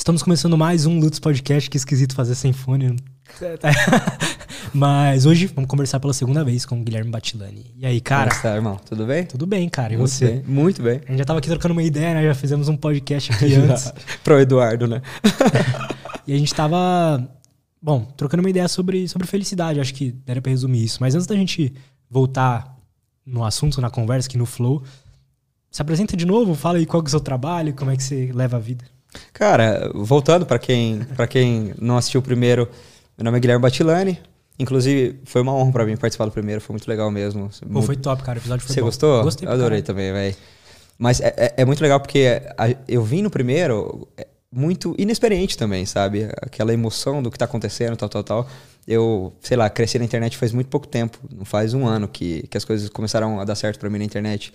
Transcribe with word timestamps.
Estamos 0.00 0.22
começando 0.22 0.56
mais 0.56 0.86
um 0.86 0.98
Lutz 0.98 1.18
Podcast, 1.18 1.68
que 1.68 1.76
esquisito 1.76 2.14
fazer 2.14 2.34
sem 2.34 2.54
fone. 2.54 2.96
Mas 4.72 5.26
hoje 5.26 5.44
vamos 5.48 5.68
conversar 5.68 6.00
pela 6.00 6.14
segunda 6.14 6.42
vez 6.42 6.64
com 6.64 6.80
o 6.80 6.82
Guilherme 6.82 7.10
Batilani. 7.10 7.70
E 7.76 7.84
aí, 7.84 8.00
cara? 8.00 8.30
Como 8.30 8.36
está, 8.36 8.54
irmão? 8.54 8.80
Tudo 8.88 9.04
bem? 9.04 9.26
Tudo 9.26 9.46
bem, 9.46 9.68
cara. 9.68 9.92
E 9.92 9.98
Muito 9.98 10.10
você? 10.10 10.26
Bem. 10.26 10.44
Muito 10.46 10.82
bem. 10.82 11.02
A 11.04 11.10
gente 11.10 11.18
já 11.18 11.24
tava 11.26 11.38
aqui 11.38 11.50
trocando 11.50 11.72
uma 11.72 11.82
ideia, 11.82 12.14
né? 12.14 12.22
Já 12.24 12.34
fizemos 12.34 12.66
um 12.66 12.78
podcast 12.78 13.30
aqui 13.30 13.52
antes. 13.60 13.92
Pro 14.24 14.40
Eduardo, 14.40 14.86
né? 14.86 15.02
e 16.26 16.32
a 16.32 16.38
gente 16.38 16.54
tava, 16.54 17.28
bom, 17.80 18.00
trocando 18.16 18.42
uma 18.42 18.48
ideia 18.48 18.68
sobre, 18.68 19.06
sobre 19.06 19.26
felicidade. 19.26 19.80
Acho 19.80 19.92
que 19.92 20.12
daria 20.12 20.40
pra 20.40 20.50
resumir 20.50 20.82
isso. 20.82 20.96
Mas 21.02 21.14
antes 21.14 21.26
da 21.26 21.36
gente 21.36 21.74
voltar 22.08 22.74
no 23.26 23.44
assunto, 23.44 23.82
na 23.82 23.90
conversa, 23.90 24.28
aqui 24.28 24.38
no 24.38 24.46
Flow, 24.46 24.82
se 25.70 25.82
apresenta 25.82 26.16
de 26.16 26.24
novo, 26.24 26.54
fala 26.54 26.78
aí 26.78 26.86
qual 26.86 27.02
é 27.02 27.06
o 27.06 27.10
seu 27.10 27.20
trabalho, 27.20 27.74
como 27.74 27.90
é 27.90 27.96
que 27.98 28.02
você 28.02 28.32
leva 28.32 28.56
a 28.56 28.60
vida. 28.60 28.82
Cara, 29.32 29.90
voltando 29.94 30.46
para 30.46 30.58
quem, 30.58 31.00
pra 31.16 31.26
quem 31.26 31.74
não 31.80 31.96
assistiu 31.96 32.20
o 32.20 32.22
primeiro, 32.22 32.68
meu 33.16 33.24
nome 33.24 33.38
é 33.38 33.40
Guilherme 33.40 33.62
Batilani. 33.62 34.18
Inclusive, 34.58 35.18
foi 35.24 35.40
uma 35.40 35.54
honra 35.54 35.72
para 35.72 35.86
mim 35.86 35.96
participar 35.96 36.26
do 36.26 36.32
primeiro, 36.32 36.60
foi 36.60 36.74
muito 36.74 36.86
legal 36.86 37.10
mesmo. 37.10 37.48
Pô, 37.72 37.80
foi 37.80 37.96
top, 37.96 38.22
cara. 38.22 38.38
O 38.38 38.40
episódio 38.42 38.66
foi 38.66 38.74
Você 38.74 38.80
bom. 38.80 38.86
gostou? 38.86 39.22
Gostei 39.22 39.48
Eu 39.48 39.52
adorei 39.52 39.80
cara. 39.80 39.86
também, 39.86 40.12
velho. 40.12 40.36
Mas 40.98 41.18
é, 41.20 41.34
é, 41.34 41.54
é, 41.56 41.64
muito 41.64 41.80
legal 41.80 41.98
porque 41.98 42.42
eu 42.86 43.02
vim 43.02 43.22
no 43.22 43.30
primeiro 43.30 44.06
é, 44.18 44.26
muito 44.52 44.94
inexperiente 44.98 45.56
também, 45.56 45.86
sabe? 45.86 46.28
Aquela 46.42 46.74
emoção 46.74 47.22
do 47.22 47.30
que 47.30 47.38
tá 47.38 47.46
acontecendo, 47.46 47.96
tal, 47.96 48.08
tal, 48.10 48.22
tal. 48.22 48.48
Eu, 48.86 49.32
sei 49.40 49.56
lá, 49.56 49.70
cresci 49.70 49.98
na 49.98 50.04
internet 50.04 50.36
faz 50.36 50.52
muito 50.52 50.66
pouco 50.68 50.86
tempo. 50.86 51.18
Não 51.34 51.46
faz 51.46 51.72
um 51.72 51.86
ano 51.86 52.06
que, 52.06 52.46
que 52.48 52.58
as 52.58 52.64
coisas 52.64 52.90
começaram 52.90 53.40
a 53.40 53.44
dar 53.46 53.54
certo 53.54 53.78
para 53.78 53.88
mim 53.88 53.98
na 53.98 54.04
internet. 54.04 54.52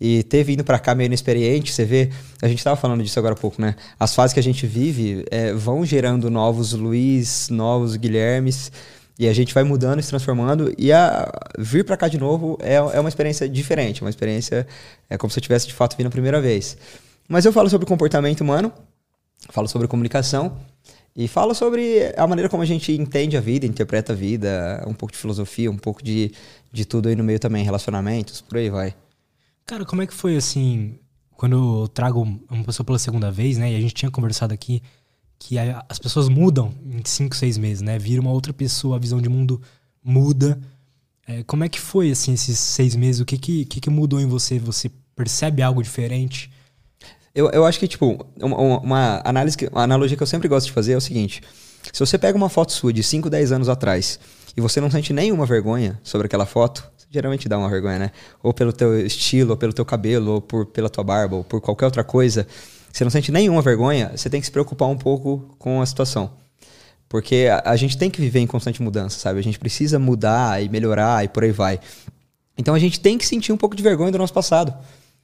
E 0.00 0.22
ter 0.22 0.44
vindo 0.44 0.62
para 0.62 0.78
cá 0.78 0.94
meio 0.94 1.06
inexperiente, 1.06 1.72
você 1.72 1.84
vê, 1.84 2.10
a 2.42 2.48
gente 2.48 2.62
tava 2.62 2.76
falando 2.76 3.02
disso 3.02 3.18
agora 3.18 3.34
há 3.34 3.36
pouco, 3.36 3.60
né? 3.60 3.74
As 3.98 4.14
fases 4.14 4.34
que 4.34 4.40
a 4.40 4.42
gente 4.42 4.66
vive 4.66 5.24
é, 5.30 5.52
vão 5.52 5.84
gerando 5.84 6.30
novos 6.30 6.72
Luiz, 6.72 7.48
novos 7.48 7.96
Guilhermes, 7.96 8.70
e 9.18 9.26
a 9.26 9.32
gente 9.32 9.54
vai 9.54 9.64
mudando, 9.64 10.02
se 10.02 10.08
transformando, 10.10 10.72
e 10.76 10.92
a, 10.92 11.32
vir 11.58 11.84
para 11.84 11.96
cá 11.96 12.08
de 12.08 12.18
novo 12.18 12.58
é, 12.60 12.74
é 12.74 13.00
uma 13.00 13.08
experiência 13.08 13.48
diferente, 13.48 14.02
uma 14.02 14.10
experiência, 14.10 14.66
é 15.08 15.16
como 15.16 15.30
se 15.30 15.38
eu 15.38 15.42
tivesse 15.42 15.66
de 15.66 15.72
fato 15.72 15.96
vindo 15.96 16.08
a 16.08 16.10
primeira 16.10 16.40
vez. 16.40 16.76
Mas 17.26 17.44
eu 17.44 17.52
falo 17.52 17.70
sobre 17.70 17.86
comportamento 17.86 18.42
humano, 18.42 18.70
falo 19.50 19.66
sobre 19.66 19.88
comunicação, 19.88 20.58
e 21.16 21.26
falo 21.26 21.54
sobre 21.54 22.12
a 22.14 22.26
maneira 22.26 22.46
como 22.46 22.62
a 22.62 22.66
gente 22.66 22.92
entende 22.92 23.38
a 23.38 23.40
vida, 23.40 23.64
interpreta 23.64 24.12
a 24.12 24.16
vida, 24.16 24.84
um 24.86 24.92
pouco 24.92 25.12
de 25.12 25.18
filosofia, 25.18 25.70
um 25.70 25.78
pouco 25.78 26.02
de, 26.04 26.30
de 26.70 26.84
tudo 26.84 27.08
aí 27.08 27.16
no 27.16 27.24
meio 27.24 27.38
também, 27.38 27.64
relacionamentos, 27.64 28.42
por 28.42 28.58
aí 28.58 28.68
vai. 28.68 28.94
Cara, 29.66 29.84
como 29.84 30.00
é 30.00 30.06
que 30.06 30.14
foi 30.14 30.36
assim, 30.36 30.96
quando 31.32 31.82
eu 31.82 31.88
trago 31.88 32.22
uma 32.48 32.64
pessoa 32.64 32.86
pela 32.86 33.00
segunda 33.00 33.32
vez, 33.32 33.58
né? 33.58 33.72
E 33.72 33.76
a 33.76 33.80
gente 33.80 33.94
tinha 33.94 34.10
conversado 34.10 34.54
aqui 34.54 34.80
que 35.40 35.58
a, 35.58 35.84
as 35.88 35.98
pessoas 35.98 36.28
mudam 36.28 36.72
em 36.84 37.02
cinco, 37.04 37.34
seis 37.34 37.58
meses, 37.58 37.82
né? 37.82 37.98
Vira 37.98 38.20
uma 38.20 38.30
outra 38.30 38.52
pessoa, 38.52 38.94
a 38.94 38.98
visão 39.00 39.20
de 39.20 39.28
mundo 39.28 39.60
muda. 40.04 40.56
É, 41.26 41.42
como 41.42 41.64
é 41.64 41.68
que 41.68 41.80
foi, 41.80 42.12
assim, 42.12 42.34
esses 42.34 42.60
seis 42.60 42.94
meses? 42.94 43.20
O 43.20 43.24
que 43.24 43.36
que, 43.36 43.64
que 43.64 43.80
que 43.80 43.90
mudou 43.90 44.20
em 44.20 44.26
você? 44.26 44.56
Você 44.60 44.88
percebe 45.16 45.60
algo 45.62 45.82
diferente? 45.82 46.48
Eu, 47.34 47.50
eu 47.50 47.66
acho 47.66 47.80
que, 47.80 47.88
tipo, 47.88 48.24
uma, 48.40 48.78
uma 48.78 49.22
análise, 49.24 49.56
uma 49.72 49.82
analogia 49.82 50.16
que 50.16 50.22
eu 50.22 50.28
sempre 50.28 50.46
gosto 50.46 50.66
de 50.66 50.72
fazer 50.72 50.92
é 50.92 50.96
o 50.96 51.00
seguinte. 51.00 51.42
Se 51.92 51.98
você 51.98 52.16
pega 52.16 52.38
uma 52.38 52.48
foto 52.48 52.70
sua 52.72 52.92
de 52.92 53.02
5, 53.02 53.28
10 53.28 53.50
anos 53.50 53.68
atrás 53.68 54.20
e 54.56 54.60
você 54.60 54.80
não 54.80 54.92
sente 54.92 55.12
nenhuma 55.12 55.44
vergonha 55.44 56.00
sobre 56.04 56.26
aquela 56.26 56.46
foto, 56.46 56.88
geralmente 57.10 57.48
dá 57.48 57.58
uma 57.58 57.68
vergonha, 57.68 57.98
né? 57.98 58.10
Ou 58.42 58.52
pelo 58.52 58.72
teu 58.72 59.04
estilo, 59.04 59.52
ou 59.52 59.56
pelo 59.56 59.72
teu 59.72 59.84
cabelo, 59.84 60.32
ou 60.32 60.40
por, 60.40 60.66
pela 60.66 60.88
tua 60.88 61.04
barba, 61.04 61.36
ou 61.36 61.44
por 61.44 61.60
qualquer 61.60 61.86
outra 61.86 62.04
coisa. 62.04 62.46
Você 62.92 63.04
não 63.04 63.10
sente 63.10 63.30
nenhuma 63.30 63.62
vergonha, 63.62 64.12
você 64.14 64.30
tem 64.30 64.40
que 64.40 64.46
se 64.46 64.52
preocupar 64.52 64.88
um 64.88 64.96
pouco 64.96 65.54
com 65.58 65.80
a 65.82 65.86
situação. 65.86 66.30
Porque 67.08 67.48
a, 67.50 67.70
a 67.70 67.76
gente 67.76 67.96
tem 67.96 68.10
que 68.10 68.20
viver 68.20 68.40
em 68.40 68.46
constante 68.46 68.82
mudança, 68.82 69.18
sabe? 69.18 69.38
A 69.38 69.42
gente 69.42 69.58
precisa 69.58 69.98
mudar 69.98 70.62
e 70.62 70.68
melhorar 70.68 71.24
e 71.24 71.28
por 71.28 71.44
aí 71.44 71.52
vai. 71.52 71.78
Então 72.58 72.74
a 72.74 72.78
gente 72.78 72.98
tem 72.98 73.18
que 73.18 73.26
sentir 73.26 73.52
um 73.52 73.56
pouco 73.56 73.76
de 73.76 73.82
vergonha 73.82 74.10
do 74.10 74.18
nosso 74.18 74.32
passado. 74.32 74.74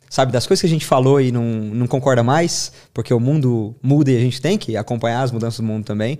Sabe, 0.08 0.30
das 0.30 0.46
coisas 0.46 0.60
que 0.60 0.66
a 0.66 0.70
gente 0.70 0.84
falou 0.84 1.18
e 1.18 1.32
não, 1.32 1.42
não 1.42 1.86
concorda 1.86 2.22
mais, 2.22 2.70
porque 2.92 3.14
o 3.14 3.18
mundo 3.18 3.74
muda 3.82 4.10
e 4.10 4.16
a 4.18 4.20
gente 4.20 4.42
tem 4.42 4.58
que 4.58 4.76
acompanhar 4.76 5.22
as 5.22 5.32
mudanças 5.32 5.58
do 5.60 5.62
mundo 5.62 5.86
também. 5.86 6.18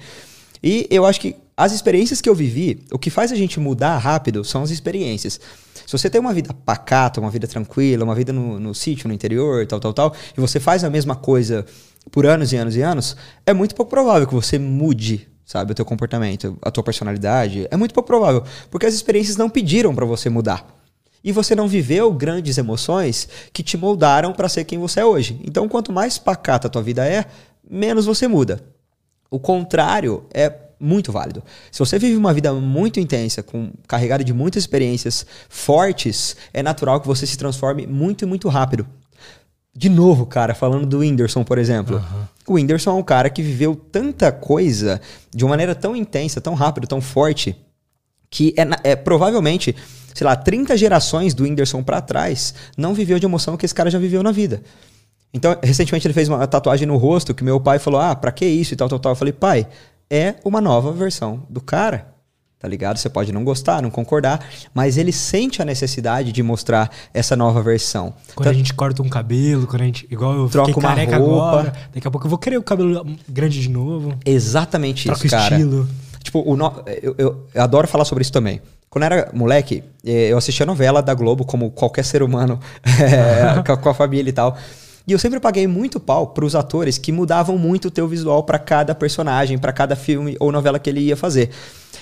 E 0.62 0.86
eu 0.90 1.04
acho 1.04 1.20
que 1.20 1.36
as 1.56 1.72
experiências 1.72 2.20
que 2.20 2.28
eu 2.28 2.34
vivi, 2.34 2.84
o 2.92 2.98
que 2.98 3.10
faz 3.10 3.30
a 3.32 3.36
gente 3.36 3.60
mudar 3.60 3.98
rápido 3.98 4.44
são 4.44 4.62
as 4.62 4.70
experiências. 4.70 5.40
Se 5.86 5.92
você 5.98 6.08
tem 6.08 6.20
uma 6.20 6.32
vida 6.32 6.54
pacata, 6.54 7.20
uma 7.20 7.30
vida 7.30 7.46
tranquila, 7.46 8.04
uma 8.04 8.14
vida 8.14 8.32
no, 8.32 8.58
no 8.58 8.74
sítio, 8.74 9.08
no 9.08 9.14
interior, 9.14 9.66
tal, 9.66 9.80
tal, 9.80 9.92
tal, 9.92 10.14
e 10.36 10.40
você 10.40 10.58
faz 10.58 10.84
a 10.84 10.90
mesma 10.90 11.14
coisa 11.14 11.66
por 12.10 12.26
anos 12.26 12.52
e 12.52 12.56
anos 12.56 12.76
e 12.76 12.82
anos, 12.82 13.16
é 13.44 13.52
muito 13.52 13.74
pouco 13.74 13.90
provável 13.90 14.26
que 14.26 14.34
você 14.34 14.58
mude, 14.58 15.28
sabe, 15.44 15.72
o 15.72 15.74
teu 15.74 15.84
comportamento, 15.84 16.56
a 16.62 16.70
tua 16.70 16.82
personalidade. 16.82 17.66
É 17.70 17.76
muito 17.76 17.92
pouco 17.92 18.06
provável, 18.06 18.44
porque 18.70 18.86
as 18.86 18.94
experiências 18.94 19.36
não 19.36 19.50
pediram 19.50 19.94
para 19.94 20.06
você 20.06 20.30
mudar. 20.30 20.66
E 21.24 21.30
você 21.30 21.54
não 21.54 21.68
viveu 21.68 22.12
grandes 22.12 22.58
emoções 22.58 23.28
que 23.52 23.62
te 23.62 23.76
moldaram 23.76 24.32
para 24.32 24.48
ser 24.48 24.64
quem 24.64 24.78
você 24.78 25.00
é 25.00 25.04
hoje. 25.04 25.40
Então, 25.44 25.68
quanto 25.68 25.92
mais 25.92 26.18
pacata 26.18 26.66
a 26.66 26.70
tua 26.70 26.82
vida 26.82 27.06
é, 27.06 27.26
menos 27.68 28.06
você 28.06 28.26
muda. 28.26 28.60
O 29.32 29.40
contrário 29.40 30.24
é 30.34 30.52
muito 30.78 31.10
válido. 31.10 31.42
Se 31.70 31.78
você 31.78 31.98
vive 31.98 32.16
uma 32.16 32.34
vida 32.34 32.52
muito 32.52 33.00
intensa, 33.00 33.42
com 33.42 33.72
carregada 33.88 34.22
de 34.22 34.34
muitas 34.34 34.64
experiências 34.64 35.24
fortes, 35.48 36.36
é 36.52 36.62
natural 36.62 37.00
que 37.00 37.06
você 37.06 37.26
se 37.26 37.38
transforme 37.38 37.86
muito 37.86 38.24
e 38.24 38.26
muito 38.26 38.46
rápido. 38.50 38.86
De 39.74 39.88
novo, 39.88 40.26
cara, 40.26 40.54
falando 40.54 40.84
do 40.84 40.98
Whindersson, 40.98 41.44
por 41.44 41.56
exemplo. 41.56 41.96
Uhum. 41.96 42.24
O 42.46 42.52
Whindersson 42.54 42.90
é 42.90 42.94
um 42.94 43.02
cara 43.02 43.30
que 43.30 43.42
viveu 43.42 43.74
tanta 43.74 44.30
coisa 44.30 45.00
de 45.34 45.44
uma 45.44 45.50
maneira 45.50 45.74
tão 45.74 45.96
intensa, 45.96 46.38
tão 46.38 46.52
rápido, 46.52 46.86
tão 46.86 47.00
forte, 47.00 47.56
que 48.28 48.52
é, 48.54 48.90
é 48.90 48.96
provavelmente, 48.96 49.74
sei 50.12 50.26
lá, 50.26 50.36
30 50.36 50.76
gerações 50.76 51.32
do 51.32 51.44
Whindersson 51.44 51.82
para 51.82 52.02
trás 52.02 52.54
não 52.76 52.92
viveu 52.92 53.18
de 53.18 53.24
emoção 53.24 53.56
que 53.56 53.64
esse 53.64 53.74
cara 53.74 53.88
já 53.88 53.98
viveu 53.98 54.22
na 54.22 54.30
vida. 54.30 54.62
Então, 55.34 55.56
recentemente 55.62 56.06
ele 56.06 56.14
fez 56.14 56.28
uma 56.28 56.46
tatuagem 56.46 56.86
no 56.86 56.96
rosto 56.96 57.34
que 57.34 57.42
meu 57.42 57.58
pai 57.60 57.78
falou: 57.78 58.00
"Ah, 58.00 58.14
para 58.14 58.32
que 58.32 58.44
isso?" 58.44 58.74
e 58.74 58.76
tal, 58.76 58.88
tal, 58.88 58.98
tal. 58.98 59.12
Eu 59.12 59.16
falei: 59.16 59.32
"Pai, 59.32 59.66
é 60.10 60.34
uma 60.44 60.60
nova 60.60 60.92
versão 60.92 61.42
do 61.48 61.60
cara." 61.60 62.12
Tá 62.62 62.68
ligado? 62.68 62.96
Você 62.96 63.08
pode 63.08 63.32
não 63.32 63.42
gostar, 63.42 63.82
não 63.82 63.90
concordar, 63.90 64.46
mas 64.72 64.96
ele 64.96 65.10
sente 65.10 65.60
a 65.60 65.64
necessidade 65.64 66.30
de 66.30 66.44
mostrar 66.44 66.92
essa 67.12 67.34
nova 67.34 67.60
versão. 67.60 68.14
Quando 68.36 68.46
então, 68.46 68.52
a 68.52 68.54
gente 68.54 68.72
corta 68.72 69.02
um 69.02 69.08
cabelo, 69.08 69.66
quando 69.66 69.82
a 69.82 69.84
gente. 69.84 70.06
Igual 70.08 70.34
eu 70.34 70.48
troca 70.48 70.70
uma 70.70 70.90
careca 70.90 71.16
roupa. 71.16 71.48
agora, 71.48 71.72
daqui 71.92 72.06
a 72.06 72.10
pouco 72.12 72.24
eu 72.24 72.30
vou 72.30 72.38
querer 72.38 72.58
o 72.58 72.62
cabelo 72.62 73.04
grande 73.28 73.60
de 73.60 73.68
novo. 73.68 74.16
Exatamente 74.24 75.06
troca 75.06 75.26
isso, 75.26 75.36
cara. 75.36 75.56
estilo. 75.56 75.88
Tipo, 76.22 76.48
o 76.48 76.56
no... 76.56 76.72
eu, 77.02 77.16
eu, 77.18 77.46
eu 77.52 77.62
adoro 77.62 77.88
falar 77.88 78.04
sobre 78.04 78.22
isso 78.22 78.32
também. 78.32 78.62
Quando 78.88 79.02
eu 79.02 79.06
era 79.06 79.30
moleque, 79.34 79.82
eu 80.04 80.38
assistia 80.38 80.64
novela 80.64 81.02
da 81.02 81.14
Globo, 81.14 81.44
como 81.44 81.68
qualquer 81.72 82.04
ser 82.04 82.22
humano, 82.22 82.60
é, 82.84 83.60
com 83.76 83.88
a 83.88 83.94
família 83.94 84.30
e 84.30 84.32
tal. 84.32 84.56
E 85.06 85.12
eu 85.12 85.18
sempre 85.18 85.40
paguei 85.40 85.66
muito 85.66 85.98
pau 85.98 86.28
pros 86.28 86.54
atores 86.54 86.98
que 86.98 87.10
mudavam 87.10 87.58
muito 87.58 87.88
o 87.88 87.90
teu 87.90 88.06
visual 88.06 88.44
para 88.44 88.58
cada 88.58 88.94
personagem, 88.94 89.58
para 89.58 89.72
cada 89.72 89.96
filme 89.96 90.36
ou 90.38 90.52
novela 90.52 90.78
que 90.78 90.88
ele 90.88 91.00
ia 91.00 91.16
fazer. 91.16 91.50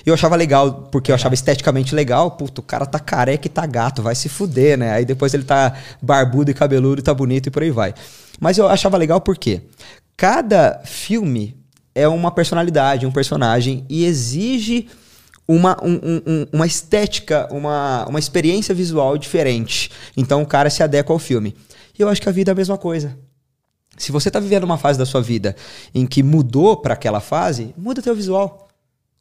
Eu 0.05 0.13
achava 0.13 0.35
legal, 0.35 0.89
porque 0.91 1.11
eu 1.11 1.15
achava 1.15 1.33
esteticamente 1.33 1.93
legal. 1.95 2.31
Puto, 2.31 2.61
o 2.61 2.63
cara 2.63 2.85
tá 2.85 2.99
careca 2.99 3.47
e 3.47 3.49
tá 3.49 3.65
gato, 3.65 4.01
vai 4.01 4.15
se 4.15 4.29
fuder, 4.29 4.77
né? 4.77 4.91
Aí 4.91 5.05
depois 5.05 5.33
ele 5.33 5.43
tá 5.43 5.73
barbudo 6.01 6.51
e 6.51 6.53
cabeludo 6.53 7.01
e 7.01 7.03
tá 7.03 7.13
bonito 7.13 7.47
e 7.47 7.51
por 7.51 7.63
aí 7.63 7.71
vai. 7.71 7.93
Mas 8.39 8.57
eu 8.57 8.67
achava 8.67 8.97
legal 8.97 9.21
porque 9.21 9.61
cada 10.15 10.81
filme 10.85 11.55
é 11.93 12.07
uma 12.07 12.31
personalidade, 12.31 13.05
um 13.05 13.11
personagem 13.11 13.85
e 13.89 14.05
exige 14.05 14.87
uma, 15.47 15.77
um, 15.83 16.21
um, 16.25 16.47
uma 16.53 16.65
estética, 16.65 17.47
uma, 17.51 18.05
uma 18.07 18.19
experiência 18.19 18.73
visual 18.73 19.17
diferente. 19.17 19.91
Então 20.15 20.41
o 20.41 20.45
cara 20.45 20.69
se 20.69 20.81
adequa 20.81 21.11
ao 21.11 21.19
filme. 21.19 21.55
E 21.97 22.01
eu 22.01 22.09
acho 22.09 22.21
que 22.21 22.29
a 22.29 22.31
vida 22.31 22.51
é 22.51 22.53
a 22.53 22.55
mesma 22.55 22.77
coisa. 22.77 23.17
Se 23.97 24.11
você 24.11 24.29
está 24.29 24.39
vivendo 24.39 24.63
uma 24.63 24.77
fase 24.77 24.97
da 24.97 25.05
sua 25.05 25.21
vida 25.21 25.55
em 25.93 26.05
que 26.05 26.23
mudou 26.23 26.77
para 26.77 26.93
aquela 26.93 27.19
fase, 27.19 27.73
muda 27.77 28.01
teu 28.01 28.15
visual. 28.15 28.69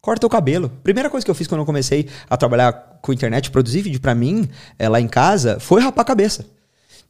Corta 0.00 0.20
teu 0.20 0.31
cabelo. 0.31 0.70
Primeira 0.82 1.11
coisa 1.11 1.25
que 1.25 1.31
eu 1.31 1.34
fiz 1.34 1.46
quando 1.46 1.61
eu 1.61 1.67
comecei 1.67 2.08
a 2.28 2.37
trabalhar 2.37 2.72
com 3.02 3.12
internet, 3.12 3.50
produzir 3.50 3.82
vídeo 3.82 4.00
para 4.00 4.14
mim, 4.14 4.49
é, 4.78 4.88
lá 4.88 5.00
em 5.00 5.08
casa, 5.08 5.61
foi 5.61 5.82
rapar 5.82 6.02
a 6.02 6.06
cabeça. 6.06 6.46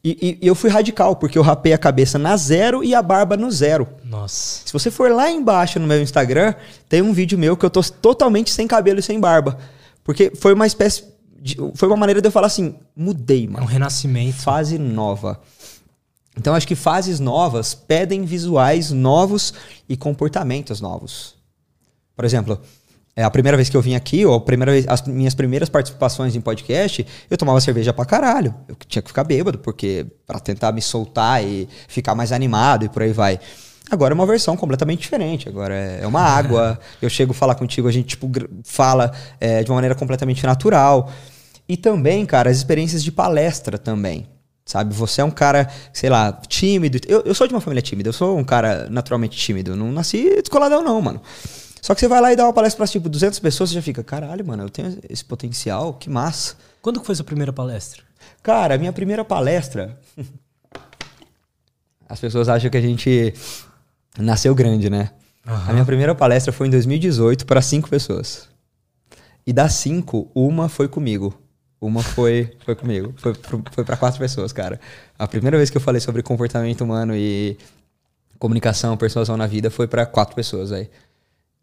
E, 0.02 0.38
e, 0.40 0.46
eu 0.46 0.54
fui 0.54 0.70
radical, 0.70 1.14
porque 1.14 1.38
eu 1.38 1.42
rapei 1.42 1.74
a 1.74 1.78
cabeça 1.78 2.18
na 2.18 2.36
zero 2.36 2.82
e 2.82 2.94
a 2.94 3.02
barba 3.02 3.36
no 3.36 3.50
zero. 3.50 3.86
Nossa. 4.02 4.62
Se 4.66 4.72
você 4.72 4.90
for 4.90 5.10
lá 5.10 5.30
embaixo 5.30 5.78
no 5.78 5.86
meu 5.86 6.00
Instagram, 6.00 6.54
tem 6.88 7.02
um 7.02 7.12
vídeo 7.12 7.38
meu 7.38 7.56
que 7.56 7.64
eu 7.64 7.70
tô 7.70 7.82
totalmente 7.82 8.50
sem 8.50 8.66
cabelo 8.66 8.98
e 8.98 9.02
sem 9.02 9.20
barba. 9.20 9.58
Porque 10.02 10.32
foi 10.34 10.54
uma 10.54 10.66
espécie. 10.66 11.04
Foi 11.74 11.88
uma 11.88 11.96
maneira 11.96 12.20
de 12.20 12.28
eu 12.28 12.32
falar 12.32 12.46
assim: 12.46 12.74
mudei, 12.94 13.46
mano. 13.46 13.60
É 13.60 13.62
um 13.62 13.66
renascimento. 13.66 14.36
Fase 14.36 14.78
nova. 14.78 15.40
Então 16.36 16.54
acho 16.54 16.66
que 16.66 16.74
fases 16.74 17.20
novas 17.20 17.74
pedem 17.74 18.24
visuais 18.24 18.90
novos 18.90 19.52
e 19.88 19.96
comportamentos 19.96 20.80
novos. 20.80 21.34
Por 22.14 22.24
exemplo, 22.24 22.60
é 23.16 23.24
a 23.24 23.30
primeira 23.30 23.56
vez 23.56 23.68
que 23.68 23.76
eu 23.76 23.82
vim 23.82 23.94
aqui, 23.94 24.24
ou 24.24 24.34
a 24.34 24.40
primeira 24.40 24.72
vez, 24.72 24.86
as 24.88 25.02
minhas 25.02 25.34
primeiras 25.34 25.68
participações 25.68 26.36
em 26.36 26.40
podcast, 26.40 27.06
eu 27.28 27.36
tomava 27.36 27.60
cerveja 27.60 27.92
pra 27.92 28.04
caralho. 28.04 28.54
Eu 28.68 28.76
tinha 28.86 29.02
que 29.02 29.08
ficar 29.08 29.24
bêbado, 29.24 29.58
porque 29.58 30.06
para 30.26 30.38
tentar 30.38 30.72
me 30.72 30.80
soltar 30.80 31.44
e 31.44 31.68
ficar 31.88 32.14
mais 32.14 32.30
animado 32.32 32.84
e 32.84 32.88
por 32.88 33.02
aí 33.02 33.12
vai. 33.12 33.40
Agora 33.88 34.12
é 34.12 34.16
uma 34.16 34.26
versão 34.26 34.56
completamente 34.56 35.00
diferente. 35.00 35.48
Agora 35.48 35.74
é 35.74 36.06
uma 36.06 36.20
água. 36.20 36.78
Eu 37.00 37.08
chego 37.08 37.32
a 37.32 37.34
falar 37.34 37.54
contigo, 37.54 37.88
a 37.88 37.92
gente 37.92 38.08
tipo, 38.08 38.30
fala 38.64 39.12
é, 39.40 39.62
de 39.62 39.70
uma 39.70 39.76
maneira 39.76 39.94
completamente 39.94 40.44
natural. 40.44 41.10
E 41.68 41.76
também, 41.76 42.26
cara, 42.26 42.50
as 42.50 42.56
experiências 42.56 43.02
de 43.02 43.12
palestra 43.12 43.78
também. 43.78 44.26
Sabe? 44.64 44.94
Você 44.94 45.20
é 45.20 45.24
um 45.24 45.30
cara, 45.30 45.68
sei 45.92 46.08
lá, 46.10 46.32
tímido. 46.32 46.98
Eu, 47.08 47.22
eu 47.22 47.34
sou 47.34 47.46
de 47.46 47.54
uma 47.54 47.60
família 47.60 47.82
tímida, 47.82 48.08
eu 48.08 48.12
sou 48.12 48.38
um 48.38 48.44
cara 48.44 48.88
naturalmente 48.90 49.36
tímido. 49.36 49.74
Não 49.74 49.90
nasci 49.90 50.40
descoladão, 50.40 50.82
não, 50.82 51.00
mano. 51.00 51.20
Só 51.82 51.94
que 51.94 52.00
você 52.00 52.08
vai 52.08 52.20
lá 52.20 52.32
e 52.32 52.36
dá 52.36 52.44
uma 52.44 52.52
palestra 52.52 52.76
para 52.76 52.86
tipo 52.86 53.08
200 53.08 53.38
pessoas, 53.38 53.70
você 53.70 53.74
já 53.74 53.82
fica, 53.82 54.04
caralho, 54.04 54.44
mano, 54.46 54.64
eu 54.64 54.70
tenho 54.70 54.98
esse 55.08 55.24
potencial, 55.24 55.94
que 55.94 56.10
massa. 56.10 56.54
Quando 56.82 57.00
que 57.00 57.06
foi 57.06 57.14
sua 57.14 57.24
primeira 57.24 57.52
palestra? 57.52 58.02
Cara, 58.42 58.76
minha 58.78 58.92
primeira 58.92 59.24
palestra. 59.24 59.98
As 62.08 62.20
pessoas 62.20 62.48
acham 62.48 62.70
que 62.70 62.76
a 62.76 62.80
gente 62.80 63.32
nasceu 64.18 64.54
grande, 64.54 64.90
né? 64.90 65.10
Uhum. 65.46 65.54
A 65.68 65.72
minha 65.72 65.84
primeira 65.84 66.14
palestra 66.14 66.52
foi 66.52 66.66
em 66.66 66.70
2018 66.70 67.46
para 67.46 67.62
cinco 67.62 67.88
pessoas. 67.88 68.48
E 69.46 69.52
das 69.52 69.74
cinco, 69.74 70.30
uma 70.34 70.68
foi 70.68 70.88
comigo. 70.88 71.34
Uma 71.80 72.02
foi, 72.02 72.52
foi 72.64 72.74
comigo. 72.74 73.14
Foi, 73.16 73.32
foi 73.72 73.84
para 73.84 73.96
quatro 73.96 74.18
pessoas, 74.18 74.52
cara. 74.52 74.78
A 75.18 75.26
primeira 75.26 75.56
vez 75.56 75.70
que 75.70 75.76
eu 75.76 75.80
falei 75.80 76.00
sobre 76.00 76.22
comportamento 76.22 76.82
humano 76.82 77.14
e 77.16 77.56
comunicação, 78.38 78.96
persuasão 78.96 79.36
na 79.36 79.46
vida 79.46 79.70
foi 79.70 79.86
para 79.86 80.04
quatro 80.04 80.34
pessoas 80.34 80.72
aí. 80.72 80.90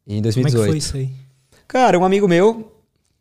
Em 0.08 0.22
2018. 0.22 0.34
Como 0.34 0.48
é 0.48 0.66
que 0.66 0.72
foi 0.72 0.78
isso 0.78 0.98
aí? 0.98 1.16
Cara, 1.68 2.00
um 2.00 2.06
amigo 2.06 2.28
meu, 2.28 2.72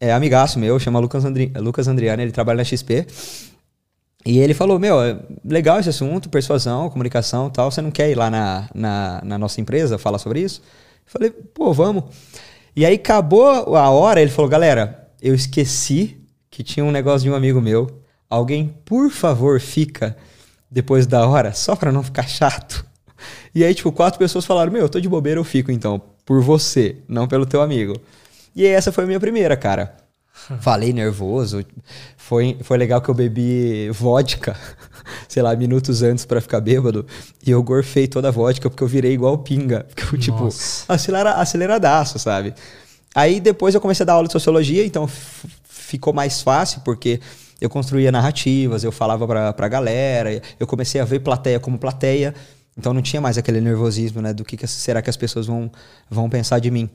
é 0.00 0.12
amigaço 0.12 0.58
meu, 0.58 0.78
chama 0.78 0.98
Lucas, 0.98 1.24
Andri, 1.24 1.52
Lucas 1.56 1.88
Andriani, 1.88 2.22
ele 2.22 2.32
trabalha 2.32 2.58
na 2.58 2.64
XP. 2.64 3.06
E 4.26 4.40
ele 4.40 4.54
falou, 4.54 4.76
meu, 4.76 5.00
é 5.00 5.16
legal 5.44 5.78
esse 5.78 5.88
assunto, 5.88 6.28
persuasão, 6.28 6.90
comunicação 6.90 7.48
tal, 7.48 7.70
você 7.70 7.80
não 7.80 7.92
quer 7.92 8.10
ir 8.10 8.16
lá 8.16 8.28
na, 8.28 8.68
na, 8.74 9.22
na 9.24 9.38
nossa 9.38 9.60
empresa 9.60 9.98
falar 9.98 10.18
sobre 10.18 10.40
isso? 10.40 10.60
Eu 11.06 11.12
falei, 11.12 11.30
pô, 11.30 11.72
vamos. 11.72 12.02
E 12.74 12.84
aí 12.84 12.96
acabou 12.96 13.76
a 13.76 13.88
hora, 13.88 14.20
ele 14.20 14.32
falou, 14.32 14.50
galera, 14.50 15.08
eu 15.22 15.32
esqueci 15.32 16.16
que 16.50 16.64
tinha 16.64 16.84
um 16.84 16.90
negócio 16.90 17.22
de 17.22 17.30
um 17.30 17.36
amigo 17.36 17.60
meu. 17.60 18.02
Alguém, 18.28 18.74
por 18.84 19.10
favor, 19.12 19.60
fica 19.60 20.16
depois 20.68 21.06
da 21.06 21.24
hora, 21.24 21.54
só 21.54 21.76
para 21.76 21.92
não 21.92 22.02
ficar 22.02 22.26
chato. 22.26 22.84
E 23.54 23.62
aí, 23.62 23.72
tipo, 23.74 23.92
quatro 23.92 24.18
pessoas 24.18 24.44
falaram, 24.44 24.72
meu, 24.72 24.82
eu 24.82 24.88
tô 24.88 24.98
de 24.98 25.08
bobeira, 25.08 25.38
eu 25.38 25.44
fico 25.44 25.70
então, 25.70 26.02
por 26.24 26.42
você, 26.42 26.96
não 27.06 27.28
pelo 27.28 27.46
teu 27.46 27.62
amigo. 27.62 27.94
E 28.56 28.66
essa 28.66 28.90
foi 28.90 29.04
a 29.04 29.06
minha 29.06 29.20
primeira, 29.20 29.56
cara. 29.56 29.96
Falei 30.60 30.92
nervoso. 30.92 31.64
Foi, 32.16 32.56
foi 32.62 32.76
legal 32.76 33.00
que 33.00 33.08
eu 33.08 33.14
bebi 33.14 33.90
vodka, 33.90 34.56
sei 35.28 35.42
lá, 35.42 35.54
minutos 35.56 36.02
antes 36.02 36.24
para 36.24 36.40
ficar 36.40 36.60
bêbado. 36.60 37.06
E 37.44 37.50
eu 37.50 37.62
gorfei 37.62 38.06
toda 38.06 38.28
a 38.28 38.30
vodka 38.30 38.68
porque 38.68 38.82
eu 38.82 38.88
virei 38.88 39.12
igual 39.12 39.38
pinga. 39.38 39.86
Porque 39.94 40.16
eu, 40.16 40.18
tipo, 40.18 40.48
acelera, 40.88 41.32
aceleradaço, 41.34 42.18
sabe? 42.18 42.54
Aí 43.14 43.40
depois 43.40 43.74
eu 43.74 43.80
comecei 43.80 44.04
a 44.04 44.06
dar 44.06 44.12
aula 44.14 44.26
de 44.26 44.32
sociologia, 44.32 44.84
então 44.84 45.08
ficou 45.64 46.12
mais 46.12 46.42
fácil 46.42 46.82
porque 46.84 47.18
eu 47.58 47.70
construía 47.70 48.12
narrativas, 48.12 48.84
eu 48.84 48.92
falava 48.92 49.26
pra, 49.26 49.52
pra 49.52 49.68
galera, 49.68 50.42
eu 50.60 50.66
comecei 50.66 51.00
a 51.00 51.04
ver 51.04 51.20
plateia 51.20 51.58
como 51.58 51.78
plateia. 51.78 52.34
Então 52.76 52.92
não 52.92 53.00
tinha 53.00 53.20
mais 53.20 53.38
aquele 53.38 53.60
nervosismo, 53.60 54.20
né? 54.20 54.34
Do 54.34 54.44
que, 54.44 54.56
que 54.56 54.66
será 54.66 55.00
que 55.00 55.08
as 55.08 55.16
pessoas 55.16 55.46
vão, 55.46 55.70
vão 56.10 56.28
pensar 56.28 56.58
de 56.58 56.70
mim. 56.70 56.90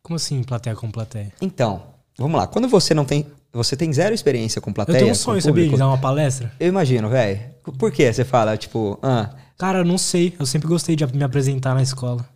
Como 0.00 0.14
assim, 0.14 0.42
plateia 0.44 0.76
como 0.76 0.92
plateia? 0.92 1.32
Então, 1.40 1.93
Vamos 2.18 2.38
lá. 2.38 2.46
Quando 2.46 2.68
você 2.68 2.94
não 2.94 3.04
tem. 3.04 3.26
Você 3.52 3.76
tem 3.76 3.92
zero 3.92 4.14
experiência 4.14 4.60
com 4.60 4.72
plateia. 4.72 4.96
Eu 4.96 5.00
tenho 5.00 5.12
um 5.12 5.14
sonho, 5.14 5.40
sabia, 5.40 5.68
de 5.68 5.76
dar 5.76 5.86
uma 5.86 5.98
palestra? 5.98 6.52
Eu 6.58 6.68
imagino, 6.68 7.08
velho. 7.08 7.40
Por 7.78 7.92
que 7.92 8.12
você 8.12 8.24
fala, 8.24 8.56
tipo, 8.56 8.98
ah. 9.02 9.30
Cara, 9.56 9.78
eu 9.78 9.84
não 9.84 9.96
sei. 9.96 10.34
Eu 10.38 10.46
sempre 10.46 10.66
gostei 10.66 10.96
de 10.96 11.06
me 11.16 11.22
apresentar 11.22 11.74
na 11.74 11.82
escola. 11.82 12.26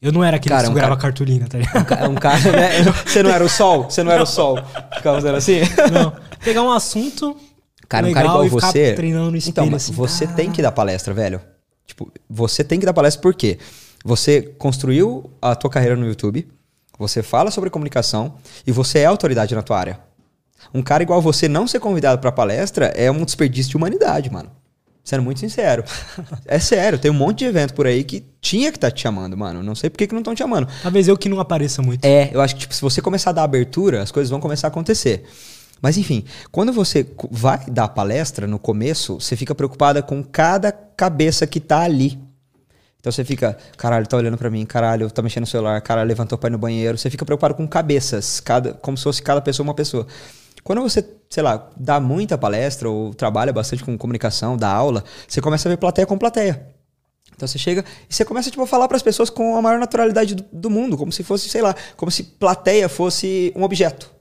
Eu 0.00 0.10
não 0.10 0.24
era 0.24 0.36
aquele 0.36 0.52
cara, 0.52 0.62
que 0.62 0.68
segurava 0.68 0.94
um 0.94 0.96
cara, 0.96 1.12
cartolina, 1.12 1.46
tá 1.46 1.58
ligado? 1.58 2.10
Um 2.10 2.14
cara, 2.16 2.40
né? 2.50 2.82
Você 3.06 3.22
não 3.22 3.30
era 3.30 3.44
o 3.44 3.48
sol? 3.48 3.84
Você 3.84 4.02
não, 4.02 4.08
não. 4.08 4.14
era 4.14 4.22
o 4.24 4.26
sol? 4.26 4.58
Ficava 4.96 5.20
fazendo 5.20 5.36
assim? 5.36 5.60
Não. 5.92 6.12
Pegar 6.42 6.62
um 6.62 6.72
assunto. 6.72 7.36
Cara, 7.88 8.08
um 8.08 8.12
cara 8.12 8.26
igual 8.26 8.48
você. 8.48 8.94
treinando 8.94 9.30
no 9.30 9.36
espelho, 9.36 9.66
então, 9.66 9.76
assim, 9.76 9.92
você 9.92 10.26
tem 10.26 10.50
que 10.50 10.62
dar 10.62 10.72
palestra, 10.72 11.12
velho. 11.12 11.40
Tipo, 11.86 12.10
você 12.28 12.64
tem 12.64 12.80
que 12.80 12.86
dar 12.86 12.94
palestra 12.94 13.20
por 13.20 13.34
quê? 13.34 13.58
Você 14.04 14.42
construiu 14.58 15.30
a 15.40 15.54
tua 15.54 15.70
carreira 15.70 15.94
no 15.94 16.06
YouTube 16.06 16.48
você 16.98 17.22
fala 17.22 17.50
sobre 17.50 17.70
comunicação 17.70 18.34
e 18.66 18.72
você 18.72 19.00
é 19.00 19.06
autoridade 19.06 19.54
na 19.54 19.62
tua 19.62 19.78
área. 19.78 20.00
Um 20.72 20.82
cara 20.82 21.02
igual 21.02 21.20
você 21.20 21.48
não 21.48 21.66
ser 21.66 21.80
convidado 21.80 22.20
para 22.20 22.30
palestra 22.30 22.86
é 22.94 23.10
um 23.10 23.24
desperdício 23.24 23.70
de 23.70 23.76
humanidade, 23.76 24.30
mano. 24.30 24.50
Sendo 25.04 25.22
muito 25.22 25.40
sincero. 25.40 25.84
é 26.46 26.58
sério, 26.60 26.98
tem 26.98 27.10
um 27.10 27.14
monte 27.14 27.38
de 27.38 27.46
evento 27.46 27.74
por 27.74 27.86
aí 27.86 28.04
que 28.04 28.24
tinha 28.40 28.70
que 28.70 28.76
estar 28.76 28.90
tá 28.90 28.94
te 28.94 29.00
chamando, 29.02 29.36
mano. 29.36 29.62
Não 29.62 29.74
sei 29.74 29.90
por 29.90 29.98
que, 29.98 30.06
que 30.06 30.14
não 30.14 30.20
estão 30.20 30.34
te 30.34 30.38
chamando. 30.38 30.68
Talvez 30.82 31.08
eu 31.08 31.18
que 31.18 31.28
não 31.28 31.40
apareça 31.40 31.82
muito. 31.82 32.04
É, 32.04 32.30
eu 32.32 32.40
acho 32.40 32.54
que 32.54 32.60
tipo, 32.60 32.74
se 32.74 32.80
você 32.80 33.02
começar 33.02 33.30
a 33.30 33.32
dar 33.32 33.42
abertura, 33.42 34.02
as 34.02 34.12
coisas 34.12 34.30
vão 34.30 34.40
começar 34.40 34.68
a 34.68 34.70
acontecer. 34.70 35.24
Mas 35.80 35.98
enfim, 35.98 36.24
quando 36.52 36.72
você 36.72 37.04
vai 37.28 37.66
dar 37.66 37.88
palestra 37.88 38.46
no 38.46 38.60
começo, 38.60 39.20
você 39.20 39.34
fica 39.34 39.52
preocupada 39.52 40.00
com 40.00 40.22
cada 40.22 40.70
cabeça 40.70 41.44
que 41.44 41.58
tá 41.58 41.80
ali. 41.80 42.20
Então 43.02 43.10
você 43.10 43.24
fica, 43.24 43.58
caralho, 43.76 44.06
tá 44.06 44.16
olhando 44.16 44.38
para 44.38 44.48
mim, 44.48 44.64
caralho, 44.64 45.10
tá 45.10 45.20
mexendo 45.22 45.42
no 45.42 45.46
celular, 45.48 45.80
caralho, 45.80 46.06
levantou 46.06 46.38
para 46.38 46.48
ir 46.48 46.52
no 46.52 46.58
banheiro. 46.58 46.96
Você 46.96 47.10
fica 47.10 47.24
preocupado 47.24 47.52
com 47.52 47.66
cabeças, 47.66 48.38
cada, 48.38 48.74
como 48.74 48.96
se 48.96 49.02
fosse 49.02 49.20
cada 49.20 49.40
pessoa 49.40 49.64
uma 49.64 49.74
pessoa. 49.74 50.06
Quando 50.62 50.80
você, 50.82 51.04
sei 51.28 51.42
lá, 51.42 51.68
dá 51.76 51.98
muita 51.98 52.38
palestra 52.38 52.88
ou 52.88 53.12
trabalha 53.12 53.52
bastante 53.52 53.82
com 53.82 53.98
comunicação, 53.98 54.56
dá 54.56 54.68
aula, 54.68 55.02
você 55.26 55.40
começa 55.40 55.68
a 55.68 55.70
ver 55.70 55.78
plateia 55.78 56.06
com 56.06 56.16
plateia. 56.16 56.64
Então 57.34 57.48
você 57.48 57.58
chega 57.58 57.84
e 58.08 58.14
você 58.14 58.24
começa 58.24 58.48
tipo, 58.48 58.62
a 58.62 58.68
falar 58.68 58.86
para 58.86 58.96
as 58.96 59.02
pessoas 59.02 59.28
com 59.28 59.56
a 59.56 59.60
maior 59.60 59.80
naturalidade 59.80 60.36
do, 60.36 60.44
do, 60.52 60.70
mundo, 60.70 60.96
como 60.96 61.10
se 61.10 61.24
fosse, 61.24 61.48
sei 61.48 61.60
lá, 61.60 61.74
como 61.96 62.08
se 62.08 62.22
plateia 62.22 62.88
fosse 62.88 63.52
um 63.56 63.64
objeto, 63.64 64.12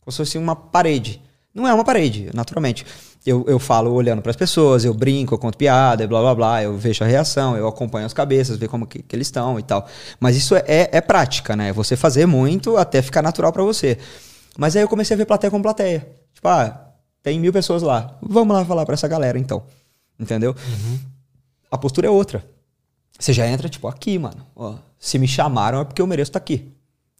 como 0.00 0.10
se 0.10 0.18
fosse 0.18 0.38
uma 0.38 0.56
parede. 0.56 1.22
Não 1.54 1.68
é 1.68 1.72
uma 1.72 1.84
parede, 1.84 2.30
naturalmente 2.34 2.84
eu, 3.26 3.44
eu 3.48 3.58
falo 3.58 3.90
olhando 3.92 4.20
para 4.20 4.30
as 4.30 4.36
pessoas, 4.36 4.84
eu 4.84 4.92
brinco, 4.92 5.34
eu 5.34 5.38
conto 5.38 5.56
piada, 5.56 6.06
blá 6.06 6.20
blá 6.20 6.34
blá, 6.34 6.62
eu 6.62 6.76
vejo 6.76 7.02
a 7.02 7.06
reação, 7.06 7.56
eu 7.56 7.66
acompanho 7.66 8.04
as 8.04 8.12
cabeças, 8.12 8.58
ver 8.58 8.68
como 8.68 8.86
que, 8.86 9.02
que 9.02 9.16
eles 9.16 9.28
estão 9.28 9.58
e 9.58 9.62
tal. 9.62 9.86
Mas 10.20 10.36
isso 10.36 10.54
é, 10.54 10.62
é, 10.66 10.90
é, 10.92 11.00
prática, 11.00 11.56
né? 11.56 11.72
Você 11.72 11.96
fazer 11.96 12.26
muito 12.26 12.76
até 12.76 13.00
ficar 13.00 13.22
natural 13.22 13.50
para 13.50 13.62
você. 13.62 13.98
Mas 14.58 14.76
aí 14.76 14.82
eu 14.82 14.88
comecei 14.88 15.14
a 15.14 15.16
ver 15.16 15.24
plateia 15.24 15.50
com 15.50 15.62
plateia. 15.62 16.06
Tipo, 16.34 16.48
ah, 16.48 16.92
tem 17.22 17.40
mil 17.40 17.52
pessoas 17.52 17.82
lá. 17.82 18.14
Vamos 18.20 18.54
lá 18.54 18.64
falar 18.64 18.84
para 18.84 18.94
essa 18.94 19.08
galera 19.08 19.38
então. 19.38 19.62
Entendeu? 20.20 20.50
Uhum. 20.50 20.98
A 21.70 21.78
postura 21.78 22.06
é 22.06 22.10
outra. 22.10 22.44
Você 23.18 23.32
já 23.32 23.46
entra, 23.46 23.68
tipo, 23.70 23.88
aqui, 23.88 24.18
mano. 24.18 24.46
Ó, 24.54 24.74
se 24.98 25.18
me 25.18 25.26
chamaram 25.26 25.80
é 25.80 25.84
porque 25.84 26.02
eu 26.02 26.06
mereço 26.06 26.28
estar 26.28 26.40
tá 26.40 26.44
aqui. 26.44 26.70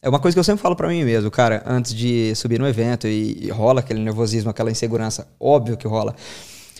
É 0.04 0.08
uma 0.10 0.20
coisa 0.20 0.34
que 0.34 0.38
eu 0.38 0.44
sempre 0.44 0.60
falo 0.60 0.76
para 0.76 0.86
mim 0.86 1.02
mesmo, 1.02 1.30
cara, 1.30 1.62
antes 1.64 1.94
de 1.94 2.34
subir 2.34 2.60
no 2.60 2.68
evento 2.68 3.08
e, 3.08 3.46
e, 3.46 3.50
rola 3.50 3.80
aquele 3.80 4.00
nervosismo, 4.00 4.50
aquela 4.50 4.70
insegurança, 4.70 5.26
óbvio 5.40 5.78
que 5.78 5.88
rola. 5.88 6.14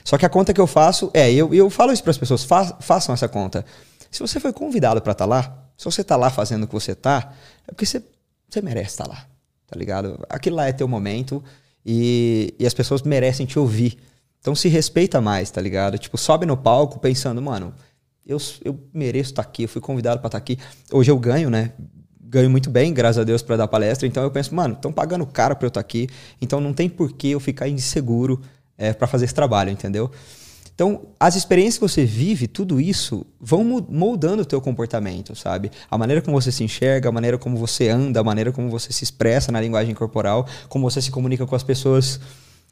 Só 0.04 0.18
que 0.18 0.26
a 0.26 0.28
conta 0.28 0.52
que 0.52 0.60
eu 0.60 0.66
faço 0.66 1.10
é, 1.14 1.32
eu, 1.32 1.54
eu 1.54 1.70
falo 1.70 1.90
isso 1.90 2.02
para 2.02 2.10
as 2.10 2.18
pessoas, 2.18 2.44
fa 2.44 2.76
façam 2.80 3.14
essa 3.14 3.26
conta. 3.26 3.64
Se 4.10 4.20
você 4.20 4.38
foi 4.38 4.52
convidado 4.52 5.00
para 5.00 5.12
estar 5.12 5.24
tá 5.24 5.28
lá, 5.28 5.70
se 5.74 5.86
você 5.86 6.04
tá 6.04 6.16
lá 6.16 6.28
fazendo 6.28 6.64
o 6.64 6.66
que 6.66 6.74
você 6.74 6.94
tá, 6.94 7.32
é 7.66 7.72
porque 7.72 7.86
você, 7.86 8.02
você 8.46 8.60
merece 8.60 8.90
estar 8.90 9.04
tá 9.04 9.10
lá, 9.10 9.26
tá 9.68 9.78
ligado? 9.78 10.22
Aquilo 10.28 10.56
lá 10.56 10.68
é 10.68 10.72
teu 10.72 10.86
momento 10.86 11.42
e, 11.84 12.54
e 12.58 12.66
as 12.66 12.74
pessoas 12.74 13.00
merecem 13.00 13.46
te 13.46 13.58
ouvir. 13.58 13.96
Então 14.38 14.54
se 14.54 14.68
respeita 14.68 15.22
mais, 15.22 15.50
tá 15.50 15.62
ligado? 15.62 15.96
Tipo, 15.96 16.18
sobe 16.18 16.44
no 16.44 16.58
palco 16.58 16.98
pensando, 16.98 17.40
mano, 17.40 17.72
eu, 18.26 18.36
eu 18.62 18.78
mereço 18.92 19.30
estar 19.30 19.42
tá 19.42 19.48
aqui, 19.48 19.62
eu 19.62 19.68
fui 19.68 19.80
convidado 19.80 20.20
para 20.20 20.28
estar 20.28 20.38
aqui. 20.38 20.58
Hoje 20.92 21.10
eu 21.10 21.18
ganho, 21.18 21.48
né? 21.48 21.72
Ganho 22.28 22.50
muito 22.50 22.70
bem, 22.70 22.92
graças 22.92 23.18
a 23.18 23.24
Deus, 23.24 23.42
para 23.42 23.56
dar 23.56 23.68
palestra. 23.68 24.06
Então 24.06 24.22
eu 24.22 24.30
penso, 24.30 24.54
mano, 24.54 24.74
estão 24.74 24.92
pagando 24.92 25.26
caro 25.26 25.56
para 25.56 25.66
eu 25.66 25.68
estar 25.68 25.80
aqui, 25.80 26.08
então 26.40 26.60
não 26.60 26.72
tem 26.72 26.88
por 26.88 27.12
que 27.12 27.30
eu 27.30 27.40
ficar 27.40 27.68
inseguro 27.68 28.40
é, 28.76 28.92
para 28.92 29.06
fazer 29.06 29.24
esse 29.26 29.34
trabalho, 29.34 29.70
entendeu? 29.70 30.10
Então, 30.74 31.02
as 31.20 31.36
experiências 31.36 31.76
que 31.76 31.82
você 31.82 32.04
vive, 32.04 32.48
tudo 32.48 32.80
isso, 32.80 33.24
vão 33.40 33.62
moldando 33.88 34.42
o 34.42 34.44
teu 34.44 34.60
comportamento, 34.60 35.36
sabe? 35.36 35.70
A 35.88 35.96
maneira 35.96 36.20
como 36.20 36.40
você 36.40 36.50
se 36.50 36.64
enxerga, 36.64 37.08
a 37.08 37.12
maneira 37.12 37.38
como 37.38 37.56
você 37.56 37.88
anda, 37.88 38.18
a 38.18 38.24
maneira 38.24 38.50
como 38.50 38.68
você 38.68 38.92
se 38.92 39.04
expressa 39.04 39.52
na 39.52 39.60
linguagem 39.60 39.94
corporal, 39.94 40.48
como 40.68 40.90
você 40.90 41.00
se 41.00 41.12
comunica 41.12 41.46
com 41.46 41.54
as 41.54 41.62
pessoas, 41.62 42.18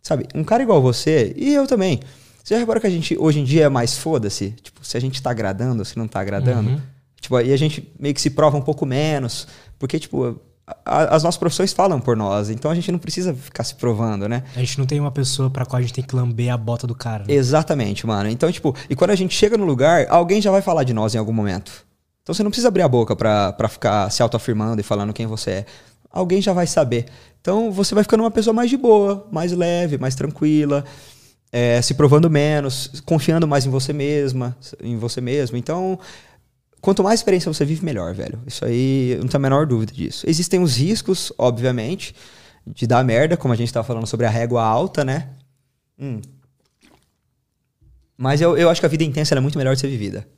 sabe? 0.02 0.26
Um 0.34 0.42
cara 0.42 0.64
igual 0.64 0.82
você, 0.82 1.32
e 1.36 1.54
eu 1.54 1.64
também. 1.64 2.00
Você 2.42 2.54
já 2.54 2.58
reparou 2.58 2.80
que 2.80 2.88
a 2.88 2.90
gente, 2.90 3.16
hoje 3.16 3.38
em 3.38 3.44
dia, 3.44 3.66
é 3.66 3.68
mais 3.68 3.96
foda-se? 3.96 4.50
Tipo, 4.60 4.84
se 4.84 4.96
a 4.96 5.00
gente 5.00 5.22
tá 5.22 5.30
agradando, 5.30 5.84
se 5.84 5.96
não 5.96 6.08
tá 6.08 6.20
agradando. 6.20 6.70
Uhum. 6.70 6.80
Tipo, 7.22 7.36
aí 7.36 7.52
a 7.52 7.56
gente 7.56 7.90
meio 7.98 8.12
que 8.12 8.20
se 8.20 8.30
prova 8.30 8.58
um 8.58 8.60
pouco 8.60 8.84
menos, 8.84 9.46
porque, 9.78 9.96
tipo, 9.96 10.40
a, 10.84 11.14
as 11.14 11.22
nossas 11.22 11.38
profissões 11.38 11.72
falam 11.72 12.00
por 12.00 12.16
nós, 12.16 12.50
então 12.50 12.68
a 12.68 12.74
gente 12.74 12.90
não 12.90 12.98
precisa 12.98 13.32
ficar 13.32 13.62
se 13.62 13.76
provando, 13.76 14.28
né? 14.28 14.42
A 14.56 14.58
gente 14.58 14.76
não 14.76 14.84
tem 14.84 14.98
uma 14.98 15.12
pessoa 15.12 15.48
para 15.48 15.64
qual 15.64 15.78
a 15.78 15.82
gente 15.82 15.94
tem 15.94 16.02
que 16.02 16.16
lamber 16.16 16.52
a 16.52 16.56
bota 16.56 16.84
do 16.84 16.96
cara. 16.96 17.24
Né? 17.24 17.32
Exatamente, 17.32 18.04
mano. 18.04 18.28
Então, 18.28 18.50
tipo, 18.50 18.74
e 18.90 18.96
quando 18.96 19.12
a 19.12 19.14
gente 19.14 19.34
chega 19.34 19.56
no 19.56 19.64
lugar, 19.64 20.06
alguém 20.10 20.42
já 20.42 20.50
vai 20.50 20.60
falar 20.60 20.82
de 20.82 20.92
nós 20.92 21.14
em 21.14 21.18
algum 21.18 21.32
momento. 21.32 21.86
Então 22.24 22.34
você 22.34 22.42
não 22.42 22.50
precisa 22.50 22.68
abrir 22.68 22.82
a 22.82 22.88
boca 22.88 23.14
pra, 23.14 23.52
pra 23.52 23.68
ficar 23.68 24.10
se 24.10 24.20
autoafirmando 24.20 24.80
e 24.80 24.84
falando 24.84 25.12
quem 25.12 25.26
você 25.26 25.50
é. 25.50 25.66
Alguém 26.10 26.42
já 26.42 26.52
vai 26.52 26.66
saber. 26.66 27.06
Então 27.40 27.70
você 27.70 27.94
vai 27.94 28.02
ficando 28.02 28.24
uma 28.24 28.30
pessoa 28.32 28.52
mais 28.52 28.68
de 28.68 28.76
boa, 28.76 29.26
mais 29.30 29.52
leve, 29.52 29.96
mais 29.96 30.16
tranquila, 30.16 30.84
é, 31.52 31.82
se 31.82 31.94
provando 31.94 32.30
menos, 32.30 33.02
confiando 33.04 33.46
mais 33.46 33.64
em 33.66 33.70
você 33.70 33.92
mesma, 33.92 34.56
em 34.82 34.96
você 34.96 35.20
mesmo. 35.20 35.56
Então 35.56 35.98
quanto 36.82 37.02
mais 37.02 37.20
experiência 37.20 37.50
você 37.50 37.64
vive, 37.64 37.82
melhor, 37.82 38.12
velho. 38.12 38.42
Isso 38.46 38.64
aí, 38.64 39.16
não 39.20 39.28
tenho 39.28 39.36
a 39.36 39.38
menor 39.38 39.66
dúvida 39.66 39.92
disso. 39.92 40.28
Existem 40.28 40.60
os 40.60 40.76
riscos, 40.76 41.32
obviamente, 41.38 42.14
de 42.66 42.86
dar 42.86 43.02
merda, 43.04 43.36
como 43.36 43.54
a 43.54 43.56
gente 43.56 43.72
tava 43.72 43.86
falando 43.86 44.06
sobre 44.06 44.26
a 44.26 44.30
régua 44.30 44.62
alta, 44.62 45.04
né? 45.04 45.30
Hum. 45.98 46.20
Mas 48.18 48.40
eu, 48.40 48.58
eu 48.58 48.68
acho 48.68 48.80
que 48.80 48.86
a 48.86 48.88
vida 48.88 49.04
intensa 49.04 49.34
é 49.34 49.40
muito 49.40 49.56
melhor 49.56 49.74
de 49.74 49.80
ser 49.80 49.88
vivida. 49.88 50.28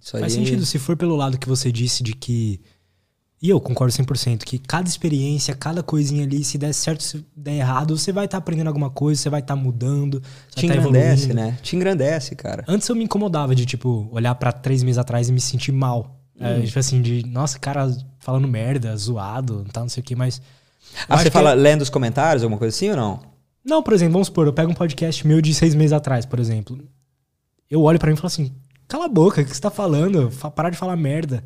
Isso 0.00 0.12
Faz 0.12 0.24
aí... 0.24 0.30
sentido, 0.30 0.66
se 0.66 0.78
for 0.78 0.96
pelo 0.96 1.14
lado 1.14 1.38
que 1.38 1.48
você 1.48 1.70
disse 1.70 2.02
de 2.02 2.14
que. 2.14 2.60
E 3.44 3.50
eu 3.50 3.60
concordo 3.60 3.92
100%, 3.92 4.42
que 4.42 4.58
cada 4.58 4.88
experiência, 4.88 5.54
cada 5.54 5.82
coisinha 5.82 6.24
ali, 6.24 6.42
se 6.42 6.56
der 6.56 6.72
certo, 6.72 7.02
se 7.02 7.22
der 7.36 7.56
errado, 7.56 7.94
você 7.94 8.10
vai 8.10 8.24
estar 8.24 8.38
tá 8.38 8.42
aprendendo 8.42 8.68
alguma 8.68 8.88
coisa, 8.88 9.20
você 9.20 9.28
vai 9.28 9.40
estar 9.40 9.54
tá 9.54 9.60
mudando. 9.62 10.22
Te 10.54 10.66
tá 10.66 10.74
engrandece, 10.74 11.24
evoluindo. 11.24 11.34
né? 11.34 11.58
Te 11.60 11.76
engrandece, 11.76 12.34
cara. 12.34 12.64
Antes 12.66 12.88
eu 12.88 12.96
me 12.96 13.04
incomodava 13.04 13.54
de, 13.54 13.66
tipo, 13.66 14.08
olhar 14.10 14.34
para 14.36 14.50
três 14.50 14.82
meses 14.82 14.96
atrás 14.96 15.28
e 15.28 15.32
me 15.32 15.42
sentir 15.42 15.72
mal. 15.72 16.18
Hum. 16.40 16.46
É, 16.46 16.62
tipo 16.62 16.78
assim, 16.78 17.02
de, 17.02 17.22
nossa, 17.26 17.58
cara 17.58 17.94
falando 18.18 18.48
merda, 18.48 18.96
zoado, 18.96 19.66
tá, 19.70 19.82
não 19.82 19.90
sei 19.90 20.00
o 20.00 20.04
que, 20.04 20.16
mas. 20.16 20.40
Ah, 21.06 21.18
você 21.18 21.30
fala 21.30 21.50
que... 21.50 21.58
lendo 21.58 21.82
os 21.82 21.90
comentários, 21.90 22.42
alguma 22.42 22.58
coisa 22.58 22.74
assim 22.74 22.88
ou 22.88 22.96
não? 22.96 23.20
Não, 23.62 23.82
por 23.82 23.92
exemplo, 23.92 24.14
vamos 24.14 24.28
supor, 24.28 24.46
eu 24.46 24.54
pego 24.54 24.70
um 24.70 24.74
podcast 24.74 25.26
meu 25.26 25.42
de 25.42 25.52
seis 25.52 25.74
meses 25.74 25.92
atrás, 25.92 26.24
por 26.24 26.40
exemplo. 26.40 26.78
Eu 27.70 27.82
olho 27.82 27.98
para 27.98 28.08
mim 28.08 28.14
e 28.14 28.16
falo 28.16 28.28
assim: 28.28 28.50
cala 28.88 29.04
a 29.04 29.08
boca, 29.08 29.42
o 29.42 29.44
que 29.44 29.54
você 29.54 29.60
tá 29.60 29.70
falando? 29.70 30.30
Parar 30.56 30.70
de 30.70 30.78
falar 30.78 30.96
merda. 30.96 31.44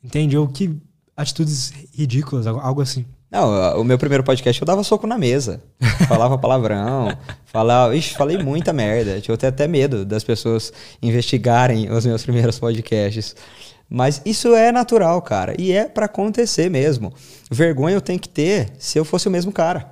Entende? 0.00 0.38
Ou 0.38 0.46
que 0.46 0.80
atitudes 1.16 1.72
ridículas, 1.92 2.46
algo 2.46 2.80
assim. 2.80 3.04
Não, 3.30 3.80
o 3.80 3.84
meu 3.84 3.98
primeiro 3.98 4.22
podcast 4.22 4.62
eu 4.62 4.66
dava 4.66 4.84
soco 4.84 5.08
na 5.08 5.18
mesa. 5.18 5.60
Falava 6.06 6.38
palavrão, 6.38 7.16
falava. 7.44 7.96
Ixi, 7.96 8.14
falei 8.14 8.38
muita 8.38 8.72
merda. 8.72 9.20
Eu 9.26 9.36
tenho 9.36 9.52
até 9.52 9.66
medo 9.66 10.04
das 10.04 10.22
pessoas 10.22 10.72
investigarem 11.02 11.90
os 11.90 12.06
meus 12.06 12.22
primeiros 12.22 12.60
podcasts. 12.60 13.34
Mas 13.88 14.22
isso 14.24 14.54
é 14.54 14.70
natural, 14.70 15.20
cara. 15.20 15.54
E 15.58 15.72
é 15.72 15.84
para 15.84 16.06
acontecer 16.06 16.70
mesmo. 16.70 17.12
Vergonha 17.50 17.96
eu 17.96 18.00
tenho 18.00 18.20
que 18.20 18.28
ter 18.28 18.72
se 18.78 18.98
eu 18.98 19.04
fosse 19.04 19.26
o 19.26 19.30
mesmo 19.32 19.50
cara. 19.50 19.90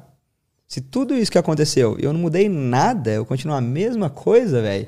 Se 0.69 0.81
tudo 0.81 1.15
isso 1.17 1.31
que 1.31 1.39
aconteceu 1.39 1.97
eu 1.99 2.13
não 2.13 2.21
mudei 2.21 2.49
nada, 2.49 3.11
eu 3.11 3.27
continuo 3.27 3.57
a 3.57 3.61
mesma 3.61 4.09
coisa, 4.09 4.63
velho. 4.63 4.87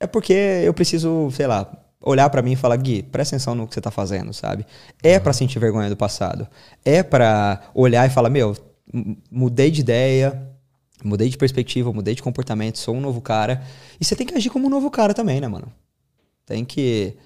É 0.00 0.06
porque 0.06 0.32
eu 0.32 0.72
preciso, 0.72 1.30
sei 1.30 1.46
lá, 1.46 1.70
olhar 2.06 2.30
para 2.30 2.40
mim 2.40 2.52
e 2.52 2.56
falar, 2.56 2.76
Gui, 2.76 3.02
presta 3.02 3.34
atenção 3.34 3.54
no 3.54 3.66
que 3.66 3.74
você 3.74 3.80
tá 3.80 3.90
fazendo, 3.90 4.32
sabe? 4.32 4.64
É 5.02 5.16
uhum. 5.16 5.20
para 5.20 5.32
sentir 5.32 5.58
vergonha 5.58 5.88
do 5.88 5.96
passado. 5.96 6.46
É 6.84 7.02
para 7.02 7.60
olhar 7.74 8.06
e 8.06 8.10
falar, 8.10 8.30
meu, 8.30 8.56
mudei 9.30 9.70
de 9.70 9.80
ideia, 9.80 10.48
mudei 11.04 11.28
de 11.28 11.36
perspectiva, 11.36 11.92
mudei 11.92 12.14
de 12.14 12.22
comportamento, 12.22 12.78
sou 12.78 12.94
um 12.94 13.00
novo 13.00 13.20
cara. 13.20 13.62
E 14.00 14.04
você 14.04 14.14
tem 14.14 14.26
que 14.26 14.34
agir 14.34 14.50
como 14.50 14.68
um 14.68 14.70
novo 14.70 14.88
cara 14.88 15.12
também, 15.12 15.40
né, 15.40 15.48
mano? 15.48 15.70
Tem 16.46 16.64
que 16.64 17.16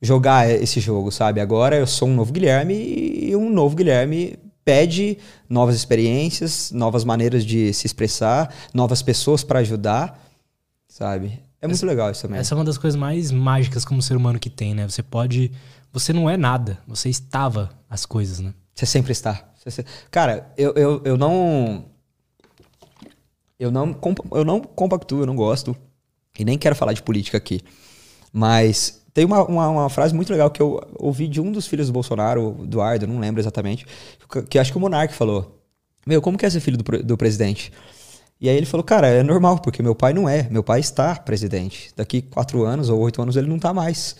jogar 0.00 0.48
esse 0.48 0.78
jogo, 0.78 1.10
sabe? 1.10 1.40
Agora 1.40 1.76
eu 1.76 1.86
sou 1.86 2.06
um 2.08 2.14
novo 2.14 2.32
Guilherme 2.32 2.74
e 2.74 3.34
um 3.34 3.50
novo 3.50 3.74
Guilherme 3.74 4.38
pede 4.64 5.18
novas 5.48 5.74
experiências, 5.74 6.70
novas 6.70 7.02
maneiras 7.02 7.44
de 7.44 7.72
se 7.72 7.86
expressar, 7.86 8.54
novas 8.72 9.02
pessoas 9.02 9.42
para 9.42 9.58
ajudar, 9.58 10.22
sabe? 10.86 11.47
É 11.60 11.66
muito 11.66 11.76
essa, 11.76 11.86
legal 11.86 12.10
isso 12.10 12.22
também. 12.22 12.38
Essa 12.38 12.54
é 12.54 12.56
uma 12.56 12.64
das 12.64 12.78
coisas 12.78 12.98
mais 12.98 13.30
mágicas 13.30 13.84
como 13.84 14.00
ser 14.00 14.16
humano 14.16 14.38
que 14.38 14.50
tem, 14.50 14.74
né? 14.74 14.88
Você 14.88 15.02
pode. 15.02 15.50
Você 15.92 16.12
não 16.12 16.28
é 16.28 16.36
nada, 16.36 16.78
você 16.86 17.08
estava 17.08 17.70
as 17.88 18.06
coisas, 18.06 18.40
né? 18.40 18.54
Você 18.74 18.86
sempre 18.86 19.12
está. 19.12 19.48
Você, 19.64 19.84
cara, 20.10 20.52
eu, 20.56 20.72
eu, 20.74 21.02
eu 21.04 21.16
não. 21.16 21.86
Eu 23.58 23.72
não, 23.72 23.96
eu 24.32 24.44
não 24.44 24.60
compactuo, 24.60 25.20
eu 25.22 25.26
não 25.26 25.34
gosto. 25.34 25.76
E 26.38 26.44
nem 26.44 26.56
quero 26.56 26.76
falar 26.76 26.92
de 26.92 27.02
política 27.02 27.36
aqui. 27.36 27.60
Mas 28.32 29.02
tem 29.12 29.24
uma, 29.24 29.42
uma, 29.44 29.68
uma, 29.68 29.90
frase 29.90 30.14
muito 30.14 30.30
legal 30.30 30.48
que 30.48 30.62
eu 30.62 30.80
ouvi 30.96 31.26
de 31.26 31.40
um 31.40 31.50
dos 31.50 31.66
filhos 31.66 31.88
do 31.88 31.92
Bolsonaro, 31.92 32.56
Eduardo, 32.62 33.04
não 33.04 33.18
lembro 33.18 33.40
exatamente, 33.40 33.84
que, 34.30 34.42
que 34.42 34.58
acho 34.60 34.70
que 34.70 34.78
o 34.78 34.80
Monark 34.80 35.12
falou. 35.12 35.60
Meu, 36.06 36.22
como 36.22 36.38
que 36.38 36.46
é 36.46 36.50
ser 36.50 36.60
filho 36.60 36.78
do, 36.78 37.02
do 37.02 37.16
presidente? 37.16 37.72
E 38.40 38.48
aí 38.48 38.56
ele 38.56 38.66
falou, 38.66 38.84
cara, 38.84 39.08
é 39.08 39.22
normal, 39.22 39.58
porque 39.58 39.82
meu 39.82 39.94
pai 39.94 40.12
não 40.12 40.28
é. 40.28 40.48
Meu 40.50 40.62
pai 40.62 40.80
está 40.80 41.16
presidente. 41.16 41.90
Daqui 41.96 42.22
quatro 42.22 42.64
anos 42.64 42.88
ou 42.88 43.00
oito 43.00 43.20
anos 43.20 43.36
ele 43.36 43.48
não 43.48 43.58
tá 43.58 43.74
mais. 43.74 44.16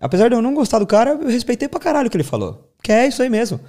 Apesar 0.00 0.28
de 0.28 0.34
eu 0.34 0.42
não 0.42 0.54
gostar 0.54 0.78
do 0.78 0.86
cara, 0.86 1.10
eu 1.10 1.28
respeitei 1.28 1.68
pra 1.68 1.80
caralho 1.80 2.06
o 2.06 2.10
que 2.10 2.16
ele 2.16 2.24
falou. 2.24 2.72
Que 2.82 2.92
é 2.92 3.08
isso 3.08 3.22
aí 3.22 3.28
mesmo. 3.28 3.60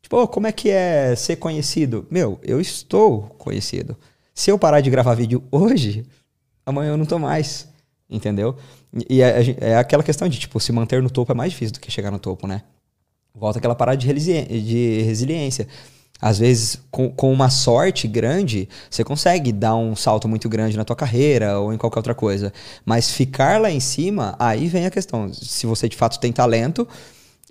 Tipo, 0.00 0.26
como 0.28 0.46
é 0.46 0.52
que 0.52 0.70
é 0.70 1.14
ser 1.14 1.36
conhecido? 1.36 2.06
Meu, 2.10 2.40
eu 2.42 2.60
estou 2.60 3.22
conhecido. 3.38 3.96
Se 4.34 4.50
eu 4.50 4.58
parar 4.58 4.80
de 4.80 4.90
gravar 4.90 5.14
vídeo 5.14 5.42
hoje, 5.50 6.04
amanhã 6.64 6.92
eu 6.92 6.96
não 6.96 7.06
tô 7.06 7.18
mais. 7.18 7.68
Entendeu? 8.08 8.56
E 9.10 9.20
é, 9.20 9.56
é 9.60 9.76
aquela 9.76 10.02
questão 10.02 10.28
de, 10.28 10.38
tipo, 10.38 10.58
se 10.60 10.72
manter 10.72 11.02
no 11.02 11.10
topo 11.10 11.32
é 11.32 11.34
mais 11.34 11.52
difícil 11.52 11.74
do 11.74 11.80
que 11.80 11.90
chegar 11.90 12.10
no 12.10 12.18
topo, 12.18 12.46
né? 12.46 12.62
Volta 13.34 13.58
aquela 13.58 13.74
parada 13.74 13.98
de, 13.98 14.06
resiliência 15.02 15.68
às 16.20 16.38
vezes, 16.38 16.78
com, 16.90 17.10
com 17.10 17.32
uma 17.32 17.50
sorte 17.50 18.08
grande, 18.08 18.68
você 18.90 19.04
consegue 19.04 19.52
dar 19.52 19.76
um 19.76 19.94
salto 19.94 20.26
muito 20.26 20.48
grande 20.48 20.76
na 20.76 20.84
tua 20.84 20.96
carreira 20.96 21.58
ou 21.58 21.72
em 21.72 21.76
qualquer 21.76 21.98
outra 21.98 22.14
coisa. 22.14 22.52
Mas 22.84 23.10
ficar 23.10 23.60
lá 23.60 23.70
em 23.70 23.80
cima, 23.80 24.34
aí 24.38 24.66
vem 24.66 24.86
a 24.86 24.90
questão. 24.90 25.32
Se 25.32 25.66
você 25.66 25.88
de 25.88 25.96
fato 25.96 26.18
tem 26.18 26.32
talento 26.32 26.88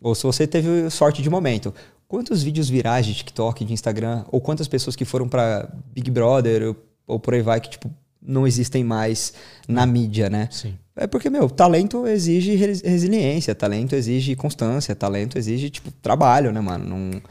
ou 0.02 0.16
se 0.16 0.24
você 0.24 0.48
teve 0.48 0.90
sorte 0.90 1.22
de 1.22 1.30
momento. 1.30 1.74
Quantos 2.08 2.44
vídeos 2.44 2.70
virais 2.70 3.06
de 3.06 3.14
TikTok, 3.16 3.66
de 3.66 3.74
Instagram, 3.74 4.24
ou 4.32 4.40
quantas 4.40 4.68
pessoas 4.68 4.96
que 4.96 5.06
foram 5.06 5.28
para 5.28 5.70
Big 5.94 6.10
Brother 6.12 6.70
ou, 6.70 6.76
ou 7.08 7.20
por 7.20 7.34
aí 7.34 7.42
vai 7.42 7.60
que, 7.60 7.70
tipo, 7.70 7.90
não 8.22 8.46
existem 8.46 8.84
mais 8.84 9.34
na 9.68 9.86
mídia, 9.86 10.30
né? 10.30 10.48
Sim. 10.52 10.76
É 10.96 11.08
porque, 11.08 11.30
meu, 11.30 11.50
talento 11.50 12.08
exige 12.08 12.56
resiliência, 12.56 13.54
talento 13.54 13.96
exige 13.96 14.36
constância, 14.36 14.96
talento 14.96 15.38
exige, 15.38 15.70
tipo, 15.70 15.92
trabalho, 16.02 16.52
né, 16.52 16.62
mano? 16.62 16.86
Não 16.86 17.22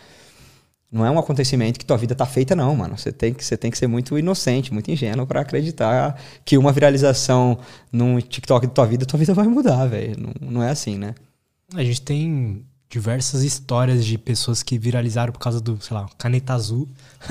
não 0.95 1.05
é 1.05 1.11
um 1.11 1.19
acontecimento 1.19 1.77
que 1.77 1.85
tua 1.85 1.97
vida 1.97 2.15
tá 2.15 2.25
feita, 2.25 2.55
não, 2.55 2.77
mano. 2.77 2.97
Você 2.97 3.11
tem 3.11 3.35
que, 3.35 3.45
você 3.45 3.57
tem 3.57 3.69
que 3.69 3.77
ser 3.77 3.89
muito 3.89 4.17
inocente, 4.17 4.73
muito 4.73 4.89
ingênuo 4.93 5.27
para 5.27 5.41
acreditar 5.41 6.17
que 6.45 6.57
uma 6.57 6.71
viralização 6.71 7.59
num 7.91 8.21
TikTok 8.21 8.69
da 8.69 8.73
tua 8.73 8.87
vida, 8.87 9.05
tua 9.05 9.19
vida 9.19 9.35
vai 9.35 9.49
mudar, 9.49 9.87
velho. 9.87 10.15
Não, 10.17 10.51
não 10.51 10.63
é 10.63 10.71
assim, 10.71 10.97
né? 10.97 11.17
A 11.75 11.83
gente 11.83 12.01
tem 12.01 12.65
diversas 12.89 13.43
histórias 13.43 14.05
de 14.05 14.17
pessoas 14.17 14.63
que 14.63 14.79
viralizaram 14.79 15.33
por 15.33 15.41
causa 15.41 15.61
do, 15.61 15.83
sei 15.83 15.97
lá, 15.97 16.07
caneta 16.17 16.55
azul. 16.55 16.89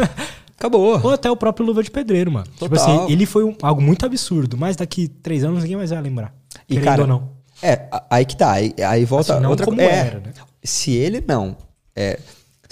Acabou. 0.60 1.00
Ou 1.02 1.12
até 1.12 1.32
o 1.32 1.38
próprio 1.38 1.66
Luva 1.66 1.82
de 1.82 1.90
Pedreiro, 1.90 2.34
mano. 2.34 2.46
Total. 2.60 2.68
Tipo 2.68 2.76
assim, 2.76 3.14
ele 3.14 3.26
foi 3.26 3.46
um, 3.46 3.56
algo 3.62 3.82
muito 3.82 4.06
absurdo, 4.06 4.58
mas 4.58 4.76
daqui 4.76 5.08
três 5.08 5.42
anos 5.42 5.64
ninguém 5.64 5.78
mais 5.78 5.90
vai 5.90 6.02
lembrar. 6.02 6.36
E 6.68 6.78
cara, 6.82 7.04
ou 7.04 7.08
não. 7.08 7.30
É, 7.62 7.88
aí 8.10 8.26
que 8.26 8.36
tá. 8.36 8.52
Aí, 8.52 8.74
aí 8.86 9.06
volta 9.06 9.38
assim, 9.38 9.46
outra 9.46 9.66
coisa. 9.66 9.82
É, 9.82 9.96
era, 9.96 10.20
né? 10.20 10.34
Se 10.62 10.92
ele 10.92 11.24
não. 11.26 11.56
É, 11.96 12.20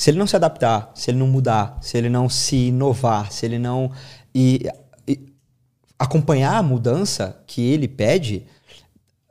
se 0.02 0.10
ele 0.10 0.18
não 0.18 0.26
se 0.26 0.36
adaptar, 0.36 0.92
se 0.96 1.12
ele 1.12 1.20
não 1.20 1.28
mudar, 1.28 1.78
se 1.80 1.96
ele 1.96 2.10
não 2.10 2.28
se 2.28 2.56
inovar, 2.70 3.32
se 3.32 3.46
ele 3.46 3.60
não 3.60 3.92
e, 4.34 4.68
e 5.08 5.32
acompanhar 6.00 6.58
a 6.58 6.64
mudança 6.64 7.40
que 7.46 7.62
ele 7.72 7.88
pede, 7.88 8.48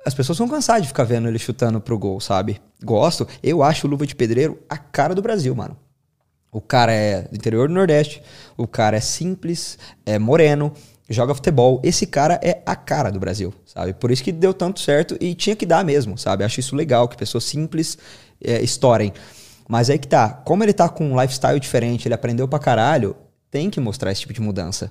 as 0.06 0.14
pessoas 0.14 0.38
vão 0.38 0.48
cansar 0.48 0.80
de 0.80 0.86
ficar 0.86 1.02
vendo 1.02 1.26
ele 1.26 1.40
chutando 1.40 1.80
pro 1.80 1.98
gol, 1.98 2.20
sabe? 2.20 2.60
Gosto. 2.84 3.26
Eu 3.42 3.64
acho 3.64 3.84
o 3.84 3.90
Luva 3.90 4.06
de 4.06 4.14
Pedreiro 4.14 4.62
a 4.68 4.78
cara 4.78 5.12
do 5.12 5.20
Brasil, 5.20 5.52
mano. 5.56 5.76
O 6.52 6.60
cara 6.60 6.92
é 6.92 7.22
do 7.22 7.34
interior 7.34 7.66
do 7.66 7.74
Nordeste, 7.74 8.22
o 8.56 8.68
cara 8.68 8.96
é 8.96 9.00
simples, 9.00 9.76
é 10.06 10.20
moreno, 10.20 10.72
joga 11.08 11.34
futebol. 11.34 11.80
Esse 11.82 12.06
cara 12.06 12.38
é 12.44 12.62
a 12.64 12.76
cara 12.76 13.10
do 13.10 13.18
Brasil, 13.18 13.52
sabe? 13.66 13.92
Por 13.92 14.12
isso 14.12 14.22
que 14.22 14.30
deu 14.30 14.54
tanto 14.54 14.78
certo 14.78 15.16
e 15.20 15.34
tinha 15.34 15.56
que 15.56 15.66
dar 15.66 15.84
mesmo, 15.84 16.16
sabe? 16.16 16.44
Acho 16.44 16.60
isso 16.60 16.76
legal, 16.76 17.08
que 17.08 17.16
pessoas 17.16 17.42
simples 17.42 17.98
é, 18.40 18.62
estourem. 18.62 19.12
Mas 19.70 19.88
aí 19.88 20.00
que 20.00 20.08
tá, 20.08 20.28
como 20.28 20.64
ele 20.64 20.72
tá 20.72 20.88
com 20.88 21.12
um 21.12 21.20
lifestyle 21.20 21.60
diferente, 21.60 22.08
ele 22.08 22.14
aprendeu 22.14 22.48
pra 22.48 22.58
caralho, 22.58 23.14
tem 23.48 23.70
que 23.70 23.78
mostrar 23.78 24.10
esse 24.10 24.22
tipo 24.22 24.32
de 24.32 24.40
mudança. 24.40 24.90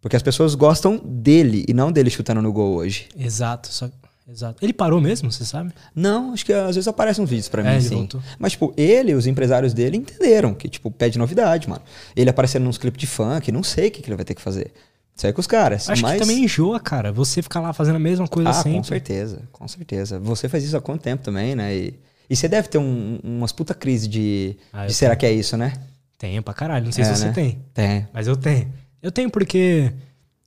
Porque 0.00 0.14
as 0.14 0.22
pessoas 0.22 0.54
gostam 0.54 1.00
dele 1.04 1.64
e 1.66 1.74
não 1.74 1.90
dele 1.90 2.10
chutando 2.10 2.40
no 2.40 2.52
gol 2.52 2.76
hoje. 2.76 3.08
Exato, 3.18 3.72
só 3.72 3.90
Exato. 4.30 4.64
Ele 4.64 4.72
parou 4.72 5.00
mesmo, 5.00 5.30
você 5.32 5.44
sabe? 5.44 5.72
Não, 5.94 6.32
acho 6.32 6.46
que 6.46 6.52
às 6.52 6.76
vezes 6.76 6.86
aparecem 6.86 7.24
uns 7.24 7.28
vídeos 7.28 7.48
pra 7.48 7.62
é, 7.62 7.74
mim, 7.74 7.80
sim. 7.80 8.08
Mas, 8.38 8.52
tipo, 8.52 8.72
ele 8.76 9.12
os 9.14 9.26
empresários 9.26 9.74
dele 9.74 9.96
entenderam 9.96 10.54
que, 10.54 10.68
tipo, 10.68 10.90
pede 10.90 11.18
novidade, 11.18 11.68
mano. 11.68 11.82
Ele 12.14 12.30
aparecendo 12.30 12.62
nos 12.62 12.78
clipes 12.78 13.00
de 13.00 13.06
funk, 13.08 13.50
não 13.50 13.64
sei 13.64 13.88
o 13.88 13.90
que, 13.90 14.00
que 14.00 14.08
ele 14.08 14.16
vai 14.16 14.24
ter 14.24 14.34
que 14.34 14.40
fazer. 14.40 14.72
Isso 15.14 15.26
aí 15.26 15.32
com 15.32 15.40
os 15.40 15.46
caras. 15.46 15.90
Acho 15.90 16.02
mas... 16.02 16.12
que 16.14 16.18
também 16.20 16.44
enjoa, 16.44 16.78
cara. 16.78 17.12
Você 17.12 17.42
ficar 17.42 17.60
lá 17.60 17.72
fazendo 17.72 17.96
a 17.96 18.00
mesma 18.00 18.28
coisa 18.28 18.50
ah, 18.50 18.54
sempre. 18.54 18.78
com 18.78 18.84
certeza, 18.84 19.42
com 19.52 19.68
certeza. 19.68 20.18
Você 20.20 20.48
faz 20.48 20.64
isso 20.64 20.76
há 20.76 20.80
quanto 20.80 21.02
tempo 21.02 21.22
também, 21.22 21.54
né? 21.54 21.76
E 21.76 21.94
e 22.28 22.36
você 22.36 22.48
deve 22.48 22.68
ter 22.68 22.78
um, 22.78 23.18
umas 23.22 23.52
puta 23.52 23.74
crise 23.74 24.08
de, 24.08 24.56
ah, 24.72 24.86
de 24.86 24.94
será 24.94 25.10
tenho. 25.10 25.20
que 25.20 25.26
é 25.26 25.32
isso, 25.32 25.56
né? 25.56 25.72
Tenho 26.18 26.42
pra 26.42 26.54
caralho. 26.54 26.84
Não 26.84 26.92
sei 26.92 27.04
é, 27.04 27.06
se 27.06 27.16
você 27.16 27.26
né? 27.26 27.32
tem. 27.32 27.58
Tem. 27.72 28.08
Mas 28.12 28.26
eu 28.26 28.36
tenho. 28.36 28.72
Eu 29.02 29.12
tenho 29.12 29.30
porque 29.30 29.92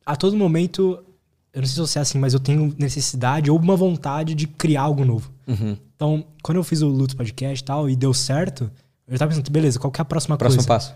a 0.06 0.16
todo 0.16 0.36
momento, 0.36 1.04
eu 1.54 1.62
não 1.62 1.68
sei 1.68 1.76
se 1.76 1.80
você 1.80 2.00
é 2.00 2.02
assim, 2.02 2.18
mas 2.18 2.34
eu 2.34 2.40
tenho 2.40 2.74
necessidade 2.78 3.52
ou 3.52 3.60
uma 3.60 3.76
vontade 3.76 4.34
de 4.34 4.48
criar 4.48 4.84
algo 4.84 5.06
novo. 5.06 5.32
Uhum. 5.48 5.78
Então, 5.96 6.26
quando 6.42 6.58
eu 6.58 6.64
fiz 6.64 6.82
o 6.82 6.88
Lutz 6.88 7.14
Podcast 7.14 7.62
e 7.62 7.66
tal, 7.66 7.90
e 7.90 7.96
deu 7.96 8.14
certo, 8.14 8.72
eu 9.08 9.18
tava 9.18 9.30
pensando, 9.30 9.52
beleza, 9.52 9.80
qual 9.80 9.92
que 9.92 10.02
é 10.02 10.04
a 10.04 10.06
próxima 10.06 10.38
Próximo 10.38 10.66
coisa? 10.66 10.68
passo. 10.68 10.96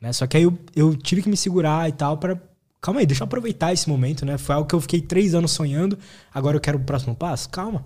Né? 0.00 0.12
Só 0.12 0.26
que 0.26 0.36
aí 0.36 0.42
eu, 0.42 0.58
eu 0.74 0.96
tive 0.96 1.22
que 1.22 1.28
me 1.28 1.36
segurar 1.36 1.88
e 1.88 1.92
tal 1.92 2.16
para 2.18 2.38
Calma 2.84 3.00
aí, 3.00 3.06
deixa 3.06 3.22
eu 3.22 3.24
aproveitar 3.24 3.72
esse 3.72 3.88
momento, 3.88 4.26
né? 4.26 4.36
Foi 4.36 4.54
algo 4.54 4.68
que 4.68 4.74
eu 4.74 4.80
fiquei 4.80 5.00
três 5.00 5.34
anos 5.34 5.52
sonhando, 5.52 5.98
agora 6.34 6.58
eu 6.58 6.60
quero 6.60 6.76
o 6.76 6.82
próximo 6.82 7.14
passo? 7.14 7.48
Calma. 7.48 7.82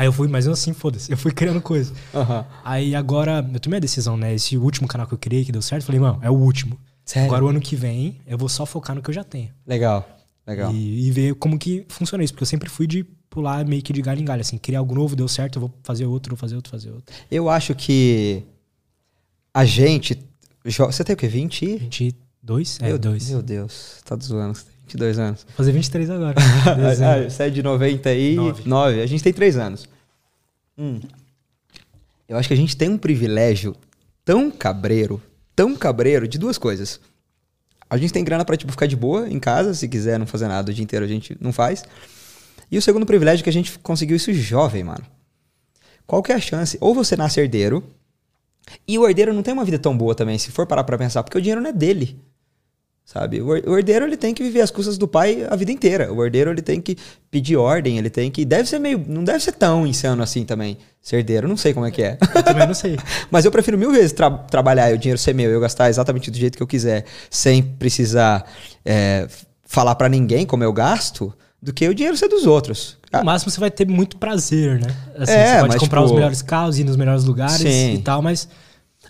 Aí 0.00 0.06
eu 0.06 0.12
fui, 0.14 0.28
mas 0.28 0.46
eu 0.46 0.54
assim, 0.54 0.72
foda-se. 0.72 1.12
Eu 1.12 1.16
fui 1.18 1.30
criando 1.30 1.60
coisa. 1.60 1.92
Aham. 2.14 2.46
Aí 2.64 2.94
agora, 2.94 3.46
eu 3.52 3.60
tomei 3.60 3.76
a 3.76 3.80
decisão, 3.80 4.16
né? 4.16 4.32
Esse 4.34 4.56
último 4.56 4.88
canal 4.88 5.06
que 5.06 5.12
eu 5.12 5.18
criei, 5.18 5.44
que 5.44 5.52
deu 5.52 5.60
certo, 5.60 5.84
falei, 5.84 6.00
mano, 6.00 6.18
é 6.22 6.30
o 6.30 6.32
último. 6.32 6.80
Sério? 7.04 7.26
Agora 7.26 7.44
o 7.44 7.48
ano 7.48 7.60
que 7.60 7.76
vem, 7.76 8.18
eu 8.26 8.38
vou 8.38 8.48
só 8.48 8.64
focar 8.64 8.96
no 8.96 9.02
que 9.02 9.10
eu 9.10 9.14
já 9.14 9.22
tenho. 9.22 9.50
Legal, 9.66 10.08
legal. 10.46 10.72
E, 10.72 11.06
e 11.06 11.10
ver 11.10 11.34
como 11.34 11.58
que 11.58 11.84
funciona 11.90 12.24
isso. 12.24 12.32
Porque 12.32 12.44
eu 12.44 12.46
sempre 12.46 12.70
fui 12.70 12.86
de 12.86 13.04
pular 13.28 13.62
meio 13.66 13.82
que 13.82 13.92
de 13.92 14.00
galho 14.00 14.22
em 14.22 14.24
galho. 14.24 14.40
Assim, 14.40 14.56
criar 14.56 14.78
algo 14.78 14.94
novo, 14.94 15.14
deu 15.14 15.28
certo, 15.28 15.56
eu 15.56 15.60
vou 15.60 15.74
fazer 15.82 16.06
outro, 16.06 16.30
vou 16.34 16.38
fazer 16.40 16.56
outro, 16.56 16.70
fazer 16.70 16.90
outro. 16.92 17.14
Eu 17.30 17.50
acho 17.50 17.74
que 17.74 18.42
a 19.52 19.66
gente. 19.66 20.18
Você 20.64 21.04
tem 21.04 21.12
o 21.12 21.16
quê? 21.18 21.28
20? 21.28 21.62
e- 21.62 21.76
22? 21.76 22.78
É, 22.80 22.86
meu, 22.86 22.98
dois. 22.98 23.28
Meu 23.28 23.42
Deus, 23.42 24.00
tá 24.02 24.16
zoando. 24.16 24.58
Você 24.90 24.98
tem 24.98 25.08
22 25.08 25.18
anos. 25.18 25.44
Vou 25.44 25.56
fazer 25.56 25.72
23 25.72 26.10
agora. 26.10 26.34
Ah. 26.66 27.28
Você 27.28 27.42
é 27.44 27.50
de 27.50 27.62
99. 27.62 29.02
A 29.02 29.06
gente 29.06 29.22
tem 29.22 29.32
3 29.32 29.56
anos. 29.56 29.88
Hum. 30.76 31.00
Eu 32.28 32.36
acho 32.36 32.48
que 32.48 32.54
a 32.54 32.56
gente 32.56 32.76
tem 32.76 32.88
um 32.88 32.98
privilégio 32.98 33.74
tão 34.24 34.50
cabreiro, 34.50 35.20
tão 35.54 35.74
cabreiro, 35.76 36.28
de 36.28 36.38
duas 36.38 36.58
coisas. 36.58 37.00
A 37.88 37.96
gente 37.96 38.12
tem 38.12 38.22
grana 38.22 38.44
pra 38.44 38.56
tipo, 38.56 38.70
ficar 38.70 38.86
de 38.86 38.96
boa 38.96 39.28
em 39.28 39.40
casa, 39.40 39.74
se 39.74 39.88
quiser 39.88 40.18
não 40.18 40.26
fazer 40.26 40.46
nada 40.46 40.70
o 40.70 40.74
dia 40.74 40.84
inteiro, 40.84 41.04
a 41.04 41.08
gente 41.08 41.36
não 41.40 41.52
faz. 41.52 41.84
E 42.70 42.78
o 42.78 42.82
segundo 42.82 43.04
privilégio 43.04 43.42
é 43.42 43.44
que 43.44 43.50
a 43.50 43.52
gente 43.52 43.76
conseguiu 43.80 44.16
isso 44.16 44.32
jovem, 44.32 44.84
mano. 44.84 45.04
Qual 46.06 46.22
que 46.22 46.30
é 46.30 46.36
a 46.36 46.40
chance? 46.40 46.78
Ou 46.80 46.94
você 46.94 47.16
nasce 47.16 47.40
herdeiro, 47.40 47.82
e 48.86 48.98
o 48.98 49.08
herdeiro 49.08 49.32
não 49.32 49.42
tem 49.42 49.52
uma 49.52 49.64
vida 49.64 49.78
tão 49.78 49.96
boa 49.96 50.14
também, 50.14 50.38
se 50.38 50.50
for 50.50 50.66
parar 50.66 50.84
pra 50.84 50.96
pensar, 50.96 51.22
porque 51.22 51.36
o 51.36 51.40
dinheiro 51.40 51.60
não 51.60 51.70
é 51.70 51.72
dele. 51.72 52.16
Sabe? 53.12 53.42
O 53.42 53.56
her- 53.56 53.64
o 53.68 53.76
herdeiro 53.76 54.04
ele 54.04 54.16
tem 54.16 54.32
que 54.32 54.40
viver 54.40 54.60
as 54.60 54.70
custas 54.70 54.96
do 54.96 55.08
pai 55.08 55.44
a 55.50 55.56
vida 55.56 55.72
inteira. 55.72 56.12
O 56.12 56.24
herdeiro 56.24 56.48
ele 56.52 56.62
tem 56.62 56.80
que 56.80 56.96
pedir 57.28 57.56
ordem, 57.56 57.98
ele 57.98 58.08
tem 58.08 58.30
que. 58.30 58.44
Deve 58.44 58.68
ser 58.68 58.78
meio. 58.78 59.04
Não 59.08 59.24
deve 59.24 59.40
ser 59.42 59.50
tão 59.50 59.84
insano 59.84 60.22
assim 60.22 60.44
também. 60.44 60.78
Ser 61.02 61.16
herdeiro, 61.16 61.48
não 61.48 61.56
sei 61.56 61.74
como 61.74 61.84
é 61.86 61.90
que 61.90 62.04
é. 62.04 62.16
Eu 62.32 62.42
também 62.44 62.68
não 62.68 62.74
sei. 62.74 62.96
Mas 63.28 63.44
eu 63.44 63.50
prefiro 63.50 63.76
mil 63.76 63.90
vezes 63.90 64.12
tra- 64.12 64.30
trabalhar 64.30 64.92
e 64.92 64.94
o 64.94 64.98
dinheiro 64.98 65.18
ser 65.18 65.34
meu, 65.34 65.50
eu 65.50 65.58
gastar 65.58 65.88
exatamente 65.88 66.30
do 66.30 66.36
jeito 66.36 66.56
que 66.56 66.62
eu 66.62 66.68
quiser, 66.68 67.04
sem 67.28 67.60
precisar 67.60 68.44
é, 68.84 69.26
falar 69.64 69.96
pra 69.96 70.08
ninguém 70.08 70.46
como 70.46 70.62
eu 70.62 70.72
gasto, 70.72 71.34
do 71.60 71.72
que 71.72 71.88
o 71.88 71.94
dinheiro 71.94 72.16
ser 72.16 72.28
dos 72.28 72.46
outros. 72.46 72.96
No 73.12 73.24
máximo 73.24 73.50
você 73.50 73.58
vai 73.58 73.72
ter 73.72 73.88
muito 73.88 74.18
prazer, 74.18 74.78
né? 74.78 74.86
Assim, 75.18 75.32
É, 75.32 75.46
você 75.54 75.58
pode 75.62 75.68
mas, 75.72 75.80
comprar 75.80 76.00
tipo, 76.00 76.06
os 76.06 76.12
melhores 76.12 76.42
carros, 76.42 76.78
ir 76.78 76.84
nos 76.84 76.94
melhores 76.96 77.24
lugares 77.24 77.56
Sim. 77.56 77.94
e 77.94 77.98
tal, 78.02 78.22
mas. 78.22 78.48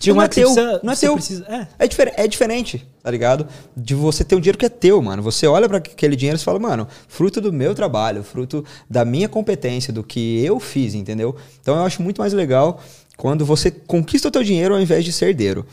Não 0.09 0.15
uma 0.17 0.25
é 0.25 0.27
que 0.29 0.35
você 0.35 0.41
teu, 0.41 0.53
precisa- 0.53 0.79
não 0.83 0.93
é 0.93 0.95
teu. 0.95 1.13
precisa- 1.13 1.45
é. 1.47 1.67
É, 1.79 1.87
difer- 1.87 2.13
é 2.17 2.27
diferente, 2.27 2.87
tá 3.03 3.11
ligado? 3.11 3.47
De 3.77 3.93
você 3.95 4.23
ter 4.23 4.35
um 4.35 4.39
dinheiro 4.39 4.57
que 4.57 4.65
é 4.65 4.69
teu, 4.69 5.01
mano. 5.01 5.21
Você 5.23 5.45
olha 5.47 5.67
pra 5.69 5.77
aquele 5.77 6.15
dinheiro 6.15 6.39
e 6.39 6.43
fala, 6.43 6.59
mano, 6.59 6.87
fruto 7.07 7.39
do 7.39 7.53
meu 7.53 7.75
trabalho, 7.75 8.23
fruto 8.23 8.65
da 8.89 9.05
minha 9.05 9.29
competência, 9.29 9.93
do 9.93 10.03
que 10.03 10.43
eu 10.43 10.59
fiz, 10.59 10.93
entendeu? 10.95 11.35
Então 11.61 11.75
eu 11.75 11.83
acho 11.83 12.01
muito 12.01 12.19
mais 12.19 12.33
legal 12.33 12.79
quando 13.17 13.45
você 13.45 13.69
conquista 13.69 14.27
o 14.27 14.31
teu 14.31 14.43
dinheiro 14.43 14.73
ao 14.73 14.81
invés 14.81 15.05
de 15.05 15.11
ser 15.13 15.27
herdeiro. 15.27 15.65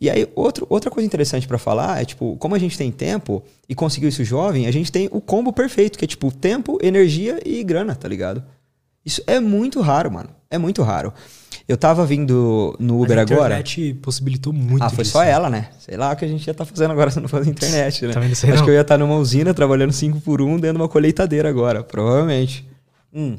E 0.00 0.08
aí, 0.08 0.26
outro, 0.34 0.66
outra 0.70 0.90
coisa 0.90 1.06
interessante 1.06 1.46
pra 1.48 1.58
falar 1.58 2.00
é, 2.00 2.04
tipo, 2.04 2.36
como 2.38 2.54
a 2.54 2.58
gente 2.58 2.76
tem 2.78 2.90
tempo 2.90 3.42
e 3.68 3.74
conseguiu 3.74 4.08
isso 4.08 4.24
jovem, 4.24 4.66
a 4.66 4.70
gente 4.70 4.90
tem 4.92 5.08
o 5.10 5.20
combo 5.20 5.52
perfeito, 5.52 5.98
que 5.98 6.04
é, 6.04 6.08
tipo, 6.08 6.30
tempo, 6.30 6.78
energia 6.82 7.38
e 7.44 7.62
grana, 7.64 7.94
tá 7.94 8.06
ligado? 8.08 8.42
Isso 9.04 9.22
é 9.26 9.38
muito 9.40 9.80
raro, 9.80 10.10
mano. 10.10 10.30
É 10.50 10.58
muito 10.58 10.82
raro. 10.82 11.12
Eu 11.68 11.76
tava 11.76 12.06
vindo 12.06 12.76
no 12.78 13.02
Uber 13.02 13.16
Mas 13.16 13.30
a 13.30 13.34
agora. 13.34 13.54
internet 13.58 13.94
possibilitou 13.94 14.52
muito 14.52 14.84
Ah, 14.84 14.88
foi 14.88 15.02
disso, 15.02 15.12
só 15.14 15.22
né? 15.24 15.30
ela, 15.30 15.50
né? 15.50 15.68
Sei 15.80 15.96
lá 15.96 16.12
o 16.12 16.16
que 16.16 16.24
a 16.24 16.28
gente 16.28 16.46
ia 16.46 16.52
estar 16.52 16.64
fazendo 16.64 16.92
agora 16.92 17.10
se 17.10 17.18
não 17.18 17.28
fosse 17.28 17.50
internet, 17.50 18.06
né? 18.06 18.12
Também 18.12 18.28
não 18.28 18.36
sei 18.36 18.50
Acho 18.50 18.58
não. 18.60 18.64
que 18.66 18.70
eu 18.70 18.74
ia 18.74 18.82
estar 18.82 18.96
numa 18.96 19.16
usina 19.16 19.52
trabalhando 19.52 19.92
5 19.92 20.20
por 20.20 20.40
1 20.40 20.58
dentro 20.60 20.76
de 20.76 20.82
uma 20.82 20.88
colheitadeira 20.88 21.48
agora, 21.48 21.82
provavelmente. 21.82 22.64
Hum. 23.12 23.36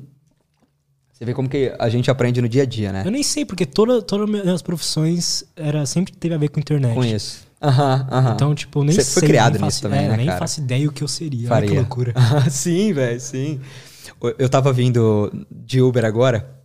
Você 1.14 1.24
vê 1.24 1.34
como 1.34 1.48
que 1.48 1.74
a 1.80 1.88
gente 1.90 2.12
aprende 2.12 2.42
no 2.42 2.50
dia 2.50 2.64
a 2.64 2.66
dia, 2.66 2.92
né? 2.92 3.04
Eu 3.06 3.12
nem 3.12 3.24
sei, 3.24 3.46
porque 3.46 3.66
toda, 3.66 4.02
todas 4.02 4.30
as 4.30 4.44
minhas 4.44 4.62
profissões 4.62 5.46
era, 5.56 5.86
sempre 5.86 6.14
teve 6.14 6.36
a 6.36 6.38
ver 6.38 6.50
com 6.50 6.60
internet. 6.60 7.16
Isso. 7.16 7.48
Aham, 7.62 8.08
aham. 8.12 8.34
Então, 8.36 8.54
tipo, 8.54 8.84
nem 8.84 8.94
Você 8.94 9.04
sei. 9.04 9.14
foi 9.14 9.24
criado 9.30 9.54
nisso 9.54 9.64
faço, 9.66 9.82
também, 9.84 10.06
é, 10.06 10.10
né, 10.10 10.18
nem 10.18 10.26
cara? 10.28 10.38
faço 10.38 10.60
ideia 10.60 10.88
o 10.88 10.92
que 10.92 11.02
eu 11.02 11.08
seria. 11.08 11.48
Olha 11.48 11.56
Faria. 11.56 11.70
que 11.70 11.76
loucura. 11.76 12.14
sim, 12.52 12.92
velho, 12.94 13.20
sim. 13.20 13.60
Eu 14.38 14.48
tava 14.50 14.72
vindo 14.74 15.32
de 15.50 15.82
Uber 15.82 16.04
agora, 16.06 16.57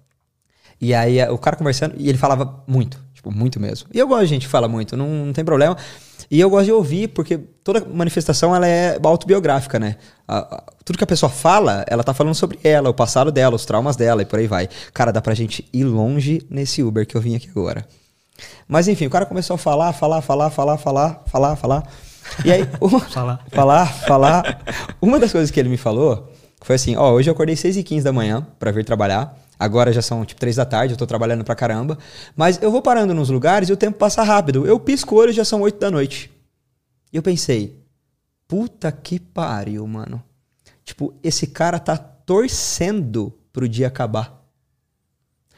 e 0.83 0.93
aí 0.95 1.23
o 1.31 1.39
cara 1.39 1.57
conversando, 1.57 1.95
e 1.97 2.09
ele 2.09 2.19
falava 2.19 2.63
muito, 2.67 2.99
tipo, 3.15 3.31
muito 3.31 3.59
mesmo. 3.61 3.89
E 3.95 3.99
eu 3.99 4.07
gosto 4.09 4.23
de 4.25 4.29
gente 4.29 4.43
que 4.47 4.51
fala 4.53 4.69
muito, 4.69 4.97
não, 4.97 5.07
não 5.27 5.33
tem 5.33 5.45
problema. 5.45 5.77
E 6.31 6.41
eu 6.41 6.49
gosto 6.51 6.65
de 6.67 6.73
ouvir, 6.73 7.09
porque 7.09 7.37
toda 7.39 7.85
manifestação 7.85 8.55
ela 8.57 8.67
é 8.67 8.99
autobiográfica, 9.03 9.79
né? 9.79 9.97
A- 10.27 10.39
a- 10.57 10.63
tudo 10.85 10.97
que 10.99 11.05
a 11.05 11.07
pessoa 11.07 11.31
fala, 11.31 11.85
ela 11.89 12.03
tá 12.03 12.13
falando 12.15 12.35
sobre 12.35 12.59
ela, 12.65 12.89
o 12.91 12.95
passado 12.95 13.31
dela, 13.31 13.55
os 13.55 13.65
traumas 13.67 13.97
dela 13.97 14.23
e 14.23 14.25
por 14.25 14.39
aí 14.39 14.47
vai. 14.47 14.69
Cara, 14.95 15.13
dá 15.13 15.21
pra 15.23 15.35
gente 15.35 15.69
ir 15.73 15.85
longe 15.85 16.45
nesse 16.51 16.83
Uber 16.83 17.07
que 17.07 17.15
eu 17.17 17.21
vim 17.21 17.37
aqui 17.37 17.49
agora. 17.51 17.87
Mas 18.67 18.89
enfim, 18.89 19.07
o 19.07 19.11
cara 19.11 19.27
começou 19.27 19.55
a 19.55 19.59
falar, 19.59 19.93
falar, 19.93 20.21
falar, 20.23 20.51
falar, 20.51 20.79
falar, 20.79 21.23
falar, 21.27 21.57
falar. 21.57 21.83
E 22.45 22.51
aí, 22.51 22.67
uma, 22.81 23.01
Falar. 23.11 23.45
falar, 23.53 23.87
falar. 24.07 24.63
Uma 25.03 25.19
das 25.21 25.33
coisas 25.33 25.51
que 25.51 25.61
ele 25.61 25.69
me 25.69 25.77
falou 25.77 26.33
foi 26.63 26.77
assim: 26.77 26.97
ó, 26.97 27.13
hoje 27.13 27.29
eu 27.29 27.35
acordei 27.35 27.57
6 27.57 27.77
e 27.77 27.83
15 27.83 28.05
da 28.05 28.13
manhã 28.13 28.47
pra 28.59 28.71
vir 28.73 28.85
trabalhar. 28.85 29.37
Agora 29.63 29.93
já 29.93 30.03
são 30.03 30.25
tipo 30.25 30.41
3 30.41 30.57
da 30.57 30.65
tarde, 30.65 30.95
eu 30.95 30.99
tô 30.99 31.07
trabalhando 31.07 31.45
pra 31.45 31.55
caramba. 31.55 31.97
Mas 32.35 32.61
eu 32.61 32.71
vou 32.73 32.83
parando 32.83 33.15
nos 33.15 33.31
lugares 33.31 33.69
e 33.69 33.73
o 33.73 33.77
tempo 33.77 33.97
passa 33.97 34.23
rápido. 34.25 34.67
Eu 34.67 34.81
pisco 34.81 35.15
o 35.15 35.19
olho 35.19 35.31
e 35.31 35.35
já 35.35 35.45
são 35.45 35.61
8 35.61 35.79
da 35.79 35.89
noite. 35.89 36.33
E 37.13 37.17
eu 37.17 37.23
pensei: 37.23 37.81
puta 38.49 38.91
que 38.91 39.21
pariu, 39.21 39.87
mano. 39.87 40.21
Tipo, 40.85 41.15
esse 41.23 41.47
cara 41.47 41.79
tá 41.79 41.97
torcendo 41.97 43.33
pro 43.53 43.69
dia 43.69 43.87
acabar. 43.87 44.43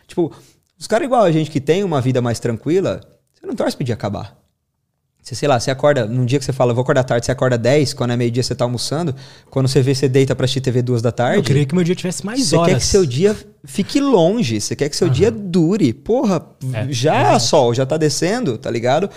Tipo, 0.07 0.31
os 0.79 0.87
caras 0.87 1.07
igual 1.07 1.23
a 1.23 1.33
gente 1.33 1.51
que 1.51 1.61
tem 1.61 1.83
uma 1.83 2.03
vida 2.03 2.21
mais 2.21 2.39
tranquila, 2.39 3.01
você 3.33 3.47
não 3.47 3.55
torce 3.55 3.75
pro 3.75 3.87
dia 3.87 3.95
acabar. 3.95 4.37
Você, 5.25 5.35
sei 5.35 5.49
lá, 5.49 5.59
você 5.59 5.71
acorda, 5.71 6.05
num 6.05 6.27
dia 6.27 6.39
que 6.39 6.45
você 6.45 6.53
fala, 6.53 6.75
vou 6.75 6.83
acordar 6.83 7.03
tarde, 7.03 7.25
você 7.25 7.33
acorda 7.33 7.57
10, 7.57 7.95
quando 7.95 8.11
é 8.11 8.17
meio-dia 8.17 8.43
você 8.43 8.55
tá 8.55 8.63
almoçando, 8.67 9.17
quando 9.49 9.67
você 9.67 9.81
vê, 9.81 9.95
você 9.95 10.07
deita 10.07 10.37
pra 10.37 10.45
assistir 10.45 10.61
TV 10.61 10.83
duas 10.83 11.01
da 11.01 11.11
tarde. 11.11 11.39
Eu 11.39 11.43
queria 11.43 11.65
que 11.65 11.75
meu 11.75 11.83
dia 11.83 11.95
tivesse 11.95 12.27
mais 12.27 12.41
Você 12.45 12.55
horas. 12.57 12.73
quer 12.75 12.79
que 12.81 12.85
seu 12.85 13.07
dia 13.07 13.35
fique 13.65 13.99
longe, 14.01 14.61
você 14.61 14.77
quer 14.77 14.91
que 14.91 14.95
seu 14.97 15.09
dia 15.09 15.31
dure. 15.31 15.95
Porra, 15.95 16.45
É, 16.75 16.87
já 16.93 17.21
exato. 17.23 17.41
sol, 17.43 17.75
já 17.75 17.87
tá 17.87 17.97
descendo, 17.97 18.59
tá 18.59 18.71
ligado? 18.71 19.09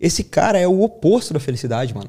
Esse 0.00 0.24
cara 0.24 0.58
é 0.58 0.66
o 0.66 0.80
oposto 0.80 1.34
da 1.34 1.40
felicidade, 1.40 1.94
mano. 1.94 2.08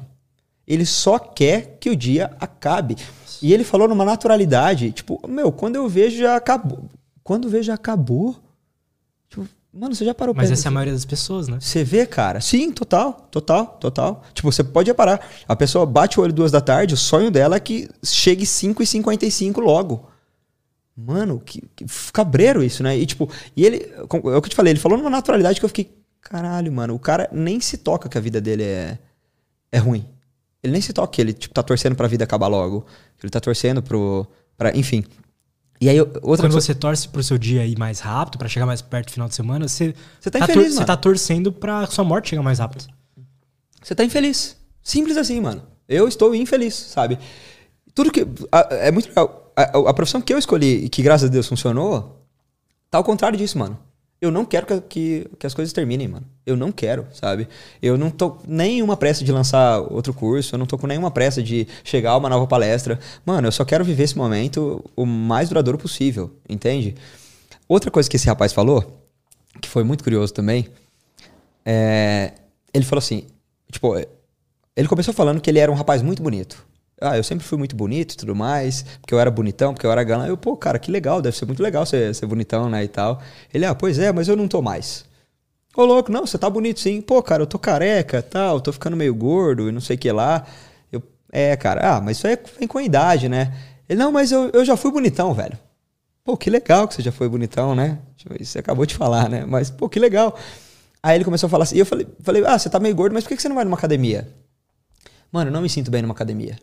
Ele 0.66 0.86
só 0.86 1.18
quer 1.18 1.76
que 1.78 1.90
o 1.90 1.94
dia 1.96 2.30
acabe. 2.40 2.96
E 3.42 3.52
ele 3.52 3.64
falou 3.64 3.86
numa 3.86 4.04
naturalidade, 4.04 4.92
tipo, 4.92 5.20
meu, 5.28 5.52
quando 5.52 5.76
eu 5.76 5.86
vejo 5.90 6.16
já 6.18 6.36
acabou. 6.36 6.86
Quando 7.22 7.44
eu 7.44 7.50
vejo 7.50 7.64
já 7.64 7.74
acabou. 7.74 8.34
Mano, 9.76 9.94
você 9.94 10.06
já 10.06 10.14
parou 10.14 10.34
Mas 10.34 10.50
essa 10.50 10.68
é 10.68 10.70
a 10.70 10.72
maioria 10.72 10.94
das 10.94 11.04
pessoas, 11.04 11.48
né? 11.48 11.58
você 11.60 11.84
vê, 11.84 12.06
cara? 12.06 12.40
Sim, 12.40 12.72
total, 12.72 13.28
total, 13.30 13.66
total. 13.78 14.24
Tipo, 14.32 14.50
você 14.50 14.64
pode 14.64 14.90
reparar. 14.90 15.20
A 15.46 15.54
pessoa 15.54 15.84
bate 15.84 16.18
o 16.18 16.22
olho 16.22 16.32
duas 16.32 16.50
da 16.50 16.62
tarde, 16.62 16.94
o 16.94 16.96
sonho 16.96 17.30
dela 17.30 17.56
é 17.56 17.60
que 17.60 17.86
chegue 18.02 18.46
5 18.46 18.82
e 18.82 18.86
55 18.86 19.60
logo. 19.60 20.08
Mano, 20.96 21.38
que, 21.44 21.62
que 21.76 21.84
cabreiro 22.10 22.64
isso, 22.64 22.82
né? 22.82 22.96
E 22.96 23.04
tipo, 23.04 23.30
e 23.54 23.66
ele, 23.66 23.92
é 23.94 24.02
o 24.02 24.08
que 24.08 24.26
eu 24.26 24.40
te 24.40 24.56
falei, 24.56 24.72
ele 24.72 24.80
falou 24.80 24.96
numa 24.96 25.10
naturalidade 25.10 25.60
que 25.60 25.64
eu 25.66 25.68
fiquei, 25.68 25.94
caralho, 26.22 26.72
mano, 26.72 26.94
o 26.94 26.98
cara 26.98 27.28
nem 27.30 27.60
se 27.60 27.76
toca 27.76 28.08
que 28.08 28.16
a 28.16 28.20
vida 28.20 28.40
dele 28.40 28.62
é, 28.62 28.98
é 29.70 29.78
ruim. 29.78 30.06
Ele 30.62 30.72
nem 30.72 30.80
se 30.80 30.94
toca 30.94 31.08
que 31.08 31.20
ele, 31.20 31.34
tipo, 31.34 31.54
tá 31.54 31.62
torcendo 31.62 31.94
pra 31.94 32.08
vida 32.08 32.24
acabar 32.24 32.46
logo. 32.46 32.86
Ele 33.22 33.30
tá 33.30 33.40
torcendo 33.40 33.82
pro. 33.82 34.26
Pra, 34.56 34.74
enfim. 34.74 35.04
E 35.80 35.88
aí, 35.90 36.00
outra 36.00 36.20
Quando 36.20 36.40
coisa- 36.40 36.60
você 36.60 36.74
torce 36.74 37.08
pro 37.08 37.22
seu 37.22 37.36
dia 37.36 37.64
ir 37.66 37.78
mais 37.78 38.00
rápido, 38.00 38.38
pra 38.38 38.48
chegar 38.48 38.64
mais 38.66 38.80
perto 38.80 39.08
do 39.08 39.12
final 39.12 39.28
de 39.28 39.34
semana, 39.34 39.68
você, 39.68 39.94
Você 40.20 40.30
tá 40.30 40.38
tor- 40.40 40.50
infeliz, 40.50 40.74
você 40.74 40.84
tá 40.84 40.96
torcendo 40.96 41.52
pra 41.52 41.86
sua 41.86 42.04
morte 42.04 42.30
chegar 42.30 42.42
mais 42.42 42.58
rápido. 42.58 42.84
Você 43.82 43.94
tá 43.94 44.02
infeliz. 44.04 44.56
Simples 44.82 45.16
assim, 45.16 45.40
mano. 45.40 45.62
Eu 45.88 46.08
estou 46.08 46.34
infeliz, 46.34 46.74
sabe? 46.74 47.18
Tudo 47.94 48.10
que. 48.10 48.26
a- 48.50 48.68
é 48.70 48.90
muito 48.90 49.08
legal. 49.08 49.52
A, 49.56 49.62
a 49.90 49.94
profissão 49.94 50.20
que 50.20 50.32
eu 50.34 50.38
escolhi 50.38 50.84
e 50.84 50.88
que, 50.88 51.02
graças 51.02 51.28
a 51.28 51.32
Deus, 51.32 51.46
funcionou, 51.46 52.26
tá 52.90 52.98
ao 52.98 53.04
contrário 53.04 53.38
disso, 53.38 53.58
mano. 53.58 53.78
Eu 54.26 54.32
não 54.32 54.44
quero 54.44 54.66
que, 54.66 54.80
que, 54.80 55.30
que 55.38 55.46
as 55.46 55.54
coisas 55.54 55.72
terminem, 55.72 56.08
mano. 56.08 56.26
Eu 56.44 56.56
não 56.56 56.72
quero, 56.72 57.06
sabe? 57.12 57.48
Eu 57.80 57.96
não 57.96 58.10
tô 58.10 58.38
nenhuma 58.46 58.96
pressa 58.96 59.24
de 59.24 59.30
lançar 59.30 59.80
outro 59.80 60.12
curso, 60.12 60.54
eu 60.54 60.58
não 60.58 60.66
tô 60.66 60.76
com 60.76 60.86
nenhuma 60.86 61.10
pressa 61.10 61.42
de 61.42 61.66
chegar 61.84 62.10
a 62.10 62.16
uma 62.16 62.28
nova 62.28 62.46
palestra. 62.46 62.98
Mano, 63.24 63.46
eu 63.48 63.52
só 63.52 63.64
quero 63.64 63.84
viver 63.84 64.04
esse 64.04 64.16
momento 64.16 64.84
o 64.96 65.06
mais 65.06 65.48
duradouro 65.48 65.78
possível, 65.78 66.32
entende? 66.48 66.94
Outra 67.68 67.90
coisa 67.90 68.08
que 68.10 68.16
esse 68.16 68.26
rapaz 68.26 68.52
falou, 68.52 69.00
que 69.60 69.68
foi 69.68 69.84
muito 69.84 70.02
curioso 70.02 70.32
também, 70.34 70.68
é, 71.64 72.32
ele 72.74 72.84
falou 72.84 72.98
assim, 72.98 73.24
tipo, 73.70 73.96
ele 74.76 74.88
começou 74.88 75.14
falando 75.14 75.40
que 75.40 75.48
ele 75.48 75.58
era 75.58 75.70
um 75.70 75.74
rapaz 75.74 76.02
muito 76.02 76.22
bonito. 76.22 76.65
Ah, 77.00 77.16
eu 77.16 77.22
sempre 77.22 77.44
fui 77.44 77.58
muito 77.58 77.76
bonito 77.76 78.14
e 78.14 78.16
tudo 78.16 78.34
mais, 78.34 78.82
porque 79.00 79.12
eu 79.12 79.20
era 79.20 79.30
bonitão, 79.30 79.74
porque 79.74 79.86
eu 79.86 79.92
era 79.92 80.02
galã. 80.02 80.26
Eu, 80.26 80.36
pô, 80.36 80.56
cara, 80.56 80.78
que 80.78 80.90
legal, 80.90 81.20
deve 81.20 81.36
ser 81.36 81.44
muito 81.44 81.62
legal 81.62 81.84
ser, 81.84 82.14
ser 82.14 82.26
bonitão, 82.26 82.70
né, 82.70 82.84
e 82.84 82.88
tal. 82.88 83.20
Ele, 83.52 83.66
ah, 83.66 83.74
pois 83.74 83.98
é, 83.98 84.10
mas 84.12 84.28
eu 84.28 84.36
não 84.36 84.48
tô 84.48 84.62
mais. 84.62 85.04
Ô, 85.76 85.84
louco, 85.84 86.10
não, 86.10 86.26
você 86.26 86.38
tá 86.38 86.48
bonito 86.48 86.80
sim. 86.80 87.02
Pô, 87.02 87.22
cara, 87.22 87.42
eu 87.42 87.46
tô 87.46 87.58
careca, 87.58 88.22
tal, 88.22 88.60
tô 88.60 88.72
ficando 88.72 88.96
meio 88.96 89.14
gordo 89.14 89.68
e 89.68 89.72
não 89.72 89.80
sei 89.80 89.96
o 89.96 89.98
que 89.98 90.10
lá. 90.10 90.46
Eu, 90.90 91.02
é, 91.30 91.54
cara, 91.56 91.96
ah, 91.96 92.00
mas 92.00 92.16
isso 92.16 92.26
aí 92.26 92.38
vem 92.58 92.66
com 92.66 92.78
a 92.78 92.82
idade, 92.82 93.28
né? 93.28 93.52
Ele, 93.88 93.98
não, 93.98 94.10
mas 94.10 94.32
eu, 94.32 94.48
eu 94.54 94.64
já 94.64 94.76
fui 94.76 94.90
bonitão, 94.90 95.34
velho. 95.34 95.58
Pô, 96.24 96.36
que 96.36 96.48
legal 96.48 96.88
que 96.88 96.94
você 96.94 97.02
já 97.02 97.12
foi 97.12 97.28
bonitão, 97.28 97.74
né? 97.74 97.98
Você 98.40 98.58
acabou 98.58 98.86
de 98.86 98.94
falar, 98.94 99.28
né? 99.28 99.44
Mas, 99.46 99.70
pô, 99.70 99.88
que 99.88 100.00
legal. 100.00 100.36
Aí 101.02 101.16
ele 101.16 101.24
começou 101.24 101.46
a 101.46 101.50
falar 101.50 101.64
assim, 101.64 101.76
e 101.76 101.80
eu 101.80 101.86
falei, 101.86 102.06
falei, 102.20 102.44
ah, 102.46 102.58
você 102.58 102.70
tá 102.70 102.80
meio 102.80 102.94
gordo, 102.94 103.12
mas 103.12 103.22
por 103.22 103.36
que 103.36 103.40
você 103.40 103.48
não 103.48 103.54
vai 103.54 103.64
numa 103.64 103.76
academia? 103.76 104.26
Mano, 105.30 105.50
eu 105.50 105.52
não 105.52 105.60
me 105.60 105.68
sinto 105.68 105.90
bem 105.90 106.02
numa 106.02 106.14
academia. 106.14 106.58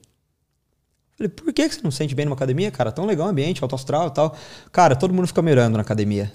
Falei, 1.24 1.30
por 1.30 1.54
que 1.54 1.70
você 1.70 1.82
não 1.84 1.92
se 1.92 1.98
sente 1.98 2.16
bem 2.16 2.26
numa 2.26 2.36
academia, 2.36 2.70
cara? 2.72 2.92
Tão 2.92 3.06
legal 3.06 3.28
o 3.28 3.30
ambiente, 3.30 3.64
alto 3.64 3.76
astral 3.76 4.08
e 4.08 4.12
tal. 4.12 4.36
Cara, 4.72 4.96
todo 4.96 5.14
mundo 5.14 5.28
fica 5.28 5.42
me 5.42 5.52
olhando 5.52 5.76
na 5.76 5.82
academia. 5.82 6.32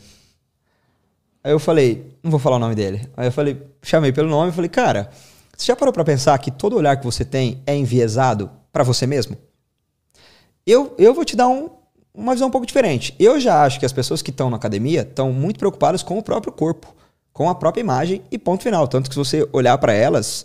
Aí 1.42 1.52
eu 1.52 1.58
falei, 1.58 2.16
não 2.22 2.30
vou 2.30 2.40
falar 2.40 2.56
o 2.56 2.58
nome 2.58 2.74
dele. 2.74 3.08
Aí 3.16 3.28
eu 3.28 3.32
falei, 3.32 3.62
chamei 3.82 4.12
pelo 4.12 4.28
nome 4.28 4.50
e 4.50 4.54
falei, 4.54 4.68
cara, 4.68 5.10
você 5.56 5.66
já 5.66 5.76
parou 5.76 5.92
pra 5.92 6.04
pensar 6.04 6.38
que 6.38 6.50
todo 6.50 6.76
olhar 6.76 6.96
que 6.96 7.04
você 7.04 7.24
tem 7.24 7.62
é 7.66 7.76
enviesado 7.76 8.50
para 8.72 8.82
você 8.82 9.06
mesmo? 9.06 9.36
Eu, 10.66 10.94
eu 10.98 11.14
vou 11.14 11.24
te 11.24 11.36
dar 11.36 11.48
um, 11.48 11.70
uma 12.14 12.32
visão 12.32 12.48
um 12.48 12.50
pouco 12.50 12.66
diferente. 12.66 13.14
Eu 13.18 13.38
já 13.38 13.62
acho 13.62 13.78
que 13.78 13.86
as 13.86 13.92
pessoas 13.92 14.22
que 14.22 14.30
estão 14.30 14.50
na 14.50 14.56
academia 14.56 15.02
estão 15.02 15.32
muito 15.32 15.58
preocupadas 15.58 16.02
com 16.02 16.18
o 16.18 16.22
próprio 16.22 16.52
corpo, 16.52 16.94
com 17.32 17.48
a 17.48 17.54
própria 17.54 17.80
imagem 17.80 18.22
e 18.30 18.38
ponto 18.38 18.62
final. 18.62 18.88
Tanto 18.88 19.08
que 19.08 19.14
se 19.14 19.18
você 19.18 19.48
olhar 19.52 19.76
para 19.78 19.92
elas, 19.92 20.44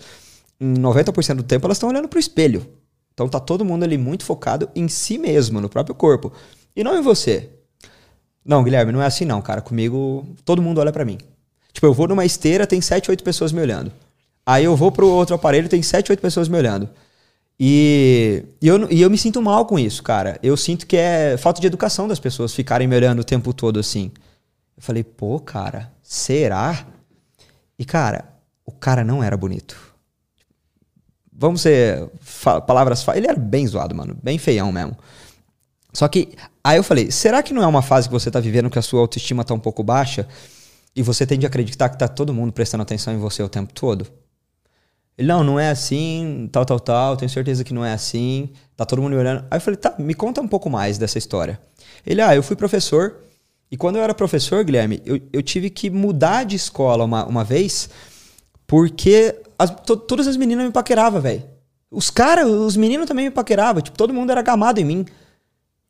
em 0.60 0.74
90% 0.74 1.36
do 1.36 1.44
tempo 1.44 1.66
elas 1.66 1.78
estão 1.78 1.90
olhando 1.90 2.08
pro 2.08 2.20
espelho. 2.20 2.83
Então 3.14 3.30
tá 3.30 3.40
todo 3.40 3.64
mundo 3.64 3.84
ali 3.84 3.98
muito 3.98 4.26
focado 4.26 4.70
em 4.76 4.88
si 4.88 5.18
mesmo, 5.18 5.62
no 5.62 5.70
próprio 5.70 5.96
corpo. 5.96 6.32
E 6.76 6.84
não 6.84 6.98
em 6.98 7.02
você. 7.02 7.50
Não, 8.44 8.64
Guilherme, 8.64 8.92
não 8.92 9.02
é 9.02 9.06
assim 9.06 9.26
não, 9.26 9.42
cara. 9.42 9.62
Comigo, 9.62 10.26
todo 10.44 10.62
mundo 10.62 10.80
olha 10.80 10.92
para 10.92 11.06
mim. 11.06 11.18
Tipo, 11.72 11.88
eu 11.88 11.94
vou 11.94 12.08
numa 12.08 12.26
esteira, 12.26 12.68
tem 12.68 12.82
7, 12.82 13.10
8 13.10 13.24
pessoas 13.24 13.52
me 13.52 13.62
olhando. 13.62 13.92
Aí 14.46 14.66
eu 14.66 14.76
vou 14.76 14.92
pro 14.92 15.08
outro 15.08 15.36
aparelho, 15.36 15.70
tem 15.70 15.82
7, 15.82 16.12
8 16.12 16.20
pessoas 16.20 16.48
me 16.48 16.58
olhando. 16.58 16.90
E, 17.60 18.44
e, 18.62 18.68
eu, 18.68 18.92
e 18.92 19.02
eu 19.02 19.10
me 19.10 19.18
sinto 19.18 19.42
mal 19.42 19.66
com 19.66 19.80
isso, 19.80 20.04
cara. 20.04 20.40
Eu 20.44 20.58
sinto 20.58 20.86
que 20.86 20.98
é 20.98 21.38
falta 21.38 21.62
de 21.62 21.68
educação 21.68 22.08
das 22.08 22.20
pessoas 22.20 22.54
ficarem 22.54 22.88
me 22.88 22.96
olhando 22.96 23.20
o 23.20 23.24
tempo 23.24 23.54
todo 23.54 23.80
assim. 23.80 24.12
Eu 24.76 24.84
falei, 24.84 25.04
pô, 25.04 25.40
cara, 25.40 25.92
será? 26.02 26.86
E, 27.78 27.86
cara, 27.86 28.26
o 28.66 28.72
cara 28.72 29.04
não 29.04 29.24
era 29.24 29.38
bonito. 29.38 29.93
Vamos 31.36 31.62
ser 31.62 32.10
palavras. 32.68 33.06
Ele 33.16 33.28
era 33.28 33.38
bem 33.38 33.66
zoado, 33.68 33.96
mano. 33.96 34.18
Bem 34.22 34.38
feião 34.38 34.72
mesmo. 34.72 34.98
Só 35.94 36.08
que 36.08 36.30
aí 36.64 36.78
eu 36.78 36.84
falei, 36.84 37.12
será 37.12 37.44
que 37.44 37.54
não 37.54 37.62
é 37.62 37.68
uma 37.68 37.82
fase 37.82 38.08
que 38.08 38.14
você 38.14 38.32
tá 38.32 38.40
vivendo 38.40 38.70
que 38.70 38.80
a 38.80 38.82
sua 38.82 39.02
autoestima 39.02 39.44
tá 39.44 39.54
um 39.54 39.60
pouco 39.60 39.84
baixa 39.84 40.28
e 40.96 41.04
você 41.04 41.26
tende 41.26 41.46
a 41.46 41.50
acreditar 41.50 41.90
que 41.90 41.98
tá 41.98 42.08
todo 42.08 42.34
mundo 42.34 42.52
prestando 42.52 42.82
atenção 42.82 43.14
em 43.14 43.18
você 43.18 43.44
o 43.44 43.50
tempo 43.50 43.74
todo? 43.74 44.08
Ele, 45.18 45.28
não, 45.28 45.44
não 45.44 45.60
é 45.60 45.70
assim, 45.70 46.50
tal, 46.52 46.66
tal, 46.66 46.80
tal, 46.80 47.16
tenho 47.16 47.30
certeza 47.30 47.64
que 47.64 47.74
não 47.74 47.86
é 47.86 47.94
assim, 47.94 48.50
tá 48.76 48.86
todo 48.86 49.02
mundo 49.02 49.14
me 49.14 49.20
olhando. 49.20 49.46
Aí 49.52 49.58
eu 49.58 49.62
falei, 49.62 49.78
tá, 49.78 49.94
me 50.00 50.16
conta 50.16 50.42
um 50.42 50.48
pouco 50.48 50.70
mais 50.70 50.98
dessa 50.98 51.20
história. 51.20 51.60
Ele, 52.06 52.22
ah, 52.22 52.36
eu 52.36 52.42
fui 52.42 52.56
professor, 52.56 53.18
e 53.72 53.78
quando 53.78 53.98
eu 53.98 54.04
era 54.04 54.14
professor, 54.14 54.64
Guilherme, 54.64 55.02
eu, 55.06 55.22
eu 55.32 55.44
tive 55.44 55.70
que 55.70 55.90
mudar 55.90 56.44
de 56.44 56.56
escola 56.56 57.04
uma, 57.04 57.26
uma 57.26 57.44
vez, 57.44 57.90
porque 58.68 59.36
as, 59.58 59.70
to, 59.70 59.98
todas 59.98 60.28
as 60.28 60.38
meninas 60.38 60.66
me 60.66 60.72
paqueravam, 60.72 61.22
velho. 61.22 61.44
Os 61.92 62.10
caras, 62.10 62.48
os 62.48 62.76
meninos 62.76 63.08
também 63.08 63.26
me 63.26 63.32
paqueravam, 63.32 63.82
tipo, 63.82 63.98
todo 63.98 64.14
mundo 64.14 64.32
era 64.32 64.42
gamado 64.42 64.80
em 64.80 64.86
mim. 64.86 65.06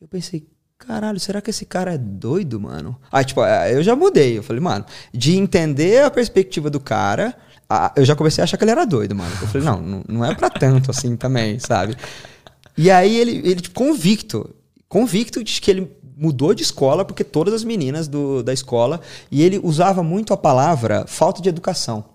Eu 0.01 0.07
pensei, 0.07 0.45
caralho, 0.77 1.19
será 1.19 1.41
que 1.41 1.49
esse 1.49 1.65
cara 1.65 1.93
é 1.93 1.97
doido, 1.97 2.59
mano? 2.59 2.99
Aí, 3.11 3.23
tipo, 3.23 3.41
eu 3.45 3.81
já 3.81 3.95
mudei. 3.95 4.37
Eu 4.37 4.43
falei, 4.43 4.61
mano, 4.61 4.85
de 5.13 5.37
entender 5.37 6.03
a 6.03 6.11
perspectiva 6.11 6.69
do 6.69 6.79
cara, 6.79 7.35
eu 7.95 8.03
já 8.03 8.15
comecei 8.15 8.41
a 8.41 8.43
achar 8.43 8.57
que 8.57 8.63
ele 8.63 8.71
era 8.71 8.85
doido, 8.85 9.15
mano. 9.15 9.31
Eu 9.41 9.47
falei, 9.47 9.65
não, 9.65 10.03
não 10.07 10.25
é 10.25 10.35
pra 10.35 10.49
tanto 10.49 10.91
assim 10.91 11.15
também, 11.15 11.57
sabe? 11.59 11.95
E 12.77 12.91
aí 12.91 13.15
ele, 13.15 13.37
ele 13.37 13.61
tipo, 13.61 13.75
convicto, 13.75 14.53
convicto 14.89 15.43
de 15.43 15.61
que 15.61 15.71
ele 15.71 15.91
mudou 16.17 16.53
de 16.53 16.63
escola 16.63 17.03
porque 17.05 17.23
todas 17.23 17.53
as 17.53 17.63
meninas 17.63 18.07
do, 18.07 18.43
da 18.43 18.53
escola, 18.53 19.01
e 19.31 19.41
ele 19.41 19.59
usava 19.63 20.03
muito 20.03 20.33
a 20.33 20.37
palavra 20.37 21.05
falta 21.07 21.41
de 21.41 21.49
educação. 21.49 22.12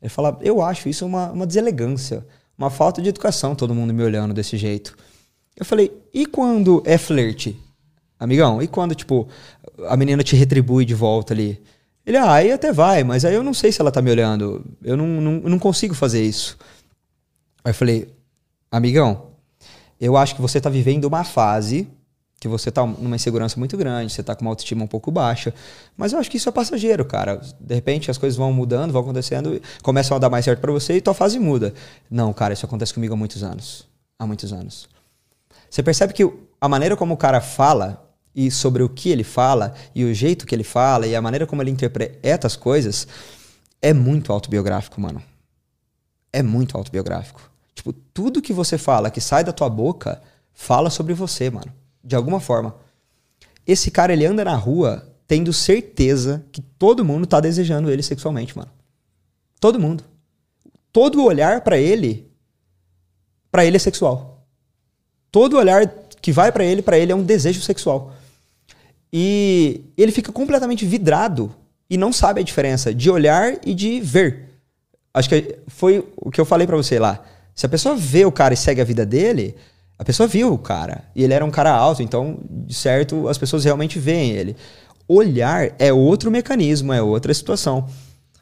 Ele 0.00 0.08
falava, 0.08 0.38
eu 0.42 0.62
acho 0.62 0.88
isso 0.88 1.04
uma, 1.04 1.30
uma 1.30 1.46
deselegância, 1.46 2.26
uma 2.56 2.70
falta 2.70 3.02
de 3.02 3.08
educação, 3.08 3.54
todo 3.54 3.74
mundo 3.74 3.92
me 3.92 4.02
olhando 4.02 4.32
desse 4.32 4.56
jeito. 4.56 4.96
Eu 5.56 5.64
falei, 5.64 5.92
e 6.14 6.24
quando 6.26 6.82
é 6.86 6.96
flerte? 6.96 7.58
Amigão, 8.18 8.62
e 8.62 8.66
quando, 8.66 8.94
tipo, 8.94 9.28
a 9.88 9.96
menina 9.96 10.22
te 10.22 10.36
retribui 10.36 10.84
de 10.84 10.94
volta 10.94 11.34
ali? 11.34 11.60
Ele, 12.06 12.16
ah, 12.16 12.32
aí 12.32 12.50
até 12.50 12.72
vai, 12.72 13.04
mas 13.04 13.24
aí 13.24 13.34
eu 13.34 13.42
não 13.42 13.52
sei 13.52 13.70
se 13.70 13.80
ela 13.80 13.92
tá 13.92 14.00
me 14.00 14.10
olhando. 14.10 14.64
Eu 14.82 14.96
não, 14.96 15.06
não, 15.06 15.32
não 15.40 15.58
consigo 15.58 15.94
fazer 15.94 16.22
isso. 16.24 16.56
Aí 17.62 17.70
eu 17.70 17.74
falei, 17.74 18.08
amigão, 18.70 19.26
eu 20.00 20.16
acho 20.16 20.34
que 20.34 20.40
você 20.40 20.60
tá 20.60 20.70
vivendo 20.70 21.04
uma 21.04 21.22
fase 21.22 21.88
que 22.40 22.46
você 22.46 22.70
tá 22.70 22.86
numa 22.86 23.16
insegurança 23.16 23.58
muito 23.58 23.76
grande, 23.76 24.12
você 24.12 24.22
tá 24.22 24.34
com 24.34 24.42
uma 24.42 24.50
autoestima 24.50 24.84
um 24.84 24.86
pouco 24.86 25.10
baixa. 25.10 25.52
Mas 25.96 26.12
eu 26.12 26.18
acho 26.18 26.30
que 26.30 26.36
isso 26.36 26.48
é 26.48 26.52
passageiro, 26.52 27.04
cara. 27.04 27.40
De 27.60 27.74
repente 27.74 28.10
as 28.10 28.18
coisas 28.18 28.36
vão 28.36 28.52
mudando, 28.52 28.92
vão 28.92 29.02
acontecendo, 29.02 29.60
começam 29.82 30.16
a 30.16 30.20
dar 30.20 30.30
mais 30.30 30.44
certo 30.44 30.60
para 30.60 30.70
você 30.70 30.94
e 30.94 31.00
tua 31.00 31.14
fase 31.14 31.38
muda. 31.38 31.74
Não, 32.10 32.32
cara, 32.32 32.54
isso 32.54 32.64
acontece 32.64 32.94
comigo 32.94 33.14
há 33.14 33.16
muitos 33.16 33.42
anos. 33.42 33.88
Há 34.18 34.26
muitos 34.26 34.52
anos. 34.52 34.88
Você 35.68 35.82
percebe 35.82 36.12
que 36.12 36.30
a 36.60 36.68
maneira 36.68 36.96
como 36.96 37.14
o 37.14 37.16
cara 37.16 37.40
fala 37.40 38.08
e 38.34 38.50
sobre 38.50 38.84
o 38.84 38.88
que 38.88 39.10
ele 39.10 39.24
fala 39.24 39.74
e 39.92 40.04
o 40.04 40.14
jeito 40.14 40.46
que 40.46 40.54
ele 40.54 40.64
fala 40.64 41.06
e 41.06 41.16
a 41.16 41.20
maneira 41.20 41.46
como 41.46 41.60
ele 41.60 41.72
interpreta 41.72 42.46
as 42.46 42.54
coisas 42.54 43.08
é 43.82 43.92
muito 43.92 44.32
autobiográfico, 44.32 45.00
mano. 45.00 45.20
É 46.32 46.42
muito 46.42 46.76
autobiográfico. 46.76 47.40
Tipo, 47.74 47.92
tudo 47.92 48.42
que 48.42 48.52
você 48.52 48.78
fala 48.78 49.10
que 49.10 49.20
sai 49.20 49.42
da 49.42 49.52
tua 49.52 49.68
boca 49.68 50.22
fala 50.52 50.88
sobre 50.88 51.14
você, 51.14 51.50
mano. 51.50 51.72
De 52.02 52.16
alguma 52.16 52.40
forma. 52.40 52.76
Esse 53.66 53.90
cara, 53.90 54.12
ele 54.12 54.24
anda 54.24 54.44
na 54.44 54.54
rua 54.54 55.06
tendo 55.26 55.52
certeza 55.52 56.44
que 56.50 56.62
todo 56.62 57.04
mundo 57.04 57.26
tá 57.26 57.38
desejando 57.38 57.90
ele 57.90 58.02
sexualmente, 58.02 58.56
mano. 58.56 58.70
Todo 59.60 59.78
mundo. 59.78 60.04
Todo 60.90 61.24
olhar 61.24 61.60
para 61.60 61.76
ele, 61.76 62.26
para 63.50 63.64
ele 63.64 63.76
é 63.76 63.80
sexual 63.80 64.38
todo 65.30 65.56
olhar 65.56 65.86
que 66.20 66.32
vai 66.32 66.50
para 66.50 66.64
ele, 66.64 66.82
para 66.82 66.98
ele 66.98 67.12
é 67.12 67.14
um 67.14 67.22
desejo 67.22 67.60
sexual. 67.60 68.12
E 69.12 69.82
ele 69.96 70.12
fica 70.12 70.32
completamente 70.32 70.84
vidrado 70.84 71.54
e 71.88 71.96
não 71.96 72.12
sabe 72.12 72.40
a 72.40 72.44
diferença 72.44 72.92
de 72.92 73.10
olhar 73.10 73.58
e 73.64 73.74
de 73.74 74.00
ver. 74.00 74.48
Acho 75.14 75.28
que 75.28 75.58
foi 75.68 76.06
o 76.16 76.30
que 76.30 76.40
eu 76.40 76.44
falei 76.44 76.66
para 76.66 76.76
você 76.76 76.98
lá. 76.98 77.24
Se 77.54 77.66
a 77.66 77.68
pessoa 77.68 77.96
vê 77.96 78.24
o 78.24 78.32
cara 78.32 78.54
e 78.54 78.56
segue 78.56 78.80
a 78.80 78.84
vida 78.84 79.04
dele, 79.06 79.54
a 79.98 80.04
pessoa 80.04 80.26
viu 80.26 80.52
o 80.52 80.58
cara. 80.58 81.04
E 81.14 81.24
ele 81.24 81.34
era 81.34 81.44
um 81.44 81.50
cara 81.50 81.72
alto, 81.72 82.02
então, 82.02 82.38
de 82.48 82.74
certo, 82.74 83.28
as 83.28 83.36
pessoas 83.36 83.64
realmente 83.64 83.98
veem 83.98 84.30
ele. 84.30 84.56
Olhar 85.08 85.72
é 85.78 85.92
outro 85.92 86.30
mecanismo, 86.30 86.92
é 86.92 87.02
outra 87.02 87.34
situação. 87.34 87.86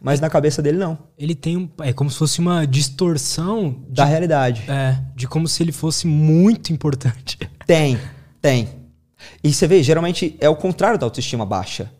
Mas 0.00 0.20
na 0.20 0.28
cabeça 0.28 0.60
dele, 0.60 0.76
não. 0.76 0.98
Ele 1.16 1.34
tem 1.34 1.56
um. 1.56 1.68
É 1.80 1.92
como 1.92 2.10
se 2.10 2.18
fosse 2.18 2.38
uma 2.38 2.66
distorção. 2.66 3.70
De, 3.88 3.94
da 3.94 4.04
realidade. 4.04 4.64
É. 4.68 4.98
De 5.14 5.26
como 5.26 5.48
se 5.48 5.62
ele 5.62 5.72
fosse 5.72 6.06
muito 6.06 6.72
importante. 6.72 7.38
Tem, 7.66 7.98
tem. 8.40 8.68
E 9.42 9.52
você 9.52 9.66
vê, 9.66 9.82
geralmente 9.82 10.36
é 10.38 10.48
o 10.48 10.54
contrário 10.54 10.96
da 10.96 11.04
autoestima 11.04 11.44
baixa. 11.44 11.90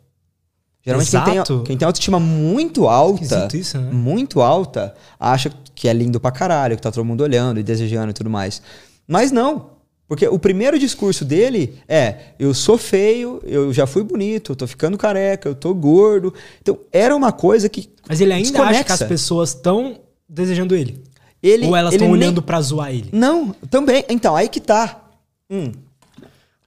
Geralmente 0.81 1.11
quem 1.11 1.23
tem, 1.23 1.63
quem 1.65 1.77
tem 1.77 1.85
autoestima 1.85 2.17
muito 2.21 2.87
alta, 2.87 3.49
isso, 3.53 3.77
né? 3.77 3.91
muito 3.91 4.39
alta, 4.39 4.95
acha 5.19 5.51
que 5.75 5.89
é 5.89 5.93
lindo 5.93 6.21
pra 6.21 6.31
caralho, 6.31 6.77
que 6.77 6.81
tá 6.81 6.89
todo 6.89 7.03
mundo 7.03 7.19
olhando 7.19 7.59
e 7.59 7.63
desejando 7.63 8.11
e 8.11 8.13
tudo 8.13 8.29
mais. 8.29 8.61
Mas 9.07 9.31
não. 9.31 9.77
Porque 10.07 10.25
o 10.27 10.39
primeiro 10.39 10.79
discurso 10.79 11.25
dele 11.25 11.75
é: 11.87 12.33
eu 12.39 12.53
sou 12.53 12.77
feio, 12.77 13.41
eu 13.43 13.73
já 13.73 13.85
fui 13.85 14.03
bonito, 14.03 14.53
eu 14.53 14.55
tô 14.55 14.65
ficando 14.65 14.97
careca, 14.97 15.49
eu 15.49 15.55
tô 15.55 15.73
gordo. 15.73 16.33
Então 16.61 16.79
era 16.91 17.15
uma 17.15 17.31
coisa 17.31 17.67
que. 17.67 17.89
Mas 18.07 18.21
ele 18.21 18.31
ainda 18.31 18.49
desconexa. 18.49 18.71
acha 18.71 18.83
que 18.85 18.91
as 18.91 19.03
pessoas 19.03 19.49
estão 19.49 19.99
desejando 20.27 20.75
ele. 20.75 21.03
ele 21.43 21.67
Ou 21.67 21.75
elas 21.75 21.93
estão 21.93 22.09
olhando 22.09 22.37
nem... 22.37 22.45
pra 22.45 22.61
zoar 22.61 22.91
ele? 22.91 23.09
Não, 23.11 23.53
também. 23.69 24.05
Então, 24.07 24.35
aí 24.35 24.47
que 24.47 24.61
tá. 24.61 25.03
Hum, 25.49 25.71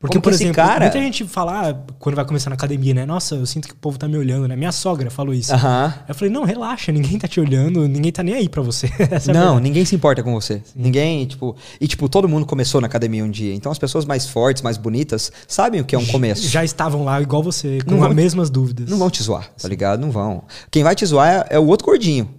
porque, 0.01 0.15
Como 0.15 0.23
por 0.23 0.33
exemplo, 0.33 0.55
cara... 0.55 0.81
muita 0.81 0.99
gente 0.99 1.27
fala, 1.27 1.69
ah, 1.69 1.75
quando 1.99 2.15
vai 2.15 2.25
começar 2.25 2.49
na 2.49 2.55
academia, 2.55 2.95
né? 2.95 3.05
Nossa, 3.05 3.35
eu 3.35 3.45
sinto 3.45 3.69
que 3.69 3.75
o 3.75 3.77
povo 3.77 3.99
tá 3.99 4.09
me 4.09 4.17
olhando, 4.17 4.49
né? 4.49 4.57
Minha 4.57 4.73
sogra 4.73 5.11
falou 5.11 5.35
isso. 5.35 5.53
Uhum. 5.53 5.93
Eu 6.09 6.15
falei, 6.15 6.33
não, 6.33 6.43
relaxa, 6.43 6.91
ninguém 6.91 7.19
tá 7.19 7.29
te 7.29 7.39
olhando, 7.39 7.87
ninguém 7.87 8.11
tá 8.11 8.23
nem 8.23 8.35
aí 8.35 8.49
pra 8.49 8.63
você. 8.63 8.91
É 9.11 9.33
não, 9.33 9.59
ninguém 9.59 9.85
se 9.85 9.95
importa 9.95 10.23
com 10.23 10.33
você. 10.33 10.63
Sim. 10.65 10.73
Ninguém, 10.77 11.27
tipo. 11.27 11.55
E, 11.81 11.87
tipo, 11.87 12.09
todo 12.09 12.29
mundo 12.29 12.47
começou 12.47 12.81
na 12.81 12.87
academia 12.87 13.23
um 13.25 13.31
dia. 13.31 13.53
Então 13.55 13.71
as 13.71 13.79
pessoas 13.79 14.05
mais 14.05 14.27
fortes, 14.27 14.63
mais 14.63 14.79
bonitas, 14.79 15.31
sabem 15.47 15.81
o 15.81 15.85
que 15.85 15.95
é 15.95 15.99
um 15.99 16.07
começo. 16.07 16.47
Já 16.49 16.65
estavam 16.65 17.05
lá 17.05 17.21
igual 17.21 17.43
você, 17.43 17.81
com 17.87 18.03
as 18.03 18.15
mesmas 18.15 18.49
dúvidas. 18.49 18.89
Não 18.89 18.97
vão 18.97 19.11
te 19.11 19.23
zoar, 19.23 19.51
tá 19.61 19.69
ligado? 19.69 20.01
Não 20.01 20.11
vão. 20.11 20.45
Quem 20.71 20.83
vai 20.83 20.95
te 20.95 21.05
zoar 21.05 21.29
é, 21.51 21.57
é 21.57 21.59
o 21.59 21.67
outro 21.67 21.87
gordinho. 21.87 22.31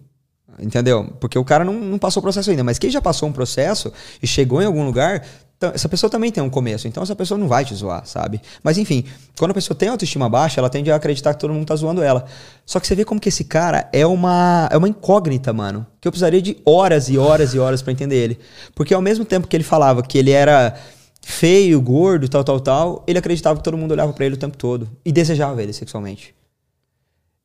Entendeu? 0.60 1.14
Porque 1.20 1.38
o 1.38 1.44
cara 1.44 1.64
não, 1.64 1.74
não 1.74 2.00
passou 2.00 2.22
o 2.22 2.24
processo 2.24 2.50
ainda. 2.50 2.64
Mas 2.64 2.80
quem 2.80 2.90
já 2.90 3.02
passou 3.02 3.30
um 3.30 3.32
processo 3.32 3.92
e 4.22 4.28
chegou 4.28 4.62
em 4.62 4.66
algum 4.66 4.86
lugar, 4.86 5.24
essa 5.70 5.88
pessoa 5.88 6.10
também 6.10 6.32
tem 6.32 6.44
um 6.44 6.50
começo, 6.50 6.88
então 6.88 7.04
essa 7.04 7.16
pessoa 7.16 7.38
não 7.38 7.48
vai 7.48 7.64
te 7.64 7.76
zoar, 7.76 8.06
sabe? 8.06 8.42
Mas 8.64 8.78
enfim, 8.78 9.06
quando 9.38 9.52
a 9.52 9.54
pessoa 9.54 9.78
tem 9.78 9.90
autoestima 9.90 10.28
baixa, 10.28 10.60
ela 10.60 10.70
tende 10.70 10.92
a 10.92 10.96
acreditar 10.96 11.34
que 11.34 11.40
todo 11.40 11.54
mundo 11.54 11.66
tá 11.66 11.76
zoando 11.76 12.02
ela. 12.02 12.26
Só 12.66 12.80
que 12.80 12.88
você 12.88 12.96
vê 12.96 13.06
como 13.06 13.20
que 13.20 13.30
esse 13.30 13.44
cara 13.44 13.90
é 13.94 14.06
uma, 14.06 14.68
é 14.72 14.78
uma 14.78 14.88
incógnita, 14.88 15.54
mano. 15.54 15.86
Que 16.00 16.08
eu 16.08 16.12
precisaria 16.12 16.42
de 16.42 16.58
horas 16.66 17.10
e 17.10 17.18
horas 17.18 17.54
e 17.54 17.60
horas 17.60 17.82
para 17.82 17.92
entender 17.92 18.16
ele. 18.16 18.40
Porque 18.74 18.94
ao 18.94 19.02
mesmo 19.02 19.24
tempo 19.24 19.48
que 19.48 19.56
ele 19.56 19.64
falava 19.64 20.02
que 20.02 20.18
ele 20.18 20.32
era 20.32 20.76
feio, 21.22 21.80
gordo, 21.82 22.28
tal, 22.28 22.44
tal, 22.44 22.60
tal, 22.60 23.04
ele 23.08 23.20
acreditava 23.20 23.58
que 23.58 23.64
todo 23.64 23.78
mundo 23.78 23.92
olhava 23.92 24.12
para 24.14 24.26
ele 24.26 24.36
o 24.36 24.40
tempo 24.40 24.58
todo 24.58 24.90
e 25.06 25.12
desejava 25.12 25.62
ele 25.62 25.74
sexualmente. 25.74 26.34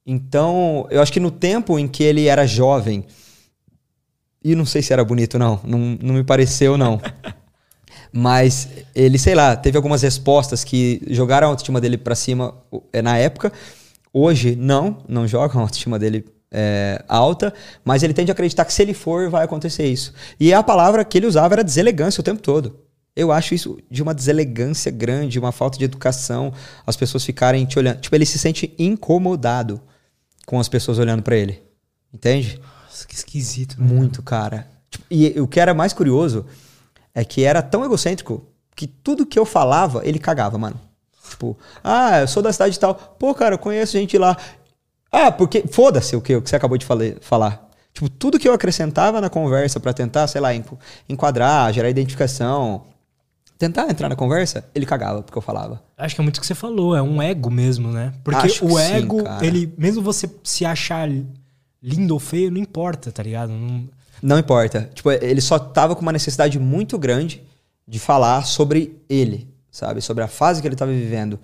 Então, 0.07 0.87
eu 0.91 1.03
acho 1.03 1.13
que 1.13 1.21
no 1.21 1.31
tempo 1.31 1.79
em 1.79 1.89
que 1.89 2.03
ele 2.03 2.27
era 2.27 2.47
jovem, 2.47 3.05
e 4.43 4.55
não 4.55 4.65
sei 4.65 4.81
se 4.81 4.93
era 4.93 5.05
bonito, 5.05 5.39
não, 5.39 5.61
não, 5.65 5.99
não 6.01 6.15
me 6.15 6.25
pareceu, 6.25 6.79
não. 6.79 7.01
Mas 8.13 8.69
ele, 8.95 9.19
sei 9.19 9.35
lá, 9.35 9.57
teve 9.57 9.77
algumas 9.77 10.03
respostas 10.03 10.65
que 10.65 11.03
jogaram 11.09 11.49
a 11.49 11.51
autoestima 11.51 11.81
dele 11.81 11.99
para 11.99 12.15
cima 12.15 12.55
é, 12.93 13.03
na 13.03 13.19
época. 13.19 13.53
Hoje, 14.13 14.57
não, 14.57 14.99
não 15.09 15.27
jogam 15.27 15.61
a 15.61 15.65
autoestima 15.65 15.99
dele 15.99 16.25
é, 16.51 17.05
alta, 17.09 17.53
mas 17.85 18.03
ele 18.03 18.15
tende 18.15 18.31
a 18.31 18.35
acreditar 18.35 18.65
que 18.65 18.73
se 18.73 18.83
ele 18.83 18.95
for, 18.95 19.29
vai 19.29 19.45
acontecer 19.45 19.87
isso. 19.87 20.13
E 20.39 20.55
a 20.55 20.63
palavra 20.63 21.05
que 21.05 21.19
ele 21.19 21.27
usava 21.27 21.55
era 21.55 21.65
deselegância 21.65 22.21
o 22.21 22.25
tempo 22.25 22.41
todo. 22.41 22.81
Eu 23.15 23.33
acho 23.33 23.55
isso 23.55 23.79
de 23.91 24.03
uma 24.03 24.13
deselegância 24.13 24.91
grande, 24.91 25.39
uma 25.39 25.53
falta 25.53 25.79
de 25.79 25.85
educação, 25.85 26.53
as 26.87 26.97
pessoas 26.97 27.25
ficarem 27.25 27.65
te 27.65 27.79
olhando. 27.79 28.01
Tipo, 28.01 28.15
ele 28.15 28.27
se 28.27 28.39
sente 28.39 28.75
incomodado 28.79 29.81
com 30.45 30.61
as 30.61 30.69
pessoas 30.69 30.99
olhando 30.99 31.23
para 31.23 31.37
ele. 31.37 31.63
Entende? 32.13 32.61
Nossa, 32.85 33.07
que 33.07 33.15
esquisito. 33.15 33.81
Né? 33.81 33.87
Muito, 33.87 34.23
cara. 34.23 34.67
Tipo, 34.91 35.05
e 35.11 35.41
o 35.41 35.49
que 35.49 35.59
era 35.59 35.75
mais 35.75 35.93
curioso 35.93 36.45
é 37.17 37.25
que 37.25 37.43
era 37.43 37.63
tão 37.63 37.83
egocêntrico 37.83 38.45
que 38.77 38.87
tudo 38.87 39.25
que 39.25 39.39
eu 39.39 39.47
falava, 39.47 40.07
ele 40.07 40.19
cagava, 40.19 40.59
mano. 40.59 40.79
Tipo, 41.31 41.57
ah, 41.83 42.21
eu 42.21 42.29
sou 42.29 42.43
da 42.43 42.53
cidade 42.53 42.77
e 42.77 42.79
tal. 42.79 42.95
Pô, 42.95 43.35
cara, 43.35 43.55
eu 43.55 43.59
conheço 43.59 43.95
gente 43.95 44.19
lá. 44.19 44.37
Ah, 45.11 45.33
porque. 45.33 45.65
Foda-se 45.73 46.15
o 46.15 46.21
que, 46.21 46.37
o 46.37 46.43
que 46.43 46.51
você 46.51 46.57
acabou 46.57 46.77
de 46.77 46.87
falar. 47.23 47.69
Tipo, 47.95 48.11
tudo 48.11 48.39
que 48.39 48.47
eu 48.47 48.53
acrescentava 48.53 49.19
na 49.19 49.31
conversa 49.31 49.81
para 49.81 49.95
tentar, 49.95 50.27
sei 50.27 50.43
lá, 50.43 50.51
enquadrar, 51.09 51.73
gerar 51.73 51.89
identificação, 51.89 52.83
tentar 53.59 53.89
entrar 53.89 54.11
na 54.11 54.15
conversa, 54.15 54.69
ele 54.75 54.85
cagava 54.85 55.23
porque 55.23 55.39
eu 55.39 55.43
falava. 55.43 55.83
Acho 55.97 56.15
que 56.15 56.21
é 56.21 56.23
muito 56.23 56.37
o 56.37 56.41
que 56.43 56.47
você 56.47 56.55
falou, 56.55 56.95
é 56.95 57.01
um 57.01 57.23
ego 57.23 57.51
mesmo, 57.51 57.91
né? 57.91 58.13
Porque 58.23 58.47
Acho 58.47 58.67
o 58.67 58.79
ego, 58.79 59.21
sim, 59.21 59.47
ele, 59.47 59.75
mesmo 59.79 60.03
você 60.03 60.31
se 60.45 60.67
achar 60.67 61.09
lindo 61.83 62.13
ou 62.13 62.21
feio, 62.21 62.51
não 62.51 62.59
importa, 62.59 63.11
tá 63.11 63.23
ligado? 63.23 63.49
Não, 63.55 63.89
não 64.23 64.39
importa. 64.39 64.91
Tipo, 64.95 65.11
ele 65.11 65.41
só 65.41 65.59
tava 65.59 65.95
com 65.95 66.03
uma 66.03 66.13
necessidade 66.13 66.59
muito 66.59 66.99
grande 66.99 67.43
de 67.87 67.99
falar 67.99 68.45
sobre 68.45 68.97
ele, 69.09 69.49
sabe? 69.71 70.01
Sobre 70.01 70.25
a 70.25 70.29
fase 70.29 70.61
que 70.61 70.69
ele 70.69 70.77
tava 70.77 70.93
vivendo. 70.93 71.39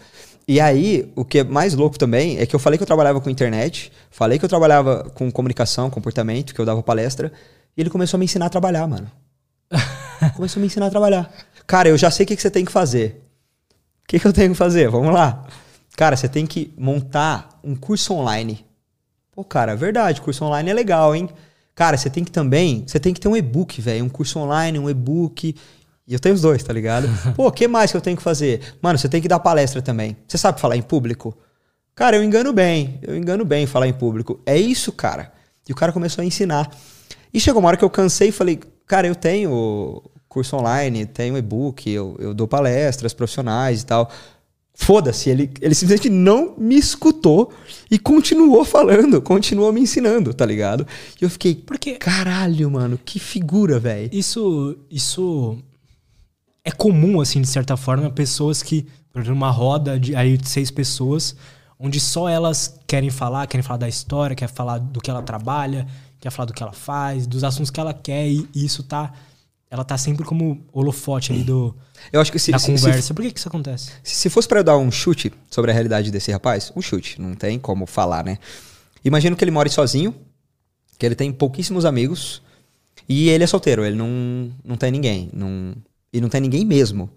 E 0.46 0.60
aí, 0.60 1.10
o 1.14 1.24
que 1.24 1.38
é 1.38 1.44
mais 1.44 1.74
louco 1.74 1.98
também 1.98 2.38
é 2.38 2.46
que 2.46 2.54
eu 2.54 2.58
falei 2.58 2.76
que 2.76 2.82
eu 2.82 2.86
trabalhava 2.86 3.20
com 3.20 3.30
internet, 3.30 3.92
falei 4.10 4.38
que 4.38 4.44
eu 4.44 4.48
trabalhava 4.48 5.04
com 5.14 5.30
comunicação, 5.30 5.88
comportamento, 5.88 6.52
que 6.52 6.60
eu 6.60 6.64
dava 6.64 6.82
palestra, 6.82 7.32
e 7.76 7.80
ele 7.80 7.90
começou 7.90 8.18
a 8.18 8.20
me 8.20 8.24
ensinar 8.24 8.46
a 8.46 8.50
trabalhar, 8.50 8.86
mano. 8.86 9.10
começou 10.34 10.58
a 10.58 10.62
me 10.62 10.66
ensinar 10.66 10.86
a 10.86 10.90
trabalhar. 10.90 11.32
Cara, 11.66 11.88
eu 11.88 11.96
já 11.96 12.10
sei 12.10 12.24
o 12.24 12.26
que, 12.26 12.36
que 12.36 12.42
você 12.42 12.50
tem 12.50 12.64
que 12.64 12.72
fazer. 12.72 13.22
O 14.04 14.08
que, 14.08 14.18
que 14.18 14.26
eu 14.26 14.32
tenho 14.32 14.50
que 14.50 14.56
fazer? 14.56 14.90
Vamos 14.90 15.14
lá. 15.14 15.46
Cara, 15.96 16.16
você 16.16 16.28
tem 16.28 16.44
que 16.44 16.72
montar 16.76 17.60
um 17.62 17.76
curso 17.76 18.12
online. 18.14 18.64
Pô, 19.30 19.44
cara, 19.44 19.76
verdade, 19.76 20.20
curso 20.20 20.44
online 20.44 20.70
é 20.70 20.74
legal, 20.74 21.14
hein? 21.14 21.28
Cara, 21.74 21.96
você 21.96 22.10
tem 22.10 22.22
que 22.22 22.30
também, 22.30 22.84
você 22.86 23.00
tem 23.00 23.14
que 23.14 23.20
ter 23.20 23.28
um 23.28 23.36
e-book, 23.36 23.80
velho, 23.80 24.04
um 24.04 24.08
curso 24.08 24.38
online, 24.38 24.78
um 24.78 24.90
e-book. 24.90 25.54
E 26.06 26.12
eu 26.12 26.20
tenho 26.20 26.34
os 26.34 26.40
dois, 26.40 26.62
tá 26.62 26.72
ligado? 26.72 27.08
Pô, 27.34 27.46
o 27.46 27.52
que 27.52 27.66
mais 27.66 27.90
que 27.90 27.96
eu 27.96 28.00
tenho 28.00 28.16
que 28.16 28.22
fazer? 28.22 28.60
Mano, 28.82 28.98
você 28.98 29.08
tem 29.08 29.22
que 29.22 29.28
dar 29.28 29.38
palestra 29.38 29.80
também. 29.80 30.16
Você 30.26 30.36
sabe 30.36 30.60
falar 30.60 30.76
em 30.76 30.82
público? 30.82 31.36
Cara, 31.94 32.16
eu 32.16 32.24
engano 32.24 32.52
bem, 32.52 32.98
eu 33.02 33.16
engano 33.16 33.44
bem 33.44 33.66
falar 33.66 33.86
em 33.86 33.92
público. 33.92 34.40
É 34.44 34.56
isso, 34.56 34.92
cara. 34.92 35.32
E 35.68 35.72
o 35.72 35.74
cara 35.74 35.92
começou 35.92 36.22
a 36.22 36.24
ensinar. 36.24 36.70
E 37.32 37.40
chegou 37.40 37.60
uma 37.60 37.68
hora 37.68 37.76
que 37.76 37.84
eu 37.84 37.90
cansei 37.90 38.28
e 38.28 38.32
falei, 38.32 38.60
cara, 38.86 39.06
eu 39.06 39.14
tenho 39.14 40.02
curso 40.28 40.56
online, 40.56 41.04
tenho 41.04 41.36
e-book, 41.36 41.90
eu, 41.90 42.16
eu 42.18 42.32
dou 42.32 42.48
palestras 42.48 43.12
profissionais 43.12 43.82
e 43.82 43.86
tal. 43.86 44.10
Foda-se, 44.74 45.28
ele, 45.28 45.50
ele 45.60 45.74
simplesmente 45.74 46.08
não 46.08 46.54
me 46.56 46.76
escutou 46.76 47.52
e 47.90 47.98
continuou 47.98 48.64
falando, 48.64 49.20
continuou 49.20 49.72
me 49.72 49.80
ensinando, 49.80 50.32
tá 50.32 50.46
ligado? 50.46 50.86
E 51.20 51.24
eu 51.24 51.30
fiquei, 51.30 51.54
porque 51.54 51.96
caralho, 51.96 52.70
mano, 52.70 52.98
que 53.04 53.18
figura, 53.18 53.78
velho. 53.78 54.08
Isso, 54.12 54.76
isso 54.90 55.58
é 56.64 56.70
comum, 56.70 57.20
assim, 57.20 57.40
de 57.40 57.48
certa 57.48 57.76
forma, 57.76 58.10
pessoas 58.10 58.62
que, 58.62 58.86
por 59.12 59.20
exemplo, 59.20 59.36
uma 59.36 59.50
roda 59.50 60.00
de, 60.00 60.16
aí, 60.16 60.38
de 60.38 60.48
seis 60.48 60.70
pessoas, 60.70 61.36
onde 61.78 62.00
só 62.00 62.28
elas 62.28 62.78
querem 62.86 63.10
falar, 63.10 63.46
querem 63.46 63.62
falar 63.62 63.78
da 63.78 63.88
história, 63.88 64.34
querem 64.34 64.54
falar 64.54 64.78
do 64.78 65.00
que 65.00 65.10
ela 65.10 65.22
trabalha, 65.22 65.86
quer 66.18 66.30
falar 66.30 66.46
do 66.46 66.54
que 66.54 66.62
ela 66.62 66.72
faz, 66.72 67.26
dos 67.26 67.44
assuntos 67.44 67.70
que 67.70 67.78
ela 67.78 67.92
quer, 67.92 68.26
e, 68.28 68.48
e 68.54 68.64
isso 68.64 68.82
tá 68.82 69.12
ela 69.72 69.84
tá 69.84 69.96
sempre 69.96 70.22
como 70.22 70.62
holofote 70.70 71.32
ali 71.32 71.42
do 71.42 71.74
eu 72.12 72.20
acho 72.20 72.30
que 72.30 72.38
se, 72.38 72.52
da 72.52 72.58
se, 72.58 72.66
conversa. 72.66 73.00
Se, 73.00 73.14
Por 73.14 73.22
que, 73.22 73.30
que 73.30 73.38
isso 73.38 73.48
acontece? 73.48 73.90
Se, 74.02 74.14
se 74.16 74.28
fosse 74.28 74.46
para 74.46 74.60
eu 74.60 74.64
dar 74.64 74.76
um 74.76 74.90
chute 74.90 75.32
sobre 75.50 75.70
a 75.70 75.74
realidade 75.74 76.10
desse 76.10 76.30
rapaz, 76.30 76.70
um 76.76 76.82
chute, 76.82 77.18
não 77.18 77.34
tem 77.34 77.58
como 77.58 77.86
falar, 77.86 78.22
né? 78.22 78.36
Imagino 79.02 79.34
que 79.34 79.42
ele 79.42 79.50
mora 79.50 79.70
sozinho, 79.70 80.14
que 80.98 81.06
ele 81.06 81.14
tem 81.14 81.32
pouquíssimos 81.32 81.86
amigos 81.86 82.42
e 83.08 83.30
ele 83.30 83.44
é 83.44 83.46
solteiro, 83.46 83.82
ele 83.82 83.96
não, 83.96 84.52
não 84.62 84.76
tem 84.76 84.90
ninguém, 84.90 85.30
não, 85.32 85.74
e 86.12 86.20
não 86.20 86.28
tem 86.28 86.42
ninguém 86.42 86.66
mesmo, 86.66 87.08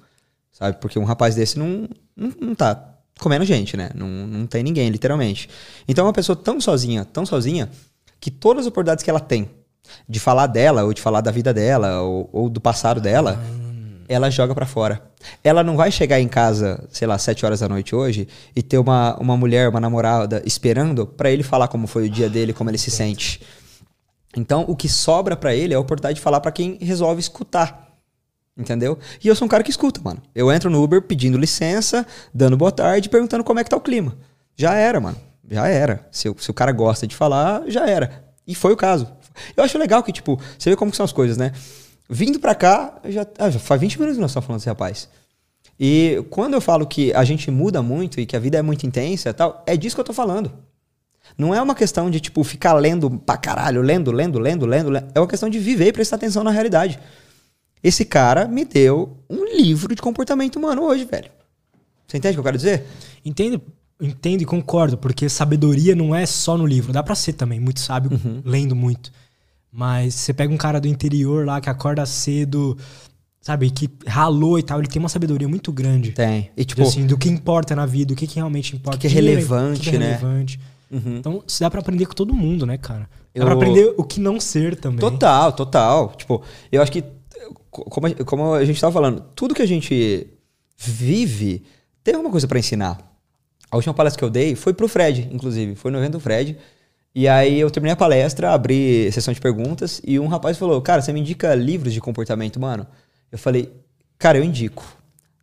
sabe? 0.50 0.78
Porque 0.80 0.98
um 0.98 1.04
rapaz 1.04 1.36
desse 1.36 1.60
não, 1.60 1.89
não, 2.15 2.32
não 2.39 2.56
tá 2.56 3.00
comendo 3.20 3.44
gente, 3.44 3.76
né? 3.76 3.89
Não, 3.94 4.08
não 4.08 4.48
tem 4.48 4.63
ninguém, 4.63 4.88
literalmente. 4.89 5.50
Então 5.89 6.06
é 6.06 6.08
uma 6.08 6.13
pessoa 6.13 6.38
tão 6.38 6.62
sozinha, 6.62 7.04
tão 7.04 7.26
sozinha, 7.26 7.70
que 8.18 8.32
todas 8.32 8.62
as 8.62 8.68
oportunidades 8.68 9.04
que 9.04 9.10
ela 9.10 9.20
tem 9.20 9.50
de 10.08 10.19
falar 10.19 10.48
dela, 10.48 10.84
ou 10.84 10.93
de 10.93 11.02
falar 11.02 11.21
da 11.21 11.32
vida 11.32 11.54
dela, 11.54 12.02
ou, 12.02 12.30
ou 12.32 12.50
do 12.50 12.62
passado 12.62 13.02
dela, 13.02 13.39
ela 14.08 14.30
joga 14.30 14.54
para 14.54 14.65
fora. 14.65 15.02
Ela 15.43 15.63
não 15.63 15.76
vai 15.76 15.91
chegar 15.91 16.19
em 16.19 16.28
casa, 16.28 16.84
sei 16.89 17.08
lá, 17.08 17.17
sete 17.17 17.45
horas 17.45 17.60
da 17.60 17.69
noite 17.69 17.95
hoje, 17.95 18.28
e 18.56 18.62
ter 18.62 18.78
uma, 18.78 19.15
uma 19.17 19.36
mulher, 19.36 19.69
uma 19.69 19.80
namorada 19.80 20.41
esperando 20.45 21.06
para 21.08 21.32
ele 21.32 21.43
falar 21.43 21.67
como 21.67 21.88
foi 21.88 22.06
o 22.06 22.10
dia 22.10 22.30
dele, 22.30 22.54
como 22.54 22.69
ele 22.69 22.78
se 22.78 22.91
sente. 22.91 23.41
Então, 24.36 24.65
o 24.67 24.76
que 24.76 24.89
sobra 24.89 25.36
para 25.36 25.56
ele 25.56 25.74
é 25.74 25.78
a 25.78 25.80
oportunidade 25.80 26.15
de 26.15 26.21
falar 26.21 26.41
para 26.41 26.52
quem 26.52 26.78
resolve 26.82 27.19
escutar. 27.19 27.86
Entendeu? 28.58 28.98
E 29.21 29.28
eu 29.28 29.36
sou 29.36 29.45
um 29.45 29.50
cara 29.50 29.63
que 29.63 29.69
escuta, 29.69 30.00
mano. 30.02 30.21
Eu 30.34 30.52
entro 30.52 30.69
no 30.69 30.82
Uber 30.82 31.02
pedindo 31.02 31.38
licença, 31.38 32.06
dando 32.34 32.56
boa 32.56 32.71
tarde, 32.71 33.10
perguntando 33.10 33.43
como 33.43 33.60
é 33.60 33.63
que 33.63 33.69
tá 33.69 33.76
o 33.76 33.82
clima. 33.82 34.17
Já 34.56 34.76
era, 34.76 35.00
mano. 35.00 35.17
Já 35.50 35.67
era. 35.67 36.08
Se, 36.10 36.34
se 36.38 36.52
o 36.52 36.54
cara 36.54 36.71
gosta 36.71 37.06
de 37.06 37.15
falar, 37.15 37.63
já 37.67 37.86
era. 37.88 38.24
E 38.48 38.56
foi 38.56 38.71
o 38.71 38.78
caso. 38.78 39.08
Eu 39.56 39.63
acho 39.63 39.78
legal 39.78 40.04
que, 40.04 40.12
tipo, 40.12 40.39
você 40.58 40.69
vê 40.69 40.76
como 40.76 40.93
são 40.93 41.04
as 41.04 41.12
coisas, 41.12 41.38
né? 41.38 41.52
Vindo 42.10 42.39
pra 42.39 42.54
cá, 42.54 43.00
já, 43.06 43.26
ah, 43.38 43.50
já 43.50 43.60
faz 43.60 43.82
20 43.82 44.00
minutos 44.00 44.17
que 44.17 44.21
nós 44.21 44.32
estamos 44.32 44.45
falando 44.45 44.60
desse 44.60 44.69
rapaz. 44.69 45.10
E 45.80 46.24
quando 46.30 46.54
eu 46.54 46.62
falo 46.62 46.86
que 46.86 47.13
a 47.13 47.24
gente 47.24 47.50
muda 47.52 47.82
muito 47.82 48.19
e 48.19 48.26
que 48.26 48.36
a 48.36 48.39
vida 48.39 48.58
é 48.58 48.62
muito 48.62 48.86
intensa 48.86 49.30
e 49.30 49.34
tal, 49.34 49.63
é 49.65 49.76
disso 49.76 49.95
que 49.95 50.00
eu 50.00 50.06
tô 50.06 50.13
falando. 50.13 50.52
Não 51.38 51.54
é 51.54 51.62
uma 51.62 51.76
questão 51.76 52.10
de, 52.10 52.19
tipo, 52.19 52.43
ficar 52.43 52.74
lendo 52.74 53.10
pra 53.10 53.36
caralho, 53.36 53.82
lendo, 53.82 54.12
lendo, 54.12 54.39
lendo, 54.39 54.65
lendo. 54.65 54.89
lendo. 54.89 55.08
É 55.13 55.19
uma 55.19 55.28
questão 55.28 55.50
de 55.50 55.60
viver 55.60 55.88
e 55.88 55.93
prestar 55.93 56.17
atenção 56.17 56.43
na 56.43 56.52
realidade. 56.52 57.00
Esse 57.84 58.06
cara 58.06 58.48
me 58.48 58.63
deu 58.63 59.17
um 59.30 59.43
livro 59.45 59.93
de 59.93 60.02
comportamento 60.02 60.56
humano 60.58 60.84
hoje, 60.84 61.06
velho. 61.06 61.30
Você 62.08 62.17
entende 62.17 62.34
o 62.34 62.36
que 62.36 62.39
eu 62.39 62.43
quero 62.43 62.58
dizer? 62.58 62.86
Entendo 63.26 63.62
entendo 64.02 64.41
e 64.41 64.45
concordo, 64.45 64.98
porque 64.98 65.30
sabedoria 65.30 65.95
não 65.95 66.13
é 66.13 66.26
só 66.26 66.58
no 66.58 66.65
livro. 66.65 66.91
Dá 66.91 67.02
pra 67.02 67.15
ser 67.15 67.34
também 67.34 67.60
muito 67.60 67.80
sábio 67.80 68.12
uhum. 68.12 68.41
lendo 68.43 68.76
muito. 68.76 69.12
Mas 69.75 70.13
você 70.15 70.33
pega 70.33 70.53
um 70.53 70.57
cara 70.57 70.79
do 70.79 70.88
interior 70.88 71.45
lá 71.45 71.59
que 71.59 71.69
acorda 71.69 72.05
cedo, 72.05 72.77
sabe, 73.41 73.69
que 73.69 73.89
ralou 74.07 74.57
e 74.57 74.63
tal, 74.63 74.79
ele 74.79 74.88
tem 74.88 75.01
uma 75.01 75.09
sabedoria 75.09 75.49
muito 75.49 75.69
grande. 75.69 76.13
Tem. 76.13 76.49
E 76.55 76.63
tipo, 76.63 76.81
assim, 76.81 77.05
do 77.05 77.17
que 77.17 77.27
importa 77.27 77.75
na 77.75 77.85
vida, 77.85 78.13
o 78.13 78.15
que, 78.15 78.25
que 78.25 78.35
realmente 78.35 78.73
importa. 78.73 78.97
O 78.97 79.01
que, 79.01 79.07
é 79.07 79.09
relevante, 79.09 79.89
que 79.89 79.95
é 79.97 79.99
né? 79.99 80.05
relevante. 80.13 80.61
Uhum. 80.89 81.17
Então, 81.17 81.43
dá 81.59 81.69
pra 81.69 81.81
aprender 81.81 82.05
com 82.05 82.13
todo 82.13 82.33
mundo, 82.33 82.65
né, 82.65 82.77
cara? 82.77 83.09
Dá 83.33 83.41
eu... 83.41 83.45
pra 83.45 83.53
aprender 83.53 83.93
o 83.97 84.03
que 84.05 84.21
não 84.21 84.39
ser 84.39 84.77
também. 84.77 84.99
Total, 84.99 85.51
total. 85.51 86.13
Tipo, 86.15 86.41
eu 86.71 86.81
acho 86.81 86.91
que, 86.91 87.03
como 87.69 88.07
a, 88.07 88.23
como 88.23 88.53
a 88.53 88.63
gente 88.63 88.79
tava 88.79 88.93
falando, 88.93 89.25
tudo 89.35 89.53
que 89.53 89.61
a 89.61 89.67
gente 89.67 90.25
vive 90.77 91.63
tem 92.01 92.15
alguma 92.15 92.31
coisa 92.31 92.47
para 92.47 92.59
ensinar. 92.59 92.97
A 93.69 93.75
última 93.75 93.93
palestra 93.93 94.19
que 94.19 94.23
eu 94.23 94.29
dei 94.29 94.55
foi 94.55 94.73
pro 94.73 94.88
Fred, 94.88 95.27
inclusive. 95.33 95.75
Foi 95.75 95.91
no 95.91 95.97
evento 95.97 96.13
do 96.13 96.19
Fred. 96.21 96.57
E 97.15 97.30
aí 97.30 97.58
eu 97.58 97.71
terminei 97.71 97.93
a 97.93 97.95
palestra, 97.95 98.51
abri 98.51 99.10
sessão 99.10 99.34
de 99.34 99.39
perguntas 99.39 100.01
e 100.06 100.19
um 100.19 100.28
rapaz 100.28 100.58
falou: 100.58 100.82
Cara, 100.82 101.01
você 101.01 101.13
me 101.13 101.21
indica 101.21 101.56
livros 101.56 101.93
de 101.93 102.01
comportamento 102.01 102.58
humano? 102.58 102.86
Eu 103.32 103.38
falei: 103.38 103.71
Cara, 104.19 104.38
eu 104.38 104.43
indico. 104.43 104.86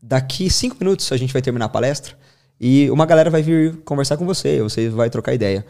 Daqui 0.02 0.50
cinco 0.50 0.76
minutos 0.78 1.10
a 1.12 1.16
gente 1.16 1.32
vai 1.32 1.40
terminar 1.40 1.64
a 1.64 1.68
palestra 1.70 2.14
e 2.60 2.90
uma 2.90 3.06
galera 3.06 3.30
vai 3.30 3.40
vir 3.40 3.76
conversar 3.86 4.18
com 4.18 4.26
você, 4.26 4.60
você 4.60 4.90
vai 4.90 5.08
trocar 5.08 5.32
ideia. 5.32 5.64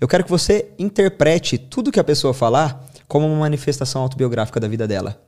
Eu 0.00 0.08
quero 0.08 0.24
que 0.24 0.30
você 0.30 0.70
interprete 0.78 1.58
tudo 1.58 1.92
que 1.92 2.00
a 2.00 2.04
pessoa 2.04 2.32
falar 2.32 2.88
como 3.06 3.26
uma 3.26 3.40
manifestação 3.40 4.00
autobiográfica 4.00 4.58
da 4.58 4.66
vida 4.66 4.88
dela. 4.88 5.22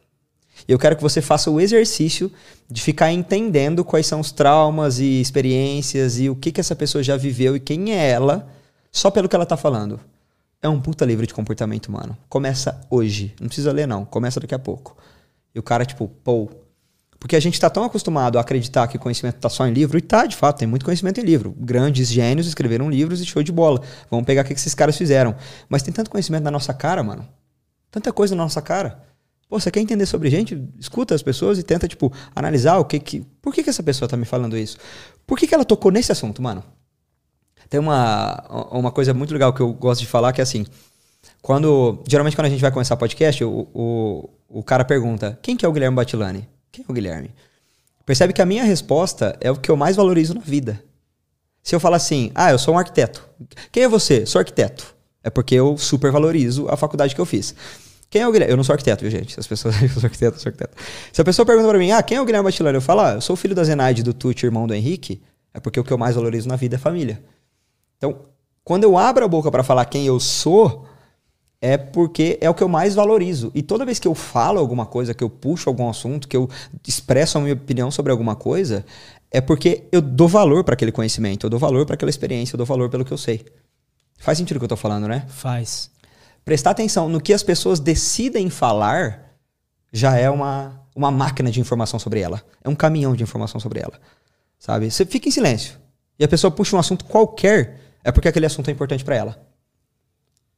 Eu 0.66 0.78
quero 0.78 0.96
que 0.96 1.02
você 1.02 1.20
faça 1.20 1.50
o 1.50 1.60
exercício 1.60 2.32
de 2.70 2.80
ficar 2.80 3.12
entendendo 3.12 3.84
quais 3.84 4.06
são 4.06 4.20
os 4.20 4.32
traumas 4.32 5.00
e 5.00 5.20
experiências 5.20 6.18
e 6.18 6.30
o 6.30 6.34
que, 6.34 6.50
que 6.50 6.60
essa 6.60 6.74
pessoa 6.74 7.04
já 7.04 7.16
viveu 7.16 7.56
e 7.56 7.60
quem 7.60 7.92
é 7.92 8.08
ela, 8.08 8.48
só 8.90 9.10
pelo 9.10 9.28
que 9.28 9.37
ela 9.37 9.44
tá 9.44 9.56
falando. 9.56 10.00
É 10.64 10.68
um 10.68 10.81
puta 10.81 11.05
livro 11.05 11.27
de 11.27 11.35
comportamento 11.35 11.88
humano. 11.88 12.16
Começa 12.27 12.81
hoje. 12.88 13.35
Não 13.38 13.48
precisa 13.48 13.70
ler, 13.70 13.87
não. 13.87 14.03
Começa 14.07 14.40
daqui 14.40 14.55
a 14.55 14.59
pouco. 14.59 14.96
E 15.55 15.59
o 15.59 15.62
cara, 15.62 15.85
tipo, 15.85 16.09
pô. 16.09 16.48
Porque 17.20 17.37
a 17.37 17.40
gente 17.40 17.53
está 17.53 17.68
tão 17.68 17.85
acostumado 17.85 18.38
a 18.38 18.40
acreditar 18.40 18.88
que 18.88 18.96
o 18.96 19.00
conhecimento 19.00 19.37
está 19.37 19.50
só 19.50 19.66
em 19.66 19.74
livro, 19.74 19.98
e 19.98 20.00
tá, 20.00 20.24
de 20.24 20.35
fato, 20.35 20.61
tem 20.61 20.66
muito 20.66 20.83
conhecimento 20.83 21.20
em 21.20 21.22
livro. 21.22 21.55
Grandes 21.59 22.09
gênios 22.09 22.46
escreveram 22.46 22.88
livros 22.88 23.20
e 23.20 23.27
show 23.27 23.42
de 23.42 23.53
bola. 23.53 23.83
Vamos 24.11 24.24
pegar 24.24 24.40
o 24.40 24.44
que 24.46 24.55
esses 24.55 24.74
caras 24.74 24.96
fizeram. 24.96 25.37
Mas 25.68 25.83
tem 25.83 25.92
tanto 25.92 26.09
conhecimento 26.09 26.44
na 26.44 26.50
nossa 26.50 26.72
cara, 26.72 27.03
mano. 27.03 27.29
Tanta 27.90 28.11
coisa 28.11 28.35
na 28.35 28.42
nossa 28.42 28.62
cara. 28.62 29.03
Pô, 29.50 29.61
você 29.61 29.70
quer 29.70 29.81
entender 29.81 30.07
sobre 30.07 30.31
gente? 30.31 30.66
Escuta 30.81 31.14
as 31.14 31.22
pessoas 31.22 31.59
e 31.59 31.62
tenta, 31.62 31.87
tipo, 31.87 32.11
analisar 32.35 32.79
o 32.79 32.87
que 32.87 32.98
que. 32.98 33.20
Por 33.42 33.53
que, 33.53 33.62
que 33.62 33.68
essa 33.68 33.83
pessoa 33.83 34.09
tá 34.09 34.16
me 34.16 34.24
falando 34.24 34.57
isso? 34.57 34.79
Por 35.27 35.38
que, 35.38 35.46
que 35.46 35.55
ela 35.55 35.64
tocou 35.66 35.92
nesse 35.92 36.11
assunto, 36.11 36.40
mano? 36.40 36.64
Tem 37.74 37.80
uma, 37.80 38.68
uma 38.70 38.92
coisa 38.92 39.12
muito 39.12 39.32
legal 39.32 39.52
que 39.52 39.60
eu 39.60 39.72
gosto 39.72 40.00
de 40.00 40.06
falar 40.06 40.32
que 40.32 40.40
é 40.40 40.44
assim. 40.44 40.64
Quando. 41.42 41.98
Geralmente, 42.06 42.37
quando 42.37 42.46
a 42.46 42.48
gente 42.48 42.60
vai 42.60 42.70
começar 42.70 42.96
podcast, 42.96 43.42
o, 43.42 43.66
o, 43.74 44.30
o 44.48 44.62
cara 44.62 44.84
pergunta: 44.84 45.37
quem 45.42 45.56
que 45.56 45.66
é 45.66 45.68
o 45.68 45.72
Guilherme 45.72 45.96
Batilani? 45.96 46.48
Quem 46.70 46.84
é 46.88 46.92
o 46.92 46.94
Guilherme? 46.94 47.32
Percebe 48.06 48.32
que 48.32 48.40
a 48.40 48.46
minha 48.46 48.62
resposta 48.62 49.37
é 49.40 49.50
o 49.50 49.56
que 49.56 49.68
eu 49.68 49.76
mais 49.76 49.96
valorizo 49.96 50.34
na 50.34 50.40
vida. 50.40 50.80
Se 51.64 51.74
eu 51.74 51.80
falar 51.80 51.96
assim, 51.96 52.30
ah, 52.32 52.52
eu 52.52 52.60
sou 52.60 52.74
um 52.74 52.78
arquiteto. 52.78 53.28
Quem 53.72 53.82
é 53.82 53.88
você? 53.88 54.24
Sou 54.24 54.38
arquiteto. 54.38 54.94
É 55.24 55.28
porque 55.28 55.56
eu 55.56 55.76
super 55.76 56.12
valorizo 56.12 56.68
a 56.68 56.76
faculdade 56.76 57.12
que 57.12 57.20
eu 57.20 57.26
fiz. 57.26 57.56
Quem 58.08 58.22
é 58.22 58.28
o 58.28 58.30
Guilherme? 58.30 58.52
Eu 58.52 58.56
não 58.56 58.62
sou 58.62 58.74
arquiteto, 58.74 59.02
viu, 59.02 59.10
gente? 59.10 59.40
As 59.40 59.48
pessoas 59.48 59.74
eu 59.82 59.88
sou 59.88 60.04
arquiteto, 60.04 60.37
eu 60.37 60.40
sou 60.40 60.50
arquiteto. 60.50 60.76
Se 61.12 61.20
a 61.20 61.24
pessoa 61.24 61.44
pergunta 61.44 61.68
pra 61.68 61.78
mim, 61.78 61.90
ah, 61.90 62.04
quem 62.04 62.18
é 62.18 62.20
o 62.20 62.24
Guilherme 62.24 62.44
Batilani? 62.44 62.76
Eu 62.76 62.82
falo, 62.82 63.00
ah, 63.00 63.14
eu 63.14 63.20
sou 63.20 63.34
filho 63.34 63.52
da 63.52 63.64
Zenaide, 63.64 64.04
do 64.04 64.14
Tuti, 64.14 64.46
irmão 64.46 64.64
do 64.64 64.74
Henrique. 64.74 65.20
É 65.52 65.58
porque 65.58 65.80
o 65.80 65.82
que 65.82 65.92
eu 65.92 65.98
mais 65.98 66.14
valorizo 66.14 66.48
na 66.48 66.54
vida 66.54 66.76
é 66.76 66.78
família. 66.78 67.20
Então, 68.04 68.26
quando 68.62 68.84
eu 68.84 68.98
abro 68.98 69.24
a 69.24 69.28
boca 69.28 69.50
para 69.50 69.62
falar 69.62 69.86
quem 69.86 70.06
eu 70.06 70.20
sou, 70.20 70.86
é 71.60 71.78
porque 71.78 72.38
é 72.40 72.50
o 72.50 72.54
que 72.54 72.62
eu 72.62 72.68
mais 72.68 72.94
valorizo. 72.94 73.50
E 73.54 73.62
toda 73.62 73.84
vez 73.84 73.98
que 73.98 74.06
eu 74.06 74.14
falo 74.14 74.58
alguma 74.58 74.84
coisa, 74.84 75.14
que 75.14 75.24
eu 75.24 75.30
puxo 75.30 75.70
algum 75.70 75.88
assunto, 75.88 76.28
que 76.28 76.36
eu 76.36 76.48
expresso 76.86 77.38
a 77.38 77.40
minha 77.40 77.54
opinião 77.54 77.90
sobre 77.90 78.12
alguma 78.12 78.36
coisa, 78.36 78.84
é 79.30 79.40
porque 79.40 79.84
eu 79.90 80.02
dou 80.02 80.28
valor 80.28 80.62
para 80.64 80.74
aquele 80.74 80.92
conhecimento, 80.92 81.46
eu 81.46 81.50
dou 81.50 81.58
valor 81.58 81.86
para 81.86 81.94
aquela 81.94 82.10
experiência, 82.10 82.54
eu 82.54 82.58
dou 82.58 82.66
valor 82.66 82.90
pelo 82.90 83.04
que 83.04 83.12
eu 83.12 83.18
sei. 83.18 83.44
Faz 84.18 84.36
sentido 84.36 84.58
o 84.58 84.60
que 84.60 84.64
eu 84.64 84.68
tô 84.68 84.76
falando, 84.76 85.08
né? 85.08 85.24
Faz. 85.28 85.90
Prestar 86.44 86.70
atenção 86.70 87.08
no 87.08 87.22
que 87.22 87.32
as 87.32 87.42
pessoas 87.42 87.80
decidem 87.80 88.50
falar 88.50 89.34
já 89.90 90.16
é 90.16 90.28
uma, 90.28 90.78
uma 90.94 91.10
máquina 91.10 91.50
de 91.50 91.60
informação 91.60 91.98
sobre 91.98 92.20
ela. 92.20 92.42
É 92.62 92.68
um 92.68 92.74
caminhão 92.74 93.16
de 93.16 93.22
informação 93.22 93.58
sobre 93.58 93.80
ela. 93.80 93.98
Sabe? 94.58 94.90
Você 94.90 95.06
fica 95.06 95.28
em 95.28 95.32
silêncio. 95.32 95.78
E 96.18 96.24
a 96.24 96.28
pessoa 96.28 96.50
puxa 96.50 96.76
um 96.76 96.78
assunto 96.78 97.04
qualquer, 97.04 97.83
é 98.04 98.12
porque 98.12 98.28
aquele 98.28 98.46
assunto 98.46 98.68
é 98.68 98.72
importante 98.72 99.04
para 99.04 99.16
ela. 99.16 99.44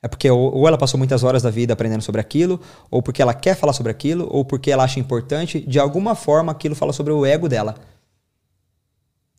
É 0.03 0.09
porque 0.09 0.31
ou, 0.31 0.69
ela 0.69 0.77
passou 0.77 0.99
muitas 0.99 1.23
horas 1.23 1.43
da 1.43 1.51
vida 1.51 1.73
aprendendo 1.73 2.03
sobre 2.03 2.21
aquilo, 2.21 2.61
ou 2.91 3.03
porque 3.03 3.23
ela 3.23 3.33
quer 3.33 3.57
falar 3.57 3.73
sobre 3.73 3.91
aquilo, 3.91 4.29
ou 4.31 4.45
porque 4.45 4.71
ela 4.71 4.85
acha 4.85 5.01
importante. 5.01 5.61
De 5.61 5.79
alguma 5.79 6.15
forma, 6.15 6.53
aquilo 6.53 6.75
fala 6.75 6.93
sobre 6.93 7.13
o 7.13 7.25
ego 7.25 7.49
dela. 7.49 7.77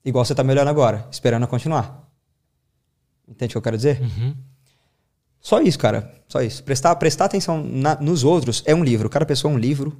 Igual 0.04 0.26
você 0.26 0.34
tá 0.34 0.44
me 0.44 0.52
olhando 0.52 0.70
agora, 0.70 1.08
esperando 1.12 1.44
a 1.44 1.48
continuar. 1.48 2.10
Entende 3.28 3.52
o 3.52 3.54
que 3.54 3.58
eu 3.58 3.62
quero 3.62 3.78
dizer? 3.78 4.02
Uhum. 4.02 4.36
Só 5.40 5.62
isso, 5.62 5.78
cara. 5.78 6.14
Só 6.28 6.42
isso. 6.42 6.64
Prestar, 6.64 6.96
prestar 6.96 7.26
atenção 7.26 7.64
na, 7.64 7.96
nos 7.96 8.24
outros 8.24 8.64
é 8.66 8.74
um 8.74 8.84
livro. 8.84 9.10
Cada 9.10 9.26
pessoa 9.26 9.52
é 9.52 9.56
um 9.56 9.60
livro. 9.60 9.98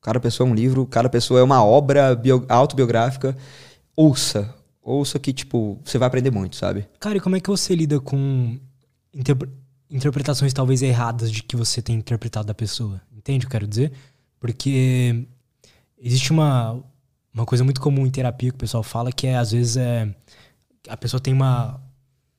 Cada 0.00 0.20
pessoa 0.20 0.48
é 0.48 0.50
um 0.50 0.54
livro. 0.54 0.86
Cada 0.86 1.08
pessoa 1.08 1.40
é 1.40 1.42
uma 1.42 1.64
obra 1.64 2.14
bio, 2.14 2.44
autobiográfica. 2.48 3.36
Ouça. 3.94 4.54
Ouça 4.88 5.18
que, 5.18 5.32
tipo, 5.32 5.80
você 5.84 5.98
vai 5.98 6.06
aprender 6.06 6.30
muito, 6.30 6.54
sabe? 6.54 6.86
Cara, 7.00 7.16
e 7.16 7.20
como 7.20 7.34
é 7.34 7.40
que 7.40 7.50
você 7.50 7.74
lida 7.74 7.98
com 7.98 8.56
interpre- 9.12 9.50
interpretações 9.90 10.52
talvez 10.52 10.80
erradas 10.80 11.32
de 11.32 11.42
que 11.42 11.56
você 11.56 11.82
tem 11.82 11.96
interpretado 11.96 12.46
da 12.46 12.54
pessoa? 12.54 13.02
Entende 13.12 13.38
o 13.38 13.40
que 13.40 13.46
eu 13.56 13.58
quero 13.58 13.66
dizer? 13.66 13.90
Porque 14.38 15.26
existe 15.98 16.30
uma, 16.30 16.80
uma 17.34 17.44
coisa 17.44 17.64
muito 17.64 17.80
comum 17.80 18.06
em 18.06 18.10
terapia 18.10 18.50
que 18.50 18.54
o 18.54 18.60
pessoal 18.60 18.84
fala 18.84 19.10
que 19.10 19.26
é, 19.26 19.36
às 19.36 19.50
vezes, 19.50 19.76
é, 19.76 20.14
a 20.88 20.96
pessoa 20.96 21.20
tem 21.20 21.34
uma. 21.34 21.82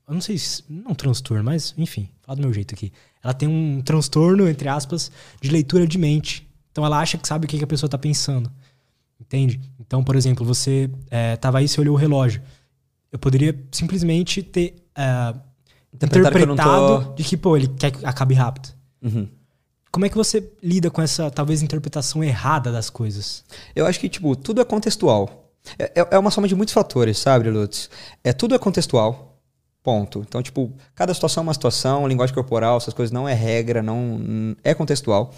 Eu 0.08 0.14
não 0.14 0.22
sei 0.22 0.38
se. 0.38 0.64
Não 0.70 0.92
um 0.92 0.96
transtorno, 0.96 1.44
mas, 1.44 1.74
enfim, 1.78 2.08
fala 2.22 2.38
do 2.38 2.44
meu 2.44 2.54
jeito 2.54 2.74
aqui. 2.74 2.94
Ela 3.22 3.34
tem 3.34 3.50
um 3.50 3.82
transtorno, 3.82 4.48
entre 4.48 4.70
aspas, 4.70 5.12
de 5.42 5.50
leitura 5.50 5.86
de 5.86 5.98
mente. 5.98 6.48
Então 6.72 6.86
ela 6.86 6.98
acha 6.98 7.18
que 7.18 7.28
sabe 7.28 7.46
o 7.46 7.50
que 7.50 7.58
que 7.58 7.64
a 7.66 7.68
pessoa 7.68 7.90
tá 7.90 7.98
pensando. 7.98 8.50
Entende? 9.28 9.60
Então, 9.80 10.04
por 10.04 10.16
exemplo, 10.16 10.46
você 10.46 10.90
é, 11.12 11.36
tava 11.36 11.60
aí, 11.60 11.68
você 11.68 11.80
olhou 11.82 11.96
o 11.96 11.98
relógio. 11.98 12.42
Eu 13.12 13.20
poderia 13.20 13.58
simplesmente 13.72 14.42
ter 14.42 14.76
é, 14.96 15.34
Interpretaram 15.94 16.32
que 16.38 16.44
interpretado 16.44 17.06
tô- 17.06 17.14
de 17.14 17.24
que, 17.24 17.38
pô, 17.38 17.56
ele 17.58 17.68
quer 17.68 17.92
que 17.92 18.06
acabe 18.06 18.34
rápido. 18.34 18.70
Uhum. 19.02 19.28
Como 19.92 20.06
é 20.06 20.10
que 20.10 20.16
você 20.16 20.50
lida 20.62 20.90
com 20.92 21.02
essa, 21.02 21.30
talvez, 21.32 21.62
interpretação 21.62 22.24
errada 22.24 22.72
das 22.72 22.90
coisas? 22.90 23.44
Eu 23.76 23.86
acho 23.86 24.00
que, 24.00 24.08
tipo, 24.10 24.36
tudo 24.36 24.62
é 24.62 24.66
contextual. 24.66 25.52
É, 25.78 25.86
é- 26.02 26.08
é 26.12 26.18
uma 26.20 26.32
soma 26.32 26.48
de 26.48 26.56
muitos 26.56 26.74
fatores, 26.74 27.18
sabe, 27.18 27.50
Lutz? 27.50 27.90
É, 28.24 28.32
tudo 28.32 28.56
é 28.56 28.60
contextual. 28.60 29.40
Ponto. 29.84 30.24
Então, 30.28 30.42
tipo, 30.44 30.72
cada 30.94 31.14
situação 31.14 31.42
é 31.42 31.46
uma 31.48 31.54
situação, 31.54 32.08
linguagem 32.08 32.36
corporal, 32.36 32.78
essas 32.78 32.94
coisas 32.94 33.12
não 33.12 33.28
é 33.28 33.34
regra, 33.34 33.82
não 33.82 34.56
é 34.64 34.74
contextual. 34.74 35.34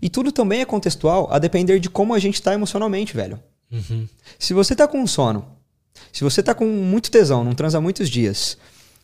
E 0.00 0.08
tudo 0.08 0.32
também 0.32 0.60
é 0.60 0.64
contextual 0.64 1.28
a 1.30 1.38
depender 1.38 1.78
de 1.78 1.90
como 1.90 2.14
a 2.14 2.18
gente 2.18 2.40
tá 2.42 2.54
emocionalmente, 2.54 3.14
velho. 3.14 3.40
Se 4.38 4.54
você 4.54 4.74
tá 4.74 4.88
com 4.88 5.06
sono, 5.06 5.44
se 6.12 6.24
você 6.24 6.42
tá 6.42 6.54
com 6.54 6.66
muito 6.66 7.10
tesão, 7.10 7.44
não 7.44 7.54
transa 7.54 7.78
há 7.78 7.80
muitos 7.80 8.08
dias, 8.08 8.56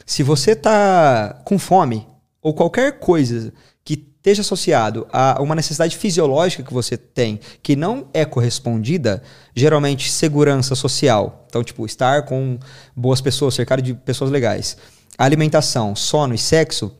se 0.06 0.22
você 0.22 0.54
tá 0.54 1.40
com 1.44 1.58
fome, 1.58 2.06
ou 2.40 2.52
qualquer 2.54 2.98
coisa 2.98 3.52
que 3.84 3.94
esteja 3.94 4.42
associado 4.42 5.06
a 5.12 5.40
uma 5.42 5.54
necessidade 5.54 5.96
fisiológica 5.96 6.62
que 6.62 6.72
você 6.72 6.96
tem, 6.96 7.40
que 7.62 7.76
não 7.76 8.08
é 8.12 8.24
correspondida, 8.24 9.22
geralmente 9.54 10.10
segurança 10.10 10.74
social. 10.74 11.44
Então, 11.48 11.62
tipo, 11.62 11.84
estar 11.84 12.24
com 12.24 12.58
boas 12.96 13.20
pessoas, 13.20 13.54
cercado 13.54 13.82
de 13.82 13.92
pessoas 13.92 14.30
legais. 14.30 14.76
Alimentação, 15.16 15.94
sono 15.94 16.34
e 16.34 16.38
sexo, 16.38 16.96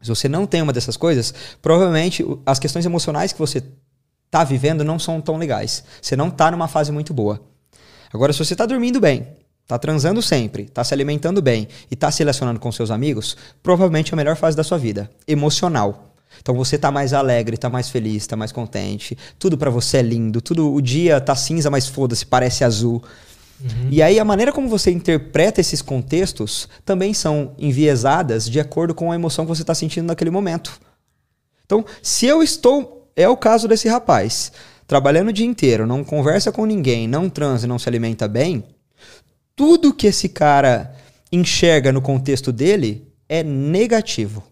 se 0.00 0.08
você 0.08 0.28
não 0.28 0.46
tem 0.46 0.62
uma 0.62 0.72
dessas 0.72 0.96
coisas, 0.96 1.32
provavelmente 1.60 2.24
as 2.44 2.58
questões 2.58 2.84
emocionais 2.84 3.32
que 3.32 3.38
você 3.38 3.62
tá 4.30 4.44
vivendo 4.44 4.84
não 4.84 4.98
são 4.98 5.20
tão 5.20 5.36
legais. 5.36 5.84
Você 6.00 6.16
não 6.16 6.30
tá 6.30 6.50
numa 6.50 6.68
fase 6.68 6.92
muito 6.92 7.14
boa. 7.14 7.40
Agora, 8.12 8.32
se 8.32 8.38
você 8.38 8.54
tá 8.54 8.66
dormindo 8.66 9.00
bem, 9.00 9.26
tá 9.66 9.78
transando 9.78 10.22
sempre, 10.22 10.66
tá 10.66 10.84
se 10.84 10.94
alimentando 10.94 11.42
bem 11.42 11.68
e 11.90 11.96
tá 11.96 12.10
se 12.10 12.20
relacionando 12.20 12.60
com 12.60 12.70
seus 12.70 12.90
amigos, 12.90 13.36
provavelmente 13.62 14.12
é 14.12 14.14
a 14.14 14.16
melhor 14.16 14.36
fase 14.36 14.56
da 14.56 14.62
sua 14.62 14.78
vida, 14.78 15.10
emocional. 15.26 16.14
Então 16.40 16.54
você 16.54 16.78
tá 16.78 16.90
mais 16.90 17.12
alegre, 17.12 17.56
tá 17.56 17.68
mais 17.68 17.88
feliz, 17.88 18.26
tá 18.26 18.36
mais 18.36 18.52
contente, 18.52 19.16
tudo 19.38 19.56
pra 19.56 19.70
você 19.70 19.98
é 19.98 20.02
lindo, 20.02 20.40
tudo 20.40 20.72
o 20.72 20.80
dia 20.80 21.20
tá 21.20 21.34
cinza, 21.34 21.70
mas 21.70 21.86
foda-se, 21.86 22.26
parece 22.26 22.62
azul. 22.62 23.02
E 23.90 24.02
aí 24.02 24.18
a 24.18 24.24
maneira 24.24 24.52
como 24.52 24.68
você 24.68 24.90
interpreta 24.90 25.60
esses 25.60 25.80
contextos 25.80 26.68
também 26.84 27.14
são 27.14 27.54
enviesadas 27.58 28.48
de 28.48 28.60
acordo 28.60 28.94
com 28.94 29.10
a 29.10 29.14
emoção 29.14 29.44
que 29.44 29.48
você 29.48 29.62
está 29.62 29.74
sentindo 29.74 30.06
naquele 30.06 30.30
momento. 30.30 30.78
Então, 31.64 31.84
se 32.02 32.26
eu 32.26 32.42
estou. 32.42 32.94
É 33.18 33.26
o 33.26 33.36
caso 33.36 33.66
desse 33.66 33.88
rapaz. 33.88 34.52
Trabalhando 34.86 35.28
o 35.28 35.32
dia 35.32 35.46
inteiro, 35.46 35.86
não 35.86 36.04
conversa 36.04 36.52
com 36.52 36.66
ninguém, 36.66 37.08
não 37.08 37.30
transa, 37.30 37.66
não 37.66 37.78
se 37.78 37.88
alimenta 37.88 38.28
bem. 38.28 38.62
Tudo 39.56 39.94
que 39.94 40.06
esse 40.06 40.28
cara 40.28 40.94
enxerga 41.32 41.90
no 41.90 42.02
contexto 42.02 42.52
dele 42.52 43.10
é 43.26 43.42
negativo. 43.42 44.44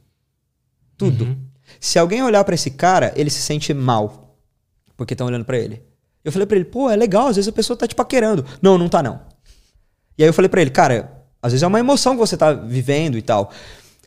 Tudo. 0.96 1.36
Se 1.78 1.98
alguém 1.98 2.22
olhar 2.22 2.42
pra 2.42 2.54
esse 2.54 2.70
cara, 2.70 3.12
ele 3.14 3.30
se 3.30 3.42
sente 3.42 3.74
mal. 3.74 4.38
Porque 4.96 5.14
estão 5.14 5.26
olhando 5.26 5.44
pra 5.44 5.58
ele. 5.58 5.82
Eu 6.24 6.32
falei 6.32 6.46
pra 6.46 6.56
ele, 6.56 6.64
pô, 6.64 6.90
é 6.90 6.96
legal, 6.96 7.28
às 7.28 7.36
vezes 7.36 7.48
a 7.48 7.52
pessoa 7.52 7.76
tá 7.76 7.86
te 7.86 7.94
paquerando. 7.94 8.44
Não, 8.62 8.78
não 8.78 8.88
tá 8.88 9.02
não. 9.02 9.20
E 10.16 10.22
aí 10.22 10.28
eu 10.28 10.32
falei 10.32 10.48
pra 10.48 10.60
ele, 10.62 10.70
cara, 10.70 11.22
às 11.42 11.52
vezes 11.52 11.62
é 11.62 11.66
uma 11.66 11.78
emoção 11.78 12.14
que 12.14 12.20
você 12.20 12.36
tá 12.36 12.52
vivendo 12.52 13.18
e 13.18 13.22
tal. 13.22 13.50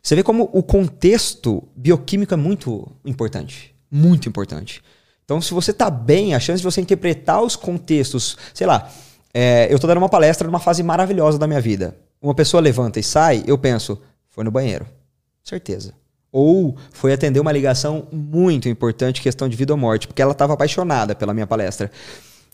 Você 0.01 0.15
vê 0.15 0.23
como 0.23 0.49
o 0.53 0.63
contexto 0.63 1.67
bioquímico 1.75 2.33
é 2.33 2.37
muito 2.37 2.89
importante. 3.05 3.75
Muito 3.91 4.27
importante. 4.27 4.81
Então, 5.23 5.41
se 5.41 5.53
você 5.53 5.73
tá 5.73 5.89
bem, 5.89 6.33
a 6.33 6.39
chance 6.39 6.61
de 6.61 6.63
você 6.63 6.79
interpretar 6.79 7.41
os 7.43 7.55
contextos, 7.55 8.37
sei 8.53 8.65
lá, 8.65 8.89
é, 9.33 9.67
eu 9.69 9.77
tô 9.77 9.85
dando 9.85 9.97
uma 9.97 10.09
palestra 10.09 10.47
numa 10.47 10.59
fase 10.59 10.81
maravilhosa 10.81 11.37
da 11.37 11.45
minha 11.45 11.59
vida. 11.59 11.97
Uma 12.21 12.33
pessoa 12.33 12.61
levanta 12.61 12.99
e 12.99 13.03
sai, 13.03 13.43
eu 13.45 13.57
penso, 13.57 14.01
foi 14.29 14.43
no 14.43 14.51
banheiro. 14.51 14.87
Certeza. 15.43 15.93
Ou 16.39 16.77
foi 16.91 17.11
atender 17.13 17.39
uma 17.39 17.51
ligação 17.51 18.07
muito 18.11 18.69
importante, 18.69 19.21
questão 19.23 19.49
de 19.49 19.55
vida 19.57 19.73
ou 19.73 19.77
morte, 19.77 20.07
porque 20.07 20.21
ela 20.21 20.33
estava 20.33 20.53
apaixonada 20.53 21.15
pela 21.15 21.33
minha 21.33 21.47
palestra. 21.47 21.91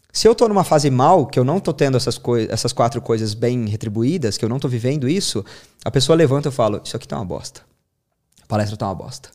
Se 0.09 0.25
eu 0.25 0.33
tô 0.33 0.47
numa 0.47 0.63
fase 0.63 0.89
mal, 0.89 1.25
que 1.27 1.37
eu 1.37 1.43
não 1.43 1.59
tô 1.59 1.73
tendo 1.73 1.97
essas, 1.97 2.17
essas 2.49 2.71
quatro 2.71 3.01
coisas 3.01 3.33
bem 3.33 3.65
retribuídas, 3.67 4.37
que 4.37 4.45
eu 4.45 4.47
não 4.47 4.57
tô 4.57 4.69
vivendo 4.69 5.09
isso, 5.09 5.43
a 5.83 5.91
pessoa 5.91 6.15
levanta 6.15 6.47
e 6.47 6.49
eu 6.49 6.53
falo, 6.53 6.79
isso 6.81 6.95
aqui 6.95 7.05
tá 7.05 7.17
uma 7.17 7.25
bosta. 7.25 7.59
A 8.41 8.45
palestra 8.47 8.77
tá 8.77 8.85
uma 8.87 8.95
bosta. 8.95 9.29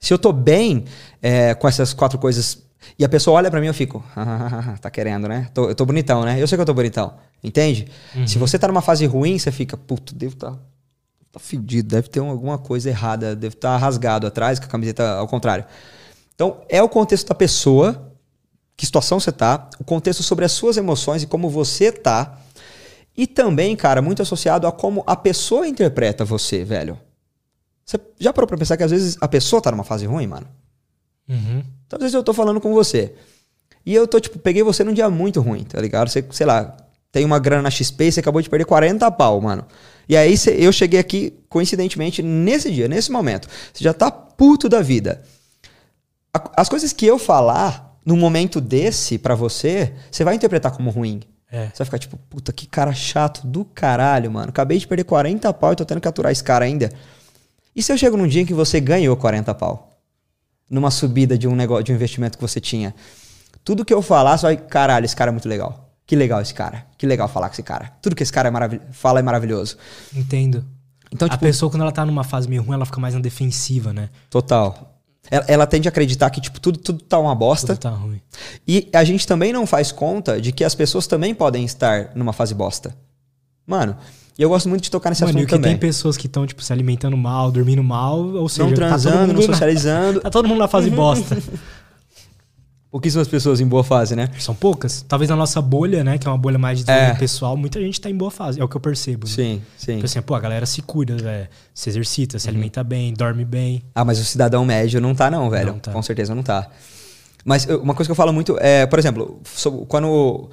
Se 0.00 0.14
eu 0.14 0.18
tô 0.18 0.32
bem 0.32 0.84
é, 1.20 1.52
com 1.54 1.68
essas 1.68 1.92
quatro 1.92 2.18
coisas 2.18 2.62
e 2.98 3.04
a 3.04 3.08
pessoa 3.10 3.36
olha 3.36 3.50
pra 3.50 3.60
mim, 3.60 3.66
eu 3.66 3.74
fico, 3.74 4.02
tá 4.80 4.88
querendo, 4.90 5.28
né? 5.28 5.48
Tô- 5.52 5.68
eu 5.68 5.74
tô 5.74 5.84
bonitão, 5.84 6.24
né? 6.24 6.40
Eu 6.40 6.46
sei 6.46 6.56
que 6.56 6.62
eu 6.62 6.66
tô 6.66 6.72
bonitão. 6.72 7.12
Entende? 7.44 7.88
Se 8.26 8.38
você 8.38 8.58
tá 8.58 8.66
numa 8.68 8.80
fase 8.80 9.04
ruim, 9.04 9.38
você 9.38 9.52
fica, 9.52 9.76
puto, 9.76 10.14
devo 10.14 10.34
tá, 10.36 10.56
tá 11.36 11.40
fedido, 11.40 11.88
deve 11.88 12.08
ter 12.08 12.20
um- 12.20 12.30
alguma 12.30 12.56
coisa 12.58 12.88
errada, 12.88 13.36
deve 13.36 13.54
estar 13.54 13.76
rasgado 13.76 14.26
atrás, 14.26 14.58
com 14.58 14.64
a 14.64 14.68
camiseta 14.68 15.16
ao 15.16 15.28
contrário. 15.28 15.64
Então, 16.34 16.62
é 16.68 16.82
o 16.82 16.88
contexto 16.88 17.28
da 17.28 17.34
pessoa 17.34 18.12
que 18.76 18.84
situação 18.84 19.18
você 19.20 19.32
tá, 19.32 19.70
o 19.78 19.84
contexto 19.84 20.22
sobre 20.22 20.44
as 20.44 20.52
suas 20.52 20.76
emoções 20.76 21.22
e 21.22 21.26
como 21.26 21.48
você 21.48 21.90
tá. 21.92 22.38
E 23.16 23.26
também, 23.26 23.74
cara, 23.74 24.02
muito 24.02 24.20
associado 24.20 24.66
a 24.66 24.72
como 24.72 25.02
a 25.06 25.16
pessoa 25.16 25.66
interpreta 25.66 26.24
você, 26.24 26.64
velho. 26.64 26.98
Você 27.84 27.98
já 28.18 28.32
parou 28.32 28.46
pra 28.46 28.58
pensar 28.58 28.76
que 28.76 28.82
às 28.82 28.90
vezes 28.90 29.16
a 29.20 29.28
pessoa 29.28 29.62
tá 29.62 29.70
numa 29.70 29.84
fase 29.84 30.04
ruim, 30.04 30.26
mano? 30.26 30.46
Uhum. 31.28 31.62
Então, 31.86 31.96
às 31.96 32.00
vezes 32.00 32.14
eu 32.14 32.22
tô 32.22 32.34
falando 32.34 32.60
com 32.60 32.72
você. 32.74 33.14
E 33.84 33.94
eu 33.94 34.06
tô, 34.06 34.20
tipo, 34.20 34.38
peguei 34.38 34.62
você 34.62 34.84
num 34.84 34.92
dia 34.92 35.08
muito 35.08 35.40
ruim, 35.40 35.64
tá 35.64 35.80
ligado? 35.80 36.08
Você, 36.08 36.24
sei 36.32 36.44
lá, 36.46 36.76
tem 37.12 37.24
uma 37.24 37.38
grana 37.38 37.62
na 37.62 37.70
XP 37.70 38.04
e 38.04 38.12
você 38.12 38.20
acabou 38.20 38.42
de 38.42 38.50
perder 38.50 38.64
40 38.66 39.10
pau, 39.10 39.40
mano. 39.40 39.64
E 40.08 40.16
aí 40.16 40.34
eu 40.58 40.72
cheguei 40.72 41.00
aqui, 41.00 41.34
coincidentemente, 41.48 42.22
nesse 42.22 42.70
dia, 42.70 42.88
nesse 42.88 43.10
momento. 43.10 43.48
Você 43.72 43.82
já 43.82 43.92
tá 43.92 44.10
puto 44.10 44.68
da 44.68 44.80
vida. 44.80 45.22
As 46.56 46.68
coisas 46.68 46.92
que 46.92 47.06
eu 47.06 47.18
falar 47.18 47.98
num 48.04 48.16
momento 48.16 48.60
desse 48.60 49.18
pra 49.18 49.34
você, 49.34 49.92
você 50.10 50.22
vai 50.22 50.34
interpretar 50.34 50.70
como 50.70 50.90
ruim. 50.90 51.22
É. 51.50 51.66
Você 51.66 51.78
vai 51.78 51.84
ficar 51.86 51.98
tipo, 51.98 52.16
puta, 52.28 52.52
que 52.52 52.66
cara 52.66 52.92
chato 52.92 53.46
do 53.46 53.64
caralho, 53.64 54.30
mano. 54.30 54.50
Acabei 54.50 54.78
de 54.78 54.86
perder 54.86 55.04
40 55.04 55.52
pau 55.54 55.72
e 55.72 55.76
tô 55.76 55.84
tendo 55.84 56.00
que 56.00 56.08
aturar 56.08 56.30
esse 56.30 56.44
cara 56.44 56.64
ainda. 56.64 56.92
E 57.74 57.82
se 57.82 57.92
eu 57.92 57.98
chego 57.98 58.16
num 58.16 58.26
dia 58.26 58.42
em 58.42 58.46
que 58.46 58.54
você 58.54 58.80
ganhou 58.80 59.16
40 59.16 59.54
pau? 59.54 59.90
Numa 60.68 60.90
subida 60.90 61.36
de 61.38 61.46
um 61.46 61.54
negócio, 61.54 61.84
de 61.84 61.92
um 61.92 61.94
investimento 61.94 62.38
que 62.38 62.42
você 62.42 62.60
tinha. 62.60 62.94
Tudo 63.64 63.84
que 63.84 63.94
eu 63.94 64.02
falar, 64.02 64.36
você 64.36 64.46
vai, 64.46 64.56
caralho, 64.56 65.04
esse 65.04 65.16
cara 65.16 65.30
é 65.30 65.32
muito 65.32 65.48
legal. 65.48 65.85
Que 66.06 66.14
legal 66.14 66.40
esse 66.40 66.54
cara. 66.54 66.86
Que 66.96 67.06
legal 67.06 67.26
falar 67.28 67.48
com 67.48 67.54
esse 67.54 67.62
cara. 67.62 67.92
Tudo 68.00 68.14
que 68.14 68.22
esse 68.22 68.32
cara 68.32 68.48
é 68.48 68.80
fala 68.92 69.18
é 69.18 69.22
maravilhoso. 69.22 69.76
Entendo. 70.14 70.64
Então, 71.12 71.26
a 71.26 71.30
tipo, 71.30 71.40
pessoa, 71.44 71.70
quando 71.70 71.82
ela 71.82 71.92
tá 71.92 72.04
numa 72.04 72.24
fase 72.24 72.48
meio 72.48 72.62
ruim, 72.62 72.74
ela 72.74 72.84
fica 72.86 73.00
mais 73.00 73.14
na 73.14 73.20
defensiva, 73.20 73.92
né? 73.92 74.10
total. 74.30 74.92
Ela, 75.28 75.44
ela 75.48 75.66
tende 75.66 75.88
a 75.88 75.90
acreditar 75.90 76.30
que, 76.30 76.40
tipo, 76.40 76.60
tudo, 76.60 76.78
tudo 76.78 77.02
tá 77.02 77.18
uma 77.18 77.34
bosta. 77.34 77.74
Tudo 77.74 77.82
tá 77.82 77.90
ruim. 77.90 78.20
E 78.66 78.88
a 78.92 79.02
gente 79.02 79.26
também 79.26 79.52
não 79.52 79.66
faz 79.66 79.90
conta 79.90 80.40
de 80.40 80.52
que 80.52 80.62
as 80.62 80.72
pessoas 80.72 81.08
também 81.08 81.34
podem 81.34 81.64
estar 81.64 82.12
numa 82.14 82.32
fase 82.32 82.54
bosta. 82.54 82.96
Mano, 83.66 83.96
e 84.38 84.42
eu 84.42 84.48
gosto 84.48 84.68
muito 84.68 84.82
de 84.82 84.90
tocar 84.90 85.10
nesse 85.10 85.22
Mano, 85.22 85.32
e 85.32 85.40
assunto 85.40 85.48
que 85.48 85.56
também. 85.56 85.72
tem 85.72 85.80
pessoas 85.80 86.16
que 86.16 86.28
estão, 86.28 86.46
tipo, 86.46 86.62
se 86.62 86.72
alimentando 86.72 87.16
mal, 87.16 87.50
dormindo 87.50 87.82
mal, 87.82 88.20
ou 88.20 88.48
seja, 88.48 88.62
não 88.64 88.70
tá 88.70 88.76
todo 88.76 88.88
transando, 88.88 89.16
não 89.18 89.26
mundo 89.34 89.46
na- 89.48 89.52
socializando. 89.54 90.20
Tá 90.22 90.30
todo 90.30 90.46
mundo 90.48 90.58
na 90.58 90.68
fase 90.68 90.90
bosta. 90.90 91.36
Pouquíssimas 92.96 93.28
pessoas 93.28 93.60
em 93.60 93.66
boa 93.66 93.84
fase, 93.84 94.16
né? 94.16 94.30
São 94.38 94.54
poucas. 94.54 95.04
Talvez 95.06 95.28
na 95.28 95.36
nossa 95.36 95.60
bolha, 95.60 96.02
né? 96.02 96.16
Que 96.16 96.26
é 96.26 96.30
uma 96.30 96.38
bolha 96.38 96.56
mais 96.58 96.82
de 96.82 96.90
É. 96.90 97.12
pessoal, 97.12 97.54
muita 97.54 97.78
gente 97.78 98.00
tá 98.00 98.08
em 98.08 98.16
boa 98.16 98.30
fase. 98.30 98.58
É 98.58 98.64
o 98.64 98.68
que 98.68 98.74
eu 98.74 98.80
percebo. 98.80 99.26
Né? 99.26 99.32
Sim, 99.34 99.62
sim. 99.76 99.92
Porque 99.92 100.06
assim, 100.06 100.22
pô, 100.22 100.34
a 100.34 100.40
galera 100.40 100.64
se 100.64 100.80
cuida, 100.80 101.14
velho. 101.14 101.46
Se 101.74 101.90
exercita, 101.90 102.36
Uhum. 102.36 102.40
se 102.40 102.48
alimenta 102.48 102.82
bem, 102.82 103.12
dorme 103.12 103.44
bem. 103.44 103.82
Ah, 103.94 104.02
mas 104.02 104.18
o 104.18 104.24
cidadão 104.24 104.64
médio 104.64 104.98
não 104.98 105.14
tá, 105.14 105.30
não, 105.30 105.50
velho. 105.50 105.72
Não 105.72 105.78
tá. 105.78 105.92
Com 105.92 106.00
certeza 106.00 106.34
não 106.34 106.42
tá. 106.42 106.70
Mas 107.44 107.66
uma 107.66 107.94
coisa 107.94 108.08
que 108.08 108.12
eu 108.12 108.16
falo 108.16 108.32
muito 108.32 108.56
é, 108.62 108.86
por 108.86 108.98
exemplo, 108.98 109.42
quando. 109.88 110.48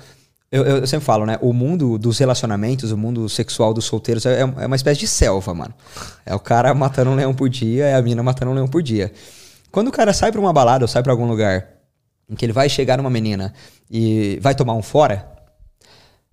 Eu, 0.52 0.64
eu 0.66 0.86
sempre 0.86 1.06
falo, 1.06 1.26
né? 1.26 1.40
O 1.42 1.54
mundo 1.54 1.98
dos 1.98 2.18
relacionamentos, 2.18 2.92
o 2.92 2.98
mundo 2.98 3.30
sexual 3.30 3.74
dos 3.74 3.86
solteiros 3.86 4.26
é, 4.26 4.42
é 4.42 4.66
uma 4.68 4.76
espécie 4.76 5.00
de 5.00 5.08
selva, 5.08 5.54
mano. 5.54 5.74
É 6.26 6.36
o 6.36 6.40
cara 6.42 6.74
matando 6.74 7.10
um 7.10 7.16
leão 7.16 7.34
por 7.34 7.48
dia, 7.48 7.86
é 7.86 7.96
a 7.96 8.02
mina 8.02 8.22
matando 8.22 8.52
um 8.52 8.54
leão 8.54 8.68
por 8.68 8.84
dia. 8.84 9.14
Quando 9.72 9.88
o 9.88 9.92
cara 9.94 10.12
sai 10.12 10.30
pra 10.30 10.42
uma 10.42 10.52
balada 10.52 10.84
ou 10.84 10.90
sai 10.90 11.02
pra 11.02 11.14
algum 11.14 11.26
lugar 11.26 11.68
em 12.34 12.36
que 12.36 12.44
ele 12.46 12.52
vai 12.54 12.68
chegar 12.68 12.98
numa 12.98 13.10
menina 13.10 13.54
e 13.90 14.38
vai 14.42 14.54
tomar 14.56 14.74
um 14.74 14.82
fora, 14.82 15.32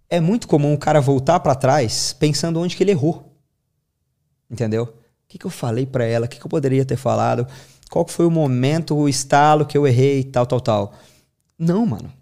é 0.08 0.18
muito 0.18 0.48
comum 0.48 0.74
o 0.74 0.78
cara 0.78 1.00
voltar 1.00 1.38
pra 1.40 1.54
trás 1.54 2.12
pensando 2.12 2.58
onde 2.58 2.74
que 2.76 2.82
ele 2.82 2.90
errou. 2.90 3.32
Entendeu? 4.50 4.84
O 4.84 4.92
que, 5.28 5.38
que 5.38 5.46
eu 5.46 5.50
falei 5.50 5.86
pra 5.86 6.04
ela? 6.04 6.26
O 6.26 6.28
que, 6.28 6.38
que 6.40 6.44
eu 6.44 6.50
poderia 6.50 6.84
ter 6.84 6.96
falado? 6.96 7.46
Qual 7.90 8.06
foi 8.08 8.26
o 8.26 8.30
momento, 8.30 8.96
o 8.96 9.08
estalo 9.08 9.64
que 9.64 9.78
eu 9.78 9.86
errei, 9.86 10.24
tal, 10.24 10.46
tal, 10.46 10.60
tal. 10.60 10.94
Não, 11.58 11.86
mano. 11.86 12.12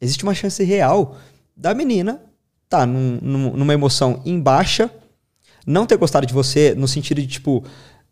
Existe 0.00 0.24
uma 0.24 0.34
chance 0.34 0.62
real 0.64 1.16
da 1.56 1.74
menina 1.74 2.20
tá 2.68 2.86
num- 2.86 3.20
numa 3.20 3.74
emoção 3.74 4.22
em 4.24 4.40
baixa, 4.40 4.90
não 5.66 5.84
ter 5.86 5.96
gostado 5.98 6.26
de 6.26 6.32
você 6.32 6.74
no 6.74 6.88
sentido 6.88 7.20
de, 7.20 7.26
tipo, 7.26 7.62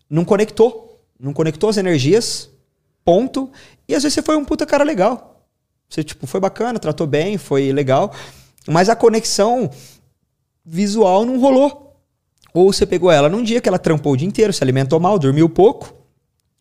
não 0.09 0.25
conectou. 0.25 1.03
Não 1.19 1.33
conectou 1.33 1.69
as 1.71 1.77
energias, 1.79 2.49
ponto. 3.11 3.51
E 3.89 3.95
às 3.97 4.05
vezes 4.05 4.15
você 4.15 4.23
foi 4.23 4.37
um 4.37 4.45
puta 4.45 4.65
cara 4.65 4.85
legal. 4.85 5.45
Você, 5.89 6.05
tipo, 6.05 6.29
foi 6.29 6.39
bacana, 6.39 6.79
tratou 6.79 7.09
bem, 7.09 7.37
foi 7.37 7.73
legal. 7.73 8.15
Mas 8.69 8.89
a 8.89 8.95
conexão 8.95 9.69
visual 10.65 11.27
não 11.27 11.41
rolou. 11.41 11.97
Ou 12.55 12.73
você 12.73 12.87
pegou 12.87 13.11
ela 13.11 13.29
num 13.29 13.43
dia 13.43 13.61
que 13.61 13.69
ela 13.69 13.81
trampou 13.81 14.13
o 14.13 14.17
dia 14.17 14.29
inteiro, 14.29 14.53
se 14.53 14.63
alimentou 14.63 15.01
mal, 15.01 15.19
dormiu 15.19 15.49
pouco. 15.49 15.93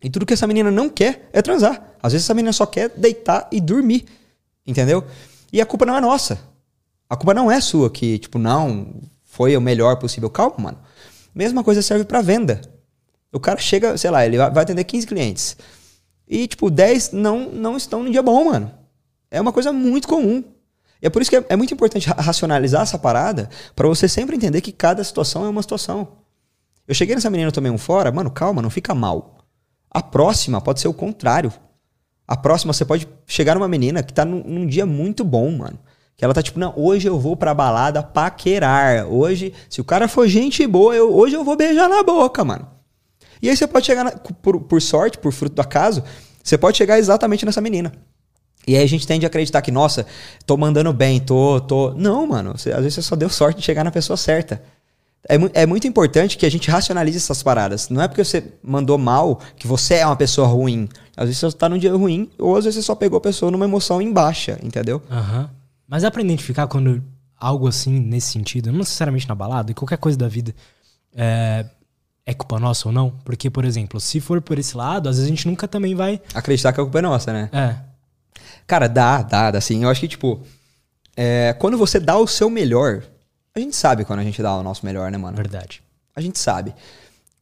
E 0.02 0.10
tudo 0.10 0.26
que 0.26 0.32
essa 0.32 0.44
menina 0.44 0.72
não 0.72 0.88
quer 0.88 1.28
é 1.32 1.40
transar. 1.40 1.94
Às 2.02 2.14
vezes 2.14 2.26
essa 2.26 2.34
menina 2.34 2.52
só 2.52 2.66
quer 2.66 2.88
deitar 2.96 3.48
e 3.52 3.60
dormir. 3.60 4.06
Entendeu? 4.66 5.04
E 5.52 5.60
a 5.60 5.66
culpa 5.66 5.86
não 5.86 5.96
é 5.96 6.00
nossa. 6.00 6.40
A 7.08 7.14
culpa 7.14 7.32
não 7.32 7.48
é 7.48 7.60
sua 7.60 7.88
que, 7.88 8.18
tipo, 8.18 8.40
não, 8.40 8.92
foi 9.22 9.56
o 9.56 9.60
melhor 9.60 9.96
possível. 9.98 10.28
Calma, 10.28 10.56
mano. 10.58 10.78
Mesma 11.32 11.62
coisa 11.62 11.80
serve 11.80 12.04
pra 12.04 12.20
venda. 12.20 12.60
O 13.32 13.38
cara 13.38 13.60
chega, 13.60 13.96
sei 13.96 14.10
lá, 14.10 14.26
ele 14.26 14.36
vai 14.36 14.62
atender 14.64 14.82
15 14.82 15.06
clientes. 15.06 15.56
E, 16.32 16.46
tipo, 16.46 16.70
10 16.70 17.10
não, 17.10 17.50
não 17.50 17.76
estão 17.76 18.04
no 18.04 18.10
dia 18.10 18.22
bom, 18.22 18.44
mano. 18.44 18.70
É 19.28 19.40
uma 19.40 19.52
coisa 19.52 19.72
muito 19.72 20.06
comum. 20.06 20.44
E 21.02 21.06
é 21.06 21.10
por 21.10 21.20
isso 21.20 21.30
que 21.30 21.36
é, 21.36 21.44
é 21.48 21.56
muito 21.56 21.74
importante 21.74 22.08
ra- 22.08 22.22
racionalizar 22.22 22.82
essa 22.82 22.96
parada 22.96 23.50
pra 23.74 23.88
você 23.88 24.06
sempre 24.08 24.36
entender 24.36 24.60
que 24.60 24.70
cada 24.70 25.02
situação 25.02 25.44
é 25.44 25.48
uma 25.48 25.60
situação. 25.62 26.06
Eu 26.86 26.94
cheguei 26.94 27.16
nessa 27.16 27.30
menina, 27.30 27.48
eu 27.48 27.52
tomei 27.52 27.70
um 27.72 27.78
fora, 27.78 28.12
mano, 28.12 28.30
calma, 28.30 28.62
não 28.62 28.70
fica 28.70 28.94
mal. 28.94 29.38
A 29.90 30.00
próxima 30.00 30.60
pode 30.60 30.78
ser 30.80 30.86
o 30.86 30.94
contrário. 30.94 31.52
A 32.28 32.36
próxima 32.36 32.72
você 32.72 32.84
pode 32.84 33.08
chegar 33.26 33.56
numa 33.56 33.66
menina 33.66 34.00
que 34.02 34.12
tá 34.12 34.24
num, 34.24 34.42
num 34.44 34.66
dia 34.66 34.86
muito 34.86 35.24
bom, 35.24 35.50
mano. 35.50 35.80
Que 36.16 36.24
ela 36.24 36.34
tá 36.34 36.42
tipo, 36.42 36.60
não, 36.60 36.72
hoje 36.76 37.08
eu 37.08 37.18
vou 37.18 37.34
pra 37.36 37.52
balada 37.54 38.02
paquerar. 38.04 39.06
Hoje, 39.06 39.52
se 39.68 39.80
o 39.80 39.84
cara 39.84 40.06
for 40.06 40.28
gente 40.28 40.64
boa, 40.66 40.94
eu, 40.94 41.12
hoje 41.12 41.34
eu 41.34 41.42
vou 41.42 41.56
beijar 41.56 41.88
na 41.88 42.04
boca, 42.04 42.44
mano. 42.44 42.68
E 43.42 43.48
aí 43.48 43.56
você 43.56 43.66
pode 43.66 43.86
chegar, 43.86 44.04
na- 44.04 44.12
por, 44.12 44.60
por 44.60 44.82
sorte, 44.82 45.18
por 45.18 45.32
fruto 45.32 45.54
do 45.56 45.60
acaso, 45.62 46.02
você 46.42 46.56
pode 46.58 46.76
chegar 46.76 46.98
exatamente 46.98 47.44
nessa 47.46 47.60
menina. 47.60 47.92
E 48.66 48.76
aí 48.76 48.82
a 48.82 48.86
gente 48.86 49.06
tende 49.06 49.24
a 49.24 49.28
acreditar 49.28 49.62
que, 49.62 49.70
nossa, 49.70 50.06
tô 50.46 50.56
mandando 50.56 50.92
bem, 50.92 51.18
tô, 51.18 51.60
tô. 51.60 51.92
Não, 51.94 52.26
mano. 52.26 52.52
Você- 52.56 52.70
às 52.72 52.78
vezes 52.78 52.94
você 52.94 53.02
só 53.02 53.16
deu 53.16 53.28
sorte 53.30 53.58
de 53.60 53.64
chegar 53.64 53.82
na 53.84 53.90
pessoa 53.90 54.16
certa. 54.16 54.62
É, 55.28 55.36
mu- 55.38 55.50
é 55.54 55.66
muito 55.66 55.86
importante 55.86 56.36
que 56.38 56.44
a 56.46 56.50
gente 56.50 56.70
racionalize 56.70 57.16
essas 57.16 57.42
paradas. 57.42 57.88
Não 57.88 58.00
é 58.02 58.08
porque 58.08 58.22
você 58.24 58.52
mandou 58.62 58.96
mal 58.98 59.40
que 59.56 59.66
você 59.66 59.94
é 59.96 60.06
uma 60.06 60.16
pessoa 60.16 60.46
ruim. 60.46 60.88
Às 61.16 61.26
vezes 61.26 61.40
você 61.40 61.56
tá 61.56 61.68
num 61.68 61.78
dia 61.78 61.92
ruim, 61.94 62.30
ou 62.38 62.56
às 62.56 62.64
vezes 62.64 62.76
você 62.80 62.86
só 62.86 62.94
pegou 62.94 63.16
a 63.18 63.20
pessoa 63.20 63.50
numa 63.50 63.64
emoção 63.64 64.00
em 64.00 64.12
baixa, 64.12 64.58
entendeu? 64.62 65.02
Aham. 65.10 65.50
Mas 65.88 66.02
dá 66.02 66.10
pra 66.10 66.22
identificar 66.22 66.66
quando 66.68 67.02
algo 67.38 67.66
assim, 67.66 67.98
nesse 67.98 68.28
sentido, 68.32 68.70
não 68.70 68.78
necessariamente 68.80 69.28
na 69.28 69.34
balada, 69.34 69.70
e 69.70 69.74
qualquer 69.74 69.98
coisa 69.98 70.16
da 70.16 70.28
vida, 70.28 70.54
é, 71.14 71.66
é 72.26 72.34
culpa 72.34 72.58
nossa 72.58 72.88
ou 72.88 72.92
não? 72.92 73.10
Porque, 73.24 73.50
por 73.50 73.64
exemplo, 73.64 74.00
se 74.00 74.20
for 74.20 74.40
por 74.40 74.58
esse 74.58 74.76
lado, 74.76 75.08
às 75.08 75.16
vezes 75.16 75.30
a 75.30 75.34
gente 75.34 75.46
nunca 75.46 75.66
também 75.66 75.94
vai. 75.94 76.20
Acreditar 76.34 76.72
que 76.72 76.80
a 76.80 76.84
culpa 76.84 76.98
é 76.98 77.02
nossa, 77.02 77.32
né? 77.32 77.50
É. 77.52 77.76
Cara, 78.66 78.88
dá, 78.88 79.22
dá, 79.22 79.50
dá 79.50 79.58
assim. 79.58 79.82
Eu 79.82 79.90
acho 79.90 80.00
que, 80.00 80.08
tipo, 80.08 80.40
é, 81.16 81.54
quando 81.58 81.76
você 81.76 81.98
dá 81.98 82.16
o 82.16 82.26
seu 82.26 82.48
melhor, 82.48 83.02
a 83.54 83.58
gente 83.58 83.74
sabe 83.74 84.04
quando 84.04 84.20
a 84.20 84.24
gente 84.24 84.40
dá 84.42 84.56
o 84.56 84.62
nosso 84.62 84.86
melhor, 84.86 85.10
né, 85.10 85.18
mano? 85.18 85.36
Verdade. 85.36 85.82
A 86.14 86.20
gente 86.20 86.38
sabe. 86.38 86.74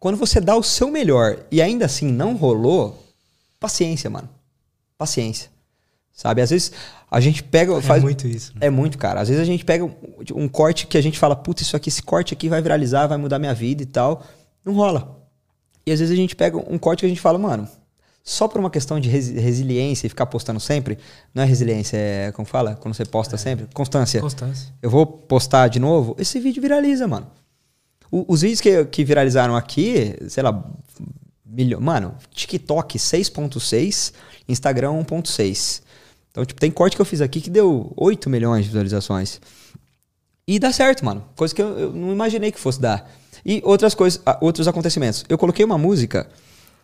Quando 0.00 0.16
você 0.16 0.40
dá 0.40 0.56
o 0.56 0.62
seu 0.62 0.90
melhor 0.90 1.38
e 1.50 1.60
ainda 1.60 1.84
assim 1.84 2.10
não 2.10 2.34
rolou, 2.36 3.04
paciência, 3.60 4.08
mano. 4.08 4.28
Paciência. 4.96 5.50
Sabe? 6.12 6.40
Às 6.40 6.50
vezes 6.50 6.72
a 7.10 7.20
gente 7.20 7.42
pega. 7.42 7.80
Faz, 7.80 8.02
é 8.02 8.04
muito 8.04 8.26
isso. 8.26 8.52
né? 8.54 8.66
É 8.66 8.70
muito, 8.70 8.98
cara. 8.98 9.20
Às 9.20 9.28
vezes 9.28 9.42
a 9.42 9.46
gente 9.46 9.64
pega 9.64 9.84
um, 9.84 9.92
um 10.34 10.48
corte 10.48 10.86
que 10.86 10.96
a 10.96 11.00
gente 11.00 11.18
fala, 11.18 11.36
puta, 11.36 11.62
isso 11.62 11.76
aqui, 11.76 11.88
esse 11.88 12.02
corte 12.02 12.34
aqui 12.34 12.48
vai 12.48 12.60
viralizar, 12.60 13.06
vai 13.06 13.18
mudar 13.18 13.38
minha 13.38 13.54
vida 13.54 13.82
e 13.82 13.86
tal. 13.86 14.24
Não 14.68 14.74
rola. 14.74 15.18
E 15.86 15.90
às 15.92 15.98
vezes 16.00 16.12
a 16.12 16.16
gente 16.16 16.36
pega 16.36 16.56
um 16.56 16.78
corte 16.78 17.00
que 17.00 17.06
a 17.06 17.08
gente 17.08 17.20
fala, 17.20 17.38
mano, 17.38 17.66
só 18.22 18.46
por 18.46 18.60
uma 18.60 18.68
questão 18.70 19.00
de 19.00 19.08
resi- 19.08 19.38
resiliência 19.38 20.06
e 20.06 20.10
ficar 20.10 20.26
postando 20.26 20.60
sempre, 20.60 20.98
não 21.34 21.42
é 21.42 21.46
resiliência, 21.46 21.96
é 21.96 22.32
como 22.32 22.46
fala? 22.46 22.74
Quando 22.76 22.94
você 22.94 23.04
posta 23.06 23.38
sempre? 23.38 23.66
Constância. 23.72 24.20
Constância. 24.20 24.68
Eu 24.82 24.90
vou 24.90 25.06
postar 25.06 25.68
de 25.68 25.78
novo, 25.78 26.14
esse 26.18 26.38
vídeo 26.38 26.60
viraliza, 26.60 27.08
mano. 27.08 27.26
O- 28.10 28.26
os 28.28 28.42
vídeos 28.42 28.60
que, 28.60 28.84
que 28.86 29.02
viralizaram 29.04 29.56
aqui, 29.56 30.14
sei 30.28 30.42
lá, 30.42 30.62
milhão, 31.46 31.80
mano, 31.80 32.14
TikTok 32.34 32.98
6.6, 32.98 34.12
Instagram 34.46 34.90
1.6. 34.92 35.82
Então, 36.30 36.44
tipo, 36.44 36.60
tem 36.60 36.70
corte 36.70 36.96
que 36.96 37.00
eu 37.02 37.06
fiz 37.06 37.22
aqui 37.22 37.40
que 37.40 37.48
deu 37.50 37.92
8 37.96 38.28
milhões 38.28 38.64
de 38.64 38.68
visualizações. 38.70 39.40
E 40.46 40.58
dá 40.58 40.72
certo, 40.72 41.04
mano. 41.04 41.24
Coisa 41.34 41.54
que 41.54 41.60
eu, 41.62 41.78
eu 41.78 41.92
não 41.92 42.12
imaginei 42.12 42.52
que 42.52 42.60
fosse 42.60 42.80
dar. 42.80 43.10
E 43.44 43.60
outras 43.64 43.94
coisas, 43.94 44.20
outros 44.40 44.68
acontecimentos. 44.68 45.24
Eu 45.28 45.38
coloquei 45.38 45.64
uma 45.64 45.78
música, 45.78 46.28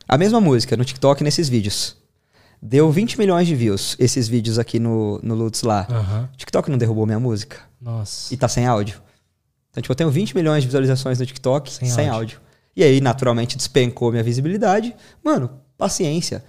a 0.09 0.17
mesma 0.19 0.41
música, 0.41 0.77
no 0.77 0.85
TikTok 0.85 1.23
nesses 1.23 1.49
vídeos. 1.49 1.97
Deu 2.61 2.91
20 2.91 3.19
milhões 3.19 3.47
de 3.47 3.55
views, 3.55 3.95
esses 3.99 4.27
vídeos 4.27 4.59
aqui 4.59 4.79
no, 4.79 5.21
no 5.23 5.35
Lutz 5.35 5.63
lá. 5.63 5.87
O 6.33 6.37
TikTok 6.37 6.71
não 6.71 6.79
derrubou 6.79 7.05
minha 7.05 7.21
música 7.21 7.59
Nossa. 7.81 8.33
e 8.33 8.37
tá 8.37 8.49
sem 8.49 8.67
áudio. 8.67 9.03
Então, 9.71 9.83
tipo, 9.83 9.93
eu 9.93 9.97
tenho 9.97 10.11
20 10.11 10.35
milhões 10.35 10.63
de 10.63 10.69
visualizações 10.69 11.19
no 11.19 11.27
TikTok 11.27 11.71
Sem 11.71 11.89
sem, 11.89 12.09
áudio. 12.09 12.39
áudio. 12.39 12.41
E 12.77 12.83
aí, 12.83 13.01
naturalmente, 13.01 13.57
despencou 13.57 14.11
minha 14.11 14.23
visibilidade. 14.23 14.95
Mano, 15.23 15.51
paciência. 15.77 16.45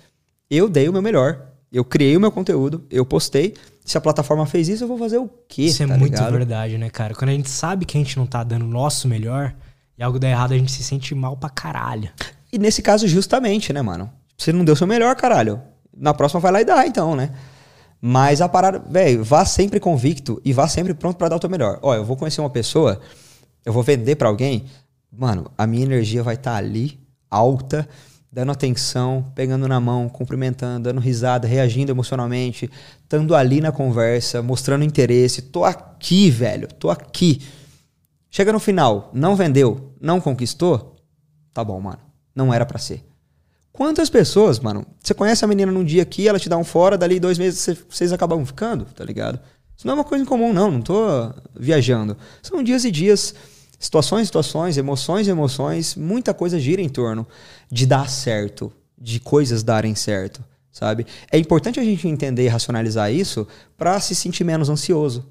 Eu 0.49 0.69
dei 0.69 0.87
o 0.87 0.93
meu 0.93 1.01
melhor. 1.01 1.41
Eu 1.71 1.83
criei 1.83 2.15
o 2.15 2.19
meu 2.21 2.31
conteúdo, 2.31 2.85
eu 2.89 3.05
postei. 3.05 3.53
Se 3.83 3.97
a 3.97 4.01
plataforma 4.01 4.45
fez 4.45 4.69
isso, 4.69 4.83
eu 4.83 4.87
vou 4.87 4.97
fazer 4.97 5.17
o 5.17 5.29
quê? 5.47 5.63
Isso 5.63 5.83
é 5.83 5.87
tá 5.87 5.97
muito 5.97 6.13
ligado? 6.13 6.31
verdade, 6.31 6.77
né, 6.77 6.89
cara? 6.89 7.13
Quando 7.13 7.29
a 7.29 7.33
gente 7.33 7.49
sabe 7.49 7.85
que 7.85 7.97
a 7.97 8.01
gente 8.01 8.15
não 8.17 8.25
tá 8.25 8.43
dando 8.43 8.63
o 8.63 8.67
nosso 8.67 9.07
melhor 9.07 9.53
e 9.97 10.03
algo 10.03 10.19
dá 10.19 10.29
errado, 10.29 10.53
a 10.53 10.57
gente 10.57 10.71
se 10.71 10.83
sente 10.83 11.13
mal 11.15 11.37
pra 11.37 11.49
caralho. 11.49 12.09
E 12.51 12.57
nesse 12.57 12.81
caso, 12.81 13.07
justamente, 13.07 13.71
né, 13.71 13.81
mano? 13.81 14.09
Você 14.37 14.51
não 14.51 14.65
deu 14.65 14.75
seu 14.75 14.87
melhor, 14.87 15.15
caralho. 15.15 15.61
Na 15.95 16.13
próxima 16.13 16.41
vai 16.41 16.51
lá 16.51 16.61
e 16.61 16.65
dá, 16.65 16.85
então, 16.85 17.15
né? 17.15 17.31
Mas 18.01 18.41
a 18.41 18.49
parada, 18.49 18.79
velho, 18.79 19.23
vá 19.23 19.45
sempre 19.45 19.79
convicto 19.79 20.41
e 20.43 20.53
vá 20.53 20.67
sempre 20.67 20.93
pronto 20.93 21.17
para 21.17 21.29
dar 21.29 21.37
o 21.37 21.39
teu 21.39 21.49
melhor. 21.49 21.79
Ó, 21.81 21.95
eu 21.95 22.03
vou 22.03 22.17
conhecer 22.17 22.41
uma 22.41 22.49
pessoa, 22.49 22.99
eu 23.65 23.73
vou 23.73 23.81
vender 23.81 24.15
para 24.15 24.27
alguém, 24.27 24.65
mano, 25.11 25.49
a 25.57 25.65
minha 25.65 25.83
energia 25.83 26.21
vai 26.21 26.35
estar 26.35 26.51
tá 26.51 26.57
ali, 26.57 26.99
alta, 27.31 27.87
dando 28.31 28.51
atenção, 28.51 29.31
pegando 29.33 29.67
na 29.67 29.79
mão, 29.79 30.09
cumprimentando, 30.09 30.83
dando 30.83 30.99
risada, 30.99 31.47
reagindo 31.47 31.91
emocionalmente, 31.91 32.69
estando 33.01 33.33
ali 33.33 33.61
na 33.61 33.71
conversa, 33.71 34.41
mostrando 34.41 34.83
interesse. 34.83 35.41
Tô 35.41 35.63
aqui, 35.63 36.29
velho, 36.29 36.67
tô 36.67 36.89
aqui. 36.89 37.41
Chega 38.35 38.51
no 38.51 38.59
final, 38.59 39.09
não 39.13 39.33
vendeu, 39.33 39.93
não 40.01 40.19
conquistou, 40.19 40.97
tá 41.53 41.63
bom, 41.63 41.79
mano. 41.79 41.99
Não 42.35 42.53
era 42.53 42.65
para 42.65 42.77
ser. 42.77 43.01
Quantas 43.71 44.09
pessoas, 44.09 44.59
mano, 44.59 44.85
você 45.01 45.13
conhece 45.13 45.45
a 45.45 45.47
menina 45.47 45.71
num 45.71 45.85
dia 45.85 46.03
aqui, 46.03 46.27
ela 46.27 46.37
te 46.37 46.49
dá 46.49 46.57
um 46.57 46.63
fora, 46.65 46.97
dali 46.97 47.17
dois 47.17 47.37
meses 47.37 47.77
vocês 47.89 48.11
acabam 48.11 48.45
ficando, 48.45 48.83
tá 48.93 49.05
ligado? 49.05 49.39
Isso 49.77 49.87
não 49.87 49.93
é 49.93 49.95
uma 49.95 50.03
coisa 50.03 50.21
incomum, 50.21 50.51
não, 50.51 50.69
não 50.69 50.81
tô 50.81 51.31
viajando. 51.57 52.17
São 52.43 52.61
dias 52.61 52.83
e 52.83 52.91
dias, 52.91 53.33
situações, 53.79 54.27
situações, 54.27 54.75
emoções, 54.75 55.29
emoções, 55.29 55.95
muita 55.95 56.33
coisa 56.33 56.59
gira 56.59 56.81
em 56.81 56.89
torno 56.89 57.25
de 57.71 57.85
dar 57.85 58.09
certo, 58.09 58.69
de 58.97 59.21
coisas 59.21 59.63
darem 59.63 59.95
certo, 59.95 60.43
sabe? 60.73 61.07
É 61.31 61.37
importante 61.37 61.79
a 61.79 61.83
gente 61.85 62.05
entender 62.05 62.43
e 62.43 62.49
racionalizar 62.49 63.13
isso 63.13 63.47
para 63.77 63.97
se 64.01 64.13
sentir 64.13 64.43
menos 64.43 64.67
ansioso, 64.67 65.25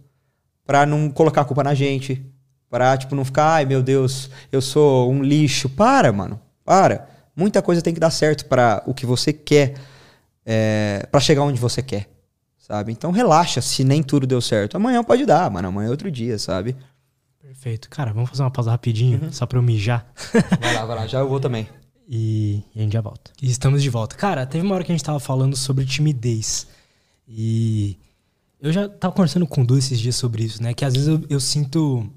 para 0.65 0.87
não 0.87 1.11
colocar 1.11 1.43
a 1.43 1.45
culpa 1.45 1.63
na 1.63 1.75
gente, 1.75 2.34
para 2.75 2.97
tipo 2.97 3.15
não 3.15 3.25
ficar, 3.25 3.53
ai 3.53 3.65
meu 3.65 3.81
Deus, 3.81 4.29
eu 4.51 4.61
sou 4.61 5.09
um 5.09 5.23
lixo. 5.23 5.69
Para, 5.69 6.13
mano. 6.13 6.41
Para. 6.65 7.09
Muita 7.37 7.63
coisa 7.63 7.81
tem 7.81 7.95
que 7.95 8.01
dar 8.01 8.11
certo 8.11 8.47
para 8.47 8.83
o 8.85 8.93
que 8.93 9.07
você 9.07 9.33
quer, 9.33 9.75
é, 10.45 11.07
para 11.09 11.21
chegar 11.21 11.43
onde 11.43 11.61
você 11.61 11.81
quer, 11.81 12.11
sabe? 12.59 12.91
Então 12.91 13.13
relaxa 13.13 13.61
se 13.61 13.85
nem 13.85 14.03
tudo 14.03 14.27
deu 14.27 14.41
certo. 14.41 14.77
Amanhã 14.77 15.05
pode 15.05 15.25
dar, 15.25 15.49
mano. 15.53 15.69
Amanhã 15.69 15.87
é 15.87 15.91
outro 15.91 16.11
dia, 16.11 16.37
sabe? 16.37 16.77
Perfeito. 17.41 17.89
Cara, 17.89 18.13
vamos 18.13 18.29
fazer 18.29 18.43
uma 18.43 18.51
pausa 18.51 18.73
rapidinho, 18.73 19.23
uhum. 19.23 19.33
só 19.33 19.47
pra 19.47 19.57
eu 19.57 19.63
mijar. 19.63 20.05
Vai 20.61 20.75
lá, 20.75 20.85
vai 20.85 20.97
lá. 20.97 21.07
Já 21.07 21.21
eu 21.21 21.29
vou 21.29 21.39
também. 21.39 21.69
E, 22.09 22.65
e 22.75 22.81
a 22.81 22.83
gente 22.83 22.93
já 22.95 23.01
volta. 23.01 23.31
E 23.41 23.49
estamos 23.49 23.85
de 23.85 23.89
volta. 23.89 24.17
Cara, 24.17 24.45
teve 24.47 24.67
uma 24.67 24.75
hora 24.75 24.83
que 24.83 24.91
a 24.91 24.97
gente 24.97 25.05
tava 25.05 25.21
falando 25.21 25.57
sobre 25.57 25.85
timidez. 25.85 26.67
E 27.29 27.97
eu 28.61 28.73
já 28.73 28.89
tava 28.89 29.15
conversando 29.15 29.47
com 29.47 29.63
o 29.63 29.65
Du 29.65 29.79
esses 29.79 30.01
dias 30.01 30.17
sobre 30.17 30.43
isso, 30.43 30.61
né? 30.61 30.75
Que 30.75 30.85
às 30.85 30.93
vezes 30.93 31.07
eu, 31.07 31.23
eu 31.31 31.39
sinto 31.39 32.11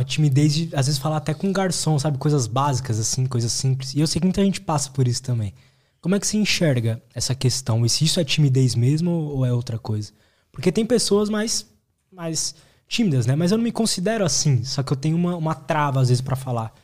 uma 0.00 0.04
timidez 0.04 0.54
de, 0.54 0.70
às 0.74 0.86
vezes, 0.86 0.98
falar 0.98 1.18
até 1.18 1.34
com 1.34 1.48
um 1.48 1.52
garçom, 1.52 1.98
sabe? 1.98 2.16
Coisas 2.18 2.46
básicas, 2.46 2.98
assim, 2.98 3.26
coisas 3.26 3.52
simples. 3.52 3.94
E 3.94 4.00
eu 4.00 4.06
sei 4.06 4.18
que 4.18 4.26
muita 4.26 4.42
gente 4.42 4.60
passa 4.60 4.90
por 4.90 5.06
isso 5.06 5.22
também. 5.22 5.52
Como 6.00 6.14
é 6.14 6.20
que 6.20 6.26
você 6.26 6.38
enxerga 6.38 7.00
essa 7.14 7.34
questão? 7.34 7.84
E 7.84 7.88
se 7.88 8.04
isso 8.04 8.18
é 8.18 8.24
timidez 8.24 8.74
mesmo 8.74 9.10
ou 9.10 9.44
é 9.44 9.52
outra 9.52 9.78
coisa? 9.78 10.10
Porque 10.50 10.72
tem 10.72 10.86
pessoas 10.86 11.28
mais, 11.28 11.66
mais 12.10 12.54
tímidas, 12.88 13.26
né? 13.26 13.36
Mas 13.36 13.52
eu 13.52 13.58
não 13.58 13.64
me 13.64 13.70
considero 13.70 14.24
assim. 14.24 14.64
Só 14.64 14.82
que 14.82 14.90
eu 14.90 14.96
tenho 14.96 15.16
uma, 15.16 15.36
uma 15.36 15.54
trava, 15.54 16.00
às 16.00 16.08
vezes, 16.08 16.22
para 16.22 16.34
falar 16.34 16.74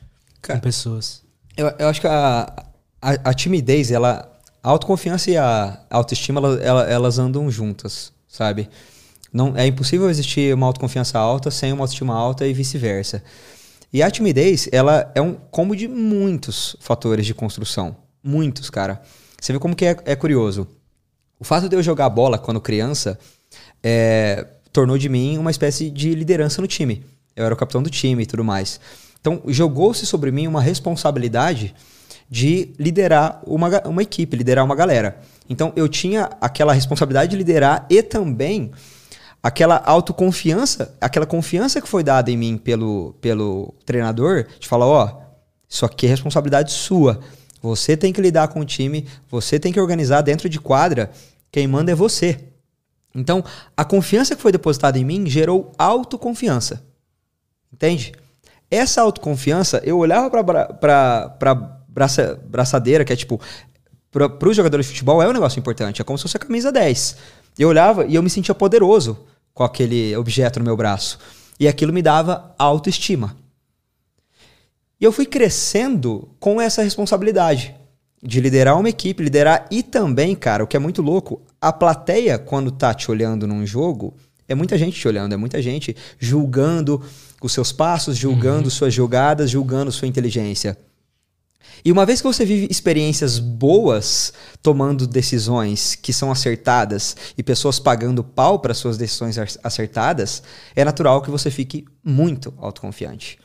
Cara, 0.42 0.58
com 0.58 0.62
pessoas. 0.62 1.22
Eu, 1.56 1.68
eu 1.78 1.88
acho 1.88 2.00
que 2.02 2.06
a, 2.06 2.64
a, 3.00 3.10
a 3.30 3.34
timidez, 3.34 3.90
ela... 3.90 4.32
A 4.62 4.70
autoconfiança 4.70 5.30
e 5.30 5.36
a 5.36 5.80
autoestima, 5.88 6.40
ela, 6.40 6.54
ela, 6.60 6.82
elas 6.90 7.18
andam 7.20 7.48
juntas, 7.48 8.12
sabe? 8.26 8.68
Não, 9.36 9.54
é 9.54 9.66
impossível 9.66 10.08
existir 10.08 10.54
uma 10.54 10.66
autoconfiança 10.66 11.18
alta 11.18 11.50
sem 11.50 11.70
uma 11.70 11.82
autoestima 11.82 12.14
alta 12.14 12.46
e 12.46 12.54
vice-versa. 12.54 13.22
E 13.92 14.02
a 14.02 14.10
timidez, 14.10 14.66
ela 14.72 15.12
é 15.14 15.20
um 15.20 15.34
combo 15.34 15.76
de 15.76 15.86
muitos 15.86 16.74
fatores 16.80 17.26
de 17.26 17.34
construção. 17.34 17.94
Muitos, 18.24 18.70
cara. 18.70 19.02
Você 19.38 19.52
vê 19.52 19.58
como 19.58 19.76
que 19.76 19.84
é, 19.84 19.94
é 20.06 20.16
curioso. 20.16 20.66
O 21.38 21.44
fato 21.44 21.68
de 21.68 21.76
eu 21.76 21.82
jogar 21.82 22.08
bola 22.08 22.38
quando 22.38 22.62
criança 22.62 23.18
é, 23.82 24.46
tornou 24.72 24.96
de 24.96 25.10
mim 25.10 25.36
uma 25.36 25.50
espécie 25.50 25.90
de 25.90 26.14
liderança 26.14 26.62
no 26.62 26.66
time. 26.66 27.04
Eu 27.36 27.44
era 27.44 27.52
o 27.52 27.58
capitão 27.58 27.82
do 27.82 27.90
time 27.90 28.22
e 28.22 28.26
tudo 28.26 28.42
mais. 28.42 28.80
Então, 29.20 29.42
jogou-se 29.48 30.06
sobre 30.06 30.30
mim 30.30 30.46
uma 30.46 30.62
responsabilidade 30.62 31.74
de 32.30 32.70
liderar 32.78 33.42
uma, 33.46 33.82
uma 33.86 34.00
equipe, 34.00 34.34
liderar 34.34 34.64
uma 34.64 34.74
galera. 34.74 35.20
Então, 35.46 35.74
eu 35.76 35.86
tinha 35.90 36.30
aquela 36.40 36.72
responsabilidade 36.72 37.32
de 37.32 37.36
liderar 37.36 37.84
e 37.90 38.02
também 38.02 38.72
aquela 39.46 39.80
autoconfiança, 39.86 40.92
aquela 41.00 41.24
confiança 41.24 41.80
que 41.80 41.86
foi 41.86 42.02
dada 42.02 42.32
em 42.32 42.36
mim 42.36 42.58
pelo, 42.58 43.14
pelo 43.20 43.72
treinador, 43.84 44.44
de 44.58 44.66
falar, 44.66 44.86
ó, 44.86 45.06
oh, 45.06 45.22
isso 45.68 45.86
aqui 45.86 46.06
é 46.06 46.08
responsabilidade 46.08 46.72
sua. 46.72 47.20
Você 47.62 47.96
tem 47.96 48.12
que 48.12 48.20
lidar 48.20 48.48
com 48.48 48.58
o 48.58 48.64
time, 48.64 49.06
você 49.30 49.60
tem 49.60 49.72
que 49.72 49.78
organizar 49.78 50.20
dentro 50.22 50.48
de 50.48 50.58
quadra, 50.58 51.12
quem 51.52 51.68
manda 51.68 51.92
é 51.92 51.94
você. 51.94 52.40
Então, 53.14 53.44
a 53.76 53.84
confiança 53.84 54.34
que 54.34 54.42
foi 54.42 54.50
depositada 54.50 54.98
em 54.98 55.04
mim 55.04 55.30
gerou 55.30 55.70
autoconfiança. 55.78 56.84
Entende? 57.72 58.14
Essa 58.68 59.00
autoconfiança, 59.00 59.80
eu 59.84 59.96
olhava 59.96 60.28
para 60.28 60.74
pra, 61.38 61.54
braça, 61.86 62.42
braçadeira, 62.48 63.04
que 63.04 63.12
é 63.12 63.16
tipo, 63.16 63.40
para 64.10 64.48
os 64.48 64.56
jogadores 64.56 64.86
de 64.86 64.92
futebol 64.92 65.22
é 65.22 65.28
um 65.28 65.32
negócio 65.32 65.60
importante, 65.60 66.02
é 66.02 66.04
como 66.04 66.18
se 66.18 66.22
fosse 66.22 66.36
a 66.36 66.40
camisa 66.40 66.72
10. 66.72 67.16
Eu 67.56 67.68
olhava 67.68 68.06
e 68.06 68.16
eu 68.16 68.22
me 68.24 68.28
sentia 68.28 68.52
poderoso 68.52 69.24
com 69.56 69.64
aquele 69.64 70.14
objeto 70.14 70.58
no 70.58 70.66
meu 70.66 70.76
braço. 70.76 71.18
E 71.58 71.66
aquilo 71.66 71.90
me 71.90 72.02
dava 72.02 72.54
autoestima. 72.58 73.34
E 75.00 75.04
eu 75.04 75.10
fui 75.10 75.24
crescendo 75.24 76.28
com 76.38 76.60
essa 76.60 76.82
responsabilidade 76.82 77.74
de 78.22 78.38
liderar 78.38 78.78
uma 78.78 78.90
equipe, 78.90 79.22
liderar 79.22 79.66
e 79.70 79.82
também, 79.82 80.36
cara, 80.36 80.62
o 80.62 80.66
que 80.66 80.76
é 80.76 80.78
muito 80.78 81.00
louco, 81.00 81.40
a 81.58 81.72
plateia 81.72 82.38
quando 82.38 82.70
tá 82.70 82.92
te 82.92 83.10
olhando 83.10 83.46
num 83.46 83.66
jogo, 83.66 84.14
é 84.46 84.54
muita 84.54 84.76
gente 84.76 85.00
te 85.00 85.08
olhando, 85.08 85.32
é 85.32 85.38
muita 85.38 85.62
gente 85.62 85.96
julgando 86.18 87.02
os 87.40 87.52
seus 87.52 87.72
passos, 87.72 88.14
julgando 88.14 88.64
uhum. 88.64 88.70
suas 88.70 88.92
jogadas, 88.92 89.48
julgando 89.48 89.90
sua 89.90 90.06
inteligência. 90.06 90.76
E 91.84 91.92
uma 91.92 92.04
vez 92.04 92.20
que 92.20 92.26
você 92.26 92.44
vive 92.44 92.66
experiências 92.70 93.38
boas, 93.38 94.32
tomando 94.62 95.06
decisões 95.06 95.94
que 95.94 96.12
são 96.12 96.32
acertadas 96.32 97.16
e 97.38 97.42
pessoas 97.42 97.78
pagando 97.78 98.24
pau 98.24 98.58
para 98.58 98.74
suas 98.74 98.98
decisões 98.98 99.36
acertadas, 99.62 100.42
é 100.74 100.84
natural 100.84 101.22
que 101.22 101.30
você 101.30 101.50
fique 101.50 101.84
muito 102.04 102.52
autoconfiante. 102.58 103.38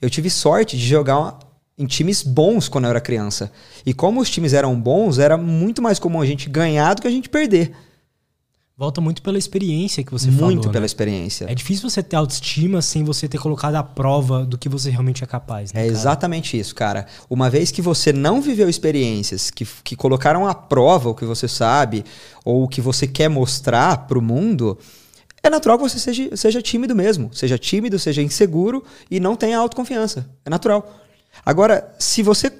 Eu 0.00 0.10
tive 0.10 0.28
sorte 0.28 0.76
de 0.76 0.86
jogar 0.86 1.38
em 1.78 1.86
times 1.86 2.22
bons 2.22 2.68
quando 2.68 2.84
eu 2.84 2.90
era 2.90 3.00
criança. 3.00 3.52
E 3.84 3.92
como 3.92 4.20
os 4.20 4.30
times 4.30 4.52
eram 4.52 4.78
bons, 4.78 5.18
era 5.18 5.36
muito 5.36 5.82
mais 5.82 5.98
comum 5.98 6.20
a 6.20 6.26
gente 6.26 6.48
ganhar 6.48 6.94
do 6.94 7.02
que 7.02 7.08
a 7.08 7.10
gente 7.10 7.28
perder. 7.28 7.72
Volta 8.78 9.00
muito 9.00 9.22
pela 9.22 9.38
experiência 9.38 10.04
que 10.04 10.12
você 10.12 10.26
muito 10.26 10.38
falou. 10.38 10.54
Muito 10.54 10.68
pela 10.68 10.80
né? 10.80 10.86
experiência. 10.86 11.46
É 11.48 11.54
difícil 11.54 11.88
você 11.88 12.02
ter 12.02 12.14
autoestima 12.14 12.82
sem 12.82 13.02
você 13.02 13.26
ter 13.26 13.38
colocado 13.38 13.74
a 13.74 13.82
prova 13.82 14.44
do 14.44 14.58
que 14.58 14.68
você 14.68 14.90
realmente 14.90 15.24
é 15.24 15.26
capaz. 15.26 15.72
Né, 15.72 15.80
é 15.80 15.84
cara? 15.84 15.98
exatamente 15.98 16.58
isso, 16.58 16.74
cara. 16.74 17.06
Uma 17.30 17.48
vez 17.48 17.70
que 17.70 17.80
você 17.80 18.12
não 18.12 18.42
viveu 18.42 18.68
experiências 18.68 19.50
que, 19.50 19.66
que 19.82 19.96
colocaram 19.96 20.46
à 20.46 20.54
prova 20.54 21.08
o 21.08 21.14
que 21.14 21.24
você 21.24 21.48
sabe 21.48 22.04
ou 22.44 22.64
o 22.64 22.68
que 22.68 22.82
você 22.82 23.06
quer 23.06 23.30
mostrar 23.30 24.06
para 24.06 24.18
o 24.18 24.22
mundo, 24.22 24.78
é 25.42 25.48
natural 25.48 25.78
que 25.78 25.88
você 25.88 25.98
seja, 25.98 26.36
seja 26.36 26.60
tímido 26.60 26.94
mesmo. 26.94 27.30
Seja 27.32 27.56
tímido, 27.56 27.98
seja 27.98 28.20
inseguro 28.20 28.84
e 29.10 29.18
não 29.18 29.36
tenha 29.36 29.58
autoconfiança. 29.58 30.28
É 30.44 30.50
natural. 30.50 31.00
Agora, 31.46 31.94
se 31.98 32.22
você 32.22 32.52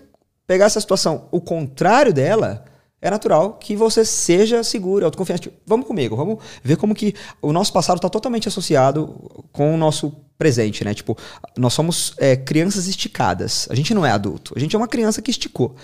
pegar 0.47 0.65
essa 0.65 0.81
situação, 0.81 1.29
o 1.31 1.43
contrário 1.43 2.15
dela 2.15 2.65
é 3.07 3.11
natural 3.11 3.55
que 3.55 3.77
você 3.77 4.05
seja 4.05 4.65
seguro, 4.65 5.05
autoconfiante. 5.05 5.43
Tipo, 5.43 5.57
vamos 5.67 5.87
comigo, 5.87 6.17
vamos 6.17 6.39
ver 6.63 6.77
como 6.77 6.95
que 6.95 7.15
o 7.41 7.53
nosso 7.53 7.73
passado 7.73 7.97
está 7.97 8.09
totalmente 8.09 8.49
associado 8.49 9.45
com 9.53 9.75
o 9.75 9.77
nosso 9.77 10.13
presente, 10.37 10.85
né? 10.85 10.93
Tipo, 10.93 11.17
nós 11.57 11.73
somos 11.73 12.15
é, 12.19 12.37
crianças 12.37 12.87
esticadas. 12.87 13.67
A 13.71 13.75
gente 13.75 13.95
não 13.95 14.05
é 14.05 14.11
adulto. 14.11 14.53
A 14.57 14.61
gente 14.61 14.75
é 14.75 14.79
uma 14.79 14.89
criança 14.89 15.23
que 15.23 15.31
esticou. 15.31 15.75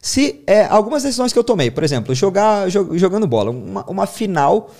Se 0.00 0.42
é, 0.46 0.64
algumas 0.64 1.02
decisões 1.02 1.32
que 1.32 1.38
eu 1.38 1.44
tomei, 1.44 1.70
por 1.70 1.84
exemplo, 1.84 2.14
jogar 2.14 2.68
jogando 2.68 3.26
bola, 3.26 3.50
uma, 3.50 3.84
uma 3.90 4.06
final 4.06 4.70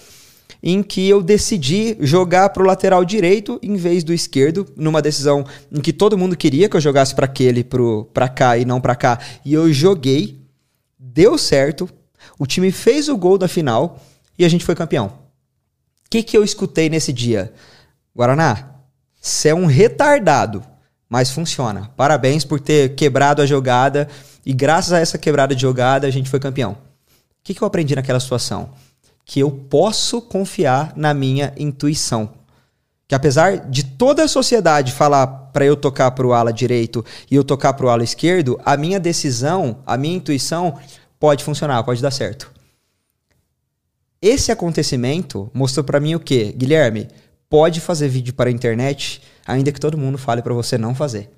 em 0.62 0.82
que 0.82 1.08
eu 1.08 1.22
decidi 1.22 1.96
jogar 2.00 2.48
para 2.50 2.62
o 2.62 2.66
lateral 2.66 3.04
direito 3.04 3.58
em 3.62 3.76
vez 3.76 4.02
do 4.02 4.12
esquerdo, 4.12 4.66
numa 4.76 5.02
decisão 5.02 5.44
em 5.70 5.80
que 5.80 5.92
todo 5.92 6.16
mundo 6.16 6.36
queria 6.36 6.68
que 6.68 6.76
eu 6.76 6.80
jogasse 6.80 7.14
para 7.14 7.26
aquele, 7.26 7.64
para 8.14 8.28
cá 8.28 8.56
e 8.56 8.64
não 8.64 8.80
para 8.80 8.94
cá, 8.94 9.18
e 9.44 9.52
eu 9.52 9.72
joguei 9.72 10.45
deu 11.12 11.38
certo, 11.38 11.88
o 12.38 12.46
time 12.46 12.70
fez 12.72 13.08
o 13.08 13.16
gol 13.16 13.38
da 13.38 13.48
final 13.48 14.00
e 14.38 14.44
a 14.44 14.48
gente 14.48 14.64
foi 14.64 14.74
campeão. 14.74 15.06
O 15.06 16.10
que, 16.10 16.22
que 16.22 16.36
eu 16.36 16.44
escutei 16.44 16.88
nesse 16.88 17.12
dia? 17.12 17.52
Guaraná, 18.14 18.70
você 19.20 19.48
é 19.48 19.54
um 19.54 19.66
retardado, 19.66 20.62
mas 21.08 21.30
funciona. 21.30 21.90
Parabéns 21.96 22.44
por 22.44 22.60
ter 22.60 22.94
quebrado 22.94 23.42
a 23.42 23.46
jogada 23.46 24.08
e 24.44 24.52
graças 24.52 24.92
a 24.92 25.00
essa 25.00 25.18
quebrada 25.18 25.54
de 25.54 25.62
jogada 25.62 26.06
a 26.06 26.10
gente 26.10 26.30
foi 26.30 26.40
campeão. 26.40 26.76
que, 27.42 27.54
que 27.54 27.62
eu 27.62 27.66
aprendi 27.66 27.94
naquela 27.94 28.20
situação? 28.20 28.70
Que 29.24 29.40
eu 29.40 29.50
posso 29.50 30.20
confiar 30.20 30.92
na 30.96 31.14
minha 31.14 31.52
intuição. 31.56 32.30
Que 33.08 33.14
apesar 33.14 33.56
de 33.68 33.84
toda 33.84 34.24
a 34.24 34.28
sociedade 34.28 34.92
falar 34.92 35.45
para 35.56 35.64
eu 35.64 35.74
tocar 35.74 36.10
para 36.10 36.26
o 36.26 36.34
ala 36.34 36.52
direito 36.52 37.02
e 37.30 37.34
eu 37.34 37.42
tocar 37.42 37.72
para 37.72 37.86
o 37.86 37.88
ala 37.88 38.04
esquerdo, 38.04 38.60
a 38.62 38.76
minha 38.76 39.00
decisão, 39.00 39.78
a 39.86 39.96
minha 39.96 40.14
intuição 40.14 40.78
pode 41.18 41.42
funcionar, 41.42 41.82
pode 41.82 42.02
dar 42.02 42.10
certo. 42.10 42.52
Esse 44.20 44.52
acontecimento 44.52 45.50
mostrou 45.54 45.82
para 45.82 45.98
mim 45.98 46.14
o 46.14 46.20
quê? 46.20 46.52
Guilherme, 46.54 47.08
pode 47.48 47.80
fazer 47.80 48.06
vídeo 48.06 48.34
para 48.34 48.50
a 48.50 48.52
internet, 48.52 49.22
ainda 49.46 49.72
que 49.72 49.80
todo 49.80 49.96
mundo 49.96 50.18
fale 50.18 50.42
para 50.42 50.52
você 50.52 50.76
não 50.76 50.94
fazer. 50.94 51.30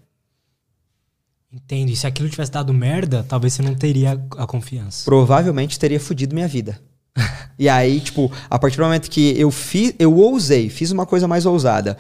Entendo. 1.53 1.91
E 1.91 1.95
se 1.95 2.05
aquilo 2.05 2.29
tivesse 2.29 2.51
dado 2.51 2.75
merda, 2.75 3.23
talvez 3.23 3.53
você 3.53 3.63
não 3.63 3.77
teria 3.77 4.21
a 4.37 4.49
confiança. 4.49 5.05
Provavelmente 5.05 5.79
teria 5.79 6.01
fudido 6.01 6.35
minha 6.35 6.49
vida. 6.49 6.81
e 7.57 7.69
aí, 7.69 8.01
tipo, 8.01 8.33
a 8.51 8.59
partir 8.59 8.79
do 8.79 8.83
momento 8.83 9.09
que 9.09 9.39
eu 9.39 9.53
fiz, 9.53 9.95
eu 9.97 10.13
ousei, 10.17 10.69
fiz 10.69 10.91
uma 10.91 11.07
coisa 11.07 11.29
mais 11.29 11.47
ousada, 11.47 11.97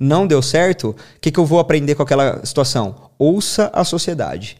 não 0.00 0.26
deu 0.26 0.40
certo, 0.40 0.90
o 0.90 1.20
que, 1.20 1.30
que 1.30 1.38
eu 1.38 1.44
vou 1.44 1.60
aprender 1.60 1.94
com 1.94 2.02
aquela 2.02 2.44
situação? 2.44 3.10
Ouça 3.18 3.70
a 3.74 3.84
sociedade. 3.84 4.56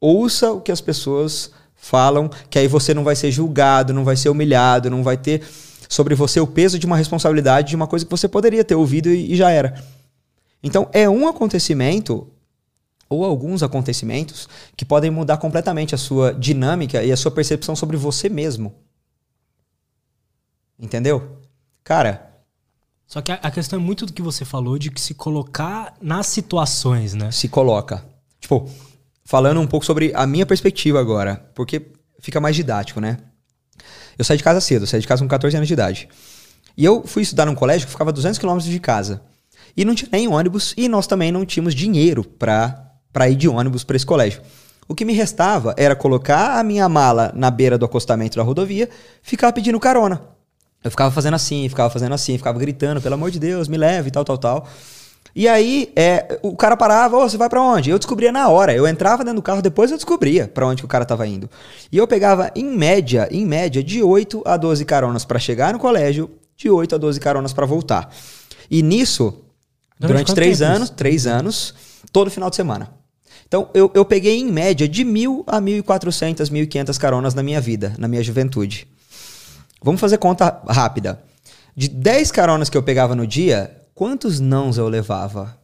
Ouça 0.00 0.52
o 0.52 0.60
que 0.60 0.70
as 0.70 0.80
pessoas 0.80 1.50
falam, 1.74 2.30
que 2.48 2.60
aí 2.60 2.68
você 2.68 2.94
não 2.94 3.02
vai 3.02 3.16
ser 3.16 3.32
julgado, 3.32 3.92
não 3.92 4.04
vai 4.04 4.16
ser 4.16 4.28
humilhado, 4.28 4.88
não 4.88 5.02
vai 5.02 5.16
ter 5.16 5.42
sobre 5.88 6.14
você 6.14 6.38
o 6.38 6.46
peso 6.46 6.78
de 6.78 6.86
uma 6.86 6.96
responsabilidade 6.96 7.70
de 7.70 7.76
uma 7.76 7.88
coisa 7.88 8.04
que 8.04 8.10
você 8.10 8.28
poderia 8.28 8.64
ter 8.64 8.76
ouvido 8.76 9.08
e, 9.08 9.32
e 9.32 9.36
já 9.36 9.50
era. 9.50 9.82
Então, 10.62 10.88
é 10.92 11.08
um 11.08 11.26
acontecimento 11.26 12.28
ou 13.08 13.24
alguns 13.24 13.62
acontecimentos 13.64 14.48
que 14.76 14.84
podem 14.84 15.10
mudar 15.10 15.38
completamente 15.38 15.94
a 15.94 15.98
sua 15.98 16.32
dinâmica 16.32 17.02
e 17.02 17.10
a 17.10 17.16
sua 17.16 17.32
percepção 17.32 17.74
sobre 17.74 17.96
você 17.96 18.28
mesmo. 18.28 18.72
Entendeu? 20.78 21.38
Cara. 21.82 22.33
Só 23.14 23.22
que 23.22 23.30
a, 23.30 23.36
a 23.36 23.48
questão 23.48 23.78
é 23.78 23.80
muito 23.80 24.06
do 24.06 24.12
que 24.12 24.20
você 24.20 24.44
falou 24.44 24.76
de 24.76 24.90
que 24.90 25.00
se 25.00 25.14
colocar 25.14 25.94
nas 26.02 26.26
situações, 26.26 27.14
né? 27.14 27.30
Se 27.30 27.46
coloca. 27.46 28.04
Tipo, 28.40 28.68
falando 29.24 29.60
um 29.60 29.68
pouco 29.68 29.86
sobre 29.86 30.10
a 30.16 30.26
minha 30.26 30.44
perspectiva 30.44 30.98
agora, 30.98 31.48
porque 31.54 31.92
fica 32.18 32.40
mais 32.40 32.56
didático, 32.56 33.00
né? 33.00 33.18
Eu 34.18 34.24
saí 34.24 34.36
de 34.36 34.42
casa 34.42 34.60
cedo, 34.60 34.84
saí 34.84 35.00
de 35.00 35.06
casa 35.06 35.22
com 35.22 35.28
14 35.28 35.56
anos 35.56 35.68
de 35.68 35.74
idade. 35.74 36.08
E 36.76 36.84
eu 36.84 37.06
fui 37.06 37.22
estudar 37.22 37.46
num 37.46 37.54
colégio 37.54 37.86
que 37.86 37.92
ficava 37.92 38.10
a 38.10 38.12
200 38.12 38.36
quilômetros 38.36 38.68
de 38.68 38.80
casa. 38.80 39.22
E 39.76 39.84
não 39.84 39.94
tinha 39.94 40.08
nem 40.10 40.26
ônibus 40.26 40.74
e 40.76 40.88
nós 40.88 41.06
também 41.06 41.30
não 41.30 41.46
tínhamos 41.46 41.72
dinheiro 41.72 42.24
para 42.24 43.30
ir 43.30 43.36
de 43.36 43.48
ônibus 43.48 43.84
para 43.84 43.94
esse 43.94 44.04
colégio. 44.04 44.42
O 44.88 44.94
que 44.94 45.04
me 45.04 45.12
restava 45.12 45.72
era 45.78 45.94
colocar 45.94 46.58
a 46.58 46.64
minha 46.64 46.88
mala 46.88 47.30
na 47.32 47.48
beira 47.48 47.78
do 47.78 47.84
acostamento 47.84 48.38
da 48.38 48.42
rodovia, 48.42 48.90
ficar 49.22 49.52
pedindo 49.52 49.78
carona. 49.78 50.33
Eu 50.84 50.90
ficava 50.90 51.10
fazendo 51.10 51.32
assim, 51.32 51.66
ficava 51.66 51.88
fazendo 51.88 52.14
assim, 52.14 52.36
ficava 52.36 52.58
gritando, 52.58 53.00
pelo 53.00 53.14
amor 53.14 53.30
de 53.30 53.40
Deus, 53.40 53.68
me 53.68 53.78
leve, 53.78 54.10
tal, 54.10 54.22
tal, 54.22 54.36
tal. 54.36 54.68
E 55.34 55.48
aí, 55.48 55.90
é, 55.96 56.38
o 56.42 56.54
cara 56.54 56.76
parava, 56.76 57.16
oh, 57.16 57.28
você 57.28 57.36
vai 57.36 57.48
para 57.48 57.60
onde? 57.60 57.90
Eu 57.90 57.98
descobria 57.98 58.30
na 58.30 58.48
hora. 58.48 58.72
Eu 58.72 58.86
entrava 58.86 59.24
dentro 59.24 59.40
do 59.40 59.42
carro, 59.42 59.62
depois 59.62 59.90
eu 59.90 59.96
descobria 59.96 60.46
para 60.46 60.66
onde 60.66 60.82
que 60.82 60.84
o 60.84 60.88
cara 60.88 61.04
tava 61.04 61.26
indo. 61.26 61.50
E 61.90 61.96
eu 61.96 62.06
pegava, 62.06 62.52
em 62.54 62.64
média, 62.64 63.26
em 63.32 63.44
média, 63.44 63.82
de 63.82 64.02
8 64.02 64.42
a 64.44 64.56
12 64.56 64.84
caronas 64.84 65.24
para 65.24 65.38
chegar 65.38 65.72
no 65.72 65.78
colégio, 65.78 66.30
de 66.56 66.70
8 66.70 66.94
a 66.94 66.98
12 66.98 67.18
caronas 67.18 67.52
para 67.52 67.66
voltar. 67.66 68.14
E 68.70 68.80
nisso, 68.80 69.42
durante, 69.98 70.26
durante 70.26 70.34
três 70.34 70.62
anos, 70.62 70.90
três 70.90 71.26
anos, 71.26 71.74
todo 72.12 72.30
final 72.30 72.48
de 72.48 72.56
semana. 72.56 72.92
Então, 73.48 73.70
eu, 73.74 73.90
eu 73.94 74.04
peguei 74.04 74.38
em 74.38 74.52
média 74.52 74.86
de 74.86 75.02
mil 75.02 75.42
a 75.46 75.60
1.400, 75.60 76.48
1.500 76.48 76.98
caronas 76.98 77.34
na 77.34 77.42
minha 77.42 77.60
vida, 77.60 77.94
na 77.98 78.06
minha 78.06 78.22
juventude. 78.22 78.86
Vamos 79.84 80.00
fazer 80.00 80.16
conta 80.16 80.62
rápida. 80.66 81.22
De 81.76 81.88
10 81.88 82.32
caronas 82.32 82.70
que 82.70 82.76
eu 82.76 82.82
pegava 82.82 83.14
no 83.14 83.26
dia, 83.26 83.76
quantos 83.94 84.40
nãos 84.40 84.78
eu 84.78 84.88
levava? 84.88 85.58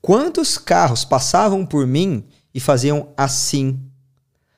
Quantos 0.00 0.56
carros 0.56 1.04
passavam 1.04 1.66
por 1.66 1.86
mim 1.86 2.24
e 2.54 2.58
faziam 2.58 3.10
assim? 3.14 3.78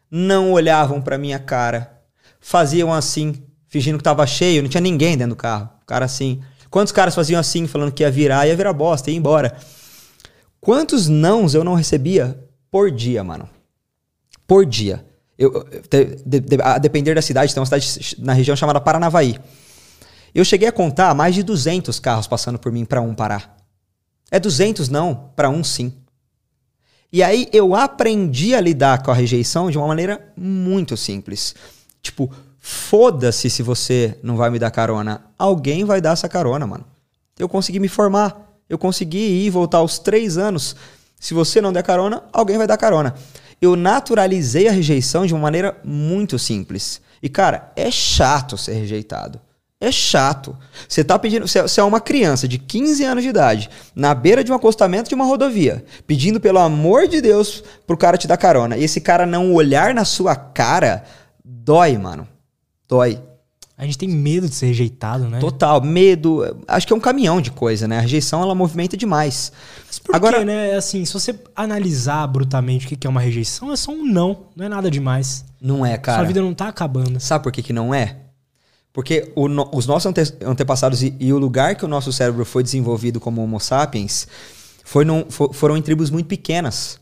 Não 0.09 0.53
olhavam 0.53 1.03
para 1.03 1.19
minha 1.19 1.41
cara. 1.41 2.01
Faziam 2.39 2.93
assim, 2.93 3.43
fingindo 3.67 3.99
que 3.99 4.03
estava 4.03 4.25
cheio, 4.25 4.63
não 4.63 4.69
tinha 4.69 4.81
ninguém 4.81 5.19
dentro 5.19 5.35
do 5.35 5.37
carro. 5.37 5.69
O 5.83 5.87
cara 5.87 6.05
assim. 6.05 6.41
Quantos 6.71 6.93
caras 6.93 7.13
faziam 7.13 7.41
assim, 7.41 7.67
falando 7.67 7.91
que 7.91 8.05
ia 8.05 8.11
virar, 8.11 8.47
ia 8.47 8.55
virar 8.55 8.73
bosta, 8.73 9.11
ia 9.11 9.17
embora? 9.17 9.57
Quantos 10.61 11.09
nãos 11.09 11.55
eu 11.55 11.65
não 11.65 11.75
recebia 11.75 12.39
por 12.71 12.89
dia, 12.93 13.25
mano. 13.25 13.49
Por 14.47 14.65
dia. 14.65 15.05
Eu, 15.39 15.65
de, 15.91 16.41
de, 16.41 16.63
a 16.63 16.79
depender 16.79 17.15
da 17.15 17.23
cidade, 17.23 17.53
tem 17.53 17.61
uma 17.61 17.67
cidade 17.67 18.17
na 18.19 18.33
região 18.33 18.57
chamada 18.57 18.81
Paranavaí. 18.81 19.39
Eu 20.35 20.45
cheguei 20.45 20.69
a 20.69 20.73
contar 20.73 21.15
mais 21.15 21.35
de 21.35 21.43
200 21.43 21.99
carros 22.01 22.27
passando 22.27 22.59
por 22.59 22.73
mim 22.73 22.85
para 22.85 23.01
um 23.01 23.15
parar. 23.15 23.57
É 24.31 24.41
200 24.41 24.89
não, 24.89 25.31
para 25.37 25.49
um 25.49 25.63
sim. 25.63 25.93
E 27.13 27.23
aí 27.23 27.49
eu 27.53 27.75
aprendi 27.75 28.55
a 28.55 28.61
lidar 28.61 29.03
com 29.03 29.11
a 29.11 29.15
rejeição 29.15 29.71
de 29.71 29.79
uma 29.79 29.87
maneira 29.87 30.33
muito 30.37 30.97
simples. 30.97 31.55
Tipo, 32.03 32.31
foda-se 32.59 33.49
se 33.49 33.63
você 33.63 34.19
não 34.23 34.37
vai 34.37 34.51
me 34.51 34.59
dar 34.59 34.71
carona. 34.71 35.25
Alguém 35.39 35.85
vai 35.85 36.01
dar 36.01 36.13
essa 36.13 36.29
carona, 36.29 36.67
mano. 36.67 36.85
Eu 37.39 37.49
consegui 37.49 37.79
me 37.79 37.89
formar. 37.89 38.43
Eu 38.69 38.79
consegui 38.79 39.19
ir 39.19 39.47
e 39.47 39.51
voltar 39.51 39.79
aos 39.79 39.99
três 39.99 40.37
anos 40.37 40.77
se 41.19 41.35
você 41.35 41.61
não 41.61 41.73
der 41.73 41.83
carona, 41.83 42.23
alguém 42.33 42.59
vai 42.59 42.67
dar 42.67 42.77
carona. 42.77 43.15
Eu 43.61 43.77
naturalizei 43.77 44.69
a 44.69 44.73
rejeição 44.73 45.27
de 45.27 45.35
uma 45.35 45.41
maneira 45.41 45.79
muito 45.85 46.39
simples. 46.39 47.01
E, 47.23 47.29
cara, 47.29 47.73
é 47.75 47.91
chato 47.91 48.57
ser 48.59 48.75
rejeitado. 48.75 49.41
É 49.81 49.93
chato. 49.93 50.57
Você 50.89 51.05
tá 51.05 51.19
pedindo. 51.19 51.47
Você 51.47 51.81
é 51.81 51.85
uma 51.85 52.01
criança 52.01 52.49
de 52.49 52.59
15 52.59 53.05
anos 53.05 53.23
de 53.23 53.29
idade, 53.29 53.69
na 53.95 54.15
beira 54.15 54.43
de 54.43 54.51
um 54.51 54.55
acostamento 54.55 55.09
de 55.09 55.15
uma 55.15 55.27
rodovia, 55.27 55.85
pedindo 56.07 56.41
pelo 56.41 56.59
amor 56.59 57.07
de 57.07 57.21
Deus 57.21 57.63
pro 57.87 57.97
cara 57.97 58.17
te 58.17 58.27
dar 58.27 58.39
carona. 58.39 58.77
E 58.77 58.85
esse 58.85 59.01
cara 59.01 59.27
não 59.27 59.53
olhar 59.53 59.95
na 59.95 60.05
sua 60.05 60.35
cara, 60.35 61.05
dói, 61.45 61.99
mano. 61.99 62.27
Dói. 62.89 63.21
A 63.79 63.85
gente 63.85 63.99
tem 63.99 64.09
medo 64.09 64.49
de 64.49 64.55
ser 64.55 64.67
rejeitado, 64.67 65.29
né? 65.29 65.39
Total, 65.39 65.83
medo. 65.83 66.57
Acho 66.67 66.87
que 66.87 66.93
é 66.95 66.97
um 66.97 67.01
caminhão 67.01 67.43
de 67.43 67.51
coisa, 67.51 67.87
né? 67.87 67.99
A 67.99 68.01
rejeição 68.01 68.41
ela 68.43 68.55
movimenta 68.55 68.97
demais. 68.97 69.53
Mas 69.87 69.99
por 69.99 70.17
Agora, 70.17 70.39
quê, 70.39 70.45
né? 70.47 70.75
Assim, 70.75 71.05
se 71.05 71.13
você 71.13 71.39
analisar 71.55 72.27
brutalmente 72.27 72.87
o 72.87 72.97
que 72.97 73.07
é 73.07 73.11
uma 73.11 73.21
rejeição, 73.21 73.71
é 73.71 73.77
só 73.77 73.93
um 73.93 74.03
não, 74.03 74.45
não 74.57 74.65
é 74.65 74.69
nada 74.69 74.91
demais. 74.91 75.45
Não 75.61 75.85
é, 75.85 75.99
cara. 75.99 76.19
Sua 76.19 76.27
vida 76.27 76.41
não 76.41 76.55
tá 76.55 76.69
acabando. 76.69 77.21
Sabe 77.21 77.45
por 77.45 77.53
que, 77.53 77.63
que 77.63 77.73
não 77.73 77.93
é? 77.93 78.17
Porque 78.95 79.31
o, 79.37 79.47
os 79.77 79.87
nossos 79.87 80.07
ante, 80.07 80.23
antepassados 80.43 81.03
e, 81.03 81.15
e, 81.21 81.31
o 81.31 81.39
lugar 81.39 81.75
que 81.75 81.85
o 81.85 81.89
nosso 81.89 82.11
cérebro 82.11 82.47
foi 82.47 82.63
desenvolvido 82.63 83.21
como 83.21 83.43
Homo 83.43 83.61
sapiens 83.61 84.27
foi 84.83 85.05
num, 85.05 85.27
for, 85.29 85.53
foram 85.53 85.77
em 85.77 85.83
tribos 85.83 86.09
muito 86.09 86.29
pequenas. 86.29 86.99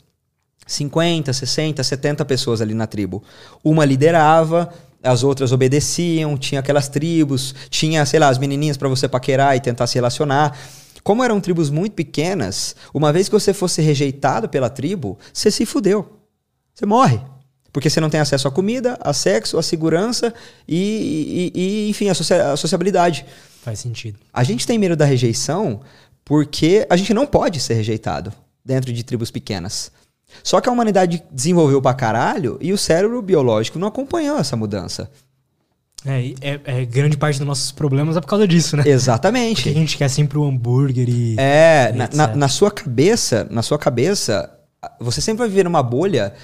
50, 0.67 1.33
60, 1.33 1.85
70 1.85 2.25
pessoas 2.25 2.61
ali 2.61 2.75
na 2.75 2.89
tribo. 2.89 3.23
Uma 3.63 3.85
liderava, 3.85 4.73
as 5.05 5.23
outras 5.23 5.53
obedeciam, 5.53 6.37
tinha 6.37 6.61
aquelas 6.61 6.89
tribos, 6.89 7.55
tinha, 7.69 8.05
sei 8.07 8.19
lá, 8.19 8.29
as 8.29 8.39
menininhas 8.39 8.77
para 8.77 8.89
você 8.89 9.07
paquerar 9.07 9.57
e 9.57 9.61
tentar 9.61 9.87
se 9.87 9.95
relacionar. 9.95 10.59
Como 11.03 11.23
eram 11.23 11.41
tribos 11.41 11.71
muito 11.71 11.93
pequenas, 11.93 12.75
uma 12.93 13.13
vez 13.13 13.29
que 13.29 13.33
você 13.33 13.53
fosse 13.53 13.83
rejeitado 13.83 14.49
pela 14.49 14.71
tribo, 14.71 15.19
você 15.33 15.51
se 15.51 15.67
fudeu. 15.67 16.19
Você 16.75 16.87
morre. 16.87 17.21
Porque 17.73 17.91
você 17.91 18.01
não 18.01 18.09
tem 18.09 18.21
acesso 18.21 18.47
à 18.49 18.51
comida, 18.51 18.97
a 19.01 19.13
sexo, 19.13 19.59
à 19.59 19.63
segurança 19.63 20.33
e, 20.67 21.53
e, 21.55 21.61
e 21.61 21.91
enfim, 21.91 22.09
a, 22.09 22.15
socia 22.15 22.53
a 22.53 22.57
sociabilidade. 22.57 23.27
Faz 23.63 23.81
sentido. 23.81 24.19
A 24.33 24.45
gente 24.45 24.67
tem 24.67 24.79
medo 24.79 24.97
da 24.97 25.05
rejeição 25.05 25.81
porque 26.25 26.87
a 26.89 26.97
gente 26.97 27.13
não 27.13 27.27
pode 27.27 27.61
ser 27.61 27.75
rejeitado 27.75 28.33
dentro 28.65 28.93
de 28.93 29.03
tribos 29.03 29.31
pequenas. 29.31 29.91
Só 30.43 30.61
que 30.61 30.69
a 30.69 30.73
humanidade 30.73 31.23
desenvolveu 31.31 31.81
pra 31.81 31.95
caralho 31.95 32.59
e 32.61 32.73
o 32.73 32.79
cérebro 32.79 33.21
biológico 33.23 33.79
não 33.79 33.89
acompanhou 33.89 34.39
essa 34.39 34.57
mudança. 34.57 35.11
É, 36.07 36.35
é, 36.41 36.61
é, 36.65 36.85
grande 36.85 37.17
parte 37.17 37.39
dos 37.39 37.47
nossos 37.47 37.73
problemas 37.73 38.17
é 38.17 38.21
por 38.21 38.27
causa 38.27 38.47
disso, 38.47 38.77
né? 38.77 38.83
Exatamente. 38.87 39.63
Porque 39.63 39.71
a 39.71 39.81
gente 39.81 39.97
quer 39.97 40.09
sempre 40.09 40.37
o 40.37 40.45
hambúrguer 40.45 41.09
e. 41.09 41.37
É, 41.39 41.91
e 41.95 41.97
na, 41.97 42.11
na, 42.13 42.37
na, 42.37 42.49
sua 42.49 42.71
cabeça, 42.71 43.47
na 43.51 43.63
sua 43.63 43.79
cabeça, 43.79 44.51
você 45.01 45.23
sempre 45.23 45.39
vai 45.39 45.49
viver 45.49 45.65
numa 45.65 45.83
bolha 45.83 46.35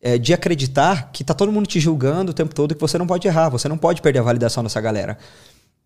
é, 0.00 0.18
de 0.18 0.32
acreditar 0.32 1.10
que 1.12 1.24
tá 1.24 1.34
todo 1.34 1.50
mundo 1.50 1.66
te 1.66 1.80
julgando 1.80 2.30
o 2.30 2.34
tempo 2.34 2.54
todo 2.54 2.72
e 2.72 2.74
que 2.76 2.80
você 2.80 2.96
não 2.96 3.06
pode 3.06 3.26
errar, 3.26 3.48
você 3.48 3.68
não 3.68 3.76
pode 3.76 4.00
perder 4.00 4.20
a 4.20 4.22
validação 4.22 4.62
dessa 4.62 4.80
galera. 4.80 5.18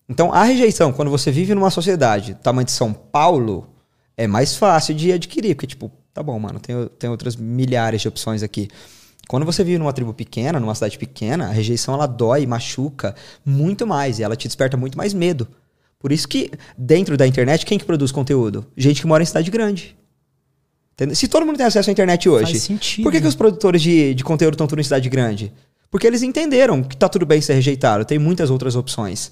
Então, 0.08 0.32
a 0.32 0.42
rejeição, 0.44 0.92
quando 0.92 1.10
você 1.10 1.30
vive 1.30 1.54
numa 1.54 1.70
sociedade 1.70 2.34
tamanho 2.34 2.66
de 2.66 2.72
São 2.72 2.92
Paulo, 2.92 3.68
é 4.16 4.26
mais 4.26 4.56
fácil 4.56 4.94
de 4.94 5.10
adquirir, 5.12 5.54
porque, 5.54 5.66
tipo, 5.66 5.90
Tá 6.16 6.22
bom, 6.22 6.38
mano, 6.38 6.58
tem, 6.58 6.74
tem 6.98 7.10
outras 7.10 7.36
milhares 7.36 8.00
de 8.00 8.08
opções 8.08 8.42
aqui. 8.42 8.70
Quando 9.28 9.44
você 9.44 9.62
vive 9.62 9.76
numa 9.76 9.92
tribo 9.92 10.14
pequena, 10.14 10.58
numa 10.58 10.74
cidade 10.74 10.96
pequena, 10.96 11.48
a 11.48 11.50
rejeição 11.50 11.92
ela 11.92 12.06
dói, 12.06 12.46
machuca 12.46 13.14
muito 13.44 13.86
mais 13.86 14.18
e 14.18 14.22
ela 14.22 14.34
te 14.34 14.48
desperta 14.48 14.78
muito 14.78 14.96
mais 14.96 15.12
medo. 15.12 15.46
Por 15.98 16.10
isso 16.10 16.26
que 16.26 16.50
dentro 16.74 17.18
da 17.18 17.26
internet, 17.26 17.66
quem 17.66 17.78
que 17.78 17.84
produz 17.84 18.10
conteúdo? 18.10 18.64
Gente 18.74 19.02
que 19.02 19.06
mora 19.06 19.22
em 19.22 19.26
cidade 19.26 19.50
grande. 19.50 19.94
Se 21.12 21.28
todo 21.28 21.44
mundo 21.44 21.58
tem 21.58 21.66
acesso 21.66 21.90
à 21.90 21.92
internet 21.92 22.26
hoje, 22.30 22.66
por 23.02 23.12
que, 23.12 23.20
que 23.20 23.26
os 23.26 23.34
produtores 23.34 23.82
de, 23.82 24.14
de 24.14 24.24
conteúdo 24.24 24.54
estão 24.54 24.66
tudo 24.66 24.80
em 24.80 24.84
cidade 24.84 25.10
grande? 25.10 25.52
Porque 25.90 26.06
eles 26.06 26.22
entenderam 26.22 26.82
que 26.82 26.96
tá 26.96 27.10
tudo 27.10 27.26
bem 27.26 27.42
ser 27.42 27.52
rejeitado, 27.52 28.06
tem 28.06 28.18
muitas 28.18 28.48
outras 28.48 28.74
opções. 28.74 29.30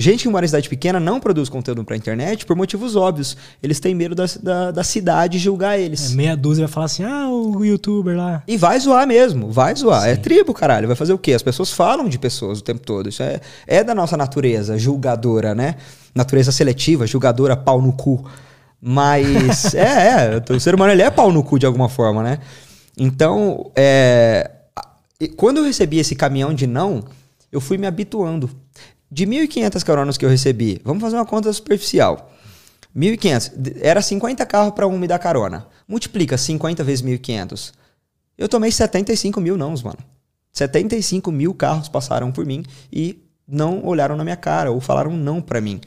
Gente 0.00 0.22
que 0.22 0.28
mora 0.28 0.44
em 0.44 0.48
cidade 0.48 0.68
pequena 0.68 1.00
não 1.00 1.18
produz 1.18 1.48
conteúdo 1.48 1.84
pra 1.84 1.96
internet 1.96 2.46
por 2.46 2.54
motivos 2.54 2.94
óbvios. 2.94 3.36
Eles 3.60 3.80
têm 3.80 3.96
medo 3.96 4.14
da, 4.14 4.26
da, 4.40 4.70
da 4.70 4.84
cidade 4.84 5.38
julgar 5.38 5.76
eles. 5.76 6.12
É, 6.12 6.14
meia 6.14 6.36
dúzia 6.36 6.66
vai 6.66 6.72
falar 6.72 6.86
assim, 6.86 7.02
ah, 7.02 7.28
o 7.28 7.64
youtuber 7.64 8.16
lá. 8.16 8.44
E 8.46 8.56
vai 8.56 8.78
zoar 8.78 9.08
mesmo, 9.08 9.50
vai 9.50 9.74
zoar. 9.74 10.08
É 10.08 10.14
Sim. 10.14 10.20
tribo, 10.20 10.54
caralho. 10.54 10.86
Vai 10.86 10.94
fazer 10.94 11.12
o 11.12 11.18
quê? 11.18 11.32
As 11.32 11.42
pessoas 11.42 11.72
falam 11.72 12.08
de 12.08 12.16
pessoas 12.16 12.60
o 12.60 12.62
tempo 12.62 12.78
todo. 12.80 13.08
Isso 13.08 13.24
é, 13.24 13.40
é 13.66 13.82
da 13.82 13.92
nossa 13.92 14.16
natureza 14.16 14.78
julgadora, 14.78 15.52
né? 15.52 15.74
Natureza 16.14 16.52
seletiva, 16.52 17.04
julgadora, 17.04 17.56
pau 17.56 17.82
no 17.82 17.92
cu. 17.92 18.24
Mas, 18.80 19.74
é, 19.74 20.40
é. 20.48 20.52
O 20.54 20.60
ser 20.60 20.76
humano 20.76 20.92
ele 20.92 21.02
é 21.02 21.10
pau 21.10 21.32
no 21.32 21.42
cu 21.42 21.58
de 21.58 21.66
alguma 21.66 21.88
forma, 21.88 22.22
né? 22.22 22.38
Então, 22.96 23.72
é, 23.74 24.48
a- 24.76 24.86
quando 25.36 25.56
eu 25.56 25.64
recebi 25.64 25.98
esse 25.98 26.14
caminhão 26.14 26.54
de 26.54 26.68
não, 26.68 27.02
eu 27.50 27.60
fui 27.60 27.76
me 27.76 27.86
habituando. 27.88 28.48
De 29.10 29.26
1.500 29.26 29.82
caronas 29.84 30.16
que 30.18 30.24
eu 30.24 30.28
recebi, 30.28 30.80
vamos 30.84 31.00
fazer 31.02 31.16
uma 31.16 31.24
conta 31.26 31.52
superficial. 31.52 32.30
1.500, 32.96 33.52
d- 33.56 33.76
era 33.80 34.02
50 34.02 34.44
carros 34.46 34.74
para 34.74 34.86
um 34.86 34.98
me 34.98 35.06
dar 35.06 35.18
carona. 35.18 35.66
Multiplica 35.86 36.36
50 36.36 36.84
vezes 36.84 37.02
1.500. 37.04 37.72
Eu 38.36 38.48
tomei 38.48 38.70
75 38.70 39.40
mil 39.40 39.56
nãos, 39.56 39.82
mano. 39.82 39.98
75 40.52 41.30
mil 41.30 41.54
carros 41.54 41.88
passaram 41.88 42.30
por 42.32 42.44
mim 42.44 42.64
e 42.92 43.18
não 43.46 43.84
olharam 43.84 44.16
na 44.16 44.24
minha 44.24 44.36
cara 44.36 44.70
ou 44.70 44.80
falaram 44.80 45.16
não 45.16 45.40
pra 45.40 45.60
mim. 45.60 45.80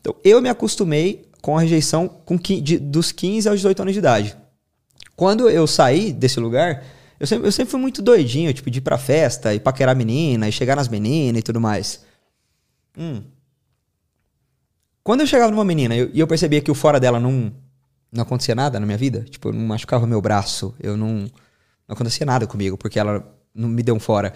Então, 0.00 0.14
eu 0.24 0.40
me 0.42 0.48
acostumei 0.48 1.26
com 1.40 1.56
a 1.56 1.60
rejeição 1.60 2.08
com 2.08 2.36
de- 2.36 2.78
dos 2.78 3.12
15 3.12 3.48
aos 3.48 3.58
18 3.58 3.80
anos 3.82 3.94
de 3.94 3.98
idade. 4.00 4.36
Quando 5.16 5.48
eu 5.48 5.66
saí 5.66 6.12
desse 6.12 6.38
lugar, 6.38 6.84
eu 7.18 7.26
sempre, 7.26 7.48
eu 7.48 7.52
sempre 7.52 7.70
fui 7.70 7.80
muito 7.80 8.02
doidinho, 8.02 8.52
tipo, 8.52 8.70
de 8.70 8.78
ir 8.78 8.82
pra 8.82 8.98
festa 8.98 9.54
e 9.54 9.60
paquerar 9.60 9.96
menina 9.96 10.48
e 10.48 10.52
chegar 10.52 10.76
nas 10.76 10.88
meninas 10.88 11.40
e 11.40 11.42
tudo 11.42 11.60
mais. 11.60 12.00
Hum. 12.98 13.22
Quando 15.02 15.20
eu 15.20 15.26
chegava 15.26 15.50
numa 15.50 15.64
menina 15.64 15.96
eu- 15.96 16.10
e 16.12 16.20
eu 16.20 16.26
percebia 16.26 16.60
que 16.60 16.70
o 16.70 16.74
fora 16.74 17.00
dela 17.00 17.18
não, 17.18 17.52
não 18.12 18.22
acontecia 18.22 18.54
nada 18.54 18.78
na 18.78 18.84
minha 18.86 18.98
vida, 18.98 19.24
tipo, 19.30 19.48
eu 19.48 19.52
não 19.52 19.66
machucava 19.66 20.06
meu 20.06 20.20
braço, 20.20 20.74
eu 20.80 20.96
não, 20.96 21.20
não 21.20 21.30
acontecia 21.88 22.26
nada 22.26 22.46
comigo, 22.46 22.76
porque 22.76 22.98
ela 22.98 23.24
não 23.54 23.68
me 23.68 23.82
deu 23.82 23.94
um 23.94 24.00
fora. 24.00 24.34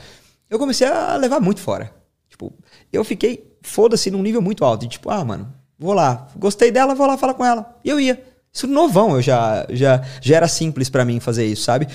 Eu 0.48 0.58
comecei 0.58 0.86
a 0.86 1.16
levar 1.16 1.40
muito 1.40 1.60
fora. 1.60 1.92
Tipo, 2.28 2.52
eu 2.92 3.04
fiquei, 3.04 3.56
foda-se, 3.62 4.10
num 4.10 4.22
nível 4.22 4.40
muito 4.40 4.64
alto. 4.64 4.82
De, 4.82 4.88
tipo, 4.88 5.10
ah, 5.10 5.24
mano, 5.24 5.52
vou 5.78 5.92
lá. 5.92 6.28
Gostei 6.36 6.70
dela, 6.70 6.94
vou 6.94 7.06
lá 7.06 7.16
falar 7.18 7.34
com 7.34 7.44
ela. 7.44 7.78
E 7.84 7.90
eu 7.90 8.00
ia. 8.00 8.22
Isso 8.52 8.66
novão, 8.66 9.14
eu 9.16 9.22
já, 9.22 9.66
já, 9.70 10.02
já 10.20 10.36
era 10.36 10.48
simples 10.48 10.90
pra 10.90 11.04
mim 11.06 11.20
fazer 11.20 11.46
isso, 11.46 11.62
sabe? 11.64 11.88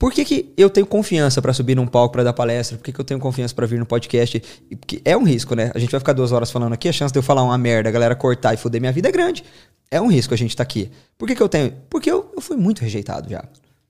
Por 0.00 0.14
que, 0.14 0.24
que 0.24 0.50
eu 0.56 0.70
tenho 0.70 0.86
confiança 0.86 1.42
pra 1.42 1.52
subir 1.52 1.74
num 1.74 1.86
palco 1.86 2.14
pra 2.14 2.24
dar 2.24 2.32
palestra? 2.32 2.78
Por 2.78 2.84
que, 2.84 2.90
que 2.90 2.98
eu 2.98 3.04
tenho 3.04 3.20
confiança 3.20 3.54
pra 3.54 3.66
vir 3.66 3.78
no 3.78 3.84
podcast? 3.84 4.40
Porque 4.80 5.02
é 5.04 5.14
um 5.14 5.24
risco, 5.24 5.54
né? 5.54 5.70
A 5.74 5.78
gente 5.78 5.90
vai 5.90 6.00
ficar 6.00 6.14
duas 6.14 6.32
horas 6.32 6.50
falando 6.50 6.72
aqui, 6.72 6.88
a 6.88 6.92
chance 6.92 7.12
de 7.12 7.18
eu 7.18 7.22
falar 7.22 7.42
uma 7.42 7.58
merda, 7.58 7.90
a 7.90 7.92
galera 7.92 8.16
cortar 8.16 8.54
e 8.54 8.56
foder 8.56 8.80
minha 8.80 8.94
vida 8.94 9.10
é 9.10 9.12
grande. 9.12 9.44
É 9.90 10.00
um 10.00 10.06
risco 10.06 10.32
a 10.32 10.38
gente 10.38 10.56
tá 10.56 10.62
aqui. 10.62 10.90
Por 11.18 11.28
que, 11.28 11.34
que 11.34 11.42
eu 11.42 11.50
tenho? 11.50 11.74
Porque 11.90 12.10
eu, 12.10 12.32
eu 12.34 12.40
fui 12.40 12.56
muito 12.56 12.80
rejeitado 12.80 13.28
já. 13.28 13.44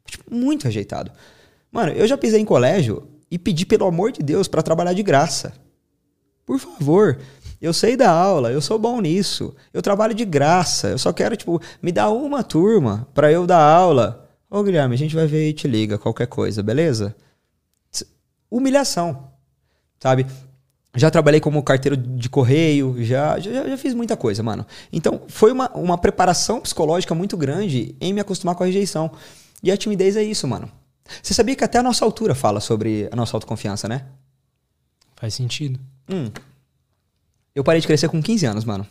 Tipo, 0.04 0.34
muito 0.34 0.64
rejeitado. 0.64 1.12
Mano, 1.70 1.92
eu 1.92 2.08
já 2.08 2.18
pisei 2.18 2.40
em 2.40 2.44
colégio 2.44 3.06
e 3.30 3.38
pedi, 3.38 3.64
pelo 3.64 3.86
amor 3.86 4.10
de 4.10 4.20
Deus, 4.20 4.48
pra 4.48 4.62
trabalhar 4.62 4.94
de 4.94 5.04
graça. 5.04 5.52
Por 6.44 6.58
favor, 6.58 7.20
eu 7.62 7.72
sei 7.72 7.96
dar 7.96 8.10
aula, 8.10 8.50
eu 8.50 8.60
sou 8.60 8.80
bom 8.80 9.00
nisso. 9.00 9.54
Eu 9.72 9.80
trabalho 9.80 10.12
de 10.12 10.24
graça. 10.24 10.88
Eu 10.88 10.98
só 10.98 11.12
quero, 11.12 11.36
tipo, 11.36 11.62
me 11.80 11.92
dar 11.92 12.10
uma 12.10 12.42
turma 12.42 13.06
pra 13.14 13.30
eu 13.30 13.46
dar 13.46 13.62
aula. 13.62 14.19
Ô, 14.50 14.62
Guilherme, 14.64 14.94
a 14.94 14.98
gente 14.98 15.14
vai 15.14 15.26
ver 15.26 15.48
e 15.48 15.52
te 15.52 15.68
liga, 15.68 15.96
qualquer 15.96 16.26
coisa, 16.26 16.62
beleza? 16.62 17.14
Humilhação, 18.50 19.30
sabe? 20.00 20.26
Já 20.96 21.08
trabalhei 21.08 21.38
como 21.38 21.62
carteiro 21.62 21.96
de 21.96 22.28
correio, 22.28 22.96
já, 23.04 23.38
já, 23.38 23.68
já 23.68 23.76
fiz 23.76 23.94
muita 23.94 24.16
coisa, 24.16 24.42
mano. 24.42 24.66
Então, 24.92 25.22
foi 25.28 25.52
uma, 25.52 25.70
uma 25.70 25.96
preparação 25.96 26.60
psicológica 26.60 27.14
muito 27.14 27.36
grande 27.36 27.94
em 28.00 28.12
me 28.12 28.20
acostumar 28.20 28.56
com 28.56 28.64
a 28.64 28.66
rejeição. 28.66 29.12
E 29.62 29.70
a 29.70 29.76
timidez 29.76 30.16
é 30.16 30.22
isso, 30.24 30.48
mano. 30.48 30.68
Você 31.22 31.32
sabia 31.32 31.54
que 31.54 31.62
até 31.62 31.78
a 31.78 31.82
nossa 31.82 32.04
altura 32.04 32.34
fala 32.34 32.58
sobre 32.60 33.08
a 33.12 33.14
nossa 33.14 33.36
autoconfiança, 33.36 33.86
né? 33.86 34.06
Faz 35.14 35.34
sentido. 35.34 35.78
Hum. 36.08 36.28
Eu 37.54 37.62
parei 37.62 37.80
de 37.80 37.86
crescer 37.86 38.08
com 38.08 38.20
15 38.20 38.46
anos, 38.46 38.64
mano. 38.64 38.84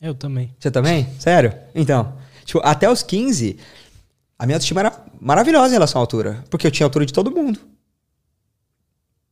Eu 0.00 0.14
também. 0.14 0.54
Você 0.58 0.70
também? 0.70 1.08
Sério? 1.18 1.52
Então, 1.74 2.16
tipo, 2.44 2.60
até 2.64 2.88
os 2.90 3.02
15, 3.02 3.58
a 4.38 4.46
minha 4.46 4.56
autoestima 4.56 4.80
era 4.80 4.92
maravilhosa 5.20 5.68
em 5.68 5.72
relação 5.72 6.00
à 6.00 6.02
altura. 6.02 6.44
Porque 6.50 6.66
eu 6.66 6.70
tinha 6.70 6.84
a 6.84 6.88
altura 6.88 7.06
de 7.06 7.12
todo 7.12 7.30
mundo. 7.30 7.60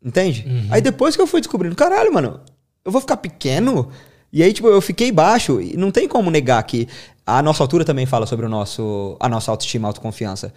Entende? 0.05 0.45
Uhum. 0.47 0.69
Aí 0.71 0.81
depois 0.81 1.15
que 1.15 1.23
eu 1.23 1.27
fui 1.27 1.41
descobrindo, 1.41 1.77
caralho, 1.77 2.13
mano, 2.13 2.41
eu 2.85 2.91
vou 2.91 3.01
ficar 3.01 3.17
pequeno? 3.17 3.91
E 4.33 4.43
aí, 4.43 4.53
tipo, 4.53 4.69
eu 4.69 4.81
fiquei 4.81 5.13
baixo. 5.13 5.61
E 5.61 5.77
não 5.77 5.91
tem 5.91 6.09
como 6.09 6.31
negar 6.31 6.63
que 6.65 6.89
a 7.27 7.43
nossa 7.43 7.63
altura 7.63 7.85
também 7.85 8.07
fala 8.07 8.27
sobre 8.27 8.47
o 8.47 8.49
nosso, 8.49 9.17
a 9.21 9.29
nossa 9.29 9.51
autoestima, 9.51 9.89
autoconfiança. 9.89 10.53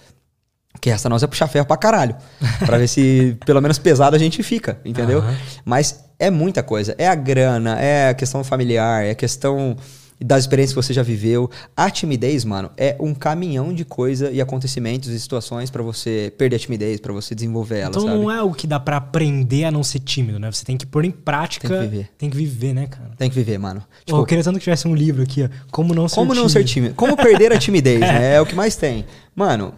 Que 0.82 0.90
essa 0.90 1.08
nós 1.08 1.24
é 1.24 1.28
puxar 1.28 1.48
ferro 1.48 1.66
pra 1.66 1.78
caralho. 1.78 2.16
Pra 2.66 2.78
ver 2.78 2.88
se 2.88 3.38
pelo 3.46 3.62
menos 3.62 3.78
pesado 3.78 4.16
a 4.16 4.20
gente 4.20 4.42
fica, 4.44 4.80
entendeu? 4.84 5.20
Aham. 5.20 5.38
Mas 5.64 6.04
é 6.20 6.30
muita 6.30 6.62
coisa. 6.62 6.96
É 6.98 7.08
a 7.08 7.16
grana, 7.16 7.80
é 7.80 8.10
a 8.10 8.14
questão 8.14 8.44
familiar, 8.44 9.06
é 9.06 9.12
a 9.12 9.16
questão 9.16 9.78
das 10.24 10.44
experiências 10.44 10.74
que 10.74 10.82
você 10.82 10.94
já 10.94 11.04
viveu. 11.04 11.50
A 11.76 11.90
timidez, 11.90 12.46
mano, 12.46 12.72
é 12.78 12.96
um 13.00 13.14
caminhão 13.14 13.74
de 13.74 13.84
coisa 13.84 14.32
e 14.32 14.40
acontecimentos 14.40 15.10
e 15.10 15.20
situações 15.20 15.70
pra 15.70 15.84
você 15.84 16.34
perder 16.38 16.56
a 16.56 16.60
timidez, 16.60 17.00
pra 17.00 17.12
você 17.12 17.36
desenvolver 17.36 17.80
ela, 17.80 17.90
então 17.90 18.02
sabe? 18.04 18.14
não 18.18 18.32
é 18.32 18.38
algo 18.38 18.56
que 18.56 18.66
dá 18.66 18.80
pra 18.80 18.98
aprender 18.98 19.66
a 19.66 19.72
não 19.72 19.84
ser 19.84 20.00
tímido, 20.00 20.40
né? 20.40 20.50
Você 20.52 20.64
tem 20.64 20.78
que 20.78 20.86
pôr 20.86 21.04
em 21.06 21.12
prática. 21.12 21.68
Tem 21.68 21.78
que 21.78 21.84
viver. 21.88 22.10
Tem 22.18 22.30
que 22.30 22.38
viver, 22.38 22.74
né, 22.74 22.88
cara? 22.88 23.12
Tem 23.18 23.30
que 23.30 23.36
viver, 23.36 23.58
mano. 23.58 23.82
Pô, 23.82 23.86
Tipo, 24.06 24.18
eu 24.20 24.26
queria 24.26 24.44
tanto 24.44 24.58
que 24.58 24.64
tivesse 24.64 24.88
um 24.88 24.96
livro 24.96 25.24
aqui, 25.24 25.44
ó. 25.44 25.50
Como 25.72 25.94
não 25.94 26.08
ser 26.08 26.16
como 26.16 26.28
tímido. 26.32 26.42
não 26.44 26.50
ser 26.50 26.64
tímido? 26.64 26.96
Como 26.96 27.16
perder 27.18 27.52
a 27.52 27.58
timidez, 27.58 28.00
né? 28.02 28.36
É 28.36 28.42
o 28.42 28.46
que 28.46 28.56
mais 28.56 28.76
tem. 28.76 29.06
Mano, 29.36 29.74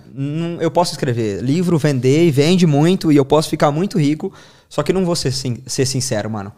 eu 0.61 0.69
posso 0.69 0.91
escrever 0.91 1.41
livro, 1.41 1.79
vender 1.79 2.27
e 2.27 2.31
vende 2.31 2.67
muito 2.67 3.11
e 3.11 3.15
eu 3.17 3.25
posso 3.25 3.49
ficar 3.49 3.71
muito 3.71 3.97
rico, 3.97 4.31
só 4.69 4.83
que 4.83 4.93
não 4.93 5.03
vou 5.03 5.15
ser, 5.15 5.31
sin- 5.31 5.63
ser 5.65 5.85
sincero, 5.87 6.29
mano. 6.29 6.51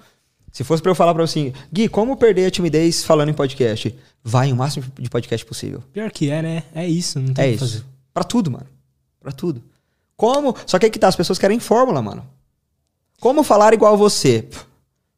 Se 0.51 0.63
fosse 0.63 0.81
pra 0.81 0.91
eu 0.91 0.95
falar 0.95 1.13
pra 1.13 1.25
você 1.25 1.39
assim, 1.39 1.53
Gui, 1.71 1.87
como 1.87 2.17
perder 2.17 2.45
a 2.47 2.51
timidez 2.51 3.03
falando 3.03 3.29
em 3.29 3.33
podcast? 3.33 3.95
Vai 4.23 4.51
o 4.51 4.55
máximo 4.55 4.85
de 4.99 5.09
podcast 5.09 5.45
possível. 5.45 5.83
Pior 5.93 6.11
que 6.11 6.29
é, 6.29 6.41
né? 6.41 6.63
É 6.73 6.87
isso, 6.87 7.19
não 7.19 7.33
tem 7.33 7.45
É 7.45 7.47
o 7.47 7.49
que 7.57 7.63
isso. 7.63 7.73
fazer. 7.73 7.85
Pra 8.13 8.23
tudo, 8.23 8.51
mano. 8.51 8.65
Pra 9.19 9.31
tudo. 9.31 9.63
Como? 10.17 10.55
Só 10.65 10.77
que 10.79 10.85
aí 10.85 10.91
que 10.91 10.99
tá, 10.99 11.07
as 11.07 11.15
pessoas 11.15 11.37
querem 11.39 11.59
fórmula, 11.59 12.01
mano. 12.01 12.27
Como 13.19 13.43
falar 13.43 13.73
igual 13.73 13.95
você? 13.97 14.47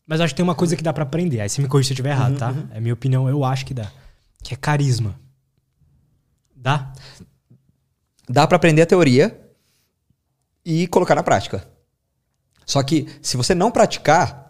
Mas 0.05 0.19
acho 0.19 0.33
que 0.33 0.37
tem 0.37 0.43
uma 0.43 0.55
coisa 0.55 0.75
que 0.75 0.83
dá 0.83 0.91
pra 0.91 1.03
aprender. 1.03 1.39
Aí 1.39 1.49
você 1.49 1.61
me 1.61 1.67
corrige 1.67 1.87
se 1.87 1.93
eu 1.93 1.95
estiver 1.95 2.11
errado, 2.11 2.31
Uhum, 2.33 2.37
tá? 2.37 2.53
É 2.73 2.79
minha 2.79 2.93
opinião, 2.93 3.27
eu 3.29 3.43
acho 3.45 3.65
que 3.65 3.73
dá. 3.73 3.89
Que 4.43 4.53
é 4.53 4.57
carisma. 4.57 5.15
Dá? 6.55 6.91
Dá 8.29 8.45
pra 8.45 8.57
aprender 8.57 8.81
a 8.81 8.85
teoria 8.85 9.39
e 10.65 10.87
colocar 10.87 11.15
na 11.15 11.23
prática. 11.23 11.67
Só 12.65 12.81
que 12.83 13.07
se 13.21 13.37
você 13.37 13.55
não 13.55 13.71
praticar, 13.71 14.40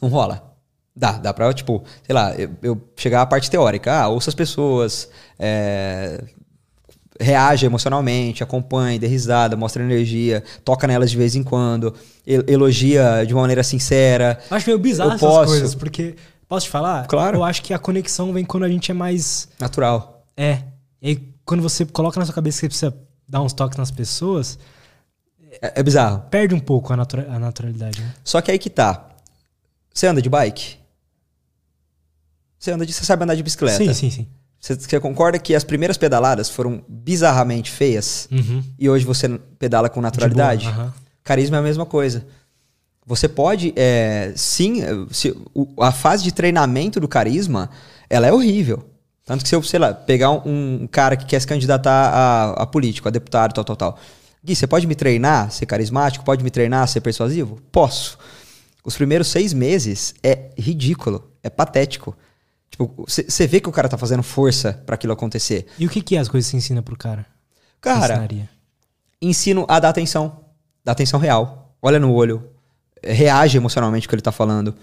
não 0.00 0.08
rola. 0.08 0.48
Dá, 0.94 1.12
dá 1.12 1.32
pra, 1.32 1.52
tipo, 1.54 1.82
sei 2.04 2.14
lá, 2.14 2.34
eu, 2.34 2.50
eu 2.62 2.88
chegar 2.96 3.22
à 3.22 3.26
parte 3.26 3.50
teórica. 3.50 3.92
Ah, 4.02 4.08
ouça 4.08 4.28
as 4.30 4.34
pessoas, 4.34 5.08
é, 5.38 6.22
reage 7.18 7.64
emocionalmente, 7.66 8.42
acompanhe, 8.42 8.98
dê 8.98 9.06
risada, 9.06 9.56
mostra 9.56 9.82
energia, 9.82 10.42
toca 10.64 10.86
nelas 10.86 11.10
de 11.10 11.16
vez 11.16 11.34
em 11.34 11.42
quando, 11.42 11.94
el- 12.26 12.44
elogia 12.48 13.24
de 13.26 13.32
uma 13.34 13.42
maneira 13.42 13.62
sincera. 13.62 14.40
Eu 14.50 14.56
acho 14.56 14.66
meio 14.66 14.78
bizarro 14.78 15.10
Eu 15.10 15.14
essas 15.16 15.28
posso. 15.28 15.46
coisas, 15.52 15.74
porque. 15.74 16.16
Posso 16.48 16.66
te 16.66 16.70
falar? 16.70 17.06
Claro. 17.06 17.38
Eu 17.38 17.44
acho 17.44 17.62
que 17.62 17.72
a 17.72 17.78
conexão 17.78 18.32
vem 18.32 18.44
quando 18.44 18.64
a 18.64 18.68
gente 18.68 18.90
é 18.90 18.94
mais. 18.94 19.48
Natural. 19.60 20.24
É. 20.36 20.58
E 21.00 21.08
aí, 21.10 21.28
quando 21.44 21.62
você 21.62 21.86
coloca 21.86 22.18
na 22.18 22.26
sua 22.26 22.34
cabeça 22.34 22.56
que 22.56 22.60
você 22.62 22.68
precisa 22.68 22.94
dar 23.28 23.40
uns 23.42 23.52
toques 23.52 23.78
nas 23.78 23.90
pessoas, 23.92 24.58
É, 25.62 25.80
é 25.80 25.82
bizarro. 25.82 26.24
perde 26.30 26.52
um 26.54 26.58
pouco 26.60 26.92
a, 26.92 26.96
natura- 26.96 27.28
a 27.30 27.38
naturalidade, 27.38 28.00
né? 28.00 28.12
Só 28.24 28.40
que 28.40 28.50
aí 28.50 28.58
que 28.58 28.68
tá. 28.68 29.06
Você 29.92 30.06
anda 30.06 30.22
de 30.22 30.28
bike? 30.28 30.76
Você 32.58 32.70
anda 32.72 32.84
de, 32.84 32.92
você 32.92 33.04
sabe 33.04 33.24
andar 33.24 33.34
de 33.34 33.42
bicicleta? 33.42 33.78
Sim, 33.78 33.92
sim, 33.94 34.10
sim. 34.10 34.28
Você, 34.60 34.74
você 34.74 35.00
concorda 35.00 35.38
que 35.38 35.54
as 35.54 35.64
primeiras 35.64 35.96
pedaladas 35.96 36.50
foram 36.50 36.84
bizarramente 36.86 37.70
feias 37.70 38.28
Uhum. 38.30 38.62
e 38.78 38.90
hoje 38.90 39.04
você 39.06 39.28
pedala 39.58 39.88
com 39.88 40.00
naturalidade? 40.00 40.64
Boa, 40.66 40.74
aham. 40.76 40.94
Carisma 41.24 41.56
é 41.56 41.60
a 41.60 41.62
mesma 41.62 41.86
coisa. 41.86 42.26
Você 43.06 43.26
pode, 43.28 43.72
é, 43.76 44.32
sim, 44.36 44.82
se- 45.10 45.34
o- 45.54 45.82
a 45.82 45.90
fase 45.90 46.22
de 46.22 46.32
treinamento 46.32 47.00
do 47.00 47.08
carisma, 47.08 47.70
ela 48.08 48.26
é 48.26 48.32
horrível. 48.32 48.84
Tanto 49.24 49.42
que 49.42 49.48
se 49.48 49.54
eu, 49.54 49.62
sei 49.62 49.78
lá, 49.80 49.94
pegar 49.94 50.30
um, 50.30 50.82
um 50.82 50.86
cara 50.86 51.16
que 51.16 51.24
quer 51.24 51.40
se 51.40 51.46
candidatar 51.46 51.90
a, 52.12 52.50
a 52.62 52.66
político, 52.66 53.08
a 53.08 53.10
deputado, 53.10 53.54
tal, 53.54 53.64
tal, 53.64 53.76
tal. 53.76 53.98
Gui, 54.44 54.54
você 54.54 54.66
pode 54.66 54.86
me 54.86 54.94
treinar 54.94 55.46
a 55.46 55.50
ser 55.50 55.66
carismático? 55.66 56.24
Pode 56.24 56.44
me 56.44 56.50
treinar 56.50 56.82
a 56.82 56.86
ser 56.86 57.00
persuasivo? 57.00 57.58
Posso. 57.72 58.18
Os 58.84 58.96
primeiros 58.96 59.28
seis 59.28 59.52
meses 59.52 60.14
é 60.22 60.50
ridículo, 60.56 61.30
é 61.42 61.50
patético. 61.50 62.16
Tipo, 62.70 63.04
você 63.06 63.46
vê 63.46 63.60
que 63.60 63.68
o 63.68 63.72
cara 63.72 63.88
tá 63.88 63.98
fazendo 63.98 64.22
força 64.22 64.82
pra 64.86 64.94
aquilo 64.94 65.12
acontecer. 65.12 65.66
E 65.78 65.86
o 65.86 65.90
que, 65.90 66.00
que 66.00 66.16
é 66.16 66.18
as 66.20 66.28
coisas 66.28 66.46
que 66.46 66.52
você 66.52 66.56
ensina 66.56 66.82
pro 66.82 66.96
cara? 66.96 67.26
Cara, 67.80 68.14
ensinaria? 68.14 68.50
ensino 69.20 69.66
a 69.68 69.78
dar 69.80 69.90
atenção, 69.90 70.40
dar 70.84 70.92
atenção 70.92 71.18
real. 71.18 71.74
olha 71.82 71.98
no 71.98 72.12
olho, 72.12 72.42
reage 73.02 73.56
emocionalmente 73.56 74.06
ao 74.06 74.08
que 74.08 74.14
ele 74.14 74.22
tá 74.22 74.32
falando, 74.32 74.74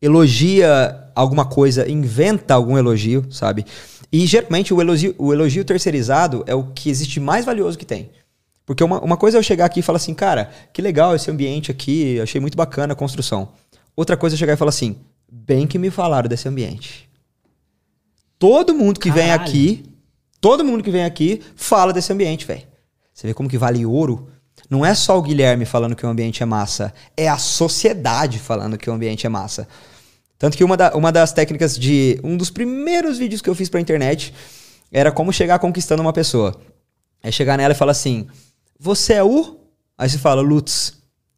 elogia 0.00 1.10
alguma 1.14 1.44
coisa, 1.44 1.88
inventa 1.88 2.54
algum 2.54 2.78
elogio, 2.78 3.26
sabe? 3.30 3.64
E 4.10 4.26
geralmente 4.26 4.72
o 4.72 4.80
elogio, 4.80 5.14
o 5.18 5.32
elogio 5.32 5.64
terceirizado 5.64 6.42
é 6.46 6.54
o 6.54 6.64
que 6.64 6.88
existe 6.88 7.20
mais 7.20 7.44
valioso 7.44 7.78
que 7.78 7.84
tem. 7.84 8.10
Porque 8.68 8.84
uma, 8.84 9.00
uma 9.00 9.16
coisa 9.16 9.38
é 9.38 9.40
eu 9.40 9.42
chegar 9.42 9.64
aqui 9.64 9.80
e 9.80 9.82
falar 9.82 9.96
assim, 9.96 10.12
cara, 10.12 10.50
que 10.74 10.82
legal 10.82 11.16
esse 11.16 11.30
ambiente 11.30 11.70
aqui, 11.70 12.20
achei 12.20 12.38
muito 12.38 12.54
bacana 12.54 12.92
a 12.92 12.94
construção. 12.94 13.48
Outra 13.96 14.14
coisa 14.14 14.36
é 14.36 14.38
chegar 14.38 14.52
e 14.52 14.56
falar 14.58 14.68
assim, 14.68 14.98
bem 15.26 15.66
que 15.66 15.78
me 15.78 15.88
falaram 15.88 16.28
desse 16.28 16.46
ambiente. 16.46 17.08
Todo 18.38 18.74
mundo 18.74 19.00
que 19.00 19.08
Caralho. 19.08 19.24
vem 19.24 19.32
aqui, 19.32 19.84
todo 20.38 20.62
mundo 20.66 20.84
que 20.84 20.90
vem 20.90 21.06
aqui 21.06 21.40
fala 21.56 21.94
desse 21.94 22.12
ambiente, 22.12 22.44
velho. 22.44 22.60
Você 23.14 23.28
vê 23.28 23.32
como 23.32 23.48
que 23.48 23.56
vale 23.56 23.86
ouro? 23.86 24.28
Não 24.68 24.84
é 24.84 24.94
só 24.94 25.16
o 25.16 25.22
Guilherme 25.22 25.64
falando 25.64 25.96
que 25.96 26.04
o 26.04 26.08
ambiente 26.10 26.42
é 26.42 26.46
massa, 26.46 26.92
é 27.16 27.26
a 27.26 27.38
sociedade 27.38 28.38
falando 28.38 28.76
que 28.76 28.90
o 28.90 28.92
ambiente 28.92 29.24
é 29.24 29.30
massa. 29.30 29.66
Tanto 30.38 30.58
que 30.58 30.62
uma, 30.62 30.76
da, 30.76 30.94
uma 30.94 31.10
das 31.10 31.32
técnicas 31.32 31.78
de. 31.78 32.20
Um 32.22 32.36
dos 32.36 32.50
primeiros 32.50 33.16
vídeos 33.16 33.40
que 33.40 33.48
eu 33.48 33.54
fiz 33.54 33.70
pra 33.70 33.80
internet 33.80 34.34
era 34.92 35.10
como 35.10 35.32
chegar 35.32 35.58
conquistando 35.58 36.02
uma 36.02 36.12
pessoa. 36.12 36.60
É 37.22 37.30
chegar 37.30 37.56
nela 37.56 37.72
e 37.72 37.76
falar 37.76 37.92
assim: 37.92 38.28
Você 38.78 39.14
é 39.14 39.24
o. 39.24 39.58
Aí 39.96 40.08
você 40.08 40.18
fala, 40.18 40.40
Lutz. 40.40 40.94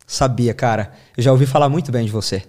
Sabia, 0.07 0.53
cara. 0.53 0.93
Eu 1.17 1.23
já 1.23 1.33
ouvi 1.33 1.47
falar 1.47 1.69
muito 1.69 1.93
bem 1.93 2.05
de 2.05 2.11
você. 2.11 2.43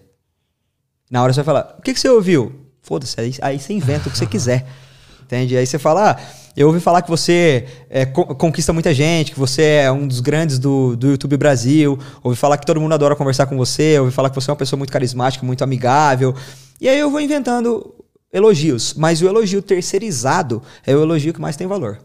Na 1.09 1.21
hora 1.21 1.31
você 1.31 1.43
vai 1.43 1.45
falar: 1.45 1.75
O 1.77 1.81
que, 1.81 1.93
que 1.93 1.99
você 1.99 2.09
ouviu? 2.09 2.65
Foda-se, 2.81 3.19
aí, 3.19 3.33
aí 3.41 3.59
você 3.59 3.73
inventa 3.73 4.09
o 4.09 4.11
que 4.11 4.17
você 4.17 4.25
quiser. 4.25 4.67
Entende? 5.21 5.55
Aí 5.55 5.65
você 5.65 5.77
fala: 5.77 6.11
Ah 6.11 6.41
eu 6.55 6.67
ouvi 6.67 6.79
falar 6.79 7.01
que 7.01 7.09
você 7.09 7.65
é, 7.89 8.05
conquista 8.05 8.73
muita 8.73 8.93
gente, 8.93 9.31
que 9.31 9.39
você 9.39 9.61
é 9.63 9.91
um 9.91 10.05
dos 10.05 10.19
grandes 10.19 10.59
do, 10.59 10.95
do 10.97 11.11
YouTube 11.11 11.37
Brasil. 11.37 11.97
Ouvi 12.21 12.35
falar 12.35 12.57
que 12.57 12.65
todo 12.65 12.79
mundo 12.79 12.93
adora 12.93 13.15
conversar 13.15 13.45
com 13.45 13.57
você. 13.57 13.97
Ouvi 13.99 14.11
falar 14.11 14.29
que 14.29 14.35
você 14.35 14.49
é 14.49 14.51
uma 14.51 14.57
pessoa 14.57 14.77
muito 14.77 14.91
carismática, 14.91 15.45
muito 15.45 15.63
amigável. 15.63 16.35
E 16.79 16.89
aí 16.89 16.99
eu 16.99 17.09
vou 17.09 17.21
inventando 17.21 17.95
elogios. 18.33 18.93
Mas 18.95 19.21
o 19.21 19.27
elogio 19.27 19.61
terceirizado 19.61 20.61
é 20.85 20.93
o 20.93 21.01
elogio 21.01 21.33
que 21.33 21.39
mais 21.39 21.55
tem 21.55 21.67
valor. 21.67 21.99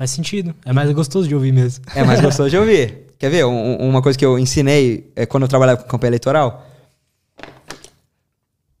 Faz 0.00 0.12
sentido. 0.12 0.54
É 0.64 0.72
mais 0.72 0.90
gostoso 0.92 1.28
de 1.28 1.34
ouvir 1.34 1.52
mesmo. 1.52 1.84
É 1.94 2.02
mais 2.02 2.22
gostoso 2.22 2.48
de 2.48 2.56
ouvir. 2.56 3.08
Quer 3.20 3.28
ver? 3.28 3.44
Um, 3.44 3.76
uma 3.86 4.00
coisa 4.00 4.18
que 4.18 4.24
eu 4.24 4.38
ensinei 4.38 5.12
é, 5.14 5.26
quando 5.26 5.42
eu 5.42 5.48
trabalhava 5.48 5.82
com 5.82 5.88
campanha 5.90 6.08
eleitoral. 6.08 6.66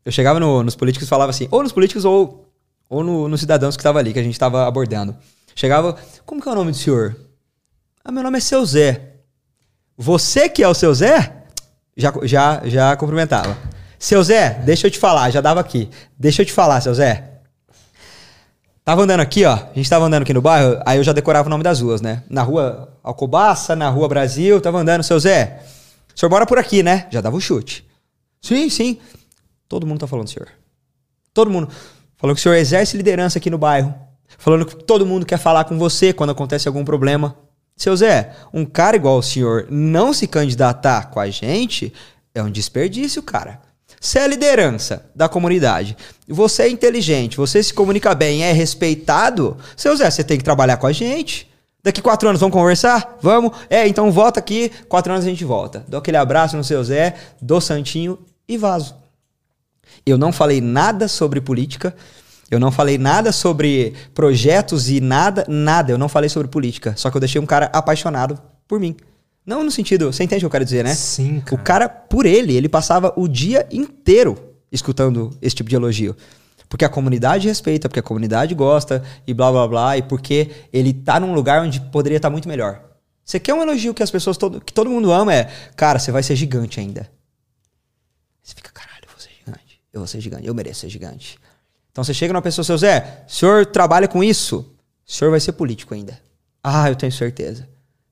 Eu 0.02 0.10
chegava 0.10 0.40
no, 0.40 0.62
nos 0.62 0.74
políticos 0.74 1.06
e 1.06 1.10
falava 1.10 1.28
assim, 1.28 1.46
ou 1.50 1.62
nos 1.62 1.72
políticos 1.72 2.06
ou 2.06 2.50
ou 2.88 3.04
no, 3.04 3.28
nos 3.28 3.38
cidadãos 3.38 3.76
que 3.76 3.82
estava 3.82 3.98
ali, 3.98 4.14
que 4.14 4.18
a 4.18 4.22
gente 4.22 4.32
estava 4.32 4.66
abordando. 4.66 5.14
Chegava, 5.54 5.94
como 6.24 6.40
que 6.40 6.48
é 6.48 6.52
o 6.52 6.54
nome 6.54 6.70
do 6.70 6.76
senhor? 6.78 7.14
Ah, 8.02 8.10
meu 8.10 8.22
nome 8.22 8.38
é 8.38 8.40
seu 8.40 8.64
Zé. 8.64 9.16
Você 9.98 10.48
que 10.48 10.62
é 10.62 10.68
o 10.68 10.72
seu 10.72 10.94
Zé? 10.94 11.44
Já, 11.98 12.14
já, 12.22 12.62
já 12.64 12.96
cumprimentava. 12.96 13.58
Seu 13.98 14.24
Zé, 14.24 14.54
deixa 14.64 14.86
eu 14.86 14.90
te 14.90 14.98
falar, 14.98 15.28
já 15.30 15.42
dava 15.42 15.60
aqui. 15.60 15.90
Deixa 16.18 16.40
eu 16.40 16.46
te 16.46 16.52
falar, 16.54 16.80
seu 16.80 16.94
Zé. 16.94 17.29
Tava 18.84 19.02
andando 19.02 19.20
aqui, 19.20 19.44
ó. 19.44 19.52
A 19.52 19.72
gente 19.74 19.88
tava 19.88 20.04
andando 20.04 20.22
aqui 20.22 20.32
no 20.32 20.42
bairro, 20.42 20.80
aí 20.84 20.98
eu 20.98 21.04
já 21.04 21.12
decorava 21.12 21.48
o 21.48 21.50
nome 21.50 21.62
das 21.62 21.80
ruas, 21.80 22.00
né? 22.00 22.22
Na 22.28 22.42
rua 22.42 22.88
Alcobaça, 23.02 23.76
na 23.76 23.88
rua 23.88 24.08
Brasil, 24.08 24.60
tava 24.60 24.78
andando, 24.78 25.02
seu 25.02 25.18
Zé. 25.18 25.62
O 26.14 26.18
senhor 26.18 26.30
mora 26.30 26.46
por 26.46 26.58
aqui, 26.58 26.82
né? 26.82 27.06
Já 27.10 27.20
dava 27.20 27.36
o 27.36 27.40
chute. 27.40 27.86
Sim, 28.40 28.68
sim. 28.68 28.98
Todo 29.68 29.86
mundo 29.86 30.00
tá 30.00 30.06
falando, 30.06 30.28
senhor. 30.28 30.48
Todo 31.32 31.50
mundo. 31.50 31.68
Falou 32.16 32.34
que 32.34 32.40
o 32.40 32.42
senhor 32.42 32.56
exerce 32.56 32.96
liderança 32.96 33.38
aqui 33.38 33.48
no 33.48 33.58
bairro. 33.58 33.94
Falando 34.38 34.66
que 34.66 34.76
todo 34.76 35.06
mundo 35.06 35.24
quer 35.24 35.38
falar 35.38 35.64
com 35.64 35.78
você 35.78 36.12
quando 36.12 36.30
acontece 36.30 36.66
algum 36.66 36.84
problema. 36.84 37.36
Seu 37.76 37.96
Zé, 37.96 38.34
um 38.52 38.66
cara 38.66 38.96
igual 38.96 39.18
o 39.18 39.22
senhor 39.22 39.66
não 39.70 40.12
se 40.12 40.26
candidatar 40.26 41.10
com 41.10 41.18
a 41.18 41.30
gente 41.30 41.92
é 42.34 42.42
um 42.42 42.50
desperdício, 42.50 43.22
cara. 43.22 43.60
Você 44.00 44.18
é 44.18 44.26
liderança 44.26 45.04
da 45.14 45.28
comunidade, 45.28 45.94
você 46.26 46.62
é 46.62 46.70
inteligente, 46.70 47.36
você 47.36 47.62
se 47.62 47.74
comunica 47.74 48.14
bem, 48.14 48.42
é 48.42 48.50
respeitado. 48.50 49.58
Seu 49.76 49.94
Zé, 49.94 50.10
você 50.10 50.24
tem 50.24 50.38
que 50.38 50.44
trabalhar 50.44 50.78
com 50.78 50.86
a 50.86 50.92
gente. 50.92 51.46
Daqui 51.82 52.00
quatro 52.00 52.26
anos 52.26 52.40
vamos 52.40 52.54
conversar? 52.54 53.18
Vamos? 53.20 53.52
É, 53.68 53.86
então 53.86 54.10
volta 54.10 54.40
aqui, 54.40 54.72
quatro 54.88 55.12
anos 55.12 55.26
a 55.26 55.28
gente 55.28 55.44
volta. 55.44 55.84
Dou 55.86 55.98
aquele 55.98 56.16
abraço 56.16 56.56
no 56.56 56.64
seu 56.64 56.82
Zé, 56.82 57.14
dou 57.42 57.60
santinho 57.60 58.18
e 58.48 58.56
vaso. 58.56 58.96
Eu 60.06 60.16
não 60.16 60.32
falei 60.32 60.62
nada 60.62 61.06
sobre 61.06 61.38
política. 61.42 61.94
Eu 62.50 62.58
não 62.58 62.72
falei 62.72 62.96
nada 62.96 63.30
sobre 63.32 63.94
projetos 64.14 64.88
e 64.88 64.98
nada, 65.00 65.44
nada. 65.46 65.92
Eu 65.92 65.98
não 65.98 66.08
falei 66.08 66.30
sobre 66.30 66.48
política. 66.48 66.94
Só 66.96 67.10
que 67.10 67.16
eu 67.16 67.20
deixei 67.20 67.40
um 67.40 67.46
cara 67.46 67.66
apaixonado 67.66 68.40
por 68.66 68.80
mim. 68.80 68.96
Não 69.44 69.64
no 69.64 69.70
sentido, 69.70 70.12
você 70.12 70.22
entende 70.22 70.38
o 70.38 70.40
que 70.42 70.46
eu 70.46 70.50
quero 70.50 70.64
dizer, 70.64 70.84
né? 70.84 70.94
Sim, 70.94 71.40
cara. 71.40 71.60
O 71.60 71.64
cara, 71.64 71.88
por 71.88 72.26
ele, 72.26 72.54
ele 72.54 72.68
passava 72.68 73.12
o 73.16 73.26
dia 73.26 73.66
inteiro 73.70 74.54
escutando 74.70 75.30
esse 75.40 75.56
tipo 75.56 75.68
de 75.68 75.76
elogio. 75.76 76.16
Porque 76.68 76.84
a 76.84 76.88
comunidade 76.88 77.48
respeita, 77.48 77.88
porque 77.88 77.98
a 77.98 78.02
comunidade 78.02 78.54
gosta 78.54 79.02
e 79.26 79.34
blá 79.34 79.50
blá 79.50 79.66
blá, 79.66 79.96
e 79.96 80.02
porque 80.02 80.50
ele 80.72 80.92
tá 80.92 81.18
num 81.18 81.34
lugar 81.34 81.62
onde 81.62 81.80
poderia 81.80 82.16
estar 82.16 82.28
tá 82.28 82.32
muito 82.32 82.48
melhor. 82.48 82.80
Você 83.24 83.40
quer 83.40 83.54
um 83.54 83.62
elogio 83.62 83.92
que 83.92 84.02
as 84.02 84.10
pessoas, 84.10 84.36
todo, 84.36 84.60
que 84.60 84.72
todo 84.72 84.88
mundo 84.88 85.10
ama, 85.10 85.34
é, 85.34 85.44
cara, 85.74 85.98
você 85.98 86.12
vai 86.12 86.22
ser 86.22 86.36
gigante 86.36 86.78
ainda. 86.78 87.10
Você 88.42 88.54
fica, 88.54 88.70
cara, 88.70 88.90
eu 89.92 90.00
vou 90.00 90.06
ser 90.06 90.20
gigante, 90.20 90.46
eu 90.46 90.54
mereço 90.54 90.80
ser 90.80 90.88
gigante. 90.88 91.38
Então 91.90 92.04
você 92.04 92.14
chega 92.14 92.32
numa 92.32 92.42
pessoa, 92.42 92.64
seu 92.64 92.78
Zé, 92.78 93.24
o 93.26 93.30
senhor 93.30 93.66
trabalha 93.66 94.06
com 94.06 94.22
isso? 94.22 94.58
O 95.06 95.12
senhor 95.12 95.30
vai 95.30 95.40
ser 95.40 95.52
político 95.52 95.94
ainda. 95.94 96.20
Ah, 96.62 96.88
eu 96.88 96.94
tenho 96.94 97.10
certeza. 97.10 97.68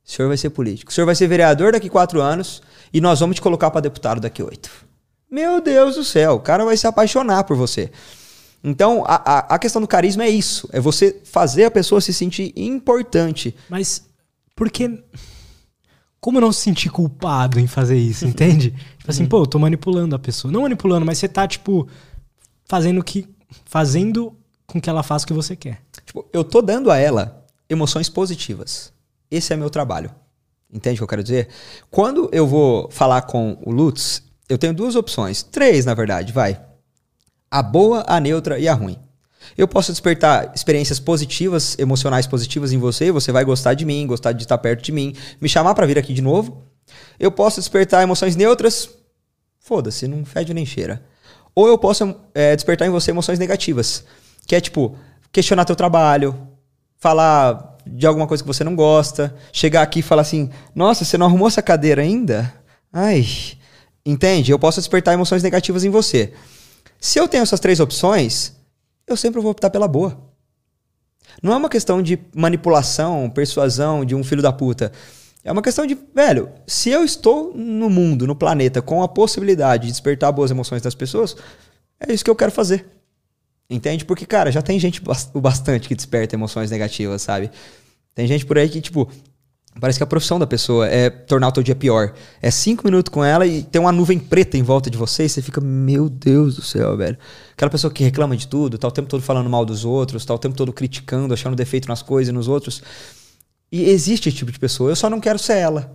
O 0.09 0.11
senhor 0.11 0.29
vai 0.29 0.39
ser 0.39 0.49
político. 0.49 0.91
O 0.91 0.95
senhor 0.95 1.05
vai 1.05 1.15
ser 1.15 1.27
vereador 1.27 1.73
daqui 1.73 1.91
quatro 1.91 2.23
anos 2.23 2.63
e 2.91 2.99
nós 2.99 3.21
vamos 3.21 3.37
te 3.37 3.43
colocar 3.43 3.71
para 3.71 3.83
deputado 3.83 4.23
daqui 4.23 4.43
oito. 4.43 4.71
Meu 5.31 5.61
Deus 5.61 5.97
do 5.97 6.05
céu, 6.05 6.37
o 6.37 6.41
cara 6.41 6.65
vai 6.65 6.79
se 6.79 6.87
apaixonar 6.87 7.45
por 7.45 7.55
você. 7.55 7.91
Então, 8.65 9.05
a, 9.07 9.17
a, 9.17 9.39
a, 9.55 9.59
questão 9.59 9.83
do 9.83 9.87
carisma 9.87 10.25
é 10.25 10.31
isso. 10.31 10.67
É 10.73 10.81
você 10.81 11.21
fazer 11.25 11.65
a 11.65 11.71
pessoa 11.71 12.01
se 12.01 12.15
sentir 12.15 12.55
importante. 12.57 13.55
Mas 13.69 14.09
por 14.57 14.71
que. 14.71 14.99
Como 16.19 16.41
não 16.41 16.53
se 16.53 16.63
sentir 16.63 16.89
culpado 16.89 17.61
em 17.61 17.67
fazer 17.67 17.99
isso, 17.99 18.27
entende? 18.27 18.71
Tipo 18.99 19.11
assim, 19.11 19.27
pô, 19.27 19.43
eu 19.43 19.47
tô 19.47 19.59
manipulando 19.59 20.17
a 20.17 20.19
pessoa. 20.19 20.51
Não 20.51 20.63
manipulando, 20.63 21.05
mas 21.05 21.19
você 21.19 21.29
tá, 21.29 21.47
tipo, 21.47 21.87
fazendo 22.65 23.05
que. 23.05 23.29
Fazendo 23.67 24.35
com 24.67 24.81
que 24.81 24.89
ela 24.89 25.03
faça 25.03 25.27
o 25.27 25.29
que 25.29 25.35
você 25.35 25.55
quer. 25.55 25.83
Tipo, 26.05 26.27
eu 26.33 26.43
tô 26.43 26.63
dando 26.63 26.91
a 26.91 26.97
ela 26.97 27.47
emoções 27.69 28.09
positivas. 28.09 28.97
Esse 29.31 29.53
é 29.53 29.57
meu 29.57 29.71
trabalho. 29.71 30.11
Entende 30.73 30.97
o 30.97 30.99
que 30.99 31.05
eu 31.05 31.09
quero 31.09 31.23
dizer? 31.23 31.49
Quando 31.91 32.29
eu 32.33 32.47
vou 32.47 32.91
falar 32.91 33.23
com 33.23 33.59
o 33.65 33.71
Lutz, 33.71 34.23
eu 34.49 34.59
tenho 34.59 34.75
duas 34.75 34.97
opções. 34.97 35.43
Três, 35.43 35.85
na 35.85 35.95
verdade, 35.95 36.33
vai. 36.33 36.61
A 37.51 37.63
boa, 37.63 38.05
a 38.07 38.21
neutra 38.21 38.59
e 38.59 38.69
a 38.69 38.75
ruim. 38.75 38.99
Eu 39.57 39.67
posso 39.67 39.91
despertar 39.91 40.53
experiências 40.55 41.01
positivas, 41.01 41.79
emocionais 41.79 42.27
positivas 42.27 42.73
em 42.73 42.79
você, 42.79 43.11
você 43.11 43.33
vai 43.33 43.45
gostar 43.45 43.75
de 43.75 43.85
mim, 43.85 44.07
gostar 44.07 44.33
de 44.33 44.43
estar 44.43 44.59
perto 44.59 44.83
de 44.83 44.93
mim, 44.93 45.15
me 45.41 45.49
chamar 45.49 45.75
para 45.75 45.87
vir 45.87 45.99
aqui 45.99 46.13
de 46.13 46.21
novo. 46.21 46.65
Eu 47.19 47.31
posso 47.31 47.61
despertar 47.61 48.03
emoções 48.03 48.37
neutras, 48.37 48.91
foda-se, 49.59 50.07
não 50.07 50.25
fede 50.25 50.53
nem 50.53 50.67
cheira. 50.67 51.03
Ou 51.55 51.67
eu 51.67 51.79
posso 51.79 52.15
é, 52.35 52.55
despertar 52.55 52.87
em 52.87 52.91
você 52.91 53.11
emoções 53.11 53.39
negativas, 53.39 54.05
que 54.47 54.55
é 54.55 54.61
tipo, 54.61 54.97
questionar 55.33 55.65
teu 55.65 55.77
trabalho, 55.77 56.37
falar 56.99 57.78
de 57.93 58.07
alguma 58.07 58.27
coisa 58.27 58.43
que 58.43 58.47
você 58.47 58.65
não 58.65 58.77
gosta, 58.77 59.35
chegar 59.53 59.83
aqui 59.83 60.01
e 60.01 60.03
falar 60.03 60.23
assim, 60.23 60.51
nossa, 60.75 61.05
você 61.05 61.19
não 61.19 61.27
arrumou 61.27 61.49
essa 61.49 61.63
cadeira 61.63 62.03
ainda? 62.03 62.53
Ai, 62.93 63.27
entende? 64.05 64.51
Eu 64.51 64.59
posso 64.59 64.81
despertar 64.81 65.15
emoções 65.15 65.43
negativas 65.43 65.85
em 65.85 65.91
você. 65.91 66.33
Se 67.01 67.19
eu 67.19 67.29
tenho 67.29 67.43
essas 67.43 67.61
três 67.61 67.81
opções, 67.81 68.53
eu 69.07 69.17
sempre 69.17 69.41
vou 69.41 69.51
optar 69.51 69.71
pela 69.71 69.89
boa. 69.89 70.19
Não 71.43 71.53
é 71.53 71.57
uma 71.57 71.69
questão 71.69 72.03
de 72.03 72.19
manipulação, 72.35 73.31
persuasão 73.31 74.05
de 74.05 74.15
um 74.15 74.25
filho 74.25 74.43
da 74.43 74.53
puta. 74.53 74.93
É 75.45 75.53
uma 75.53 75.63
questão 75.63 75.87
de, 75.87 75.97
velho, 76.15 76.51
se 76.67 76.91
eu 76.91 77.05
estou 77.05 77.55
no 77.55 77.89
mundo, 77.89 78.27
no 78.27 78.35
planeta, 78.35 78.83
com 78.83 79.03
a 79.03 79.09
possibilidade 79.09 79.87
de 79.87 79.93
despertar 79.93 80.33
boas 80.33 80.51
emoções 80.51 80.83
das 80.83 80.95
pessoas, 80.95 81.37
é 82.01 82.13
isso 82.13 82.25
que 82.25 82.31
eu 82.31 82.37
quero 82.37 82.53
fazer. 82.53 82.87
Entende? 83.71 84.05
Porque, 84.05 84.25
cara, 84.25 84.51
já 84.51 84.63
tem 84.63 84.79
gente 84.81 85.03
o 85.35 85.41
bastante 85.41 85.89
que 85.89 85.95
desperta 85.95 86.35
emoções 86.35 86.71
negativas, 86.71 87.21
sabe? 87.21 87.51
Tem 88.15 88.27
gente 88.27 88.47
por 88.47 88.57
aí 88.57 88.69
que, 88.69 88.81
tipo, 88.81 89.09
parece 89.79 89.99
que 89.99 90.03
a 90.03 90.07
profissão 90.07 90.39
da 90.39 90.47
pessoa 90.47 90.89
é 90.89 91.11
tornar 91.11 91.49
o 91.49 91.53
teu 91.53 91.63
dia 91.63 91.75
pior. 91.75 92.15
É 92.41 92.51
cinco 92.51 92.85
minutos 92.85 93.13
com 93.13 93.23
ela 93.23 93.47
e 93.47 93.63
tem 93.63 93.79
uma 93.79 93.93
nuvem 93.93 94.19
preta 94.19 94.57
em 94.57 94.63
volta 94.63 94.91
de 94.91 94.97
você 94.97 95.27
e 95.27 95.29
você 95.29 95.43
fica, 95.43 95.61
meu 95.61 96.09
Deus 96.09 96.57
do 96.57 96.63
céu, 96.63 96.97
velho. 96.97 97.19
Aquela 97.53 97.71
pessoa 97.71 97.93
que 97.93 98.03
reclama 98.03 98.37
de 98.37 98.49
tudo, 98.49 98.79
tá 98.79 98.89
o 98.89 98.91
tempo 98.91 99.09
todo 99.09 99.23
falando 99.23 99.51
mal 99.51 99.67
dos 99.67 99.85
outros, 99.85 100.25
tá 100.25 100.35
o 100.35 100.39
tempo 100.39 100.57
todo 100.57 100.73
criticando, 100.73 101.35
achando 101.35 101.55
defeito 101.55 101.89
nas 101.89 102.01
coisas 102.01 102.31
e 102.31 102.33
nos 102.33 102.49
outros. 102.49 102.83
E 103.71 103.85
existe 103.91 104.31
esse 104.31 104.39
tipo 104.39 104.51
de 104.51 104.59
pessoa. 104.59 104.91
Eu 104.91 104.97
só 104.97 105.11
não 105.11 105.21
quero 105.21 105.39
ser 105.39 105.59
ela. 105.59 105.95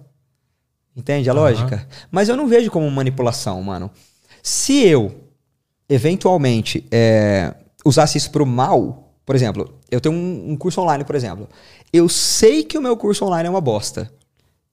Entende 0.96 1.28
a 1.28 1.34
uhum. 1.34 1.40
lógica? 1.40 1.88
Mas 2.12 2.30
eu 2.30 2.38
não 2.38 2.48
vejo 2.48 2.70
como 2.70 2.90
manipulação, 2.92 3.62
mano. 3.64 3.90
Se 4.44 4.86
eu, 4.86 5.30
eventualmente, 5.90 6.86
é, 6.92 7.56
usasse 7.86 8.18
isso 8.18 8.32
pro 8.32 8.46
mal, 8.46 9.14
por 9.26 9.36
exemplo, 9.36 9.80
eu 9.90 10.02
tenho 10.02 10.16
um, 10.16 10.52
um 10.52 10.58
curso 10.58 10.82
online, 10.82 11.04
por 11.04 11.16
exemplo. 11.16 11.48
Eu 11.92 12.10
sei 12.10 12.64
que 12.64 12.78
o 12.78 12.82
meu 12.82 12.98
curso 12.98 13.26
online 13.26 13.48
é 13.48 13.50
uma 13.50 13.62
bosta. 13.62 14.12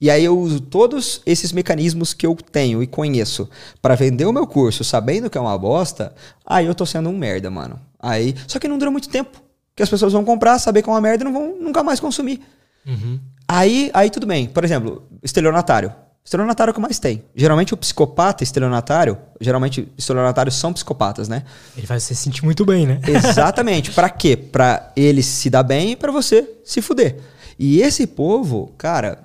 E 0.00 0.10
aí 0.10 0.24
eu 0.24 0.38
uso 0.38 0.60
todos 0.60 1.20
esses 1.26 1.52
mecanismos 1.52 2.14
que 2.14 2.26
eu 2.26 2.34
tenho 2.34 2.82
e 2.82 2.86
conheço 2.86 3.48
para 3.82 3.94
vender 3.94 4.24
o 4.24 4.32
meu 4.32 4.46
curso 4.46 4.82
sabendo 4.82 5.28
que 5.28 5.36
é 5.36 5.40
uma 5.40 5.56
bosta, 5.58 6.14
aí 6.44 6.64
eu 6.64 6.74
tô 6.74 6.86
sendo 6.86 7.10
um 7.10 7.16
merda, 7.16 7.50
mano. 7.50 7.78
Aí, 7.98 8.34
só 8.46 8.58
que 8.58 8.66
não 8.66 8.78
dura 8.78 8.90
muito 8.90 9.10
tempo. 9.10 9.42
Que 9.76 9.82
as 9.82 9.90
pessoas 9.90 10.12
vão 10.12 10.24
comprar, 10.24 10.58
saber 10.58 10.82
que 10.82 10.88
é 10.88 10.92
uma 10.92 11.00
merda 11.00 11.22
e 11.22 11.26
não 11.26 11.32
vão 11.32 11.54
nunca 11.60 11.82
mais 11.82 12.00
consumir. 12.00 12.40
Uhum. 12.86 13.20
Aí, 13.46 13.90
aí 13.92 14.08
tudo 14.08 14.26
bem. 14.26 14.46
Por 14.46 14.64
exemplo, 14.64 15.06
estelionatário. 15.22 15.92
Estelionatário 16.24 16.70
é 16.70 16.72
o 16.72 16.74
que 16.74 16.80
mais 16.80 16.98
tem. 16.98 17.24
Geralmente 17.34 17.74
o 17.74 17.76
psicopata 17.76 18.44
estelionatário, 18.44 19.18
geralmente 19.40 19.88
estelionatários 19.96 20.54
são 20.54 20.72
psicopatas, 20.72 21.28
né? 21.28 21.44
Ele 21.76 21.86
vai 21.86 21.98
se 21.98 22.14
sentir 22.14 22.44
muito 22.44 22.64
bem, 22.64 22.86
né? 22.86 23.00
Exatamente. 23.08 23.90
Pra 23.90 24.08
quê? 24.08 24.36
Pra 24.36 24.92
ele 24.94 25.22
se 25.22 25.48
dar 25.50 25.62
bem 25.62 25.92
e 25.92 25.96
pra 25.96 26.12
você 26.12 26.48
se 26.64 26.80
fuder. 26.82 27.18
E 27.58 27.80
esse 27.80 28.06
povo, 28.06 28.72
cara, 28.78 29.18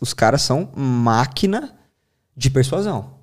os 0.00 0.14
caras 0.14 0.42
são 0.42 0.68
máquina 0.74 1.74
de 2.36 2.48
persuasão. 2.48 3.16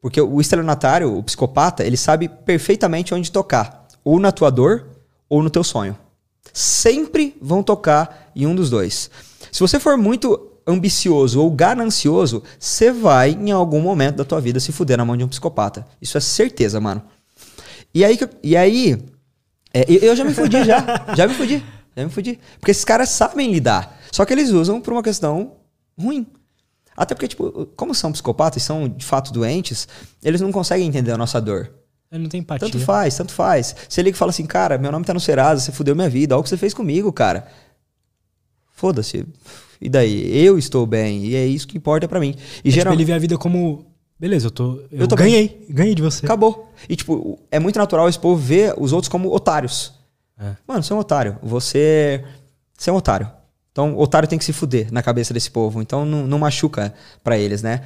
Porque 0.00 0.20
o 0.20 0.40
estelionatário, 0.40 1.16
o 1.16 1.22
psicopata, 1.22 1.84
ele 1.84 1.96
sabe 1.96 2.28
perfeitamente 2.28 3.14
onde 3.14 3.30
tocar. 3.30 3.86
Ou 4.04 4.18
na 4.18 4.32
tua 4.32 4.50
dor, 4.50 4.86
ou 5.28 5.42
no 5.42 5.50
teu 5.50 5.62
sonho. 5.62 5.96
Sempre 6.52 7.36
vão 7.40 7.62
tocar 7.62 8.30
em 8.34 8.46
um 8.46 8.54
dos 8.54 8.70
dois. 8.70 9.10
Se 9.52 9.60
você 9.60 9.78
for 9.78 9.96
muito 9.96 10.49
ambicioso 10.66 11.40
ou 11.40 11.50
ganancioso, 11.50 12.42
você 12.58 12.92
vai, 12.92 13.30
em 13.32 13.50
algum 13.50 13.80
momento 13.80 14.16
da 14.16 14.24
tua 14.24 14.40
vida, 14.40 14.60
se 14.60 14.72
fuder 14.72 14.96
na 14.98 15.04
mão 15.04 15.16
de 15.16 15.24
um 15.24 15.28
psicopata. 15.28 15.86
Isso 16.00 16.16
é 16.16 16.20
certeza, 16.20 16.80
mano. 16.80 17.02
E 17.94 18.04
aí, 18.04 18.18
e 18.42 18.56
aí 18.56 19.02
é, 19.74 19.84
eu- 19.88 19.98
eu 20.00 20.16
já 20.16 20.24
me 20.24 20.32
fudi 20.34 20.62
já. 20.64 20.84
Já 21.16 21.26
me 21.26 21.34
fudi. 21.34 21.64
Já 21.96 22.04
me 22.04 22.10
fudi. 22.10 22.38
Porque 22.58 22.70
esses 22.70 22.84
caras 22.84 23.08
sabem 23.08 23.52
lidar. 23.52 23.98
Só 24.12 24.24
que 24.24 24.32
eles 24.32 24.50
usam 24.50 24.80
por 24.80 24.92
uma 24.92 25.02
questão 25.02 25.52
ruim. 25.98 26.26
Até 26.96 27.14
porque, 27.14 27.28
tipo, 27.28 27.66
como 27.76 27.94
são 27.94 28.12
psicopatas 28.12 28.62
e 28.62 28.66
são 28.66 28.88
de 28.88 29.04
fato 29.04 29.32
doentes, 29.32 29.88
eles 30.22 30.40
não 30.40 30.52
conseguem 30.52 30.86
entender 30.86 31.12
a 31.12 31.16
nossa 31.18 31.40
dor. 31.40 31.70
Ele 32.12 32.22
não 32.24 32.28
tem 32.28 32.40
empatia. 32.40 32.68
Tanto 32.68 32.84
faz, 32.84 33.16
tanto 33.16 33.32
faz. 33.32 33.74
Você 33.88 34.02
liga 34.02 34.16
e 34.16 34.18
fala 34.18 34.30
assim, 34.30 34.44
cara, 34.44 34.76
meu 34.76 34.90
nome 34.92 35.04
tá 35.04 35.14
no 35.14 35.20
Serasa, 35.20 35.60
você 35.60 35.72
fudeu 35.72 35.94
minha 35.96 36.08
vida, 36.10 36.34
olha 36.34 36.40
o 36.40 36.42
que 36.42 36.48
você 36.48 36.56
fez 36.56 36.74
comigo, 36.74 37.12
cara. 37.12 37.46
Foda-se. 38.72 39.26
E 39.80 39.88
daí? 39.88 40.44
Eu 40.44 40.58
estou 40.58 40.84
bem, 40.86 41.24
e 41.24 41.34
é 41.34 41.46
isso 41.46 41.66
que 41.66 41.76
importa 41.78 42.06
pra 42.06 42.20
mim. 42.20 42.28
E 42.28 42.32
É, 42.32 42.34
tipo, 42.36 42.70
geralmente. 42.70 42.98
ele 43.00 43.04
vê 43.06 43.12
a 43.12 43.18
vida 43.18 43.38
como. 43.38 43.86
Beleza, 44.18 44.48
eu 44.48 44.50
tô. 44.50 44.72
Eu, 44.92 45.00
Eu 45.00 45.08
tô 45.08 45.16
ganhei. 45.16 45.66
Ganhei 45.70 45.94
de 45.94 46.02
você. 46.02 46.26
Acabou. 46.26 46.70
E, 46.88 46.94
tipo, 46.94 47.38
é 47.50 47.58
muito 47.58 47.78
natural 47.78 48.08
esse 48.08 48.18
povo 48.18 48.36
ver 48.40 48.74
os 48.76 48.92
outros 48.92 49.08
como 49.08 49.32
otários. 49.34 49.94
É. 50.38 50.52
Mano, 50.68 50.82
você 50.82 50.92
é 50.92 50.96
um 50.96 50.98
otário. 50.98 51.38
Você. 51.42 52.22
Você 52.76 52.90
é 52.90 52.92
um 52.92 52.96
otário. 52.96 53.30
Então, 53.72 53.96
otário 53.98 54.28
tem 54.28 54.38
que 54.38 54.44
se 54.44 54.52
fuder 54.52 54.92
na 54.92 55.02
cabeça 55.02 55.32
desse 55.32 55.50
povo. 55.50 55.80
Então, 55.80 56.04
não, 56.04 56.26
não 56.26 56.38
machuca 56.38 56.92
pra 57.24 57.38
eles, 57.38 57.62
né? 57.62 57.82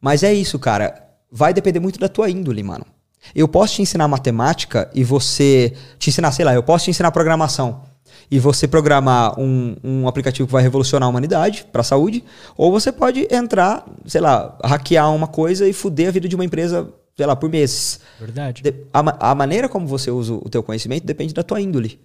Mas 0.00 0.22
é 0.22 0.32
isso, 0.32 0.58
cara. 0.58 1.02
Vai 1.30 1.52
depender 1.52 1.80
muito 1.80 1.98
da 1.98 2.08
tua 2.08 2.30
índole, 2.30 2.62
mano. 2.62 2.86
Eu 3.34 3.48
posso 3.48 3.74
te 3.74 3.82
ensinar 3.82 4.06
matemática 4.08 4.90
e 4.94 5.02
você. 5.04 5.74
Te 5.98 6.08
ensinar, 6.08 6.30
sei 6.32 6.44
lá, 6.44 6.54
eu 6.54 6.62
posso 6.62 6.84
te 6.86 6.90
ensinar 6.90 7.10
programação. 7.10 7.82
E 8.30 8.38
você 8.38 8.66
programar 8.66 9.38
um, 9.38 9.76
um 9.84 10.08
aplicativo 10.08 10.46
que 10.46 10.52
vai 10.52 10.62
revolucionar 10.62 11.06
a 11.06 11.10
humanidade 11.10 11.66
pra 11.72 11.82
saúde. 11.82 12.24
Ou 12.56 12.72
você 12.72 12.90
pode 12.90 13.28
entrar, 13.30 13.84
sei 14.06 14.20
lá, 14.20 14.56
hackear 14.64 15.14
uma 15.14 15.26
coisa 15.28 15.68
e 15.68 15.72
fuder 15.72 16.08
a 16.08 16.12
vida 16.12 16.28
de 16.28 16.34
uma 16.34 16.44
empresa, 16.44 16.88
sei 17.16 17.26
lá, 17.26 17.36
por 17.36 17.48
meses. 17.50 18.00
Verdade. 18.18 18.62
De- 18.62 18.74
a, 18.92 19.30
a 19.30 19.34
maneira 19.34 19.68
como 19.68 19.86
você 19.86 20.10
usa 20.10 20.34
o 20.34 20.48
teu 20.48 20.62
conhecimento 20.62 21.04
depende 21.04 21.34
da 21.34 21.42
tua 21.42 21.60
índole. 21.60 22.00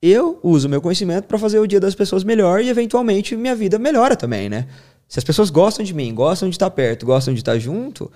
Eu 0.00 0.38
uso 0.42 0.66
o 0.66 0.70
meu 0.70 0.80
conhecimento 0.80 1.26
para 1.26 1.38
fazer 1.38 1.58
o 1.60 1.66
dia 1.66 1.78
das 1.78 1.94
pessoas 1.94 2.24
melhor 2.24 2.60
e 2.60 2.68
eventualmente 2.68 3.36
minha 3.36 3.54
vida 3.54 3.78
melhora 3.78 4.16
também, 4.16 4.48
né? 4.48 4.66
Se 5.08 5.18
as 5.18 5.24
pessoas 5.24 5.50
gostam 5.50 5.84
de 5.84 5.92
mim, 5.94 6.12
gostam 6.14 6.48
de 6.48 6.54
estar 6.54 6.70
perto, 6.70 7.04
gostam 7.06 7.34
de 7.34 7.40
estar 7.40 7.58
junto, 7.58 8.10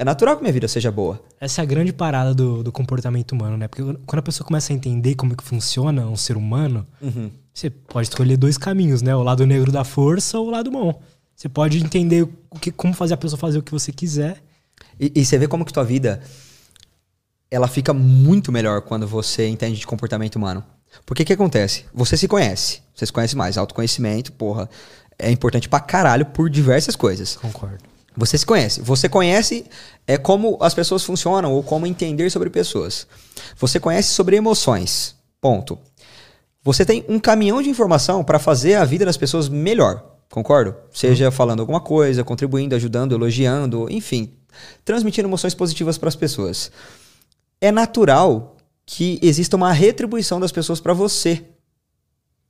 é 0.00 0.04
natural 0.04 0.34
que 0.34 0.42
minha 0.42 0.52
vida 0.52 0.66
seja 0.66 0.90
boa. 0.90 1.22
Essa 1.38 1.60
é 1.60 1.62
a 1.62 1.66
grande 1.66 1.92
parada 1.92 2.32
do, 2.32 2.62
do 2.62 2.72
comportamento 2.72 3.32
humano, 3.32 3.58
né? 3.58 3.68
Porque 3.68 3.82
quando 4.06 4.20
a 4.20 4.22
pessoa 4.22 4.46
começa 4.46 4.72
a 4.72 4.74
entender 4.74 5.14
como 5.14 5.34
é 5.34 5.36
que 5.36 5.44
funciona 5.44 6.06
um 6.06 6.16
ser 6.16 6.38
humano, 6.38 6.86
você 7.52 7.68
pode 7.68 8.08
escolher 8.08 8.38
dois 8.38 8.56
caminhos, 8.56 9.02
né? 9.02 9.14
O 9.14 9.22
lado 9.22 9.46
negro 9.46 9.70
da 9.70 9.84
força 9.84 10.38
ou 10.38 10.46
o 10.46 10.50
lado 10.50 10.70
bom. 10.70 11.02
Você 11.36 11.50
pode 11.50 11.84
entender 11.84 12.26
o 12.50 12.58
que, 12.58 12.72
como 12.72 12.94
fazer 12.94 13.12
a 13.12 13.16
pessoa 13.18 13.38
fazer 13.38 13.58
o 13.58 13.62
que 13.62 13.70
você 13.70 13.92
quiser. 13.92 14.42
E, 14.98 15.12
e 15.16 15.22
você 15.22 15.36
vê 15.36 15.46
como 15.46 15.66
que 15.66 15.72
tua 15.72 15.84
vida 15.84 16.22
ela 17.50 17.68
fica 17.68 17.92
muito 17.92 18.50
melhor 18.50 18.80
quando 18.80 19.06
você 19.06 19.48
entende 19.48 19.78
de 19.78 19.86
comportamento 19.86 20.36
humano. 20.36 20.64
Porque 21.04 21.24
o 21.24 21.26
que 21.26 21.34
acontece? 21.34 21.84
Você 21.92 22.16
se 22.16 22.26
conhece. 22.26 22.80
Você 22.94 23.04
se 23.04 23.12
conhece 23.12 23.36
mais. 23.36 23.58
Autoconhecimento, 23.58 24.32
porra, 24.32 24.66
é 25.18 25.30
importante 25.30 25.68
pra 25.68 25.78
caralho 25.78 26.24
por 26.24 26.48
diversas 26.48 26.96
coisas. 26.96 27.36
Concordo. 27.36 27.89
Você 28.20 28.36
se 28.36 28.44
conhece. 28.44 28.82
Você 28.82 29.08
conhece 29.08 29.64
é, 30.06 30.18
como 30.18 30.58
as 30.60 30.74
pessoas 30.74 31.02
funcionam 31.02 31.54
ou 31.54 31.62
como 31.62 31.86
entender 31.86 32.28
sobre 32.30 32.50
pessoas. 32.50 33.06
Você 33.56 33.80
conhece 33.80 34.10
sobre 34.10 34.36
emoções. 34.36 35.16
Ponto. 35.40 35.78
Você 36.62 36.84
tem 36.84 37.02
um 37.08 37.18
caminhão 37.18 37.62
de 37.62 37.70
informação 37.70 38.22
para 38.22 38.38
fazer 38.38 38.74
a 38.74 38.84
vida 38.84 39.06
das 39.06 39.16
pessoas 39.16 39.48
melhor. 39.48 40.04
Concordo? 40.30 40.76
Seja 40.92 41.30
falando 41.30 41.60
alguma 41.60 41.80
coisa, 41.80 42.22
contribuindo, 42.22 42.74
ajudando, 42.74 43.14
elogiando, 43.14 43.90
enfim, 43.90 44.34
transmitindo 44.84 45.26
emoções 45.26 45.54
positivas 45.54 45.96
para 45.96 46.10
as 46.10 46.16
pessoas. 46.16 46.70
É 47.58 47.72
natural 47.72 48.54
que 48.84 49.18
exista 49.22 49.56
uma 49.56 49.72
retribuição 49.72 50.38
das 50.38 50.52
pessoas 50.52 50.78
para 50.78 50.92
você. 50.92 51.42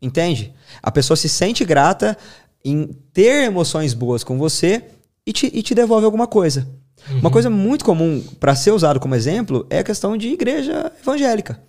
Entende? 0.03 0.53
A 0.83 0.91
pessoa 0.91 1.17
se 1.17 1.29
sente 1.29 1.65
grata 1.65 2.19
em 2.65 2.89
ter 3.13 3.45
emoções 3.45 3.95
boas 3.95 4.25
com 4.25 4.37
você 4.37 4.85
e 5.27 5.33
te, 5.33 5.47
e 5.53 5.63
te 5.63 5.75
devolve 5.75 6.05
alguma 6.05 6.27
coisa. 6.27 6.67
Uma 7.13 7.31
coisa 7.31 7.49
muito 7.49 7.85
comum 7.85 8.23
para 8.39 8.55
ser 8.55 8.73
usado 8.73 9.01
como 9.01 9.15
exemplo 9.15 9.67
é 9.71 9.79
a 9.79 9.85
questão 9.85 10.17
de 10.17 10.29
igreja 10.29 10.93
evangélica. 11.01 11.61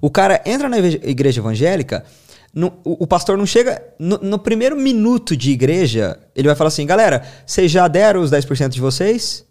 O 0.00 0.10
cara 0.10 0.40
entra 0.46 0.68
na 0.68 0.78
igreja- 0.78 1.40
evangélica, 1.40 2.04
no- 2.52 2.72
o, 2.84 3.04
o 3.04 3.06
pastor 3.06 3.36
não 3.36 3.46
chega. 3.46 3.82
No, 3.98 4.18
no 4.18 4.38
primeiro 4.38 4.76
minuto 4.76 5.36
de 5.36 5.50
igreja, 5.50 6.18
ele 6.34 6.46
vai 6.48 6.56
falar 6.56 6.68
assim: 6.68 6.86
galera, 6.86 7.26
vocês 7.46 7.70
já 7.70 7.88
deram 7.88 8.20
os 8.22 8.30
10% 8.30 8.68
de 8.68 8.80
vocês? 8.80 9.44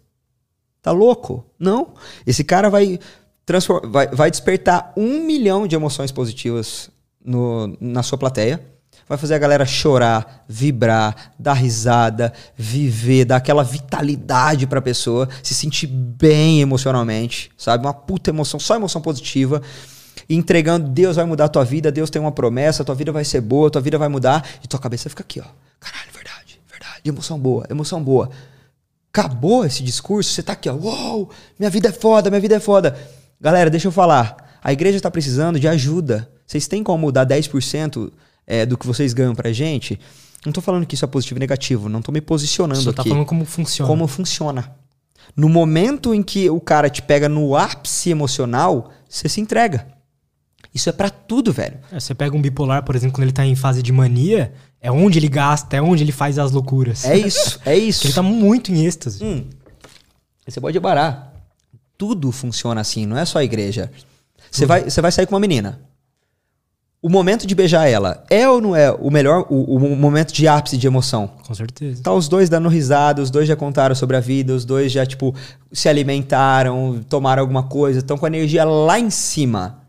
Tá 0.80 0.92
louco? 0.92 1.44
Não. 1.58 1.94
Esse 2.26 2.44
cara 2.44 2.68
vai, 2.70 2.98
vai, 3.90 4.06
vai 4.08 4.30
despertar 4.30 4.92
um 4.96 5.24
milhão 5.24 5.66
de 5.66 5.74
emoções 5.76 6.10
positivas 6.12 6.90
no- 7.24 7.76
na 7.80 8.02
sua 8.02 8.16
plateia. 8.18 8.64
Vai 9.08 9.18
fazer 9.18 9.34
a 9.34 9.38
galera 9.38 9.66
chorar, 9.66 10.44
vibrar, 10.48 11.32
dar 11.38 11.52
risada, 11.52 12.32
viver, 12.56 13.26
dar 13.26 13.36
aquela 13.36 13.62
vitalidade 13.62 14.66
pra 14.66 14.80
pessoa, 14.80 15.28
se 15.42 15.54
sentir 15.54 15.86
bem 15.86 16.60
emocionalmente, 16.60 17.50
sabe? 17.56 17.84
Uma 17.84 17.92
puta 17.92 18.30
emoção, 18.30 18.58
só 18.58 18.76
emoção 18.76 19.02
positiva. 19.02 19.60
Entregando, 20.28 20.88
Deus 20.88 21.16
vai 21.16 21.24
mudar 21.26 21.44
a 21.44 21.48
tua 21.48 21.64
vida, 21.64 21.92
Deus 21.92 22.08
tem 22.08 22.20
uma 22.20 22.32
promessa, 22.32 22.84
tua 22.84 22.94
vida 22.94 23.12
vai 23.12 23.24
ser 23.24 23.42
boa, 23.42 23.70
tua 23.70 23.82
vida 23.82 23.98
vai 23.98 24.08
mudar, 24.08 24.46
e 24.62 24.66
tua 24.66 24.80
cabeça 24.80 25.10
fica 25.10 25.22
aqui, 25.22 25.40
ó. 25.40 25.44
Caralho, 25.78 26.10
verdade, 26.14 26.60
verdade, 26.70 27.02
emoção 27.04 27.38
boa, 27.38 27.66
emoção 27.68 28.02
boa. 28.02 28.30
Acabou 29.12 29.66
esse 29.66 29.82
discurso, 29.82 30.30
você 30.30 30.42
tá 30.42 30.54
aqui, 30.54 30.68
ó. 30.68 30.74
Uou, 30.74 31.30
minha 31.58 31.68
vida 31.68 31.90
é 31.90 31.92
foda, 31.92 32.30
minha 32.30 32.40
vida 32.40 32.56
é 32.56 32.60
foda. 32.60 32.96
Galera, 33.38 33.68
deixa 33.68 33.88
eu 33.88 33.92
falar. 33.92 34.58
A 34.62 34.72
igreja 34.72 34.98
tá 34.98 35.10
precisando 35.10 35.60
de 35.60 35.68
ajuda. 35.68 36.28
Vocês 36.46 36.66
têm 36.66 36.82
como 36.82 37.12
dar 37.12 37.26
10% 37.26 38.10
é, 38.46 38.64
do 38.66 38.76
que 38.76 38.86
vocês 38.86 39.12
ganham 39.12 39.34
pra 39.34 39.52
gente? 39.52 39.98
Não 40.44 40.52
tô 40.52 40.60
falando 40.60 40.86
que 40.86 40.94
isso 40.94 41.04
é 41.04 41.08
positivo 41.08 41.38
e 41.38 41.40
negativo, 41.40 41.88
não 41.88 42.02
tô 42.02 42.12
me 42.12 42.20
posicionando 42.20 42.80
Só 42.80 42.90
aqui. 42.90 42.96
tá 42.96 43.04
falando 43.04 43.26
como 43.26 43.44
funciona. 43.44 43.88
Como 43.88 44.06
funciona. 44.06 44.72
No 45.34 45.48
momento 45.48 46.14
em 46.14 46.22
que 46.22 46.50
o 46.50 46.60
cara 46.60 46.90
te 46.90 47.02
pega 47.02 47.28
no 47.28 47.56
ápice 47.56 48.10
emocional, 48.10 48.90
você 49.08 49.28
se 49.28 49.40
entrega. 49.40 49.86
Isso 50.74 50.88
é 50.88 50.92
pra 50.92 51.08
tudo, 51.08 51.52
velho. 51.52 51.78
É, 51.90 51.98
você 51.98 52.14
pega 52.14 52.36
um 52.36 52.42
bipolar, 52.42 52.84
por 52.84 52.96
exemplo, 52.96 53.14
quando 53.14 53.24
ele 53.24 53.32
tá 53.32 53.46
em 53.46 53.54
fase 53.54 53.82
de 53.82 53.92
mania, 53.92 54.52
é 54.80 54.90
onde 54.90 55.18
ele 55.18 55.28
gasta, 55.28 55.76
é 55.76 55.82
onde 55.82 56.02
ele 56.02 56.12
faz 56.12 56.38
as 56.38 56.50
loucuras. 56.50 57.04
É 57.04 57.16
isso, 57.16 57.60
é 57.64 57.76
isso. 57.76 58.06
Ele 58.06 58.12
tá 58.12 58.22
muito 58.22 58.72
em 58.72 58.84
êxtase. 58.84 59.24
Hum. 59.24 59.44
Você 60.46 60.60
pode 60.60 60.78
parar. 60.80 61.32
Tudo 61.96 62.30
funciona 62.32 62.80
assim, 62.80 63.06
não 63.06 63.16
é 63.16 63.24
só 63.24 63.38
a 63.38 63.44
igreja. 63.44 63.90
Você 64.50 64.66
vai, 64.66 64.90
você 64.90 65.00
vai 65.00 65.10
sair 65.10 65.26
com 65.26 65.34
uma 65.34 65.40
menina. 65.40 65.80
O 67.04 67.10
momento 67.10 67.46
de 67.46 67.54
beijar 67.54 67.86
ela 67.86 68.24
é 68.30 68.48
ou 68.48 68.62
não 68.62 68.74
é 68.74 68.90
o 68.90 69.10
melhor, 69.10 69.44
o, 69.50 69.76
o 69.76 69.94
momento 69.94 70.32
de 70.32 70.48
ápice 70.48 70.78
de 70.78 70.86
emoção? 70.86 71.26
Com 71.46 71.54
certeza. 71.54 72.02
Tá 72.02 72.10
os 72.14 72.28
dois 72.28 72.48
dando 72.48 72.66
risada, 72.66 73.20
os 73.20 73.30
dois 73.30 73.46
já 73.46 73.54
contaram 73.54 73.94
sobre 73.94 74.16
a 74.16 74.20
vida, 74.20 74.54
os 74.54 74.64
dois 74.64 74.90
já, 74.90 75.04
tipo, 75.04 75.34
se 75.70 75.86
alimentaram, 75.86 77.04
tomaram 77.06 77.42
alguma 77.42 77.64
coisa, 77.64 77.98
estão 77.98 78.16
com 78.16 78.24
a 78.24 78.28
energia 78.30 78.64
lá 78.64 78.98
em 78.98 79.10
cima. 79.10 79.82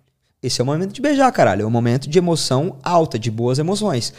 Esse 0.43 0.59
é 0.59 0.63
o 0.66 0.68
momento 0.68 0.91
de 0.91 1.01
beijar, 1.01 1.32
caralho. 1.32 1.61
É 1.61 1.66
um 1.66 1.70
momento 1.70 2.09
de 2.09 2.18
emoção 2.18 2.76
alta, 2.84 3.18
de 3.18 3.32
boas 3.32 3.59
emoções. 3.59 4.13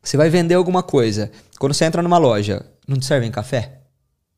Você 0.00 0.16
vai 0.16 0.30
vender 0.30 0.54
alguma 0.54 0.84
coisa. 0.84 1.28
Quando 1.58 1.74
você 1.74 1.86
entra 1.86 2.02
numa 2.02 2.18
loja, 2.18 2.64
não 2.86 2.98
te 3.00 3.04
servem 3.04 3.32
café? 3.32 3.80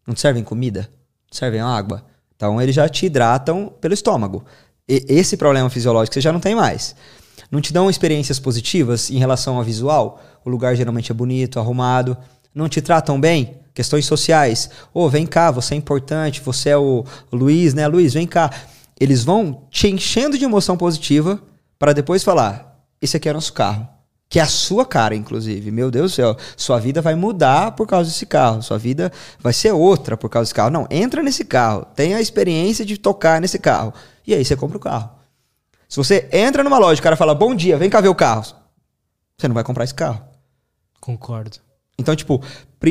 Não 0.07 0.14
te 0.14 0.22
servem 0.22 0.43
comida? 0.43 0.89
Não 1.24 1.30
te 1.32 1.37
servem 1.37 1.61
água? 1.61 2.03
Então 2.35 2.62
eles 2.62 2.74
já 2.74 2.89
te 2.89 3.05
hidratam 3.05 3.70
pelo 3.78 3.93
estômago. 3.93 4.43
E- 4.89 5.05
esse 5.07 5.37
problema 5.37 5.68
fisiológico 5.68 6.14
você 6.14 6.22
já 6.22 6.32
não 6.32 6.41
tem 6.41 6.55
mais. 6.55 6.97
Não 7.55 7.61
te 7.61 7.72
dão 7.72 7.88
experiências 7.88 8.40
positivas 8.40 9.11
em 9.11 9.16
relação 9.16 9.57
ao 9.57 9.62
visual? 9.62 10.20
O 10.44 10.50
lugar 10.50 10.74
geralmente 10.74 11.12
é 11.12 11.14
bonito, 11.14 11.61
arrumado. 11.61 12.16
Não 12.52 12.68
te 12.68 12.82
tratam 12.82 13.20
bem? 13.20 13.61
Questões 13.72 14.07
sociais. 14.07 14.68
Ô, 14.92 15.09
vem 15.09 15.24
cá, 15.24 15.52
você 15.52 15.74
é 15.74 15.76
importante, 15.76 16.40
você 16.40 16.70
é 16.70 16.76
o 16.76 17.05
Luiz, 17.32 17.72
né? 17.72 17.86
Luiz, 17.86 18.12
vem 18.12 18.26
cá. 18.26 18.50
Eles 18.98 19.22
vão 19.22 19.68
te 19.70 19.86
enchendo 19.86 20.36
de 20.36 20.44
emoção 20.44 20.76
positiva 20.76 21.40
para 21.78 21.92
depois 21.92 22.24
falar: 22.24 22.76
esse 23.00 23.16
aqui 23.16 23.28
é 23.28 23.32
nosso 23.32 23.52
carro. 23.52 23.86
Que 24.28 24.40
é 24.40 24.42
a 24.42 24.46
sua 24.46 24.84
cara, 24.84 25.14
inclusive. 25.14 25.70
Meu 25.70 25.92
Deus 25.92 26.11
do 26.11 26.14
céu, 26.16 26.36
sua 26.57 26.80
vida 26.80 27.00
vai 27.00 27.14
mudar 27.14 27.70
por 27.76 27.86
causa 27.86 28.11
desse 28.11 28.26
carro. 28.26 28.64
Sua 28.64 28.78
vida 28.78 29.12
vai 29.38 29.52
ser 29.52 29.70
outra 29.70 30.16
por 30.16 30.28
causa 30.28 30.46
desse 30.46 30.55
carro. 30.55 30.70
Não, 30.70 30.88
entra 30.90 31.22
nesse 31.22 31.44
carro. 31.44 31.86
Tenha 31.94 32.16
a 32.16 32.20
experiência 32.20 32.84
de 32.84 32.98
tocar 32.98 33.40
nesse 33.40 33.61
carro. 33.61 33.94
E 34.26 34.34
aí 34.34 34.44
você 34.44 34.57
compra 34.57 34.76
o 34.76 34.80
carro. 34.80 35.13
Se 35.89 35.97
você 35.97 36.28
entra 36.32 36.64
numa 36.64 36.78
loja 36.78 36.99
e 36.99 37.01
o 37.01 37.03
cara 37.03 37.16
fala, 37.16 37.35
bom 37.35 37.55
dia, 37.55 37.76
vem 37.76 37.91
cá 37.91 38.01
ver 38.01 38.09
o 38.09 38.14
carro. 38.14 38.45
Você 39.37 39.49
não 39.49 39.55
vai 39.55 39.64
comprar 39.64 39.85
esse 39.85 39.95
carro. 39.95 40.22
Concordo. 41.01 41.59
Então, 41.99 42.14
tipo, 42.16 42.43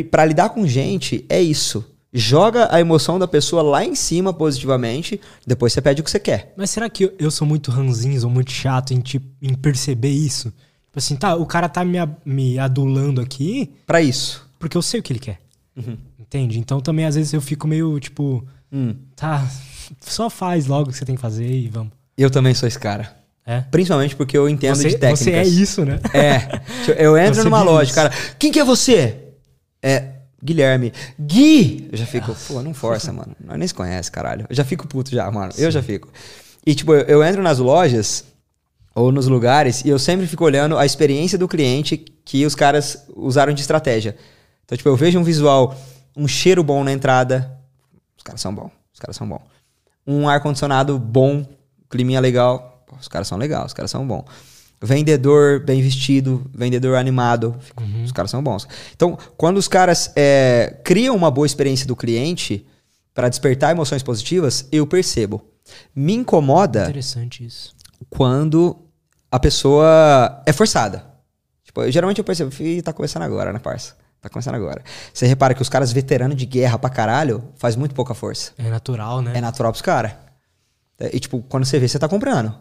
para 0.10 0.26
lidar 0.26 0.50
com 0.50 0.66
gente, 0.68 1.26
é 1.28 1.42
isso. 1.42 1.86
Joga 2.14 2.74
a 2.74 2.80
emoção 2.80 3.18
da 3.18 3.28
pessoa 3.28 3.64
lá 3.64 3.84
em 3.84 3.96
cima 3.96 4.32
positivamente, 4.32 5.20
depois 5.48 5.74
você 5.74 5.82
pede 5.82 6.02
o 6.02 6.04
que 6.04 6.12
você 6.12 6.20
quer. 6.20 6.54
Mas 6.56 6.70
será 6.70 6.88
que 6.88 7.12
eu 7.18 7.32
sou 7.32 7.48
muito 7.48 7.72
ranzinho 7.72 8.24
ou 8.24 8.30
muito 8.30 8.52
chato 8.52 8.94
em, 8.94 9.00
tipo, 9.00 9.28
em 9.42 9.56
perceber 9.56 10.12
isso? 10.12 10.54
Tipo 10.86 11.00
assim, 11.00 11.16
tá, 11.16 11.36
o 11.36 11.46
cara 11.46 11.68
tá 11.68 11.84
me, 11.84 11.98
me 12.24 12.60
adulando 12.60 13.20
aqui. 13.20 13.74
Para 13.88 14.00
isso. 14.00 14.48
Porque 14.60 14.78
eu 14.78 14.82
sei 14.84 15.00
o 15.00 15.04
que 15.04 15.12
ele 15.12 15.20
quer. 15.20 15.42
Uhum. 15.76 15.98
Entende? 16.20 16.60
Então 16.60 16.80
também 16.80 17.06
às 17.06 17.16
vezes 17.16 17.34
eu 17.34 17.42
fico 17.42 17.68
meio 17.68 18.00
tipo, 18.00 18.46
hum. 18.72 18.96
tá, 19.16 19.44
só 20.02 20.30
faz 20.30 20.68
logo 20.68 20.90
o 20.90 20.92
que 20.92 20.98
você 20.98 21.06
tem 21.06 21.16
que 21.16 21.22
fazer 21.22 21.50
e 21.50 21.68
vamos. 21.68 21.94
Eu 22.18 22.30
também 22.30 22.54
sou 22.54 22.68
esse 22.68 22.80
cara. 22.80 23.24
É? 23.46 23.62
Principalmente 23.62 24.16
porque 24.16 24.38
eu 24.38 24.48
entendo 24.48 24.76
você, 24.76 24.90
de 24.90 24.98
técnicas. 24.98 25.20
Você 25.20 25.32
é 25.32 25.44
isso, 25.44 25.84
né? 25.84 26.00
É. 26.14 26.62
Eu 27.04 27.18
entro 27.18 27.36
você 27.36 27.44
numa 27.44 27.62
loja, 27.62 27.88
isso. 27.88 27.96
cara. 27.96 28.10
Quem 28.40 28.52
que 28.52 28.60
é 28.60 28.64
você? 28.64 29.18
É. 29.82 30.12
Guilherme. 30.42 30.94
Gui! 31.20 31.90
Eu 31.92 31.98
já 31.98 32.06
fico, 32.06 32.34
pô, 32.48 32.62
não 32.62 32.74
força, 32.74 33.12
mano. 33.14 33.36
Nós 33.44 33.58
nem 33.58 33.68
se 33.68 33.74
conhece, 33.74 34.10
caralho. 34.10 34.46
Eu 34.50 34.56
já 34.56 34.64
fico 34.64 34.88
puto 34.88 35.12
já, 35.12 35.30
mano. 35.30 35.52
Sim. 35.52 35.64
Eu 35.64 35.72
já 35.72 35.84
fico. 35.84 36.10
E, 36.66 36.74
tipo, 36.74 36.94
eu, 36.94 37.02
eu 37.02 37.24
entro 37.24 37.42
nas 37.42 37.60
lojas 37.60 38.24
ou 38.96 39.12
nos 39.12 39.28
lugares 39.28 39.84
e 39.84 39.90
eu 39.90 40.00
sempre 40.00 40.28
fico 40.28 40.46
olhando 40.46 40.78
a 40.78 40.86
experiência 40.86 41.38
do 41.38 41.48
cliente 41.48 41.98
que 41.98 42.46
os 42.46 42.56
caras 42.56 43.06
usaram 43.16 43.54
de 43.54 43.62
estratégia. 43.62 44.16
Então, 44.64 44.78
tipo, 44.78 44.88
eu 44.88 44.96
vejo 44.96 45.20
um 45.20 45.24
visual, 45.24 45.76
um 46.16 46.28
cheiro 46.28 46.64
bom 46.64 46.84
na 46.84 46.92
entrada. 46.92 47.58
Os 48.16 48.24
caras 48.24 48.40
são 48.40 48.54
bons. 48.54 48.72
Os 48.94 49.00
caras 49.00 49.16
são 49.16 49.28
bons. 49.28 49.42
Um 50.06 50.28
ar-condicionado 50.30 50.98
bom, 51.00 51.46
climinha 51.94 52.20
legal. 52.20 52.84
Pô, 52.88 52.96
os 53.00 53.08
caras 53.08 53.28
são 53.28 53.38
legais, 53.38 53.68
os 53.68 53.74
caras 53.74 53.92
são 53.92 54.06
bons. 54.06 54.26
Vendedor 54.82 55.62
bem 55.64 55.82
vestido, 55.82 56.50
vendedor 56.54 56.98
animado, 56.98 57.56
uhum. 57.80 58.04
os 58.04 58.12
caras 58.12 58.30
são 58.30 58.44
bons. 58.44 58.68
Então, 58.94 59.18
quando 59.38 59.58
os 59.58 59.68
caras 59.68 60.12
é, 60.16 60.82
criam 60.84 61.16
uma 61.16 61.32
boa 61.32 61.46
experiência 61.46 61.86
do 61.88 61.96
cliente 61.96 62.66
para 63.14 63.30
despertar 63.30 63.72
emoções 63.72 64.04
positivas, 64.04 64.68
eu 64.72 64.86
percebo. 64.86 65.42
Me 65.96 66.14
incomoda. 66.14 66.84
Interessante 66.84 67.46
isso. 67.46 67.74
Quando 68.10 68.76
a 69.32 69.40
pessoa 69.40 70.42
é 70.46 70.52
forçada. 70.52 71.06
Tipo, 71.64 71.90
geralmente 71.90 72.18
eu 72.18 72.26
percebo, 72.26 72.52
tá 72.84 72.92
começando 72.92 73.24
agora, 73.24 73.54
né, 73.54 73.60
parça? 73.60 73.96
Tá 74.22 74.28
começando 74.30 74.56
agora. 74.56 74.84
Você 75.14 75.26
repara 75.26 75.54
que 75.54 75.62
os 75.62 75.70
caras 75.70 75.94
veteranos 75.94 76.36
de 76.36 76.46
guerra 76.46 76.78
pra 76.78 76.90
caralho 76.90 77.44
faz 77.56 77.76
muito 77.76 77.96
pouca 77.96 78.14
força. 78.14 78.52
É 78.58 78.70
natural, 78.70 79.22
né? 79.22 79.32
É 79.36 79.42
natural 79.42 79.72
pros 79.72 79.82
caras. 79.82 80.12
E, 81.00 81.20
tipo, 81.20 81.42
quando 81.44 81.66
você 81.66 81.80
vê, 81.80 81.88
você 81.88 82.00
tá 82.00 82.08
comprando. 82.08 82.56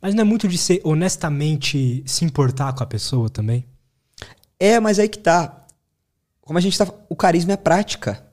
Mas 0.00 0.14
não 0.14 0.22
é 0.22 0.24
muito 0.24 0.46
de 0.46 0.58
ser 0.58 0.80
honestamente 0.84 2.02
se 2.06 2.24
importar 2.24 2.72
com 2.72 2.82
a 2.82 2.86
pessoa 2.86 3.28
também? 3.28 3.66
É, 4.58 4.78
mas 4.80 4.98
aí 4.98 5.08
que 5.08 5.18
tá. 5.18 5.66
Como 6.40 6.58
a 6.58 6.60
gente 6.60 6.76
tá. 6.78 6.86
O 7.08 7.16
carisma 7.16 7.52
é 7.52 7.56
prática. 7.56 8.24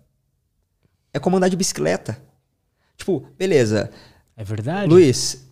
É 1.13 1.19
como 1.19 1.37
andar 1.37 1.49
de 1.49 1.55
bicicleta. 1.55 2.21
Tipo, 2.97 3.27
beleza. 3.37 3.89
É 4.35 4.43
verdade. 4.43 4.87
Luiz, 4.87 5.45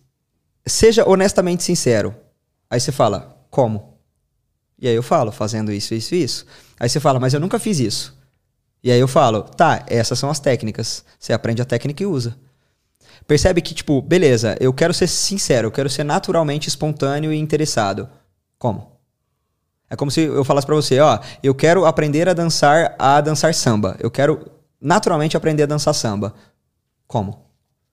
seja 0.66 1.08
honestamente 1.08 1.62
sincero. 1.62 2.14
Aí 2.68 2.80
você 2.80 2.92
fala, 2.92 3.46
como? 3.50 3.98
E 4.78 4.88
aí 4.88 4.94
eu 4.94 5.02
falo, 5.02 5.30
fazendo 5.30 5.72
isso, 5.72 5.94
isso 5.94 6.14
e 6.14 6.22
isso. 6.22 6.46
Aí 6.78 6.88
você 6.88 7.00
fala, 7.00 7.20
mas 7.20 7.32
eu 7.32 7.40
nunca 7.40 7.58
fiz 7.58 7.78
isso. 7.78 8.18
E 8.82 8.90
aí 8.90 9.00
eu 9.00 9.08
falo, 9.08 9.42
tá, 9.42 9.84
essas 9.86 10.18
são 10.18 10.28
as 10.28 10.40
técnicas. 10.40 11.04
Você 11.18 11.32
aprende 11.32 11.62
a 11.62 11.64
técnica 11.64 12.02
e 12.02 12.06
usa. 12.06 12.36
Percebe 13.26 13.62
que, 13.62 13.74
tipo, 13.74 14.02
beleza, 14.02 14.56
eu 14.60 14.72
quero 14.72 14.92
ser 14.92 15.06
sincero, 15.06 15.68
eu 15.68 15.72
quero 15.72 15.88
ser 15.88 16.04
naturalmente 16.04 16.68
espontâneo 16.68 17.32
e 17.32 17.38
interessado. 17.38 18.08
Como? 18.58 18.92
É 19.88 19.96
como 19.96 20.10
se 20.10 20.22
eu 20.22 20.44
falasse 20.44 20.66
para 20.66 20.74
você, 20.74 20.98
ó, 21.00 21.18
eu 21.42 21.54
quero 21.54 21.86
aprender 21.86 22.28
a 22.28 22.34
dançar 22.34 22.94
a 22.98 23.20
dançar 23.20 23.54
samba. 23.54 23.96
Eu 24.00 24.10
quero 24.10 24.50
naturalmente 24.80 25.36
aprender 25.36 25.62
a 25.62 25.66
dançar 25.66 25.94
samba. 25.94 26.34
Como? 27.06 27.30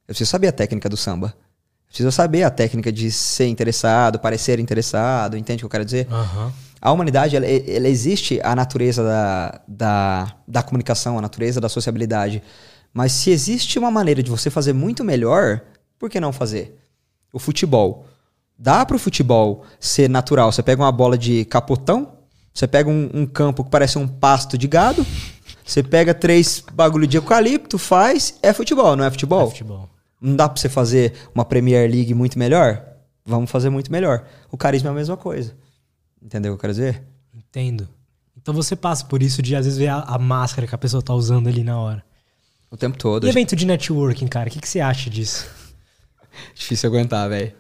Eu 0.08 0.14
preciso 0.14 0.30
saber 0.30 0.48
a 0.48 0.52
técnica 0.52 0.90
do 0.90 0.98
samba. 0.98 1.28
Eu 1.28 1.88
preciso 1.88 2.12
saber 2.12 2.44
a 2.44 2.50
técnica 2.50 2.92
de 2.92 3.12
ser 3.12 3.48
interessado, 3.48 4.20
parecer 4.20 4.60
interessado, 4.60 5.38
entende 5.38 5.58
o 5.58 5.60
que 5.60 5.66
eu 5.66 5.70
quero 5.70 5.86
dizer? 5.86 6.08
Uhum. 6.10 6.52
A 6.82 6.92
humanidade, 6.92 7.36
ela, 7.36 7.46
ela 7.46 7.88
existe 7.88 8.40
a 8.44 8.56
natureza 8.56 9.04
da, 9.04 9.62
da, 9.68 10.36
da 10.48 10.64
comunicação, 10.64 11.18
a 11.18 11.22
natureza 11.22 11.62
da 11.62 11.70
sociabilidade. 11.70 12.42
Mas 12.94 13.12
se 13.14 13.32
existe 13.32 13.80
uma 13.80 13.90
maneira 13.90 14.22
de 14.22 14.30
você 14.30 14.50
fazer 14.50 14.74
muito 14.74 15.04
melhor, 15.04 15.62
por 15.98 16.10
que 16.10 16.20
não 16.20 16.34
fazer? 16.34 16.78
O 17.32 17.40
futebol. 17.40 18.06
Dá 18.58 18.86
para 18.86 18.96
o 18.96 19.00
futebol 19.00 19.64
ser 19.80 20.10
natural. 20.10 20.52
Você 20.52 20.62
pega 20.62 20.82
uma 20.82 20.92
bola 20.92 21.18
de 21.18 21.46
capotão, 21.46 22.14
você 22.54 22.68
pega 22.68 22.90
um, 22.90 23.10
um, 23.14 23.26
campo 23.26 23.64
que 23.64 23.70
parece 23.70 23.98
um 23.98 24.08
pasto 24.08 24.58
de 24.58 24.68
gado, 24.68 25.06
você 25.66 25.82
pega 25.82 26.14
três 26.14 26.64
bagulho 26.74 27.08
de 27.08 27.18
eucalipto, 27.18 27.78
faz, 27.78 28.38
é 28.44 28.52
futebol, 28.52 28.96
não 28.96 29.06
é 29.06 29.10
futebol? 29.10 29.48
É 29.48 29.52
futebol. 29.52 29.90
Não 30.20 30.36
dá 30.36 30.48
para 30.48 30.62
você 30.62 30.70
fazer 30.70 31.14
uma 31.34 31.46
Premier 31.46 31.90
League 31.90 32.14
muito 32.14 32.38
melhor? 32.38 32.86
Vamos 33.26 33.50
fazer 33.50 33.70
muito 33.70 33.92
melhor. 33.92 34.26
O 34.52 34.58
carisma 34.58 34.90
é 34.90 34.92
a 34.92 34.96
mesma 34.96 35.18
coisa. 35.18 35.56
Entendeu 36.22 36.52
o 36.52 36.56
que 36.56 36.58
eu 36.58 36.62
quero 36.62 36.74
dizer? 36.74 37.04
Entendo. 37.34 37.88
Então 38.40 38.54
você 38.54 38.76
passa 38.76 39.06
por 39.06 39.24
isso 39.24 39.42
de 39.42 39.56
às 39.56 39.66
vezes 39.66 39.80
ver 39.80 39.88
a, 39.88 40.02
a 40.02 40.20
máscara 40.20 40.68
que 40.68 40.76
a 40.76 40.78
pessoa 40.78 41.02
tá 41.02 41.14
usando 41.14 41.48
ali 41.48 41.64
na 41.64 41.80
hora. 41.80 42.04
O 42.72 42.78
tempo 42.78 42.98
todo. 42.98 43.28
E 43.28 43.30
evento 43.30 43.54
de 43.54 43.66
networking, 43.66 44.28
cara? 44.28 44.48
O 44.48 44.52
que, 44.52 44.62
que 44.62 44.68
você 44.68 44.80
acha 44.80 45.10
disso? 45.10 45.46
difícil 46.56 46.90
aguentar, 46.90 47.28
velho. 47.28 47.52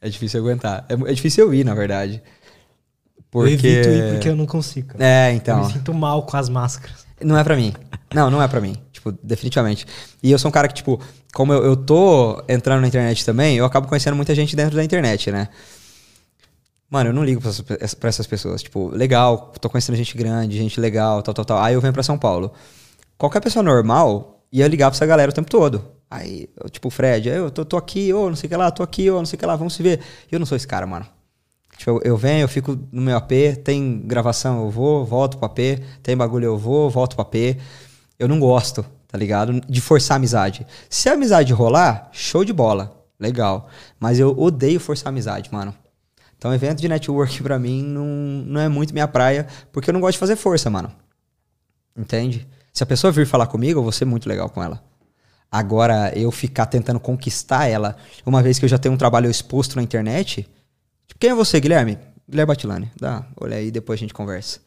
É 0.00 0.08
difícil 0.08 0.40
aguentar. 0.40 0.86
É, 0.88 0.94
é, 0.94 1.12
difícil 1.12 1.44
eu 1.44 1.52
ir, 1.52 1.64
na 1.64 1.74
verdade. 1.74 2.22
Porque... 3.30 3.66
Eu 3.66 3.70
evito 3.72 3.88
ir 3.88 4.12
porque 4.12 4.28
eu 4.28 4.36
não 4.36 4.46
consigo. 4.46 4.88
Cara. 4.88 5.04
É, 5.04 5.32
então. 5.32 5.58
Eu 5.58 5.66
me 5.66 5.72
sinto 5.72 5.92
mal 5.92 6.22
com 6.22 6.36
as 6.36 6.48
máscaras. 6.48 7.04
Não 7.20 7.36
é 7.36 7.42
para 7.42 7.56
mim. 7.56 7.74
Não, 8.14 8.30
não 8.30 8.40
é 8.40 8.46
para 8.46 8.60
mim. 8.60 8.76
Tipo, 8.92 9.12
definitivamente. 9.22 9.86
E 10.22 10.30
eu 10.30 10.38
sou 10.38 10.48
um 10.48 10.52
cara 10.52 10.68
que, 10.68 10.74
tipo, 10.74 11.00
como 11.34 11.52
eu, 11.52 11.64
eu 11.64 11.76
tô 11.76 12.42
entrando 12.48 12.80
na 12.80 12.88
internet 12.88 13.24
também, 13.24 13.56
eu 13.56 13.64
acabo 13.64 13.88
conhecendo 13.88 14.14
muita 14.16 14.34
gente 14.34 14.54
dentro 14.54 14.76
da 14.76 14.84
internet, 14.84 15.32
né? 15.32 15.48
Mano, 16.88 17.10
eu 17.10 17.14
não 17.14 17.24
ligo 17.24 17.40
pra 17.40 17.50
essas, 17.50 17.94
pra 17.94 18.08
essas 18.08 18.26
pessoas. 18.26 18.62
Tipo, 18.62 18.88
legal, 18.88 19.52
tô 19.60 19.68
conhecendo 19.68 19.96
gente 19.96 20.16
grande, 20.16 20.56
gente 20.56 20.80
legal, 20.80 21.22
tal, 21.22 21.34
tal, 21.34 21.44
tal. 21.44 21.58
Aí 21.58 21.74
eu 21.74 21.80
venho 21.80 21.92
pra 21.92 22.02
São 22.02 22.18
Paulo. 22.18 22.52
Qualquer 23.18 23.40
pessoa 23.40 23.62
normal, 23.62 24.39
ia 24.52 24.66
ligar 24.68 24.90
pra 24.90 24.96
essa 24.96 25.06
galera 25.06 25.30
o 25.30 25.34
tempo 25.34 25.50
todo. 25.50 25.84
Aí, 26.10 26.48
eu, 26.56 26.68
tipo, 26.68 26.90
Fred, 26.90 27.28
eu 27.28 27.50
tô, 27.50 27.64
tô 27.64 27.76
aqui, 27.76 28.12
ô, 28.12 28.28
não 28.28 28.36
sei 28.36 28.46
o 28.46 28.50
que 28.50 28.56
lá, 28.56 28.70
tô 28.70 28.82
aqui, 28.82 29.10
ô, 29.10 29.18
não 29.18 29.26
sei 29.26 29.36
o 29.36 29.40
que 29.40 29.46
lá, 29.46 29.54
vamos 29.54 29.74
se 29.74 29.82
ver. 29.82 30.00
Eu 30.30 30.38
não 30.38 30.46
sou 30.46 30.56
esse 30.56 30.66
cara, 30.66 30.86
mano. 30.86 31.06
Tipo, 31.76 31.92
eu, 31.92 32.00
eu, 32.04 32.16
venho, 32.16 32.42
eu 32.42 32.48
fico 32.48 32.78
no 32.90 33.00
meu 33.00 33.16
AP, 33.16 33.30
tem 33.64 34.00
gravação, 34.00 34.64
eu 34.64 34.70
vou, 34.70 35.04
volto 35.04 35.38
pro 35.38 35.46
AP, 35.46 35.58
tem 36.02 36.16
bagulho, 36.16 36.46
eu 36.46 36.58
vou, 36.58 36.90
volto 36.90 37.14
pro 37.14 37.22
AP. 37.22 37.56
Eu 38.18 38.28
não 38.28 38.40
gosto, 38.40 38.84
tá 39.06 39.16
ligado? 39.16 39.60
De 39.60 39.80
forçar 39.80 40.16
a 40.16 40.18
amizade. 40.18 40.66
Se 40.88 41.08
a 41.08 41.12
amizade 41.12 41.52
rolar, 41.52 42.10
show 42.12 42.44
de 42.44 42.52
bola, 42.52 43.04
legal. 43.18 43.68
Mas 43.98 44.18
eu 44.18 44.36
odeio 44.36 44.80
forçar 44.80 45.06
a 45.06 45.10
amizade, 45.10 45.48
mano. 45.52 45.74
Então, 46.36 46.52
evento 46.52 46.80
de 46.80 46.88
network 46.88 47.42
pra 47.42 47.58
mim 47.58 47.82
não, 47.82 48.06
não 48.46 48.60
é 48.60 48.68
muito 48.68 48.92
minha 48.92 49.06
praia, 49.06 49.46
porque 49.70 49.90
eu 49.90 49.94
não 49.94 50.00
gosto 50.00 50.14
de 50.14 50.18
fazer 50.18 50.36
força, 50.36 50.68
mano. 50.68 50.90
Entende? 51.96 52.48
Se 52.72 52.82
a 52.82 52.86
pessoa 52.86 53.12
vir 53.12 53.26
falar 53.26 53.46
comigo, 53.46 53.80
eu 53.80 53.82
vou 53.82 53.92
ser 53.92 54.04
muito 54.04 54.28
legal 54.28 54.48
com 54.48 54.62
ela. 54.62 54.82
Agora, 55.50 56.12
eu 56.16 56.30
ficar 56.30 56.66
tentando 56.66 57.00
conquistar 57.00 57.66
ela, 57.66 57.96
uma 58.24 58.42
vez 58.42 58.58
que 58.58 58.64
eu 58.64 58.68
já 58.68 58.78
tenho 58.78 58.94
um 58.94 58.98
trabalho 58.98 59.28
exposto 59.28 59.74
na 59.74 59.82
internet. 59.82 60.48
Tipo, 61.08 61.18
quem 61.18 61.30
é 61.30 61.34
você, 61.34 61.58
Guilherme? 61.58 61.98
Guilherme 62.28 62.46
Batilani. 62.46 62.90
Dá, 62.98 63.26
olha 63.36 63.56
aí, 63.56 63.70
depois 63.70 63.98
a 63.98 64.02
gente 64.02 64.14
conversa. 64.14 64.60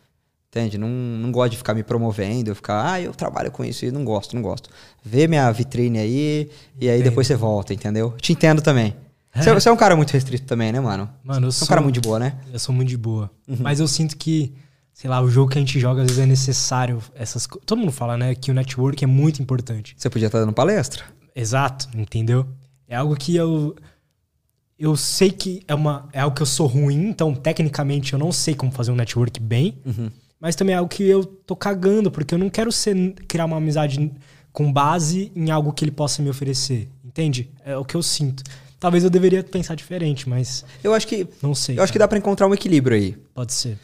Entende? 0.49 0.77
Não, 0.77 0.87
não 0.87 1.31
gosto 1.31 1.51
de 1.51 1.57
ficar 1.57 1.73
me 1.73 1.81
promovendo, 1.81 2.53
ficar, 2.53 2.91
ah, 2.91 3.01
eu 3.01 3.13
trabalho 3.13 3.49
com 3.49 3.63
isso 3.63 3.85
e 3.85 3.91
não 3.91 4.03
gosto, 4.03 4.35
não 4.35 4.41
gosto. 4.43 4.69
Vê 5.03 5.27
minha 5.27 5.49
vitrine 5.51 5.97
aí 5.97 6.51
e 6.79 6.89
aí 6.89 7.01
depois 7.01 7.25
você 7.25 7.35
volta, 7.35 7.73
entendeu? 7.73 8.13
Te 8.21 8.33
entendo 8.33 8.61
também. 8.61 8.95
É. 9.33 9.41
Você, 9.41 9.51
você, 9.51 9.69
é 9.69 9.71
um 9.71 9.77
cara 9.77 9.95
muito 9.95 10.11
restrito 10.11 10.45
também, 10.45 10.71
né, 10.71 10.79
mano? 10.79 11.09
Mano, 11.23 11.47
eu 11.47 11.51
você 11.51 11.59
sou. 11.59 11.65
é 11.65 11.67
um 11.67 11.69
cara 11.69 11.81
muito 11.81 11.95
de 11.95 12.01
boa, 12.01 12.19
né? 12.19 12.35
Eu 12.51 12.59
sou 12.59 12.75
muito 12.75 12.89
de 12.89 12.97
boa. 12.97 13.31
Uhum. 13.47 13.57
Mas 13.61 13.79
eu 13.79 13.87
sinto 13.87 14.15
que 14.15 14.53
sei 14.93 15.09
lá, 15.09 15.21
o 15.21 15.29
jogo 15.29 15.51
que 15.51 15.57
a 15.57 15.61
gente 15.61 15.79
joga 15.79 16.01
às 16.01 16.07
vezes 16.07 16.23
é 16.23 16.25
necessário 16.25 17.01
essas 17.15 17.47
Todo 17.65 17.79
mundo 17.79 17.91
fala, 17.91 18.17
né, 18.17 18.35
que 18.35 18.51
o 18.51 18.53
network 18.53 19.03
é 19.03 19.07
muito 19.07 19.41
importante. 19.41 19.95
Você 19.97 20.09
podia 20.09 20.27
estar 20.27 20.39
dando 20.39 20.53
palestra. 20.53 21.03
Exato, 21.35 21.89
entendeu? 21.95 22.45
É 22.87 22.95
algo 22.95 23.15
que 23.15 23.35
eu 23.35 23.75
eu 24.77 24.95
sei 24.95 25.31
que 25.31 25.63
é 25.67 25.73
uma 25.73 26.07
é 26.13 26.21
algo 26.21 26.35
que 26.35 26.41
eu 26.41 26.47
sou 26.47 26.67
ruim, 26.67 27.07
então 27.07 27.33
tecnicamente 27.33 28.13
eu 28.13 28.19
não 28.19 28.31
sei 28.31 28.53
como 28.53 28.71
fazer 28.71 28.91
um 28.91 28.95
network 28.95 29.39
bem. 29.39 29.77
Uhum. 29.85 30.09
Mas 30.39 30.55
também 30.55 30.75
é 30.75 30.77
algo 30.77 30.89
que 30.89 31.03
eu 31.03 31.23
tô 31.23 31.55
cagando, 31.55 32.11
porque 32.11 32.35
eu 32.35 32.37
não 32.37 32.49
quero 32.49 32.69
ser, 32.69 33.13
criar 33.29 33.45
uma 33.45 33.55
amizade 33.55 34.11
com 34.51 34.71
base 34.71 35.31
em 35.33 35.49
algo 35.49 35.71
que 35.71 35.85
ele 35.85 35.91
possa 35.91 36.21
me 36.21 36.29
oferecer. 36.29 36.89
Entende? 37.03 37.49
É 37.65 37.77
o 37.77 37.85
que 37.85 37.95
eu 37.95 38.03
sinto. 38.03 38.43
Talvez 38.79 39.05
eu 39.05 39.09
deveria 39.09 39.41
pensar 39.41 39.75
diferente, 39.75 40.27
mas. 40.27 40.65
Eu 40.83 40.93
acho 40.93 41.07
que. 41.07 41.25
Não 41.41 41.55
sei. 41.55 41.79
Eu 41.79 41.83
acho 41.83 41.93
que 41.93 41.97
dá 41.97 42.09
para 42.09 42.17
encontrar 42.17 42.47
um 42.47 42.53
equilíbrio 42.53 42.97
aí. 42.97 43.15
Pode 43.33 43.53
ser. 43.53 43.79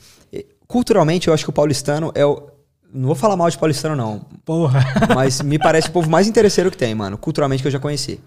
Culturalmente, 0.69 1.27
eu 1.27 1.33
acho 1.33 1.43
que 1.43 1.49
o 1.49 1.53
paulistano 1.53 2.11
é 2.13 2.23
o. 2.23 2.47
Não 2.93 3.07
vou 3.07 3.15
falar 3.15 3.35
mal 3.35 3.49
de 3.49 3.57
paulistano, 3.57 3.95
não. 3.95 4.19
Porra. 4.45 4.81
Mas 5.15 5.41
me 5.41 5.57
parece 5.57 5.89
o 5.89 5.91
povo 5.91 6.07
mais 6.07 6.27
interesseiro 6.27 6.69
que 6.69 6.77
tem, 6.77 6.93
mano. 6.93 7.17
Culturalmente 7.17 7.63
que 7.63 7.67
eu 7.67 7.71
já 7.71 7.79
conheci. 7.79 8.19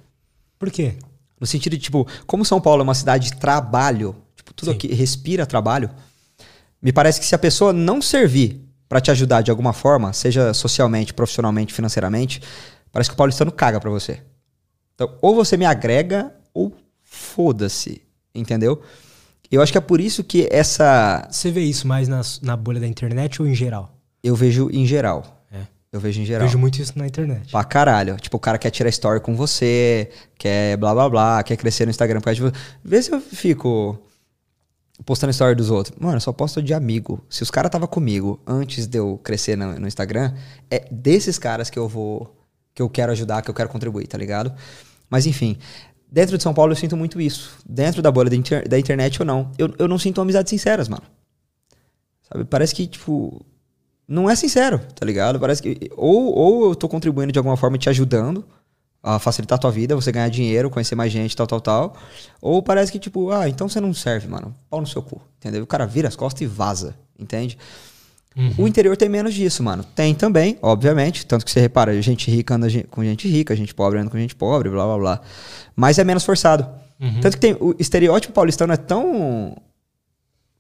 Por 0.59 0.69
quê? 0.69 0.97
No 1.41 1.47
sentido 1.47 1.77
de, 1.77 1.79
tipo, 1.79 2.05
como 2.27 2.45
São 2.45 2.61
Paulo 2.61 2.81
é 2.81 2.83
uma 2.83 2.97
cidade 2.97 3.31
de 3.31 3.37
trabalho, 3.37 4.17
tipo, 4.35 4.53
tudo 4.53 4.73
Sim. 4.73 4.77
aqui 4.77 4.93
respira 4.93 5.47
trabalho, 5.47 5.89
me 6.81 6.93
parece 6.93 7.21
que 7.21 7.27
se 7.27 7.35
a 7.35 7.39
pessoa 7.39 7.73
não 7.73 8.03
servir 8.03 8.61
para 8.89 9.01
te 9.01 9.13
ajudar 9.13 9.43
de 9.43 9.51
alguma 9.51 9.73
forma, 9.73 10.13
seja 10.13 10.53
socialmente, 10.53 11.15
profissionalmente, 11.15 11.73
financeiramente, 11.73 12.43
parece 12.91 13.09
que 13.09 13.15
o 13.15 13.17
paulistano 13.17 13.53
caga 13.53 13.79
pra 13.79 13.89
você. 13.89 14.21
Então, 14.97 15.17
ou 15.23 15.35
você 15.35 15.57
me 15.57 15.65
agrega, 15.65 16.35
ou 16.53 16.75
foda-se. 17.03 18.03
Entendeu? 18.35 18.83
Eu 19.53 19.63
acho 19.63 19.71
que 19.71 19.79
é 19.79 19.81
por 19.81 20.01
isso 20.01 20.25
que 20.25 20.49
essa. 20.51 21.29
Você 21.31 21.51
vê 21.51 21.61
isso 21.61 21.87
mais 21.87 22.09
na, 22.09 22.23
na 22.43 22.57
bolha 22.57 22.81
da 22.81 22.87
internet 22.87 23.41
ou 23.43 23.47
em 23.47 23.55
geral? 23.55 23.95
Eu 24.23 24.35
vejo 24.35 24.71
em 24.73 24.87
geral. 24.87 25.45
É. 25.53 25.61
Eu 25.93 26.01
vejo 26.01 26.19
em 26.21 26.23
Eu 26.23 26.27
geral. 26.27 26.47
vejo 26.47 26.59
muito 26.59 26.81
isso 26.81 26.93
na 26.97 27.07
internet. 27.07 27.51
Pra 27.51 27.63
caralho. 27.63 28.17
Tipo, 28.17 28.37
o 28.39 28.41
cara 28.41 28.57
quer 28.57 28.71
tirar 28.71 28.89
story 28.89 29.21
com 29.21 29.37
você, 29.37 30.11
quer 30.39 30.77
blá 30.79 30.95
blá 30.95 31.09
blá, 31.11 31.43
quer 31.43 31.57
crescer 31.57 31.85
no 31.85 31.91
Instagram 31.91 32.21
por 32.21 32.25
causa 32.27 32.37
de 32.37 32.43
você. 32.43 32.53
Vê 32.83 33.03
se 33.03 33.13
eu 33.13 33.21
fico 33.21 33.99
postando 35.05 35.31
story 35.33 35.55
dos 35.55 35.71
outros. 35.71 35.97
Mano, 36.01 36.17
eu 36.17 36.21
só 36.21 36.33
posto 36.33 36.63
de 36.63 36.73
amigo. 36.73 37.23
Se 37.29 37.43
os 37.43 37.51
caras 37.51 37.71
tava 37.71 37.87
comigo 37.89 38.41
antes 38.47 38.87
de 38.87 38.99
eu 38.99 39.19
crescer 39.23 39.57
no, 39.57 39.79
no 39.79 39.87
Instagram, 39.89 40.33
é 40.71 40.87
desses 40.91 41.39
caras 41.39 41.69
que 41.69 41.79
eu 41.79 41.89
vou. 41.89 42.35
que 42.75 42.81
eu 42.81 42.89
quero 42.89 43.13
ajudar, 43.13 43.43
que 43.43 43.51
eu 43.51 43.55
quero 43.55 43.69
contribuir, 43.69 44.07
tá 44.07 44.17
ligado? 44.17 44.53
Mas 45.11 45.27
enfim. 45.27 45.59
Dentro 46.13 46.37
de 46.37 46.43
São 46.43 46.53
Paulo 46.53 46.73
eu 46.73 46.77
sinto 46.77 46.95
muito 46.95 47.19
isso. 47.19 47.57
Dentro 47.67 48.03
da 48.03 48.11
bolha 48.13 48.29
da, 48.29 48.37
inter- 48.37 48.69
da 48.69 48.79
internet 48.79 49.23
ou 49.23 49.25
não. 49.27 49.51
Eu, 49.57 49.75
eu 49.79 49.89
não 49.89 49.99
sinto 49.99 50.21
amizades 50.21 50.51
sinceras, 50.51 50.87
mano. 50.87 51.05
Sabe? 52.31 52.45
Parece 52.45 52.75
que, 52.75 52.87
tipo, 52.87 53.43
não 54.07 54.29
é 54.29 54.37
sincero, 54.37 54.79
tá 54.95 55.07
ligado? 55.07 55.41
Parece 55.41 55.63
que 55.63 55.91
ou, 55.97 56.35
ou 56.37 56.69
eu 56.69 56.75
tô 56.75 56.87
contribuindo 56.87 57.33
de 57.33 57.39
alguma 57.39 57.57
forma 57.57 57.79
te 57.79 57.89
ajudando 57.89 58.45
a 59.03 59.19
facilitar 59.19 59.57
a 59.57 59.61
tua 59.61 59.71
vida, 59.71 59.97
você 59.97 60.13
ganhar 60.13 60.29
dinheiro, 60.29 60.69
conhecer 60.69 60.95
mais 60.95 61.11
gente, 61.11 61.35
tal, 61.35 61.47
tal, 61.47 61.61
tal. 61.63 61.97
Ou 62.43 62.63
parece 62.63 62.93
que 62.93 62.99
tipo, 62.99 63.31
ah, 63.31 63.49
então 63.49 63.67
você 63.69 63.81
não 63.81 63.95
serve, 63.95 64.29
mano. 64.29 64.55
Pau 64.69 64.81
no 64.83 64.87
seu 64.87 65.03
cu, 65.03 65.19
entendeu? 65.39 65.63
O 65.65 65.67
cara 65.67 65.87
vira 65.87 66.09
as 66.09 66.15
costas 66.15 66.43
e 66.43 66.47
vaza, 66.47 66.95
entende? 67.19 67.57
O 68.59 68.67
interior 68.67 68.97
tem 68.97 69.09
menos 69.09 69.35
disso, 69.35 69.63
mano. 69.63 69.85
Tem 69.95 70.15
também, 70.15 70.59
obviamente, 70.63 71.27
tanto 71.27 71.45
que 71.45 71.51
você 71.51 71.61
repara, 71.61 72.01
gente 72.01 72.31
rica 72.31 72.55
anda 72.55 72.69
com 72.91 73.05
gente 73.05 73.29
rica, 73.29 73.55
gente 73.55 73.75
pobre 73.75 73.99
anda 73.99 74.11
com 74.11 74.19
gente 74.19 74.35
pobre, 74.35 74.71
blá, 74.71 74.85
blá, 74.85 74.99
blá. 74.99 75.21
Mas 75.77 75.99
é 75.99 76.05
menos 76.05 76.25
forçado. 76.25 76.67
Tanto 77.21 77.37
que 77.37 77.41
tem, 77.41 77.57
o 77.59 77.75
estereótipo 77.79 78.33
paulistano 78.33 78.73
é 78.73 78.77
tão 78.77 79.57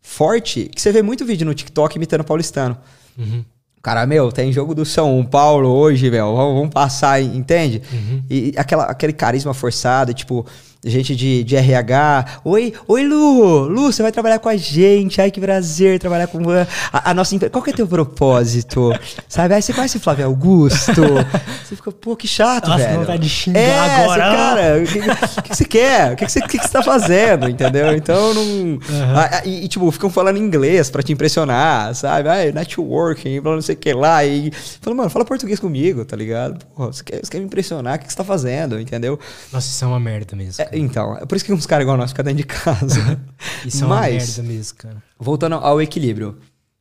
forte 0.00 0.68
que 0.74 0.82
você 0.82 0.90
vê 0.90 1.00
muito 1.00 1.24
vídeo 1.24 1.46
no 1.46 1.54
TikTok 1.54 1.96
imitando 1.96 2.24
paulistano. 2.24 2.76
Uhum. 3.16 3.44
Cara, 3.80 4.06
meu, 4.06 4.30
tem 4.30 4.52
jogo 4.52 4.74
do 4.74 4.84
São 4.84 5.24
Paulo 5.24 5.68
hoje, 5.68 6.10
meu. 6.10 6.36
Vamos, 6.36 6.54
vamos 6.54 6.70
passar, 6.70 7.20
entende? 7.20 7.82
E 8.30 8.52
aquela, 8.56 8.84
aquele 8.84 9.12
carisma 9.12 9.54
forçado, 9.54 10.12
tipo, 10.14 10.46
gente 10.84 11.14
de, 11.14 11.44
de 11.44 11.56
RH. 11.56 12.40
Oi, 12.44 12.74
oi, 12.88 13.06
Lu! 13.06 13.68
Lu, 13.68 13.92
você 13.92 14.02
vai 14.02 14.10
trabalhar 14.10 14.38
com 14.38 14.48
a 14.48 14.56
gente. 14.56 15.20
Ai, 15.20 15.30
que 15.30 15.40
prazer 15.40 15.98
trabalhar 16.00 16.26
com 16.26 16.38
a, 16.50 17.10
a 17.10 17.14
nossa. 17.14 17.38
Qual 17.50 17.62
que 17.62 17.70
é 17.70 17.72
teu 17.72 17.86
propósito? 17.86 18.92
Sabe? 19.28 19.54
Aí 19.54 19.62
você 19.62 19.72
conhece 19.72 19.96
o 19.96 20.00
Flávio 20.00 20.26
Augusto. 20.26 21.02
Você 21.62 21.76
fica, 21.76 21.92
pô, 21.92 22.14
que 22.14 22.28
chato, 22.28 22.68
Nossa, 22.68 22.84
velho. 22.84 23.00
vontade 23.00 23.22
de 23.22 23.28
xingar 23.28 23.60
é, 23.60 24.02
agora. 24.02 24.24
Você, 24.24 24.36
cara, 24.36 24.78
o 24.78 24.86
que, 24.86 25.40
o 25.40 25.42
que 25.42 25.56
você 25.56 25.64
quer? 25.64 26.12
O 26.12 26.16
que 26.16 26.28
você, 26.28 26.38
o 26.40 26.48
que 26.48 26.58
você 26.58 26.68
tá 26.68 26.82
fazendo? 26.82 27.48
Entendeu? 27.48 27.94
Então, 27.96 28.34
não. 28.34 28.78
Ah, 29.16 29.42
e, 29.46 29.66
tipo, 29.68 29.90
ficam 29.90 30.10
falando 30.10 30.36
inglês 30.36 30.90
pra 30.90 31.02
te 31.02 31.12
impressionar, 31.12 31.94
sabe? 31.94 32.28
Ai, 32.28 32.52
networking, 32.52 33.40
blá, 33.40 33.54
não 33.54 33.62
sei 33.62 33.74
o 33.74 33.78
que 33.78 33.92
lá. 33.94 34.24
E 34.24 34.50
fala, 34.80 34.96
mano, 34.96 35.08
fala 35.10 35.24
português 35.24 35.58
comigo, 35.58 36.04
tá 36.04 36.16
ligado? 36.16 36.64
Você 36.76 37.02
quer, 37.02 37.20
você 37.24 37.30
quer 37.30 37.38
me 37.38 37.44
impressionar? 37.44 37.96
O 37.96 37.98
que 38.00 38.10
você 38.10 38.16
tá 38.16 38.24
fazendo? 38.24 38.78
Entendeu? 38.78 39.18
Nossa, 39.52 39.68
isso 39.68 39.84
é 39.84 39.88
uma 39.88 40.00
merda 40.00 40.36
mesmo. 40.36 40.62
É. 40.62 40.71
então, 40.78 41.16
é 41.16 41.26
por 41.26 41.36
isso 41.36 41.44
que 41.44 41.52
uns 41.52 41.66
caras 41.66 41.82
igual 41.84 41.96
nós 41.96 42.10
ficam 42.10 42.24
dentro 42.24 42.38
de 42.38 42.44
casa. 42.44 43.20
Isso 43.66 43.84
é 43.84 43.86
uma 43.86 43.96
Mas, 43.96 44.36
merda 44.38 44.52
mesmo, 44.52 44.78
cara. 44.78 45.02
voltando 45.18 45.54
ao 45.56 45.80
equilíbrio. 45.80 46.38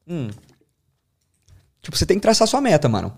Hum. 0.08 0.30
Tipo, 1.82 1.98
você 1.98 2.06
tem 2.06 2.18
que 2.18 2.22
traçar 2.22 2.48
sua 2.48 2.62
meta, 2.62 2.88
mano. 2.88 3.14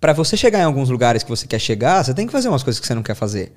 Pra 0.00 0.12
você 0.12 0.36
chegar 0.36 0.60
em 0.60 0.64
alguns 0.64 0.88
lugares 0.90 1.22
que 1.22 1.28
você 1.30 1.46
quer 1.46 1.58
chegar, 1.58 2.04
você 2.04 2.12
tem 2.14 2.26
que 2.26 2.32
fazer 2.32 2.48
umas 2.48 2.62
coisas 2.62 2.80
que 2.80 2.86
você 2.86 2.94
não 2.94 3.02
quer 3.02 3.14
fazer. 3.14 3.52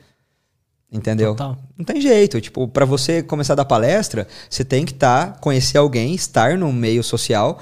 Entendeu? 0.92 1.32
Total. 1.32 1.58
Não 1.78 1.86
tem 1.86 2.02
jeito. 2.02 2.40
Tipo, 2.42 2.68
pra 2.68 2.84
você 2.86 3.24
começar 3.24 3.54
a 3.54 3.58
dar 3.58 3.66
palestra, 3.66 4.28
você 4.50 4.64
tem 4.66 4.86
que 4.86 4.92
estar, 4.92 5.40
conhecer 5.40 5.78
alguém, 5.78 6.14
estar 6.14 6.58
no 6.58 6.72
meio 6.74 7.04
social 7.04 7.60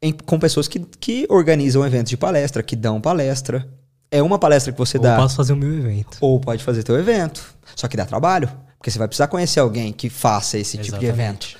em- 0.00 0.12
com 0.12 0.38
pessoas 0.38 0.66
que, 0.68 0.80
que 0.80 1.26
organizam 1.28 1.84
eventos 1.86 2.10
de 2.10 2.16
palestra, 2.16 2.62
que 2.62 2.74
dão 2.74 3.00
palestra. 3.00 3.68
É 4.12 4.22
uma 4.22 4.38
palestra 4.38 4.70
que 4.70 4.78
você 4.78 4.98
Ou 4.98 5.02
dá. 5.02 5.16
posso 5.16 5.34
fazer 5.34 5.54
o 5.54 5.56
meu 5.56 5.72
evento. 5.72 6.18
Ou 6.20 6.38
pode 6.38 6.62
fazer 6.62 6.82
teu 6.82 6.98
evento. 6.98 7.56
Só 7.74 7.88
que 7.88 7.96
dá 7.96 8.04
trabalho. 8.04 8.46
Porque 8.76 8.90
você 8.90 8.98
vai 8.98 9.08
precisar 9.08 9.26
conhecer 9.26 9.58
alguém 9.58 9.90
que 9.90 10.10
faça 10.10 10.58
esse 10.58 10.76
tipo 10.76 10.98
de 10.98 11.06
evento. 11.06 11.46
Exatamente. 11.46 11.56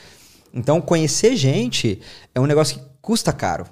Então, 0.53 0.79
conhecer 0.79 1.35
gente 1.35 1.99
é 2.35 2.39
um 2.39 2.45
negócio 2.45 2.79
que 2.79 2.85
custa 3.01 3.33
caro. 3.33 3.65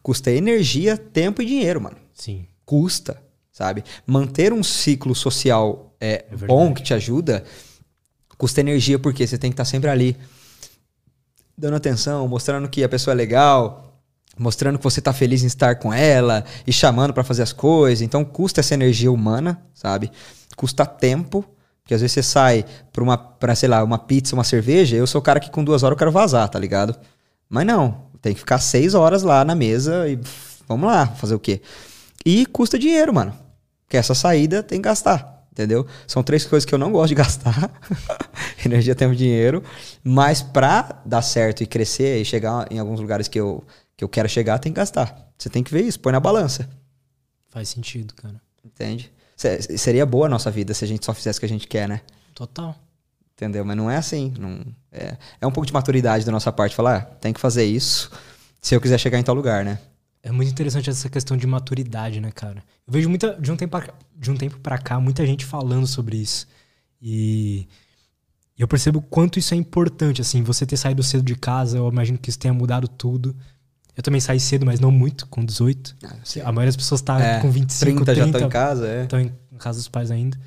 Custa 0.00 0.30
energia, 0.30 0.96
tempo 0.96 1.42
e 1.42 1.46
dinheiro, 1.46 1.80
mano. 1.80 1.96
Sim. 2.14 2.46
Custa, 2.64 3.20
sabe? 3.50 3.82
Manter 4.06 4.52
um 4.52 4.62
ciclo 4.62 5.16
social 5.16 5.92
é, 6.00 6.24
verdade. 6.30 6.46
bom, 6.46 6.72
que 6.72 6.82
te 6.82 6.94
ajuda, 6.94 7.42
custa 8.36 8.60
energia, 8.60 9.00
porque 9.00 9.26
você 9.26 9.36
tem 9.36 9.50
que 9.50 9.54
estar 9.54 9.64
sempre 9.64 9.90
ali 9.90 10.16
dando 11.56 11.74
atenção, 11.74 12.28
mostrando 12.28 12.68
que 12.68 12.84
a 12.84 12.88
pessoa 12.88 13.12
é 13.12 13.16
legal, 13.16 13.87
mostrando 14.38 14.78
que 14.78 14.84
você 14.84 15.00
tá 15.00 15.12
feliz 15.12 15.42
em 15.42 15.46
estar 15.46 15.76
com 15.76 15.92
ela 15.92 16.44
e 16.66 16.72
chamando 16.72 17.12
pra 17.12 17.24
fazer 17.24 17.42
as 17.42 17.52
coisas. 17.52 18.02
Então 18.02 18.24
custa 18.24 18.60
essa 18.60 18.74
energia 18.74 19.10
humana, 19.10 19.62
sabe? 19.74 20.10
Custa 20.56 20.86
tempo, 20.86 21.44
porque 21.82 21.94
às 21.94 22.00
vezes 22.00 22.12
você 22.14 22.22
sai 22.22 22.64
pra 22.92 23.02
uma, 23.02 23.16
pra, 23.16 23.54
sei 23.54 23.68
lá, 23.68 23.82
uma 23.82 23.98
pizza, 23.98 24.34
uma 24.34 24.44
cerveja, 24.44 24.96
eu 24.96 25.06
sou 25.06 25.20
o 25.20 25.24
cara 25.24 25.40
que 25.40 25.50
com 25.50 25.64
duas 25.64 25.82
horas 25.82 25.94
eu 25.94 25.98
quero 25.98 26.12
vazar, 26.12 26.48
tá 26.48 26.58
ligado? 26.58 26.94
Mas 27.48 27.66
não, 27.66 28.02
tem 28.20 28.34
que 28.34 28.40
ficar 28.40 28.58
seis 28.58 28.94
horas 28.94 29.22
lá 29.22 29.44
na 29.44 29.54
mesa 29.54 30.08
e 30.08 30.18
vamos 30.68 30.86
lá, 30.86 31.06
fazer 31.06 31.34
o 31.34 31.40
quê? 31.40 31.60
E 32.24 32.44
custa 32.46 32.78
dinheiro, 32.78 33.12
mano. 33.14 33.32
Porque 33.84 33.96
essa 33.96 34.14
saída 34.14 34.62
tem 34.62 34.82
que 34.82 34.88
gastar. 34.88 35.38
Entendeu? 35.50 35.84
São 36.06 36.22
três 36.22 36.44
coisas 36.44 36.64
que 36.64 36.72
eu 36.72 36.78
não 36.78 36.92
gosto 36.92 37.08
de 37.08 37.14
gastar: 37.16 37.70
energia, 38.64 38.94
tempo 38.94 39.14
e 39.14 39.16
dinheiro. 39.16 39.62
Mas 40.04 40.40
pra 40.40 41.00
dar 41.04 41.22
certo 41.22 41.62
e 41.62 41.66
crescer 41.66 42.20
e 42.20 42.24
chegar 42.24 42.70
em 42.70 42.78
alguns 42.78 43.00
lugares 43.00 43.26
que 43.26 43.40
eu, 43.40 43.64
que 43.98 44.04
eu 44.04 44.08
quero 44.08 44.28
chegar, 44.28 44.58
tem 44.60 44.72
que 44.72 44.76
gastar. 44.76 45.28
Você 45.36 45.50
tem 45.50 45.62
que 45.62 45.72
ver 45.72 45.82
isso, 45.84 45.98
põe 45.98 46.12
na 46.12 46.20
balança. 46.20 46.70
Faz 47.48 47.68
sentido, 47.68 48.14
cara. 48.14 48.40
Entende? 48.64 49.12
Se- 49.36 49.76
Seria 49.76 50.06
boa 50.06 50.26
a 50.26 50.28
nossa 50.28 50.50
vida 50.52 50.72
se 50.72 50.84
a 50.84 50.88
gente 50.88 51.04
só 51.04 51.12
fizesse 51.12 51.38
o 51.38 51.40
que 51.40 51.46
a 51.46 51.48
gente 51.48 51.66
quer, 51.66 51.88
né? 51.88 52.00
Total. 52.32 52.76
Entendeu? 53.34 53.64
Mas 53.64 53.76
não 53.76 53.90
é 53.90 53.96
assim. 53.96 54.32
Não, 54.38 54.64
é, 54.92 55.16
é 55.40 55.46
um 55.46 55.50
pouco 55.50 55.66
de 55.66 55.72
maturidade 55.72 56.24
da 56.24 56.30
nossa 56.30 56.52
parte 56.52 56.76
falar, 56.76 56.96
ah, 56.96 57.00
tem 57.16 57.32
que 57.32 57.40
fazer 57.40 57.64
isso 57.64 58.10
se 58.60 58.72
eu 58.74 58.80
quiser 58.80 58.98
chegar 58.98 59.18
em 59.18 59.22
tal 59.24 59.34
lugar, 59.34 59.64
né? 59.64 59.80
É 60.22 60.30
muito 60.30 60.50
interessante 60.50 60.88
essa 60.90 61.08
questão 61.08 61.36
de 61.36 61.46
maturidade, 61.46 62.20
né, 62.20 62.30
cara? 62.32 62.62
Eu 62.86 62.92
vejo 62.92 63.08
muita, 63.08 63.34
de 63.40 63.50
um 63.50 63.56
tempo 63.56 63.70
pra, 63.78 63.92
de 64.16 64.30
um 64.30 64.36
tempo 64.36 64.58
pra 64.60 64.78
cá, 64.78 65.00
muita 65.00 65.26
gente 65.26 65.44
falando 65.44 65.86
sobre 65.86 66.16
isso. 66.16 66.46
E 67.00 67.66
eu 68.56 68.66
percebo 68.68 68.98
o 68.98 69.02
quanto 69.02 69.38
isso 69.38 69.54
é 69.54 69.56
importante, 69.56 70.20
assim, 70.20 70.42
você 70.42 70.66
ter 70.66 70.76
saído 70.76 71.02
cedo 71.02 71.22
de 71.24 71.34
casa, 71.36 71.78
eu 71.78 71.88
imagino 71.88 72.18
que 72.18 72.28
isso 72.30 72.38
tenha 72.38 72.52
mudado 72.54 72.86
tudo. 72.88 73.34
Eu 73.98 74.02
também 74.02 74.20
saí 74.20 74.38
cedo, 74.38 74.64
mas 74.64 74.78
não 74.78 74.92
muito, 74.92 75.26
com 75.26 75.44
18. 75.44 75.96
A 76.44 76.52
maioria 76.52 76.68
das 76.68 76.76
pessoas 76.76 77.02
tá 77.02 77.20
É, 77.20 77.40
com 77.40 77.50
25, 77.50 78.04
30 78.04 78.04
30, 78.04 78.14
já 78.14 78.26
estão 78.26 78.46
em 78.46 78.48
casa, 78.48 78.86
é. 78.86 79.02
estão 79.02 79.20
em 79.20 79.32
casa 79.58 79.80
dos 79.80 79.88
pais 79.88 80.12
ainda. 80.12 80.38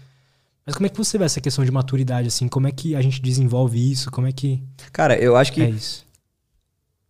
Mas 0.65 0.73
como 0.73 0.85
é 0.85 0.89
que 0.89 0.97
você 0.97 1.17
vê 1.17 1.25
essa 1.25 1.41
questão 1.41 1.65
de 1.65 1.69
maturidade, 1.69 2.29
assim? 2.29 2.47
Como 2.47 2.65
é 2.65 2.71
que 2.71 2.95
a 2.95 3.01
gente 3.01 3.21
desenvolve 3.21 3.91
isso? 3.91 4.09
Como 4.09 4.25
é 4.25 4.31
que 4.31 4.63
Cara, 4.93 5.17
eu 5.17 5.35
acho 5.35 5.51
que 5.51 5.61
é 5.61 5.69
isso? 5.69 6.05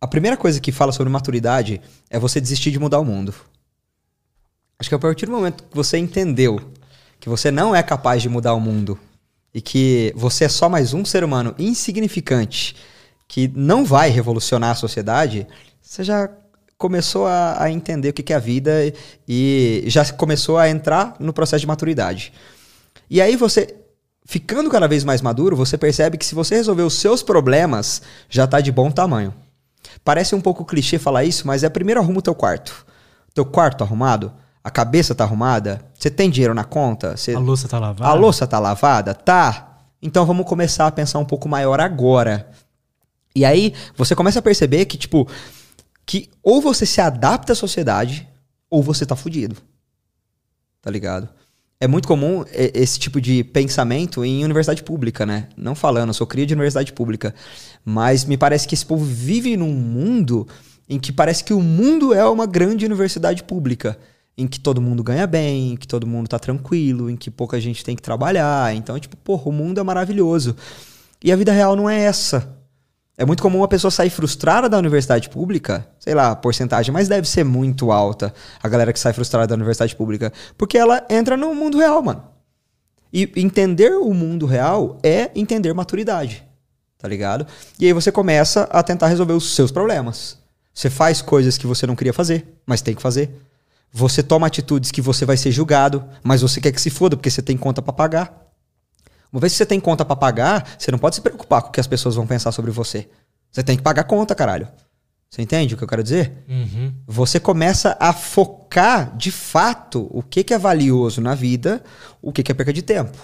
A 0.00 0.08
primeira 0.08 0.36
coisa 0.36 0.60
que 0.60 0.72
fala 0.72 0.90
sobre 0.90 1.12
maturidade 1.12 1.80
é 2.10 2.18
você 2.18 2.40
desistir 2.40 2.72
de 2.72 2.78
mudar 2.80 2.98
o 2.98 3.04
mundo. 3.04 3.32
Acho 4.80 4.88
que 4.88 4.94
a 4.96 4.98
partir 4.98 5.26
do 5.26 5.32
momento 5.32 5.62
que 5.62 5.76
você 5.76 5.96
entendeu 5.96 6.58
que 7.20 7.28
você 7.28 7.52
não 7.52 7.72
é 7.72 7.84
capaz 7.84 8.20
de 8.20 8.28
mudar 8.28 8.54
o 8.54 8.60
mundo 8.60 8.98
e 9.54 9.60
que 9.60 10.12
você 10.16 10.46
é 10.46 10.48
só 10.48 10.68
mais 10.68 10.92
um 10.92 11.04
ser 11.04 11.22
humano 11.22 11.54
insignificante 11.56 12.74
que 13.28 13.46
não 13.54 13.84
vai 13.84 14.10
revolucionar 14.10 14.70
a 14.70 14.74
sociedade, 14.74 15.46
você 15.82 16.04
já 16.04 16.30
começou 16.78 17.26
a, 17.26 17.62
a 17.62 17.70
entender 17.70 18.08
o 18.08 18.12
que 18.12 18.22
que 18.22 18.32
é 18.32 18.36
a 18.36 18.40
vida 18.40 18.72
e 19.28 19.84
já 19.86 20.04
começou 20.12 20.58
a 20.58 20.68
entrar 20.68 21.14
no 21.20 21.32
processo 21.32 21.60
de 21.60 21.66
maturidade. 21.66 22.32
E 23.10 23.20
aí 23.20 23.36
você, 23.36 23.76
ficando 24.24 24.70
cada 24.70 24.88
vez 24.88 25.04
mais 25.04 25.20
maduro, 25.20 25.54
você 25.54 25.76
percebe 25.76 26.16
que 26.16 26.24
se 26.24 26.34
você 26.34 26.56
resolver 26.56 26.82
os 26.82 26.94
seus 26.94 27.22
problemas, 27.22 28.02
já 28.28 28.46
tá 28.46 28.60
de 28.60 28.72
bom 28.72 28.90
tamanho. 28.90 29.34
Parece 30.04 30.34
um 30.34 30.40
pouco 30.40 30.64
clichê 30.64 30.98
falar 30.98 31.24
isso, 31.24 31.46
mas 31.46 31.62
é 31.62 31.68
primeiro 31.68 32.00
arruma 32.00 32.18
o 32.18 32.22
teu 32.22 32.34
quarto. 32.34 32.86
Teu 33.34 33.44
quarto 33.44 33.84
arrumado, 33.84 34.32
a 34.64 34.70
cabeça 34.70 35.14
tá 35.14 35.24
arrumada, 35.24 35.80
você 35.94 36.10
tem 36.10 36.30
dinheiro 36.30 36.54
na 36.54 36.64
conta, 36.64 37.16
você... 37.16 37.34
A 37.34 37.38
louça 37.38 37.68
tá 37.68 37.78
lavada? 37.78 38.10
A 38.10 38.14
louça 38.14 38.46
tá 38.46 38.58
lavada? 38.58 39.14
Tá. 39.14 39.78
Então 40.00 40.26
vamos 40.26 40.46
começar 40.46 40.86
a 40.86 40.90
pensar 40.90 41.18
um 41.18 41.24
pouco 41.24 41.48
maior 41.48 41.80
agora. 41.80 42.48
E 43.34 43.44
aí 43.44 43.72
você 43.96 44.14
começa 44.14 44.40
a 44.40 44.42
perceber 44.42 44.84
que, 44.86 44.98
tipo, 44.98 45.28
que 46.06 46.28
ou 46.42 46.60
você 46.60 46.84
se 46.84 47.00
adapta 47.00 47.52
à 47.52 47.56
sociedade, 47.56 48.28
ou 48.68 48.82
você 48.82 49.04
tá 49.04 49.14
fudido. 49.14 49.56
Tá 50.80 50.90
ligado? 50.90 51.28
É 51.78 51.88
muito 51.88 52.06
comum 52.06 52.44
esse 52.52 52.98
tipo 52.98 53.20
de 53.20 53.42
pensamento 53.42 54.24
em 54.24 54.44
universidade 54.44 54.84
pública, 54.84 55.26
né? 55.26 55.48
Não 55.56 55.74
falando, 55.74 56.10
eu 56.10 56.14
sou 56.14 56.26
cria 56.26 56.46
de 56.46 56.54
universidade 56.54 56.92
pública. 56.92 57.34
Mas 57.84 58.24
me 58.24 58.36
parece 58.36 58.68
que 58.68 58.74
esse 58.74 58.86
povo 58.86 59.04
vive 59.04 59.56
num 59.56 59.72
mundo 59.72 60.46
em 60.88 60.98
que 60.98 61.12
parece 61.12 61.42
que 61.42 61.52
o 61.52 61.60
mundo 61.60 62.14
é 62.14 62.24
uma 62.24 62.46
grande 62.46 62.86
universidade 62.86 63.42
pública. 63.42 63.98
Em 64.38 64.46
que 64.46 64.58
todo 64.58 64.80
mundo 64.80 65.02
ganha 65.02 65.26
bem, 65.26 65.72
em 65.72 65.76
que 65.76 65.86
todo 65.86 66.06
mundo 66.06 66.28
tá 66.28 66.38
tranquilo, 66.38 67.10
em 67.10 67.16
que 67.16 67.30
pouca 67.30 67.60
gente 67.60 67.84
tem 67.84 67.94
que 67.94 68.00
trabalhar. 68.00 68.74
Então, 68.74 68.98
tipo, 68.98 69.16
porra, 69.16 69.48
o 69.48 69.52
mundo 69.52 69.78
é 69.78 69.82
maravilhoso. 69.82 70.56
E 71.22 71.30
a 71.30 71.36
vida 71.36 71.52
real 71.52 71.76
não 71.76 71.90
é 71.90 72.00
essa. 72.00 72.61
É 73.22 73.24
muito 73.24 73.40
comum 73.40 73.58
uma 73.58 73.68
pessoa 73.68 73.88
sair 73.88 74.10
frustrada 74.10 74.68
da 74.68 74.76
universidade 74.76 75.28
pública, 75.28 75.86
sei 76.00 76.12
lá, 76.12 76.32
a 76.32 76.34
porcentagem, 76.34 76.92
mas 76.92 77.06
deve 77.06 77.28
ser 77.28 77.44
muito 77.44 77.92
alta 77.92 78.34
a 78.60 78.68
galera 78.68 78.92
que 78.92 78.98
sai 78.98 79.12
frustrada 79.12 79.46
da 79.46 79.54
universidade 79.54 79.94
pública, 79.94 80.32
porque 80.58 80.76
ela 80.76 81.06
entra 81.08 81.36
no 81.36 81.54
mundo 81.54 81.78
real, 81.78 82.02
mano. 82.02 82.24
E 83.12 83.30
entender 83.36 83.92
o 83.92 84.12
mundo 84.12 84.44
real 84.44 84.98
é 85.04 85.30
entender 85.36 85.72
maturidade, 85.72 86.44
tá 86.98 87.06
ligado? 87.06 87.46
E 87.78 87.86
aí 87.86 87.92
você 87.92 88.10
começa 88.10 88.64
a 88.72 88.82
tentar 88.82 89.06
resolver 89.06 89.34
os 89.34 89.54
seus 89.54 89.70
problemas. 89.70 90.36
Você 90.74 90.90
faz 90.90 91.22
coisas 91.22 91.56
que 91.56 91.64
você 91.64 91.86
não 91.86 91.94
queria 91.94 92.12
fazer, 92.12 92.44
mas 92.66 92.82
tem 92.82 92.92
que 92.92 93.00
fazer. 93.00 93.30
Você 93.92 94.20
toma 94.20 94.48
atitudes 94.48 94.90
que 94.90 95.00
você 95.00 95.24
vai 95.24 95.36
ser 95.36 95.52
julgado, 95.52 96.04
mas 96.24 96.42
você 96.42 96.60
quer 96.60 96.72
que 96.72 96.80
se 96.80 96.90
foda 96.90 97.16
porque 97.16 97.30
você 97.30 97.40
tem 97.40 97.56
conta 97.56 97.80
para 97.80 97.92
pagar. 97.92 98.51
Uma 99.32 99.40
vez 99.40 99.52
que 99.52 99.56
você 99.56 99.66
tem 99.66 99.80
conta 99.80 100.04
para 100.04 100.14
pagar, 100.14 100.76
você 100.78 100.90
não 100.90 100.98
pode 100.98 101.14
se 101.14 101.20
preocupar 101.20 101.62
com 101.62 101.68
o 101.68 101.72
que 101.72 101.80
as 101.80 101.86
pessoas 101.86 102.14
vão 102.14 102.26
pensar 102.26 102.52
sobre 102.52 102.70
você. 102.70 103.08
Você 103.50 103.62
tem 103.62 103.76
que 103.76 103.82
pagar 103.82 104.04
conta, 104.04 104.34
caralho. 104.34 104.68
Você 105.30 105.40
entende 105.40 105.74
o 105.74 105.78
que 105.78 105.84
eu 105.84 105.88
quero 105.88 106.02
dizer? 106.02 106.44
Uhum. 106.46 106.92
Você 107.06 107.40
começa 107.40 107.96
a 107.98 108.12
focar 108.12 109.16
de 109.16 109.30
fato 109.30 110.06
o 110.10 110.22
que, 110.22 110.44
que 110.44 110.52
é 110.52 110.58
valioso 110.58 111.22
na 111.22 111.34
vida, 111.34 111.82
o 112.20 112.30
que, 112.30 112.42
que 112.42 112.52
é 112.52 112.54
perca 112.54 112.70
de 112.70 112.82
tempo. 112.82 113.16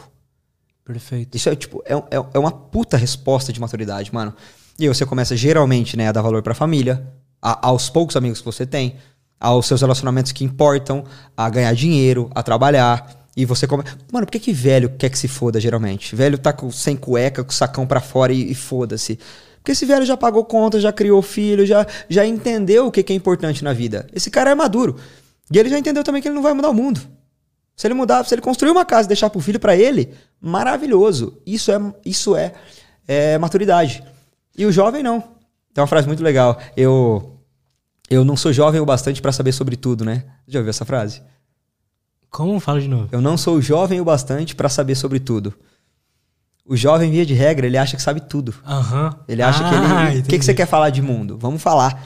Perfeito. 0.82 1.36
Isso 1.36 1.50
é 1.50 1.54
tipo, 1.54 1.82
é, 1.84 1.92
é, 1.94 2.24
é 2.32 2.38
uma 2.38 2.50
puta 2.50 2.96
resposta 2.96 3.52
de 3.52 3.60
maturidade, 3.60 4.12
mano. 4.14 4.34
E 4.78 4.84
aí 4.84 4.88
você 4.88 5.04
começa 5.04 5.36
geralmente 5.36 5.98
né, 5.98 6.08
a 6.08 6.12
dar 6.12 6.22
valor 6.22 6.42
pra 6.42 6.54
família, 6.54 7.06
a, 7.42 7.68
aos 7.68 7.90
poucos 7.90 8.16
amigos 8.16 8.38
que 8.38 8.46
você 8.46 8.64
tem, 8.64 8.96
aos 9.38 9.66
seus 9.66 9.82
relacionamentos 9.82 10.32
que 10.32 10.44
importam, 10.44 11.04
a 11.36 11.50
ganhar 11.50 11.74
dinheiro, 11.74 12.30
a 12.34 12.42
trabalhar. 12.42 13.17
E 13.38 13.44
você 13.44 13.68
come. 13.68 13.84
Mano, 14.12 14.26
por 14.26 14.32
que, 14.32 14.40
que 14.40 14.52
velho 14.52 14.90
quer 14.98 15.08
que 15.08 15.16
se 15.16 15.28
foda, 15.28 15.60
geralmente? 15.60 16.16
Velho 16.16 16.36
tá 16.36 16.52
com, 16.52 16.72
sem 16.72 16.96
cueca, 16.96 17.44
com 17.44 17.52
o 17.52 17.54
sacão 17.54 17.86
pra 17.86 18.00
fora 18.00 18.32
e, 18.32 18.50
e 18.50 18.54
foda-se. 18.54 19.16
Porque 19.58 19.70
esse 19.70 19.86
velho 19.86 20.04
já 20.04 20.16
pagou 20.16 20.44
conta, 20.44 20.80
já 20.80 20.92
criou 20.92 21.22
filho, 21.22 21.64
já, 21.64 21.86
já 22.08 22.26
entendeu 22.26 22.88
o 22.88 22.90
que, 22.90 23.00
que 23.00 23.12
é 23.12 23.16
importante 23.16 23.62
na 23.62 23.72
vida. 23.72 24.08
Esse 24.12 24.28
cara 24.28 24.50
é 24.50 24.56
maduro. 24.56 24.96
E 25.52 25.56
ele 25.56 25.68
já 25.68 25.78
entendeu 25.78 26.02
também 26.02 26.20
que 26.20 26.26
ele 26.26 26.34
não 26.34 26.42
vai 26.42 26.52
mudar 26.52 26.68
o 26.68 26.74
mundo. 26.74 27.00
Se 27.76 27.86
ele 27.86 27.94
mudar, 27.94 28.24
se 28.24 28.34
ele 28.34 28.42
construir 28.42 28.72
uma 28.72 28.84
casa 28.84 29.06
e 29.06 29.10
deixar 29.10 29.30
pro 29.30 29.38
filho 29.38 29.60
para 29.60 29.76
ele, 29.76 30.12
maravilhoso. 30.40 31.40
Isso 31.46 31.70
é, 31.70 31.80
isso 32.04 32.34
é, 32.34 32.54
é 33.06 33.38
maturidade. 33.38 34.02
E 34.56 34.66
o 34.66 34.72
jovem 34.72 35.00
não. 35.00 35.20
Tem 35.72 35.80
uma 35.80 35.86
frase 35.86 36.08
muito 36.08 36.24
legal. 36.24 36.58
Eu 36.76 37.38
eu 38.10 38.24
não 38.24 38.36
sou 38.36 38.52
jovem 38.52 38.80
o 38.80 38.84
bastante 38.84 39.22
para 39.22 39.30
saber 39.30 39.52
sobre 39.52 39.76
tudo, 39.76 40.04
né? 40.04 40.24
Já 40.48 40.58
ouviu 40.58 40.70
essa 40.70 40.84
frase? 40.84 41.22
Como? 42.30 42.58
Fala 42.60 42.80
de 42.80 42.88
novo. 42.88 43.08
Eu 43.10 43.20
não 43.20 43.36
sou 43.36 43.60
jovem 43.60 44.00
o 44.00 44.04
bastante 44.04 44.54
para 44.54 44.68
saber 44.68 44.94
sobre 44.94 45.18
tudo. 45.18 45.54
O 46.66 46.76
jovem, 46.76 47.10
via 47.10 47.24
de 47.24 47.32
regra, 47.32 47.66
ele 47.66 47.78
acha 47.78 47.96
que 47.96 48.02
sabe 48.02 48.20
tudo. 48.20 48.54
Aham. 48.66 49.16
Ele 49.26 49.42
acha 49.42 49.64
Ah, 49.66 49.70
que 49.70 50.12
ele. 50.12 50.20
O 50.20 50.22
que, 50.24 50.38
que 50.38 50.44
você 50.44 50.52
quer 50.52 50.66
falar 50.66 50.90
de 50.90 51.00
mundo? 51.00 51.38
Vamos 51.40 51.62
falar. 51.62 52.02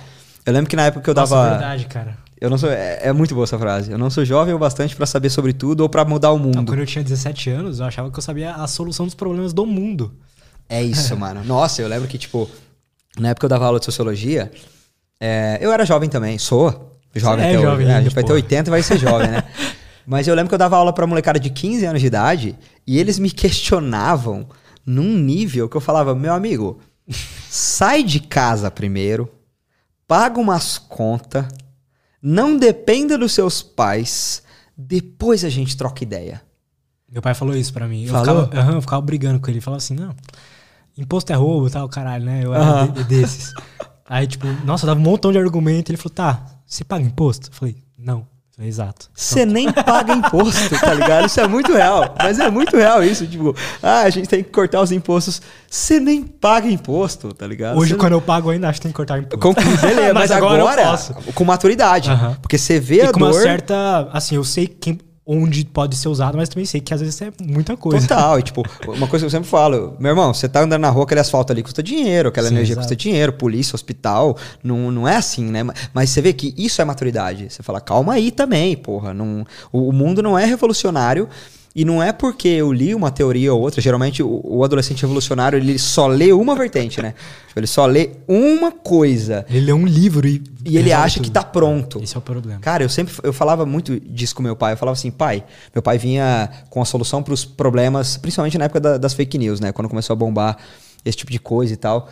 Eu 0.47 0.53
lembro 0.53 0.70
que 0.70 0.77
na 0.77 0.85
época 0.86 1.03
que 1.03 1.11
eu 1.11 1.15
Nossa, 1.15 1.35
dava. 1.35 1.51
verdade, 1.51 1.86
cara. 1.86 2.16
Eu 2.40 2.49
não 2.49 2.57
sou. 2.59 2.70
É, 2.70 3.01
é 3.03 3.12
muito 3.12 3.35
boa 3.35 3.44
essa 3.44 3.59
frase. 3.59 3.90
Eu 3.90 3.99
não 3.99 4.09
sou 4.11 4.24
jovem 4.24 4.55
o 4.55 4.59
bastante 4.59 4.94
para 4.94 5.07
saber 5.07 5.31
sobre 5.31 5.53
tudo 5.53 5.81
ou 5.81 5.89
para 5.89 6.05
mudar 6.05 6.31
o 6.31 6.39
mundo. 6.39 6.65
quando 6.65 6.78
eu 6.81 6.86
tinha 6.86 7.03
17 7.03 7.51
anos, 7.51 7.81
eu 7.81 7.86
achava 7.86 8.11
que 8.11 8.19
eu 8.19 8.23
sabia 8.23 8.55
a 8.55 8.66
solução 8.69 9.05
dos 9.07 9.15
problemas 9.15 9.53
do 9.53 9.66
mundo. 9.66 10.12
É 10.69 10.81
isso, 10.82 11.16
mano. 11.16 11.43
Nossa, 11.44 11.82
eu 11.82 11.89
lembro 11.89 12.07
que, 12.09 12.16
tipo, 12.16 12.49
na 13.19 13.28
época 13.31 13.40
que 13.40 13.44
eu 13.47 13.49
dava 13.51 13.66
aula 13.66 13.78
de 13.81 13.85
sociologia, 13.85 14.51
é, 15.20 15.59
eu 15.61 15.73
era 15.73 15.85
jovem 15.85 16.09
também. 16.09 16.39
Sou 16.39 16.99
jovem 17.15 17.44
Você 17.44 17.51
é 17.51 17.55
até 17.55 17.62
jovem 17.62 17.86
hoje. 17.86 17.93
É, 17.93 17.97
ainda, 17.99 18.11
vai 18.11 18.23
ter 18.23 18.28
porra. 18.28 18.35
80 18.35 18.69
e 18.69 18.70
vai 18.70 18.82
ser 18.82 18.99
jovem, 18.99 19.28
né? 19.28 19.43
Mas 20.07 20.27
eu 20.27 20.35
lembro 20.35 20.49
que 20.49 20.55
eu 20.55 20.59
dava 20.59 20.77
aula 20.77 20.93
pra 20.93 21.07
molecada 21.07 21.39
de 21.39 21.51
15 21.51 21.85
anos 21.87 22.01
de 22.01 22.07
idade 22.07 22.59
e 22.87 22.99
eles 22.99 23.19
me 23.19 23.31
questionavam 23.31 24.47
num 24.85 25.16
nível 25.19 25.69
que 25.69 25.77
eu 25.77 25.81
falava, 25.81 26.15
meu 26.15 26.33
amigo, 26.35 26.81
sai 27.49 28.03
de 28.03 28.19
casa 28.20 28.70
primeiro, 28.70 29.29
paga 30.09 30.41
umas 30.41 30.77
contas, 30.79 31.47
não 32.20 32.57
dependa 32.57 33.16
dos 33.16 33.33
seus 33.33 33.62
pais, 33.62 34.43
depois 34.77 35.45
a 35.45 35.49
gente 35.49 35.77
troca 35.77 36.03
ideia. 36.03 36.43
Meu 37.11 37.20
pai 37.23 37.35
falou 37.35 37.55
isso 37.55 37.73
pra 37.73 37.87
mim. 37.87 38.05
Eu 38.05 38.12
Falou? 38.12 38.45
ficava, 38.47 38.61
aham, 38.62 38.74
eu 38.77 38.81
ficava 38.81 39.03
brigando 39.03 39.39
com 39.39 39.51
ele. 39.51 39.61
Falava 39.61 39.79
assim, 39.79 39.95
não, 39.95 40.15
imposto 40.97 41.31
é 41.33 41.37
roubo, 41.37 41.69
tal, 41.69 41.87
caralho, 41.89 42.24
né? 42.24 42.41
Eu 42.45 42.55
era 42.55 42.65
Aham. 42.65 42.91
de- 42.93 43.05
desses. 43.05 43.53
Aí, 44.09 44.27
tipo, 44.27 44.47
nossa, 44.65 44.87
dava 44.87 44.99
um 44.99 45.03
montão 45.03 45.31
de 45.31 45.39
argumento. 45.39 45.91
Ele 45.91 45.97
falou, 45.99 46.15
tá, 46.15 46.45
você 46.66 46.83
paga 46.83 47.05
imposto? 47.05 47.49
Eu 47.51 47.53
falei, 47.55 47.77
não. 47.99 48.27
Exato. 48.63 49.09
Você 49.15 49.45
nem 49.45 49.71
paga 49.73 50.13
imposto, 50.15 50.79
tá 50.81 50.95
ligado? 50.95 51.27
Isso 51.27 51.41
é 51.41 51.49
muito 51.49 51.73
real. 51.73 52.15
Mas 52.19 52.39
é 52.39 52.51
muito 52.51 52.77
real 52.77 53.03
isso. 53.03 53.27
Tipo, 53.27 53.55
ah, 53.83 54.03
a 54.03 54.11
gente 54.11 54.29
tem 54.29 54.43
que 54.43 54.51
cortar 54.51 54.81
os 54.81 54.93
impostos. 54.93 55.43
Você 55.69 55.99
nem 55.99 56.23
paga 56.23 56.69
imposto, 56.69 57.33
tá 57.35 57.47
ligado? 57.47 57.79
Hoje, 57.79 57.93
Cê 57.93 57.97
quando 57.99 58.13
eu 58.13 58.21
pago 58.21 58.51
ainda, 58.51 58.69
acho 58.69 58.79
que 58.81 58.83
tem 58.85 58.93
que 58.93 58.97
cortar 58.97 59.19
imposto. 59.19 59.39
Com, 59.39 59.53
beleza, 59.55 60.13
mas, 60.15 60.15
Mas 60.15 60.31
agora 60.31 60.61
agora, 60.63 60.83
eu 60.83 60.87
posso. 60.91 61.15
com 61.35 61.45
maturidade. 61.45 62.11
Porque 62.41 62.57
você 62.59 62.79
vê 62.79 62.97
E 62.97 63.01
a 63.03 63.13
com 63.13 63.19
uma 63.21 63.31
dor. 63.31 63.43
certa. 63.43 64.09
Assim, 64.13 64.37
eu 64.37 64.45
sei 64.45 64.67
quem, 64.67 64.99
onde 65.24 65.65
pode 65.65 65.97
ser 65.97 66.09
usado, 66.09 66.36
mas 66.36 66.49
também 66.49 66.65
sei 66.66 66.81
que 66.81 66.93
às 66.93 67.01
vezes 67.01 67.20
é 67.23 67.32
muita 67.40 67.77
coisa. 67.77 68.07
Total, 68.07 68.39
e 68.39 68.43
tipo, 68.44 68.62
uma 68.86 69.07
coisa 69.07 69.24
que 69.24 69.27
eu 69.27 69.31
sempre 69.31 69.49
falo, 69.49 69.97
meu 69.99 70.11
irmão, 70.11 70.35
você 70.35 70.49
tá 70.49 70.61
andando 70.62 70.82
na 70.82 70.90
rua, 70.90 71.05
aquele 71.05 71.20
asfalto 71.20 71.53
ali 71.53 71.62
custa 71.62 71.82
dinheiro, 71.82 72.28
aquela 72.28 72.49
Sim, 72.49 72.55
energia 72.55 72.73
exato. 72.74 72.86
custa 72.86 72.97
dinheiro, 72.97 73.32
polícia, 73.32 73.74
hospital, 73.74 74.36
não, 74.62 74.90
não 74.90 75.07
é 75.07 75.16
assim, 75.16 75.44
né? 75.44 75.62
Mas- 75.94 76.11
você 76.11 76.20
vê 76.20 76.32
que 76.32 76.53
isso 76.59 76.82
é 76.82 76.85
maturidade. 76.85 77.49
Você 77.51 77.62
fala, 77.62 77.81
calma 77.81 78.15
aí 78.15 78.31
também, 78.31 78.77
porra. 78.77 79.15
Não, 79.15 79.47
o, 79.73 79.89
o 79.89 79.93
mundo 79.93 80.23
não 80.23 80.39
é 80.39 80.44
revolucionário 80.44 81.28
e 81.74 81.85
não 81.85 82.03
é 82.03 82.12
porque 82.12 82.49
eu 82.49 82.70
li 82.73 82.94
uma 82.94 83.11
teoria 83.11 83.53
ou 83.55 83.61
outra. 83.61 83.81
Geralmente 83.81 84.23
o, 84.23 84.40
o 84.44 84.62
adolescente 84.65 85.01
revolucionário, 85.03 85.59
ele 85.59 85.78
só 85.78 86.07
lê 86.07 86.32
uma 86.32 86.55
vertente, 86.55 87.01
né? 87.01 87.15
Tipo, 87.49 87.61
ele 87.61 87.66
só 87.66 87.86
lê 87.86 88.11
uma 88.28 88.70
coisa 88.70 89.47
Ele 89.49 89.61
lê 89.66 89.73
um 89.73 89.86
livro 89.86 90.27
e. 90.28 90.43
e 90.66 90.77
ele 90.77 90.93
acha 90.93 91.19
que 91.19 91.27
tudo. 91.31 91.32
tá 91.35 91.43
pronto. 91.43 91.99
Esse 92.03 92.15
é 92.15 92.19
o 92.19 92.23
problema. 92.23 92.61
Cara, 92.61 92.82
eu 92.82 92.89
sempre 92.89 93.15
eu 93.23 93.32
falava 93.32 93.65
muito 93.65 93.99
disso 94.01 94.35
com 94.35 94.43
meu 94.43 94.55
pai. 94.55 94.74
Eu 94.74 94.77
falava 94.77 94.99
assim, 94.99 95.11
pai, 95.11 95.43
meu 95.74 95.82
pai 95.82 95.97
vinha 95.97 96.51
com 96.69 96.82
a 96.82 96.85
solução 96.85 97.23
para 97.23 97.32
os 97.32 97.44
problemas, 97.44 98.16
principalmente 98.19 98.59
na 98.59 98.66
época 98.66 98.81
da- 98.81 98.99
das 98.99 99.15
fake 99.15 99.39
news, 99.39 99.59
né? 99.61 99.73
Quando 99.73 99.89
começou 99.89 100.12
a 100.12 100.16
bombar 100.16 100.59
esse 101.05 101.16
tipo 101.16 101.32
de 101.32 101.39
coisa 101.39 101.73
e 101.73 101.77
tal. 101.77 102.09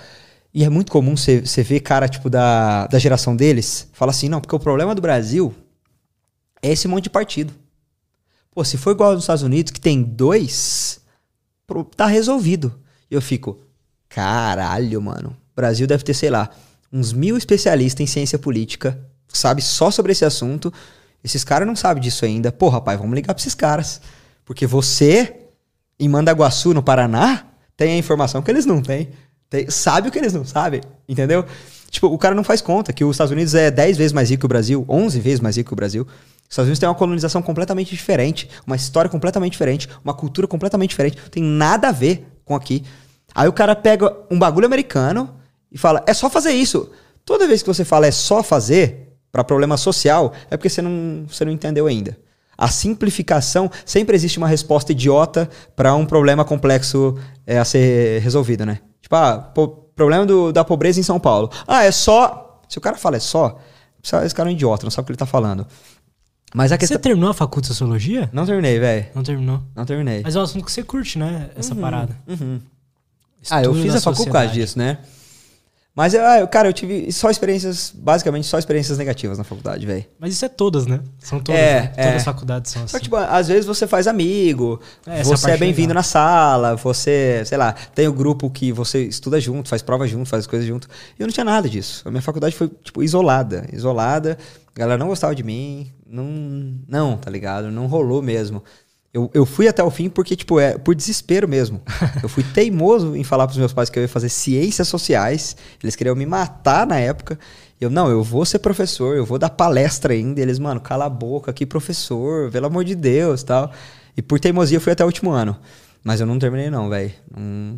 E 0.55 0.65
é 0.65 0.69
muito 0.71 0.91
comum 0.91 1.15
você 1.17 1.41
ver 1.63 1.81
cara, 1.81 2.09
tipo, 2.09 2.29
da, 2.29 2.87
da 2.89 2.99
geração 2.99 3.37
deles, 3.37 3.89
fala 3.93 4.11
assim, 4.11 4.29
não, 4.29 4.41
porque 4.41 4.57
o 4.57 4.59
problema 4.59 4.95
do 4.97 5.01
Brasil 5.03 5.55
é 6.63 6.73
esse 6.73 6.89
monte 6.89 7.05
de 7.05 7.11
partido. 7.11 7.53
Pô, 8.53 8.65
se 8.65 8.77
for 8.77 8.91
igual 8.91 9.13
nos 9.15 9.23
Estados 9.23 9.43
Unidos, 9.43 9.71
que 9.73 9.81
tem 9.81 10.03
dois, 10.03 11.01
tá 11.97 12.07
resolvido. 12.07 12.75
E 13.11 13.15
eu 13.15 13.23
fico, 13.23 13.59
caralho, 14.09 15.01
mano. 15.01 15.31
O 15.53 15.57
Brasil 15.57 15.87
deve 15.87 16.03
ter, 16.05 16.15
sei 16.15 16.31
lá, 16.31 16.51
uns 16.93 17.13
mil 17.13 17.37
especialistas 17.37 18.01
em 18.03 18.07
ciência 18.07 18.39
política, 18.39 18.99
sabe 19.29 19.63
só 19.63 19.91
sobre 19.91 20.13
esse 20.13 20.25
assunto. 20.25 20.73
Esses 21.23 21.45
caras 21.45 21.67
não 21.67 21.77
sabem 21.77 22.03
disso 22.03 22.25
ainda. 22.25 22.51
Pô, 22.51 22.69
rapaz, 22.69 22.99
vamos 22.99 23.15
ligar 23.15 23.35
pra 23.35 23.41
esses 23.41 23.55
caras. 23.55 24.01
Porque 24.45 24.67
você, 24.67 25.37
em 25.99 26.09
Mandaguaçu, 26.09 26.75
no 26.75 26.83
Paraná, 26.83 27.45
tem 27.77 27.93
a 27.93 27.97
informação 27.99 28.43
que 28.43 28.51
eles 28.51 28.67
não 28.67 28.83
têm. 28.83 29.11
Tem- 29.49 29.71
sabe 29.71 30.09
o 30.09 30.11
que 30.13 30.19
eles 30.19 30.33
não 30.33 30.45
sabem, 30.45 30.81
entendeu? 31.09 31.45
Tipo, 31.91 32.07
o 32.09 32.19
cara 32.19 32.35
não 32.35 32.45
faz 32.45 32.61
conta 32.61 32.93
que 32.93 33.05
os 33.05 33.15
Estados 33.15 33.33
Unidos 33.33 33.55
é 33.55 33.71
10 33.71 33.97
vezes 33.97 34.13
mais 34.13 34.31
rico 34.31 34.41
que 34.41 34.47
o 34.47 34.49
Brasil, 34.49 34.85
11 34.89 35.21
vezes 35.21 35.41
mais 35.41 35.57
rico 35.57 35.69
que 35.69 35.75
o 35.75 35.77
Brasil. 35.77 36.07
Os 36.51 36.55
Estados 36.55 36.67
Unidos 36.67 36.79
tem 36.81 36.89
uma 36.89 36.97
colonização 36.97 37.41
completamente 37.43 37.91
diferente, 37.95 38.51
uma 38.67 38.75
história 38.75 39.09
completamente 39.09 39.53
diferente, 39.53 39.89
uma 40.05 40.13
cultura 40.13 40.49
completamente 40.49 40.91
diferente. 40.91 41.17
Não 41.23 41.29
tem 41.29 41.43
nada 41.45 41.89
a 41.89 41.93
ver 41.93 42.27
com 42.45 42.57
aqui. 42.57 42.83
Aí 43.33 43.47
o 43.49 43.53
cara 43.53 43.77
pega 43.77 44.13
um 44.29 44.37
bagulho 44.37 44.67
americano 44.67 45.31
e 45.71 45.79
fala, 45.79 46.03
é 46.09 46.13
só 46.13 46.29
fazer 46.29 46.51
isso. 46.51 46.91
Toda 47.25 47.47
vez 47.47 47.63
que 47.63 47.69
você 47.69 47.85
fala 47.85 48.09
é 48.09 48.11
só 48.11 48.43
fazer 48.43 49.13
para 49.31 49.45
problema 49.45 49.77
social, 49.77 50.33
é 50.51 50.57
porque 50.57 50.69
você 50.69 50.83
não, 50.83 51.25
você 51.29 51.45
não 51.45 51.53
entendeu 51.53 51.87
ainda. 51.87 52.19
A 52.59 52.67
simplificação, 52.67 53.71
sempre 53.87 54.17
existe 54.17 54.37
uma 54.39 54.49
resposta 54.49 54.91
idiota 54.91 55.49
para 55.77 55.95
um 55.95 56.05
problema 56.05 56.45
complexo 56.45 57.17
é, 57.47 57.59
a 57.61 57.65
ser 57.65 58.21
resolvido, 58.23 58.67
né? 58.67 58.81
Tipo, 59.01 59.15
ah, 59.15 59.53
problema 59.95 60.27
do- 60.27 60.51
da 60.53 60.65
pobreza 60.65 60.99
em 60.99 61.05
São 61.05 61.21
Paulo. 61.21 61.49
Ah, 61.65 61.85
é 61.85 61.93
só. 61.93 62.61
Se 62.69 62.77
o 62.77 62.81
cara 62.81 62.97
fala 62.97 63.17
é 63.17 63.21
só, 63.21 63.57
esse 64.03 64.35
cara 64.35 64.49
é 64.49 64.53
um 64.53 64.55
idiota, 64.55 64.85
não 64.85 64.91
sabe 64.91 65.05
o 65.05 65.07
que 65.07 65.13
ele 65.13 65.17
tá 65.19 65.27
falando. 65.27 65.65
Mas 66.55 66.73
a 66.73 66.75
Você 66.75 66.79
questão. 66.81 66.99
terminou 66.99 67.31
a 67.31 67.35
faculdade 67.35 67.63
de 67.69 67.69
Sociologia? 67.69 68.29
Não 68.33 68.45
terminei, 68.45 68.79
velho. 68.79 69.07
Não 69.15 69.23
terminou. 69.23 69.63
Não 69.75 69.85
terminei. 69.85 70.21
Mas 70.25 70.35
é 70.35 70.41
um 70.41 70.43
assunto 70.43 70.65
que 70.65 70.73
você 70.73 70.83
curte, 70.83 71.19
né? 71.19 71.51
Essa 71.57 71.75
parada. 71.75 72.17
Uhum. 72.27 72.61
Ah, 73.51 73.63
eu 73.63 73.73
fiz 73.75 73.95
a 73.95 74.01
faculdade 74.01 74.27
por 74.27 74.33
causa 74.33 74.49
sociedade. 74.49 74.53
disso, 74.55 74.79
né? 74.79 74.99
Mas, 75.93 76.15
eu, 76.15 76.25
ah, 76.25 76.39
eu- 76.39 76.47
cara, 76.49 76.69
eu 76.69 76.73
tive 76.73 77.11
só 77.13 77.31
experiências, 77.31 77.93
basicamente 77.95 78.47
só 78.47 78.59
experiências 78.59 78.97
negativas 78.97 79.37
na 79.39 79.45
faculdade, 79.45 79.85
velho. 79.85 80.05
Mas 80.21 80.33
isso 80.33 80.45
é 80.45 80.49
todas, 80.49 80.87
né? 80.87 81.01
São 81.19 81.41
todas, 81.41 81.61
É, 81.61 81.81
né? 81.81 81.87
Todas 81.89 82.07
é. 82.07 82.17
as 82.17 82.25
faculdades 82.25 82.71
são 82.71 82.83
assim. 82.85 82.93
Só 82.93 82.99
que, 82.99 83.05
tipo, 83.05 83.17
às 83.17 83.49
vezes 83.49 83.67
você 83.67 83.87
faz 83.89 84.07
amigo, 84.07 84.81
É, 85.05 85.23
você 85.25 85.47
é 85.47 85.49
parte 85.49 85.61
bem-vindo 85.61 85.93
na 85.93 86.05
sala, 86.05 86.77
você, 86.77 87.43
sei 87.45 87.59
lá, 87.59 87.73
tem 87.95 88.07
o 88.07 88.13
grupo 88.13 88.49
que 88.49 88.71
você 88.73 89.05
estuda 89.05 89.41
junto, 89.41 89.69
faz 89.69 89.83
prova 89.83 90.07
junto, 90.07 90.29
faz 90.29 90.47
coisas 90.47 90.67
junto. 90.67 90.89
E 91.19 91.23
eu 91.23 91.27
não 91.27 91.33
tinha 91.35 91.45
nada 91.45 91.69
disso. 91.69 92.03
A 92.07 92.11
minha 92.11 92.23
faculdade 92.23 92.55
foi, 92.55 92.69
tipo, 92.85 93.03
isolada. 93.03 93.67
Isolada. 93.73 94.39
A 94.75 94.79
galera 94.79 94.99
não 94.99 95.09
gostava 95.09 95.35
de 95.35 95.43
mim. 95.43 95.93
Não, 96.07 96.25
não 96.89 97.17
tá 97.17 97.31
ligado? 97.31 97.71
Não 97.71 97.87
rolou 97.87 98.23
mesmo. 98.23 98.63
Eu, 99.13 99.29
eu 99.35 99.45
fui 99.45 99.67
até 99.67 99.83
o 99.83 99.91
fim 99.91 100.09
porque, 100.09 100.37
tipo, 100.37 100.61
é 100.61 100.79
por 100.79 100.95
desespero 100.95 101.49
mesmo. 101.49 101.83
Eu 102.23 102.29
fui 102.29 102.45
teimoso 102.45 103.17
em 103.17 103.25
falar 103.25 103.47
pros 103.47 103.59
meus 103.59 103.73
pais 103.73 103.91
que 103.91 103.99
eu 103.99 104.03
ia 104.03 104.09
fazer 104.09 104.29
ciências 104.29 104.87
sociais. 104.87 105.57
Eles 105.83 105.97
queriam 105.97 106.15
me 106.15 106.25
matar 106.25 106.87
na 106.87 106.97
época. 106.97 107.37
Eu, 107.81 107.91
não, 107.91 108.09
eu 108.09 108.23
vou 108.23 108.45
ser 108.45 108.61
professor, 108.61 109.17
eu 109.17 109.25
vou 109.25 109.39
dar 109.39 109.51
palestra 109.51 110.13
ainda. 110.13 110.41
Eles, 110.41 110.61
mano, 110.61 110.81
cala 110.81 111.07
a 111.07 111.09
boca, 111.09 111.53
que 111.53 111.67
professor, 111.67 112.53
pelo 112.53 112.67
amor 112.67 112.85
de 112.85 112.95
Deus 112.95 113.43
tal. 113.43 113.73
E 114.17 114.23
por 114.23 114.39
teimosia 114.39 114.77
eu 114.77 114.81
fui 114.81 114.93
até 114.93 115.03
o 115.03 115.07
último 115.07 115.31
ano. 115.31 115.57
Mas 116.05 116.21
eu 116.21 116.27
não 116.27 116.39
terminei, 116.39 116.71
não, 116.71 116.89
velho. 116.89 117.13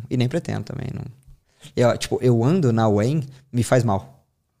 E 0.09 0.15
nem 0.15 0.27
pretendo 0.27 0.63
também. 0.65 0.89
Não. 0.93 1.03
Eu, 1.75 1.97
tipo, 1.97 2.19
eu 2.21 2.43
ando 2.43 2.71
na 2.71 2.87
UEM, 2.87 3.23
me 3.51 3.63
faz 3.63 3.83
mal. 3.83 4.12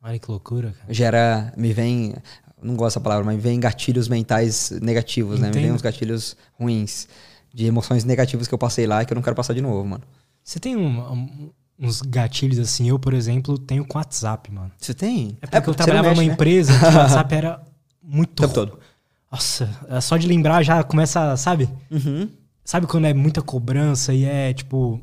Olha 0.03 0.19
que 0.19 0.29
loucura, 0.29 0.73
cara. 0.77 0.93
Gera. 0.93 1.53
Me 1.57 1.71
vem. 1.73 2.13
Não 2.61 2.75
gosto 2.75 2.95
dessa 2.95 3.01
palavra, 3.01 3.23
mas 3.25 3.35
me 3.35 3.41
vem 3.41 3.59
gatilhos 3.59 4.07
mentais 4.07 4.71
negativos, 4.81 5.39
né? 5.39 5.47
Me 5.47 5.53
vem 5.53 5.63
Entendo. 5.63 5.75
uns 5.75 5.81
gatilhos 5.81 6.35
ruins. 6.59 7.07
De 7.53 7.65
emoções 7.65 8.03
negativas 8.03 8.47
que 8.47 8.53
eu 8.53 8.57
passei 8.57 8.87
lá 8.87 9.01
e 9.03 9.05
que 9.05 9.13
eu 9.13 9.15
não 9.15 9.21
quero 9.21 9.35
passar 9.35 9.53
de 9.53 9.61
novo, 9.61 9.85
mano. 9.87 10.03
Você 10.43 10.59
tem 10.59 10.75
um- 10.75 10.99
um- 11.13 11.51
uns 11.79 12.01
gatilhos 12.01 12.57
assim? 12.59 12.89
Eu, 12.89 12.97
por 12.97 13.13
exemplo, 13.13 13.57
tenho 13.57 13.85
com 13.85 13.97
WhatsApp, 13.97 14.51
mano. 14.51 14.71
Você 14.77 14.93
tem? 14.93 15.37
É 15.41 15.45
porque 15.45 15.57
eu 15.57 15.61
você 15.61 15.67
não 15.69 15.73
trabalhava 15.75 16.09
mexe, 16.09 16.21
numa 16.21 16.27
né? 16.27 16.33
empresa 16.33 16.79
que 16.79 16.85
o 16.85 16.97
WhatsApp 16.97 17.35
era 17.35 17.63
muito. 18.01 18.31
O 18.39 18.47
tempo 18.47 18.53
todo. 18.53 18.79
Nossa, 19.31 19.69
é 19.87 20.01
só 20.01 20.17
de 20.17 20.27
lembrar 20.27 20.63
já 20.63 20.83
começa, 20.83 21.35
sabe? 21.37 21.69
Uhum. 21.91 22.29
Sabe 22.65 22.87
quando 22.87 23.05
é 23.05 23.13
muita 23.13 23.41
cobrança 23.41 24.13
e 24.13 24.25
é 24.25 24.53
tipo 24.53 25.01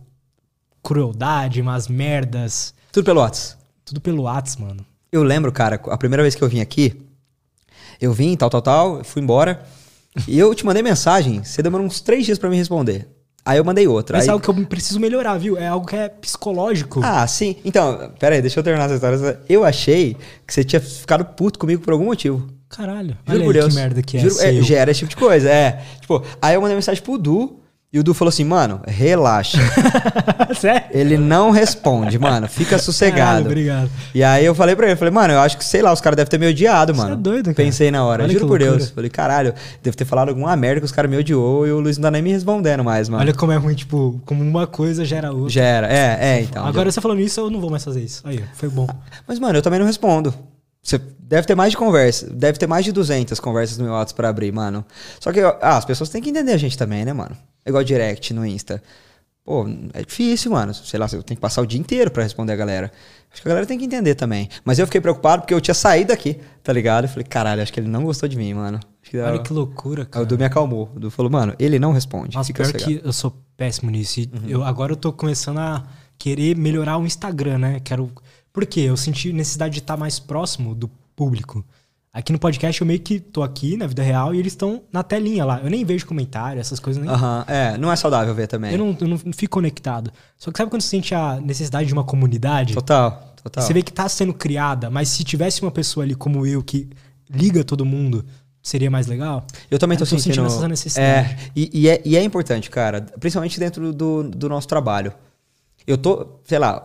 crueldade, 0.82 1.60
umas 1.60 1.88
merdas, 1.88 2.74
Tudo 2.92 3.04
pelo 3.04 3.20
WhatsApp. 3.20 3.62
tudo 3.84 4.00
pelo 4.00 4.22
WhatsApp, 4.22 4.62
mano. 4.62 4.86
Eu 5.12 5.22
lembro, 5.22 5.50
cara, 5.50 5.80
a 5.86 5.96
primeira 5.96 6.22
vez 6.22 6.34
que 6.34 6.42
eu 6.42 6.48
vim 6.48 6.60
aqui, 6.60 7.00
eu 8.00 8.12
vim, 8.12 8.36
tal, 8.36 8.48
tal, 8.48 8.62
tal, 8.62 9.04
fui 9.04 9.20
embora. 9.22 9.62
e 10.26 10.38
eu 10.38 10.54
te 10.54 10.64
mandei 10.64 10.82
mensagem, 10.82 11.42
você 11.42 11.62
demorou 11.62 11.86
uns 11.86 12.00
três 12.00 12.24
dias 12.24 12.38
pra 12.38 12.48
me 12.48 12.56
responder. 12.56 13.08
Aí 13.44 13.58
eu 13.58 13.64
mandei 13.64 13.88
outra. 13.88 14.16
Mas 14.16 14.24
aí... 14.24 14.28
é 14.28 14.32
algo 14.32 14.44
que 14.44 14.50
eu 14.50 14.66
preciso 14.66 15.00
melhorar, 15.00 15.38
viu? 15.38 15.56
É 15.56 15.66
algo 15.66 15.86
que 15.86 15.96
é 15.96 16.08
psicológico. 16.08 17.00
Ah, 17.02 17.26
sim. 17.26 17.56
Então, 17.64 18.12
pera 18.18 18.34
aí, 18.34 18.40
deixa 18.40 18.60
eu 18.60 18.64
terminar 18.64 18.84
essa 18.84 18.94
história. 18.94 19.40
Eu 19.48 19.64
achei 19.64 20.16
que 20.46 20.52
você 20.52 20.62
tinha 20.62 20.80
ficado 20.80 21.24
puto 21.24 21.58
comigo 21.58 21.82
por 21.82 21.92
algum 21.92 22.04
motivo. 22.04 22.48
Caralho. 22.68 23.16
Juro 23.26 23.38
Olha 23.38 23.44
por 23.44 23.52
Deus. 23.52 23.68
que 23.68 23.74
merda 23.74 24.02
que 24.02 24.16
é. 24.16 24.20
Juro, 24.20 24.34
ser 24.34 24.54
eu. 24.54 24.62
já 24.62 24.78
era 24.78 24.90
esse 24.90 25.00
tipo 25.00 25.10
de 25.10 25.16
coisa, 25.16 25.50
é. 25.50 25.82
Tipo, 26.00 26.22
aí 26.40 26.54
eu 26.54 26.60
mandei 26.60 26.76
mensagem 26.76 27.02
pro 27.02 27.18
Du, 27.18 27.59
e 27.92 27.98
o 27.98 28.04
Du 28.04 28.14
falou 28.14 28.28
assim, 28.28 28.44
mano, 28.44 28.80
relaxa. 28.86 29.58
Sério? 30.54 30.82
Ele 30.92 31.16
não 31.18 31.50
responde, 31.50 32.18
mano, 32.18 32.46
fica 32.48 32.70
Caralho, 32.70 32.84
sossegado. 32.84 33.46
obrigado. 33.46 33.90
E 34.14 34.22
aí 34.22 34.44
eu 34.44 34.54
falei 34.54 34.76
pra 34.76 34.86
ele, 34.86 34.96
falei, 34.96 35.12
mano, 35.12 35.32
eu 35.34 35.40
acho 35.40 35.58
que, 35.58 35.64
sei 35.64 35.82
lá, 35.82 35.92
os 35.92 36.00
caras 36.00 36.16
devem 36.16 36.30
ter 36.30 36.38
me 36.38 36.46
odiado, 36.46 36.94
Você 36.94 37.00
mano. 37.02 37.14
é 37.14 37.16
doido, 37.16 37.44
cara. 37.46 37.54
Pensei 37.56 37.90
na 37.90 38.04
hora, 38.04 38.22
Olha 38.24 38.32
juro 38.32 38.46
por 38.46 38.60
Deus. 38.60 38.90
Falei, 38.90 39.10
caralho, 39.10 39.54
deve 39.82 39.96
ter 39.96 40.04
falado 40.04 40.28
alguma 40.28 40.54
merda 40.56 40.80
que 40.80 40.86
os 40.86 40.92
caras 40.92 41.10
me 41.10 41.16
odiou 41.16 41.66
e 41.66 41.72
o 41.72 41.80
Luiz 41.80 41.98
não 41.98 42.02
tá 42.04 42.10
nem 42.12 42.22
me 42.22 42.30
respondendo 42.30 42.84
mais, 42.84 43.08
mano. 43.08 43.22
Olha 43.22 43.34
como 43.34 43.50
é 43.50 43.56
ruim, 43.56 43.74
tipo, 43.74 44.20
como 44.24 44.42
uma 44.42 44.66
coisa 44.68 45.04
gera 45.04 45.32
outra. 45.32 45.48
Já 45.50 45.64
era, 45.64 45.92
é, 45.92 46.18
é, 46.20 46.40
então. 46.42 46.64
Agora 46.64 46.90
você 46.92 47.00
falando 47.00 47.20
isso, 47.20 47.40
eu 47.40 47.50
não 47.50 47.60
vou 47.60 47.70
mais 47.70 47.82
fazer 47.82 48.02
isso. 48.02 48.22
Aí, 48.24 48.40
foi 48.54 48.68
bom. 48.68 48.86
Mas, 49.26 49.38
mano, 49.40 49.58
eu 49.58 49.62
também 49.62 49.80
não 49.80 49.86
respondo. 49.86 50.32
Você 50.82 50.98
deve 51.18 51.46
ter 51.46 51.54
mais 51.54 51.72
de 51.72 51.76
conversa, 51.76 52.28
deve 52.30 52.58
ter 52.58 52.66
mais 52.66 52.84
de 52.84 52.92
200 52.92 53.38
conversas 53.38 53.78
no 53.78 53.84
meu 53.84 53.92
WhatsApp 53.92 54.16
pra 54.16 54.28
abrir, 54.28 54.52
mano. 54.52 54.84
Só 55.20 55.32
que, 55.32 55.40
ah, 55.40 55.76
as 55.76 55.84
pessoas 55.84 56.08
têm 56.08 56.22
que 56.22 56.30
entender 56.30 56.52
a 56.52 56.56
gente 56.56 56.76
também, 56.76 57.04
né, 57.04 57.12
mano? 57.12 57.36
É 57.64 57.68
igual 57.68 57.84
direct 57.84 58.32
no 58.32 58.44
Insta. 58.46 58.82
Pô, 59.44 59.66
é 59.94 60.02
difícil, 60.02 60.52
mano. 60.52 60.72
Sei 60.72 60.98
lá, 60.98 61.06
eu 61.06 61.22
tenho 61.22 61.36
que 61.36 61.40
passar 61.40 61.62
o 61.62 61.66
dia 61.66 61.80
inteiro 61.80 62.10
pra 62.10 62.22
responder 62.22 62.52
a 62.52 62.56
galera. 62.56 62.92
Acho 63.32 63.42
que 63.42 63.48
a 63.48 63.50
galera 63.50 63.66
tem 63.66 63.78
que 63.78 63.84
entender 63.84 64.14
também. 64.14 64.48
Mas 64.64 64.78
eu 64.78 64.86
fiquei 64.86 65.00
preocupado 65.00 65.42
porque 65.42 65.54
eu 65.54 65.60
tinha 65.60 65.74
saído 65.74 66.08
daqui, 66.08 66.38
tá 66.62 66.72
ligado? 66.72 67.04
Eu 67.04 67.08
falei, 67.08 67.24
caralho, 67.24 67.62
acho 67.62 67.72
que 67.72 67.80
ele 67.80 67.88
não 67.88 68.04
gostou 68.04 68.28
de 68.28 68.36
mim, 68.36 68.54
mano. 68.54 68.80
Que 69.02 69.18
Olha 69.18 69.32
Aí 69.32 69.38
que 69.40 69.52
loucura, 69.52 70.02
o 70.02 70.06
cara. 70.06 70.24
Du 70.24 70.38
me 70.38 70.44
acalmou. 70.44 70.90
O 70.94 71.00
Du 71.00 71.10
falou, 71.10 71.30
mano, 71.30 71.54
ele 71.58 71.78
não 71.78 71.92
responde. 71.92 72.36
Nossa, 72.36 72.52
pior 72.52 72.66
sossegado. 72.66 73.00
que 73.00 73.06
eu 73.06 73.12
sou 73.12 73.36
péssimo 73.56 73.90
nisso. 73.90 74.20
Uhum. 74.20 74.48
eu, 74.48 74.62
agora 74.62 74.92
eu 74.92 74.96
tô 74.96 75.12
começando 75.12 75.58
a 75.58 75.84
querer 76.18 76.56
melhorar 76.56 76.98
o 76.98 77.06
Instagram, 77.06 77.58
né? 77.58 77.80
Quero. 77.82 78.10
Por 78.52 78.66
quê? 78.66 78.80
Eu 78.80 78.96
senti 78.96 79.32
necessidade 79.32 79.74
de 79.74 79.80
estar 79.80 79.96
mais 79.96 80.18
próximo 80.18 80.74
do 80.74 80.88
público. 81.14 81.64
Aqui 82.12 82.32
no 82.32 82.40
podcast 82.40 82.80
eu 82.80 82.86
meio 82.86 82.98
que 82.98 83.20
tô 83.20 83.40
aqui 83.40 83.76
na 83.76 83.86
vida 83.86 84.02
real 84.02 84.34
e 84.34 84.38
eles 84.38 84.52
estão 84.52 84.82
na 84.92 85.00
telinha 85.00 85.44
lá. 85.44 85.60
Eu 85.60 85.70
nem 85.70 85.84
vejo 85.84 86.04
comentário, 86.06 86.60
essas 86.60 86.80
coisas 86.80 87.00
nem. 87.00 87.08
Aham, 87.08 87.44
é, 87.46 87.78
não 87.78 87.90
é 87.92 87.94
saudável 87.94 88.34
ver 88.34 88.48
também. 88.48 88.72
Eu, 88.72 88.78
não, 88.78 88.96
eu 89.00 89.06
não 89.06 89.32
fico 89.32 89.54
conectado. 89.54 90.10
Só 90.36 90.50
que 90.50 90.58
sabe 90.58 90.70
quando 90.70 90.82
você 90.82 90.88
sente 90.88 91.14
a 91.14 91.40
necessidade 91.40 91.86
de 91.86 91.92
uma 91.92 92.02
comunidade? 92.02 92.74
Total, 92.74 93.32
total. 93.40 93.62
Você 93.62 93.72
vê 93.72 93.80
que 93.80 93.92
tá 93.92 94.08
sendo 94.08 94.34
criada, 94.34 94.90
mas 94.90 95.08
se 95.08 95.22
tivesse 95.22 95.62
uma 95.62 95.70
pessoa 95.70 96.02
ali 96.02 96.16
como 96.16 96.44
eu 96.44 96.64
que 96.64 96.90
liga 97.32 97.62
todo 97.62 97.84
mundo, 97.84 98.24
seria 98.60 98.90
mais 98.90 99.06
legal? 99.06 99.46
Eu 99.70 99.78
também 99.78 99.96
tô 99.96 100.02
Eu 100.02 100.08
tô 100.08 100.16
sentindo, 100.16 100.34
sentindo 100.34 100.46
essa 100.48 100.66
necessidade. 100.66 101.28
É, 101.28 101.50
e, 101.54 101.70
e 101.72 101.88
é, 101.88 102.02
e 102.04 102.16
é 102.16 102.24
importante, 102.24 102.68
cara, 102.70 103.02
principalmente 103.20 103.60
dentro 103.60 103.92
do, 103.92 104.24
do 104.24 104.48
nosso 104.48 104.66
trabalho. 104.66 105.12
Eu 105.86 105.96
tô, 105.96 106.26
sei 106.44 106.58
lá, 106.58 106.84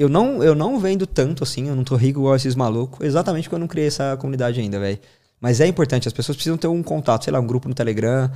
eu 0.00 0.08
não, 0.08 0.42
eu 0.42 0.54
não 0.54 0.78
vendo 0.78 1.06
tanto 1.06 1.44
assim, 1.44 1.68
eu 1.68 1.76
não 1.76 1.84
tô 1.84 1.94
rico 1.94 2.20
igual 2.20 2.34
esses 2.34 2.54
malucos, 2.54 3.06
exatamente 3.06 3.44
porque 3.44 3.54
eu 3.54 3.58
não 3.58 3.68
criei 3.68 3.88
essa 3.88 4.16
comunidade 4.16 4.58
ainda, 4.58 4.78
velho. 4.80 4.98
Mas 5.38 5.60
é 5.60 5.66
importante, 5.66 6.08
as 6.08 6.12
pessoas 6.14 6.36
precisam 6.36 6.56
ter 6.56 6.68
um 6.68 6.82
contato, 6.82 7.24
sei 7.24 7.32
lá, 7.32 7.40
um 7.40 7.46
grupo 7.46 7.68
no 7.68 7.74
Telegram, 7.74 8.30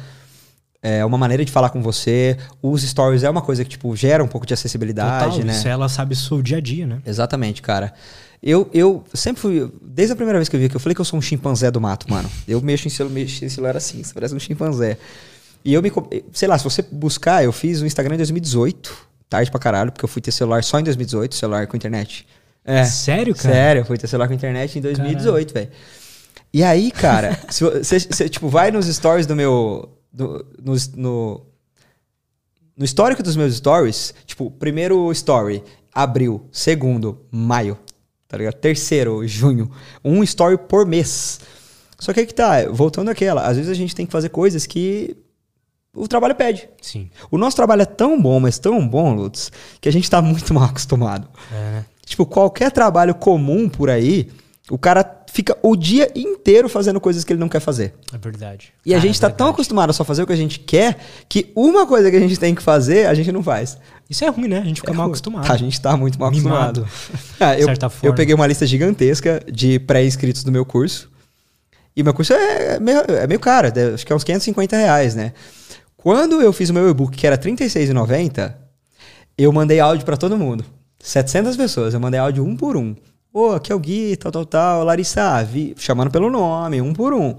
é 0.82 1.02
uma 1.02 1.16
maneira 1.16 1.42
de 1.42 1.50
falar 1.50 1.70
com 1.70 1.80
você. 1.80 2.36
Os 2.62 2.82
stories 2.82 3.22
é 3.22 3.30
uma 3.30 3.40
coisa 3.40 3.64
que, 3.64 3.70
tipo, 3.70 3.96
gera 3.96 4.22
um 4.22 4.28
pouco 4.28 4.46
de 4.46 4.52
acessibilidade, 4.52 5.36
Total, 5.36 5.46
né? 5.46 5.52
isso 5.54 5.66
ela 5.66 5.88
sabe 5.88 6.12
o 6.12 6.16
seu 6.16 6.42
dia 6.42 6.58
a 6.58 6.60
dia, 6.60 6.86
né? 6.86 7.00
Exatamente, 7.06 7.62
cara. 7.62 7.94
Eu, 8.42 8.68
eu 8.74 9.02
sempre 9.14 9.40
fui. 9.40 9.72
Desde 9.80 10.12
a 10.12 10.16
primeira 10.16 10.38
vez 10.38 10.50
que 10.50 10.56
eu 10.56 10.60
vi 10.60 10.66
aqui, 10.66 10.76
eu 10.76 10.80
falei 10.80 10.94
que 10.94 11.00
eu 11.00 11.04
sou 11.06 11.18
um 11.18 11.22
chimpanzé 11.22 11.70
do 11.70 11.80
mato, 11.80 12.10
mano. 12.10 12.30
Eu 12.46 12.60
mexo 12.60 12.86
em 12.86 12.90
celular, 12.90 13.14
mexo 13.14 13.42
em 13.42 13.48
celular 13.48 13.74
assim, 13.74 14.02
você 14.02 14.12
parece 14.12 14.34
um 14.34 14.38
chimpanzé. 14.38 14.98
E 15.64 15.72
eu 15.72 15.80
me. 15.80 15.90
Sei 16.34 16.46
lá, 16.46 16.58
se 16.58 16.64
você 16.64 16.82
buscar, 16.82 17.42
eu 17.42 17.52
fiz 17.52 17.80
o 17.80 17.86
Instagram 17.86 18.16
em 18.16 18.18
2018. 18.18 19.13
Tarde 19.34 19.50
pra 19.50 19.58
caralho, 19.58 19.90
porque 19.90 20.04
eu 20.04 20.08
fui 20.08 20.22
ter 20.22 20.30
celular 20.30 20.62
só 20.62 20.78
em 20.78 20.84
2018, 20.84 21.34
celular 21.34 21.66
com 21.66 21.76
internet. 21.76 22.24
É. 22.64 22.84
Sério, 22.84 23.34
cara? 23.34 23.52
Sério, 23.54 23.80
eu 23.80 23.84
fui 23.84 23.98
ter 23.98 24.06
celular 24.06 24.28
com 24.28 24.34
internet 24.34 24.78
em 24.78 24.80
2018, 24.80 25.52
velho. 25.52 25.70
E 26.52 26.62
aí, 26.62 26.92
cara, 26.92 27.36
você, 27.50 28.28
tipo, 28.28 28.48
vai 28.48 28.70
nos 28.70 28.86
stories 28.86 29.26
do 29.26 29.34
meu. 29.34 29.88
do- 30.12 30.46
no, 30.62 30.74
no, 30.96 31.46
no 32.76 32.84
histórico 32.84 33.24
dos 33.24 33.34
meus 33.34 33.56
stories, 33.56 34.14
tipo, 34.24 34.50
primeiro 34.52 35.10
story, 35.10 35.64
abril. 35.92 36.48
Segundo, 36.52 37.26
maio. 37.30 37.76
Tá 38.28 38.36
ligado? 38.38 38.54
Terceiro, 38.54 39.26
junho. 39.26 39.68
Um 40.04 40.22
story 40.22 40.56
por 40.58 40.86
mês. 40.86 41.40
Só 41.98 42.12
que 42.12 42.20
aí 42.20 42.26
que 42.26 42.34
tá, 42.34 42.68
voltando 42.70 43.08
àquela, 43.10 43.42
às 43.48 43.56
vezes 43.56 43.70
a 43.70 43.74
gente 43.74 43.94
tem 43.96 44.06
que 44.06 44.12
fazer 44.12 44.28
coisas 44.28 44.64
que 44.64 45.16
o 45.94 46.08
trabalho 46.08 46.34
pede. 46.34 46.68
Sim. 46.82 47.08
O 47.30 47.38
nosso 47.38 47.56
trabalho 47.56 47.82
é 47.82 47.86
tão 47.86 48.20
bom, 48.20 48.40
mas 48.40 48.58
tão 48.58 48.86
bom, 48.86 49.14
Lutz, 49.14 49.50
que 49.80 49.88
a 49.88 49.92
gente 49.92 50.08
tá 50.10 50.20
muito 50.20 50.52
mal 50.52 50.64
acostumado. 50.70 51.28
É, 51.52 51.54
né? 51.54 51.84
Tipo, 52.04 52.26
qualquer 52.26 52.70
trabalho 52.70 53.14
comum 53.14 53.68
por 53.68 53.88
aí, 53.88 54.28
o 54.70 54.76
cara 54.78 55.22
fica 55.32 55.56
o 55.62 55.74
dia 55.74 56.10
inteiro 56.14 56.68
fazendo 56.68 57.00
coisas 57.00 57.24
que 57.24 57.32
ele 57.32 57.40
não 57.40 57.48
quer 57.48 57.60
fazer. 57.60 57.94
É 58.12 58.18
verdade. 58.18 58.72
E 58.86 58.92
a 58.94 58.98
Cara, 58.98 59.06
gente 59.08 59.16
é 59.16 59.20
tá 59.20 59.28
tão 59.28 59.46
verdade. 59.46 59.54
acostumado 59.54 59.90
a 59.90 59.92
só 59.92 60.04
fazer 60.04 60.22
o 60.22 60.26
que 60.26 60.32
a 60.32 60.36
gente 60.36 60.58
quer 60.60 60.98
que 61.28 61.50
uma 61.56 61.86
coisa 61.86 62.10
que 62.10 62.16
a 62.16 62.20
gente 62.20 62.38
tem 62.38 62.54
que 62.54 62.62
fazer, 62.62 63.06
a 63.06 63.14
gente 63.14 63.32
não 63.32 63.42
faz. 63.42 63.76
Isso 64.08 64.24
é 64.24 64.28
ruim, 64.28 64.46
né? 64.48 64.58
A 64.58 64.64
gente 64.64 64.80
fica 64.80 64.92
É 64.92 64.94
mal 64.94 65.06
ruim. 65.06 65.12
acostumado. 65.12 65.50
A 65.50 65.56
gente 65.56 65.80
tá 65.80 65.96
muito 65.96 66.20
mal 66.20 66.30
Mimado. 66.30 66.82
acostumado. 66.82 67.24
Ah, 67.40 67.58
eu, 67.58 67.64
certa 67.66 67.86
eu 67.86 67.90
forma. 67.90 68.14
peguei 68.16 68.34
uma 68.34 68.46
lista 68.46 68.66
gigantesca 68.66 69.42
de 69.50 69.78
pré-inscritos 69.80 70.44
do 70.44 70.52
meu 70.52 70.64
curso. 70.64 71.10
E 71.96 72.02
meu 72.02 72.12
curso 72.14 72.32
é 72.32 72.78
meio, 72.80 72.98
é 73.00 73.26
meio 73.26 73.40
caro, 73.40 73.68
é- 73.74 73.94
acho 73.94 74.04
que 74.06 74.12
é 74.12 74.16
uns 74.16 74.24
550 74.24 74.76
reais, 74.76 75.14
né? 75.14 75.32
Quando 76.04 76.42
eu 76.42 76.52
fiz 76.52 76.68
o 76.68 76.74
meu 76.74 76.86
e-book, 76.90 77.16
que 77.16 77.26
era 77.26 77.34
R$ 77.34 77.42
36,90, 77.42 78.54
eu 79.38 79.50
mandei 79.50 79.80
áudio 79.80 80.04
pra 80.04 80.18
todo 80.18 80.36
mundo. 80.36 80.62
700 80.98 81.56
pessoas, 81.56 81.94
eu 81.94 82.00
mandei 82.00 82.20
áudio 82.20 82.44
um 82.44 82.54
por 82.54 82.76
um. 82.76 82.94
Ô, 83.32 83.52
aqui 83.52 83.72
é 83.72 83.74
o 83.74 83.78
Gui, 83.78 84.14
tal, 84.16 84.30
tal, 84.30 84.44
tal, 84.44 84.84
Larissa, 84.84 85.42
vi, 85.42 85.74
chamando 85.78 86.10
pelo 86.10 86.28
nome, 86.28 86.82
um 86.82 86.92
por 86.92 87.14
um. 87.14 87.34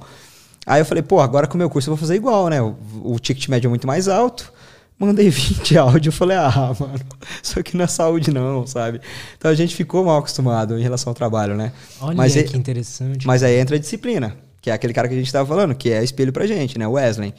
Aí 0.65 0.81
eu 0.81 0.85
falei, 0.85 1.03
pô, 1.03 1.19
agora 1.21 1.45
com 1.45 1.53
o 1.53 1.57
meu 1.59 1.69
curso 1.69 1.91
eu 1.91 1.95
vou 1.95 2.01
fazer 2.01 2.15
igual, 2.15 2.49
né? 2.49 2.59
O, 2.59 2.75
o 3.03 3.19
ticket 3.19 3.47
médio 3.49 3.67
é 3.67 3.69
muito 3.69 3.85
mais 3.85 4.07
alto, 4.07 4.51
Mandei 4.97 5.29
20 5.29 5.77
áudio, 5.77 6.09
eu 6.09 6.13
falei, 6.13 6.37
ah, 6.37 6.73
mano, 6.79 6.99
isso 7.43 7.59
aqui 7.59 7.77
não 7.77 7.85
é 7.85 7.87
saúde 7.87 8.31
não, 8.31 8.65
sabe? 8.65 8.99
Então 9.37 9.51
a 9.51 9.53
gente 9.53 9.75
ficou 9.75 10.03
mal 10.03 10.17
acostumado 10.17 10.75
em 10.79 10.81
relação 10.81 11.11
ao 11.11 11.13
trabalho, 11.13 11.55
né? 11.55 11.71
Olha 12.01 12.17
Mas 12.17 12.35
é- 12.35 12.41
que 12.41 12.57
interessante. 12.57 13.27
Mas 13.27 13.43
aí 13.43 13.59
entra 13.59 13.75
a 13.75 13.79
disciplina, 13.79 14.35
que 14.59 14.71
é 14.71 14.73
aquele 14.73 14.91
cara 14.91 15.07
que 15.07 15.13
a 15.13 15.17
gente 15.17 15.31
tava 15.31 15.47
falando, 15.47 15.75
que 15.75 15.91
é 15.91 16.03
espelho 16.03 16.33
pra 16.33 16.47
gente, 16.47 16.79
né? 16.79 16.87
Wesley. 16.87 17.31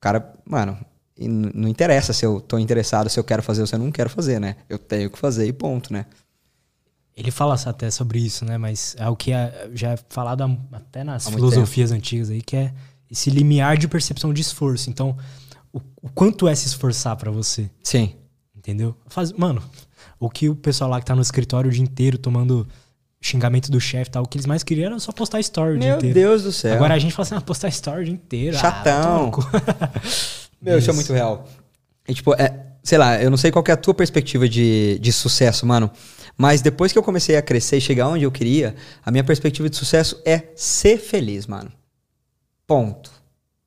O 0.00 0.02
cara, 0.02 0.32
mano, 0.46 0.78
não 1.18 1.68
interessa 1.68 2.14
se 2.14 2.24
eu 2.24 2.40
tô 2.40 2.58
interessado, 2.58 3.10
se 3.10 3.20
eu 3.20 3.24
quero 3.24 3.42
fazer 3.42 3.60
ou 3.60 3.66
se 3.66 3.74
eu 3.74 3.78
não 3.78 3.92
quero 3.92 4.08
fazer, 4.08 4.40
né? 4.40 4.56
Eu 4.66 4.78
tenho 4.78 5.10
que 5.10 5.18
fazer 5.18 5.46
e 5.46 5.52
ponto, 5.52 5.92
né? 5.92 6.06
Ele 7.14 7.30
fala 7.30 7.54
até 7.66 7.90
sobre 7.90 8.18
isso, 8.18 8.46
né? 8.46 8.56
Mas 8.56 8.96
é 8.98 9.06
o 9.10 9.14
que 9.14 9.30
é- 9.30 9.70
já 9.74 9.90
é 9.90 9.98
falado 10.08 10.58
até 10.72 11.04
nas 11.04 11.28
filosofias 11.28 11.92
antigas 11.92 12.30
aí, 12.30 12.40
que 12.40 12.56
é 12.56 12.72
esse 13.10 13.28
limiar 13.28 13.76
de 13.76 13.86
percepção 13.86 14.32
de 14.32 14.40
esforço. 14.40 14.88
Então, 14.88 15.14
o, 15.70 15.80
o 16.00 16.08
quanto 16.08 16.48
é 16.48 16.54
se 16.54 16.66
esforçar 16.66 17.14
pra 17.16 17.30
você? 17.30 17.68
Sim. 17.82 18.14
Entendeu? 18.56 18.96
Faz, 19.06 19.32
mano, 19.32 19.62
o 20.18 20.30
que 20.30 20.48
o 20.48 20.56
pessoal 20.56 20.88
lá 20.88 20.98
que 20.98 21.04
tá 21.04 21.14
no 21.14 21.20
escritório 21.20 21.68
o 21.68 21.72
dia 21.72 21.82
inteiro 21.82 22.16
tomando 22.16 22.66
xingamento 23.20 23.70
do 23.70 23.80
chefe 23.80 24.08
e 24.08 24.12
tal, 24.12 24.22
o 24.22 24.26
que 24.26 24.38
eles 24.38 24.46
mais 24.46 24.62
queriam 24.62 24.86
era 24.86 24.98
só 24.98 25.12
postar 25.12 25.40
story 25.40 25.78
Meu 25.78 25.96
inteiro. 25.96 26.14
Deus 26.14 26.42
do 26.42 26.52
céu. 26.52 26.74
Agora 26.74 26.94
a 26.94 26.98
gente 26.98 27.12
fala 27.12 27.26
assim, 27.26 27.34
ah, 27.34 27.40
postar 27.40 27.68
story 27.68 28.10
inteiro. 28.10 28.56
ah, 28.56 28.60
Chatão. 28.60 29.30
cu. 29.30 29.42
Meu, 30.60 30.78
isso 30.78 30.90
é 30.90 30.92
muito 30.92 31.12
real. 31.12 31.46
E, 32.08 32.14
tipo, 32.14 32.34
é, 32.34 32.66
sei 32.82 32.98
lá, 32.98 33.20
eu 33.22 33.30
não 33.30 33.36
sei 33.36 33.50
qual 33.50 33.64
é 33.68 33.72
a 33.72 33.76
tua 33.76 33.94
perspectiva 33.94 34.48
de, 34.48 34.98
de 34.98 35.12
sucesso, 35.12 35.66
mano. 35.66 35.90
Mas 36.36 36.62
depois 36.62 36.92
que 36.92 36.98
eu 36.98 37.02
comecei 37.02 37.36
a 37.36 37.42
crescer 37.42 37.76
e 37.76 37.80
chegar 37.80 38.08
onde 38.08 38.24
eu 38.24 38.32
queria, 38.32 38.74
a 39.04 39.10
minha 39.10 39.24
perspectiva 39.24 39.68
de 39.68 39.76
sucesso 39.76 40.20
é 40.24 40.44
ser 40.56 40.98
feliz, 40.98 41.46
mano. 41.46 41.70
Ponto. 42.66 43.10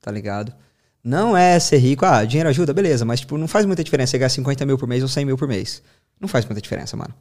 Tá 0.02 0.12
ligado? 0.12 0.54
Não 1.04 1.36
é 1.38 1.60
ser 1.60 1.78
rico, 1.78 2.06
ah, 2.06 2.24
dinheiro 2.26 2.50
ajuda, 2.50 2.74
beleza, 2.74 3.06
mas, 3.06 3.20
tipo, 3.20 3.38
não 3.38 3.48
faz 3.48 3.66
muita 3.66 3.84
diferença 3.84 4.12
você 4.12 4.18
ganhar 4.18 4.30
50 4.30 4.66
mil 4.66 4.78
por 4.78 4.88
mês 4.88 5.04
ou 5.04 5.10
100 5.10 5.26
mil 5.26 5.38
por 5.38 5.48
mês. 5.48 5.84
Não 6.20 6.28
faz 6.28 6.46
muita 6.46 6.62
diferença, 6.62 6.96
mano. 6.96 7.14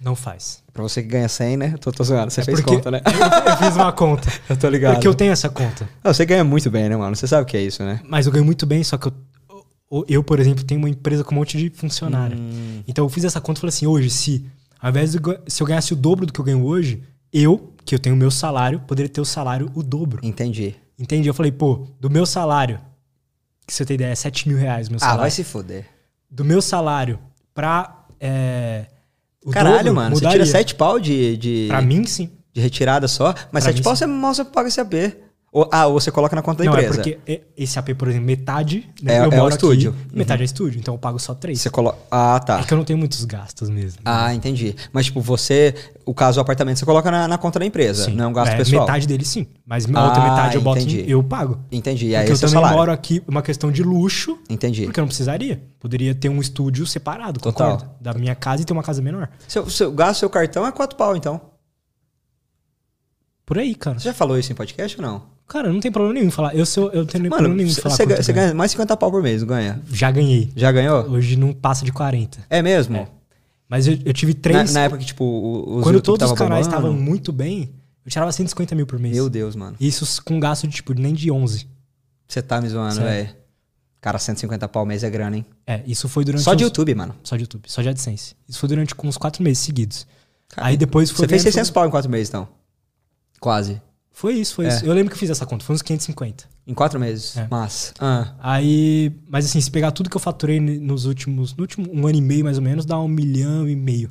Não 0.00 0.14
faz. 0.14 0.62
Pra 0.72 0.82
você 0.82 1.02
que 1.02 1.08
ganha 1.08 1.28
100, 1.28 1.56
né? 1.56 1.74
Tô, 1.80 1.90
tô 1.90 2.04
zoando, 2.04 2.30
você 2.30 2.40
É 2.40 2.44
fez 2.44 2.60
conta, 2.60 2.90
né? 2.90 3.00
Eu 3.04 3.56
fiz 3.56 3.74
uma 3.76 3.92
conta. 3.92 4.32
eu 4.48 4.56
tô 4.56 4.68
ligado. 4.68 4.94
Porque 4.94 5.08
eu 5.08 5.14
tenho 5.14 5.32
essa 5.32 5.48
conta. 5.48 5.88
Não, 6.04 6.14
você 6.14 6.24
ganha 6.24 6.44
muito 6.44 6.70
bem, 6.70 6.88
né, 6.88 6.96
mano? 6.96 7.16
Você 7.16 7.26
sabe 7.26 7.42
o 7.42 7.46
que 7.46 7.56
é 7.56 7.62
isso, 7.62 7.82
né? 7.82 8.00
Mas 8.08 8.26
eu 8.26 8.32
ganho 8.32 8.44
muito 8.44 8.64
bem, 8.64 8.82
só 8.84 8.96
que 8.96 9.08
eu, 9.08 9.12
eu, 9.90 10.04
eu, 10.08 10.24
por 10.24 10.38
exemplo, 10.38 10.62
tenho 10.64 10.78
uma 10.80 10.88
empresa 10.88 11.24
com 11.24 11.34
um 11.34 11.38
monte 11.38 11.56
de 11.58 11.68
funcionário. 11.70 12.38
Hum. 12.38 12.82
Então 12.86 13.04
eu 13.04 13.08
fiz 13.08 13.24
essa 13.24 13.40
conta 13.40 13.58
e 13.58 13.60
falei 13.62 13.70
assim, 13.74 13.86
hoje, 13.86 14.08
se 14.10 14.44
ao 14.80 14.90
invés 14.90 15.10
de 15.12 15.18
eu 15.18 15.40
se 15.48 15.62
eu 15.62 15.66
ganhasse 15.66 15.92
o 15.92 15.96
dobro 15.96 16.24
do 16.26 16.32
que 16.32 16.38
eu 16.40 16.44
ganho 16.44 16.64
hoje, 16.64 17.02
eu, 17.32 17.72
que 17.84 17.94
eu 17.94 17.98
tenho 17.98 18.14
o 18.14 18.18
meu 18.18 18.30
salário, 18.30 18.80
poderia 18.80 19.08
ter 19.08 19.20
o 19.20 19.24
salário 19.24 19.70
o 19.74 19.82
dobro. 19.82 20.20
Entendi. 20.22 20.74
Entendi? 20.98 21.28
Eu 21.28 21.34
falei, 21.34 21.50
pô, 21.52 21.86
do 22.00 22.08
meu 22.08 22.24
salário, 22.24 22.78
que 23.66 23.74
você 23.74 23.84
tem 23.84 23.94
ideia, 23.96 24.12
é 24.12 24.14
7 24.14 24.48
mil 24.48 24.56
reais 24.58 24.88
meu 24.88 24.96
Ah, 24.96 25.00
salário. 25.00 25.20
vai 25.22 25.30
se 25.30 25.42
foder. 25.44 25.86
Do 26.30 26.44
meu 26.44 26.62
salário 26.62 27.18
pra. 27.54 28.04
É, 28.20 28.86
o 29.44 29.50
Caralho, 29.50 29.78
dobro, 29.78 29.94
mano. 29.94 30.14
mudaria. 30.16 30.44
Você 30.44 30.46
tira 30.46 30.58
7 30.58 30.74
pau 30.74 30.98
de, 31.00 31.36
de, 31.36 31.66
Pra 31.68 31.80
mim, 31.82 32.04
sim. 32.04 32.30
de 32.52 32.60
retirada 32.60 33.06
só, 33.08 33.34
mas 33.52 33.64
Pra 33.64 33.72
7 33.72 33.76
mim, 33.76 33.82
pau 33.82 33.96
sim. 33.96 34.04
você 34.06 34.06
você 34.20 34.44
paga 34.44 34.68
esse 34.68 34.80
AP. 34.80 34.94
Ou, 35.50 35.66
ah, 35.72 35.86
ou 35.86 35.98
você 35.98 36.10
coloca 36.10 36.36
na 36.36 36.42
conta 36.42 36.62
da 36.62 36.70
Não, 36.70 36.76
é 36.76 36.82
empresa. 36.84 36.96
porque 37.02 37.18
e- 37.26 37.40
esse 37.56 37.78
AP, 37.78 37.94
por 37.94 38.06
exemplo, 38.06 38.26
metade. 38.26 38.86
né, 39.02 39.14
É- 39.14 39.24
eu 39.24 39.32
é 39.32 39.42
o 39.42 39.48
estúdio. 39.48 39.94
Aqui, 40.06 40.16
metade 40.16 40.42
é 40.42 40.44
estúdio, 40.44 40.78
então 40.78 40.92
eu 40.92 40.98
pago 40.98 41.18
só 41.18 41.32
três. 41.34 41.58
Você 41.62 41.70
coloca. 41.70 41.96
Ah, 42.10 42.38
tá. 42.38 42.60
É 42.60 42.64
que 42.64 42.74
eu 42.74 42.76
não 42.76 42.84
tenho 42.84 42.98
muitos 42.98 43.24
gastos 43.24 43.70
mesmo. 43.70 44.00
Ah, 44.04 44.34
entendi. 44.34 44.76
Mas, 44.92 45.06
tipo, 45.06 45.22
você. 45.22 45.74
O 46.04 46.12
caso 46.12 46.36
do 46.36 46.42
apartamento 46.42 46.78
você 46.78 46.84
coloca 46.84 47.10
na, 47.10 47.26
na 47.26 47.38
conta 47.38 47.58
da 47.58 47.64
empresa, 47.64 48.04
Sim. 48.04 48.14
não 48.14 48.24
é 48.24 48.28
um 48.28 48.32
gasto 48.32 48.52
É, 48.52 48.56
pessoal. 48.56 48.82
Metade 48.86 49.06
dele 49.06 49.24
sim. 49.24 49.46
Mas 49.66 49.84
a 49.86 50.04
outra 50.04 50.22
Ah, 50.22 50.30
metade 50.30 50.56
eu 50.56 50.60
boto 50.62 50.78
em, 50.80 50.82
entendi. 50.82 51.10
eu 51.10 51.22
pago. 51.22 51.58
Entendi. 51.72 52.06
E 52.08 52.16
aí 52.16 52.26
Porque 52.26 52.32
eu 52.32 52.36
é 52.36 52.40
também 52.40 52.54
salário. 52.54 52.76
moro 52.78 52.92
aqui, 52.92 53.22
uma 53.26 53.40
questão 53.42 53.72
de 53.72 53.82
luxo, 53.82 54.38
Entendi. 54.50 54.84
porque 54.84 55.00
eu 55.00 55.02
não 55.02 55.08
precisaria. 55.08 55.62
Poderia 55.80 56.14
ter 56.14 56.28
um 56.28 56.40
estúdio 56.40 56.86
separado, 56.86 57.40
Total. 57.40 57.72
concorda? 57.78 57.94
Da 58.00 58.12
minha 58.14 58.34
casa 58.34 58.62
e 58.62 58.64
ter 58.66 58.72
uma 58.74 58.82
casa 58.82 59.00
menor. 59.02 59.28
Seu, 59.46 59.68
seu 59.70 59.90
gasto, 59.92 60.20
seu 60.20 60.30
cartão 60.30 60.66
é 60.66 60.72
4 60.72 60.96
pau, 60.96 61.16
então. 61.16 61.40
Por 63.46 63.58
aí, 63.58 63.74
cara. 63.74 63.98
Você 63.98 64.04
já 64.08 64.14
falou 64.14 64.38
isso 64.38 64.52
em 64.52 64.54
podcast 64.54 65.00
ou 65.00 65.06
não? 65.06 65.37
Cara, 65.48 65.72
não 65.72 65.80
tem 65.80 65.90
problema 65.90 66.14
nenhum 66.14 66.26
em 66.28 66.30
falar. 66.30 66.54
Eu, 66.54 66.66
sou, 66.66 66.90
eu 66.90 66.98
não 67.00 67.06
tenho 67.06 67.22
Mano, 67.24 67.30
problema 67.36 67.54
nenhum 67.56 67.70
em 67.70 67.74
falar 67.74 67.96
você 67.96 68.04
ganha, 68.06 68.22
ganha 68.22 68.54
mais 68.54 68.70
50 68.72 68.96
pau 68.98 69.10
por 69.10 69.22
mês, 69.22 69.40
não 69.40 69.48
ganha? 69.48 69.80
Já 69.90 70.10
ganhei. 70.10 70.52
Já 70.54 70.70
ganhou? 70.70 71.08
Hoje 71.10 71.36
não 71.36 71.52
passa 71.54 71.84
de 71.86 71.92
40. 71.92 72.38
É 72.50 72.60
mesmo? 72.60 72.96
É. 72.98 73.08
Mas 73.68 73.86
eu, 73.86 73.98
eu 74.04 74.12
tive 74.12 74.34
Na, 74.34 74.40
três. 74.40 74.72
na 74.74 74.80
época 74.80 74.98
que, 75.00 75.06
tipo, 75.06 75.24
os 75.24 75.82
quando 75.82 75.96
YouTube 75.96 76.18
todos 76.18 76.30
os 76.32 76.38
canais 76.38 76.66
estavam 76.66 76.92
muito 76.92 77.32
bem, 77.32 77.70
eu 78.04 78.10
tirava 78.10 78.30
150 78.30 78.74
mil 78.74 78.86
por 78.86 78.98
mês. 78.98 79.14
Meu 79.14 79.28
Deus, 79.30 79.56
mano. 79.56 79.74
Isso 79.80 80.22
com 80.22 80.38
gasto 80.38 80.66
de 80.68 80.74
tipo 80.76 80.92
nem 80.94 81.14
de 81.14 81.30
11. 81.30 81.66
Você 82.26 82.42
tá 82.42 82.60
me 82.60 82.68
zoando, 82.68 82.94
Sério. 82.96 83.10
velho. 83.10 83.36
Cara, 84.00 84.18
150 84.18 84.68
pau 84.68 84.84
mês 84.86 85.02
é 85.02 85.10
grana, 85.10 85.36
hein? 85.38 85.46
É, 85.66 85.82
isso 85.86 86.08
foi 86.08 86.24
durante. 86.24 86.42
Só 86.44 86.54
de 86.54 86.62
uns- 86.64 86.68
YouTube, 86.68 86.94
mano. 86.94 87.14
Só 87.24 87.36
de 87.36 87.42
YouTube, 87.42 87.64
só 87.66 87.82
de 87.82 87.88
AdSense. 87.88 88.34
Isso 88.48 88.58
foi 88.58 88.68
durante 88.68 88.94
uns 89.02 89.16
quatro 89.16 89.42
meses 89.42 89.58
seguidos. 89.58 90.06
Aí 90.56 90.76
depois 90.76 91.10
foi. 91.10 91.24
Você 91.24 91.28
fez 91.28 91.42
ganhando- 91.42 91.52
600 91.54 91.70
pau 91.70 91.86
em 91.86 91.90
4 91.90 92.10
meses, 92.10 92.28
então? 92.28 92.46
Quase. 93.40 93.80
Foi 94.18 94.34
isso, 94.34 94.56
foi 94.56 94.64
É. 94.66 94.68
isso. 94.68 94.84
Eu 94.84 94.92
lembro 94.92 95.10
que 95.10 95.14
eu 95.14 95.18
fiz 95.18 95.30
essa 95.30 95.46
conta, 95.46 95.64
foi 95.64 95.76
uns 95.76 95.82
550. 95.82 96.44
Em 96.66 96.74
4 96.74 96.98
meses. 96.98 97.36
É. 97.36 97.46
Massa. 97.48 97.94
Ah, 98.00 98.34
Aí, 98.40 99.12
mas 99.28 99.44
assim, 99.46 99.60
se 99.60 99.70
pegar 99.70 99.92
tudo 99.92 100.10
que 100.10 100.16
eu 100.16 100.20
faturei 100.20 100.58
nos 100.58 101.04
últimos, 101.04 101.54
no 101.54 101.62
último 101.62 101.88
um 101.92 102.04
ano 102.04 102.18
e 102.18 102.20
meio 102.20 102.44
mais 102.44 102.56
ou 102.58 102.62
menos, 102.64 102.84
dá 102.84 102.98
um 102.98 103.06
milhão 103.06 103.68
e 103.68 103.76
meio. 103.76 104.10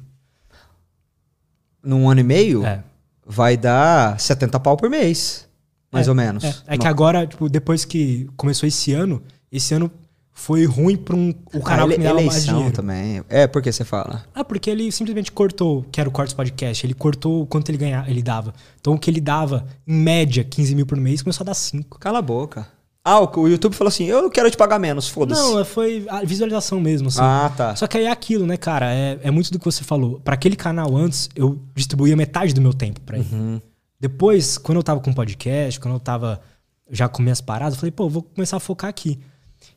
num 1.83 2.09
ano 2.09 2.19
e 2.19 2.23
meio, 2.23 2.65
É. 2.65 2.83
vai 3.25 3.55
dar 3.57 4.17
70 4.19 4.59
pau 4.59 4.75
por 4.77 4.89
mês. 4.89 5.45
Mais 5.91 6.07
É, 6.07 6.09
ou 6.09 6.15
menos. 6.15 6.43
É, 6.43 6.55
é 6.67 6.77
que 6.77 6.87
agora, 6.87 7.25
tipo, 7.27 7.47
depois 7.49 7.83
que 7.85 8.29
começou 8.35 8.67
esse 8.67 8.91
ano, 8.93 9.21
esse 9.51 9.73
ano 9.73 9.89
foi 10.37 10.65
ruim 10.65 10.95
pra 10.95 11.15
um, 11.15 11.33
o 11.51 11.57
Ah, 11.57 11.61
canal 11.61 11.87
ele, 11.87 11.95
que 11.95 11.99
me 11.99 12.05
dava 12.05 12.21
mais 12.21 12.45
dinheiro. 12.45 12.71
também. 12.71 13.23
É, 13.27 13.47
porque 13.47 13.71
você 13.71 13.83
fala. 13.83 14.23
Ah, 14.35 14.43
porque 14.43 14.69
ele 14.69 14.91
simplesmente 14.91 15.31
cortou, 15.31 15.83
que 15.91 15.99
era 15.99 16.07
o 16.07 16.11
Cortes 16.11 16.35
Podcast, 16.35 16.85
ele 16.85 16.93
cortou 16.93 17.41
o 17.41 17.47
quanto 17.47 17.69
ele 17.69 17.77
ganhava, 17.77 18.07
ele 18.07 18.21
dava. 18.21 18.53
Então 18.79 18.93
o 18.93 18.99
que 18.99 19.09
ele 19.09 19.19
dava, 19.19 19.65
em 19.85 19.95
média, 19.95 20.43
15 20.43 20.75
mil 20.75 20.85
por 20.85 20.95
mês, 20.95 21.23
começou 21.23 21.43
a 21.43 21.47
dar 21.47 21.55
5. 21.55 21.97
Cala 21.97 22.19
a 22.19 22.21
boca. 22.21 22.67
Ah, 23.03 23.19
o, 23.19 23.47
YouTube 23.47 23.73
falou 23.73 23.89
assim: 23.89 24.05
eu 24.05 24.29
quero 24.29 24.49
te 24.51 24.55
pagar 24.55 24.77
menos, 24.77 25.09
foda-se. 25.09 25.41
Não, 25.41 25.65
foi 25.65 26.05
a 26.07 26.23
visualização 26.23 26.79
mesmo, 26.79 27.07
assim. 27.07 27.19
Ah, 27.19 27.51
tá. 27.57 27.75
Só 27.75 27.87
que 27.87 27.97
aí 27.97 28.05
é 28.05 28.11
aquilo, 28.11 28.45
né, 28.45 28.57
cara? 28.57 28.93
É, 28.93 29.19
é 29.23 29.31
muito 29.31 29.51
do 29.51 29.57
que 29.57 29.65
você 29.65 29.83
falou. 29.83 30.19
Pra 30.19 30.35
aquele 30.35 30.55
canal 30.55 30.95
antes, 30.95 31.29
eu 31.35 31.59
distribuía 31.73 32.15
metade 32.15 32.53
do 32.53 32.61
meu 32.61 32.73
tempo 32.73 33.01
pra 33.01 33.17
ele. 33.17 33.27
Uhum. 33.31 33.59
Depois, 33.99 34.59
quando 34.59 34.77
eu 34.77 34.83
tava 34.83 34.99
com 34.99 35.11
podcast, 35.11 35.79
quando 35.79 35.95
eu 35.95 35.99
tava 35.99 36.39
já 36.91 37.09
com 37.09 37.23
minhas 37.23 37.41
paradas, 37.41 37.73
eu 37.73 37.79
falei, 37.79 37.91
pô, 37.91 38.07
vou 38.07 38.21
começar 38.21 38.57
a 38.57 38.59
focar 38.59 38.87
aqui. 38.89 39.19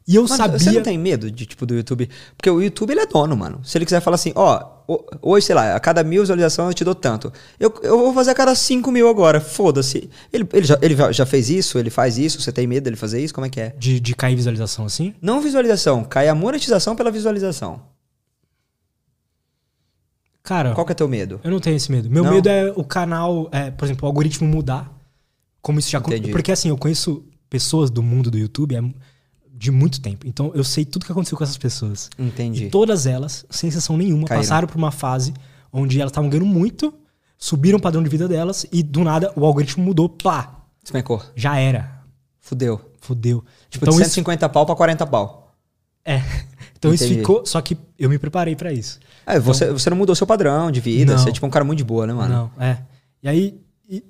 E 0.07 0.17
eu 0.17 0.23
Mano, 0.23 0.37
sabia. 0.37 0.59
Você 0.59 0.73
não 0.73 0.83
tem 0.83 0.99
medo 0.99 1.31
de, 1.31 1.47
tipo, 1.47 1.65
do 1.65 1.75
YouTube? 1.75 2.09
Porque 2.37 2.51
o 2.51 2.61
YouTube, 2.61 2.91
ele 2.91 3.01
é 3.01 3.07
dono, 3.07 3.37
mano. 3.37 3.61
Se 3.65 3.79
ele 3.79 3.85
quiser 3.85 4.01
falar 4.01 4.17
assim, 4.17 4.33
ó, 4.35 4.61
ho- 4.89 5.05
hoje, 5.23 5.47
sei 5.47 5.55
lá, 5.55 5.77
a 5.77 5.81
cada 5.81 6.03
mil 6.03 6.23
visualizações 6.23 6.69
eu 6.69 6.75
te 6.75 6.85
dou 6.85 6.95
tanto. 6.95 7.33
Eu, 7.61 7.73
eu 7.83 7.99
vou 7.99 8.13
fazer 8.13 8.31
a 8.33 8.35
cada 8.35 8.55
5 8.55 8.91
mil 8.91 9.09
agora, 9.09 9.41
foda-se. 9.41 10.11
Ele, 10.33 10.49
ele, 10.53 10.67
já, 10.67 10.79
ele 10.83 10.97
já 11.13 11.25
fez 11.25 11.49
isso, 11.49 11.79
ele 11.79 11.91
faz 11.91 12.19
isso, 12.19 12.41
você 12.41 12.51
tem 12.51 12.67
medo 12.67 12.85
dele 12.85 12.97
fazer 12.97 13.23
isso? 13.23 13.33
Como 13.33 13.47
é 13.47 13.51
que 13.51 13.61
é? 13.61 13.75
De, 13.79 14.01
de 14.01 14.15
cair 14.17 14.35
visualização 14.35 14.85
assim? 14.87 15.15
Não 15.23 15.41
visualização, 15.41 16.03
cai 16.03 16.29
a 16.29 16.35
monetização 16.35 16.97
pela 16.97 17.11
visualização. 17.11 17.83
Cara, 20.43 20.73
Qual 20.75 20.85
que 20.87 20.93
é 20.93 20.95
teu 20.95 21.09
medo? 21.09 21.41
eu 21.45 21.51
não 21.51 21.61
tenho 21.61 21.77
esse 21.77 21.93
medo. 21.93 22.11
Meu 22.11 22.25
Não? 22.25 22.33
medo 22.33 22.49
é 22.49 22.73
o 22.75 22.83
canal, 22.83 23.49
é, 23.53 23.71
por 23.71 23.85
exemplo, 23.85 24.05
o 24.05 24.09
algoritmo 24.09 24.49
mudar. 24.49 24.91
Como 25.63 25.79
isso 25.79 25.91
já 25.91 25.99
acon- 25.99 26.11
Entendi. 26.11 26.33
Porque 26.33 26.51
assim, 26.51 26.71
eu 26.71 26.77
conheço 26.79 27.23
pessoas 27.49 27.91
do 27.91 28.03
mundo 28.03 28.31
do 28.31 28.39
YouTube 28.39 28.75
é 28.75 28.81
de 29.61 29.71
muito 29.71 30.01
tempo. 30.01 30.27
Então 30.27 30.51
eu 30.55 30.65
sei 30.65 30.87
tudo 30.87 31.05
que 31.05 31.13
aconteceu 31.13 31.37
com 31.37 31.45
essas 31.45 31.59
pessoas. 31.59 32.09
Entendi. 32.19 32.65
E 32.65 32.71
todas 32.71 33.05
elas, 33.07 33.45
sem 33.51 33.69
exceção 33.69 33.95
nenhuma, 33.95 34.27
Caíram. 34.27 34.43
passaram 34.43 34.67
por 34.67 34.79
uma 34.79 34.91
fase 34.91 35.35
onde 35.71 36.01
elas 36.01 36.11
estavam 36.11 36.31
ganhando 36.31 36.47
muito, 36.47 36.95
subiram 37.37 37.79
o 37.79 37.81
padrão 37.83 38.03
de 38.03 38.09
vida 38.09 38.27
delas 38.27 38.65
e 38.73 38.83
do 38.83 39.05
nada 39.05 39.31
o 39.37 39.45
algoritmo 39.45 39.85
mudou, 39.85 40.09
pá, 40.09 40.63
Despencou. 40.83 41.23
já 41.37 41.59
era. 41.59 42.01
Fudeu. 42.41 42.81
Fudeu. 43.03 43.45
Tipo, 43.69 43.85
então 43.85 43.97
de 43.97 44.01
isso, 44.03 44.11
150 44.15 44.49
pau 44.49 44.65
pra 44.65 44.75
40 44.75 45.07
pau. 45.07 45.55
é. 46.05 46.21
Então 46.81 46.95
isso 46.95 47.05
Entendi. 47.05 47.21
ficou, 47.21 47.45
só 47.45 47.61
que 47.61 47.77
eu 47.99 48.09
me 48.09 48.19
preparei 48.19 48.57
pra 48.57 48.73
isso. 48.73 48.99
É, 49.27 49.39
você, 49.39 49.71
você 49.71 49.91
não 49.91 49.99
mudou 49.99 50.17
seu 50.17 50.27
padrão 50.27 50.71
de 50.71 50.81
vida, 50.81 51.13
Não. 51.13 51.19
você 51.23 51.29
é 51.29 51.33
tipo 51.33 51.47
um 51.47 51.51
cara 51.51 51.63
muito 51.63 51.77
de 51.77 51.85
boa, 51.85 52.07
né, 52.07 52.15
mano? 52.15 52.35
Não, 52.35 52.65
é. 52.65 52.79
E 53.23 53.29
aí 53.29 53.61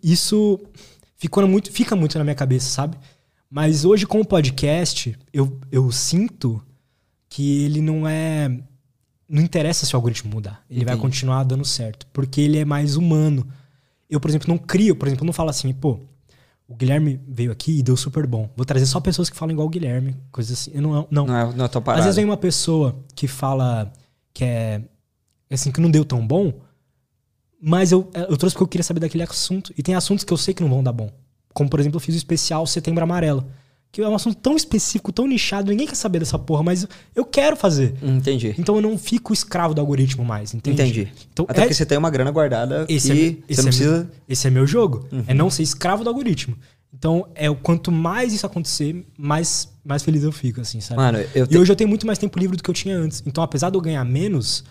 isso 0.01 0.61
ficou 1.17 1.45
muito, 1.49 1.73
fica 1.73 1.97
muito 1.97 2.17
na 2.17 2.23
minha 2.23 2.37
cabeça, 2.37 2.69
sabe? 2.71 2.97
Mas 3.51 3.85
hoje 3.85 4.07
com 4.07 4.21
o 4.21 4.25
podcast, 4.25 5.19
eu, 5.33 5.59
eu 5.73 5.91
sinto 5.91 6.63
que 7.29 7.65
ele 7.65 7.81
não 7.81 8.07
é 8.07 8.49
não 9.29 9.41
interessa 9.41 9.87
se 9.87 9.95
o 9.95 9.97
algoritmo 9.97 10.31
mudar. 10.31 10.65
Ele 10.69 10.85
vai 10.85 10.95
Entendi. 10.95 11.09
continuar 11.09 11.45
dando 11.45 11.65
certo, 11.65 12.07
porque 12.13 12.41
ele 12.41 12.59
é 12.59 12.65
mais 12.65 12.97
humano. 12.97 13.47
Eu, 14.09 14.19
por 14.19 14.29
exemplo, 14.29 14.49
não 14.49 14.59
crio, 14.59 14.97
por 14.97 15.07
exemplo, 15.07 15.25
não 15.25 15.33
falo 15.33 15.51
assim, 15.51 15.73
pô, 15.73 16.01
o 16.67 16.75
Guilherme 16.75 17.21
veio 17.29 17.53
aqui 17.53 17.79
e 17.79 17.83
deu 17.83 17.97
super 17.97 18.27
bom. 18.27 18.51
Vou 18.57 18.67
trazer 18.67 18.87
só 18.87 19.01
pessoas 19.01 19.31
que 19.31 19.37
falam 19.37 19.53
igual 19.53 19.67
o 19.67 19.71
Guilherme, 19.71 20.17
coisas 20.33 20.59
assim. 20.59 20.71
Eu 20.75 20.83
não, 20.83 21.07
não. 21.11 21.27
Não 21.27 21.37
é, 21.37 21.55
não 21.55 21.65
é 21.65 21.69
Às 21.93 22.05
vezes 22.05 22.17
vem 22.17 22.25
uma 22.25 22.37
pessoa 22.37 22.97
que 23.15 23.29
fala 23.29 23.93
que 24.33 24.45
é 24.45 24.83
assim 25.51 25.73
que 25.73 25.81
não 25.81 25.91
deu 25.91 26.05
tão 26.05 26.25
bom, 26.25 26.53
mas 27.61 27.93
eu, 27.93 28.11
eu 28.15 28.37
trouxe 28.37 28.55
porque 28.55 28.65
eu 28.65 28.69
queria 28.69 28.85
saber 28.85 29.01
daquele 29.01 29.23
assunto. 29.23 29.73
E 29.77 29.83
tem 29.83 29.95
assuntos 29.95 30.25
que 30.25 30.33
eu 30.33 30.37
sei 30.37 30.55
que 30.55 30.63
não 30.63 30.71
vão 30.71 30.83
dar 30.83 30.93
bom. 30.93 31.11
Como, 31.53 31.69
por 31.69 31.81
exemplo, 31.81 31.97
eu 31.97 32.01
fiz 32.01 32.15
o 32.15 32.19
especial 32.19 32.67
Setembro 32.67 33.03
Amarelo, 33.03 33.47
que 33.93 34.01
é 34.01 34.09
um 34.09 34.15
assunto 34.15 34.37
tão 34.37 34.57
específico, 34.57 35.11
tão 35.11 35.27
nichado, 35.27 35.69
ninguém 35.71 35.87
quer 35.87 35.97
saber 35.97 36.21
dessa 36.21 36.39
porra, 36.39 36.63
mas 36.63 36.87
eu 37.15 37.25
quero 37.25 37.57
fazer. 37.57 37.95
Entendi. 38.03 38.55
Então 38.57 38.77
eu 38.77 38.81
não 38.83 38.97
fico 38.97 39.33
escravo 39.33 39.75
do 39.75 39.81
algoritmo 39.81 40.25
mais, 40.25 40.55
entende? 40.55 40.81
Entendi. 40.81 41.09
Então, 41.33 41.45
Até 41.49 41.61
é- 41.61 41.65
porque 41.65 41.75
você 41.75 41.85
tem 41.85 41.99
uma 41.99 42.09
grana 42.11 42.31
guardada 42.31 42.87
esse 42.89 43.09
e 43.09 43.11
é, 43.11 43.15
você 43.15 43.39
esse 43.49 43.63
não 43.63 43.69
é 43.69 43.71
precisa. 43.71 43.99
meu, 43.99 44.09
esse 44.29 44.47
é 44.47 44.51
meu 44.51 44.67
jogo. 44.67 45.07
Uhum. 45.11 45.25
É 45.27 45.35
não 45.35 45.51
ser 45.51 45.65
escravo 45.65 46.05
do 46.05 46.09
algoritmo. 46.11 46.57
Então, 46.93 47.27
é 47.35 47.49
o 47.51 47.55
quanto 47.57 47.91
mais 47.93 48.33
isso 48.33 48.45
acontecer, 48.47 49.05
mais, 49.19 49.69
mais 49.85 50.03
feliz 50.03 50.23
eu 50.25 50.33
fico, 50.33 50.61
assim, 50.61 50.81
sabe? 50.81 51.01
Mano, 51.01 51.19
eu 51.35 51.45
E 51.45 51.49
te- 51.49 51.59
hoje 51.59 51.71
eu 51.73 51.77
tenho 51.77 51.89
muito 51.89 52.07
mais 52.07 52.19
tempo 52.19 52.39
livre 52.39 52.57
do 52.57 52.63
que 52.63 52.71
eu 52.71 52.75
tinha 52.75 52.97
antes. 52.97 53.23
Então, 53.27 53.43
apesar 53.43 53.71
de 53.71 53.77
eu 53.77 53.81
ganhar 53.81 54.05
menos, 54.05 54.65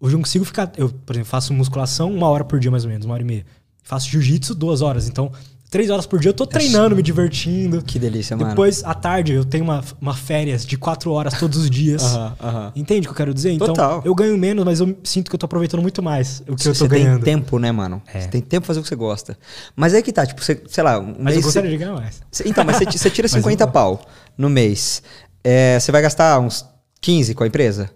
hoje 0.00 0.14
eu 0.14 0.18
consigo 0.20 0.44
ficar. 0.44 0.72
Eu, 0.76 0.88
por 0.88 1.12
exemplo, 1.14 1.28
faço 1.30 1.52
musculação 1.52 2.12
uma 2.12 2.28
hora 2.28 2.44
por 2.44 2.58
dia, 2.60 2.70
mais 2.70 2.84
ou 2.84 2.90
menos, 2.90 3.04
uma 3.04 3.14
hora 3.14 3.22
e 3.22 3.26
meia. 3.26 3.46
Faço 3.82 4.08
jiu-jitsu 4.08 4.54
duas 4.54 4.80
horas. 4.80 5.08
Então, 5.08 5.30
três 5.76 5.90
horas 5.90 6.06
por 6.06 6.18
dia 6.18 6.30
eu 6.30 6.34
tô 6.34 6.46
treinando, 6.46 6.96
me 6.96 7.02
divertindo. 7.02 7.82
Que 7.82 7.98
delícia, 7.98 8.36
mano. 8.36 8.48
Depois, 8.50 8.82
à 8.82 8.94
tarde, 8.94 9.32
eu 9.34 9.44
tenho 9.44 9.62
uma, 9.64 9.84
uma 10.00 10.14
férias 10.14 10.64
de 10.64 10.76
quatro 10.78 11.10
horas 11.12 11.38
todos 11.38 11.58
os 11.58 11.68
dias. 11.70 12.02
Aham, 12.02 12.36
aham. 12.42 12.72
Entende 12.74 13.00
o 13.06 13.10
que 13.10 13.12
eu 13.12 13.16
quero 13.16 13.34
dizer? 13.34 13.52
Então, 13.52 13.68
Total. 13.68 14.02
eu 14.04 14.14
ganho 14.14 14.36
menos, 14.38 14.64
mas 14.64 14.80
eu 14.80 14.96
sinto 15.04 15.28
que 15.30 15.34
eu 15.34 15.38
tô 15.38 15.44
aproveitando 15.46 15.82
muito 15.82 16.02
mais 16.02 16.40
o 16.48 16.56
que 16.56 16.66
eu 16.68 16.72
tô 16.72 16.74
você 16.74 16.88
ganhando. 16.88 17.22
tem 17.22 17.34
tempo, 17.36 17.58
né, 17.58 17.70
mano? 17.70 18.02
É. 18.12 18.20
Você 18.20 18.28
tem 18.28 18.40
tempo 18.40 18.62
pra 18.62 18.68
fazer 18.68 18.80
o 18.80 18.82
que 18.82 18.88
você 18.88 18.96
gosta. 18.96 19.38
Mas 19.76 19.92
aí 19.92 20.02
que 20.02 20.12
tá, 20.12 20.24
tipo, 20.24 20.42
você, 20.42 20.62
sei 20.68 20.82
lá, 20.82 20.98
um 20.98 21.08
Mas 21.18 21.24
mês. 21.24 21.36
eu 21.36 21.42
gostaria 21.42 21.70
você- 21.70 21.76
de 21.76 21.84
ganhar 21.84 21.94
mais. 21.94 22.22
você- 22.30 22.48
então, 22.48 22.64
mas 22.64 22.76
você, 22.76 22.86
ti- 22.86 22.98
você 22.98 23.10
tira 23.10 23.26
Mas 23.30 23.34
eu 23.34 23.42
50 23.42 23.66
não. 23.66 23.72
pau 23.72 24.00
no 24.38 24.48
mês. 24.48 25.02
É, 25.44 25.78
você 25.78 25.92
vai 25.92 26.00
gastar 26.02 26.40
uns 26.40 26.64
15 27.00 27.34
com 27.34 27.44
a 27.44 27.46
empresa? 27.46 27.90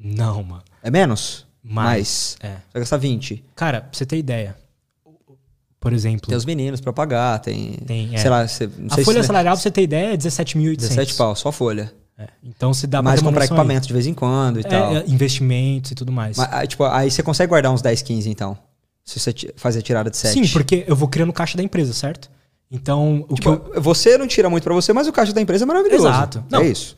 Não, 0.00 0.42
mano. 0.42 0.62
É 0.82 0.90
menos? 0.90 1.46
Mais. 1.62 2.36
É. 2.40 2.48
Você 2.48 2.54
vai 2.72 2.80
gastar 2.82 2.96
20. 2.96 3.44
Cara, 3.54 3.80
pra 3.82 3.90
você 3.92 4.06
ter 4.06 4.16
ideia. 4.16 4.56
Por 5.80 5.92
exemplo, 5.92 6.28
Tem 6.28 6.36
os 6.36 6.44
meninos 6.44 6.80
pra 6.80 6.92
pagar, 6.92 7.38
tem. 7.38 7.72
Tem, 7.86 8.14
é. 8.14 8.18
Sei 8.18 8.28
lá, 8.28 8.46
você, 8.46 8.68
não 8.78 8.88
a 8.90 8.94
sei 8.96 9.04
folha 9.04 9.22
se. 9.22 9.26
salarial, 9.28 9.54
pra 9.54 9.62
você 9.62 9.70
ter 9.70 9.82
ideia, 9.82 10.14
é 10.14 10.16
17.800. 10.16 10.76
17 10.76 11.14
pau, 11.14 11.36
só 11.36 11.52
folha. 11.52 11.92
É. 12.18 12.26
Então, 12.42 12.74
se 12.74 12.86
dá 12.88 13.00
Mais 13.00 13.20
comprar 13.22 13.42
noção 13.42 13.56
aí. 13.56 13.60
equipamento 13.60 13.86
de 13.86 13.92
vez 13.92 14.06
em 14.06 14.12
quando 14.14 14.58
e 14.58 14.64
tal. 14.64 14.92
É, 14.92 14.98
é, 14.98 15.04
investimentos 15.06 15.92
e 15.92 15.94
tudo 15.94 16.10
mais. 16.10 16.36
Mas, 16.36 16.52
aí, 16.52 16.66
tipo, 16.66 16.82
aí 16.84 17.08
você 17.10 17.22
consegue 17.22 17.48
guardar 17.48 17.70
uns 17.72 17.80
10, 17.80 18.02
15, 18.02 18.28
então. 18.28 18.58
Se 19.04 19.20
você 19.20 19.32
fazer 19.56 19.78
a 19.78 19.82
tirada 19.82 20.10
de 20.10 20.16
7. 20.16 20.32
Sim, 20.32 20.52
porque 20.52 20.84
eu 20.88 20.96
vou 20.96 21.06
criando 21.08 21.32
caixa 21.32 21.56
da 21.56 21.62
empresa, 21.62 21.92
certo? 21.92 22.28
Então, 22.70 23.24
o 23.28 23.34
que 23.36 23.42
Tipo, 23.42 23.70
eu... 23.72 23.80
você 23.80 24.18
não 24.18 24.26
tira 24.26 24.50
muito 24.50 24.64
pra 24.64 24.74
você, 24.74 24.92
mas 24.92 25.06
o 25.06 25.12
caixa 25.12 25.32
da 25.32 25.40
empresa 25.40 25.64
é 25.64 25.66
maravilhoso. 25.66 26.08
Exato. 26.08 26.44
Não, 26.50 26.60
é 26.60 26.66
isso. 26.66 26.96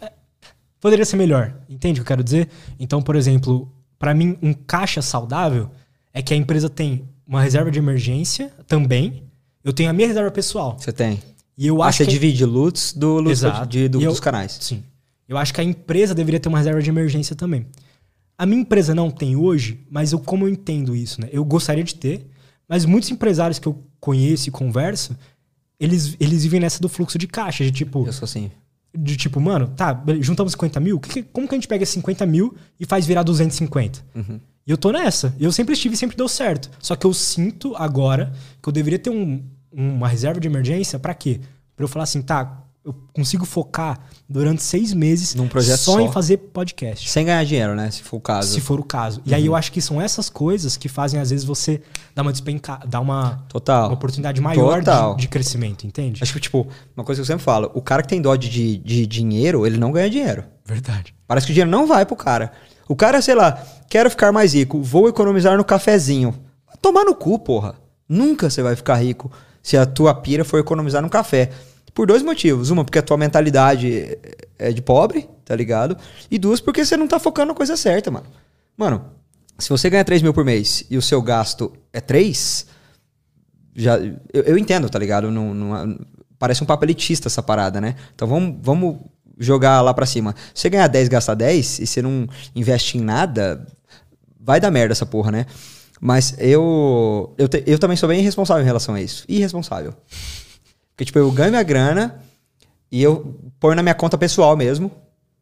poderia 0.80 1.04
ser 1.04 1.16
melhor. 1.16 1.54
Entende 1.68 2.00
o 2.00 2.02
que 2.02 2.06
eu 2.06 2.16
quero 2.16 2.24
dizer? 2.24 2.48
Então, 2.78 3.02
por 3.02 3.14
exemplo, 3.14 3.70
pra 3.98 4.14
mim, 4.14 4.38
um 4.42 4.54
caixa 4.54 5.02
saudável 5.02 5.70
é 6.14 6.22
que 6.22 6.32
a 6.32 6.36
empresa 6.36 6.68
tem 6.70 7.04
uma 7.30 7.40
reserva 7.42 7.70
de 7.70 7.78
emergência 7.78 8.50
também. 8.66 9.22
Eu 9.64 9.72
tenho 9.72 9.88
a 9.88 9.92
minha 9.92 10.08
reserva 10.08 10.30
pessoal. 10.30 10.76
Você 10.78 10.92
tem. 10.92 11.18
E 11.56 11.66
eu 11.66 11.82
Ah, 11.82 11.86
acho 11.88 11.98
você 11.98 12.04
que... 12.06 12.10
divide 12.10 12.44
lutos 12.44 12.92
do 12.92 13.16
luto 13.18 13.30
Exato. 13.30 13.66
de, 13.68 13.88
do- 13.88 14.02
eu- 14.02 14.10
dos 14.10 14.20
canais. 14.20 14.58
Sim. 14.60 14.82
Eu 15.28 15.38
acho 15.38 15.54
que 15.54 15.60
a 15.60 15.64
empresa 15.64 16.14
deveria 16.14 16.40
ter 16.40 16.48
uma 16.48 16.58
reserva 16.58 16.82
de 16.82 16.90
emergência 16.90 17.36
também. 17.36 17.66
A 18.36 18.44
minha 18.46 18.60
empresa 18.62 18.94
não 18.94 19.10
tem 19.10 19.36
hoje, 19.36 19.86
mas 19.90 20.12
eu 20.12 20.18
como 20.18 20.44
eu 20.46 20.48
entendo 20.48 20.96
isso, 20.96 21.20
né? 21.20 21.28
Eu 21.30 21.44
gostaria 21.44 21.84
de 21.84 21.94
ter, 21.94 22.26
mas 22.68 22.84
muitos 22.84 23.10
empresários 23.10 23.58
que 23.58 23.68
eu 23.68 23.80
conheço 24.00 24.48
e 24.48 24.52
converso, 24.52 25.16
eles, 25.78 26.16
eles 26.18 26.42
vivem 26.42 26.58
nessa 26.60 26.80
do 26.80 26.88
fluxo 26.88 27.16
de 27.18 27.26
caixa, 27.28 27.62
de 27.62 27.70
tipo, 27.70 28.06
Eu 28.06 28.12
sou 28.12 28.24
assim. 28.24 28.50
de 28.96 29.16
tipo, 29.16 29.38
mano, 29.40 29.68
tá, 29.68 30.02
juntamos 30.20 30.52
50 30.52 30.80
mil, 30.80 30.98
que 30.98 31.08
que- 31.10 31.22
como 31.22 31.46
que 31.46 31.54
a 31.54 31.58
gente 31.58 31.68
pega 31.68 31.82
esses 31.84 31.94
50 31.94 32.24
mil 32.26 32.56
e 32.80 32.86
faz 32.86 33.06
virar 33.06 33.22
250? 33.22 34.02
Uhum. 34.14 34.40
E 34.70 34.72
eu 34.72 34.78
tô 34.78 34.92
nessa. 34.92 35.34
Eu 35.40 35.50
sempre 35.50 35.72
estive 35.74 35.96
e 35.96 35.98
sempre 35.98 36.16
deu 36.16 36.28
certo. 36.28 36.70
Só 36.78 36.94
que 36.94 37.04
eu 37.04 37.12
sinto 37.12 37.74
agora 37.74 38.32
que 38.62 38.68
eu 38.68 38.72
deveria 38.72 39.00
ter 39.00 39.10
um- 39.10 39.42
uma 39.72 40.06
reserva 40.06 40.38
de 40.38 40.46
emergência 40.46 40.96
pra 40.96 41.12
quê? 41.12 41.40
Pra 41.74 41.82
eu 41.82 41.88
falar 41.88 42.04
assim, 42.04 42.22
tá, 42.22 42.62
eu 42.84 42.94
consigo 43.12 43.44
focar 43.44 43.98
durante 44.28 44.62
seis 44.62 44.94
meses 44.94 45.34
Num 45.34 45.48
projeto 45.48 45.80
só, 45.80 45.92
só. 45.94 46.00
em 46.00 46.12
fazer 46.12 46.36
podcast. 46.36 47.10
Sem 47.10 47.26
ganhar 47.26 47.44
dinheiro, 47.44 47.74
né? 47.74 47.90
Se 47.90 48.04
for 48.04 48.18
o 48.18 48.20
caso. 48.20 48.52
Se 48.54 48.60
for 48.60 48.78
o 48.78 48.84
caso. 48.84 49.20
E 49.26 49.34
aí 49.34 49.44
eu 49.44 49.56
acho 49.56 49.72
que 49.72 49.80
são 49.80 50.00
essas 50.00 50.30
coisas 50.30 50.76
que 50.76 50.88
fazem, 50.88 51.18
às 51.20 51.30
vezes, 51.30 51.44
você 51.44 51.82
dar 52.14 52.22
uma 52.22 52.30
despenca, 52.30 52.78
dar 52.86 53.00
uma, 53.00 53.44
Total. 53.48 53.88
uma 53.88 53.94
oportunidade 53.94 54.40
maior 54.40 54.78
Total. 54.78 55.16
de, 55.16 55.22
de 55.22 55.28
crescimento, 55.28 55.84
entende? 55.84 56.22
Acho 56.22 56.32
que, 56.32 56.38
tipo, 56.38 56.68
uma 56.96 57.04
coisa 57.04 57.18
que 57.18 57.22
eu 57.22 57.26
sempre 57.26 57.42
falo: 57.42 57.72
o 57.74 57.82
cara 57.82 58.02
que 58.02 58.08
tem 58.08 58.22
dó 58.22 58.36
de, 58.36 58.48
de, 58.48 58.76
de 58.78 59.04
dinheiro, 59.04 59.66
ele 59.66 59.78
não 59.78 59.90
ganha 59.90 60.08
dinheiro. 60.08 60.44
Verdade. 60.64 61.12
Parece 61.26 61.46
que 61.46 61.50
o 61.52 61.54
dinheiro 61.54 61.70
não 61.70 61.88
vai 61.88 62.06
pro 62.06 62.14
cara. 62.14 62.52
O 62.90 62.96
cara, 62.96 63.22
sei 63.22 63.36
lá, 63.36 63.64
quero 63.88 64.10
ficar 64.10 64.32
mais 64.32 64.52
rico, 64.52 64.82
vou 64.82 65.08
economizar 65.08 65.56
no 65.56 65.64
cafezinho. 65.64 66.34
Tomar 66.82 67.04
no 67.04 67.14
cu, 67.14 67.38
porra. 67.38 67.76
Nunca 68.08 68.50
você 68.50 68.62
vai 68.64 68.74
ficar 68.74 68.96
rico 68.96 69.30
se 69.62 69.76
a 69.76 69.86
tua 69.86 70.12
pira 70.12 70.44
for 70.44 70.58
economizar 70.58 71.00
no 71.00 71.08
café. 71.08 71.50
Por 71.94 72.08
dois 72.08 72.20
motivos. 72.20 72.68
Uma, 72.70 72.84
porque 72.84 72.98
a 72.98 73.02
tua 73.02 73.16
mentalidade 73.16 74.18
é 74.58 74.72
de 74.72 74.82
pobre, 74.82 75.28
tá 75.44 75.54
ligado? 75.54 75.96
E 76.28 76.36
duas, 76.36 76.60
porque 76.60 76.84
você 76.84 76.96
não 76.96 77.06
tá 77.06 77.20
focando 77.20 77.48
na 77.52 77.54
coisa 77.54 77.76
certa, 77.76 78.10
mano. 78.10 78.26
Mano, 78.76 79.04
se 79.56 79.68
você 79.68 79.88
ganha 79.88 80.04
3 80.04 80.20
mil 80.20 80.34
por 80.34 80.44
mês 80.44 80.84
e 80.90 80.96
o 80.96 81.02
seu 81.02 81.22
gasto 81.22 81.72
é 81.92 82.00
3, 82.00 82.66
já, 83.76 83.98
eu, 83.98 84.42
eu 84.42 84.58
entendo, 84.58 84.90
tá 84.90 84.98
ligado? 84.98 85.30
Não, 85.30 85.54
não- 85.54 85.98
parece 86.40 86.60
um 86.60 86.66
papo 86.66 86.84
elitista 86.84 87.28
essa 87.28 87.40
parada, 87.42 87.80
né? 87.80 87.94
Então 88.14 88.26
vamos, 88.26 88.56
vamos 88.60 88.96
jogar 89.40 89.80
lá 89.80 89.92
pra 89.94 90.06
cima. 90.06 90.34
Se 90.54 90.62
você 90.62 90.70
ganhar 90.70 90.86
10, 90.86 91.08
gasta 91.08 91.34
10 91.34 91.78
e 91.80 91.86
você 91.86 92.00
não 92.02 92.28
investe 92.54 92.98
em 92.98 93.00
nada, 93.00 93.66
vai 94.38 94.60
dar 94.60 94.70
merda 94.70 94.92
essa 94.92 95.06
porra, 95.06 95.32
né? 95.32 95.46
Mas 96.00 96.34
eu, 96.38 97.34
eu, 97.36 97.48
te- 97.48 97.64
eu 97.66 97.78
também 97.78 97.96
sou 97.96 98.08
bem 98.08 98.20
irresponsável 98.20 98.62
em 98.62 98.66
relação 98.66 98.94
a 98.94 99.00
isso. 99.02 99.24
Irresponsável. 99.28 99.94
Porque, 100.94 101.04
tipo, 101.04 101.18
eu 101.18 101.30
ganho 101.32 101.50
minha 101.50 101.62
grana 101.62 102.20
e 102.92 103.02
eu 103.02 103.38
ponho 103.58 103.74
na 103.74 103.82
minha 103.82 103.94
conta 103.94 104.16
pessoal 104.16 104.56
mesmo. 104.56 104.90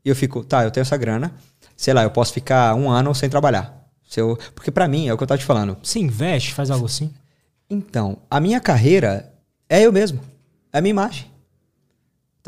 E 0.05 0.09
eu 0.09 0.17
fico, 0.17 0.43
tá, 0.45 0.65
eu 0.65 0.71
tenho 0.71 0.83
essa 0.83 0.97
grana. 0.97 1.33
Sei 1.77 1.93
lá, 1.95 2.03
eu 2.03 2.11
posso 2.11 2.33
ficar 2.33 2.75
um 2.75 2.91
ano 2.91 3.15
sem 3.15 3.29
trabalhar. 3.29 3.89
Se 4.09 4.21
eu, 4.21 4.39
porque 4.55 4.71
pra 4.71 4.89
mim, 4.89 5.07
é 5.09 5.13
o 5.13 5.17
que 5.17 5.23
eu 5.23 5.27
tava 5.29 5.39
te 5.39 5.45
falando. 5.45 5.77
Você 5.83 5.99
investe, 5.99 6.55
faz 6.55 6.71
algo 6.71 6.87
assim? 6.87 7.13
Então, 7.71 8.19
a 8.31 8.41
minha 8.41 8.61
carreira 8.61 9.33
é 9.69 9.83
eu 9.83 9.93
mesmo. 9.93 10.19
É 10.73 10.79
a 10.79 10.81
minha 10.81 10.91
imagem. 10.91 11.27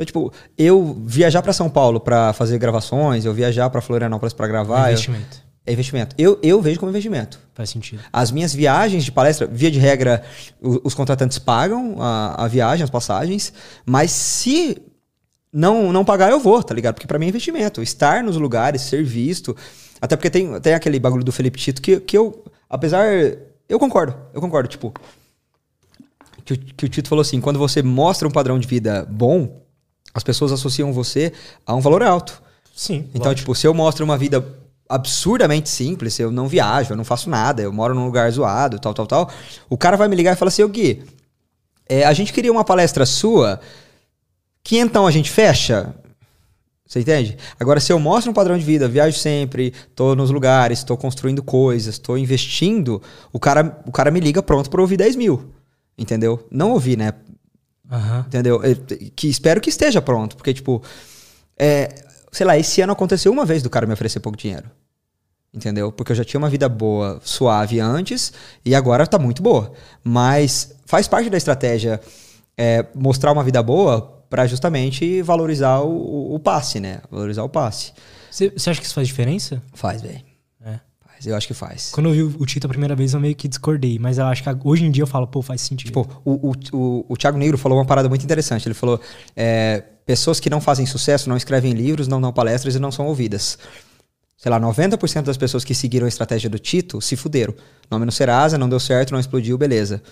Então, 0.03 0.07
tipo, 0.07 0.33
eu 0.57 0.97
viajar 1.05 1.43
pra 1.43 1.53
São 1.53 1.69
Paulo 1.69 2.01
pra 2.01 2.33
fazer 2.33 2.59
gravações, 2.59 3.25
eu 3.27 3.35
viajar 3.35 3.69
pra 3.69 3.81
Florianópolis 3.83 4.33
pra 4.33 4.47
gravar, 4.47 4.87
eu- 4.89 4.93
investimento. 4.93 5.43
é 5.67 5.73
investimento. 5.73 6.17
Eu, 6.19 6.39
eu 6.43 6.61
vejo 6.63 6.81
como 6.81 6.91
investimento. 6.91 7.39
Faz 7.55 7.69
sentido. 7.71 8.03
As 8.13 8.31
minhas 8.31 8.55
viagens 8.55 9.05
de 9.05 9.13
palestra, 9.13 9.47
via 9.47 9.71
de 9.71 9.79
regra, 9.79 10.23
o- 10.63 10.81
os 10.85 10.95
contratantes 10.95 11.39
pagam 11.39 11.97
a, 12.01 12.45
a 12.45 12.49
viagem, 12.49 12.83
as 12.83 12.89
passagens, 12.91 13.53
mas 13.85 14.11
se 14.11 14.79
não 15.53 15.93
não 15.93 16.05
pagar, 16.05 16.31
eu 16.31 16.41
vou, 16.41 16.63
tá 16.63 16.73
ligado? 16.75 16.95
Porque 16.95 17.07
pra 17.07 17.19
mim 17.19 17.27
é 17.27 17.29
investimento. 17.29 17.83
Estar 17.83 18.23
nos 18.23 18.37
lugares, 18.37 18.81
ser 18.83 19.05
visto. 19.05 19.55
Até 20.01 20.17
porque 20.17 20.31
tem, 20.31 20.59
tem 20.61 20.73
aquele 20.73 20.99
bagulho 20.99 21.23
do 21.25 21.33
Felipe 21.33 21.59
Tito 21.59 21.83
que, 21.83 22.01
que 22.01 22.17
eu, 22.17 22.43
apesar. 22.71 23.07
Eu 23.69 23.79
concordo, 23.79 24.17
eu 24.33 24.41
concordo. 24.41 24.69
Tipo, 24.69 24.95
que, 26.45 26.57
que 26.57 26.85
o 26.87 26.89
Tito 26.89 27.09
falou 27.09 27.21
assim: 27.23 27.41
quando 27.41 27.59
você 27.59 27.83
mostra 27.83 28.27
um 28.27 28.31
padrão 28.31 28.59
de 28.59 28.67
vida 28.67 29.07
bom, 29.11 29.60
as 30.13 30.23
pessoas 30.23 30.53
associam 30.53 30.93
você 30.93 31.33
a 31.67 31.75
um 31.75 31.81
valor 31.81 32.03
alto. 32.03 32.43
Sim. 32.75 33.09
Então, 33.15 33.29
lógico. 33.29 33.35
tipo, 33.35 33.55
se 33.55 33.67
eu 33.67 33.75
mostro 33.75 34.05
uma 34.05 34.17
vida 34.17 34.45
absurdamente 34.89 35.69
simples, 35.69 36.19
eu 36.19 36.33
não 36.33 36.49
viajo, 36.49 36.93
eu 36.93 36.97
não 36.97 37.05
faço 37.05 37.31
nada, 37.31 37.63
eu 37.63 37.73
moro 37.73 37.95
num 37.95 38.07
lugar 38.07 38.31
zoado, 38.31 38.79
tal, 38.81 38.93
tal, 38.93 39.07
tal, 39.07 39.31
o 39.69 39.77
cara 39.77 39.97
vai 39.97 40.09
me 40.09 40.17
ligar 40.17 40.33
e 40.33 40.37
falar 40.37 40.49
assim, 40.49 40.65
ô 40.65 40.69
Gui, 40.69 41.05
é, 41.89 42.05
a 42.05 42.13
gente 42.13 42.33
queria 42.33 42.51
uma 42.51 42.65
palestra 42.65 43.07
sua, 43.07 43.61
que 44.65 44.79
então 44.79 45.07
a 45.07 45.11
gente 45.11 45.31
fecha? 45.31 45.95
Você 46.87 47.01
entende? 47.01 47.37
Agora, 47.59 47.79
se 47.79 47.93
eu 47.93 48.01
mostro 48.01 48.33
um 48.33 48.35
padrão 48.35 48.59
de 48.59 48.65
vida, 48.65 48.89
viajo 48.89 49.17
sempre, 49.17 49.73
tô 49.95 50.17
nos 50.17 50.33
lugares, 50.33 50.83
tô 50.83 50.97
construindo 50.97 51.41
coisas, 51.41 51.99
tô 51.99 52.17
investindo, 52.17 53.01
o 53.33 53.39
cara, 53.39 53.81
o 53.87 53.93
cara 53.93 54.11
me 54.11 54.19
liga 54.19 54.43
pronto 54.43 54.69
pra 54.69 54.81
ouvir 54.81 54.97
10 54.97 55.15
mil. 55.15 55.53
Entendeu? 55.97 56.45
Não 56.51 56.73
ouvir, 56.73 56.99
né? 56.99 57.13
Aham. 57.91 58.25
Entendeu? 58.27 58.63
Eu- 58.63 58.77
Que 59.17 59.29
espero 59.29 59.61
que 59.61 59.69
esteja 59.71 60.01
pronto, 60.01 60.37
porque, 60.37 60.55
tipo, 60.55 60.83
é, 61.59 61.89
sei 62.31 62.47
lá, 62.47 62.57
esse 62.57 62.81
ano 62.81 62.93
aconteceu 62.93 63.33
uma 63.33 63.45
vez 63.45 63.63
do 63.63 63.71
cara 63.71 63.87
me 63.87 63.93
oferecer 63.93 64.21
pouco 64.21 64.39
dinheiro. 64.39 64.71
Entendeu? 65.53 65.91
Porque 65.91 66.13
eu 66.13 66.17
já 66.17 66.25
tinha 66.25 66.39
uma 66.39 66.49
vida 66.49 66.69
boa, 66.69 67.21
suave 67.25 67.81
antes, 67.81 68.33
e 68.65 68.73
agora 68.75 69.05
tá 69.07 69.19
muito 69.19 69.43
boa. 69.43 69.73
Mas 70.05 70.73
faz 70.87 71.09
parte 71.09 71.29
da 71.29 71.37
estratégia 71.37 72.01
é, 72.57 72.87
mostrar 72.95 73.33
uma 73.33 73.43
vida 73.43 73.61
boa 73.63 74.01
pra 74.31 74.47
justamente 74.47 75.21
valorizar 75.23 75.81
o, 75.81 76.35
o- 76.35 76.39
passe, 76.39 76.79
né? 76.79 77.01
Valorizar 77.11 77.43
o 77.43 77.49
passe. 77.49 77.93
Você 78.31 78.49
você 78.51 78.71
acha 78.71 78.79
que 78.81 78.87
isso 78.87 78.95
faz 78.95 79.09
diferença? 79.09 79.61
Faz, 79.75 80.01
velho. 80.03 80.23
Faz, 81.21 81.27
eu 81.27 81.37
acho 81.37 81.47
que 81.47 81.55
faz. 81.55 81.91
Quando 81.93 82.09
eu 82.09 82.13
vi 82.29 82.37
o 82.39 82.47
Tito 82.47 82.67
a 82.67 82.71
primeira 82.71 82.97
vez, 82.97 83.13
eu 83.13 83.21
meio 83.21 83.35
que 83.35 83.47
discordei. 83.47 83.99
Mas 83.99 84.17
eu 84.17 84.25
acho 84.25 84.43
que 84.43 84.49
hoje 84.65 84.85
em 84.85 84.91
dia 84.91 85.03
eu 85.03 85.07
falo, 85.07 85.27
pô, 85.27 85.43
faz 85.43 85.61
sentido. 85.61 85.89
Tipo, 85.89 86.23
o, 86.25 86.51
o, 86.51 86.53
o, 86.73 87.07
o 87.11 87.17
Thiago 87.17 87.37
Negro 87.37 87.59
falou 87.59 87.79
uma 87.79 87.85
parada 87.85 88.09
muito 88.09 88.25
interessante. 88.25 88.67
Ele 88.67 88.75
falou: 88.75 88.99
é, 89.37 89.85
pessoas 90.07 90.41
que 90.41 90.49
não 90.49 90.61
fazem 90.61 90.87
sucesso, 90.87 91.29
não 91.29 91.37
escrevem 91.37 91.73
livros, 91.73 92.09
não 92.09 92.21
dão 92.21 92.33
palestras 92.33 92.75
e 92.75 92.79
não 92.79 92.91
são 92.91 93.07
ouvidas. 93.07 93.59
Sei 94.37 94.51
lá, 94.51 94.59
90% 94.59 95.25
das 95.25 95.37
pessoas 95.37 95.65
que 95.65 95.75
seguiram 95.75 96.07
a 96.07 96.09
estratégia 96.09 96.49
do 96.49 96.59
Tito 96.59 97.01
se 97.03 97.15
fuderam. 97.15 97.55
Nome 97.91 98.07
no 98.07 98.13
Serasa, 98.13 98.57
não 98.57 98.71
deu 98.71 98.81
certo, 98.81 99.13
não 99.13 99.21
explodiu, 99.21 99.59
beleza. 99.59 100.03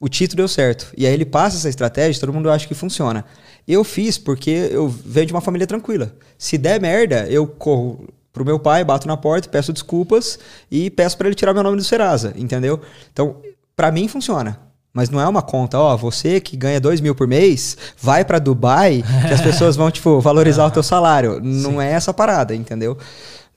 O 0.00 0.08
Tito 0.08 0.36
deu 0.36 0.46
certo. 0.46 0.92
E 0.96 1.04
aí 1.04 1.12
ele 1.12 1.24
passa 1.24 1.56
essa 1.56 1.68
estratégia, 1.68 2.20
todo 2.20 2.32
mundo 2.32 2.48
acha 2.48 2.68
que 2.68 2.74
funciona. 2.74 3.24
Eu 3.66 3.82
fiz 3.82 4.18
porque 4.18 4.50
eu 4.70 4.88
venho 4.88 5.26
de 5.26 5.32
uma 5.32 5.40
família 5.40 5.66
tranquila. 5.66 6.14
Se 6.38 6.56
der 6.56 6.80
merda, 6.80 7.26
eu 7.28 7.44
corro 7.44 8.06
pro 8.36 8.44
meu 8.44 8.58
pai, 8.58 8.84
bato 8.84 9.08
na 9.08 9.16
porta, 9.16 9.48
peço 9.48 9.72
desculpas 9.72 10.38
e 10.70 10.90
peço 10.90 11.16
para 11.16 11.26
ele 11.26 11.34
tirar 11.34 11.54
meu 11.54 11.62
nome 11.62 11.78
do 11.78 11.82
Serasa, 11.82 12.34
entendeu? 12.36 12.78
Então, 13.10 13.36
para 13.74 13.90
mim 13.90 14.06
funciona. 14.08 14.60
Mas 14.92 15.08
não 15.08 15.18
é 15.18 15.26
uma 15.26 15.40
conta, 15.40 15.78
ó, 15.78 15.96
você 15.96 16.38
que 16.38 16.54
ganha 16.54 16.78
dois 16.78 17.00
mil 17.00 17.14
por 17.14 17.26
mês, 17.26 17.78
vai 17.98 18.26
para 18.26 18.38
Dubai, 18.38 19.02
que 19.26 19.32
as 19.32 19.40
pessoas 19.40 19.74
vão, 19.74 19.90
tipo, 19.90 20.20
valorizar 20.20 20.66
o 20.66 20.70
teu 20.70 20.82
salário. 20.84 21.40
Não 21.42 21.72
Sim. 21.72 21.80
é 21.80 21.92
essa 21.92 22.12
parada, 22.12 22.54
entendeu? 22.54 22.98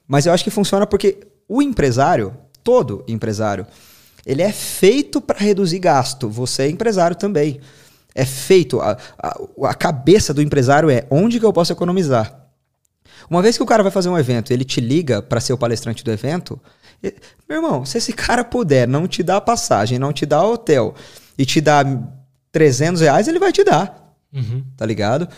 Mas 0.08 0.24
eu 0.24 0.32
acho 0.32 0.44
que 0.44 0.50
funciona 0.50 0.86
porque 0.86 1.18
o 1.46 1.60
empresário, 1.60 2.34
todo 2.64 3.04
empresário, 3.06 3.66
ele 4.24 4.40
é 4.40 4.50
feito 4.50 5.20
para 5.20 5.38
reduzir 5.38 5.78
gasto. 5.78 6.26
Você 6.28 6.62
é 6.62 6.70
empresário 6.70 7.16
também. 7.16 7.60
É 8.14 8.24
feito. 8.24 8.80
A, 8.80 8.96
a, 9.18 9.38
a, 9.64 9.74
cabeça 9.74 10.32
do 10.32 10.40
empresário 10.40 10.88
é 10.88 11.06
onde 11.10 11.38
que 11.38 11.44
eu 11.44 11.52
posso 11.52 11.72
economizar. 11.72 12.49
Uma 13.30 13.40
vez 13.40 13.56
que 13.56 13.62
o 13.62 13.66
cara 13.66 13.82
vai 13.82 13.92
fazer 13.92 14.08
um 14.08 14.18
evento, 14.18 14.52
ele 14.52 14.64
te 14.64 14.80
liga 14.80 15.22
para 15.22 15.40
ser 15.40 15.52
o 15.52 15.58
palestrante 15.58 16.02
do 16.02 16.10
evento. 16.10 16.60
Meu 17.48 17.58
irmão, 17.58 17.84
se 17.84 17.96
esse 17.96 18.12
cara 18.12 18.42
puder 18.42 18.88
não 18.88 19.06
te 19.06 19.22
dar 19.22 19.40
passagem, 19.40 19.98
não 19.98 20.12
te 20.12 20.26
dar 20.26 20.44
hotel 20.44 20.94
e 21.38 21.46
te 21.46 21.60
dar 21.60 21.86
300 22.50 23.00
reais, 23.00 23.28
ele 23.28 23.38
vai 23.38 23.52
te 23.52 23.62
dar. 23.62 24.16
Uhum. 24.32 24.64
Tá 24.76 24.84
ligado? 24.84 25.28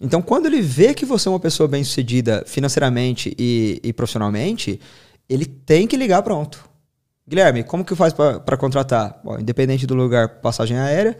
Então, 0.00 0.20
quando 0.20 0.46
ele 0.46 0.60
vê 0.60 0.94
que 0.94 1.04
você 1.04 1.28
é 1.28 1.30
uma 1.30 1.38
pessoa 1.38 1.68
bem 1.68 1.84
sucedida 1.84 2.42
financeiramente 2.46 3.34
e, 3.38 3.78
e 3.84 3.92
profissionalmente, 3.92 4.80
ele 5.28 5.46
tem 5.46 5.86
que 5.86 5.96
ligar 5.96 6.22
pronto. 6.22 6.68
Guilherme, 7.28 7.62
como 7.62 7.84
que 7.84 7.94
faz 7.94 8.12
para 8.12 8.56
contratar? 8.56 9.20
Bom, 9.22 9.38
independente 9.38 9.86
do 9.86 9.94
lugar, 9.94 10.40
passagem 10.40 10.76
aérea, 10.76 11.16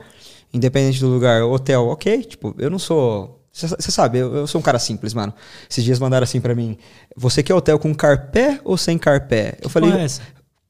independente 0.52 0.98
do 0.98 1.08
lugar, 1.08 1.44
hotel, 1.44 1.86
ok. 1.86 2.22
Tipo, 2.24 2.54
eu 2.58 2.68
não 2.68 2.78
sou. 2.78 3.41
Você 3.52 3.92
sabe, 3.92 4.18
eu, 4.18 4.34
eu, 4.34 4.46
sou 4.46 4.60
um 4.60 4.62
cara 4.62 4.78
simples, 4.78 5.12
mano. 5.12 5.32
Esses 5.68 5.84
dias 5.84 5.98
mandaram 5.98 6.24
assim 6.24 6.40
para 6.40 6.54
mim: 6.54 6.78
Você 7.14 7.42
quer 7.42 7.52
hotel 7.52 7.78
com 7.78 7.94
carpé 7.94 8.58
ou 8.64 8.78
sem 8.78 8.96
carpé? 8.96 9.58
Eu 9.60 9.68
falei. 9.68 9.92
É 9.92 10.04
essa? 10.04 10.22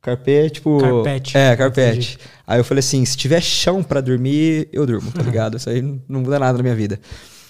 Carpé, 0.03 0.49
tipo. 0.51 0.81
Carpete. 0.81 1.39
É, 1.39 1.57
carpete. 1.57 2.19
Aí 2.45 2.59
eu 2.59 2.65
falei 2.65 2.81
assim: 2.81 3.05
se 3.05 3.17
tiver 3.17 3.41
chão 3.41 3.85
para 3.85 4.01
dormir, 4.01 4.69
eu 4.73 4.85
durmo, 4.85 5.13
tá 5.13 5.23
ligado? 5.23 5.57
Isso 5.57 5.71
aí 5.71 5.81
não 5.81 6.23
muda 6.23 6.41
nada 6.41 6.59
na 6.59 6.63
minha 6.63 6.75
vida. 6.75 6.99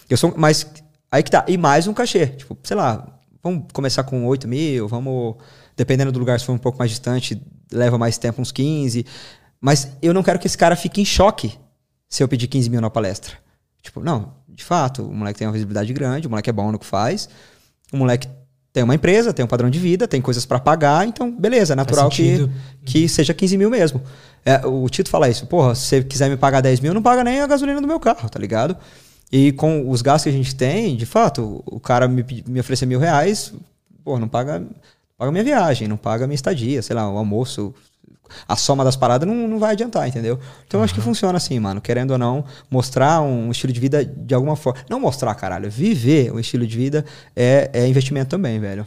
Eu 0.09 0.19
sou. 0.19 0.35
Mas 0.37 0.67
aí 1.11 1.23
que 1.23 1.31
tá. 1.31 1.47
E 1.49 1.57
mais 1.57 1.87
um 1.87 1.95
cachê. 1.95 2.27
Tipo, 2.27 2.59
sei 2.63 2.77
lá, 2.77 3.19
vamos 3.43 3.65
começar 3.73 4.05
com 4.05 4.27
8 4.27 4.47
mil, 4.47 4.87
vamos. 4.87 5.37
Dependendo 5.75 6.13
do 6.13 6.19
lugar, 6.19 6.39
se 6.39 6.45
for 6.45 6.53
um 6.53 6.59
pouco 6.59 6.79
mais 6.79 6.91
distante, 6.91 7.41
leva 7.73 7.97
mais 7.97 8.19
tempo, 8.19 8.43
uns 8.43 8.53
15. 8.53 9.07
Mas 9.59 9.89
eu 10.03 10.13
não 10.13 10.23
quero 10.23 10.39
que 10.39 10.47
esse 10.47 10.59
cara 10.59 10.77
fique 10.77 11.01
em 11.01 11.07
choque 11.07 11.59
se 12.07 12.23
eu 12.23 12.29
pedir 12.29 12.49
15 12.49 12.69
mil 12.69 12.83
na 12.83 12.91
palestra. 12.91 13.33
Tipo, 13.81 14.01
não, 14.01 14.35
de 14.55 14.65
fato, 14.65 15.03
o 15.03 15.15
moleque 15.15 15.39
tem 15.39 15.47
uma 15.47 15.53
visibilidade 15.53 15.93
grande, 15.93 16.27
o 16.27 16.31
moleque 16.31 16.51
é 16.51 16.53
bom 16.53 16.71
no 16.71 16.79
que 16.79 16.87
faz, 16.87 17.29
o 17.93 17.97
moleque 17.97 18.29
tem 18.73 18.83
uma 18.83 18.95
empresa, 18.95 19.33
tem 19.33 19.45
um 19.45 19.49
padrão 19.49 19.69
de 19.69 19.79
vida, 19.79 20.09
tem 20.09 20.21
coisas 20.21 20.47
para 20.47 20.59
pagar, 20.59 21.07
então 21.07 21.31
beleza, 21.31 21.75
é 21.75 21.77
natural 21.77 22.09
que, 22.09 22.49
que 22.85 23.09
seja 23.09 23.35
15 23.35 23.59
mil 23.59 23.71
mesmo. 23.71 24.03
É, 24.45 24.67
o 24.67 24.89
Tito 24.89 25.11
fala 25.11 25.29
isso, 25.29 25.47
porra, 25.47 25.75
se 25.75 25.87
você 25.87 26.03
quiser 26.03 26.31
me 26.31 26.37
pagar 26.37 26.61
10 26.61 26.81
mil, 26.81 26.95
não 26.95 27.03
paga 27.03 27.23
nem 27.23 27.41
a 27.41 27.47
gasolina 27.47 27.81
do 27.81 27.87
meu 27.87 28.01
carro, 28.01 28.29
tá 28.29 28.39
ligado? 28.39 28.77
E 29.31 29.53
com 29.53 29.89
os 29.89 30.03
gastos 30.03 30.25
que 30.25 30.29
a 30.31 30.33
gente 30.33 30.55
tem, 30.55 30.97
de 30.97 31.07
fato, 31.07 31.63
o 31.67 31.81
cara 31.81 32.09
me, 32.09 32.25
me 32.47 32.61
oferecer 32.61 32.87
mil 32.87 32.99
reais, 32.99 33.53
porra, 34.05 34.21
não 34.21 34.29
paga 34.29 34.63
paga 35.23 35.31
minha 35.31 35.45
viagem, 35.45 35.87
não 35.87 35.97
paga 35.97 36.27
minha 36.27 36.35
estadia, 36.35 36.83
sei 36.83 36.97
lá, 36.97 37.09
o 37.09 37.17
almoço. 37.17 37.73
A 38.47 38.57
soma 38.57 38.85
das 38.85 38.97
paradas 38.97 39.29
não, 39.29 39.49
não 39.49 39.59
vai 39.59 39.73
adiantar, 39.73 40.09
entendeu? 40.09 40.39
Então 40.67 40.81
uhum. 40.81 40.85
acho 40.85 40.95
que 40.95 41.01
funciona 41.01 41.37
assim, 41.37 41.59
mano. 41.59 41.81
Querendo 41.81 42.13
ou 42.13 42.19
não, 42.19 42.45
mostrar 42.71 43.21
um 43.21 43.51
estilo 43.51 43.73
de 43.73 43.81
vida 43.81 44.05
de 44.05 44.35
alguma 44.35 44.57
forma. 44.57 44.81
Não 44.89 45.01
mostrar, 45.01 45.35
caralho. 45.35 45.71
Viver 45.71 46.33
um 46.33 46.39
estilo 46.39 46.67
de 46.67 46.77
vida 46.77 47.05
é, 47.35 47.71
é 47.73 47.87
investimento 47.87 48.31
também, 48.31 48.59
velho. 48.61 48.87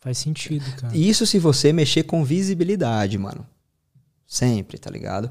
Faz 0.00 0.18
sentido, 0.18 0.64
cara. 0.80 0.96
Isso 0.96 1.26
se 1.26 1.38
você 1.38 1.72
mexer 1.72 2.02
com 2.02 2.24
visibilidade, 2.24 3.16
mano. 3.16 3.46
Sempre, 4.26 4.78
tá 4.78 4.90
ligado? 4.90 5.30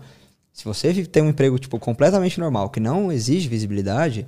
Se 0.54 0.64
você 0.66 1.06
tem 1.06 1.24
um 1.24 1.30
emprego, 1.30 1.58
tipo, 1.58 1.80
completamente 1.80 2.40
normal, 2.40 2.70
que 2.70 2.80
não 2.80 3.12
exige 3.12 3.50
visibilidade, 3.50 4.26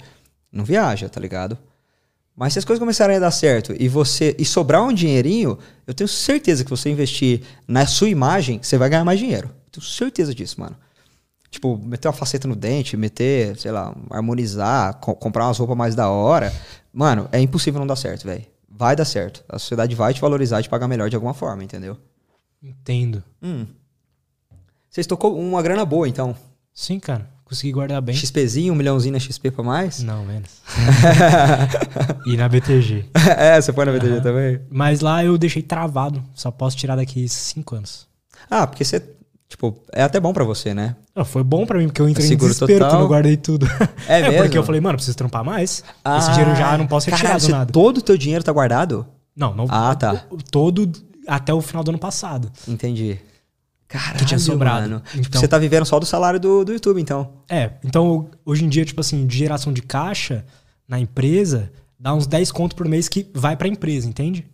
não 0.52 0.66
viaja, 0.66 1.08
tá 1.08 1.20
ligado? 1.20 1.58
Mas 2.36 2.54
se 2.54 2.60
as 2.60 2.66
coisas 2.66 2.80
começarem 2.80 3.18
a 3.18 3.20
dar 3.20 3.32
certo 3.32 3.76
e 3.80 3.88
você 3.88 4.36
e 4.40 4.46
sobrar 4.46 4.84
um 4.84 4.92
dinheirinho, 4.92 5.58
eu 5.86 5.94
tenho 5.94 6.08
certeza 6.08 6.64
que 6.64 6.70
você 6.70 6.90
investir 6.90 7.42
na 7.68 7.86
sua 7.86 8.10
imagem, 8.10 8.60
você 8.62 8.78
vai 8.78 8.90
ganhar 8.90 9.06
mais 9.06 9.20
dinheiro. 9.20 9.52
Tenho 9.72 9.86
certeza 9.86 10.34
disso, 10.34 10.60
mano. 10.60 10.76
Tipo, 11.52 11.78
meter 11.78 12.08
uma 12.08 12.14
faceta 12.14 12.48
no 12.48 12.56
dente, 12.56 12.98
meter, 12.98 13.56
sei 13.60 13.72
lá, 13.72 13.96
harmonizar, 14.10 14.96
co 14.96 15.14
comprar 15.14 15.46
umas 15.46 15.60
roupas 15.60 15.78
mais 15.78 15.94
da 15.94 16.10
hora. 16.10 16.52
Mano, 16.92 17.30
é 17.32 17.40
impossível 17.40 17.80
não 17.80 17.86
dar 17.86 17.96
certo, 17.96 18.26
velho. 18.26 18.44
Vai 18.68 18.96
dar 18.96 19.06
certo. 19.06 19.44
A 19.48 19.60
sociedade 19.60 19.94
vai 19.94 20.16
te 20.16 20.20
valorizar 20.20 20.60
e 20.60 20.64
te 20.64 20.70
pagar 20.70 20.88
melhor 20.88 21.12
de 21.12 21.16
alguma 21.16 21.36
forma, 21.36 21.64
entendeu? 21.64 21.96
Entendo. 22.62 23.24
Hum. 23.42 23.68
Vocês 24.90 25.06
tocou 25.06 25.40
uma 25.40 25.62
grana 25.62 25.86
boa, 25.86 26.08
então. 26.08 26.36
Sim, 26.74 27.00
cara. 27.00 27.30
Consegui 27.54 27.72
guardar 27.72 28.02
bem. 28.02 28.16
XPzinho, 28.16 28.74
um 28.74 28.76
milhãozinho 28.76 29.14
na 29.14 29.20
XP 29.20 29.52
pra 29.52 29.64
mais? 29.64 30.02
Não, 30.02 30.26
menos. 30.26 30.50
e 32.26 32.36
na 32.36 32.50
BTG. 32.50 33.06
é, 33.38 33.62
você 33.62 33.72
foi 33.72 33.86
na 33.86 33.92
BTG 33.92 34.14
uhum. 34.14 34.22
também? 34.22 34.60
Mas 34.72 35.02
lá 35.02 35.24
eu 35.24 35.38
deixei 35.38 35.62
travado. 35.62 36.24
Só 36.34 36.50
posso 36.50 36.76
tirar 36.76 36.96
daqui 36.96 37.30
cinco 37.30 37.76
anos. 37.76 38.08
Ah, 38.50 38.66
porque 38.66 38.84
você. 38.84 39.04
Tipo, 39.48 39.78
é 39.92 40.02
até 40.02 40.20
bom 40.20 40.34
pra 40.34 40.44
você, 40.44 40.74
né? 40.74 40.96
Não, 41.16 41.24
foi 41.24 41.44
bom 41.44 41.64
pra 41.64 41.78
mim, 41.78 41.86
porque 41.86 42.02
eu 42.02 42.10
entrei 42.10 42.26
em 42.26 42.36
desespero 42.36 42.80
total. 42.80 42.90
quando 42.90 43.02
eu 43.04 43.08
guardei 43.08 43.38
tudo. 43.38 43.68
É, 44.08 44.18
é 44.18 44.22
mesmo? 44.24 44.38
porque 44.42 44.58
eu 44.58 44.64
falei, 44.64 44.82
mano, 44.82 44.96
preciso 44.96 45.16
trampar 45.16 45.44
mais. 45.44 45.84
Ah, 46.04 46.18
Esse 46.18 46.32
dinheiro 46.32 46.56
já 46.56 46.76
não 46.76 46.88
posso 46.88 47.12
retirar 47.12 47.38
do 47.38 47.48
nada. 47.50 47.72
Todo 47.72 48.00
o 48.00 48.02
teu 48.02 48.18
dinheiro 48.18 48.44
tá 48.44 48.52
guardado? 48.52 49.06
Não, 49.36 49.54
não. 49.54 49.68
Ah, 49.70 49.94
tá. 49.94 50.26
Todo 50.50 50.92
até 51.28 51.54
o 51.54 51.62
final 51.62 51.84
do 51.84 51.92
ano 51.92 52.00
passado. 52.00 52.52
Entendi. 52.68 53.20
Caralho, 53.94 54.18
que 54.18 54.26
tinha 54.26 54.40
sobrado. 54.40 54.90
Mano. 54.90 55.04
Tipo, 55.06 55.28
então, 55.28 55.40
você 55.40 55.48
tá 55.48 55.60
vivendo 55.60 55.86
só 55.86 56.00
do 56.00 56.06
salário 56.06 56.40
do, 56.40 56.66
do 56.66 56.74
YouTube, 56.74 57.00
então. 57.00 57.30
É, 57.48 57.74
então 57.84 58.28
hoje 58.44 58.66
em 58.66 58.70
dia, 58.70 58.84
tipo 58.84 59.00
assim, 59.00 59.28
de 59.28 59.38
geração 59.38 59.72
de 59.72 59.84
caixa 59.84 60.44
na 60.88 61.00
empresa, 61.00 61.72
dá 62.00 62.12
uns 62.12 62.26
10 62.26 62.52
conto 62.52 62.76
por 62.76 62.88
mês 62.88 63.08
que 63.08 63.30
vai 63.36 63.56
pra 63.56 63.68
empresa, 63.68 64.10
entende? 64.10 64.48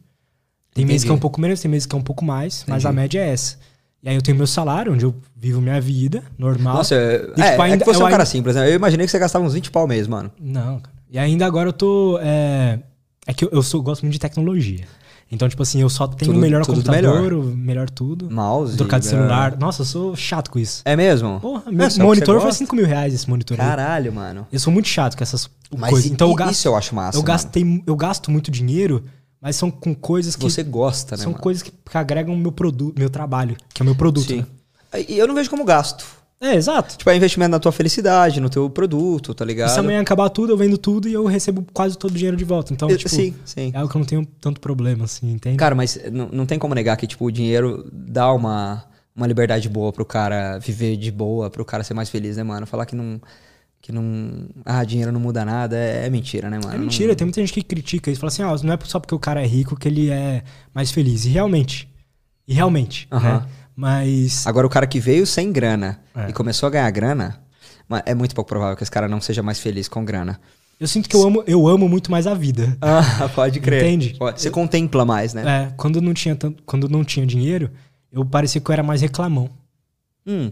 Tem 0.74 0.86
meses 0.86 1.06
que 1.06 1.10
é 1.10 1.14
um 1.14 1.20
pouco 1.20 1.40
menos, 1.40 1.62
tem 1.62 1.72
meses 1.72 1.86
que 1.86 1.96
é 1.96 1.98
um 1.98 2.02
pouco 2.02 2.26
mais, 2.26 2.58
Entendi. 2.58 2.72
mas 2.72 2.86
a 2.86 2.92
média 2.92 3.22
é 3.22 3.30
essa. 3.30 3.58
E 4.04 4.10
aí 4.10 4.16
eu 4.16 4.22
tenho 4.22 4.36
meu 4.36 4.46
salário, 4.48 4.92
onde 4.92 5.06
eu 5.06 5.16
vivo 5.34 5.62
minha 5.62 5.80
vida, 5.80 6.22
normal. 6.38 6.76
Nossa, 6.76 6.96
é, 6.96 7.16
e, 7.16 7.28
tipo, 7.28 7.42
é, 7.42 7.62
ainda, 7.62 7.76
é 7.76 7.78
que 7.80 7.86
você 7.86 8.02
é 8.02 8.06
um 8.06 8.10
cara 8.10 8.26
simples, 8.26 8.56
né? 8.56 8.70
Eu 8.70 8.76
imaginei 8.76 9.06
que 9.06 9.12
você 9.12 9.20
gastava 9.20 9.46
uns 9.46 9.54
20 9.54 9.72
pau 9.72 9.88
mês, 9.88 10.06
mano. 10.06 10.30
Não, 10.38 10.82
cara. 10.82 10.96
E 11.10 11.18
ainda 11.18 11.46
agora 11.46 11.70
eu 11.70 11.74
tô... 11.74 12.20
É, 12.22 12.80
é 13.26 13.34
que 13.34 13.46
eu, 13.46 13.50
eu 13.54 13.64
sou, 13.64 13.82
gosto 13.82 14.02
muito 14.04 14.14
de 14.14 14.20
tecnologia. 14.20 14.86
Então, 15.32 15.48
tipo 15.48 15.62
assim, 15.62 15.82
eu 15.82 15.90
só 15.90 16.08
tenho 16.08 16.32
o 16.32 16.36
melhor 16.36 16.66
tudo 16.66 16.78
computador, 16.78 17.22
melhor. 17.22 17.34
o 17.34 17.44
melhor 17.56 17.90
tudo. 17.90 18.32
Mouse. 18.32 18.76
Trocar 18.76 19.00
de 19.00 19.06
celular. 19.06 19.56
Nossa, 19.58 19.82
eu 19.82 19.86
sou 19.86 20.16
chato 20.16 20.50
com 20.50 20.58
isso. 20.58 20.82
É 20.84 20.96
mesmo? 20.96 21.40
Porra, 21.40 21.72
meu 21.72 21.86
é, 21.86 22.00
monitor 22.00 22.42
foi 22.42 22.52
5 22.52 22.76
mil 22.76 22.86
reais 22.86 23.14
esse 23.14 23.30
monitor. 23.30 23.56
Caralho, 23.56 24.10
aí. 24.10 24.16
mano. 24.16 24.48
Eu 24.52 24.60
sou 24.60 24.74
muito 24.74 24.88
chato 24.88 25.16
com 25.16 25.24
essas 25.24 25.48
mas 25.78 25.92
coisas. 25.92 26.12
Então, 26.12 26.30
eu 26.30 26.36
gasto, 26.36 26.52
isso 26.52 26.68
eu 26.68 26.76
acho 26.76 26.96
massa. 26.96 27.18
Eu, 27.18 27.22
gastei, 27.22 27.84
eu 27.86 27.96
gasto 27.96 28.32
muito 28.32 28.50
dinheiro, 28.50 29.04
mas 29.40 29.56
são 29.56 29.70
com 29.70 29.94
coisas 29.94 30.36
que. 30.36 30.44
Você 30.44 30.64
gosta, 30.64 31.16
né? 31.16 31.24
São 31.24 31.32
mano? 31.32 31.44
coisas 31.44 31.62
que, 31.62 31.72
que 31.72 31.98
agregam 31.98 32.36
meu 32.36 32.52
produto, 32.52 32.98
meu 32.98 33.10
trabalho, 33.10 33.56
que 33.72 33.82
é 33.82 33.84
o 33.84 33.86
meu 33.86 33.96
produto. 33.96 34.28
Sim. 34.28 34.46
Né? 34.92 35.06
E 35.08 35.20
eu 35.20 35.28
não 35.28 35.36
vejo 35.36 35.50
como 35.50 35.64
gasto. 35.64 36.04
É, 36.42 36.56
exato. 36.56 36.98
Tipo, 36.98 37.10
é 37.10 37.16
investimento 37.18 37.52
na 37.52 37.60
tua 37.60 37.72
felicidade, 37.72 38.40
no 38.40 38.50
teu 38.50 38.70
produto, 38.70 39.34
tá 39.34 39.44
ligado? 39.44 39.70
E 39.70 39.74
se 39.74 39.80
amanhã 39.80 40.00
acabar 40.00 40.30
tudo, 40.30 40.54
eu 40.54 40.58
vendo 40.58 40.78
tudo 40.78 41.10
e 41.10 41.14
eu 41.14 41.26
recebo 41.26 41.66
quase 41.74 41.98
todo 41.98 42.12
o 42.12 42.14
dinheiro 42.14 42.38
de 42.38 42.46
volta. 42.46 42.72
Então, 42.72 42.88
tipo, 42.88 43.10
sim, 43.10 43.36
sim. 43.44 43.72
é 43.74 43.78
algo 43.78 43.90
que 43.92 43.98
eu 43.98 44.00
não 44.00 44.06
tenho 44.06 44.26
tanto 44.40 44.62
problema, 44.62 45.04
assim, 45.04 45.32
entende? 45.32 45.58
Cara, 45.58 45.76
mas 45.76 46.00
não, 46.12 46.30
não 46.32 46.46
tem 46.46 46.58
como 46.58 46.74
negar 46.74 46.96
que, 46.96 47.06
tipo, 47.06 47.26
o 47.26 47.32
dinheiro 47.32 47.86
dá 47.92 48.32
uma, 48.32 48.86
uma 49.14 49.28
liberdade 49.28 49.68
boa 49.68 49.92
pro 49.92 50.06
cara 50.06 50.58
viver 50.60 50.96
de 50.96 51.12
boa, 51.12 51.50
pro 51.50 51.66
cara 51.66 51.84
ser 51.84 51.94
mais 51.94 52.10
feliz, 52.10 52.38
né, 52.38 52.44
mano? 52.44 52.66
Falar 52.66 52.86
que 52.86 52.96
não 52.96 53.20
que 53.82 53.92
não. 53.92 54.50
Ah, 54.66 54.84
dinheiro 54.84 55.12
não 55.12 55.20
muda 55.20 55.46
nada, 55.46 55.78
é, 55.78 56.06
é 56.06 56.10
mentira, 56.10 56.50
né, 56.50 56.60
mano? 56.62 56.76
É 56.76 56.78
mentira, 56.78 57.10
não... 57.10 57.16
tem 57.16 57.26
muita 57.26 57.42
gente 57.42 57.54
que 57.54 57.64
critica 57.64 58.12
isso, 58.12 58.20
fala 58.20 58.30
assim, 58.30 58.44
ah, 58.44 58.56
não 58.66 58.74
é 58.74 58.80
só 58.84 59.00
porque 59.00 59.16
o 59.16 59.20
cara 59.20 59.42
é 59.42 59.46
rico 59.46 59.76
que 59.76 59.88
ele 59.88 60.10
é 60.10 60.44
mais 60.74 60.92
feliz. 60.92 61.26
E 61.26 61.30
realmente. 61.30 61.90
E 62.48 62.54
realmente. 62.54 63.08
Uhum. 63.12 63.20
Né? 63.20 63.46
Mas. 63.80 64.46
Agora, 64.46 64.68
o 64.68 64.70
cara 64.70 64.86
que 64.86 65.00
veio 65.00 65.26
sem 65.26 65.54
grana 65.54 66.02
é. 66.14 66.30
e 66.30 66.34
começou 66.34 66.68
a 66.68 66.70
ganhar 66.70 66.92
grana, 66.92 67.42
é 68.06 68.14
muito 68.14 68.36
pouco 68.36 68.50
provável 68.50 68.76
que 68.76 68.84
esse 68.84 68.92
cara 68.92 69.08
não 69.08 69.22
seja 69.22 69.42
mais 69.42 69.58
feliz 69.58 69.88
com 69.88 70.04
grana. 70.04 70.38
Eu 70.78 70.86
sinto 70.86 71.08
que 71.08 71.16
eu 71.16 71.26
amo, 71.26 71.44
eu 71.48 71.66
amo 71.66 71.88
muito 71.88 72.12
mais 72.12 72.28
a 72.28 72.34
vida. 72.34 72.78
Ah, 72.82 73.30
pode 73.34 73.62
crer. 73.62 73.86
Entende? 73.86 74.18
Você 74.20 74.50
eu, 74.50 74.52
contempla 74.52 75.06
mais, 75.06 75.34
né? 75.34 75.44
É, 75.48 75.74
quando 75.78 76.02
não 76.02 76.14
tinha 76.14 76.36
tanto, 76.36 76.62
quando 76.64 76.90
não 76.90 77.06
tinha 77.06 77.26
dinheiro, 77.26 77.72
eu 78.12 78.26
parecia 78.26 78.60
que 78.60 78.70
eu 78.70 78.74
era 78.74 78.84
mais 78.84 79.00
reclamão. 79.00 79.50
Hum. 80.28 80.52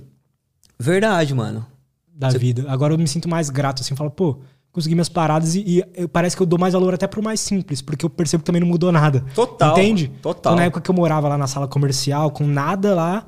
Verdade, 0.80 1.36
mano. 1.36 1.66
Da 2.08 2.32
Cê... 2.32 2.38
vida. 2.38 2.64
Agora 2.70 2.94
eu 2.94 2.98
me 2.98 3.10
sinto 3.10 3.28
mais 3.28 3.50
grato, 3.50 3.82
assim, 3.82 3.92
eu 3.92 3.98
falo, 3.98 4.10
pô, 4.10 4.40
consegui 4.78 4.96
minhas 4.96 5.10
paradas 5.10 5.56
e, 5.56 5.84
e, 5.98 6.08
parece 6.08 6.36
que 6.36 6.42
eu 6.42 6.46
dou 6.46 6.60
mais 6.60 6.74
valor 6.74 6.94
até 6.94 7.08
pro 7.08 7.22
mais 7.24 7.40
simples, 7.40 7.82
porque 7.82 8.06
eu 8.06 8.10
percebo 8.10 8.42
que 8.44 8.46
também 8.46 8.62
não 8.62 8.68
mudou 8.68 8.92
nada. 8.92 9.26
Total. 9.34 9.72
Entende? 9.72 10.08
Total. 10.22 10.54
Então, 10.54 10.56
na 10.56 10.66
época 10.66 10.82
que 10.82 10.90
eu 10.92 10.96
morava 10.96 11.28
lá 11.28 11.38
na 11.38 11.48
sala 11.48 11.68
comercial, 11.68 12.30
com 12.32 12.46
nada 12.46 12.94
lá, 12.94 13.26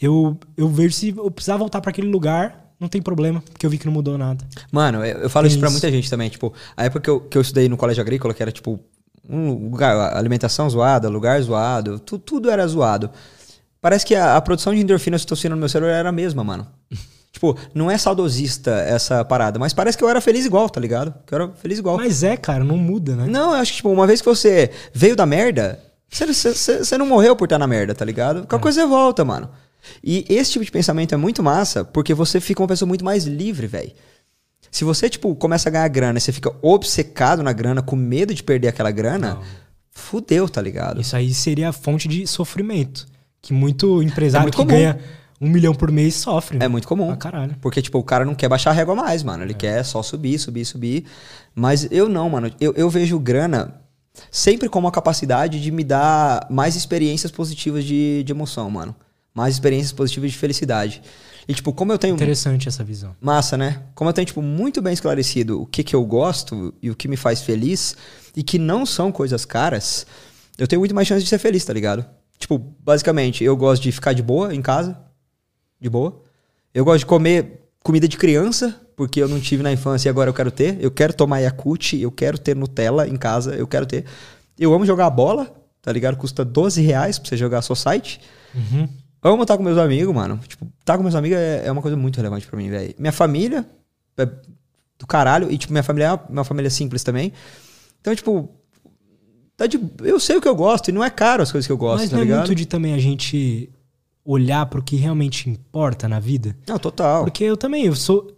eu, 0.00 0.36
eu 0.56 0.68
vejo 0.68 0.94
se 0.94 1.14
eu 1.16 1.30
precisava 1.30 1.58
voltar 1.60 1.80
para 1.80 1.90
aquele 1.90 2.08
lugar, 2.08 2.72
não 2.80 2.88
tem 2.88 3.00
problema, 3.00 3.42
porque 3.52 3.64
eu 3.64 3.70
vi 3.70 3.78
que 3.78 3.86
não 3.86 3.92
mudou 3.92 4.18
nada. 4.18 4.44
Mano, 4.72 5.04
eu, 5.04 5.18
eu 5.20 5.30
falo 5.30 5.44
Tem 5.44 5.50
isso 5.50 5.58
pra 5.60 5.68
isso. 5.68 5.74
muita 5.74 5.90
gente 5.90 6.10
também. 6.10 6.28
Tipo, 6.28 6.52
a 6.76 6.84
época 6.84 7.00
que 7.00 7.10
eu, 7.10 7.20
que 7.20 7.38
eu 7.38 7.42
estudei 7.42 7.68
no 7.68 7.76
colégio 7.76 8.00
agrícola, 8.02 8.34
que 8.34 8.42
era 8.42 8.50
tipo 8.50 8.80
um 9.28 9.68
lugar, 9.70 10.16
alimentação 10.16 10.68
zoada, 10.68 11.08
lugar 11.08 11.40
zoado, 11.42 11.98
tu- 12.00 12.18
tudo 12.18 12.50
era 12.50 12.66
zoado. 12.66 13.10
Parece 13.80 14.04
que 14.04 14.14
a, 14.14 14.36
a 14.36 14.40
produção 14.40 14.74
de 14.74 14.80
endorfina 14.80 15.14
e 15.14 15.18
ocitocina 15.18 15.54
no 15.54 15.60
meu 15.60 15.68
cérebro 15.68 15.92
era 15.94 16.08
a 16.08 16.12
mesma, 16.12 16.42
mano. 16.42 16.66
Tipo, 17.40 17.56
não 17.74 17.90
é 17.90 17.96
saudosista 17.96 18.70
essa 18.70 19.24
parada, 19.24 19.58
mas 19.58 19.72
parece 19.72 19.96
que 19.96 20.04
eu 20.04 20.08
era 20.10 20.20
feliz 20.20 20.44
igual, 20.44 20.68
tá 20.68 20.78
ligado? 20.78 21.14
Que 21.26 21.34
eu 21.34 21.42
era 21.42 21.52
feliz 21.54 21.78
igual. 21.78 21.96
Mas 21.96 22.22
é, 22.22 22.36
cara, 22.36 22.62
não 22.62 22.76
muda, 22.76 23.16
né? 23.16 23.26
Não, 23.26 23.52
eu 23.54 23.56
acho 23.60 23.72
que, 23.72 23.76
tipo, 23.78 23.88
uma 23.90 24.06
vez 24.06 24.20
que 24.20 24.28
você 24.28 24.70
veio 24.92 25.16
da 25.16 25.24
merda, 25.24 25.80
você, 26.10 26.98
não 26.98 27.06
morreu 27.06 27.34
por 27.34 27.44
estar 27.44 27.58
na 27.58 27.66
merda, 27.66 27.94
tá 27.94 28.04
ligado? 28.04 28.46
Qualquer 28.46 28.62
coisa 28.62 28.82
você 28.82 28.86
volta, 28.86 29.24
mano. 29.24 29.48
E 30.04 30.26
esse 30.28 30.52
tipo 30.52 30.64
de 30.64 30.70
pensamento 30.70 31.14
é 31.14 31.16
muito 31.16 31.42
massa, 31.42 31.82
porque 31.84 32.12
você 32.12 32.38
fica 32.40 32.60
uma 32.60 32.68
pessoa 32.68 32.86
muito 32.86 33.04
mais 33.04 33.24
livre, 33.24 33.66
velho. 33.66 33.92
Se 34.70 34.84
você, 34.84 35.08
tipo, 35.08 35.34
começa 35.34 35.68
a 35.68 35.72
ganhar 35.72 35.88
grana 35.88 36.18
e 36.18 36.20
você 36.20 36.32
fica 36.32 36.52
obcecado 36.60 37.42
na 37.42 37.52
grana, 37.52 37.80
com 37.80 37.96
medo 37.96 38.34
de 38.34 38.42
perder 38.42 38.68
aquela 38.68 38.90
grana, 38.90 39.34
Não. 39.34 39.42
fudeu, 39.90 40.48
tá 40.48 40.60
ligado? 40.60 41.00
Isso 41.00 41.16
aí 41.16 41.32
seria 41.32 41.70
a 41.70 41.72
fonte 41.72 42.06
de 42.06 42.26
sofrimento. 42.26 43.06
Que 43.42 43.54
muito 43.54 44.02
empresário 44.02 44.42
É 44.42 44.46
muito 44.46 44.56
que 44.56 44.62
comum. 44.62 44.68
ganha 44.78 44.98
um 45.40 45.48
milhão 45.48 45.74
por 45.74 45.90
mês 45.90 46.16
sofre. 46.16 46.56
É 46.56 46.60
né? 46.60 46.68
muito 46.68 46.86
comum. 46.86 47.06
Pra 47.06 47.16
caralho. 47.16 47.56
Porque, 47.60 47.80
tipo, 47.80 47.98
o 47.98 48.04
cara 48.04 48.24
não 48.24 48.34
quer 48.34 48.48
baixar 48.48 48.70
a 48.70 48.74
régua 48.74 48.94
mais, 48.94 49.22
mano. 49.22 49.42
Ele 49.42 49.54
quer 49.54 49.82
só 49.84 50.02
subir, 50.02 50.38
subir, 50.38 50.64
subir. 50.64 51.04
Mas 51.54 51.88
eu 51.90 52.08
não, 52.08 52.28
mano. 52.28 52.52
Eu, 52.60 52.74
eu 52.76 52.90
vejo 52.90 53.18
grana 53.18 53.80
sempre 54.30 54.68
como 54.68 54.86
a 54.86 54.92
capacidade 54.92 55.60
de 55.60 55.70
me 55.70 55.82
dar 55.82 56.46
mais 56.50 56.76
experiências 56.76 57.32
positivas 57.32 57.84
de, 57.84 58.22
de 58.22 58.32
emoção, 58.32 58.70
mano. 58.70 58.94
Mais 59.34 59.54
experiências 59.54 59.92
positivas 59.92 60.30
de 60.30 60.36
felicidade. 60.36 61.02
E, 61.48 61.54
tipo, 61.54 61.72
como 61.72 61.90
eu 61.90 61.98
tenho. 61.98 62.14
Interessante 62.14 62.68
essa 62.68 62.84
visão. 62.84 63.16
Massa, 63.18 63.56
né? 63.56 63.82
Como 63.94 64.10
eu 64.10 64.14
tenho, 64.14 64.26
tipo, 64.26 64.42
muito 64.42 64.82
bem 64.82 64.92
esclarecido 64.92 65.62
o 65.62 65.66
que, 65.66 65.82
que 65.82 65.96
eu 65.96 66.04
gosto 66.04 66.74
e 66.82 66.90
o 66.90 66.94
que 66.94 67.08
me 67.08 67.16
faz 67.16 67.40
feliz, 67.40 67.96
e 68.36 68.42
que 68.42 68.58
não 68.58 68.84
são 68.84 69.10
coisas 69.10 69.46
caras, 69.46 70.06
eu 70.58 70.68
tenho 70.68 70.80
muito 70.80 70.94
mais 70.94 71.08
chance 71.08 71.22
de 71.22 71.28
ser 71.28 71.38
feliz, 71.38 71.64
tá 71.64 71.72
ligado? 71.72 72.04
Tipo, 72.38 72.58
basicamente, 72.58 73.42
eu 73.42 73.56
gosto 73.56 73.82
de 73.82 73.92
ficar 73.92 74.12
de 74.12 74.22
boa 74.22 74.54
em 74.54 74.62
casa, 74.62 74.96
de 75.80 75.88
boa. 75.88 76.20
Eu 76.74 76.84
gosto 76.84 77.00
de 77.00 77.06
comer 77.06 77.68
comida 77.82 78.06
de 78.06 78.16
criança, 78.16 78.78
porque 78.94 79.20
eu 79.22 79.28
não 79.28 79.40
tive 79.40 79.62
na 79.62 79.72
infância 79.72 80.08
e 80.08 80.10
agora 80.10 80.28
eu 80.30 80.34
quero 80.34 80.50
ter. 80.50 80.76
Eu 80.80 80.90
quero 80.90 81.12
tomar 81.12 81.38
Yakult, 81.40 81.94
eu 81.94 82.10
quero 82.12 82.38
ter 82.38 82.54
Nutella 82.54 83.08
em 83.08 83.16
casa, 83.16 83.54
eu 83.54 83.66
quero 83.66 83.86
ter. 83.86 84.04
Eu 84.58 84.74
amo 84.74 84.84
jogar 84.84 85.08
bola, 85.10 85.54
tá 85.80 85.90
ligado? 85.90 86.16
Custa 86.16 86.44
12 86.44 86.82
reais 86.82 87.18
pra 87.18 87.28
você 87.28 87.36
jogar 87.36 87.62
Society. 87.62 88.20
Uhum. 88.54 88.88
Amo 89.22 89.42
estar 89.42 89.56
com 89.56 89.62
meus 89.62 89.78
amigos, 89.78 90.14
mano. 90.14 90.38
Tipo, 90.46 90.66
estar 90.80 90.96
com 90.96 91.02
meus 91.02 91.14
amigos 91.14 91.38
é, 91.38 91.66
é 91.66 91.72
uma 91.72 91.82
coisa 91.82 91.96
muito 91.96 92.16
relevante 92.16 92.46
pra 92.46 92.56
mim, 92.56 92.70
velho. 92.70 92.94
Minha 92.98 93.12
família 93.12 93.66
é 94.16 94.26
do 94.98 95.06
caralho. 95.06 95.50
E, 95.50 95.58
tipo, 95.58 95.72
minha 95.72 95.82
família 95.82 96.06
é 96.06 96.12
uma, 96.12 96.24
uma 96.28 96.44
família 96.44 96.70
simples 96.70 97.02
também. 97.02 97.32
Então, 98.00 98.14
tipo, 98.14 98.50
tá 99.56 99.66
de, 99.66 99.78
eu 100.02 100.18
sei 100.18 100.36
o 100.36 100.40
que 100.40 100.48
eu 100.48 100.54
gosto 100.54 100.88
e 100.88 100.92
não 100.92 101.04
é 101.04 101.10
caro 101.10 101.42
as 101.42 101.52
coisas 101.52 101.66
que 101.66 101.72
eu 101.72 101.76
gosto, 101.76 102.00
Mas 102.00 102.10
tá 102.10 102.16
não 102.16 102.22
é 102.22 102.24
ligado? 102.24 102.38
muito 102.46 102.54
de 102.54 102.66
também 102.66 102.94
a 102.94 102.98
gente 102.98 103.70
olhar 104.24 104.66
pro 104.66 104.82
que 104.82 104.96
realmente 104.96 105.48
importa 105.48 106.08
na 106.08 106.20
vida. 106.20 106.56
Não, 106.66 106.78
total. 106.78 107.24
Porque 107.24 107.44
eu 107.44 107.56
também, 107.56 107.86
eu 107.86 107.96
sou 107.96 108.36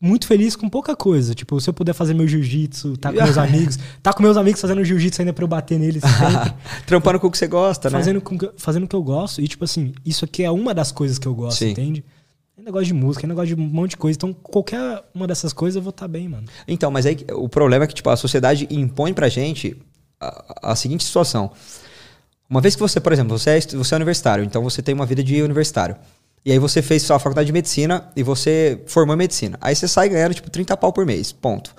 muito 0.00 0.26
feliz 0.26 0.56
com 0.56 0.68
pouca 0.68 0.96
coisa. 0.96 1.34
Tipo, 1.34 1.60
se 1.60 1.70
eu 1.70 1.74
puder 1.74 1.92
fazer 1.94 2.12
meu 2.14 2.26
jiu-jitsu, 2.26 2.96
tá 2.96 3.12
com 3.12 3.22
meus 3.22 3.38
amigos, 3.38 3.78
tá 4.02 4.12
com 4.12 4.22
meus 4.22 4.36
amigos 4.36 4.60
fazendo 4.60 4.84
jiu-jitsu 4.84 5.22
ainda 5.22 5.32
pra 5.32 5.44
eu 5.44 5.48
bater 5.48 5.78
neles. 5.78 6.02
Trampando 6.86 7.20
com 7.20 7.28
o 7.28 7.30
que 7.30 7.38
você 7.38 7.46
gosta, 7.46 7.88
né? 7.88 7.98
fazendo, 7.98 8.20
com, 8.20 8.36
que- 8.38 8.50
fazendo 8.56 8.84
o 8.84 8.88
que 8.88 8.96
eu 8.96 9.02
gosto. 9.02 9.40
E, 9.40 9.48
tipo 9.48 9.64
assim, 9.64 9.92
isso 10.04 10.24
aqui 10.24 10.42
é 10.44 10.50
uma 10.50 10.74
das 10.74 10.90
coisas 10.92 11.18
que 11.18 11.26
eu 11.26 11.34
gosto, 11.34 11.58
Sim. 11.58 11.70
entende? 11.70 12.04
Eu 12.56 12.64
negócio 12.64 12.86
de 12.86 12.94
música, 12.94 13.24
eu 13.24 13.28
negócio 13.28 13.54
de 13.56 13.60
um 13.60 13.64
monte 13.64 13.90
de 13.92 13.96
coisa. 13.96 14.16
Então, 14.16 14.32
qualquer 14.32 15.02
uma 15.14 15.26
dessas 15.26 15.52
coisas 15.52 15.76
eu 15.76 15.82
vou 15.82 15.90
estar 15.90 16.06
bem, 16.08 16.28
mano. 16.28 16.46
Então, 16.68 16.90
mas 16.90 17.06
aí 17.06 17.16
o 17.32 17.48
problema 17.48 17.84
é 17.84 17.88
que, 17.88 17.94
tipo, 17.94 18.10
a 18.10 18.16
sociedade 18.16 18.66
impõe 18.70 19.14
pra 19.14 19.28
gente 19.28 19.76
a, 20.20 20.72
a 20.72 20.76
seguinte 20.76 21.02
situação. 21.04 21.50
Uma 22.52 22.60
vez 22.60 22.74
que 22.74 22.80
você, 22.82 23.00
por 23.00 23.14
exemplo, 23.14 23.38
você 23.38 23.48
é, 23.48 23.60
você 23.60 23.94
é 23.94 23.96
universitário, 23.96 24.44
então 24.44 24.62
você 24.62 24.82
tem 24.82 24.94
uma 24.94 25.06
vida 25.06 25.24
de 25.24 25.40
universitário. 25.42 25.96
E 26.44 26.52
aí 26.52 26.58
você 26.58 26.82
fez 26.82 27.02
sua 27.02 27.18
faculdade 27.18 27.46
de 27.46 27.52
medicina 27.52 28.10
e 28.14 28.22
você 28.22 28.78
formou 28.86 29.14
em 29.14 29.18
medicina. 29.18 29.56
Aí 29.58 29.74
você 29.74 29.88
sai 29.88 30.10
ganhando, 30.10 30.34
tipo, 30.34 30.50
30 30.50 30.76
pau 30.76 30.92
por 30.92 31.06
mês. 31.06 31.32
Ponto. 31.32 31.74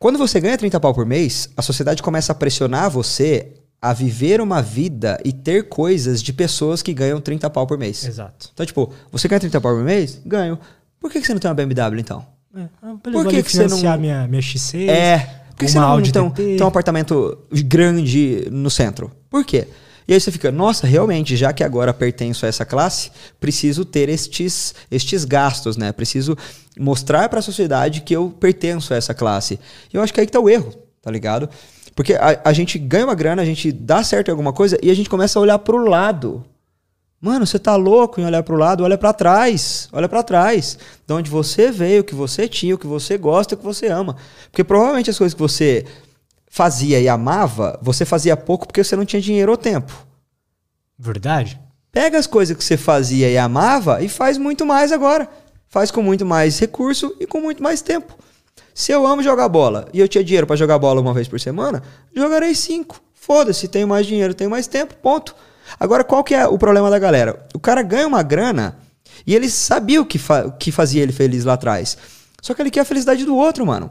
Quando 0.00 0.18
você 0.18 0.40
ganha 0.40 0.58
30 0.58 0.80
pau 0.80 0.92
por 0.92 1.06
mês, 1.06 1.48
a 1.56 1.62
sociedade 1.62 2.02
começa 2.02 2.32
a 2.32 2.34
pressionar 2.34 2.90
você 2.90 3.52
a 3.80 3.92
viver 3.92 4.40
uma 4.40 4.60
vida 4.60 5.16
e 5.24 5.32
ter 5.32 5.68
coisas 5.68 6.20
de 6.20 6.32
pessoas 6.32 6.82
que 6.82 6.92
ganham 6.92 7.20
30 7.20 7.48
pau 7.48 7.64
por 7.64 7.78
mês. 7.78 8.04
Exato. 8.04 8.50
Então, 8.52 8.66
tipo, 8.66 8.92
você 9.12 9.28
ganha 9.28 9.38
30 9.38 9.60
pau 9.60 9.76
por 9.76 9.84
mês? 9.84 10.20
Ganho. 10.26 10.58
Por 10.98 11.08
que 11.08 11.20
que 11.20 11.26
você 11.28 11.34
não 11.34 11.40
tem 11.40 11.48
uma 11.48 11.54
BMW, 11.54 12.00
então? 12.00 12.26
É, 12.56 12.66
Por 13.00 13.28
que 13.28 13.44
que 13.44 13.52
você 13.52 13.62
financiar 13.62 13.92
não- 13.94 14.00
minha, 14.00 14.26
minha 14.26 14.42
X6. 14.42 14.88
É. 14.88 15.41
Por 15.56 15.58
que 15.58 15.64
uma 15.66 15.70
você 15.70 15.78
não 15.78 15.88
Audi 15.88 16.12
tem, 16.12 16.22
um- 16.22 16.30
TT? 16.30 16.56
tem 16.56 16.62
um 16.62 16.68
apartamento 16.68 17.38
grande 17.64 18.46
no 18.50 18.70
centro? 18.70 19.10
Por 19.30 19.44
quê? 19.44 19.68
E 20.06 20.12
aí 20.14 20.20
você 20.20 20.32
fica, 20.32 20.50
nossa, 20.50 20.86
realmente, 20.86 21.36
já 21.36 21.52
que 21.52 21.62
agora 21.62 21.94
pertenço 21.94 22.44
a 22.44 22.48
essa 22.48 22.64
classe, 22.64 23.10
preciso 23.38 23.84
ter 23.84 24.08
estes, 24.08 24.74
estes 24.90 25.24
gastos, 25.24 25.76
né? 25.76 25.92
Preciso 25.92 26.36
mostrar 26.78 27.28
para 27.28 27.38
a 27.38 27.42
sociedade 27.42 28.00
que 28.00 28.14
eu 28.14 28.34
pertenço 28.40 28.92
a 28.92 28.96
essa 28.96 29.14
classe. 29.14 29.60
E 29.92 29.96
eu 29.96 30.02
acho 30.02 30.12
que 30.12 30.18
aí 30.20 30.26
que 30.26 30.32
tá 30.32 30.40
o 30.40 30.50
erro, 30.50 30.74
tá 31.00 31.10
ligado? 31.10 31.48
Porque 31.94 32.14
a, 32.14 32.40
a 32.44 32.52
gente 32.52 32.78
ganha 32.78 33.04
uma 33.04 33.14
grana, 33.14 33.42
a 33.42 33.44
gente 33.44 33.70
dá 33.70 34.02
certo 34.02 34.28
em 34.28 34.30
alguma 34.32 34.52
coisa 34.52 34.76
e 34.82 34.90
a 34.90 34.94
gente 34.94 35.08
começa 35.08 35.38
a 35.38 35.42
olhar 35.42 35.58
pro 35.60 35.78
lado. 35.86 36.44
Mano, 37.22 37.46
você 37.46 37.56
tá 37.56 37.76
louco 37.76 38.20
em 38.20 38.24
olhar 38.24 38.42
pro 38.42 38.56
lado? 38.56 38.82
Olha 38.82 38.98
pra 38.98 39.12
trás. 39.12 39.88
Olha 39.92 40.08
pra 40.08 40.24
trás. 40.24 40.76
De 41.06 41.14
onde 41.14 41.30
você 41.30 41.70
veio, 41.70 42.00
o 42.00 42.04
que 42.04 42.16
você 42.16 42.48
tinha, 42.48 42.74
o 42.74 42.78
que 42.78 42.86
você 42.86 43.16
gosta, 43.16 43.54
o 43.54 43.58
que 43.58 43.64
você 43.64 43.86
ama. 43.86 44.16
Porque 44.50 44.64
provavelmente 44.64 45.08
as 45.08 45.16
coisas 45.16 45.32
que 45.32 45.40
você 45.40 45.86
fazia 46.48 47.00
e 47.00 47.08
amava, 47.08 47.78
você 47.80 48.04
fazia 48.04 48.36
pouco 48.36 48.66
porque 48.66 48.82
você 48.82 48.96
não 48.96 49.04
tinha 49.04 49.22
dinheiro 49.22 49.52
ou 49.52 49.56
tempo. 49.56 49.92
Verdade? 50.98 51.60
Pega 51.92 52.18
as 52.18 52.26
coisas 52.26 52.56
que 52.56 52.64
você 52.64 52.76
fazia 52.76 53.30
e 53.30 53.38
amava 53.38 54.02
e 54.02 54.08
faz 54.08 54.36
muito 54.36 54.66
mais 54.66 54.90
agora. 54.90 55.28
Faz 55.68 55.92
com 55.92 56.02
muito 56.02 56.26
mais 56.26 56.58
recurso 56.58 57.14
e 57.20 57.26
com 57.26 57.40
muito 57.40 57.62
mais 57.62 57.80
tempo. 57.82 58.18
Se 58.74 58.90
eu 58.90 59.06
amo 59.06 59.22
jogar 59.22 59.48
bola 59.48 59.86
e 59.92 60.00
eu 60.00 60.08
tinha 60.08 60.24
dinheiro 60.24 60.46
pra 60.46 60.56
jogar 60.56 60.76
bola 60.76 61.00
uma 61.00 61.14
vez 61.14 61.28
por 61.28 61.38
semana, 61.38 61.84
jogarei 62.12 62.52
cinco. 62.52 63.00
Foda-se, 63.14 63.68
tenho 63.68 63.86
mais 63.86 64.06
dinheiro, 64.06 64.34
tenho 64.34 64.50
mais 64.50 64.66
tempo, 64.66 64.96
ponto. 64.96 65.36
Agora, 65.78 66.04
qual 66.04 66.22
que 66.24 66.34
é 66.34 66.46
o 66.46 66.58
problema 66.58 66.90
da 66.90 66.98
galera? 66.98 67.44
O 67.54 67.58
cara 67.58 67.82
ganha 67.82 68.06
uma 68.06 68.22
grana 68.22 68.76
e 69.26 69.34
ele 69.34 69.48
sabia 69.48 70.00
o 70.00 70.06
que, 70.06 70.18
fa- 70.18 70.50
que 70.50 70.70
fazia 70.72 71.02
ele 71.02 71.12
feliz 71.12 71.44
lá 71.44 71.54
atrás. 71.54 71.96
Só 72.40 72.54
que 72.54 72.62
ele 72.62 72.70
quer 72.70 72.80
a 72.80 72.84
felicidade 72.84 73.24
do 73.24 73.36
outro, 73.36 73.64
mano. 73.64 73.90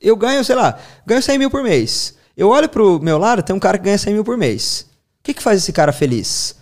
Eu 0.00 0.16
ganho, 0.16 0.44
sei 0.44 0.54
lá, 0.56 0.78
ganho 1.06 1.22
100 1.22 1.38
mil 1.38 1.50
por 1.50 1.62
mês. 1.62 2.14
Eu 2.36 2.48
olho 2.48 2.68
pro 2.68 3.00
meu 3.00 3.16
lado, 3.18 3.42
tem 3.42 3.54
um 3.56 3.60
cara 3.60 3.78
que 3.78 3.84
ganha 3.84 3.96
100 3.98 4.14
mil 4.14 4.24
por 4.24 4.36
mês. 4.36 4.86
O 5.20 5.22
que, 5.22 5.32
que 5.34 5.42
faz 5.42 5.58
esse 5.62 5.72
cara 5.72 5.92
feliz? 5.92 6.56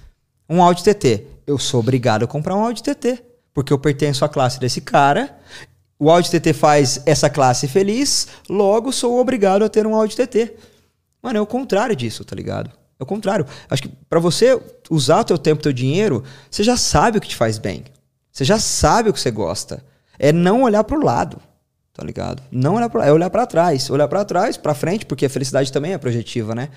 Um 0.48 0.62
Audi 0.62 0.82
TT. 0.84 1.24
Eu 1.46 1.58
sou 1.58 1.80
obrigado 1.80 2.24
a 2.24 2.28
comprar 2.28 2.54
um 2.54 2.64
Audi 2.64 2.82
TT. 2.82 3.22
Porque 3.52 3.72
eu 3.72 3.78
pertenço 3.78 4.24
à 4.24 4.28
classe 4.28 4.58
desse 4.60 4.80
cara. 4.80 5.36
O 5.98 6.10
Audi 6.10 6.30
TT 6.30 6.52
faz 6.52 7.00
essa 7.06 7.28
classe 7.30 7.66
feliz. 7.68 8.28
Logo, 8.48 8.92
sou 8.92 9.18
obrigado 9.18 9.64
a 9.64 9.68
ter 9.68 9.86
um 9.86 9.94
Audi 9.94 10.16
TT. 10.16 10.54
Mano, 11.22 11.38
é 11.38 11.40
o 11.40 11.46
contrário 11.46 11.96
disso, 11.96 12.24
tá 12.24 12.36
ligado? 12.36 12.70
É 12.98 13.02
o 13.02 13.06
contrário. 13.06 13.46
Acho 13.68 13.82
que 13.82 13.88
pra 14.08 14.20
você 14.20 14.60
usar 14.90 15.20
o 15.20 15.24
teu 15.24 15.38
tempo, 15.38 15.62
teu 15.62 15.72
dinheiro, 15.72 16.22
você 16.50 16.62
já 16.62 16.76
sabe 16.76 17.18
o 17.18 17.20
que 17.20 17.28
te 17.28 17.36
faz 17.36 17.58
bem. 17.58 17.84
Você 18.30 18.44
já 18.44 18.58
sabe 18.58 19.10
o 19.10 19.12
que 19.12 19.20
você 19.20 19.30
gosta. 19.30 19.84
É 20.18 20.32
não 20.32 20.62
olhar 20.62 20.84
pro 20.84 21.04
lado, 21.04 21.38
tá 21.92 22.04
ligado? 22.04 22.42
Não 22.50 22.74
olhar 22.74 22.92
lado, 22.92 23.08
é 23.08 23.12
olhar 23.12 23.30
pra 23.30 23.46
trás. 23.46 23.90
Olhar 23.90 24.08
pra 24.08 24.24
trás, 24.24 24.56
pra 24.56 24.74
frente, 24.74 25.06
porque 25.06 25.26
a 25.26 25.30
felicidade 25.30 25.72
também 25.72 25.92
é 25.92 25.98
projetiva, 25.98 26.54
né? 26.54 26.68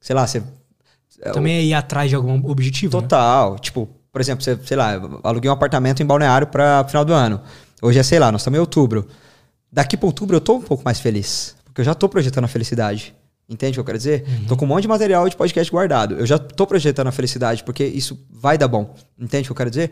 Sei 0.00 0.14
lá, 0.14 0.26
você... 0.26 0.42
é, 1.20 1.30
Também 1.30 1.56
é 1.56 1.62
ir 1.62 1.74
atrás 1.74 2.10
de 2.10 2.16
algum 2.16 2.34
objetivo, 2.48 2.96
né? 2.96 3.02
Total. 3.02 3.58
Tipo, 3.58 3.88
por 4.12 4.20
exemplo, 4.20 4.44
você, 4.44 4.58
sei 4.64 4.76
lá, 4.76 4.92
aluguei 5.22 5.50
um 5.50 5.54
apartamento 5.54 6.02
em 6.02 6.06
Balneário 6.06 6.46
para 6.46 6.84
final 6.84 7.04
do 7.04 7.12
ano. 7.12 7.40
Hoje 7.82 7.98
é, 7.98 8.02
sei 8.02 8.18
lá, 8.18 8.30
nós 8.32 8.42
estamos 8.42 8.56
em 8.56 8.60
outubro. 8.60 9.06
Daqui 9.70 9.96
para 9.96 10.06
outubro 10.06 10.36
eu 10.36 10.40
tô 10.40 10.56
um 10.56 10.62
pouco 10.62 10.82
mais 10.84 11.00
feliz. 11.00 11.54
Porque 11.64 11.80
eu 11.80 11.84
já 11.84 11.94
tô 11.94 12.08
projetando 12.08 12.44
a 12.44 12.48
felicidade. 12.48 13.14
Entende 13.48 13.72
o 13.72 13.74
que 13.76 13.80
eu 13.80 13.84
quero 13.84 13.98
dizer? 13.98 14.26
Tô 14.46 14.56
com 14.56 14.66
um 14.66 14.68
monte 14.68 14.82
de 14.82 14.88
material 14.88 15.26
de 15.26 15.34
podcast 15.34 15.70
guardado. 15.72 16.16
Eu 16.16 16.26
já 16.26 16.38
tô 16.38 16.66
projetando 16.66 17.06
a 17.06 17.12
felicidade, 17.12 17.64
porque 17.64 17.82
isso 17.82 18.18
vai 18.30 18.58
dar 18.58 18.68
bom. 18.68 18.94
Entende 19.18 19.44
o 19.44 19.46
que 19.46 19.52
eu 19.52 19.56
quero 19.56 19.70
dizer? 19.70 19.90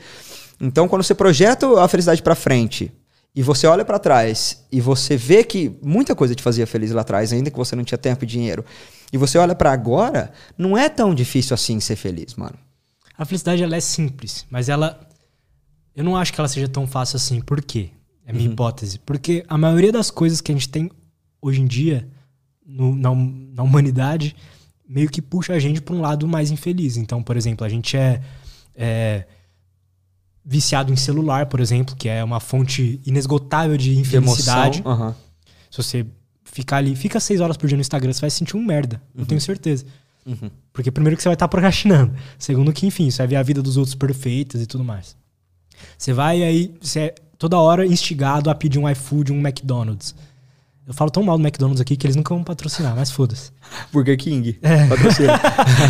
Então, 0.61 0.87
quando 0.87 1.03
você 1.03 1.15
projeta 1.15 1.67
a 1.81 1.89
felicidade 1.89 2.23
para 2.23 2.35
frente 2.35 2.93
e 3.35 3.43
você 3.43 3.67
olha 3.67 3.83
para 3.83 3.99
trás 3.99 4.67
e 4.71 4.79
você 4.79 5.17
vê 5.17 5.43
que 5.43 5.75
muita 5.83 6.15
coisa 6.15 6.35
te 6.35 6.43
fazia 6.43 6.67
feliz 6.67 6.91
lá 6.91 7.01
atrás, 7.01 7.33
ainda 7.33 7.51
que 7.51 7.57
você 7.57 7.75
não 7.75 7.83
tinha 7.83 7.97
tempo 7.97 8.25
e 8.25 8.27
dinheiro, 8.27 8.63
e 9.11 9.17
você 9.17 9.39
olha 9.39 9.55
para 9.55 9.73
agora, 9.73 10.33
não 10.59 10.77
é 10.77 10.91
tão 10.91 11.15
difícil 11.15 11.55
assim 11.55 11.81
ser 11.81 11.97
feliz, 11.97 12.35
mano. 12.35 12.59
A 13.17 13.25
felicidade 13.25 13.63
ela 13.63 13.77
é 13.77 13.81
simples, 13.81 14.45
mas 14.51 14.69
ela. 14.69 15.01
Eu 15.95 16.05
não 16.05 16.15
acho 16.15 16.31
que 16.31 16.39
ela 16.39 16.49
seja 16.49 16.69
tão 16.69 16.87
fácil 16.87 17.17
assim. 17.17 17.41
Por 17.41 17.63
quê? 17.63 17.89
É 18.27 18.31
a 18.31 18.35
minha 18.35 18.51
hipótese. 18.51 18.99
Porque 18.99 19.45
a 19.49 19.57
maioria 19.57 19.91
das 19.91 20.11
coisas 20.11 20.43
que 20.43 20.53
a 20.53 20.55
gente 20.55 20.69
tem 20.69 20.91
hoje 21.41 21.63
em 21.63 21.67
dia 21.67 22.07
no- 22.67 22.95
na, 22.97 23.11
na 23.15 23.63
humanidade 23.63 24.35
meio 24.89 25.09
que 25.11 25.21
puxa 25.23 25.53
a 25.53 25.59
gente 25.59 25.81
para 25.81 25.95
um 25.95 26.01
lado 26.01 26.27
mais 26.29 26.51
infeliz. 26.51 26.97
Então, 26.97 27.23
por 27.23 27.37
exemplo, 27.37 27.65
a 27.67 27.69
gente 27.69 27.97
é, 27.97 28.21
é 28.75 29.27
viciado 30.45 30.93
em 30.93 30.97
celular, 30.97 31.47
por 31.47 31.61
exemplo, 31.61 31.97
que 31.97 32.09
é 32.09 32.23
uma 32.23 32.39
fonte 32.41 33.01
inesgotável 33.05 33.77
de 33.77 33.97
infelicidade. 33.99 34.81
De 34.81 34.87
emoção. 34.87 35.07
Uhum. 35.09 35.15
Se 35.71 35.77
você 35.83 36.07
ficar 36.45 36.77
ali, 36.77 36.95
fica 36.95 37.19
seis 37.19 37.41
horas 37.41 37.57
por 37.57 37.67
dia 37.67 37.77
no 37.77 37.81
Instagram, 37.81 38.13
você 38.13 38.21
vai 38.21 38.31
se 38.31 38.37
sentir 38.37 38.57
um 38.57 38.65
merda. 38.65 39.03
Uhum. 39.15 39.23
Eu 39.23 39.27
tenho 39.27 39.41
certeza. 39.41 39.85
Uhum. 40.25 40.51
Porque 40.73 40.91
primeiro 40.91 41.17
que 41.17 41.23
você 41.23 41.29
vai 41.29 41.35
estar 41.35 41.49
procrastinando. 41.49 42.15
Segundo 42.39 42.73
que, 42.73 42.87
enfim, 42.87 43.11
você 43.11 43.19
vai 43.19 43.27
ver 43.29 43.37
a 43.37 43.43
vida 43.43 43.61
dos 43.63 43.77
outros 43.77 43.95
perfeitas 43.95 44.63
e 44.63 44.67
tudo 44.67 44.85
mais. 44.85 45.17
Você 45.99 46.13
vai 46.13 46.43
aí, 46.43 46.75
você 46.81 47.01
é 47.01 47.15
toda 47.39 47.59
hora 47.59 47.85
instigado 47.85 48.49
a 48.49 48.55
pedir 48.55 48.79
um 48.79 48.89
iFood, 48.89 49.33
um 49.33 49.41
McDonald's. 49.47 50.15
Eu 50.87 50.95
falo 50.95 51.11
tão 51.11 51.23
mal 51.23 51.37
do 51.37 51.45
McDonald's 51.45 51.81
aqui 51.81 51.97
que 51.97 52.07
eles 52.07 52.15
nunca 52.15 52.33
vão 52.33 52.45
patrocinar, 52.45 52.95
mas 52.95 53.11
foda-se. 53.11 53.51
Burger 53.93 54.17
King. 54.17 54.59
É. 54.63 54.87
Patrocina. 54.87 55.41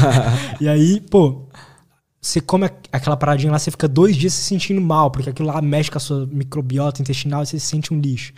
e 0.59 0.67
aí, 0.67 1.01
pô, 1.01 1.47
você 2.21 2.41
come 2.41 2.67
aquela 2.91 3.17
paradinha 3.17 3.53
lá, 3.53 3.59
você 3.59 3.71
fica 3.71 3.87
dois 3.87 4.17
dias 4.17 4.33
se 4.33 4.43
sentindo 4.43 4.81
mal, 4.81 5.11
porque 5.11 5.31
aquilo 5.31 5.49
lá 5.49 5.61
mexe 5.61 5.91
com 5.91 5.99
a 5.99 6.01
sua 6.01 6.27
microbiota 6.27 7.03
intestinal 7.03 7.43
e 7.43 7.47
você 7.47 7.59
se 7.61 7.67
sente 7.67 7.93
um 7.93 8.01
lixo. 8.01 8.33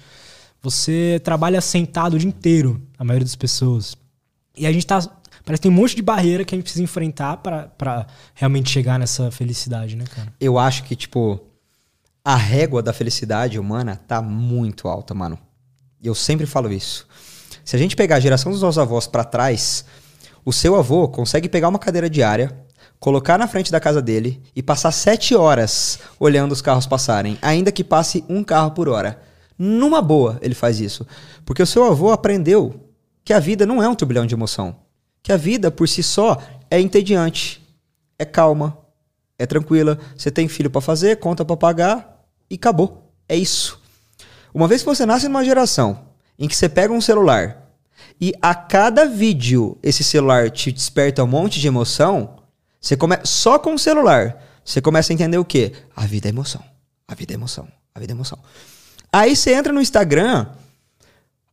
Você 0.60 1.20
trabalha 1.22 1.60
sentado 1.60 2.14
o 2.14 2.18
dia 2.18 2.28
inteiro, 2.28 2.82
a 2.98 3.04
maioria 3.04 3.24
das 3.24 3.36
pessoas. 3.36 3.96
E 4.56 4.66
a 4.66 4.72
gente 4.72 4.86
tá. 4.86 4.98
Parece 5.44 5.62
que 5.62 5.68
tem 5.68 5.70
um 5.70 5.80
monte 5.80 5.94
de 5.94 6.02
barreira 6.02 6.44
que 6.44 6.54
a 6.54 6.56
gente 6.56 6.64
precisa 6.64 6.82
enfrentar 6.82 7.36
para 7.38 8.06
realmente 8.34 8.68
chegar 8.68 8.98
nessa 8.98 9.30
felicidade, 9.30 9.96
né, 9.96 10.04
cara? 10.04 10.34
Eu 10.38 10.58
acho 10.58 10.82
que, 10.82 10.94
tipo, 10.94 11.40
a 12.22 12.36
régua 12.36 12.82
da 12.82 12.92
felicidade 12.92 13.58
humana 13.58 13.96
tá 13.96 14.20
muito 14.20 14.88
alta, 14.88 15.14
mano. 15.14 15.38
Eu 16.02 16.14
sempre 16.14 16.46
falo 16.46 16.72
isso. 16.72 17.06
Se 17.64 17.76
a 17.76 17.78
gente 17.78 17.96
pegar 17.96 18.16
a 18.16 18.20
geração 18.20 18.52
dos 18.52 18.62
nossos 18.62 18.78
avós 18.78 19.06
para 19.06 19.24
trás, 19.24 19.84
o 20.44 20.52
seu 20.52 20.76
avô 20.76 21.08
consegue 21.08 21.48
pegar 21.48 21.68
uma 21.68 21.78
cadeira 21.78 22.08
diária, 22.08 22.56
colocar 22.98 23.38
na 23.38 23.46
frente 23.46 23.70
da 23.70 23.80
casa 23.80 24.00
dele 24.00 24.42
e 24.54 24.62
passar 24.62 24.92
sete 24.92 25.34
horas 25.34 25.98
olhando 26.18 26.52
os 26.52 26.62
carros 26.62 26.86
passarem, 26.86 27.36
ainda 27.42 27.72
que 27.72 27.84
passe 27.84 28.24
um 28.28 28.42
carro 28.42 28.70
por 28.70 28.88
hora. 28.88 29.20
Numa 29.58 30.00
boa, 30.00 30.38
ele 30.40 30.54
faz 30.54 30.80
isso. 30.80 31.06
Porque 31.44 31.62
o 31.62 31.66
seu 31.66 31.84
avô 31.84 32.10
aprendeu 32.10 32.88
que 33.24 33.32
a 33.32 33.40
vida 33.40 33.66
não 33.66 33.82
é 33.82 33.88
um 33.88 33.94
turbilhão 33.94 34.24
de 34.24 34.34
emoção. 34.34 34.76
Que 35.22 35.32
a 35.32 35.36
vida, 35.36 35.70
por 35.70 35.88
si 35.88 36.02
só, 36.02 36.40
é 36.70 36.80
entediante, 36.80 37.62
é 38.18 38.24
calma, 38.24 38.78
é 39.38 39.44
tranquila. 39.46 39.98
Você 40.16 40.30
tem 40.30 40.48
filho 40.48 40.70
para 40.70 40.80
fazer, 40.80 41.18
conta 41.18 41.44
para 41.44 41.56
pagar, 41.56 42.24
e 42.48 42.54
acabou. 42.54 43.12
É 43.28 43.36
isso. 43.36 43.77
Uma 44.52 44.68
vez 44.68 44.82
que 44.82 44.86
você 44.86 45.04
nasce 45.04 45.28
numa 45.28 45.44
geração 45.44 46.06
em 46.38 46.48
que 46.48 46.56
você 46.56 46.68
pega 46.68 46.92
um 46.92 47.00
celular 47.00 47.68
e 48.20 48.32
a 48.40 48.54
cada 48.54 49.04
vídeo 49.04 49.76
esse 49.82 50.02
celular 50.02 50.50
te 50.50 50.72
desperta 50.72 51.22
um 51.22 51.26
monte 51.26 51.60
de 51.60 51.66
emoção, 51.66 52.36
você 52.80 52.96
come... 52.96 53.16
só 53.24 53.58
com 53.58 53.74
o 53.74 53.78
celular, 53.78 54.42
você 54.64 54.80
começa 54.80 55.12
a 55.12 55.14
entender 55.14 55.38
o 55.38 55.44
quê? 55.44 55.72
A 55.94 56.06
vida 56.06 56.28
é 56.28 56.30
emoção. 56.30 56.62
A 57.06 57.14
vida 57.14 57.32
é 57.32 57.36
emoção. 57.36 57.68
A 57.94 58.00
vida 58.00 58.12
é 58.12 58.14
emoção. 58.14 58.38
Aí 59.12 59.34
você 59.34 59.54
entra 59.54 59.72
no 59.72 59.80
Instagram, 59.80 60.46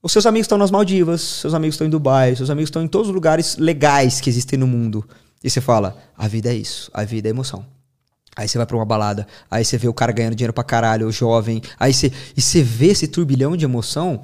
os 0.01 0.11
seus 0.11 0.25
amigos 0.25 0.45
estão 0.45 0.57
nas 0.57 0.69
Maldivas, 0.69 1.21
seus 1.21 1.53
amigos 1.53 1.75
estão 1.75 1.87
em 1.87 1.89
Dubai, 1.89 2.35
seus 2.35 2.49
amigos 2.49 2.67
estão 2.67 2.83
em 2.83 2.87
todos 2.87 3.07
os 3.07 3.15
lugares 3.15 3.57
legais 3.57 4.19
que 4.21 4.29
existem 4.29 4.59
no 4.59 4.67
mundo. 4.67 5.07
E 5.43 5.49
você 5.49 5.61
fala: 5.61 5.97
a 6.17 6.27
vida 6.27 6.49
é 6.49 6.53
isso, 6.53 6.91
a 6.93 7.03
vida 7.03 7.27
é 7.27 7.31
emoção. 7.31 7.65
Aí 8.35 8.47
você 8.47 8.57
vai 8.57 8.67
pra 8.67 8.75
uma 8.75 8.85
balada, 8.85 9.25
aí 9.49 9.63
você 9.63 9.77
vê 9.77 9.87
o 9.87 9.93
cara 9.93 10.11
ganhando 10.11 10.35
dinheiro 10.35 10.51
pra 10.51 10.63
caralho, 10.63 11.07
o 11.07 11.11
jovem, 11.11 11.61
aí 11.79 11.93
você, 11.93 12.11
e 12.35 12.41
você 12.41 12.61
vê 12.61 12.87
esse 12.87 13.07
turbilhão 13.07 13.55
de 13.55 13.63
emoção, 13.63 14.21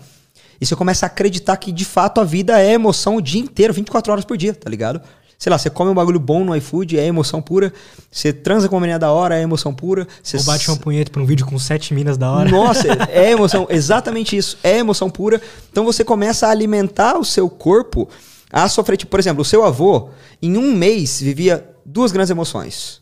e 0.59 0.65
você 0.65 0.75
começa 0.75 1.05
a 1.05 1.07
acreditar 1.07 1.55
que 1.55 1.71
de 1.71 1.85
fato 1.85 2.19
a 2.19 2.23
vida 2.25 2.61
é 2.61 2.73
emoção 2.73 3.15
o 3.15 3.21
dia 3.21 3.39
inteiro, 3.39 3.73
24 3.73 4.11
horas 4.11 4.25
por 4.25 4.35
dia, 4.35 4.53
tá 4.53 4.69
ligado? 4.69 5.01
Sei 5.39 5.49
lá, 5.49 5.57
você 5.57 5.71
come 5.71 5.89
um 5.89 5.95
bagulho 5.95 6.19
bom 6.19 6.45
no 6.45 6.55
iFood, 6.55 6.99
é 6.99 7.05
emoção 7.07 7.41
pura. 7.41 7.73
Você 8.11 8.31
transa 8.31 8.69
com 8.69 8.75
uma 8.75 8.81
menina 8.81 8.99
da 8.99 9.11
hora, 9.11 9.35
é 9.35 9.41
emoção 9.41 9.73
pura. 9.73 10.07
Você 10.21 10.37
Ou 10.37 10.43
bate 10.43 10.69
uma 10.69 10.77
punheta 10.77 11.09
pra 11.09 11.19
um 11.19 11.25
vídeo 11.25 11.47
com 11.47 11.57
sete 11.57 11.95
minas 11.95 12.15
da 12.15 12.29
hora. 12.29 12.51
Nossa, 12.51 12.87
é 13.09 13.31
emoção, 13.31 13.65
exatamente 13.67 14.37
isso. 14.37 14.59
É 14.63 14.77
emoção 14.77 15.09
pura. 15.09 15.41
Então 15.71 15.83
você 15.83 16.03
começa 16.03 16.45
a 16.45 16.51
alimentar 16.51 17.17
o 17.17 17.25
seu 17.25 17.49
corpo 17.49 18.07
a 18.53 18.69
sofrer. 18.69 18.97
Tipo, 18.97 19.09
por 19.09 19.19
exemplo, 19.19 19.41
o 19.41 19.45
seu 19.45 19.65
avô, 19.65 20.09
em 20.43 20.57
um 20.57 20.75
mês, 20.75 21.19
vivia 21.19 21.67
duas 21.83 22.11
grandes 22.11 22.29
emoções 22.29 23.00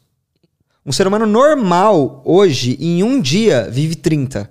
um 0.85 0.91
ser 0.91 1.07
humano 1.07 1.25
normal, 1.25 2.21
hoje, 2.25 2.77
em 2.79 3.03
um 3.03 3.21
dia, 3.21 3.69
vive 3.69 3.95
30. 3.95 4.49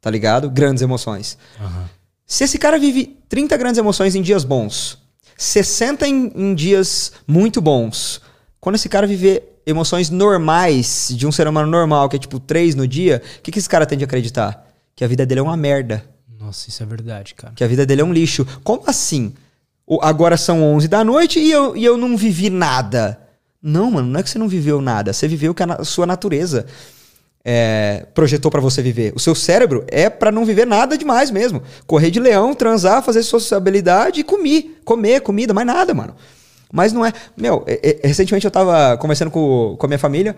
Tá 0.00 0.10
ligado? 0.10 0.50
Grandes 0.50 0.82
emoções. 0.82 1.38
Uhum. 1.60 1.84
Se 2.26 2.44
esse 2.44 2.58
cara 2.58 2.78
vive 2.78 3.18
30 3.28 3.56
grandes 3.56 3.78
emoções 3.78 4.14
em 4.14 4.22
dias 4.22 4.44
bons, 4.44 4.98
60 5.36 6.06
em, 6.06 6.32
em 6.34 6.54
dias 6.54 7.12
muito 7.26 7.60
bons, 7.60 8.20
quando 8.60 8.76
esse 8.76 8.88
cara 8.88 9.06
viver 9.06 9.60
emoções 9.66 10.10
normais 10.10 11.12
de 11.14 11.26
um 11.26 11.32
ser 11.32 11.48
humano 11.48 11.70
normal, 11.70 12.08
que 12.08 12.16
é 12.16 12.18
tipo 12.18 12.38
3 12.38 12.74
no 12.74 12.86
dia, 12.86 13.22
o 13.38 13.42
que, 13.42 13.50
que 13.50 13.58
esse 13.58 13.68
cara 13.68 13.86
tem 13.86 13.98
de 13.98 14.04
acreditar? 14.04 14.66
Que 14.94 15.04
a 15.04 15.08
vida 15.08 15.26
dele 15.26 15.40
é 15.40 15.42
uma 15.42 15.56
merda. 15.56 16.04
Nossa, 16.38 16.68
isso 16.68 16.82
é 16.82 16.86
verdade, 16.86 17.34
cara. 17.34 17.54
Que 17.54 17.64
a 17.64 17.66
vida 17.66 17.86
dele 17.86 18.02
é 18.02 18.04
um 18.04 18.12
lixo. 18.12 18.46
Como 18.62 18.82
assim? 18.86 19.34
Agora 20.00 20.36
são 20.36 20.62
11 20.62 20.88
da 20.88 21.02
noite 21.02 21.38
e 21.38 21.50
eu, 21.50 21.76
e 21.76 21.84
eu 21.84 21.96
não 21.96 22.16
vivi 22.16 22.48
nada. 22.50 23.18
Não, 23.66 23.90
mano, 23.90 24.08
não 24.08 24.20
é 24.20 24.22
que 24.22 24.28
você 24.28 24.38
não 24.38 24.46
viveu 24.46 24.82
nada. 24.82 25.10
Você 25.10 25.26
viveu 25.26 25.52
o 25.52 25.54
que 25.54 25.62
a 25.62 25.82
sua 25.84 26.04
natureza 26.04 26.66
é, 27.42 28.06
projetou 28.12 28.50
para 28.50 28.60
você 28.60 28.82
viver. 28.82 29.14
O 29.16 29.18
seu 29.18 29.34
cérebro 29.34 29.86
é 29.88 30.10
para 30.10 30.30
não 30.30 30.44
viver 30.44 30.66
nada 30.66 30.98
demais 30.98 31.30
mesmo. 31.30 31.62
Correr 31.86 32.10
de 32.10 32.20
leão, 32.20 32.54
transar, 32.54 33.02
fazer 33.02 33.22
sociabilidade 33.22 34.20
e 34.20 34.22
comer. 34.22 34.82
Comer, 34.84 35.22
comida, 35.22 35.54
mais 35.54 35.66
nada, 35.66 35.94
mano. 35.94 36.14
Mas 36.70 36.92
não 36.92 37.06
é. 37.06 37.12
Meu, 37.34 37.64
é, 37.66 38.00
é, 38.02 38.06
recentemente 38.06 38.44
eu 38.44 38.50
tava 38.50 38.98
conversando 38.98 39.30
com, 39.30 39.76
com 39.78 39.86
a 39.86 39.88
minha 39.88 39.98
família. 39.98 40.36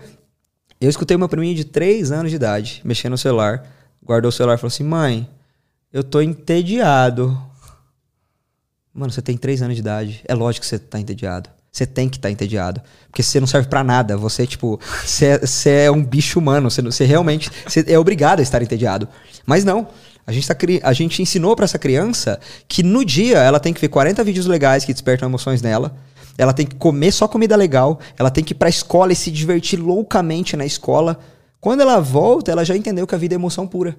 Eu 0.79 0.89
escutei 0.89 1.17
meu 1.17 1.27
priminho 1.27 1.53
de 1.53 1.65
3 1.65 2.13
anos 2.13 2.29
de 2.29 2.37
idade 2.37 2.81
mexendo 2.85 3.11
no 3.11 3.17
celular. 3.17 3.61
Guardou 4.01 4.29
o 4.29 4.31
celular 4.31 4.55
e 4.55 4.57
falou 4.57 4.69
assim: 4.69 4.85
Mãe, 4.85 5.29
eu 5.91 6.01
tô 6.01 6.21
entediado. 6.21 7.37
Mano, 8.93 9.11
você 9.11 9.21
tem 9.21 9.35
3 9.35 9.63
anos 9.63 9.75
de 9.75 9.81
idade. 9.81 10.21
É 10.25 10.33
lógico 10.33 10.61
que 10.61 10.67
você 10.69 10.79
tá 10.79 10.97
entediado. 10.97 11.56
Você 11.77 11.85
tem 11.85 12.09
que 12.09 12.17
estar 12.17 12.27
tá 12.27 12.31
entediado. 12.31 12.81
Porque 13.07 13.21
você 13.21 13.39
não 13.39 13.45
serve 13.45 13.67
para 13.67 13.83
nada. 13.83 14.17
Você, 14.17 14.47
tipo, 14.47 14.79
você 15.05 15.69
é, 15.69 15.85
é, 15.85 15.91
um 15.91 16.03
bicho 16.03 16.39
humano. 16.39 16.71
Você, 16.71 17.05
realmente 17.05 17.51
você 17.67 17.85
é 17.87 17.99
obrigado 17.99 18.39
a 18.39 18.41
estar 18.41 18.61
entediado. 18.63 19.07
Mas 19.45 19.63
não. 19.63 19.87
A 20.25 20.31
gente, 20.31 20.47
tá, 20.47 20.57
a 20.81 20.93
gente 20.93 21.21
ensinou 21.21 21.55
para 21.55 21.65
essa 21.65 21.77
criança 21.77 22.39
que 22.67 22.81
no 22.81 23.05
dia 23.05 23.37
ela 23.37 23.59
tem 23.59 23.73
que 23.73 23.79
ver 23.79 23.89
40 23.89 24.23
vídeos 24.23 24.47
legais 24.47 24.85
que 24.85 24.91
despertam 24.91 25.29
emoções 25.29 25.61
nela. 25.61 25.95
Ela 26.35 26.51
tem 26.51 26.65
que 26.65 26.75
comer 26.75 27.11
só 27.11 27.27
comida 27.27 27.55
legal. 27.55 27.99
Ela 28.17 28.31
tem 28.31 28.43
que 28.43 28.53
ir 28.53 28.55
pra 28.55 28.69
escola 28.69 29.13
e 29.13 29.15
se 29.15 29.29
divertir 29.29 29.79
loucamente 29.79 30.57
na 30.57 30.65
escola. 30.65 31.19
Quando 31.61 31.81
ela 31.81 31.99
volta, 31.99 32.51
ela 32.51 32.65
já 32.65 32.75
entendeu 32.75 33.05
que 33.05 33.13
a 33.13 33.19
vida 33.19 33.35
é 33.35 33.37
emoção 33.37 33.67
pura. 33.67 33.95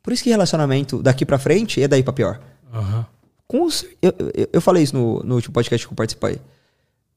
Por 0.00 0.12
isso 0.12 0.22
que 0.22 0.30
relacionamento 0.30 1.02
daqui 1.02 1.26
para 1.26 1.38
frente 1.38 1.82
é 1.82 1.88
daí 1.88 2.04
para 2.04 2.12
pior. 2.12 2.40
Uhum. 2.72 3.04
Com, 3.48 3.68
eu, 4.00 4.14
eu, 4.32 4.48
eu, 4.52 4.60
falei 4.60 4.84
isso 4.84 4.96
no, 4.96 5.24
no 5.24 5.34
último 5.34 5.52
podcast 5.52 5.84
que 5.84 5.92
eu 5.92 5.96
participei. 5.96 6.40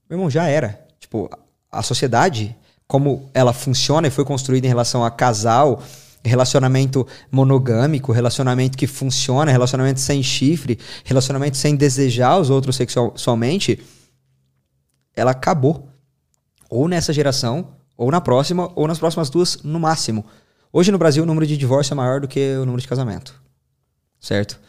Meu 0.10 0.18
irmão, 0.18 0.30
já 0.30 0.48
era. 0.48 0.86
Tipo, 1.00 1.30
a 1.72 1.84
sociedade, 1.84 2.56
como 2.88 3.30
ela 3.34 3.54
funciona 3.54 4.08
e 4.08 4.12
foi 4.12 4.24
construída 4.24 4.66
em 4.66 4.70
relação 4.70 5.04
a 5.04 5.12
casal, 5.12 5.84
relacionamento 6.24 7.06
monogâmico, 7.32 8.12
relacionamento 8.12 8.78
que 8.78 8.88
funciona, 8.88 9.52
relacionamento 9.52 10.00
sem 10.00 10.24
chifre, 10.24 10.80
relacionamento 11.04 11.58
sem 11.58 11.76
desejar 11.76 12.38
os 12.40 12.50
outros 12.50 12.76
sexualmente, 12.76 13.84
ela 15.16 15.32
acabou. 15.32 15.90
Ou 16.70 16.88
nessa 16.88 17.14
geração, 17.14 17.70
ou 17.96 18.12
na 18.12 18.22
próxima, 18.22 18.72
ou 18.76 18.88
nas 18.88 19.00
próximas 19.00 19.30
duas, 19.30 19.62
no 19.64 19.80
máximo. 19.80 20.26
Hoje 20.72 20.92
no 20.92 20.98
Brasil 20.98 21.24
o 21.24 21.26
número 21.26 21.48
de 21.48 21.58
divórcio 21.58 21.94
é 21.94 21.96
maior 21.96 22.22
do 22.22 22.28
que 22.28 22.56
o 22.56 22.66
número 22.66 22.82
de 22.82 22.88
casamento. 22.88 23.42
Certo? 24.20 24.60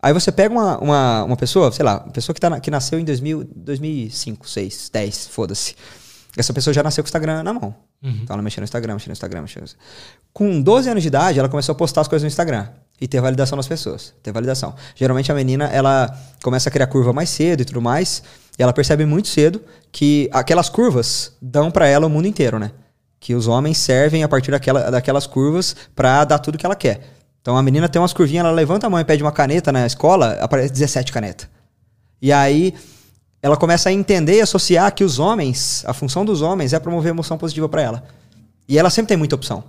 Aí 0.00 0.12
você 0.12 0.30
pega 0.30 0.54
uma, 0.54 0.78
uma, 0.78 1.24
uma 1.24 1.36
pessoa, 1.36 1.72
sei 1.72 1.84
lá, 1.84 2.02
uma 2.04 2.12
pessoa 2.12 2.34
que, 2.34 2.40
tá, 2.40 2.60
que 2.60 2.70
nasceu 2.70 3.00
em 3.00 3.04
2000, 3.04 3.50
2005, 3.54 4.42
2006, 4.42 4.90
10, 4.92 5.26
foda-se. 5.26 5.74
Essa 6.36 6.52
pessoa 6.52 6.72
já 6.72 6.84
nasceu 6.84 7.02
com 7.02 7.06
o 7.06 7.08
Instagram 7.08 7.42
na 7.42 7.52
mão. 7.52 7.74
Uhum. 8.00 8.20
Então 8.22 8.34
ela 8.34 8.42
mexendo 8.42 8.60
no 8.60 8.64
Instagram, 8.64 8.94
mexendo 8.94 9.08
no 9.08 9.12
Instagram, 9.14 9.42
mexendo 9.42 9.62
no 9.64 9.68
Com 10.32 10.62
12 10.62 10.88
anos 10.88 11.02
de 11.02 11.08
idade, 11.08 11.38
ela 11.38 11.48
começou 11.48 11.72
a 11.72 11.76
postar 11.76 12.02
as 12.02 12.08
coisas 12.08 12.22
no 12.22 12.28
Instagram. 12.28 12.68
E 13.00 13.08
ter 13.08 13.20
validação 13.20 13.56
das 13.56 13.66
pessoas. 13.66 14.14
Ter 14.22 14.32
validação. 14.32 14.74
Geralmente 14.94 15.32
a 15.32 15.34
menina, 15.34 15.66
ela 15.66 16.16
começa 16.42 16.68
a 16.68 16.72
criar 16.72 16.86
curva 16.86 17.12
mais 17.12 17.28
cedo 17.28 17.62
e 17.62 17.64
tudo 17.64 17.82
mais. 17.82 18.22
E 18.56 18.62
ela 18.62 18.72
percebe 18.72 19.04
muito 19.04 19.28
cedo 19.28 19.60
que 19.90 20.28
aquelas 20.32 20.68
curvas 20.68 21.32
dão 21.42 21.70
para 21.70 21.88
ela 21.88 22.06
o 22.06 22.10
mundo 22.10 22.26
inteiro, 22.26 22.58
né? 22.58 22.70
Que 23.18 23.34
os 23.34 23.48
homens 23.48 23.78
servem 23.78 24.22
a 24.22 24.28
partir 24.28 24.52
daquela, 24.52 24.90
daquelas 24.90 25.26
curvas 25.26 25.74
para 25.94 26.24
dar 26.24 26.38
tudo 26.38 26.58
que 26.58 26.66
ela 26.66 26.76
quer. 26.76 27.17
Então 27.40 27.56
a 27.56 27.62
menina 27.62 27.88
tem 27.88 28.00
umas 28.00 28.12
curvinhas, 28.12 28.44
ela 28.44 28.54
levanta 28.54 28.86
a 28.86 28.90
mão 28.90 29.00
e 29.00 29.04
pede 29.04 29.22
uma 29.22 29.32
caneta 29.32 29.72
na 29.72 29.86
escola, 29.86 30.38
aparece 30.40 30.72
17 30.72 31.12
canetas. 31.12 31.48
E 32.20 32.32
aí 32.32 32.74
ela 33.40 33.56
começa 33.56 33.88
a 33.88 33.92
entender 33.92 34.36
e 34.36 34.40
associar 34.40 34.92
que 34.94 35.04
os 35.04 35.18
homens, 35.18 35.84
a 35.86 35.92
função 35.92 36.24
dos 36.24 36.42
homens 36.42 36.72
é 36.72 36.80
promover 36.80 37.10
emoção 37.10 37.38
positiva 37.38 37.68
para 37.68 37.82
ela. 37.82 38.04
E 38.68 38.78
ela 38.78 38.90
sempre 38.90 39.08
tem 39.08 39.16
muita 39.16 39.34
opção. 39.34 39.64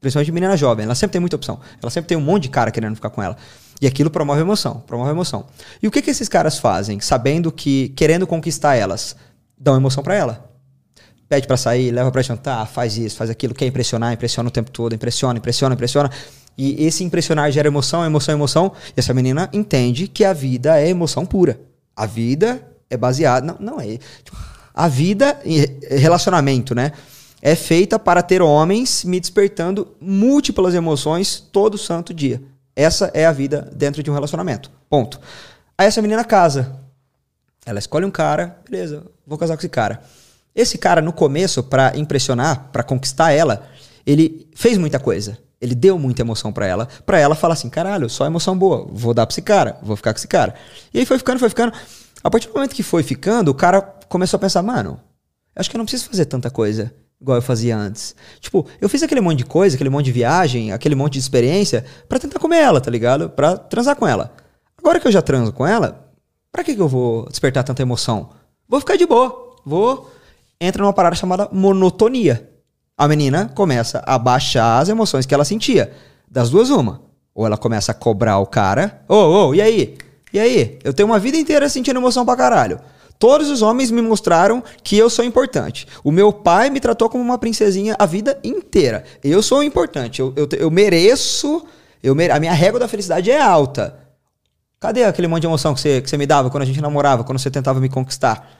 Principalmente 0.00 0.32
menina 0.32 0.56
jovem, 0.56 0.84
ela 0.84 0.96
sempre 0.96 1.12
tem 1.12 1.20
muita 1.20 1.36
opção. 1.36 1.60
Ela 1.80 1.90
sempre 1.90 2.08
tem 2.08 2.18
um 2.18 2.20
monte 2.20 2.44
de 2.44 2.48
cara 2.48 2.70
querendo 2.70 2.96
ficar 2.96 3.10
com 3.10 3.22
ela. 3.22 3.36
E 3.80 3.86
aquilo 3.86 4.10
promove 4.10 4.40
emoção, 4.40 4.82
promove 4.86 5.10
emoção. 5.10 5.46
E 5.80 5.86
o 5.86 5.90
que, 5.90 6.02
que 6.02 6.10
esses 6.10 6.28
caras 6.28 6.58
fazem, 6.58 7.00
sabendo 7.00 7.52
que, 7.52 7.90
querendo 7.90 8.26
conquistar 8.26 8.74
elas, 8.74 9.16
dão 9.56 9.76
emoção 9.76 10.02
para 10.02 10.14
ela? 10.14 10.52
pede 11.32 11.46
pra 11.46 11.56
sair, 11.56 11.90
leva 11.90 12.12
pra 12.12 12.20
jantar, 12.20 12.66
faz 12.66 12.98
isso, 12.98 13.16
faz 13.16 13.30
aquilo, 13.30 13.54
quer 13.54 13.64
impressionar, 13.64 14.12
impressiona 14.12 14.50
o 14.50 14.52
tempo 14.52 14.70
todo, 14.70 14.94
impressiona, 14.94 15.38
impressiona, 15.38 15.74
impressiona. 15.74 16.10
E 16.56 16.84
esse 16.84 17.02
impressionar 17.02 17.50
gera 17.50 17.68
emoção, 17.68 18.04
emoção, 18.04 18.34
emoção. 18.34 18.72
E 18.96 19.00
essa 19.00 19.14
menina 19.14 19.48
entende 19.52 20.06
que 20.06 20.24
a 20.24 20.32
vida 20.32 20.80
é 20.80 20.88
emoção 20.88 21.24
pura. 21.24 21.60
A 21.96 22.06
vida 22.06 22.66
é 22.88 22.96
baseada. 22.96 23.46
Não, 23.46 23.56
não 23.58 23.80
é. 23.80 23.98
Tipo, 24.22 24.36
a 24.74 24.88
vida, 24.88 25.38
relacionamento, 25.90 26.74
né? 26.74 26.92
É 27.40 27.54
feita 27.54 27.98
para 27.98 28.22
ter 28.22 28.40
homens 28.40 29.04
me 29.04 29.18
despertando 29.18 29.96
múltiplas 30.00 30.74
emoções 30.74 31.40
todo 31.40 31.76
santo 31.76 32.14
dia. 32.14 32.40
Essa 32.74 33.10
é 33.12 33.26
a 33.26 33.32
vida 33.32 33.70
dentro 33.74 34.02
de 34.02 34.10
um 34.10 34.14
relacionamento. 34.14 34.70
Ponto. 34.88 35.20
Aí 35.76 35.86
essa 35.86 36.00
menina 36.00 36.24
casa. 36.24 36.80
Ela 37.64 37.78
escolhe 37.78 38.04
um 38.04 38.10
cara, 38.10 38.58
beleza, 38.68 39.04
vou 39.26 39.38
casar 39.38 39.56
com 39.56 39.60
esse 39.60 39.68
cara. 39.68 40.02
Esse 40.54 40.76
cara, 40.76 41.00
no 41.00 41.12
começo, 41.12 41.62
para 41.62 41.96
impressionar, 41.96 42.70
para 42.72 42.82
conquistar 42.82 43.32
ela, 43.32 43.68
ele 44.04 44.48
fez 44.54 44.76
muita 44.76 44.98
coisa. 44.98 45.38
Ele 45.62 45.76
deu 45.76 45.96
muita 45.96 46.22
emoção 46.22 46.52
para 46.52 46.66
ela, 46.66 46.88
para 47.06 47.20
ela 47.20 47.36
falar 47.36 47.54
assim: 47.54 47.70
caralho, 47.70 48.10
só 48.10 48.26
emoção 48.26 48.58
boa, 48.58 48.84
vou 48.90 49.14
dar 49.14 49.24
pra 49.24 49.32
esse 49.32 49.40
cara, 49.40 49.78
vou 49.80 49.94
ficar 49.94 50.12
com 50.12 50.18
esse 50.18 50.26
cara. 50.26 50.54
E 50.92 50.98
aí 50.98 51.06
foi 51.06 51.16
ficando, 51.18 51.38
foi 51.38 51.48
ficando. 51.48 51.72
A 52.22 52.28
partir 52.28 52.48
do 52.48 52.54
momento 52.54 52.74
que 52.74 52.82
foi 52.82 53.04
ficando, 53.04 53.48
o 53.52 53.54
cara 53.54 53.80
começou 54.08 54.36
a 54.38 54.40
pensar: 54.40 54.60
mano, 54.60 55.00
acho 55.54 55.70
que 55.70 55.76
eu 55.76 55.78
não 55.78 55.84
preciso 55.84 56.10
fazer 56.10 56.24
tanta 56.24 56.50
coisa 56.50 56.92
igual 57.20 57.38
eu 57.38 57.42
fazia 57.42 57.76
antes. 57.76 58.16
Tipo, 58.40 58.66
eu 58.80 58.88
fiz 58.88 59.00
aquele 59.04 59.20
monte 59.20 59.38
de 59.38 59.44
coisa, 59.44 59.76
aquele 59.76 59.88
monte 59.88 60.06
de 60.06 60.12
viagem, 60.12 60.72
aquele 60.72 60.96
monte 60.96 61.12
de 61.12 61.20
experiência 61.20 61.84
para 62.08 62.18
tentar 62.18 62.40
comer 62.40 62.58
ela, 62.58 62.80
tá 62.80 62.90
ligado? 62.90 63.30
Pra 63.30 63.56
transar 63.56 63.94
com 63.94 64.06
ela. 64.06 64.34
Agora 64.76 64.98
que 64.98 65.06
eu 65.06 65.12
já 65.12 65.22
transo 65.22 65.52
com 65.52 65.64
ela, 65.64 66.12
pra 66.50 66.64
que, 66.64 66.74
que 66.74 66.82
eu 66.82 66.88
vou 66.88 67.28
despertar 67.28 67.62
tanta 67.62 67.80
emoção? 67.80 68.30
Vou 68.68 68.80
ficar 68.80 68.96
de 68.96 69.06
boa. 69.06 69.60
Vou. 69.64 70.10
Entra 70.60 70.82
numa 70.82 70.92
parada 70.92 71.14
chamada 71.14 71.48
monotonia. 71.52 72.51
A 72.96 73.08
menina 73.08 73.50
começa 73.54 74.02
a 74.06 74.18
baixar 74.18 74.78
as 74.78 74.88
emoções 74.88 75.26
que 75.26 75.34
ela 75.34 75.44
sentia. 75.44 75.92
Das 76.30 76.50
duas, 76.50 76.70
uma. 76.70 77.02
Ou 77.34 77.46
ela 77.46 77.56
começa 77.56 77.92
a 77.92 77.94
cobrar 77.94 78.38
o 78.38 78.46
cara. 78.46 79.02
Ô, 79.08 79.14
oh, 79.14 79.16
ô, 79.16 79.48
oh, 79.48 79.54
e 79.54 79.62
aí? 79.62 79.96
E 80.32 80.38
aí? 80.38 80.78
Eu 80.84 80.92
tenho 80.92 81.08
uma 81.08 81.18
vida 81.18 81.36
inteira 81.36 81.68
sentindo 81.68 81.98
emoção 81.98 82.24
pra 82.24 82.36
caralho. 82.36 82.80
Todos 83.18 83.50
os 83.50 83.62
homens 83.62 83.90
me 83.90 84.02
mostraram 84.02 84.62
que 84.82 84.96
eu 84.96 85.08
sou 85.08 85.24
importante. 85.24 85.86
O 86.02 86.10
meu 86.10 86.32
pai 86.32 86.70
me 86.70 86.80
tratou 86.80 87.08
como 87.08 87.22
uma 87.22 87.38
princesinha 87.38 87.94
a 87.98 88.04
vida 88.04 88.38
inteira. 88.42 89.04
Eu 89.22 89.42
sou 89.42 89.62
importante. 89.62 90.20
Eu, 90.20 90.32
eu, 90.36 90.48
eu 90.58 90.70
mereço. 90.70 91.64
Eu 92.02 92.14
mere... 92.14 92.32
A 92.32 92.40
minha 92.40 92.52
régua 92.52 92.80
da 92.80 92.88
felicidade 92.88 93.30
é 93.30 93.40
alta. 93.40 93.96
Cadê 94.80 95.04
aquele 95.04 95.28
monte 95.28 95.42
de 95.42 95.46
emoção 95.46 95.72
que 95.72 95.80
você, 95.80 96.00
que 96.00 96.10
você 96.10 96.18
me 96.18 96.26
dava 96.26 96.50
quando 96.50 96.64
a 96.64 96.66
gente 96.66 96.80
namorava, 96.80 97.22
quando 97.22 97.38
você 97.38 97.50
tentava 97.50 97.78
me 97.78 97.88
conquistar? 97.88 98.50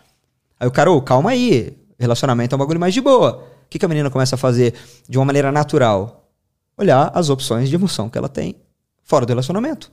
Aí 0.61 0.69
o 0.69 0.71
cara, 0.71 0.91
oh, 0.91 1.03
calma 1.03 1.31
aí. 1.31 1.77
Relacionamento 1.99 2.55
é 2.55 2.57
um 2.57 2.59
bagulho 2.61 2.79
mais 2.79 2.95
de 2.95 3.01
boa. 3.01 3.52
O 3.73 3.75
que, 3.75 3.79
que 3.79 3.85
a 3.87 3.89
menina 3.89 4.11
começa 4.11 4.35
a 4.35 4.39
fazer 4.39 4.75
de 5.09 5.17
uma 5.17 5.25
maneira 5.25 5.51
natural? 5.51 6.29
Olhar 6.77 7.11
as 7.15 7.31
opções 7.31 7.71
de 7.71 7.75
emoção 7.75 8.11
que 8.11 8.19
ela 8.19 8.29
tem 8.29 8.55
fora 9.03 9.25
do 9.25 9.31
relacionamento. 9.31 9.91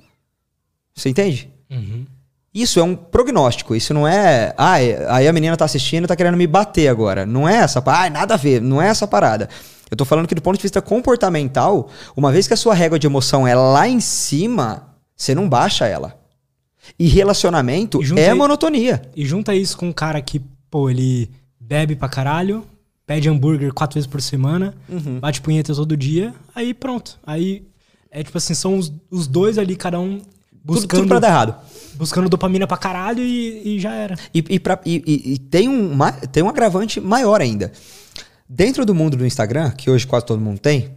Você 0.93 1.07
entende? 1.07 1.49
Uhum. 1.69 2.05
Isso 2.53 2.77
é 2.77 2.83
um 2.83 2.93
prognóstico. 2.93 3.73
Isso 3.73 3.93
não 3.93 4.05
é. 4.05 4.53
Ah, 4.57 4.73
aí 4.73 5.29
a 5.29 5.31
menina 5.31 5.55
tá 5.55 5.63
assistindo 5.63 6.03
e 6.03 6.07
tá 6.07 6.15
querendo 6.17 6.35
me 6.35 6.45
bater 6.45 6.89
agora. 6.89 7.25
Não 7.25 7.47
é 7.47 7.55
essa. 7.55 7.81
Ah, 7.85 8.09
nada 8.09 8.33
a 8.33 8.37
ver. 8.37 8.61
Não 8.61 8.81
é 8.81 8.89
essa 8.89 9.07
parada. 9.07 9.47
Eu 9.89 9.95
tô 9.95 10.03
falando 10.03 10.27
que 10.27 10.35
do 10.35 10.41
ponto 10.41 10.57
de 10.57 10.61
vista 10.63 10.81
comportamental, 10.81 11.89
uma 12.17 12.33
vez 12.33 12.49
que 12.49 12.53
a 12.53 12.57
sua 12.57 12.73
régua 12.73 12.99
de 12.99 13.07
emoção 13.07 13.47
é 13.47 13.55
lá 13.55 13.87
em 13.87 14.01
cima, 14.01 14.93
você 15.15 15.33
não 15.33 15.47
baixa 15.47 15.87
ela. 15.87 16.19
E 16.97 17.07
relacionamento 17.07 18.03
e 18.03 18.19
é 18.19 18.33
monotonia. 18.33 19.01
E 19.15 19.25
junta 19.25 19.55
isso 19.55 19.77
com 19.77 19.87
um 19.87 19.93
cara 19.93 20.21
que, 20.21 20.41
pô, 20.69 20.89
ele 20.89 21.31
bebe 21.57 21.95
pra 21.95 22.09
caralho, 22.09 22.65
pede 23.09 23.27
hambúrguer 23.27 23.73
quatro 23.73 23.95
vezes 23.95 24.05
por 24.05 24.21
semana, 24.21 24.75
uhum. 24.87 25.19
bate 25.19 25.41
punheta 25.41 25.73
todo 25.73 25.97
dia, 25.97 26.31
aí 26.53 26.75
pronto. 26.75 27.17
Aí 27.25 27.63
é 28.11 28.23
tipo 28.23 28.37
assim, 28.37 28.53
são 28.53 28.77
os, 28.77 28.93
os 29.09 29.25
dois 29.25 29.57
ali, 29.57 29.75
cada 29.75 29.99
um 29.99 30.21
buscando. 30.63 30.87
Tudo, 30.89 30.99
tudo 30.99 31.07
pra 31.07 31.19
dar 31.19 31.29
errado. 31.29 31.55
Buscando 31.95 32.29
dopamina 32.29 32.67
pra 32.67 32.77
caralho 32.77 33.23
e, 33.23 33.77
e 33.77 33.79
já 33.79 33.95
era. 33.95 34.15
E, 34.31 34.45
e, 34.47 34.59
pra, 34.59 34.79
e, 34.85 35.01
e, 35.33 35.39
tem, 35.39 35.67
um, 35.67 35.97
tem 36.31 36.43
um 36.43 36.49
agravante 36.49 37.01
maior 37.01 37.41
ainda. 37.41 37.71
Dentro 38.47 38.85
do 38.85 38.93
mundo 38.93 39.17
do 39.17 39.25
Instagram, 39.25 39.71
que 39.71 39.89
hoje 39.89 40.05
quase 40.05 40.27
todo 40.27 40.39
mundo 40.39 40.59
tem, 40.59 40.91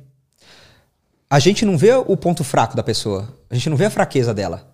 a 1.30 1.38
gente 1.38 1.64
não 1.64 1.78
vê 1.78 1.94
o 1.94 2.14
ponto 2.14 2.44
fraco 2.44 2.76
da 2.76 2.82
pessoa. 2.82 3.26
A 3.48 3.54
gente 3.54 3.70
não 3.70 3.76
vê 3.76 3.86
a 3.86 3.90
fraqueza 3.90 4.34
dela. 4.34 4.71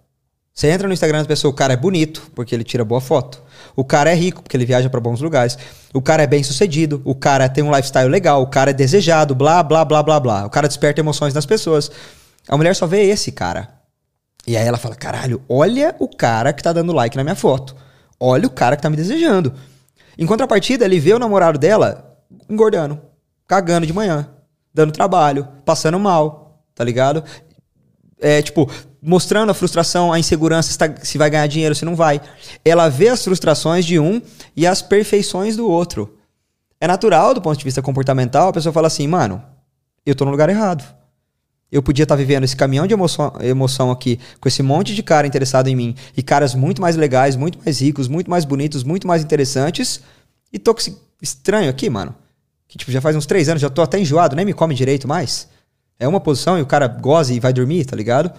Você 0.58 0.66
entra 0.66 0.88
no 0.88 0.92
Instagram 0.92 1.20
da 1.20 1.24
pessoa, 1.24 1.52
o 1.52 1.54
cara 1.54 1.74
é 1.74 1.76
bonito, 1.76 2.32
porque 2.34 2.52
ele 2.52 2.64
tira 2.64 2.84
boa 2.84 3.00
foto. 3.00 3.40
O 3.76 3.84
cara 3.84 4.10
é 4.10 4.14
rico, 4.16 4.42
porque 4.42 4.56
ele 4.56 4.66
viaja 4.66 4.90
para 4.90 4.98
bons 4.98 5.20
lugares. 5.20 5.56
O 5.94 6.02
cara 6.02 6.24
é 6.24 6.26
bem 6.26 6.42
sucedido. 6.42 7.00
O 7.04 7.14
cara 7.14 7.48
tem 7.48 7.62
um 7.62 7.70
lifestyle 7.70 8.08
legal. 8.08 8.42
O 8.42 8.48
cara 8.48 8.70
é 8.70 8.74
desejado, 8.74 9.36
blá, 9.36 9.62
blá, 9.62 9.84
blá, 9.84 10.02
blá, 10.02 10.18
blá. 10.18 10.46
O 10.46 10.50
cara 10.50 10.66
desperta 10.66 11.00
emoções 11.00 11.32
nas 11.32 11.46
pessoas. 11.46 11.92
A 12.48 12.56
mulher 12.56 12.74
só 12.74 12.88
vê 12.88 13.04
esse 13.04 13.30
cara. 13.30 13.68
E 14.48 14.56
aí 14.56 14.66
ela 14.66 14.78
fala: 14.78 14.96
caralho, 14.96 15.40
olha 15.48 15.94
o 16.00 16.08
cara 16.08 16.52
que 16.52 16.60
tá 16.60 16.72
dando 16.72 16.92
like 16.92 17.16
na 17.16 17.22
minha 17.22 17.36
foto. 17.36 17.76
Olha 18.18 18.48
o 18.48 18.50
cara 18.50 18.74
que 18.74 18.82
tá 18.82 18.90
me 18.90 18.96
desejando. 18.96 19.54
Em 20.18 20.26
contrapartida, 20.26 20.84
ele 20.84 20.98
vê 20.98 21.14
o 21.14 21.20
namorado 21.20 21.56
dela 21.56 22.18
engordando, 22.50 23.00
cagando 23.46 23.86
de 23.86 23.92
manhã, 23.92 24.28
dando 24.74 24.90
trabalho, 24.90 25.46
passando 25.64 26.00
mal, 26.00 26.64
tá 26.74 26.82
ligado? 26.82 27.22
É, 28.20 28.42
tipo, 28.42 28.68
mostrando 29.02 29.50
a 29.50 29.54
frustração, 29.54 30.12
a 30.12 30.18
insegurança, 30.18 30.70
se, 30.70 30.78
tá, 30.78 30.94
se 31.02 31.18
vai 31.18 31.30
ganhar 31.30 31.46
dinheiro, 31.46 31.74
se 31.74 31.84
não 31.84 31.94
vai. 31.94 32.20
Ela 32.64 32.88
vê 32.88 33.08
as 33.08 33.22
frustrações 33.22 33.84
de 33.84 33.98
um 33.98 34.20
e 34.56 34.66
as 34.66 34.82
perfeições 34.82 35.56
do 35.56 35.68
outro. 35.68 36.16
É 36.80 36.86
natural, 36.86 37.34
do 37.34 37.42
ponto 37.42 37.58
de 37.58 37.64
vista 37.64 37.82
comportamental, 37.82 38.48
a 38.48 38.52
pessoa 38.52 38.72
fala 38.72 38.86
assim, 38.86 39.06
mano, 39.06 39.42
eu 40.06 40.14
tô 40.14 40.24
no 40.24 40.30
lugar 40.30 40.48
errado. 40.48 40.84
Eu 41.70 41.82
podia 41.82 42.04
estar 42.04 42.14
tá 42.14 42.18
vivendo 42.18 42.44
esse 42.44 42.56
caminhão 42.56 42.86
de 42.86 42.94
emoção, 42.94 43.32
emoção 43.40 43.90
aqui, 43.90 44.18
com 44.40 44.48
esse 44.48 44.62
monte 44.62 44.94
de 44.94 45.02
cara 45.02 45.26
interessado 45.26 45.68
em 45.68 45.76
mim, 45.76 45.94
e 46.16 46.22
caras 46.22 46.54
muito 46.54 46.80
mais 46.80 46.96
legais, 46.96 47.36
muito 47.36 47.58
mais 47.62 47.80
ricos, 47.80 48.08
muito 48.08 48.30
mais 48.30 48.44
bonitos, 48.44 48.84
muito 48.84 49.06
mais 49.06 49.22
interessantes, 49.22 50.00
e 50.52 50.58
tô 50.58 50.74
estranho 51.20 51.68
aqui, 51.68 51.90
mano. 51.90 52.14
Que 52.66 52.78
tipo, 52.78 52.90
já 52.90 53.00
faz 53.00 53.16
uns 53.16 53.26
três 53.26 53.48
anos, 53.48 53.60
já 53.60 53.68
tô 53.68 53.82
até 53.82 53.98
enjoado, 53.98 54.34
nem 54.34 54.46
me 54.46 54.54
come 54.54 54.74
direito 54.74 55.06
mais. 55.06 55.48
É 55.98 56.06
uma 56.06 56.20
posição 56.20 56.58
e 56.58 56.62
o 56.62 56.66
cara 56.66 56.86
goza 56.86 57.34
e 57.34 57.40
vai 57.40 57.52
dormir, 57.52 57.84
tá 57.84 57.96
ligado? 57.96 58.32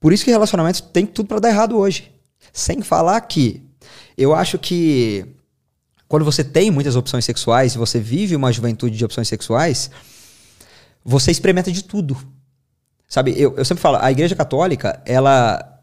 Por 0.00 0.12
isso 0.12 0.24
que 0.24 0.30
relacionamentos 0.30 0.80
tem 0.80 1.04
tudo 1.04 1.28
para 1.28 1.38
dar 1.38 1.50
errado 1.50 1.76
hoje. 1.76 2.10
Sem 2.52 2.80
falar 2.80 3.20
que 3.20 3.62
eu 4.16 4.34
acho 4.34 4.58
que 4.58 5.26
quando 6.08 6.24
você 6.24 6.42
tem 6.42 6.70
muitas 6.70 6.96
opções 6.96 7.24
sexuais 7.24 7.74
e 7.74 7.78
você 7.78 8.00
vive 8.00 8.34
uma 8.34 8.50
juventude 8.50 8.96
de 8.96 9.04
opções 9.04 9.28
sexuais, 9.28 9.90
você 11.04 11.30
experimenta 11.30 11.70
de 11.70 11.84
tudo. 11.84 12.16
Sabe, 13.06 13.32
eu, 13.40 13.54
eu 13.56 13.64
sempre 13.64 13.82
falo, 13.82 13.98
a 14.00 14.10
Igreja 14.10 14.34
Católica, 14.34 15.02
ela 15.04 15.80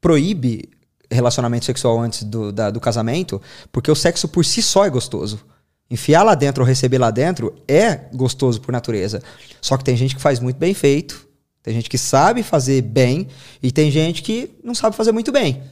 proíbe 0.00 0.70
relacionamento 1.10 1.64
sexual 1.64 1.98
antes 1.98 2.22
do, 2.22 2.52
da, 2.52 2.70
do 2.70 2.80
casamento, 2.80 3.40
porque 3.72 3.90
o 3.90 3.96
sexo 3.96 4.28
por 4.28 4.44
si 4.44 4.62
só 4.62 4.84
é 4.84 4.90
gostoso. 4.90 5.44
Enfiar 5.90 6.22
lá 6.22 6.34
dentro 6.34 6.62
ou 6.62 6.68
receber 6.68 6.98
lá 6.98 7.10
dentro 7.10 7.54
é 7.66 7.96
gostoso 8.14 8.60
por 8.60 8.70
natureza. 8.70 9.22
Só 9.60 9.76
que 9.76 9.84
tem 9.84 9.96
gente 9.96 10.14
que 10.14 10.22
faz 10.22 10.38
muito 10.38 10.56
bem 10.56 10.72
feito, 10.72 11.26
tem 11.62 11.74
gente 11.74 11.90
que 11.90 11.98
sabe 11.98 12.42
fazer 12.42 12.82
bem 12.82 13.28
e 13.62 13.70
tem 13.70 13.90
gente 13.90 14.22
que 14.22 14.50
não 14.64 14.74
sabe 14.74 14.96
fazer 14.96 15.12
muito 15.12 15.30
bem. 15.30 15.62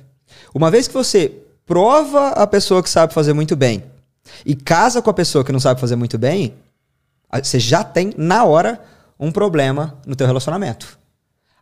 Uma 0.54 0.70
vez 0.70 0.86
que 0.86 0.94
você 0.94 1.32
prova 1.64 2.28
a 2.28 2.46
pessoa 2.46 2.82
que 2.82 2.90
sabe 2.90 3.14
fazer 3.14 3.32
muito 3.32 3.56
bem 3.56 3.84
e 4.44 4.54
casa 4.54 5.00
com 5.00 5.10
a 5.10 5.14
pessoa 5.14 5.44
que 5.44 5.52
não 5.52 5.60
sabe 5.60 5.80
fazer 5.80 5.96
muito 5.96 6.18
bem, 6.18 6.54
você 7.42 7.58
já 7.58 7.82
tem 7.82 8.12
na 8.16 8.44
hora 8.44 8.82
um 9.18 9.32
problema 9.32 9.98
no 10.06 10.14
teu 10.14 10.26
relacionamento. 10.26 10.98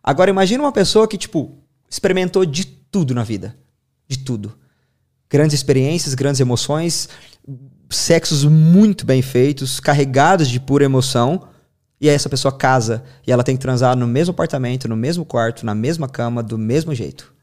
Agora 0.03 0.29
imagina 0.29 0.63
uma 0.63 0.71
pessoa 0.71 1.07
que 1.07 1.17
tipo 1.17 1.57
experimentou 1.89 2.45
de 2.45 2.65
tudo 2.65 3.13
na 3.13 3.23
vida, 3.23 3.55
de 4.07 4.19
tudo. 4.19 4.57
Grandes 5.29 5.55
experiências, 5.55 6.13
grandes 6.13 6.39
emoções, 6.39 7.09
sexos 7.89 8.43
muito 8.43 9.05
bem 9.05 9.21
feitos, 9.21 9.79
carregados 9.79 10.47
de 10.47 10.59
pura 10.59 10.85
emoção, 10.85 11.47
e 11.99 12.09
aí 12.09 12.15
essa 12.15 12.29
pessoa 12.29 12.51
casa 12.55 13.03
e 13.25 13.31
ela 13.31 13.43
tem 13.43 13.55
que 13.55 13.61
transar 13.61 13.95
no 13.95 14.07
mesmo 14.07 14.31
apartamento, 14.31 14.87
no 14.87 14.95
mesmo 14.95 15.25
quarto, 15.25 15.65
na 15.65 15.73
mesma 15.73 16.07
cama, 16.07 16.43
do 16.43 16.57
mesmo 16.57 16.93
jeito. 16.93 17.33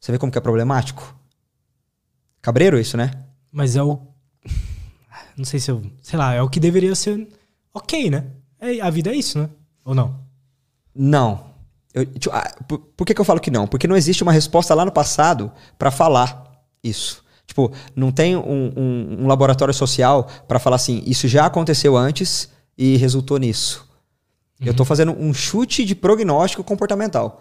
Você 0.00 0.10
vê 0.10 0.18
como 0.18 0.32
que 0.32 0.38
é 0.38 0.40
problemático? 0.40 1.14
Cabreiro 2.40 2.78
isso, 2.78 2.96
né? 2.96 3.12
Mas 3.52 3.76
é 3.76 3.82
o. 3.82 4.00
Não 5.36 5.44
sei 5.44 5.60
se 5.60 5.70
eu. 5.70 5.82
Sei 6.00 6.18
lá, 6.18 6.34
é 6.34 6.42
o 6.42 6.48
que 6.48 6.58
deveria 6.58 6.94
ser 6.94 7.28
ok, 7.72 8.10
né? 8.10 8.26
É, 8.60 8.80
a 8.80 8.90
vida 8.90 9.10
é 9.10 9.14
isso, 9.14 9.38
né? 9.38 9.48
Ou 9.84 9.94
não? 9.94 10.20
Não. 10.94 11.52
Eu, 11.94 12.04
tipo, 12.06 12.34
ah, 12.34 12.52
por, 12.66 12.78
por, 12.78 13.04
que, 13.04 13.14
que 13.14 13.20
eu 13.20 13.24
falo 13.24 13.40
que 13.40 13.50
não? 13.50 13.66
Porque 13.66 13.86
não 13.86 13.96
existe 13.96 14.22
uma 14.22 14.32
resposta 14.32 14.74
lá 14.74 14.84
no 14.84 14.90
passado 14.90 15.52
para 15.78 15.90
falar 15.90 16.50
isso. 16.82 17.22
Tipo, 17.46 17.72
não 17.94 18.10
tem 18.10 18.36
um, 18.36 18.72
um, 18.76 19.16
um 19.20 19.26
laboratório 19.26 19.74
social 19.74 20.28
para 20.48 20.58
falar 20.58 20.76
assim, 20.76 21.02
isso 21.06 21.28
já 21.28 21.46
aconteceu 21.46 21.96
antes 21.96 22.50
e 22.82 22.96
resultou 22.96 23.38
nisso. 23.38 23.88
Uhum. 24.60 24.66
Eu 24.66 24.74
tô 24.74 24.84
fazendo 24.84 25.12
um 25.12 25.32
chute 25.32 25.84
de 25.84 25.94
prognóstico 25.94 26.64
comportamental. 26.64 27.40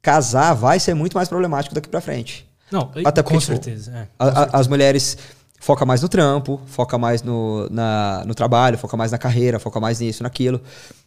Casar 0.00 0.54
vai 0.54 0.80
ser 0.80 0.94
muito 0.94 1.14
mais 1.14 1.28
problemático 1.28 1.74
daqui 1.74 1.86
para 1.86 2.00
frente. 2.00 2.48
Não, 2.70 2.90
Até 3.04 3.22
com 3.22 3.34
porque, 3.34 3.44
tipo, 3.44 3.52
certeza. 3.52 3.90
É, 3.90 4.04
com 4.06 4.24
a, 4.24 4.32
certeza. 4.32 4.56
As 4.56 4.66
mulheres 4.66 5.18
foca 5.60 5.84
mais 5.84 6.00
no 6.00 6.08
trampo, 6.08 6.58
foca 6.64 6.96
mais 6.96 7.22
no, 7.22 7.68
na, 7.68 8.24
no 8.26 8.34
trabalho, 8.34 8.78
foca 8.78 8.96
mais 8.96 9.12
na 9.12 9.18
carreira, 9.18 9.58
foca 9.58 9.78
mais 9.78 10.00
nisso, 10.00 10.22
naquilo. 10.22 10.62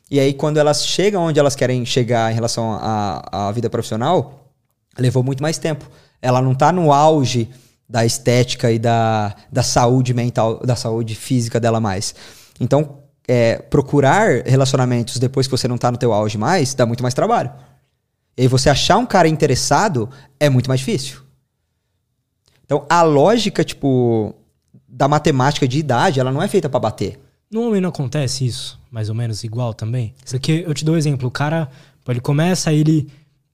E 0.09 0.19
aí, 0.19 0.31
quando 0.31 0.57
elas 0.57 0.85
chegam 0.85 1.23
onde 1.23 1.39
elas 1.39 1.55
querem 1.55 1.83
chegar 1.83 2.31
em 2.31 2.35
relação 2.35 2.77
à, 2.79 3.51
vida 3.55 3.71
profissional, 3.71 4.51
levou 4.99 5.23
muito 5.23 5.41
mais 5.41 5.57
tempo. 5.57 5.89
Ela 6.21 6.43
não 6.43 6.53
tá 6.53 6.71
no 6.71 6.93
auge 6.93 7.49
da 7.89 8.05
estética 8.05 8.71
e 8.71 8.77
da, 8.77 9.35
da 9.51 9.63
saúde 9.63 10.13
mental, 10.13 10.59
da 10.59 10.75
saúde 10.75 11.15
física 11.15 11.59
dela 11.59 11.79
mais. 11.79 12.13
Então, 12.59 13.04
é, 13.27 13.57
procurar 13.57 14.43
relacionamentos 14.45 15.17
depois 15.17 15.47
que 15.47 15.51
você 15.51 15.67
não 15.67 15.77
tá 15.77 15.91
no 15.91 15.97
teu 15.97 16.13
auge 16.13 16.37
mais, 16.37 16.73
dá 16.73 16.85
muito 16.85 17.01
mais 17.01 17.13
trabalho. 17.13 17.51
E 18.37 18.47
você 18.47 18.69
achar 18.69 18.97
um 18.97 19.05
cara 19.05 19.27
interessado 19.27 20.09
é 20.39 20.49
muito 20.49 20.67
mais 20.67 20.79
difícil. 20.79 21.21
Então, 22.65 22.85
a 22.89 23.01
lógica, 23.01 23.63
tipo, 23.63 24.35
da 24.87 25.07
matemática 25.07 25.67
de 25.67 25.79
idade, 25.79 26.19
ela 26.19 26.31
não 26.31 26.41
é 26.41 26.47
feita 26.47 26.67
para 26.67 26.79
bater. 26.79 27.19
No 27.49 27.67
homem 27.67 27.79
não 27.79 27.89
acontece 27.89 28.45
isso, 28.45 28.79
mais 28.91 29.07
ou 29.07 29.15
menos 29.15 29.43
igual 29.43 29.73
também? 29.73 30.13
Porque 30.29 30.63
eu 30.65 30.73
te 30.73 30.83
dou 30.83 30.95
um 30.95 30.97
exemplo, 30.97 31.27
o 31.27 31.31
cara, 31.31 31.69
ele 32.07 32.19
começa, 32.19 32.73
ele 32.73 33.07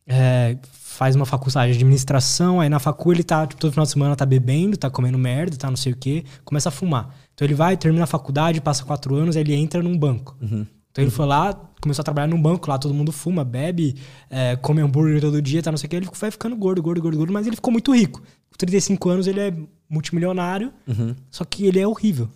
é, 0.08 0.58
faz 0.72 1.16
uma 1.16 1.26
faculdade 1.26 1.74
de 1.74 1.78
administração, 1.80 2.62
aí 2.62 2.70
na 2.70 2.80
facu 2.80 3.12
ele 3.12 3.24
tá, 3.24 3.46
tipo, 3.46 3.60
todo 3.60 3.72
final 3.72 3.86
de 3.86 3.92
semana 3.92 4.16
tá 4.16 4.26
bebendo, 4.26 4.78
tá 4.78 4.90
comendo 4.90 5.18
merda, 5.18 5.58
tá 5.58 5.70
não 5.70 5.78
sei 5.78 5.94
o 5.94 5.96
quê, 5.96 6.24
começa 6.46 6.70
a 6.70 6.72
fumar. 6.72 7.14
Então 7.42 7.48
ele 7.48 7.56
vai, 7.56 7.76
termina 7.76 8.04
a 8.04 8.08
faculdade, 8.08 8.62
passa 8.62 8.84
quatro 8.86 9.16
anos, 9.16 9.36
ele 9.36 9.56
entra 9.56 9.82
num 9.82 9.98
banco. 9.98 10.38
Uhum. 10.40 10.64
Então 10.92 11.04
ele 11.04 11.10
foi 11.10 11.26
lá, 11.26 11.52
começou 11.82 12.04
a 12.04 12.04
trabalhar 12.04 12.28
num 12.28 12.40
banco, 12.40 12.70
lá 12.70 12.78
todo 12.78 12.94
mundo 12.94 13.12
fuma, 13.12 13.44
bebe, 13.44 13.96
é, 14.30 14.56
come 14.58 14.80
hambúrguer 14.80 15.20
todo 15.20 15.42
dia, 15.42 15.64
tá 15.64 15.72
não 15.72 15.78
sei 15.80 15.88
o 15.88 15.90
que, 15.90 15.96
ele 15.96 16.08
vai 16.14 16.30
ficando 16.30 16.56
gordo, 16.56 16.84
gordo, 16.84 17.02
gordo, 17.02 17.18
gordo, 17.18 17.34
mas 17.34 17.48
ele 17.48 17.56
ficou 17.56 17.72
muito 17.72 17.96
rico. 17.96 18.20
Com 18.22 18.58
35 18.60 19.10
anos 19.10 19.26
ele 19.26 19.40
é 19.40 19.54
multimilionário, 19.90 20.72
Uhum. 20.88 21.16
só 21.32 21.44
que 21.44 21.66
ele 21.66 21.80
é 21.80 21.88
horrível. 21.88 22.30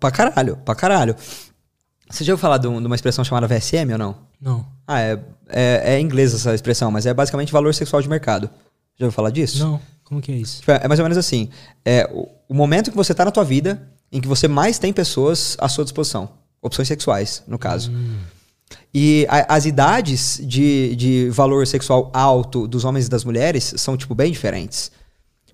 Pra 0.00 0.10
caralho, 0.10 0.56
pra 0.64 0.74
caralho. 0.74 1.14
Você 2.10 2.24
já 2.24 2.32
ouviu 2.32 2.40
falar 2.42 2.58
de, 2.58 2.66
um- 2.66 2.84
uma 2.84 2.96
expressão 2.96 3.24
chamada 3.24 3.46
VSM 3.46 3.92
ou 3.92 3.98
não? 3.98 4.16
Não. 4.40 4.66
Ah, 4.88 5.00
é, 5.00 5.18
é, 5.48 5.94
é 5.94 6.00
em 6.00 6.04
inglês 6.04 6.34
essa 6.34 6.52
expressão, 6.52 6.90
mas 6.90 7.06
é 7.06 7.14
basicamente 7.14 7.52
valor 7.52 7.72
sexual 7.74 8.02
de 8.02 8.08
mercado. 8.08 8.50
Já 8.98 9.06
ouviu 9.06 9.12
falar 9.14 9.30
disso? 9.30 9.64
Não. 9.64 9.80
Como 10.02 10.20
que 10.20 10.32
é 10.32 10.34
isso? 10.36 10.58
Tipo, 10.60 10.72
É 10.72 10.88
mais 10.88 10.98
ou 10.98 11.04
menos 11.04 11.16
assim. 11.16 11.48
É 11.84 12.10
o, 12.12 12.28
o 12.48 12.54
momento 12.54 12.90
que 12.90 12.96
você 12.96 13.14
tá 13.14 13.24
na 13.24 13.30
tua 13.30 13.44
vida 13.44 13.88
em 14.12 14.20
que 14.20 14.28
você 14.28 14.46
mais 14.46 14.78
tem 14.78 14.92
pessoas 14.92 15.56
à 15.58 15.68
sua 15.68 15.84
disposição. 15.84 16.28
Opções 16.60 16.86
sexuais, 16.88 17.42
no 17.48 17.58
caso. 17.58 17.90
E 18.94 19.26
a- 19.28 19.56
as 19.56 19.64
idades 19.66 20.40
de, 20.44 20.94
de 20.96 21.30
valor 21.30 21.66
sexual 21.66 22.10
alto 22.14 22.68
dos 22.68 22.84
homens 22.84 23.06
e 23.06 23.10
das 23.10 23.24
mulheres 23.24 23.74
são, 23.76 23.96
tipo, 23.96 24.14
bem 24.14 24.30
diferentes. 24.30 24.90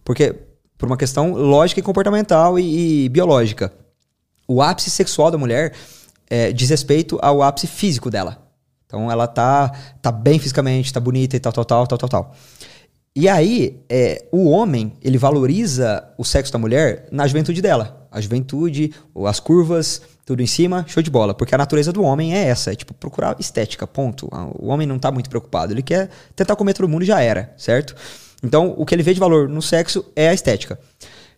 Porque, 0.04 0.34
por 0.76 0.86
uma 0.86 0.96
questão 0.96 1.32
lógica 1.32 1.80
e 1.80 1.82
comportamental 1.82 2.58
e, 2.58 3.04
e 3.04 3.08
biológica. 3.08 3.72
O 4.46 4.62
ápice 4.62 4.90
sexual 4.90 5.30
da 5.30 5.38
mulher 5.38 5.72
é, 6.30 6.52
diz 6.52 6.68
respeito 6.70 7.18
ao 7.22 7.42
ápice 7.42 7.66
físico 7.66 8.10
dela. 8.10 8.42
Então 8.86 9.10
ela 9.10 9.26
tá, 9.26 9.70
tá 10.00 10.10
bem 10.10 10.38
fisicamente, 10.38 10.92
tá 10.92 10.98
bonita 11.00 11.36
e 11.36 11.40
tal, 11.40 11.52
tal, 11.52 11.64
tal, 11.64 11.86
tal, 11.86 11.98
tal, 11.98 12.08
tal. 12.08 12.34
E 13.14 13.28
aí, 13.28 13.80
é, 13.88 14.24
o 14.32 14.48
homem, 14.48 14.92
ele 15.02 15.18
valoriza 15.18 16.08
o 16.16 16.24
sexo 16.24 16.52
da 16.52 16.58
mulher 16.58 17.06
na 17.10 17.26
juventude 17.26 17.60
dela. 17.60 17.97
A 18.10 18.20
juventude, 18.20 18.92
as 19.26 19.40
curvas, 19.40 20.00
tudo 20.24 20.42
em 20.42 20.46
cima, 20.46 20.84
show 20.88 21.02
de 21.02 21.10
bola. 21.10 21.34
Porque 21.34 21.54
a 21.54 21.58
natureza 21.58 21.92
do 21.92 22.02
homem 22.02 22.34
é 22.34 22.48
essa, 22.48 22.72
é 22.72 22.74
tipo 22.74 22.92
procurar 22.94 23.36
estética, 23.38 23.86
ponto. 23.86 24.28
Ah, 24.32 24.48
O 24.58 24.68
homem 24.68 24.86
não 24.86 24.98
tá 24.98 25.10
muito 25.10 25.30
preocupado, 25.30 25.72
ele 25.72 25.82
quer 25.82 26.10
tentar 26.36 26.56
comer 26.56 26.74
todo 26.74 26.88
mundo 26.88 27.02
e 27.02 27.06
já 27.06 27.20
era, 27.20 27.52
certo? 27.56 27.94
Então, 28.42 28.74
o 28.76 28.84
que 28.86 28.94
ele 28.94 29.02
vê 29.02 29.14
de 29.14 29.20
valor 29.20 29.48
no 29.48 29.60
sexo 29.62 30.04
é 30.14 30.28
a 30.28 30.34
estética. 30.34 30.78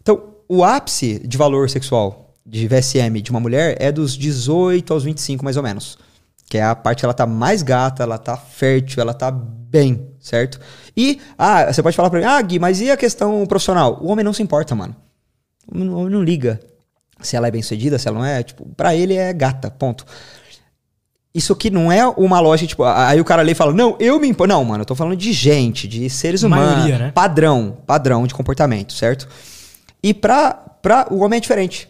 Então, 0.03 0.35
o 0.49 0.65
ápice 0.65 1.21
de 1.27 1.39
valor 1.39 1.71
sexual 1.71 2.35
de 2.45 2.67
VSM 2.67 3.21
de 3.23 3.31
uma 3.31 3.41
mulher 3.41 3.77
é 3.79 3.93
dos 3.93 4.17
18 4.17 4.93
aos 4.93 5.05
25, 5.05 5.45
mais 5.45 5.57
ou 5.57 5.63
menos. 5.63 5.97
Que 6.49 6.59
é 6.59 6.65
a 6.65 6.75
parte 6.75 6.99
que 7.01 7.05
ela 7.05 7.15
tá 7.15 7.27
mais 7.27 7.63
gata, 7.63 8.03
ela 8.03 8.19
tá 8.19 8.37
fértil, 8.37 9.01
ela 9.01 9.15
tá 9.15 9.31
bem, 9.31 10.09
certo? 10.19 10.59
E, 10.97 11.21
ah, 11.39 11.73
você 11.73 11.81
pode 11.81 11.95
falar 11.97 12.11
pra 12.11 12.19
mim, 12.19 12.27
ah, 12.27 12.43
Gui, 12.43 12.59
mas 12.59 12.81
e 12.81 12.91
a 12.91 12.97
questão 12.97 13.47
profissional? 13.47 14.01
O 14.03 14.09
homem 14.09 14.25
não 14.25 14.33
se 14.33 14.43
importa, 14.43 14.75
mano. 14.75 14.97
O 15.69 15.75
homem 15.77 15.89
não- 15.89 16.09
não 16.09 16.23
liga 16.23 16.61
se 17.21 17.37
ela 17.37 17.49
é 17.49 17.51
bem 17.51 17.63
sucedida, 17.63 17.99
se 17.99 18.09
ela 18.09 18.19
não 18.19 18.25
é. 18.25 18.43
Tipo, 18.43 18.67
pra 18.77 18.95
ele 18.95 19.15
é 19.15 19.33
gata, 19.33 19.71
ponto. 19.71 20.05
Isso 21.33 21.53
aqui 21.53 21.71
não 21.71 21.93
é 21.93 22.05
uma 22.09 22.41
loja, 22.41 22.67
tipo, 22.67 22.83
aí 22.83 23.21
o 23.21 23.25
cara 23.25 23.41
ali 23.43 23.55
fala, 23.55 23.73
não, 23.73 23.97
eu 24.01 24.19
me 24.19 24.27
importo. 24.29 24.53
Não, 24.53 24.65
mano, 24.65 24.83
eu 24.83 24.87
tô 24.87 24.97
falando 24.97 25.17
de 25.17 25.33
gente, 25.33 25.87
de 25.87 26.11
seres 26.11 26.43
humanos. 26.43 26.73
Maioria, 26.75 26.99
né? 26.99 27.13
Padrão, 27.13 27.77
padrão 27.87 28.27
de 28.27 28.35
comportamento, 28.35 28.93
certo? 28.93 29.29
E 30.03 30.13
pra, 30.13 30.53
pra 30.55 31.07
o 31.11 31.21
homem 31.21 31.37
é 31.37 31.41
diferente. 31.41 31.89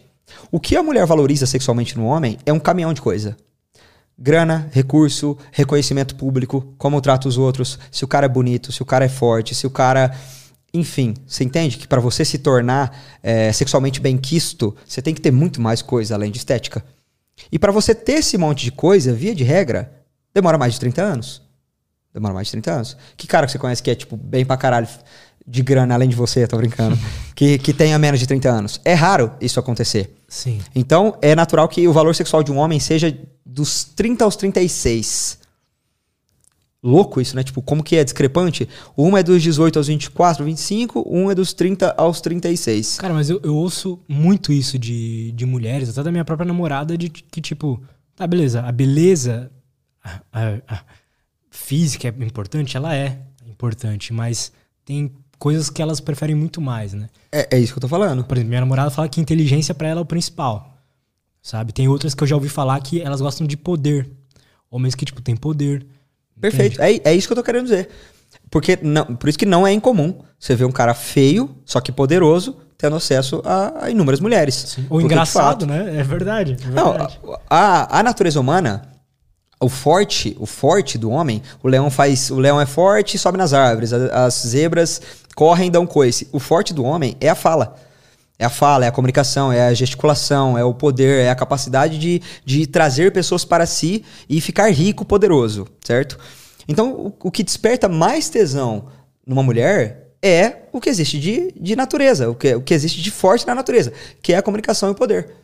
O 0.51 0.59
que 0.59 0.75
a 0.75 0.83
mulher 0.83 1.05
valoriza 1.07 1.47
sexualmente 1.47 1.97
no 1.97 2.05
homem 2.05 2.37
é 2.45 2.53
um 2.53 2.59
caminhão 2.59 2.93
de 2.93 3.01
coisa. 3.01 3.35
Grana, 4.17 4.69
recurso, 4.71 5.35
reconhecimento 5.51 6.15
público, 6.15 6.75
como 6.77 7.01
trata 7.01 7.27
os 7.27 7.37
outros, 7.39 7.79
se 7.89 8.05
o 8.05 8.07
cara 8.07 8.27
é 8.27 8.29
bonito, 8.29 8.71
se 8.71 8.83
o 8.83 8.85
cara 8.85 9.05
é 9.05 9.09
forte, 9.09 9.55
se 9.55 9.65
o 9.65 9.71
cara. 9.71 10.13
Enfim, 10.73 11.13
você 11.27 11.43
entende 11.43 11.77
que 11.77 11.87
pra 11.87 11.99
você 11.99 12.23
se 12.23 12.37
tornar 12.37 12.97
é, 13.21 13.51
sexualmente 13.51 13.99
bem-quisto, 13.99 14.75
você 14.87 15.01
tem 15.01 15.13
que 15.13 15.21
ter 15.21 15.31
muito 15.31 15.61
mais 15.61 15.81
coisa 15.81 16.15
além 16.15 16.31
de 16.31 16.37
estética. 16.37 16.83
E 17.51 17.59
pra 17.59 17.71
você 17.71 17.93
ter 17.93 18.13
esse 18.13 18.37
monte 18.37 18.63
de 18.63 18.71
coisa, 18.71 19.13
via 19.13 19.35
de 19.35 19.43
regra, 19.43 19.91
demora 20.33 20.57
mais 20.57 20.73
de 20.73 20.79
30 20.79 21.01
anos. 21.01 21.41
Demora 22.13 22.33
mais 22.33 22.47
de 22.47 22.51
30 22.51 22.71
anos. 22.71 22.97
Que 23.17 23.27
cara 23.27 23.45
que 23.45 23.51
você 23.51 23.57
conhece 23.59 23.83
que 23.83 23.91
é, 23.91 23.95
tipo, 23.95 24.15
bem 24.15 24.45
pra 24.45 24.57
caralho 24.57 24.87
de 25.45 25.61
grana, 25.61 25.93
além 25.93 26.07
de 26.07 26.15
você, 26.15 26.47
tô 26.47 26.57
brincando, 26.57 26.97
que, 27.35 27.57
que 27.57 27.73
tenha 27.73 27.97
menos 27.97 28.19
de 28.19 28.27
30 28.27 28.49
anos? 28.49 28.81
É 28.85 28.93
raro 28.93 29.31
isso 29.41 29.59
acontecer. 29.59 30.15
Sim. 30.27 30.59
Então, 30.73 31.17
é 31.21 31.35
natural 31.35 31.67
que 31.67 31.87
o 31.87 31.93
valor 31.93 32.15
sexual 32.15 32.43
de 32.43 32.51
um 32.51 32.57
homem 32.57 32.79
seja 32.79 33.17
dos 33.45 33.83
30 33.83 34.23
aos 34.23 34.35
36. 34.35 35.40
Louco 36.83 37.21
isso, 37.21 37.35
né? 37.35 37.43
Tipo, 37.43 37.61
como 37.61 37.83
que 37.83 37.95
é 37.95 38.03
discrepante? 38.03 38.67
Um 38.97 39.15
é 39.15 39.21
dos 39.21 39.43
18 39.43 39.77
aos 39.77 39.87
24, 39.87 40.43
25, 40.43 41.03
um 41.07 41.29
é 41.29 41.35
dos 41.35 41.53
30 41.53 41.93
aos 41.95 42.19
36. 42.21 42.97
Cara, 42.97 43.13
mas 43.13 43.29
eu, 43.29 43.39
eu 43.43 43.55
ouço 43.55 43.99
muito 44.07 44.51
isso 44.51 44.79
de, 44.79 45.31
de 45.33 45.45
mulheres, 45.45 45.89
até 45.89 46.01
da 46.01 46.11
minha 46.11 46.25
própria 46.25 46.47
namorada, 46.47 46.97
de 46.97 47.07
que, 47.09 47.39
tipo, 47.39 47.79
tá, 48.15 48.25
beleza, 48.25 48.61
a 48.61 48.71
beleza 48.71 49.51
a- 50.03 50.21
a- 50.33 50.61
a 50.75 50.83
física 51.51 52.07
é 52.07 52.23
importante, 52.23 52.75
ela 52.75 52.95
é 52.95 53.19
importante, 53.47 54.11
mas 54.11 54.51
tem 54.83 55.11
coisas 55.37 55.69
que 55.69 55.81
elas 55.83 55.99
preferem 55.99 56.35
muito 56.35 56.59
mais, 56.59 56.93
né? 56.93 57.09
É, 57.31 57.57
é 57.57 57.59
isso 57.59 57.73
que 57.73 57.77
eu 57.77 57.81
tô 57.81 57.87
falando. 57.87 58.23
Por 58.23 58.35
exemplo, 58.37 58.49
minha 58.49 58.61
namorada 58.61 58.89
fala 58.89 59.07
que 59.07 59.21
inteligência 59.21 59.75
pra 59.75 59.87
ela 59.87 59.99
é 59.99 60.03
o 60.03 60.05
principal, 60.05 60.75
sabe? 61.43 61.71
Tem 61.73 61.87
outras 61.87 62.15
que 62.15 62.23
eu 62.23 62.27
já 62.27 62.35
ouvi 62.35 62.49
falar 62.49 62.79
que 62.81 63.01
elas 63.01 63.21
gostam 63.21 63.45
de 63.45 63.55
poder. 63.55 64.09
Homens 64.69 64.95
que, 64.95 65.05
tipo, 65.05 65.21
tem 65.21 65.35
poder. 65.35 65.85
Perfeito. 66.41 66.81
É, 66.81 66.99
é 67.03 67.13
isso 67.13 67.27
que 67.27 67.33
eu 67.33 67.37
tô 67.37 67.43
querendo 67.43 67.63
dizer. 67.63 67.87
Porque 68.49 68.77
não, 68.81 69.05
por 69.05 69.29
isso 69.29 69.37
que 69.39 69.45
não 69.45 69.65
é 69.65 69.71
incomum 69.71 70.19
você 70.39 70.55
ver 70.55 70.65
um 70.65 70.71
cara 70.71 70.93
feio, 70.93 71.55
só 71.65 71.79
que 71.79 71.91
poderoso, 71.91 72.57
tendo 72.77 72.95
acesso 72.95 73.41
a, 73.45 73.85
a 73.85 73.89
inúmeras 73.91 74.19
mulheres. 74.19 74.75
Ou 74.77 74.83
Porque, 74.87 74.99
de 74.99 75.05
engraçado, 75.13 75.61
fato, 75.61 75.65
né? 75.67 75.99
É 75.99 76.03
verdade. 76.03 76.57
É 76.65 76.69
Não, 76.71 76.89
verdade. 76.91 77.19
a, 77.49 77.99
a 77.99 78.03
natureza 78.03 78.39
humana, 78.39 78.81
o 79.59 79.69
forte, 79.69 80.35
o 80.39 80.45
forte 80.45 80.97
do 80.97 81.09
homem, 81.11 81.41
o 81.61 81.67
leão 81.67 81.89
faz, 81.91 82.31
o 82.31 82.39
leão 82.39 82.59
é 82.59 82.65
forte 82.65 83.15
e 83.15 83.19
sobe 83.19 83.37
nas 83.37 83.53
árvores, 83.53 83.93
a- 83.93 84.25
as 84.25 84.33
zebras 84.47 85.01
correm 85.35 85.67
e 85.67 85.71
dão 85.71 85.85
coice. 85.85 86.27
O 86.31 86.39
forte 86.39 86.73
do 86.73 86.83
homem 86.83 87.15
é 87.21 87.29
a 87.29 87.35
fala. 87.35 87.75
É 88.41 88.45
a 88.45 88.49
fala, 88.49 88.85
é 88.85 88.87
a 88.87 88.91
comunicação, 88.91 89.53
é 89.53 89.67
a 89.67 89.73
gesticulação, 89.75 90.57
é 90.57 90.63
o 90.63 90.73
poder, 90.73 91.25
é 91.25 91.29
a 91.29 91.35
capacidade 91.35 91.99
de, 91.99 92.19
de 92.43 92.65
trazer 92.65 93.13
pessoas 93.13 93.45
para 93.45 93.67
si 93.67 94.03
e 94.27 94.41
ficar 94.41 94.67
rico, 94.71 95.05
poderoso, 95.05 95.67
certo? 95.85 96.17
Então, 96.67 96.91
o, 96.91 97.27
o 97.27 97.29
que 97.29 97.43
desperta 97.43 97.87
mais 97.87 98.29
tesão 98.29 98.87
numa 99.27 99.43
mulher 99.43 100.07
é 100.23 100.63
o 100.71 100.81
que 100.81 100.89
existe 100.89 101.19
de, 101.19 101.51
de 101.51 101.75
natureza, 101.75 102.31
o 102.31 102.33
que, 102.33 102.55
o 102.55 102.63
que 102.63 102.73
existe 102.73 102.99
de 102.99 103.11
forte 103.11 103.45
na 103.45 103.53
natureza, 103.53 103.93
que 104.23 104.33
é 104.33 104.37
a 104.37 104.41
comunicação 104.41 104.89
e 104.89 104.93
o 104.93 104.95
poder. 104.95 105.35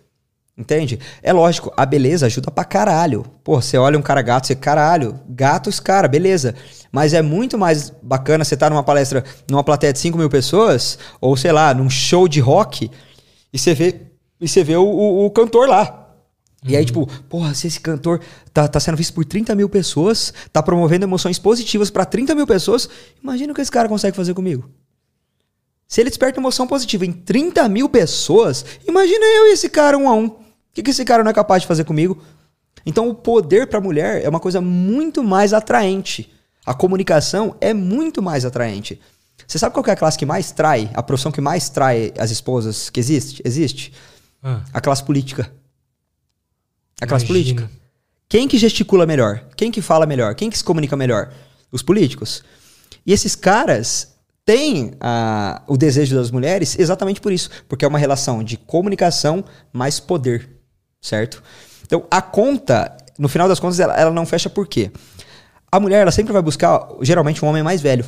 Entende? 0.57 0.99
É 1.21 1.31
lógico, 1.31 1.71
a 1.77 1.85
beleza 1.85 2.25
ajuda 2.25 2.49
pra 2.49 2.65
caralho. 2.65 3.23
Pô, 3.43 3.61
você 3.61 3.77
olha 3.77 3.97
um 3.97 4.01
cara 4.01 4.23
gato, 4.23 4.47
você, 4.47 4.55
caralho, 4.55 5.19
gato 5.29 5.69
esse 5.69 5.79
cara, 5.81 6.07
beleza. 6.07 6.55
Mas 6.91 7.13
é 7.13 7.21
muito 7.21 7.57
mais 7.59 7.91
bacana 8.01 8.43
você 8.43 8.55
estar 8.55 8.69
numa 8.71 8.81
palestra, 8.83 9.23
numa 9.49 9.63
plateia 9.63 9.93
de 9.93 9.99
5 9.99 10.17
mil 10.17 10.29
pessoas, 10.29 10.97
ou 11.21 11.37
sei 11.37 11.51
lá, 11.51 11.75
num 11.75 11.89
show 11.91 12.27
de 12.27 12.39
rock, 12.39 12.89
e 13.53 13.59
você 13.59 13.75
vê, 13.75 14.01
e 14.41 14.47
você 14.47 14.63
vê 14.63 14.75
o, 14.75 14.83
o- 14.83 15.25
o 15.27 15.29
cantor 15.31 15.69
lá. 15.69 16.05
E 16.67 16.75
aí, 16.75 16.83
tipo, 16.83 17.05
porra, 17.29 17.53
se 17.53 17.67
esse 17.67 17.79
cantor 17.79 18.19
tá, 18.51 18.67
tá 18.67 18.79
sendo 18.79 18.97
visto 18.97 19.13
por 19.13 19.23
30 19.23 19.53
mil 19.53 19.69
pessoas, 19.69 20.33
tá 20.51 20.61
promovendo 20.63 21.05
emoções 21.05 21.37
positivas 21.37 21.91
pra 21.91 22.03
30 22.03 22.33
mil 22.33 22.47
pessoas, 22.47 22.89
imagina 23.21 23.51
o 23.51 23.55
que 23.55 23.61
esse 23.61 23.71
cara 23.71 23.87
consegue 23.87 24.17
fazer 24.17 24.33
comigo. 24.33 24.67
Se 25.87 26.01
ele 26.01 26.09
desperta 26.09 26.39
emoção 26.39 26.65
positiva 26.67 27.05
em 27.05 27.13
30 27.13 27.69
mil 27.69 27.87
pessoas, 27.87 28.65
imagina 28.87 29.23
eu 29.23 29.47
e 29.47 29.53
esse 29.53 29.69
cara 29.69 29.95
um 29.97 30.09
a 30.09 30.13
um. 30.15 30.46
O 30.77 30.79
que, 30.79 30.83
que 30.83 30.91
esse 30.91 31.03
cara 31.03 31.23
não 31.23 31.31
é 31.31 31.33
capaz 31.33 31.63
de 31.63 31.67
fazer 31.67 31.85
comigo? 31.85 32.21
Então, 32.85 33.09
o 33.09 33.15
poder 33.15 33.65
para 33.65 33.79
a 33.79 33.81
mulher 33.81 34.23
é 34.23 34.29
uma 34.29 34.39
coisa 34.39 34.61
muito 34.61 35.23
mais 35.23 35.51
atraente. 35.51 36.31
A 36.63 36.71
comunicação 36.71 37.55
é 37.59 37.73
muito 37.73 38.21
mais 38.21 38.45
atraente. 38.45 39.01
Você 39.47 39.57
sabe 39.57 39.73
qual 39.73 39.83
é 39.87 39.91
a 39.91 39.95
classe 39.95 40.19
que 40.19 40.25
mais 40.25 40.51
trai, 40.51 40.91
a 40.93 41.01
profissão 41.01 41.31
que 41.31 41.41
mais 41.41 41.67
trai 41.67 42.13
as 42.19 42.29
esposas 42.29 42.91
que 42.91 42.99
existe? 42.99 43.41
Existe? 43.43 43.91
Ah, 44.43 44.61
A 44.71 44.79
classe 44.79 45.03
política. 45.03 45.51
A 47.01 47.07
classe 47.07 47.25
imagino. 47.25 47.55
política. 47.55 47.71
Quem 48.29 48.47
que 48.47 48.59
gesticula 48.59 49.07
melhor? 49.07 49.45
Quem 49.55 49.71
que 49.71 49.81
fala 49.81 50.05
melhor? 50.05 50.35
Quem 50.35 50.47
que 50.47 50.57
se 50.59 50.63
comunica 50.63 50.95
melhor? 50.95 51.33
Os 51.71 51.81
políticos. 51.81 52.43
E 53.03 53.11
esses 53.11 53.35
caras 53.35 54.13
têm 54.45 54.93
ah, 54.99 55.63
o 55.65 55.75
desejo 55.75 56.15
das 56.15 56.29
mulheres 56.29 56.77
exatamente 56.77 57.19
por 57.19 57.31
isso. 57.31 57.49
Porque 57.67 57.83
é 57.83 57.87
uma 57.87 57.97
relação 57.97 58.43
de 58.43 58.57
comunicação 58.57 59.43
mais 59.73 59.99
poder. 59.99 60.56
Certo? 61.01 61.41
Então, 61.85 62.05
a 62.11 62.21
conta, 62.21 62.95
no 63.17 63.27
final 63.29 63.47
das 63.47 63.59
contas, 63.59 63.79
ela, 63.79 63.95
ela 63.95 64.11
não 64.11 64.25
fecha 64.25 64.49
por 64.49 64.67
quê? 64.67 64.91
A 65.71 65.79
mulher, 65.79 66.01
ela 66.01 66.11
sempre 66.11 66.33
vai 66.33 66.41
buscar, 66.41 66.87
geralmente, 67.01 67.43
um 67.43 67.47
homem 67.47 67.63
mais 67.63 67.81
velho. 67.81 68.05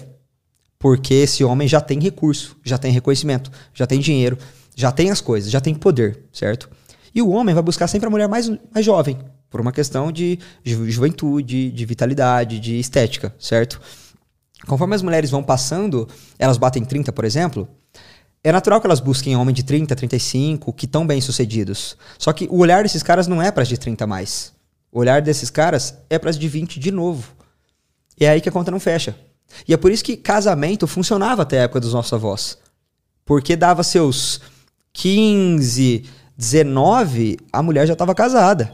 Porque 0.77 1.13
esse 1.13 1.43
homem 1.43 1.67
já 1.67 1.81
tem 1.81 1.99
recurso, 1.99 2.55
já 2.63 2.77
tem 2.77 2.91
reconhecimento, 2.91 3.51
já 3.73 3.85
tem 3.85 3.99
dinheiro, 3.99 4.37
já 4.75 4.91
tem 4.91 5.11
as 5.11 5.19
coisas, 5.19 5.51
já 5.51 5.59
tem 5.59 5.75
poder, 5.75 6.23
certo? 6.31 6.69
E 7.13 7.21
o 7.21 7.29
homem 7.29 7.53
vai 7.53 7.61
buscar 7.63 7.87
sempre 7.87 8.07
a 8.07 8.09
mulher 8.09 8.29
mais, 8.29 8.49
mais 8.73 8.85
jovem, 8.85 9.19
por 9.49 9.59
uma 9.59 9.73
questão 9.73 10.09
de 10.11 10.39
ju- 10.63 10.89
juventude, 10.89 11.69
de 11.71 11.85
vitalidade, 11.85 12.59
de 12.61 12.79
estética, 12.79 13.35
certo? 13.37 13.81
Conforme 14.67 14.95
as 14.95 15.01
mulheres 15.01 15.29
vão 15.29 15.43
passando, 15.43 16.07
elas 16.37 16.57
batem 16.57 16.85
30, 16.85 17.11
por 17.11 17.25
exemplo, 17.25 17.67
é 18.43 18.51
natural 18.51 18.79
que 18.79 18.87
elas 18.87 18.99
busquem 18.99 19.35
homem 19.35 19.53
de 19.53 19.63
30, 19.63 19.95
35, 19.95 20.71
que 20.73 20.85
estão 20.85 21.05
bem 21.05 21.19
sucedidos. 21.19 21.97
Só 22.17 22.31
que 22.31 22.47
o 22.49 22.59
olhar 22.59 22.83
desses 22.83 23.03
caras 23.03 23.27
não 23.27 23.41
é 23.41 23.51
para 23.51 23.63
as 23.63 23.69
de 23.69 23.77
30 23.77 24.03
a 24.03 24.07
mais. 24.07 24.53
O 24.91 24.99
olhar 24.99 25.21
desses 25.21 25.49
caras 25.49 25.95
é 26.09 26.17
para 26.17 26.29
as 26.29 26.37
de 26.37 26.47
20 26.47 26.79
de 26.79 26.91
novo. 26.91 27.33
E 28.19 28.25
é 28.25 28.29
aí 28.29 28.41
que 28.41 28.49
a 28.49 28.51
conta 28.51 28.71
não 28.71 28.79
fecha. 28.79 29.15
E 29.67 29.73
é 29.73 29.77
por 29.77 29.91
isso 29.91 30.03
que 30.03 30.15
casamento 30.15 30.87
funcionava 30.87 31.41
até 31.41 31.59
a 31.59 31.63
época 31.63 31.79
dos 31.79 31.93
nossos 31.93 32.13
avós. 32.13 32.57
Porque 33.25 33.55
dava 33.55 33.83
seus 33.83 34.41
15, 34.93 36.05
19, 36.37 37.37
a 37.51 37.61
mulher 37.61 37.85
já 37.85 37.93
estava 37.93 38.15
casada. 38.15 38.73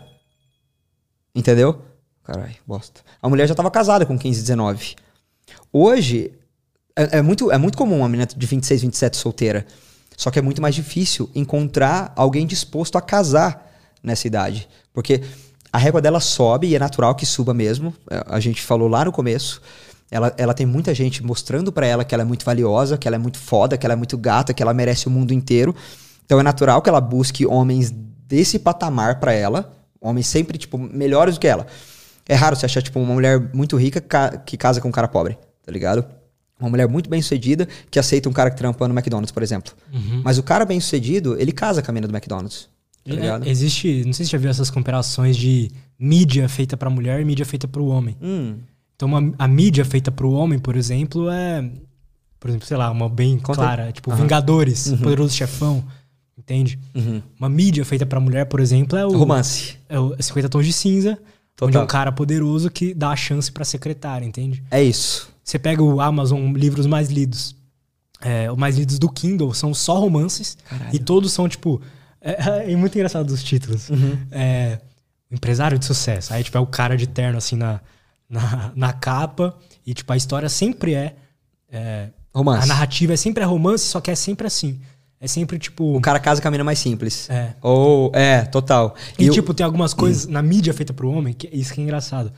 Entendeu? 1.33 1.81
Caralho, 2.23 2.55
bosta. 2.65 3.01
A 3.21 3.27
mulher 3.27 3.47
já 3.47 3.53
estava 3.53 3.69
casada 3.69 4.05
com 4.05 4.17
15, 4.17 4.41
19. 4.41 4.95
Hoje, 5.71 6.33
é, 6.95 7.17
é 7.17 7.21
muito, 7.21 7.51
é 7.51 7.57
muito 7.57 7.77
comum 7.77 7.97
uma 7.99 8.09
menina 8.09 8.27
de 8.35 8.45
26, 8.45 8.81
27 8.81 9.17
solteira. 9.17 9.65
Só 10.17 10.31
que 10.31 10.39
é 10.39 10.41
muito 10.41 10.61
mais 10.61 10.73
difícil 10.73 11.29
encontrar 11.35 12.13
alguém 12.15 12.45
disposto 12.47 12.97
a 12.97 13.01
casar 13.01 13.69
nessa 14.01 14.27
idade. 14.27 14.67
Porque 14.93 15.21
a 15.73 15.77
régua 15.77 16.01
dela 16.01 16.19
sobe 16.21 16.67
e 16.67 16.75
é 16.75 16.79
natural 16.79 17.13
que 17.15 17.25
suba 17.25 17.53
mesmo. 17.53 17.93
É, 18.09 18.23
A 18.27 18.39
gente 18.39 18.61
falou 18.61 18.87
lá 18.87 19.03
no 19.03 19.11
começo. 19.11 19.61
Ela, 20.09 20.33
ela 20.37 20.53
tem 20.53 20.65
muita 20.65 20.93
gente 20.95 21.21
mostrando 21.23 21.71
pra 21.71 21.85
ela 21.85 22.05
que 22.05 22.13
ela 22.15 22.21
é 22.21 22.25
muito 22.25 22.45
valiosa, 22.45 22.97
que 22.97 23.07
ela 23.07 23.15
é 23.15 23.19
muito 23.19 23.39
foda, 23.39 23.77
que 23.77 23.85
ela 23.85 23.93
é 23.93 23.97
muito 23.97 24.17
gata, 24.17 24.53
que 24.53 24.63
ela 24.63 24.73
merece 24.73 25.07
o 25.07 25.11
mundo 25.11 25.33
inteiro. 25.33 25.75
Então 26.25 26.39
é 26.39 26.43
natural 26.43 26.81
que 26.81 26.87
ela 26.89 27.01
busque 27.01 27.45
homens 27.45 27.91
desse 28.27 28.57
patamar 28.57 29.19
pra 29.19 29.33
ela. 29.33 29.73
Homens 29.99 30.27
sempre, 30.27 30.57
tipo, 30.57 30.77
melhores 30.77 31.33
do 31.35 31.41
que 31.41 31.47
ela. 31.47 31.67
É 32.29 32.35
raro 32.35 32.55
você 32.55 32.65
achar, 32.67 32.81
tipo, 32.81 32.99
uma 32.99 33.13
mulher 33.13 33.49
muito 33.53 33.75
rica 33.75 33.99
ca- 33.99 34.37
que 34.37 34.55
casa 34.55 34.79
com 34.79 34.87
um 34.87 34.91
cara 34.91 35.07
pobre, 35.07 35.37
tá 35.65 35.71
ligado? 35.71 36.05
Uma 36.59 36.69
mulher 36.69 36.87
muito 36.87 37.09
bem 37.09 37.21
sucedida 37.21 37.67
que 37.91 37.99
aceita 37.99 38.29
um 38.29 38.33
cara 38.33 38.49
que 38.49 38.57
trampa 38.57 38.87
no 38.87 38.93
McDonald's, 38.93 39.31
por 39.31 39.43
exemplo. 39.43 39.73
Mas 40.23 40.37
o 40.37 40.43
cara 40.43 40.65
bem 40.65 40.79
sucedido, 40.79 41.35
ele 41.39 41.51
casa 41.51 41.81
com 41.81 41.91
a 41.91 41.93
mina 41.93 42.07
do 42.07 42.15
McDonald's. 42.15 42.69
Tá 43.03 43.13
É, 43.45 43.49
existe, 43.49 44.03
não 44.05 44.13
sei 44.13 44.25
se 44.25 44.31
você 44.31 44.37
já 44.37 44.37
viu 44.37 44.49
essas 44.49 44.69
comparações 44.71 45.35
de 45.37 45.69
mídia 45.99 46.47
feita 46.49 46.75
pra 46.75 46.89
mulher 46.89 47.19
e 47.21 47.25
mídia 47.25 47.45
feita 47.45 47.67
pro 47.67 47.85
homem. 47.85 48.15
Hum, 48.21 48.55
Então, 48.95 49.09
uma- 49.09 49.33
a 49.37 49.47
mídia 49.47 49.83
feita 49.83 50.09
pro 50.09 50.31
homem, 50.31 50.57
por 50.57 50.75
exemplo, 50.77 51.29
é. 51.29 51.69
Por 52.39 52.49
exemplo, 52.49 52.65
sei 52.65 52.77
lá, 52.77 52.89
uma 52.89 53.09
bem 53.09 53.37
Conta 53.37 53.59
aí. 53.61 53.67
clara, 53.67 53.91
tipo 53.91 54.13
Vingadores, 54.15 54.87
Poderoso 55.03 55.35
Chefão, 55.35 55.83
entende? 56.37 56.79
uhum. 56.95 57.21
Uma 57.37 57.49
mídia 57.49 57.83
feita 57.83 58.05
pra 58.05 58.19
mulher, 58.19 58.45
por 58.45 58.59
exemplo, 58.61 58.97
é 58.97 59.05
o, 59.05 59.11
Romance. 59.17 59.75
é 59.89 59.99
o 59.99 60.15
50 60.21 60.47
Tons 60.49 60.65
de 60.65 60.71
Cinza, 60.73 61.11
onde 61.11 61.17
é 61.17 61.79
Total. 61.79 61.83
um 61.83 61.87
cara 61.87 62.11
poderoso 62.11 62.69
que 62.71 62.93
dá 62.93 63.09
a 63.09 63.15
chance 63.15 63.51
pra 63.51 63.65
secretária, 63.65 64.25
entende? 64.25 64.63
É 64.71 64.81
isso. 64.81 65.29
Você 65.45 65.59
pega 65.59 65.83
o 65.83 66.01
Amazon 66.01 66.51
livros 66.53 66.87
mais 66.87 67.09
lidos. 67.09 67.55
É, 68.19 68.51
os 68.51 68.57
mais 68.57 68.75
lidos 68.77 68.97
do 68.97 69.07
Kindle 69.07 69.53
são 69.53 69.75
só 69.75 69.99
romances. 69.99 70.57
Caralho. 70.67 70.89
E 70.95 70.97
todos 70.97 71.31
são, 71.31 71.47
tipo. 71.47 71.79
É, 72.19 72.71
é 72.73 72.75
muito 72.75 72.95
engraçado 72.95 73.29
os 73.29 73.43
títulos. 73.43 73.89
Uhum. 73.91 74.17
É, 74.31 74.79
empresário 75.31 75.77
de 75.77 75.85
sucesso. 75.85 76.33
Aí, 76.33 76.43
tipo, 76.43 76.57
é 76.57 76.59
o 76.59 76.65
cara 76.65 76.97
de 76.97 77.05
terno, 77.05 77.37
assim, 77.37 77.55
na, 77.55 77.79
na, 78.27 78.71
na 78.75 78.91
capa. 78.91 79.55
E, 79.85 79.93
tipo, 79.93 80.11
a 80.11 80.17
história 80.17 80.49
sempre 80.49 80.95
é. 80.95 81.15
é, 81.71 82.09
Romance. 82.33 82.63
a 82.63 82.65
narrativa 82.65 83.13
é 83.13 83.17
sempre 83.17 83.43
é 83.43 83.45
romance, 83.45 83.85
só 83.85 84.01
que 84.01 84.09
é 84.09 84.15
sempre 84.15 84.47
assim. 84.47 84.81
É 85.21 85.27
sempre, 85.27 85.59
tipo. 85.59 85.95
O 85.95 86.01
cara 86.01 86.19
casa 86.19 86.41
com 86.41 86.47
a 86.47 86.51
mina 86.51 86.63
mais 86.63 86.79
simples. 86.79 87.29
É. 87.29 87.53
Ou, 87.61 88.11
é, 88.15 88.41
total. 88.45 88.95
E, 89.19 89.29
o- 89.29 89.33
tipo, 89.33 89.53
tem 89.53 89.63
algumas 89.63 89.93
coisas 89.93 90.25
na 90.25 90.41
mídia 90.41 90.73
feita 90.73 90.91
pro 90.91 91.09
homem, 91.11 91.33
que 91.35 91.47
isso 91.53 91.71
que 91.71 91.81
é 91.81 91.83
engraçado. 91.83 92.33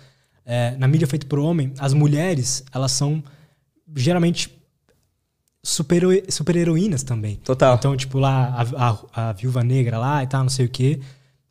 É, 0.49 0.77
na 0.77 0.87
mídia 0.87 1.05
feita 1.05 1.27
pro 1.27 1.43
homem, 1.43 1.73
as 1.77 1.93
mulheres, 1.93 2.63
elas 2.73 2.93
são 2.93 3.21
geralmente 3.93 4.49
super, 5.61 6.01
super 6.29 6.55
heroínas 6.55 7.03
também. 7.03 7.35
Total. 7.43 7.75
Então, 7.75 7.97
tipo, 7.97 8.17
lá, 8.17 8.65
a, 8.77 8.89
a, 8.89 9.29
a 9.29 9.33
viúva 9.33 9.61
negra 9.61 9.97
lá 9.97 10.23
e 10.23 10.27
tal, 10.27 10.43
não 10.43 10.49
sei 10.49 10.65
o 10.65 10.69
quê. 10.69 11.01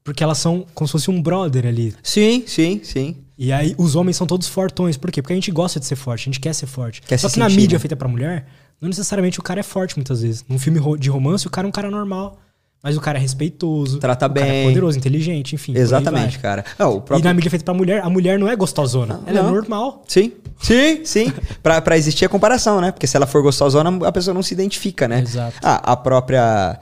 Porque 0.02 0.24
elas 0.24 0.38
são 0.38 0.64
como 0.74 0.88
se 0.88 0.92
fosse 0.92 1.10
um 1.10 1.20
brother 1.20 1.66
ali. 1.66 1.94
Sim, 2.02 2.44
sim, 2.46 2.80
sim. 2.82 3.16
E 3.36 3.52
aí, 3.52 3.74
os 3.76 3.94
homens 3.96 4.16
são 4.16 4.26
todos 4.26 4.48
fortões. 4.48 4.96
Por 4.96 5.10
quê? 5.10 5.20
Porque 5.20 5.34
a 5.34 5.36
gente 5.36 5.50
gosta 5.50 5.78
de 5.78 5.84
ser 5.84 5.96
forte, 5.96 6.22
a 6.22 6.24
gente 6.26 6.40
quer 6.40 6.54
ser 6.54 6.66
forte. 6.66 7.02
Quer 7.02 7.18
Só 7.18 7.28
se 7.28 7.34
que 7.34 7.40
na 7.40 7.50
sentir, 7.50 7.60
mídia 7.60 7.76
né? 7.76 7.80
feita 7.80 7.96
pra 7.96 8.08
mulher, 8.08 8.46
não 8.80 8.88
necessariamente 8.88 9.38
o 9.38 9.42
cara 9.42 9.60
é 9.60 9.62
forte 9.62 9.96
muitas 9.96 10.22
vezes. 10.22 10.44
Num 10.48 10.58
filme 10.58 10.80
de 10.98 11.10
romance, 11.10 11.46
o 11.46 11.50
cara 11.50 11.66
é 11.66 11.68
um 11.68 11.72
cara 11.72 11.90
normal. 11.90 12.38
Mas 12.86 12.96
o 12.96 13.00
cara 13.00 13.18
é 13.18 13.20
respeitoso. 13.20 13.98
Trata 13.98 14.26
é 14.26 14.28
bem. 14.28 14.68
poderoso, 14.68 14.96
inteligente, 14.96 15.56
enfim. 15.56 15.76
Exatamente, 15.76 16.38
cara. 16.38 16.64
Não, 16.78 16.92
o 16.92 16.98
E 16.98 17.00
próprio... 17.00 17.24
na 17.24 17.34
mídia 17.34 17.50
feita 17.50 17.64
pra 17.64 17.74
mulher, 17.74 18.00
a 18.00 18.08
mulher 18.08 18.38
não 18.38 18.48
é 18.48 18.54
gostosona. 18.54 19.18
ela 19.26 19.42
não. 19.42 19.48
é 19.48 19.52
normal. 19.52 20.04
Sim, 20.06 20.30
sim, 20.62 21.04
sim. 21.04 21.32
pra, 21.64 21.80
pra 21.80 21.98
existir 21.98 22.24
a 22.26 22.28
comparação, 22.28 22.80
né? 22.80 22.92
Porque 22.92 23.04
se 23.08 23.16
ela 23.16 23.26
for 23.26 23.42
gostosona, 23.42 24.06
a 24.06 24.12
pessoa 24.12 24.32
não 24.32 24.40
se 24.40 24.54
identifica, 24.54 25.08
né? 25.08 25.18
Exato. 25.20 25.56
Ah, 25.64 25.80
a 25.94 25.96
própria... 25.96 26.78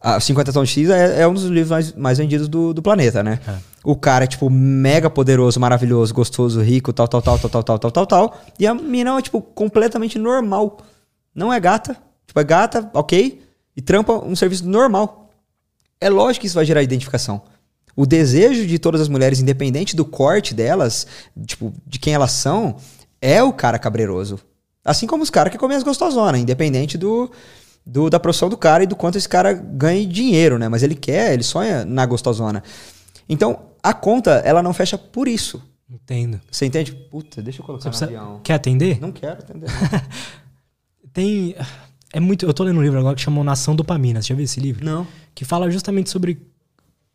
A 0.00 0.18
50 0.18 0.54
Tons 0.54 0.70
de 0.70 0.74
X 0.86 0.88
é, 0.90 1.20
é 1.20 1.28
um 1.28 1.34
dos 1.34 1.44
livros 1.44 1.68
mais, 1.70 1.92
mais 1.92 2.16
vendidos 2.16 2.48
do, 2.48 2.72
do 2.72 2.80
planeta, 2.80 3.22
né? 3.22 3.38
É. 3.46 3.52
O 3.84 3.94
cara 3.94 4.24
é, 4.24 4.26
tipo, 4.26 4.48
mega 4.48 5.10
poderoso, 5.10 5.60
maravilhoso, 5.60 6.14
gostoso, 6.14 6.62
rico, 6.62 6.94
tal, 6.94 7.06
tal, 7.06 7.20
tal, 7.20 7.38
tal, 7.38 7.50
tal, 7.50 7.62
tal, 7.62 7.78
tal, 7.78 7.90
tal, 7.90 8.06
tal. 8.06 8.40
E 8.58 8.66
a 8.66 8.72
mina 8.72 9.18
é, 9.18 9.20
tipo, 9.20 9.42
completamente 9.42 10.18
normal. 10.18 10.78
Não 11.34 11.52
é 11.52 11.60
gata. 11.60 11.94
Tipo, 12.26 12.40
é 12.40 12.44
gata, 12.44 12.90
ok. 12.94 13.42
E 13.76 13.82
trampa 13.82 14.14
um 14.14 14.34
serviço 14.34 14.66
normal. 14.66 15.21
É 16.02 16.08
lógico 16.10 16.40
que 16.42 16.46
isso 16.46 16.54
vai 16.56 16.64
gerar 16.64 16.82
identificação. 16.82 17.42
O 17.94 18.06
desejo 18.06 18.66
de 18.66 18.78
todas 18.78 19.00
as 19.00 19.08
mulheres, 19.08 19.40
independente 19.40 19.94
do 19.94 20.04
corte 20.04 20.54
delas, 20.54 21.06
tipo, 21.46 21.72
de 21.86 21.98
quem 21.98 22.14
elas 22.14 22.32
são, 22.32 22.76
é 23.20 23.42
o 23.42 23.52
cara 23.52 23.78
cabreiroso. 23.78 24.38
Assim 24.84 25.06
como 25.06 25.22
os 25.22 25.30
caras 25.30 25.52
que 25.52 25.58
comem 25.58 25.76
as 25.76 25.82
gostosonas, 25.82 26.40
independente 26.40 26.96
do, 26.98 27.30
do- 27.86 28.08
da 28.10 28.18
profissão 28.18 28.48
do 28.48 28.56
cara 28.56 28.82
e 28.82 28.86
do 28.86 28.96
quanto 28.96 29.16
esse 29.18 29.28
cara 29.28 29.52
ganha 29.52 30.06
dinheiro, 30.06 30.58
né? 30.58 30.68
Mas 30.68 30.82
ele 30.82 30.94
quer, 30.94 31.34
ele 31.34 31.42
sonha 31.42 31.84
na 31.84 32.04
gostosona. 32.06 32.62
Então, 33.28 33.60
a 33.82 33.92
conta, 33.94 34.42
ela 34.44 34.62
não 34.62 34.72
fecha 34.72 34.96
por 34.98 35.28
isso. 35.28 35.62
Entendo. 35.88 36.40
Você 36.50 36.64
entende? 36.64 36.92
Puta, 36.92 37.42
deixa 37.42 37.60
eu 37.60 37.66
colocar 37.66 37.82
Você 37.84 37.88
precisa- 37.90 38.06
avião. 38.06 38.40
Quer 38.42 38.54
atender? 38.54 38.98
Não 39.00 39.12
quero 39.12 39.42
entender. 39.42 39.68
Tem. 41.12 41.54
É 42.12 42.20
muito. 42.20 42.44
Eu 42.44 42.52
tô 42.52 42.64
lendo 42.64 42.78
um 42.78 42.82
livro 42.82 42.98
agora 42.98 43.16
que 43.16 43.22
chama 43.22 43.42
Nação 43.42 43.74
Dopamina. 43.74 44.20
Você 44.20 44.28
já 44.28 44.34
viu 44.34 44.44
esse 44.44 44.60
livro? 44.60 44.84
Não. 44.84 45.06
Que 45.34 45.44
fala 45.44 45.70
justamente 45.70 46.10
sobre 46.10 46.40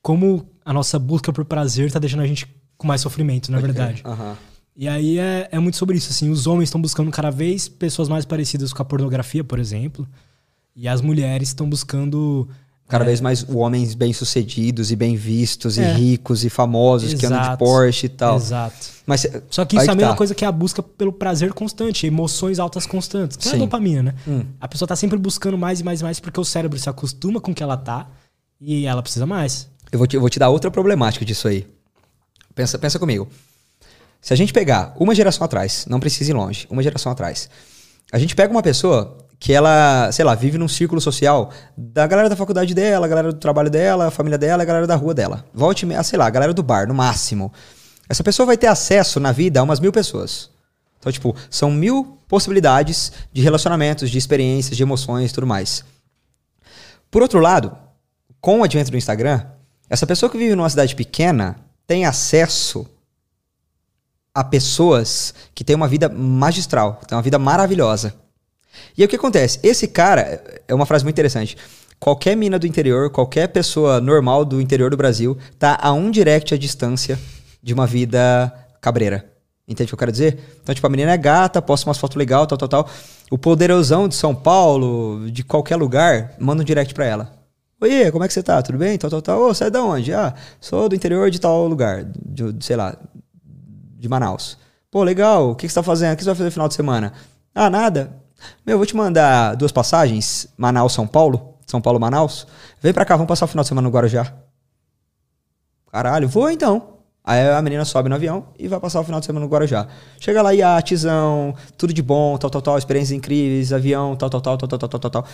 como 0.02 0.48
a 0.64 0.74
nossa 0.74 0.98
busca 0.98 1.32
por 1.32 1.46
prazer 1.46 1.92
tá 1.92 2.00
deixando 2.00 2.22
a 2.22 2.28
gente 2.28 2.48
com 2.78 2.88
mais 2.88 3.02
sofrimento, 3.02 3.52
na 3.52 3.60
verdade. 3.60 4.02
Aham. 4.06 4.38
E 4.76 4.88
aí 4.88 5.18
é, 5.18 5.50
é 5.52 5.60
muito 5.60 5.76
sobre 5.76 5.98
isso, 5.98 6.12
assim, 6.12 6.30
os 6.30 6.46
homens 6.46 6.70
estão 6.70 6.80
buscando 6.80 7.10
cada 7.10 7.32
vez 7.32 7.68
pessoas 7.68 8.08
mais 8.08 8.26
parecidas 8.26 8.72
com 8.72 8.80
a 8.80 8.86
pornografia, 8.86 9.44
por 9.44 9.58
exemplo, 9.58 10.08
e 10.76 10.88
as 10.88 11.02
mulheres 11.02 11.48
estão 11.48 11.68
buscando 11.68 12.48
Cada 12.88 13.04
é, 13.04 13.08
vez 13.08 13.20
mais 13.20 13.46
homens 13.50 13.94
bem-sucedidos 13.94 14.92
e 14.92 14.96
bem 14.96 15.16
vistos 15.18 15.78
É. 15.78 15.92
e 15.92 15.94
ricos 15.94 16.46
e 16.46 16.50
famosos 16.50 17.14
que 17.14 17.26
andam 17.26 17.40
de 17.40 17.46
Exato. 17.48 17.58
Porsche 17.66 18.06
e 18.06 18.10
tal. 18.10 18.38
Exato. 18.38 18.88
Mas 19.06 19.28
Só 19.50 19.66
que 19.66 19.76
isso 19.76 19.90
é 19.90 19.92
a 19.92 19.96
mesma 19.96 20.12
tá. 20.12 20.18
coisa 20.18 20.34
que 20.34 20.46
a 20.46 20.52
busca 20.52 20.82
pelo 20.82 21.12
prazer 21.12 21.52
constante, 21.54 22.08
emoções 22.08 22.60
altas 22.60 22.86
constantes. 22.86 23.36
Que 23.36 23.50
é 23.50 23.54
a 23.54 23.58
dopamina, 23.58 24.04
né? 24.04 24.14
Hum. 24.26 24.46
A 24.60 24.68
pessoa 24.68 24.88
tá 24.88 24.96
sempre 24.96 25.18
buscando 25.18 25.58
mais 25.58 25.82
e 25.82 25.84
mais 25.84 26.00
e 26.00 26.04
mais 26.04 26.20
porque 26.20 26.40
o 26.40 26.46
cérebro 26.46 26.80
se 26.80 26.90
acostuma 26.90 27.42
com 27.42 27.52
o 27.52 27.56
que 27.56 27.62
ela 27.62 27.76
tá 27.76 28.08
e 28.60 28.86
ela 28.86 29.02
precisa 29.02 29.26
mais. 29.26 29.68
Eu 29.92 29.98
vou 30.00 30.08
te, 30.08 30.16
eu 30.16 30.22
vou 30.22 30.30
te 30.30 30.40
dar 30.40 30.50
outra 30.50 30.72
problemática 30.72 31.26
disso 31.26 31.48
aí. 31.48 31.68
Pensa, 32.56 32.80
pensa 32.80 32.98
comigo. 32.98 33.28
Se 34.22 34.34
a 34.34 34.36
gente 34.38 34.52
pegar 34.52 34.96
uma 35.00 35.14
geração 35.14 35.46
atrás, 35.46 35.86
não 35.90 36.00
precisa 36.00 36.32
ir 36.32 36.34
longe, 36.34 36.66
uma 36.70 36.82
geração 36.82 37.12
atrás, 37.12 37.50
a 38.12 38.18
gente 38.18 38.36
pega 38.36 38.52
uma 38.52 38.64
pessoa 38.64 39.18
que 39.40 39.54
ela, 39.54 40.12
sei 40.12 40.26
lá, 40.26 40.34
vive 40.34 40.58
num 40.58 40.68
círculo 40.68 41.00
social 41.00 41.52
da 41.78 42.08
galera 42.08 42.30
da 42.30 42.36
faculdade 42.36 42.74
dela, 42.74 43.06
a 43.06 43.10
galera 43.10 43.32
do 43.32 43.40
trabalho 43.40 43.70
dela, 43.70 44.08
a 44.08 44.12
família 44.12 44.38
dela, 44.38 44.64
a 44.64 44.66
galera 44.66 44.88
da 44.88 44.96
rua 44.96 45.14
dela. 45.14 45.46
Volte, 45.54 45.92
a, 45.94 46.04
sei 46.04 46.18
lá, 46.18 46.26
a 46.26 46.30
galera 46.30 46.54
do 46.54 46.64
bar, 46.64 46.88
no 46.88 46.94
máximo. 46.94 47.52
Essa 48.10 48.24
pessoa 48.24 48.46
vai 48.46 48.58
ter 48.58 48.68
acesso 48.68 49.20
na 49.20 49.32
vida 49.32 49.60
a 49.60 49.64
umas 49.64 49.80
mil 49.80 49.92
pessoas. 49.92 50.50
Então, 51.00 51.12
tipo, 51.12 51.36
são 51.50 51.70
mil 51.70 52.18
possibilidades 52.28 53.12
de 53.32 53.42
relacionamentos, 53.42 54.10
de 54.10 54.18
experiências, 54.18 54.76
de 54.76 54.84
emoções 54.84 55.32
e 55.32 55.34
tudo 55.34 55.46
mais. 55.46 55.84
Por 57.12 57.22
outro 57.22 57.40
lado, 57.40 57.78
com 58.42 58.60
o 58.60 58.64
advento 58.64 58.92
do 58.92 58.98
Instagram, 58.98 59.46
essa 59.90 60.08
pessoa 60.08 60.30
que 60.30 60.38
vive 60.38 60.56
numa 60.56 60.70
cidade 60.70 60.96
pequena 60.96 61.56
tem 61.86 62.06
acesso 62.06 62.86
a 64.34 64.44
pessoas 64.44 65.34
que 65.56 65.64
têm 65.64 65.76
uma 65.76 65.88
vida 65.88 66.10
magistral, 66.10 67.00
têm 67.08 67.16
uma 67.16 67.22
vida 67.22 67.40
maravilhosa. 67.40 68.14
E 68.98 69.02
aí 69.02 69.06
o 69.06 69.10
que 69.10 69.16
acontece? 69.16 69.60
Esse 69.64 69.88
cara, 69.88 70.44
é 70.68 70.74
uma 70.74 70.86
frase 70.86 71.04
muito 71.04 71.16
interessante. 71.16 71.58
Qualquer 72.00 72.36
mina 72.36 72.60
do 72.60 72.68
interior, 72.68 73.10
qualquer 73.10 73.48
pessoa 73.48 74.00
normal 74.00 74.46
do 74.46 74.62
interior 74.62 74.92
do 74.92 74.98
Brasil, 74.98 75.38
tá 75.58 75.78
a 75.82 75.92
um 75.92 76.12
direct 76.12 76.54
a 76.54 76.58
distância 76.58 77.18
de 77.62 77.74
uma 77.74 77.88
vida 77.88 78.54
cabreira. 78.80 79.26
Entende 79.68 79.88
o 79.88 79.90
que 79.90 79.94
eu 79.96 80.00
quero 80.00 80.12
dizer? 80.12 80.40
Então, 80.64 80.74
tipo, 80.74 80.88
a 80.88 80.90
menina 80.90 81.12
é 81.12 81.18
gata, 81.18 81.62
posta 81.62 81.90
umas 81.90 81.98
fotos 81.98 82.16
legais, 82.16 82.48
tal, 82.48 82.58
tal, 82.58 82.70
tal. 82.70 82.90
O 83.30 83.38
poderosão 83.38 84.08
de 84.08 84.16
São 84.16 84.34
Paulo, 84.34 85.30
de 85.30 85.44
qualquer 85.44 85.76
lugar, 85.76 86.36
manda 86.40 86.62
um 86.62 86.66
direct 86.66 86.94
pra 86.94 87.06
ela. 87.06 87.34
Oi, 87.82 88.10
como 88.12 88.24
é 88.24 88.28
que 88.28 88.34
você 88.34 88.42
tá? 88.42 88.62
Tudo 88.62 88.78
bem? 88.78 88.98
Tal, 88.98 89.10
tal, 89.10 89.22
tal. 89.22 89.42
Ô, 89.42 89.54
sai 89.54 89.70
da 89.70 89.84
onde? 89.84 90.14
Ah, 90.14 90.34
sou 90.62 90.88
do 90.88 90.96
interior 90.96 91.30
de 91.30 91.40
tal 91.40 91.68
lugar. 91.68 92.06
De, 92.06 92.56
sei 92.62 92.76
lá, 92.76 92.96
de 94.00 94.08
Manaus. 94.08 94.58
Pô, 94.90 95.04
legal. 95.04 95.52
O 95.52 95.56
que, 95.56 95.68
que 95.68 95.74
você 95.74 95.80
tá 95.80 95.84
fazendo? 95.84 96.14
O 96.14 96.18
que 96.18 96.24
você 96.24 96.30
vai 96.30 96.36
fazer 96.36 96.46
no 96.46 96.52
final 96.52 96.68
de 96.68 96.74
semana? 96.74 97.14
Ah, 97.54 97.70
nada. 97.70 98.16
Meu, 98.66 98.74
eu 98.74 98.78
vou 98.78 98.86
te 98.86 98.96
mandar 98.96 99.56
duas 99.56 99.72
passagens. 99.72 100.48
Manaus-São 100.58 101.08
Paulo. 101.08 101.56
São 101.66 101.82
Paulo-Manaus. 101.82 102.48
Vem 102.82 102.94
pra 102.94 103.04
cá, 103.04 103.16
vamos 103.16 103.28
passar 103.28 103.46
o 103.46 103.48
final 103.48 103.64
de 103.64 103.68
semana 103.68 103.88
no 103.88 103.94
Guarujá. 103.94 104.34
Caralho, 105.92 106.28
vou 106.28 106.50
então. 106.50 106.98
Aí 107.24 107.50
a 107.50 107.62
menina 107.62 107.84
sobe 107.84 108.08
no 108.08 108.16
avião 108.16 108.48
e 108.58 108.70
vai 108.70 108.80
passar 108.80 109.02
o 109.02 109.04
final 109.04 109.20
de 109.20 109.26
semana 109.26 109.46
no 109.46 109.52
Guarujá. 109.52 109.86
Chega 110.18 110.42
lá, 110.42 110.54
iatezão, 110.54 111.54
tudo 111.78 111.94
de 111.94 112.02
bom, 112.02 112.38
tal, 112.38 112.50
tal, 112.50 112.62
tal, 112.62 112.78
experiências 112.78 113.18
incríveis, 113.18 113.74
avião, 113.74 114.16
tal, 114.16 114.30
tal, 114.30 114.40
tal, 114.40 114.58
tal, 114.58 114.70
tal, 114.70 114.80
tal, 114.80 115.00
tal, 115.00 115.12
tal. 115.12 115.26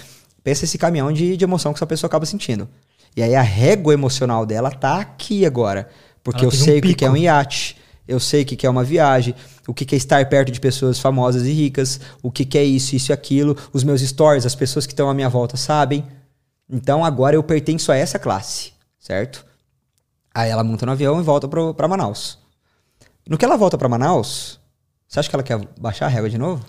Pensa 0.44 0.66
esse 0.66 0.78
caminhão 0.80 1.12
de, 1.14 1.38
de 1.38 1.44
emoção 1.44 1.72
que 1.72 1.78
essa 1.78 1.86
pessoa 1.86 2.08
acaba 2.08 2.26
sentindo. 2.26 2.68
E 3.16 3.22
aí 3.22 3.36
a 3.36 3.44
régua 3.44 3.94
emocional 3.94 4.44
dela 4.44 4.72
tá 4.72 5.00
aqui 5.00 5.46
agora. 5.46 5.88
Porque 6.24 6.44
Ela 6.44 6.48
eu 6.48 6.52
sei 6.52 6.78
um 6.78 6.80
o 6.80 6.96
que 6.96 7.06
é 7.06 7.10
um 7.12 7.18
iate, 7.18 7.78
eu 8.08 8.20
sei 8.20 8.44
o 8.44 8.46
que 8.46 8.66
é 8.66 8.70
uma 8.70 8.84
viagem, 8.84 9.34
o 9.68 9.74
que 9.74 9.94
é 9.96 9.98
estar 9.98 10.28
perto 10.30 10.52
de 10.52 10.60
pessoas 10.60 11.00
famosas 11.00 11.44
e 11.44 11.52
ricas, 11.52 12.00
o 12.22 12.32
que 12.32 12.58
é 12.58 12.64
isso, 12.64 12.96
isso 12.96 13.12
e 13.12 13.14
aquilo, 13.14 13.58
os 13.72 13.84
meus 13.84 14.02
stories, 14.02 14.46
as 14.46 14.56
pessoas 14.56 14.86
que 14.86 14.94
estão 14.94 15.10
à 15.10 15.14
minha 15.14 15.30
volta 15.30 15.56
sabem. 15.56 16.06
Então 16.70 17.04
agora 17.04 17.36
eu 17.36 17.44
pertenço 17.44 17.92
a 17.92 17.96
essa 17.96 18.20
classe, 18.20 18.74
certo? 19.00 19.46
Aí 20.34 20.50
ela 20.50 20.64
monta 20.64 20.86
no 20.86 20.92
avião 20.92 21.20
e 21.20 21.24
volta 21.24 21.48
para 21.48 21.88
Manaus. 21.88 22.40
No 23.28 23.38
que 23.38 23.46
ela 23.46 23.56
volta 23.56 23.78
para 23.78 23.88
Manaus, 23.88 24.60
você 25.08 25.20
acha 25.20 25.30
que 25.30 25.36
ela 25.36 25.44
quer 25.44 25.60
baixar 25.80 26.08
a 26.08 26.10
régua 26.10 26.30
de 26.30 26.38
novo? 26.38 26.66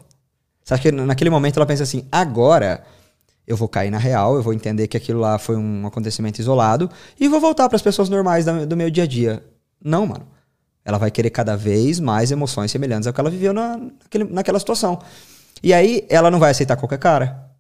Você 0.62 0.74
acha 0.74 0.82
que 0.82 0.93
naquele 0.93 1.31
momento 1.31 1.56
ela 1.56 1.66
pensa 1.66 1.82
assim: 1.82 2.06
agora 2.12 2.85
eu 3.47 3.56
vou 3.56 3.69
cair 3.69 3.90
na 3.90 3.98
real, 3.98 4.36
eu 4.36 4.43
vou 4.43 4.52
entender 4.52 4.86
que 4.86 4.97
aquilo 4.97 5.20
lá 5.20 5.39
foi 5.39 5.56
um 5.56 5.86
acontecimento 5.86 6.39
isolado 6.39 6.90
e 7.19 7.28
vou 7.28 7.40
voltar 7.40 7.69
para 7.69 7.77
as 7.77 7.82
pessoas 7.82 8.09
normais 8.09 8.44
do 8.44 8.77
meu 8.77 8.90
dia 8.90 9.05
a 9.05 9.06
dia? 9.06 9.44
Não, 9.82 10.06
mano. 10.06 10.34
Ela 10.85 10.98
vai 10.98 11.11
querer 11.11 11.31
cada 11.31 11.56
vez 11.56 11.98
mais 11.98 12.31
emoções 12.31 12.70
semelhantes 12.70 13.06
ao 13.06 13.12
que 13.15 13.20
ela 13.20 13.31
viveu 13.31 13.52
na, 13.52 13.77
naquele, 13.77 14.24
naquela 14.24 14.59
situação. 14.59 15.01
E 15.62 15.73
aí 15.73 16.06
ela 16.11 16.31
não 16.31 16.39
vai 16.39 16.51
aceitar 16.51 16.77
qualquer 16.77 16.98
cara. 16.98 17.51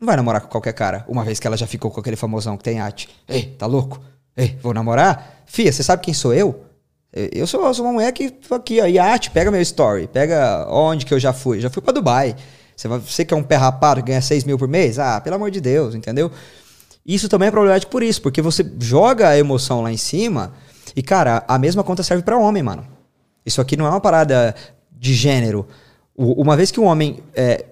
Não 0.00 0.06
vai 0.06 0.16
namorar 0.16 0.40
com 0.40 0.48
qualquer 0.48 0.72
cara, 0.72 1.04
uma 1.06 1.22
vez 1.22 1.38
que 1.38 1.46
ela 1.46 1.56
já 1.56 1.66
ficou 1.66 1.88
com 1.88 2.00
aquele 2.00 2.16
famosão 2.16 2.56
que 2.56 2.64
tem 2.64 2.80
arte. 2.80 3.08
Ei, 3.28 3.54
tá 3.56 3.66
louco? 3.66 4.02
Ei, 4.36 4.58
vou 4.60 4.74
namorar? 4.74 5.44
Fia, 5.46 5.70
você 5.70 5.84
sabe 5.84 6.02
quem 6.02 6.12
sou 6.12 6.34
eu? 6.34 6.64
Eu 7.12 7.46
sou, 7.46 7.72
sou 7.74 7.84
uma 7.84 7.92
mulher 7.92 8.10
que 8.10 8.34
aqui, 8.50 8.80
ó, 8.80 8.86
iate, 8.86 9.30
pega 9.30 9.50
meu 9.50 9.60
story, 9.60 10.08
pega 10.08 10.66
onde 10.68 11.06
que 11.06 11.12
eu 11.12 11.20
já 11.20 11.32
fui. 11.32 11.60
Já 11.60 11.70
fui 11.70 11.82
para 11.82 11.92
Dubai. 11.92 12.34
Você, 12.74 12.88
vai, 12.88 12.98
você 12.98 13.24
que 13.24 13.32
é 13.32 13.36
um 13.36 13.42
pé 13.44 13.56
rapado 13.56 14.02
ganha 14.02 14.20
6 14.20 14.44
mil 14.44 14.58
por 14.58 14.66
mês? 14.66 14.98
Ah, 14.98 15.20
pelo 15.20 15.36
amor 15.36 15.50
de 15.50 15.60
Deus, 15.60 15.94
entendeu? 15.94 16.32
Isso 17.04 17.28
também 17.28 17.48
é 17.48 17.50
problemático 17.50 17.92
por 17.92 18.02
isso, 18.02 18.22
porque 18.22 18.40
você 18.40 18.64
joga 18.80 19.28
a 19.28 19.38
emoção 19.38 19.82
lá 19.82 19.92
em 19.92 19.96
cima 19.96 20.52
e, 20.94 21.02
cara, 21.02 21.44
a 21.48 21.58
mesma 21.58 21.82
conta 21.82 22.02
serve 22.02 22.22
para 22.22 22.38
homem, 22.38 22.62
mano. 22.62 22.86
Isso 23.44 23.60
aqui 23.60 23.76
não 23.76 23.86
é 23.86 23.90
uma 23.90 24.00
parada 24.00 24.54
de 24.90 25.14
gênero. 25.14 25.66
O, 26.14 26.40
uma 26.40 26.56
vez 26.56 26.70
que 26.70 26.78
um 26.78 26.84
homem 26.84 27.20
é, 27.34 27.64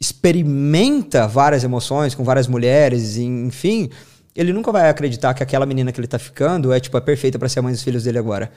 experimenta 0.00 1.26
várias 1.26 1.64
emoções 1.64 2.14
com 2.14 2.24
várias 2.24 2.46
mulheres, 2.46 3.16
enfim, 3.16 3.90
ele 4.34 4.52
nunca 4.52 4.70
vai 4.70 4.88
acreditar 4.88 5.34
que 5.34 5.42
aquela 5.42 5.66
menina 5.66 5.92
que 5.92 6.00
ele 6.00 6.06
tá 6.06 6.18
ficando 6.18 6.72
é, 6.72 6.78
tipo, 6.78 6.96
é 6.96 7.00
perfeita 7.00 7.38
para 7.38 7.48
ser 7.48 7.58
a 7.58 7.62
mãe 7.62 7.72
dos 7.72 7.82
filhos 7.82 8.04
dele 8.04 8.18
agora. 8.18 8.50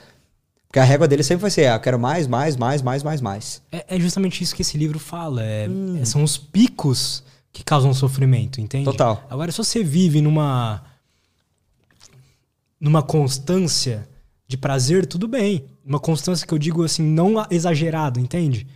Porque 0.68 0.80
a 0.80 0.84
régua 0.86 1.06
dele 1.06 1.22
sempre 1.22 1.42
vai 1.42 1.52
ser, 1.52 1.68
ah, 1.68 1.76
eu 1.76 1.80
quero 1.82 2.00
mais, 2.00 2.28
mais, 2.28 2.56
mais, 2.56 2.82
mais, 2.82 3.04
mais, 3.04 3.20
mais. 3.20 3.62
É, 3.72 3.98
é 3.98 4.00
justamente 4.00 4.42
isso 4.42 4.56
que 4.56 4.62
esse 4.62 4.78
livro 4.78 5.00
fala. 5.00 5.44
É, 5.44 5.68
hum. 5.68 6.00
é, 6.02 6.06
são 6.06 6.24
os 6.24 6.38
picos 6.38 7.24
que 7.52 7.62
causam 7.62 7.94
sofrimento, 7.94 8.62
entende? 8.62 8.86
Total. 8.86 9.22
Agora, 9.30 9.52
se 9.52 9.58
você 9.58 9.84
vive 9.84 10.22
numa. 10.22 10.82
Numa 12.82 13.04
constância 13.04 14.10
de 14.48 14.58
prazer, 14.58 15.06
tudo 15.06 15.28
bem. 15.28 15.64
Uma 15.86 16.00
constância 16.00 16.46
que 16.46 16.54
eu 16.54 16.58
digo 16.58 16.84
assim, 16.84 17.04
não 17.04 17.46
exagerado, 17.50 18.20
entende? 18.20 18.68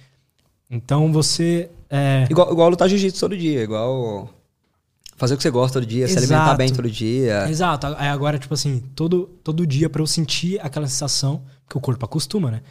Então 0.70 1.12
você. 1.12 1.70
É... 1.90 2.28
Igual, 2.30 2.52
igual 2.52 2.70
lutar 2.70 2.88
jiu-jitsu 2.88 3.20
todo 3.20 3.36
dia, 3.36 3.64
igual 3.64 4.30
fazer 5.18 5.34
o 5.34 5.38
que 5.38 5.44
você 5.44 5.50
gosta 5.50 5.80
todo 5.80 5.90
dia, 5.90 6.06
Exato. 6.06 6.20
se 6.20 6.34
alimentar 6.34 6.56
bem 6.56 6.72
todo 6.72 6.90
dia. 6.90 7.50
Exato. 7.50 7.88
Aí 7.98 8.08
agora, 8.08 8.38
tipo 8.38 8.54
assim, 8.54 8.84
todo, 8.94 9.30
todo 9.44 9.66
dia 9.66 9.90
para 9.90 10.02
eu 10.02 10.08
sentir 10.08 10.60
aquela 10.62 10.88
sensação, 10.88 11.42
que 11.68 11.78
o 11.78 11.82
corpo 11.82 12.06
acostuma, 12.06 12.52
né? 12.52 12.62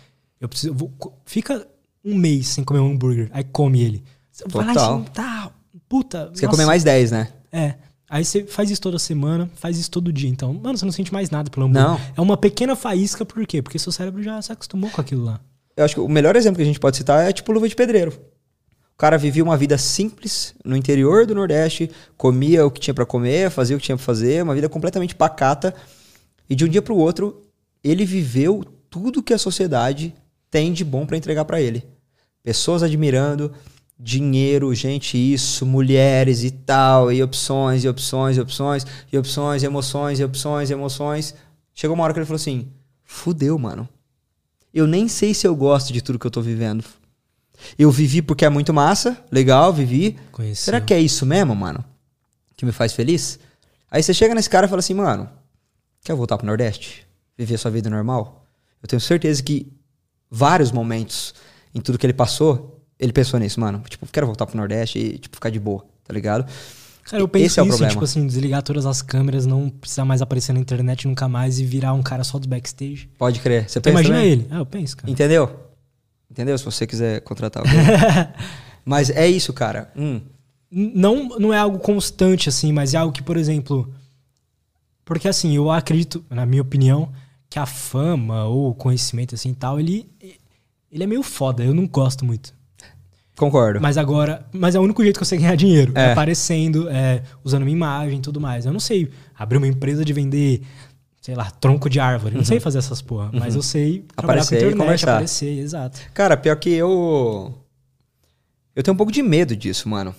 Eu 0.40 0.48
preciso. 0.48 0.72
Eu 0.72 0.74
vou, 0.74 0.92
fica 1.24 1.66
um 2.04 2.14
mês 2.14 2.48
sem 2.48 2.62
comer 2.62 2.80
um 2.80 2.92
hambúrguer, 2.92 3.30
aí 3.32 3.44
come 3.44 3.82
ele. 3.82 4.04
Vai 4.48 4.66
Total. 4.66 4.90
lá 4.90 4.96
assim, 4.96 5.04
tá, 5.12 5.50
puta. 5.88 6.30
Você 6.32 6.42
quer 6.42 6.50
comer 6.50 6.66
mais 6.66 6.84
10, 6.84 7.10
né? 7.10 7.28
É. 7.50 7.74
Aí 8.08 8.24
você 8.24 8.44
faz 8.44 8.70
isso 8.70 8.80
toda 8.80 8.98
semana, 8.98 9.50
faz 9.54 9.78
isso 9.78 9.90
todo 9.90 10.12
dia. 10.12 10.28
Então, 10.28 10.52
mano, 10.52 10.76
você 10.76 10.84
não 10.84 10.92
sente 10.92 11.12
mais 11.12 11.30
nada 11.30 11.50
pelo 11.50 11.66
hambúrguer. 11.66 11.88
Não. 11.88 12.00
É 12.16 12.20
uma 12.20 12.36
pequena 12.36 12.76
faísca, 12.76 13.24
por 13.24 13.46
quê? 13.46 13.62
Porque 13.62 13.78
seu 13.78 13.90
cérebro 13.90 14.22
já 14.22 14.40
se 14.42 14.52
acostumou 14.52 14.90
com 14.90 15.00
aquilo 15.00 15.24
lá. 15.24 15.40
Eu 15.76 15.84
acho 15.84 15.94
que 15.94 16.00
o 16.00 16.08
melhor 16.08 16.36
exemplo 16.36 16.56
que 16.56 16.62
a 16.62 16.66
gente 16.66 16.78
pode 16.78 16.96
citar 16.96 17.28
é 17.28 17.32
tipo 17.32 17.50
luva 17.50 17.68
de 17.68 17.74
pedreiro. 17.74 18.12
O 18.94 18.96
cara 18.96 19.18
vivia 19.18 19.42
uma 19.42 19.56
vida 19.56 19.76
simples 19.76 20.54
no 20.64 20.76
interior 20.76 21.26
do 21.26 21.34
Nordeste, 21.34 21.90
comia 22.16 22.64
o 22.64 22.70
que 22.70 22.78
tinha 22.78 22.94
para 22.94 23.04
comer, 23.04 23.50
fazia 23.50 23.74
o 23.74 23.80
que 23.80 23.86
tinha 23.86 23.96
para 23.96 24.04
fazer, 24.04 24.42
uma 24.42 24.54
vida 24.54 24.68
completamente 24.68 25.16
pacata. 25.16 25.74
E 26.48 26.54
de 26.54 26.64
um 26.64 26.68
dia 26.68 26.80
para 26.80 26.92
o 26.92 26.98
outro, 26.98 27.42
ele 27.82 28.04
viveu 28.04 28.64
tudo 28.88 29.22
que 29.22 29.34
a 29.34 29.38
sociedade 29.38 30.14
tem 30.48 30.72
de 30.72 30.84
bom 30.84 31.04
para 31.04 31.16
entregar 31.16 31.44
para 31.44 31.60
ele. 31.60 31.84
Pessoas 32.44 32.84
admirando, 32.84 33.52
dinheiro, 33.98 34.74
gente, 34.74 35.16
isso, 35.16 35.64
mulheres 35.64 36.42
e 36.42 36.50
tal, 36.50 37.12
e 37.12 37.22
opções, 37.22 37.84
e 37.84 37.88
opções, 37.88 38.36
e 38.36 38.40
opções, 38.40 38.86
e 39.12 39.18
opções, 39.18 39.62
e 39.62 39.66
emoções, 39.66 40.20
e 40.20 40.24
opções, 40.24 40.70
e 40.70 40.72
emoções. 40.72 41.34
Chegou 41.74 41.94
uma 41.94 42.04
hora 42.04 42.12
que 42.12 42.18
ele 42.18 42.26
falou 42.26 42.36
assim: 42.36 42.68
fudeu, 43.04 43.58
mano. 43.58 43.88
Eu 44.72 44.86
nem 44.86 45.06
sei 45.06 45.32
se 45.32 45.46
eu 45.46 45.54
gosto 45.54 45.92
de 45.92 46.02
tudo 46.02 46.18
que 46.18 46.26
eu 46.26 46.30
tô 46.30 46.42
vivendo. 46.42 46.84
Eu 47.78 47.90
vivi 47.90 48.20
porque 48.20 48.44
é 48.44 48.48
muito 48.48 48.74
massa, 48.74 49.16
legal, 49.30 49.72
vivi. 49.72 50.18
Conheceu. 50.32 50.64
Será 50.64 50.80
que 50.80 50.92
é 50.92 51.00
isso 51.00 51.24
mesmo, 51.24 51.54
mano? 51.54 51.84
Que 52.56 52.66
me 52.66 52.72
faz 52.72 52.92
feliz? 52.92 53.38
Aí 53.90 54.02
você 54.02 54.12
chega 54.12 54.34
nesse 54.34 54.50
cara 54.50 54.66
e 54.66 54.68
fala 54.68 54.80
assim, 54.80 54.94
mano, 54.94 55.30
quer 56.02 56.14
voltar 56.14 56.36
pro 56.36 56.46
Nordeste? 56.46 57.06
Viver 57.38 57.56
sua 57.58 57.70
vida 57.70 57.88
normal? 57.88 58.44
Eu 58.82 58.88
tenho 58.88 59.00
certeza 59.00 59.40
que 59.40 59.72
vários 60.28 60.72
momentos 60.72 61.32
em 61.72 61.80
tudo 61.80 61.96
que 61.96 62.04
ele 62.04 62.12
passou, 62.12 62.73
ele 63.04 63.12
pensou 63.12 63.38
nisso, 63.38 63.60
mano. 63.60 63.82
Tipo, 63.88 64.06
quero 64.10 64.26
voltar 64.26 64.46
pro 64.46 64.56
Nordeste 64.56 64.98
e, 64.98 65.18
tipo, 65.18 65.36
ficar 65.36 65.50
de 65.50 65.60
boa, 65.60 65.84
tá 66.04 66.12
ligado? 66.12 66.46
Cara, 67.04 67.22
eu 67.22 67.28
penso 67.28 67.44
Esse 67.44 67.60
é 67.60 67.62
o 67.62 67.66
problema. 67.66 67.92
tipo 67.92 68.04
assim, 68.04 68.26
desligar 68.26 68.62
todas 68.62 68.86
as 68.86 69.02
câmeras, 69.02 69.44
não 69.44 69.68
precisar 69.68 70.06
mais 70.06 70.22
aparecer 70.22 70.54
na 70.54 70.60
internet 70.60 71.06
nunca 71.06 71.28
mais 71.28 71.58
e 71.58 71.64
virar 71.64 71.92
um 71.92 72.02
cara 72.02 72.24
só 72.24 72.38
do 72.38 72.48
backstage. 72.48 73.10
Pode 73.18 73.40
crer. 73.40 73.68
Você 73.68 73.78
então, 73.78 73.92
pensa 73.92 74.08
imagina 74.08 74.16
também? 74.16 74.32
ele. 74.32 74.46
Ah, 74.50 74.56
eu 74.56 74.66
penso, 74.66 74.96
cara. 74.96 75.10
Entendeu? 75.10 75.60
Entendeu? 76.30 76.56
Se 76.56 76.64
você 76.64 76.86
quiser 76.86 77.20
contratar 77.20 77.62
alguém. 77.62 77.78
mas 78.86 79.10
é 79.10 79.28
isso, 79.28 79.52
cara. 79.52 79.92
Hum. 79.94 80.22
Não, 80.70 81.28
não 81.38 81.52
é 81.52 81.58
algo 81.58 81.78
constante, 81.78 82.48
assim, 82.48 82.72
mas 82.72 82.94
é 82.94 82.96
algo 82.96 83.12
que, 83.12 83.22
por 83.22 83.36
exemplo. 83.36 83.92
Porque, 85.04 85.28
assim, 85.28 85.54
eu 85.54 85.70
acredito, 85.70 86.24
na 86.30 86.46
minha 86.46 86.62
opinião, 86.62 87.12
que 87.50 87.58
a 87.58 87.66
fama 87.66 88.46
ou 88.46 88.74
conhecimento, 88.74 89.34
assim 89.34 89.52
tal, 89.52 89.78
ele, 89.78 90.08
ele 90.90 91.04
é 91.04 91.06
meio 91.06 91.22
foda. 91.22 91.62
Eu 91.62 91.74
não 91.74 91.86
gosto 91.86 92.24
muito. 92.24 92.54
Concordo. 93.36 93.80
Mas 93.80 93.98
agora. 93.98 94.46
Mas 94.52 94.74
é 94.74 94.80
o 94.80 94.82
único 94.82 95.02
jeito 95.02 95.16
que 95.16 95.22
eu 95.22 95.26
sei 95.26 95.38
ganhar 95.38 95.56
dinheiro. 95.56 95.92
É. 95.94 96.12
Aparecendo, 96.12 96.88
é, 96.88 97.22
usando 97.42 97.64
minha 97.64 97.76
imagem 97.76 98.18
e 98.18 98.22
tudo 98.22 98.40
mais. 98.40 98.66
Eu 98.66 98.72
não 98.72 98.80
sei 98.80 99.10
abrir 99.36 99.58
uma 99.58 99.66
empresa 99.66 100.04
de 100.04 100.12
vender 100.12 100.62
sei 101.20 101.34
lá, 101.34 101.50
tronco 101.50 101.88
de 101.88 101.98
árvore. 101.98 102.34
Não 102.34 102.40
uhum. 102.40 102.44
sei 102.44 102.60
fazer 102.60 102.76
essas 102.76 103.00
porra, 103.00 103.30
uhum. 103.32 103.40
mas 103.40 103.54
eu 103.54 103.62
sei 103.62 104.04
aparecer 104.14 104.60
com 104.60 104.66
a 104.66 104.70
internet, 104.72 105.00
e 105.00 105.04
aparecer, 105.04 105.58
exato. 105.58 105.98
Cara, 106.12 106.36
pior 106.36 106.54
que 106.56 106.68
eu 106.68 107.54
eu 108.76 108.82
tenho 108.82 108.94
um 108.94 108.98
pouco 108.98 109.10
de 109.10 109.22
medo 109.22 109.56
disso, 109.56 109.88
mano. 109.88 110.14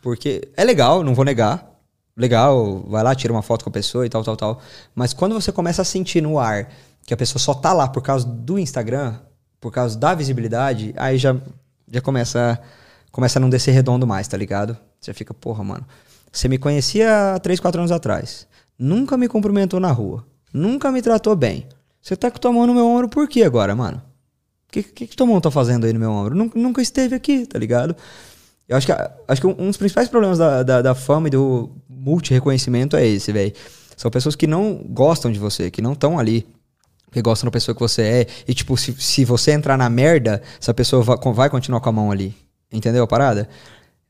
Porque 0.00 0.48
é 0.56 0.62
legal, 0.62 1.02
não 1.02 1.14
vou 1.14 1.24
negar. 1.24 1.68
Legal, 2.16 2.84
vai 2.86 3.02
lá, 3.02 3.12
tira 3.14 3.32
uma 3.32 3.42
foto 3.42 3.64
com 3.64 3.70
a 3.70 3.72
pessoa 3.72 4.06
e 4.06 4.08
tal, 4.08 4.22
tal, 4.22 4.36
tal. 4.36 4.60
Mas 4.94 5.12
quando 5.12 5.34
você 5.34 5.50
começa 5.50 5.82
a 5.82 5.84
sentir 5.84 6.20
no 6.20 6.38
ar 6.38 6.70
que 7.04 7.12
a 7.12 7.16
pessoa 7.16 7.40
só 7.40 7.52
tá 7.52 7.72
lá 7.72 7.88
por 7.88 8.02
causa 8.02 8.24
do 8.24 8.56
Instagram, 8.56 9.16
por 9.60 9.72
causa 9.72 9.98
da 9.98 10.14
visibilidade, 10.14 10.94
aí 10.96 11.18
já, 11.18 11.34
já 11.94 12.00
começa, 12.00 12.60
começa 13.10 13.38
a 13.38 13.40
não 13.40 13.48
descer 13.48 13.72
redondo 13.72 14.06
mais, 14.06 14.28
tá 14.28 14.36
ligado? 14.36 14.76
Você 15.00 15.14
fica, 15.14 15.32
porra, 15.32 15.62
mano. 15.62 15.86
Você 16.32 16.48
me 16.48 16.58
conhecia 16.58 17.34
há 17.34 17.38
3, 17.38 17.60
4 17.60 17.80
anos 17.80 17.92
atrás. 17.92 18.46
Nunca 18.78 19.16
me 19.16 19.28
cumprimentou 19.28 19.78
na 19.78 19.92
rua. 19.92 20.26
Nunca 20.52 20.90
me 20.90 21.00
tratou 21.00 21.36
bem. 21.36 21.68
Você 22.02 22.16
tá 22.16 22.30
com 22.30 22.38
tua 22.38 22.52
mão 22.52 22.66
no 22.66 22.74
meu 22.74 22.86
ombro 22.86 23.08
por 23.08 23.28
quê 23.28 23.44
agora, 23.44 23.74
mano? 23.74 24.02
O 24.68 24.72
que, 24.72 24.82
que, 24.82 25.06
que 25.06 25.16
tua 25.16 25.26
mão 25.26 25.40
tá 25.40 25.50
fazendo 25.50 25.86
aí 25.86 25.92
no 25.92 26.00
meu 26.00 26.10
ombro? 26.10 26.34
Nunca, 26.34 26.58
nunca 26.58 26.82
esteve 26.82 27.14
aqui, 27.14 27.46
tá 27.46 27.58
ligado? 27.58 27.94
Eu 28.68 28.76
acho 28.76 28.86
que, 28.86 28.92
acho 29.28 29.40
que 29.40 29.46
um 29.46 29.68
dos 29.68 29.76
principais 29.76 30.08
problemas 30.08 30.38
da, 30.38 30.62
da, 30.62 30.82
da 30.82 30.94
fama 30.94 31.28
e 31.28 31.30
do 31.30 31.70
multi-reconhecimento 31.88 32.96
é 32.96 33.06
esse, 33.06 33.30
velho. 33.30 33.52
São 33.96 34.10
pessoas 34.10 34.34
que 34.34 34.46
não 34.46 34.84
gostam 34.88 35.30
de 35.30 35.38
você, 35.38 35.70
que 35.70 35.80
não 35.80 35.92
estão 35.92 36.18
ali. 36.18 36.46
Que 37.14 37.22
gostam 37.22 37.46
da 37.46 37.52
pessoa 37.52 37.76
que 37.76 37.80
você 37.80 38.02
é. 38.02 38.26
E, 38.48 38.52
tipo, 38.52 38.76
se, 38.76 38.92
se 39.00 39.24
você 39.24 39.52
entrar 39.52 39.78
na 39.78 39.88
merda, 39.88 40.42
essa 40.60 40.74
pessoa 40.74 41.00
vai, 41.00 41.16
vai 41.32 41.48
continuar 41.48 41.80
com 41.80 41.88
a 41.88 41.92
mão 41.92 42.10
ali. 42.10 42.34
Entendeu 42.72 43.04
a 43.04 43.06
parada? 43.06 43.48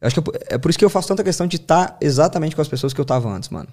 Eu 0.01 0.06
acho 0.06 0.22
que 0.22 0.31
eu, 0.31 0.35
é 0.47 0.56
por 0.56 0.70
isso 0.70 0.78
que 0.78 0.85
eu 0.86 0.89
faço 0.89 1.06
tanta 1.06 1.22
questão 1.22 1.47
de 1.47 1.56
estar 1.56 1.86
tá 1.86 1.97
exatamente 2.01 2.56
com 2.56 2.62
as 2.62 2.68
pessoas 2.68 2.94
que 2.94 3.01
eu 3.01 3.05
tava 3.05 3.28
antes, 3.28 3.51
mano. 3.51 3.68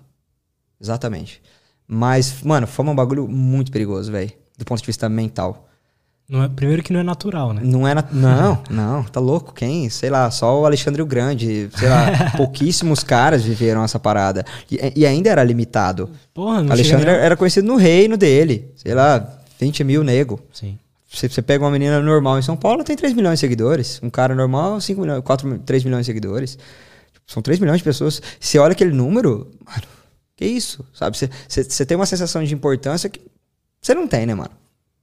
Exatamente. 0.82 1.42
Mas, 1.88 2.42
mano, 2.44 2.68
é 2.68 2.82
um 2.82 2.96
bagulho 2.96 3.26
muito 3.26 3.72
perigoso, 3.72 4.12
velho. 4.12 4.34
Do 4.58 4.66
ponto 4.66 4.82
de 4.82 4.86
vista 4.86 5.08
mental. 5.08 5.70
Não 6.32 6.44
é, 6.44 6.48
primeiro 6.48 6.82
que 6.82 6.94
não 6.94 7.02
é 7.02 7.04
natural, 7.04 7.52
né? 7.52 7.60
Não 7.62 7.86
é 7.86 7.94
Não, 8.10 8.64
não, 8.72 9.04
tá 9.04 9.20
louco. 9.20 9.54
Quem? 9.54 9.90
Sei 9.90 10.10
lá, 10.10 10.32
só 10.32 10.62
o 10.62 10.66
Alexandre 10.66 11.02
o 11.02 11.06
Grande. 11.06 11.70
Sei 11.76 11.90
lá, 11.90 12.32
pouquíssimos 12.38 13.04
caras 13.04 13.44
viveram 13.44 13.84
essa 13.84 14.00
parada. 14.00 14.46
E, 14.72 14.94
e 14.96 15.06
ainda 15.06 15.30
era 15.30 15.44
limitado. 15.44 16.10
Porra, 16.34 16.64
não 16.64 16.72
Alexandre 16.72 17.06
nem- 17.12 17.20
era 17.20 17.36
conhecido 17.36 17.68
no 17.68 17.76
reino 17.76 18.16
dele. 18.16 18.72
Sei 18.78 18.94
lá, 18.94 19.28
20 19.60 19.84
mil 19.84 20.06
nego. 20.06 20.40
Sim. 20.54 20.80
Você, 21.14 21.28
você 21.28 21.42
pega 21.42 21.66
uma 21.66 21.70
menina 21.72 22.00
normal 22.00 22.40
em 22.40 22.42
São 22.42 22.56
Paulo, 22.56 22.86
tem 22.86 22.96
3 22.96 23.14
milhões 23.14 23.34
de 23.34 23.42
seguidores. 23.42 24.00
Um 24.02 24.10
cara 24.10 24.34
normal, 24.34 24.80
5 24.80 25.02
milhões, 25.02 25.22
4, 25.26 25.60
3 25.66 25.84
milhões 25.84 26.06
de 26.06 26.14
seguidores. 26.14 26.52
Tipo, 26.52 27.26
São 27.28 27.42
3 27.44 27.60
milhões 27.60 27.80
de 27.80 27.84
pessoas. 27.84 28.22
Você 28.40 28.58
olha 28.58 28.72
aquele 28.72 28.94
número, 28.94 29.52
mano, 29.66 29.84
que 30.38 30.46
isso? 30.46 30.86
Sabe? 30.94 31.18
Você, 31.18 31.30
você, 31.46 31.66
você 31.66 31.86
tem 31.86 31.98
uma 31.98 32.06
sensação 32.06 32.42
de 32.42 32.54
importância 32.54 33.10
que 33.10 33.20
você 33.82 33.94
não 33.94 34.08
tem, 34.08 34.26
né, 34.26 34.34
mano? 34.34 34.52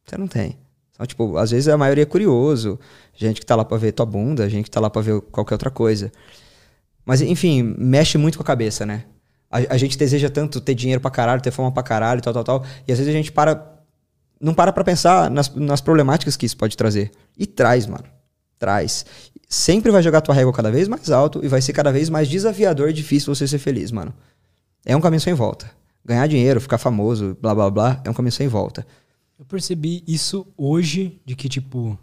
Você 0.06 0.16
não 0.16 0.26
tem. 0.26 0.56
Então, 0.98 1.06
tipo, 1.06 1.36
às 1.36 1.52
vezes 1.52 1.68
a 1.68 1.78
maioria 1.78 2.02
é 2.02 2.06
curioso. 2.06 2.76
Gente 3.14 3.38
que 3.38 3.46
tá 3.46 3.54
lá 3.54 3.64
pra 3.64 3.78
ver 3.78 3.92
tua 3.92 4.04
bunda, 4.04 4.50
gente 4.50 4.64
que 4.64 4.70
tá 4.70 4.80
lá 4.80 4.90
pra 4.90 5.00
ver 5.00 5.20
qualquer 5.20 5.54
outra 5.54 5.70
coisa. 5.70 6.10
Mas, 7.06 7.22
enfim, 7.22 7.62
mexe 7.78 8.18
muito 8.18 8.36
com 8.36 8.42
a 8.42 8.44
cabeça, 8.44 8.84
né? 8.84 9.04
A, 9.48 9.58
a 9.74 9.78
gente 9.78 9.96
deseja 9.96 10.28
tanto 10.28 10.60
ter 10.60 10.74
dinheiro 10.74 11.00
pra 11.00 11.08
caralho, 11.08 11.40
ter 11.40 11.52
fama 11.52 11.70
pra 11.70 11.84
caralho, 11.84 12.20
tal, 12.20 12.34
tal, 12.34 12.42
tal. 12.42 12.64
E 12.86 12.90
às 12.90 12.98
vezes 12.98 13.14
a 13.14 13.16
gente 13.16 13.30
para. 13.30 13.76
Não 14.40 14.52
para 14.52 14.72
pra 14.72 14.82
pensar 14.82 15.30
nas, 15.30 15.48
nas 15.54 15.80
problemáticas 15.80 16.36
que 16.36 16.46
isso 16.46 16.56
pode 16.56 16.76
trazer. 16.76 17.12
E 17.36 17.46
traz, 17.46 17.86
mano. 17.86 18.04
Traz. 18.58 19.06
Sempre 19.48 19.92
vai 19.92 20.02
jogar 20.02 20.20
tua 20.20 20.34
régua 20.34 20.52
cada 20.52 20.70
vez 20.70 20.88
mais 20.88 21.10
alto 21.10 21.44
e 21.44 21.48
vai 21.48 21.62
ser 21.62 21.72
cada 21.72 21.92
vez 21.92 22.10
mais 22.10 22.28
desafiador 22.28 22.90
e 22.90 22.92
difícil 22.92 23.32
você 23.32 23.46
ser 23.46 23.58
feliz, 23.58 23.92
mano. 23.92 24.12
É 24.84 24.96
um 24.96 25.00
caminho 25.00 25.20
sem 25.20 25.32
volta. 25.32 25.70
Ganhar 26.04 26.26
dinheiro, 26.26 26.60
ficar 26.60 26.78
famoso, 26.78 27.36
blá 27.40 27.54
blá 27.54 27.70
blá, 27.70 28.02
é 28.04 28.10
um 28.10 28.14
caminho 28.14 28.32
sem 28.32 28.48
volta. 28.48 28.84
Eu 29.38 29.44
percebi 29.44 30.02
isso 30.06 30.46
hoje, 30.56 31.20
de 31.24 31.36
que, 31.36 31.48
tipo, 31.48 31.98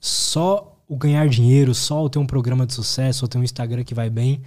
só 0.00 0.76
o 0.88 0.96
ganhar 0.96 1.28
dinheiro, 1.28 1.74
só 1.74 2.04
o 2.04 2.08
ter 2.10 2.18
um 2.18 2.26
programa 2.26 2.66
de 2.66 2.74
sucesso, 2.74 3.24
ou 3.24 3.28
ter 3.28 3.38
um 3.38 3.44
Instagram 3.44 3.84
que 3.84 3.94
vai 3.94 4.08
bem, 4.10 4.40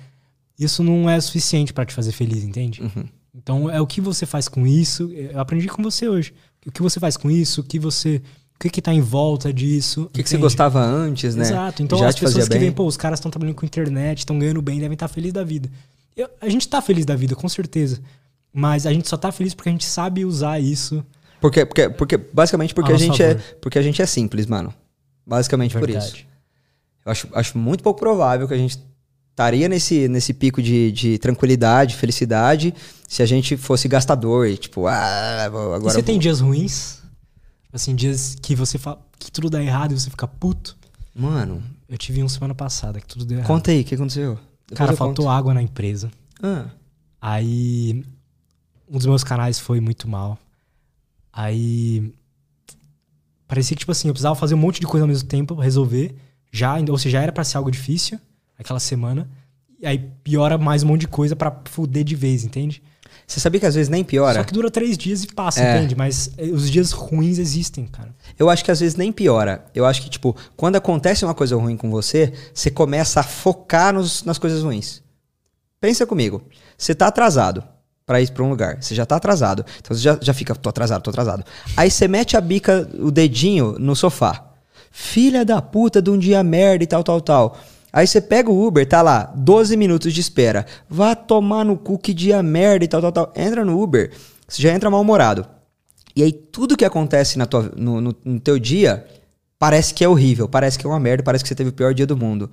isso 0.57 0.83
não 0.83 1.09
é 1.09 1.19
suficiente 1.19 1.73
pra 1.73 1.85
te 1.85 1.93
fazer 1.93 2.11
feliz, 2.11 2.43
entende? 2.43 2.81
Uhum. 2.81 3.05
Então 3.35 3.69
é 3.69 3.81
o 3.81 3.87
que 3.87 3.99
você 3.99 4.25
faz 4.25 4.47
com 4.47 4.65
isso. 4.67 5.11
Eu 5.11 5.39
aprendi 5.39 5.67
com 5.67 5.81
você 5.81 6.07
hoje. 6.07 6.33
O 6.65 6.71
que 6.71 6.81
você 6.81 6.99
faz 6.99 7.17
com 7.17 7.29
isso, 7.31 7.61
o 7.61 7.63
que 7.63 7.79
você. 7.79 8.21
O 8.55 8.59
que, 8.59 8.69
que 8.69 8.81
tá 8.81 8.93
em 8.93 9.01
volta 9.01 9.51
disso. 9.51 10.03
O 10.03 10.09
que, 10.09 10.23
que 10.23 10.29
você 10.29 10.37
gostava 10.37 10.79
antes, 10.81 11.35
né? 11.35 11.43
Exato. 11.43 11.81
Então 11.83 11.97
Já 11.97 12.07
as 12.07 12.15
pessoas 12.15 12.43
que 12.45 12.51
bem? 12.51 12.59
veem, 12.59 12.71
pô, 12.71 12.85
os 12.85 12.95
caras 12.95 13.19
estão 13.19 13.31
trabalhando 13.31 13.55
com 13.55 13.65
internet, 13.65 14.19
estão 14.19 14.37
ganhando 14.39 14.61
bem, 14.61 14.79
devem 14.79 14.93
estar 14.93 15.07
felizes 15.07 15.33
da 15.33 15.43
vida. 15.43 15.69
Eu- 16.15 16.29
a 16.39 16.47
gente 16.47 16.67
tá 16.69 16.81
feliz 16.81 17.05
da 17.05 17.15
vida, 17.15 17.35
com 17.35 17.49
certeza. 17.49 17.99
Mas 18.53 18.85
a 18.85 18.93
gente 18.93 19.09
só 19.09 19.17
tá 19.17 19.31
feliz 19.31 19.53
porque 19.55 19.67
a 19.69 19.71
gente 19.71 19.83
sabe 19.85 20.23
usar 20.23 20.59
isso. 20.61 21.03
Porque, 21.43 21.65
porque, 21.65 21.89
porque 21.89 22.17
basicamente 22.17 22.73
porque 22.73 22.93
A 22.93 22.95
a, 22.95 22.97
gente 22.97 23.21
é, 23.21 23.35
favor. 23.37 23.55
porque 23.59 23.77
a 23.77 23.81
gente 23.81 24.01
é 24.01 24.05
simples, 24.05 24.45
mano. 24.47 24.73
Basicamente 25.27 25.77
por 25.77 25.89
isso. 25.89 25.99
Verdade. 25.99 26.27
Eu 27.05 27.11
acho, 27.11 27.27
acho 27.33 27.57
muito 27.57 27.83
pouco 27.83 27.99
provável 27.99 28.47
que 28.47 28.53
a 28.53 28.57
gente 28.57 28.79
estaria 29.29 29.67
nesse, 29.67 30.07
nesse 30.07 30.33
pico 30.33 30.61
de, 30.61 30.89
de 30.93 31.17
tranquilidade, 31.17 31.97
felicidade, 31.97 32.73
se 33.09 33.21
a 33.21 33.25
gente 33.25 33.57
fosse 33.57 33.89
gastador 33.89 34.47
e 34.47 34.55
tipo, 34.55 34.87
ah, 34.87 35.43
agora. 35.43 35.79
e 35.79 35.81
você 35.83 36.01
tem 36.01 36.17
dias 36.17 36.39
ruins? 36.39 37.01
Assim, 37.73 37.93
dias 37.93 38.37
que 38.41 38.55
você 38.55 38.77
fala 38.77 39.01
que 39.19 39.29
tudo 39.29 39.49
dá 39.49 39.61
errado 39.61 39.91
e 39.91 39.99
você 39.99 40.09
fica 40.09 40.25
puto? 40.25 40.77
Mano, 41.13 41.61
Eu 41.89 41.97
tive 41.97 42.23
um 42.23 42.29
semana 42.29 42.55
passada 42.55 43.01
que 43.01 43.05
tudo 43.07 43.25
deu 43.25 43.39
errado. 43.39 43.47
conta 43.47 43.69
aí, 43.71 43.81
o 43.81 43.83
que 43.83 43.95
aconteceu? 43.95 44.39
Depois 44.65 44.77
Cara, 44.77 44.95
faltou 44.95 45.25
conto. 45.25 45.35
água 45.35 45.53
na 45.53 45.61
empresa. 45.61 46.09
Ah, 46.41 46.67
Aí 47.21 48.01
um 48.89 48.97
dos 48.97 49.05
meus 49.07 49.23
canais 49.25 49.59
foi 49.59 49.81
muito 49.81 50.07
mal. 50.07 50.37
Aí 51.33 52.13
parecia 53.47 53.75
que 53.75 53.79
tipo 53.79 53.91
assim, 53.91 54.07
eu 54.07 54.13
precisava 54.13 54.35
fazer 54.35 54.53
um 54.55 54.59
monte 54.59 54.79
de 54.79 54.87
coisa 54.87 55.03
ao 55.03 55.07
mesmo 55.07 55.27
tempo 55.27 55.55
resolver, 55.55 56.15
já, 56.51 56.75
ou 56.89 56.97
seja, 56.97 57.17
já 57.17 57.21
era 57.23 57.31
pra 57.31 57.43
ser 57.43 57.57
algo 57.57 57.71
difícil 57.71 58.19
aquela 58.57 58.79
semana. 58.79 59.27
E 59.79 59.85
aí 59.87 59.97
piora 60.23 60.57
mais 60.57 60.83
um 60.83 60.87
monte 60.87 61.01
de 61.01 61.07
coisa 61.07 61.35
pra 61.35 61.61
fuder 61.65 62.03
de 62.03 62.15
vez, 62.15 62.43
entende? 62.43 62.81
você 63.25 63.39
sabia 63.39 63.59
que 63.59 63.65
às 63.65 63.73
vezes 63.75 63.89
nem 63.89 64.03
piora? 64.03 64.39
Só 64.39 64.43
que 64.43 64.53
dura 64.53 64.69
três 64.69 64.97
dias 64.97 65.23
e 65.23 65.27
passa, 65.27 65.61
É. 65.63 65.77
entende? 65.77 65.95
Mas 65.95 66.31
eh, 66.37 66.47
os 66.47 66.69
dias 66.69 66.91
ruins 66.91 67.37
existem, 67.37 67.85
cara. 67.87 68.13
Eu 68.37 68.49
acho 68.49 68.65
que 68.65 68.69
às 68.71 68.79
vezes 68.81 68.95
nem 68.97 69.11
piora. 69.13 69.65
Eu 69.73 69.85
acho 69.85 70.01
que, 70.01 70.09
tipo, 70.09 70.35
quando 70.57 70.75
acontece 70.75 71.23
uma 71.23 71.33
coisa 71.33 71.55
ruim 71.55 71.77
com 71.77 71.89
você, 71.89 72.33
você 72.53 72.69
começa 72.69 73.21
a 73.21 73.23
focar 73.23 73.93
nos- 73.93 74.23
nas 74.23 74.37
coisas 74.37 74.61
ruins. 74.61 75.01
Pensa 75.79 76.05
comigo. 76.05 76.43
Você 76.77 76.93
tá 76.93 77.07
atrasado 77.07 77.63
pra 78.05 78.21
ir 78.21 78.31
pra 78.31 78.43
um 78.43 78.49
lugar. 78.49 78.81
Você 78.81 78.93
já 78.95 79.05
tá 79.05 79.15
atrasado. 79.15 79.65
Então 79.79 79.95
você 79.95 80.01
já, 80.03 80.17
já 80.21 80.33
fica, 80.33 80.53
tô 80.55 80.69
atrasado, 80.69 81.01
tô 81.01 81.09
atrasado. 81.09 81.43
Aí 81.77 81.89
você 81.89 82.07
mete 82.07 82.35
a 82.37 82.41
bica, 82.41 82.89
o 82.99 83.09
dedinho 83.11 83.75
no 83.79 83.95
sofá. 83.95 84.45
Filha 84.91 85.43
da 85.43 85.61
puta 85.61 86.01
de 86.01 86.09
um 86.09 86.17
dia 86.17 86.43
merda 86.43 86.83
e 86.83 86.87
tal, 86.87 87.03
tal, 87.03 87.19
tal. 87.21 87.57
Aí 87.91 88.05
você 88.07 88.19
pega 88.19 88.49
o 88.49 88.65
Uber, 88.65 88.87
tá 88.87 89.01
lá, 89.01 89.31
12 89.35 89.77
minutos 89.77 90.13
de 90.13 90.19
espera. 90.21 90.65
Vá 90.89 91.15
tomar 91.15 91.63
no 91.63 91.77
cu 91.77 91.97
que 91.97 92.13
dia 92.13 92.41
merda 92.43 92.83
e 92.85 92.87
tal, 92.87 93.01
tal, 93.01 93.11
tal. 93.11 93.33
Entra 93.35 93.63
no 93.63 93.81
Uber, 93.81 94.11
você 94.47 94.61
já 94.61 94.73
entra 94.73 94.89
mal-humorado. 94.89 95.45
E 96.15 96.21
aí 96.23 96.31
tudo 96.31 96.75
que 96.77 96.85
acontece 96.85 97.37
na 97.37 97.45
tua, 97.45 97.71
no, 97.75 97.99
no- 98.01 98.15
no 98.23 98.39
teu 98.39 98.59
dia 98.59 99.05
parece 99.57 99.93
que 99.93 100.03
é 100.03 100.07
horrível, 100.09 100.47
parece 100.47 100.77
que 100.77 100.85
é 100.85 100.89
uma 100.89 100.99
merda, 100.99 101.23
parece 101.23 101.43
que 101.43 101.47
você 101.47 101.55
teve 101.55 101.69
o 101.69 101.73
pior 101.73 101.93
dia 101.93 102.05
do 102.05 102.17
mundo. 102.17 102.51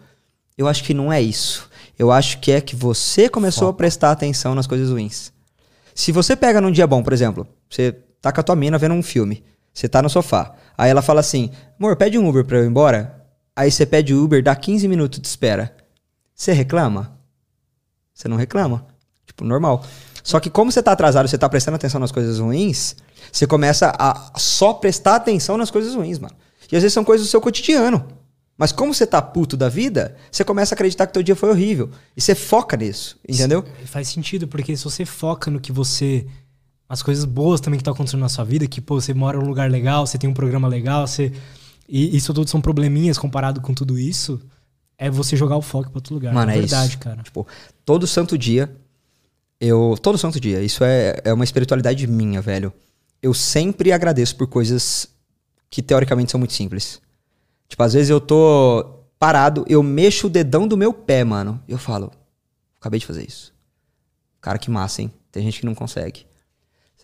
Eu 0.57 0.69
acho 0.69 0.85
que 0.85 0.95
não 0.95 1.13
é 1.13 1.21
isso. 1.21 1.69
Eu 1.99 2.11
acho 2.11 2.39
que 2.39 2.53
é 2.53 2.61
que 2.61 2.77
você 2.77 3.29
começou 3.29 3.69
a 3.69 3.73
prestar 3.75 4.11
atenção 4.13 4.55
nas 4.55 4.67
coisas 4.67 4.91
ruins. 4.91 5.33
Se 6.01 6.13
você 6.13 6.35
pega 6.35 6.63
num 6.63 6.71
dia 6.71 6.87
bom, 6.87 7.03
por 7.03 7.13
exemplo, 7.13 7.47
você 7.69 7.93
tá 8.23 8.33
com 8.33 8.41
a 8.41 8.43
tua 8.43 8.57
mina 8.57 8.79
vendo 8.79 8.95
um 8.95 9.03
filme, 9.03 9.45
você 9.71 9.87
tá 9.87 10.01
no 10.01 10.09
sofá, 10.09 10.55
aí 10.77 10.91
ela 10.91 11.03
fala 11.03 11.21
assim, 11.21 11.51
amor, 11.79 11.95
pede 11.95 12.19
um 12.19 12.27
Uber 12.27 12.43
pra 12.43 12.57
eu 12.57 12.65
ir 12.65 12.69
embora. 12.69 13.23
Aí 13.55 13.71
você 13.71 13.85
pede 13.85 14.15
o 14.15 14.25
Uber, 14.25 14.43
dá 14.43 14.57
15 14.57 14.89
minutos 14.89 15.21
de 15.21 15.27
espera. 15.27 15.77
Você 16.35 16.55
reclama? 16.55 17.19
Você 18.15 18.29
não 18.29 18.39
reclama. 18.39 18.87
Tipo, 19.27 19.45
normal. 19.45 19.85
Só 20.25 20.41
que 20.41 20.49
como 20.49 20.73
você 20.73 20.83
tá 20.83 20.93
atrasado, 20.93 21.29
você 21.29 21.37
tá 21.37 21.47
prestando 21.51 21.75
atenção 21.75 22.01
nas 22.01 22.11
coisas 22.11 22.39
ruins, 22.39 22.97
você 23.31 23.47
começa 23.47 23.93
a 23.99 24.33
só 24.39 24.73
prestar 24.73 25.17
atenção 25.17 25.59
nas 25.59 25.71
coisas 25.71 25.95
ruins, 25.95 26.19
mano. 26.19 26.35
E 26.73 26.77
às 26.77 26.83
vezes 26.83 26.95
são 26.95 27.05
coisas 27.05 27.27
do 27.27 27.31
seu 27.31 27.43
cotidiano. 27.43 28.09
Mas 28.61 28.73
como 28.73 28.93
você 28.93 29.07
tá 29.07 29.23
puto 29.23 29.57
da 29.57 29.71
vida, 29.71 30.15
você 30.31 30.45
começa 30.45 30.75
a 30.75 30.77
acreditar 30.77 31.07
que 31.07 31.15
teu 31.15 31.23
dia 31.23 31.35
foi 31.35 31.49
horrível. 31.49 31.89
E 32.15 32.21
você 32.21 32.35
foca 32.35 32.77
nisso, 32.77 33.19
entendeu? 33.27 33.65
Faz 33.87 34.09
sentido, 34.09 34.47
porque 34.47 34.77
se 34.77 34.85
você 34.85 35.07
foca 35.07 35.51
no 35.51 35.59
que 35.59 35.73
você. 35.73 36.27
As 36.87 37.03
coisas 37.03 37.25
boas 37.25 37.59
também 37.59 37.79
que 37.79 37.81
estão 37.81 37.95
acontecendo 37.95 38.21
na 38.21 38.29
sua 38.29 38.45
vida, 38.45 38.67
que, 38.67 38.83
pô, 38.83 39.01
você 39.01 39.15
mora 39.15 39.39
num 39.39 39.47
lugar 39.47 39.71
legal, 39.71 40.07
você 40.07 40.19
tem 40.19 40.29
um 40.29 40.35
programa 40.35 40.69
legal, 40.69 41.07
você. 41.07 41.33
E 41.89 42.15
isso 42.15 42.35
tudo 42.35 42.51
são 42.51 42.61
probleminhas 42.61 43.17
comparado 43.17 43.63
com 43.63 43.73
tudo 43.73 43.99
isso. 43.99 44.39
É 44.99 45.09
você 45.09 45.37
jogar 45.37 45.57
o 45.57 45.63
foco 45.63 45.89
pra 45.89 45.97
outro 45.97 46.13
lugar. 46.13 46.35
Mano, 46.35 46.51
é 46.51 46.57
é 46.57 46.59
verdade, 46.59 46.91
isso. 46.91 46.99
cara. 46.99 47.23
Tipo, 47.23 47.47
todo 47.83 48.07
santo 48.07 48.37
dia, 48.37 48.71
eu. 49.59 49.97
Todo 50.03 50.19
santo 50.19 50.39
dia, 50.39 50.61
isso 50.61 50.85
é, 50.85 51.19
é 51.25 51.33
uma 51.33 51.45
espiritualidade 51.45 52.07
minha, 52.07 52.43
velho. 52.43 52.71
Eu 53.23 53.33
sempre 53.33 53.91
agradeço 53.91 54.37
por 54.37 54.49
coisas 54.49 55.09
que 55.71 55.81
teoricamente 55.81 56.31
são 56.31 56.39
muito 56.39 56.53
simples. 56.53 57.01
Tipo, 57.71 57.85
às 57.85 57.93
vezes 57.93 58.11
eu 58.11 58.21
tô 58.21 58.85
parado, 59.17 59.65
eu 59.69 59.81
mexo 59.81 60.27
o 60.27 60.31
dedão 60.31 60.67
do 60.67 60.77
meu 60.77 60.93
pé, 60.93 61.23
mano. 61.23 61.63
E 61.69 61.73
eu 61.73 61.79
falo, 61.79 62.11
acabei 62.81 62.99
de 62.99 63.07
fazer 63.07 63.25
isso. 63.25 63.55
Cara, 64.41 64.59
que 64.59 64.69
massa, 64.69 65.03
hein? 65.03 65.13
Tem 65.31 65.45
gente 65.45 65.61
que 65.61 65.67
não 65.67 65.75
consegue. 65.75 66.27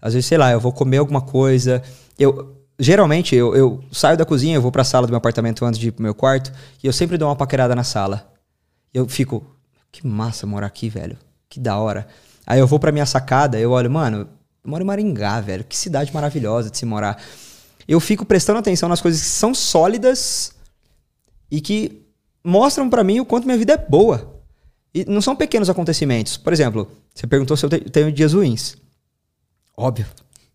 Às 0.02 0.14
vezes, 0.14 0.26
sei 0.26 0.36
lá, 0.36 0.50
eu 0.50 0.58
vou 0.58 0.72
comer 0.72 0.98
alguma 0.98 1.20
coisa. 1.20 1.82
Eu. 2.18 2.54
Geralmente, 2.78 3.34
eu, 3.34 3.54
eu 3.54 3.84
saio 3.90 4.18
da 4.18 4.26
cozinha, 4.26 4.56
eu 4.56 4.60
vou 4.60 4.72
pra 4.72 4.84
sala 4.84 5.06
do 5.06 5.10
meu 5.10 5.16
apartamento 5.16 5.64
antes 5.64 5.78
de 5.80 5.88
ir 5.88 5.92
pro 5.92 6.02
meu 6.02 6.14
quarto, 6.14 6.52
e 6.82 6.86
eu 6.86 6.92
sempre 6.92 7.16
dou 7.16 7.28
uma 7.28 7.36
paquerada 7.36 7.74
na 7.74 7.84
sala. 7.84 8.30
Eu 8.92 9.08
fico, 9.08 9.46
que 9.90 10.06
massa 10.06 10.46
morar 10.46 10.66
aqui, 10.66 10.90
velho. 10.90 11.16
Que 11.48 11.58
da 11.58 11.78
hora. 11.78 12.06
Aí 12.46 12.58
eu 12.58 12.66
vou 12.66 12.78
pra 12.78 12.92
minha 12.92 13.06
sacada, 13.06 13.58
eu 13.58 13.70
olho, 13.70 13.90
mano, 13.90 14.28
eu 14.62 14.70
moro 14.70 14.82
em 14.82 14.86
Maringá, 14.86 15.40
velho. 15.40 15.64
Que 15.64 15.76
cidade 15.76 16.12
maravilhosa 16.12 16.70
de 16.70 16.76
se 16.76 16.84
morar. 16.84 17.22
eu 17.88 18.00
fico 18.00 18.26
prestando 18.26 18.58
atenção 18.58 18.88
nas 18.88 19.00
coisas 19.00 19.22
que 19.22 19.28
são 19.28 19.54
sólidas 19.54 20.55
e 21.50 21.60
que 21.60 22.02
mostram 22.44 22.88
para 22.88 23.04
mim 23.04 23.20
o 23.20 23.26
quanto 23.26 23.44
minha 23.44 23.58
vida 23.58 23.72
é 23.72 23.76
boa. 23.76 24.40
E 24.94 25.04
não 25.04 25.20
são 25.20 25.36
pequenos 25.36 25.68
acontecimentos. 25.68 26.36
Por 26.36 26.52
exemplo, 26.52 26.90
você 27.14 27.26
perguntou 27.26 27.56
se 27.56 27.66
eu 27.66 27.70
tenho 27.70 28.10
dias 28.10 28.32
ruins. 28.32 28.76
Óbvio. 29.76 30.06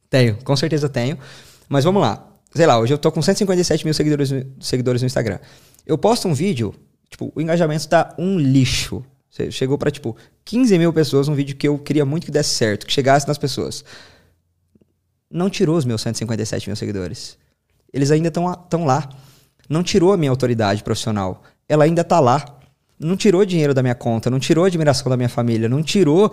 Tenho, 0.10 0.38
com 0.44 0.56
certeza 0.56 0.90
tenho. 0.90 1.18
Mas 1.70 1.84
vamos 1.84 2.02
lá. 2.02 2.28
Sei 2.54 2.66
lá, 2.66 2.80
hoje 2.80 2.94
eu 2.94 2.98
tô 2.98 3.12
com 3.12 3.22
157 3.22 3.86
mil 3.86 3.94
seguidores, 3.94 4.32
seguidores 4.60 5.02
no 5.02 5.06
Instagram. 5.06 5.40
Eu 5.86 5.98
posto 5.98 6.28
um 6.28 6.34
vídeo, 6.34 6.74
tipo, 7.10 7.32
o 7.34 7.42
engajamento 7.42 7.88
tá 7.88 8.14
um 8.18 8.38
lixo. 8.38 9.06
Chegou 9.50 9.78
para 9.78 9.90
tipo 9.90 10.18
15 10.44 10.78
mil 10.78 10.92
pessoas, 10.92 11.30
um 11.30 11.34
vídeo 11.34 11.56
que 11.56 11.66
eu 11.66 11.80
queria 11.80 12.06
muito 12.06 12.26
que 12.26 12.32
desse 12.32 12.50
certo, 12.50 12.86
que 12.86 12.92
chegasse 12.92 13.26
nas 13.28 13.38
pessoas. 13.38 13.86
Não 15.30 15.50
tirou 15.50 15.78
os 15.78 15.86
meus 15.86 16.02
157 16.02 16.68
mil 16.68 16.76
seguidores. 16.76 17.38
Eles 17.94 18.12
ainda 18.12 18.28
estão 18.28 18.86
lá. 18.86 19.10
Não 19.72 19.84
tirou 19.84 20.12
a 20.12 20.18
minha 20.18 20.30
autoridade 20.30 20.84
profissional. 20.84 21.44
Ela 21.70 21.86
ainda 21.86 22.04
tá 22.04 22.20
lá. 22.20 22.44
Não 23.00 23.16
tirou 23.16 23.46
dinheiro 23.46 23.74
da 23.74 23.82
minha 23.82 23.96
conta, 23.96 24.30
não 24.30 24.38
tirou 24.38 24.66
admiração 24.66 25.10
da 25.10 25.16
minha 25.16 25.30
família, 25.30 25.70
não 25.70 25.82
tirou 25.82 26.30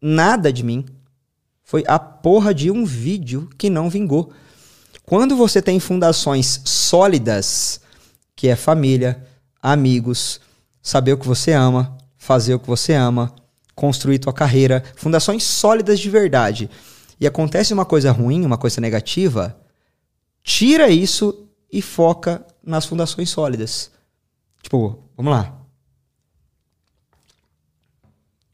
nada 0.00 0.52
de 0.52 0.62
mim. 0.62 0.84
Foi 1.64 1.82
a 1.88 1.98
porra 1.98 2.52
de 2.52 2.70
um 2.70 2.84
vídeo 2.84 3.48
que 3.56 3.70
não 3.70 3.88
vingou. 3.88 4.30
Quando 5.06 5.34
você 5.34 5.62
tem 5.62 5.80
fundações 5.80 6.60
sólidas, 6.66 7.80
que 8.36 8.46
é 8.46 8.54
família, 8.54 9.24
amigos, 9.62 10.38
saber 10.82 11.14
o 11.14 11.18
que 11.18 11.26
você 11.26 11.52
ama, 11.52 11.96
fazer 12.18 12.52
o 12.52 12.60
que 12.60 12.68
você 12.68 12.92
ama, 12.92 13.34
construir 13.74 14.18
tua 14.18 14.34
carreira, 14.34 14.84
fundações 14.96 15.44
sólidas 15.44 15.98
de 15.98 16.10
verdade. 16.10 16.68
E 17.18 17.26
acontece 17.26 17.72
uma 17.72 17.86
coisa 17.86 18.12
ruim, 18.12 18.44
uma 18.44 18.58
coisa 18.58 18.82
negativa, 18.82 19.58
tira 20.44 20.90
isso 20.90 21.46
e 21.72 21.80
foca 21.80 22.44
nas 22.66 22.84
fundações 22.84 23.30
sólidas. 23.30 23.90
Tipo, 24.60 24.98
vamos 25.16 25.32
lá. 25.32 25.56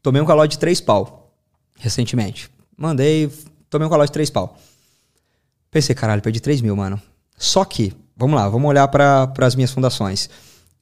Tomei 0.01 0.21
um 0.21 0.25
calote 0.25 0.51
de 0.51 0.59
três 0.59 0.79
pau 0.79 1.23
recentemente. 1.79 2.49
Mandei, 2.77 3.29
tomei 3.69 3.87
um 3.87 3.89
calote 3.89 4.09
de 4.09 4.13
três 4.13 4.29
pau. 4.29 4.57
Pensei, 5.73 5.95
caralho, 5.95 6.21
perdi 6.21 6.39
3 6.39 6.61
mil, 6.61 6.75
mano. 6.75 7.01
Só 7.35 7.65
que, 7.65 7.91
vamos 8.15 8.35
lá, 8.35 8.47
vamos 8.47 8.69
olhar 8.69 8.87
para 8.87 9.33
as 9.39 9.55
minhas 9.55 9.71
fundações. 9.71 10.29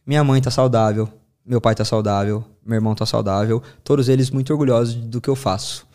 Minha 0.05 0.21
mãe 0.21 0.41
tá 0.41 0.51
saudável, 0.51 1.07
meu 1.45 1.61
pai 1.61 1.73
tá 1.73 1.85
saudável, 1.85 2.43
meu 2.65 2.75
irmão 2.75 2.93
tá 2.93 3.05
saudável, 3.05 3.63
todos 3.85 4.09
eles 4.09 4.29
muito 4.29 4.51
orgulhosos 4.51 4.95
do 4.95 5.21
que 5.21 5.29
eu 5.29 5.35
faço. 5.35 5.87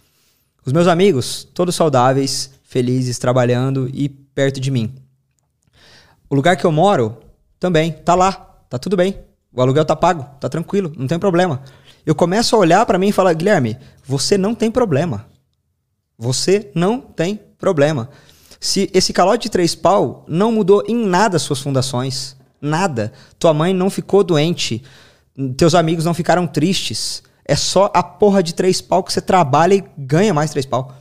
Os 0.64 0.72
meus 0.72 0.86
amigos, 0.86 1.44
todos 1.52 1.74
saudáveis, 1.74 2.50
felizes, 2.64 3.18
trabalhando 3.18 3.90
e 3.92 4.08
perto 4.08 4.58
de 4.58 4.70
mim. 4.70 4.94
O 6.30 6.34
lugar 6.34 6.56
que 6.56 6.64
eu 6.64 6.72
moro 6.72 7.18
também 7.66 7.90
tá 7.90 8.14
lá, 8.14 8.32
tá 8.70 8.78
tudo 8.78 8.96
bem. 8.96 9.18
O 9.52 9.60
aluguel 9.60 9.84
tá 9.84 9.96
pago, 9.96 10.24
tá 10.38 10.48
tranquilo, 10.48 10.92
não 10.96 11.08
tem 11.08 11.18
problema. 11.18 11.62
Eu 12.04 12.14
começo 12.14 12.54
a 12.54 12.58
olhar 12.60 12.86
para 12.86 12.96
mim 12.96 13.08
e 13.08 13.12
falar, 13.12 13.32
Guilherme, 13.32 13.76
você 14.06 14.38
não 14.38 14.54
tem 14.54 14.70
problema. 14.70 15.26
Você 16.16 16.70
não 16.76 17.00
tem 17.00 17.40
problema. 17.58 18.08
Se 18.60 18.88
esse 18.94 19.12
calote 19.12 19.44
de 19.44 19.50
três 19.50 19.74
pau 19.74 20.24
não 20.28 20.52
mudou 20.52 20.84
em 20.86 20.94
nada 20.94 21.36
as 21.36 21.42
suas 21.42 21.60
fundações, 21.60 22.36
nada. 22.60 23.12
Tua 23.36 23.52
mãe 23.52 23.74
não 23.74 23.90
ficou 23.90 24.22
doente, 24.22 24.84
teus 25.56 25.74
amigos 25.74 26.04
não 26.04 26.14
ficaram 26.14 26.46
tristes. 26.46 27.20
É 27.44 27.56
só 27.56 27.90
a 27.92 28.02
porra 28.02 28.44
de 28.44 28.54
três 28.54 28.80
pau 28.80 29.02
que 29.02 29.12
você 29.12 29.20
trabalha 29.20 29.74
e 29.74 29.84
ganha 29.98 30.32
mais 30.32 30.52
três 30.52 30.64
pau. 30.64 30.94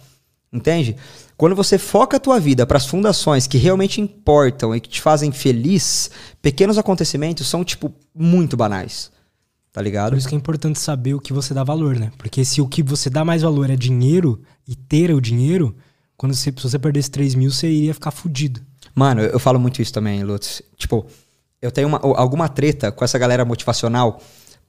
Entende? 0.52 0.96
Quando 1.38 1.56
você 1.56 1.78
foca 1.78 2.18
a 2.18 2.20
tua 2.20 2.40
vida 2.40 2.66
para 2.66 2.78
as 2.78 2.86
fundações 2.86 3.46
que 3.46 3.58
realmente 3.58 4.00
importam 4.00 4.74
e 4.74 4.80
que 4.80 4.88
te 4.88 5.02
fazem 5.02 5.32
feliz, 5.32 6.10
pequenos 6.42 6.78
acontecimentos 6.78 7.48
são, 7.48 7.64
tipo, 7.64 7.94
muito 8.14 8.56
banais. 8.56 9.12
Tá 9.72 9.82
ligado? 9.82 10.12
Por 10.12 10.18
isso 10.18 10.30
que 10.30 10.36
é 10.36 10.38
importante 10.38 10.80
saber 10.80 11.14
o 11.14 11.20
que 11.20 11.34
você 11.34 11.54
dá 11.54 11.62
valor, 11.62 12.00
né? 12.00 12.10
Porque 12.18 12.46
se 12.46 12.62
o 12.62 12.68
que 12.68 12.82
você 12.82 13.10
dá 13.10 13.26
mais 13.26 13.42
valor 13.42 13.70
é 13.70 13.76
dinheiro 13.76 14.42
e 14.66 14.74
ter 14.74 15.12
o 15.12 15.20
dinheiro, 15.20 15.76
quando 16.16 16.34
você, 16.34 16.54
se 16.56 16.64
você 16.64 16.80
perdesse 16.80 17.12
3 17.12 17.36
mil, 17.36 17.52
você 17.52 17.68
iria 17.68 17.94
ficar 17.94 18.12
fudido. 18.12 18.62
Mano, 18.96 19.20
eu, 19.20 19.32
eu 19.32 19.40
falo 19.40 19.60
muito 19.60 19.82
isso 19.82 19.92
também, 19.92 20.24
Lutz. 20.24 20.62
Tipo, 20.78 21.06
eu 21.62 21.72
tenho 21.72 21.90
uma, 21.90 22.00
alguma 22.00 22.48
treta 22.48 22.90
com 22.90 23.04
essa 23.04 23.18
galera 23.18 23.44
motivacional. 23.44 24.22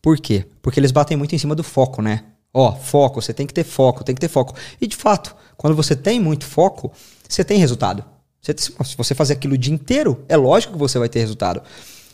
Por 0.03 0.19
quê? 0.19 0.45
Porque 0.61 0.81
eles 0.81 0.91
batem 0.91 1.17
muito 1.17 1.37
em 1.37 1.39
cima 1.39 1.55
do 1.55 1.63
foco, 1.63 2.03
né? 2.03 2.25
Ó, 2.53 2.75
foco, 2.75 3.23
você 3.23 3.33
tem 3.33 3.47
que 3.47 3.55
ter 3.55 3.65
foco, 3.65 4.03
tem 4.03 4.15
que 4.15 4.21
ter 4.21 4.29
foco. 4.29 4.55
E 4.81 4.87
de 4.89 4.97
fato, 4.97 5.37
quando 5.57 5.75
você 5.75 5.97
tem 5.97 6.21
muito 6.21 6.45
foco, 6.45 6.93
você 7.29 7.45
tem 7.45 7.59
resultado. 7.59 8.05
Se 8.41 8.97
você 8.97 9.15
fazer 9.15 9.33
aquilo 9.33 9.55
o 9.55 9.59
dia 9.59 9.75
inteiro, 9.75 10.25
é 10.29 10.37
lógico 10.37 10.75
que 10.75 10.79
você 10.79 10.99
vai 10.99 11.09
ter 11.09 11.21
resultado. 11.21 11.63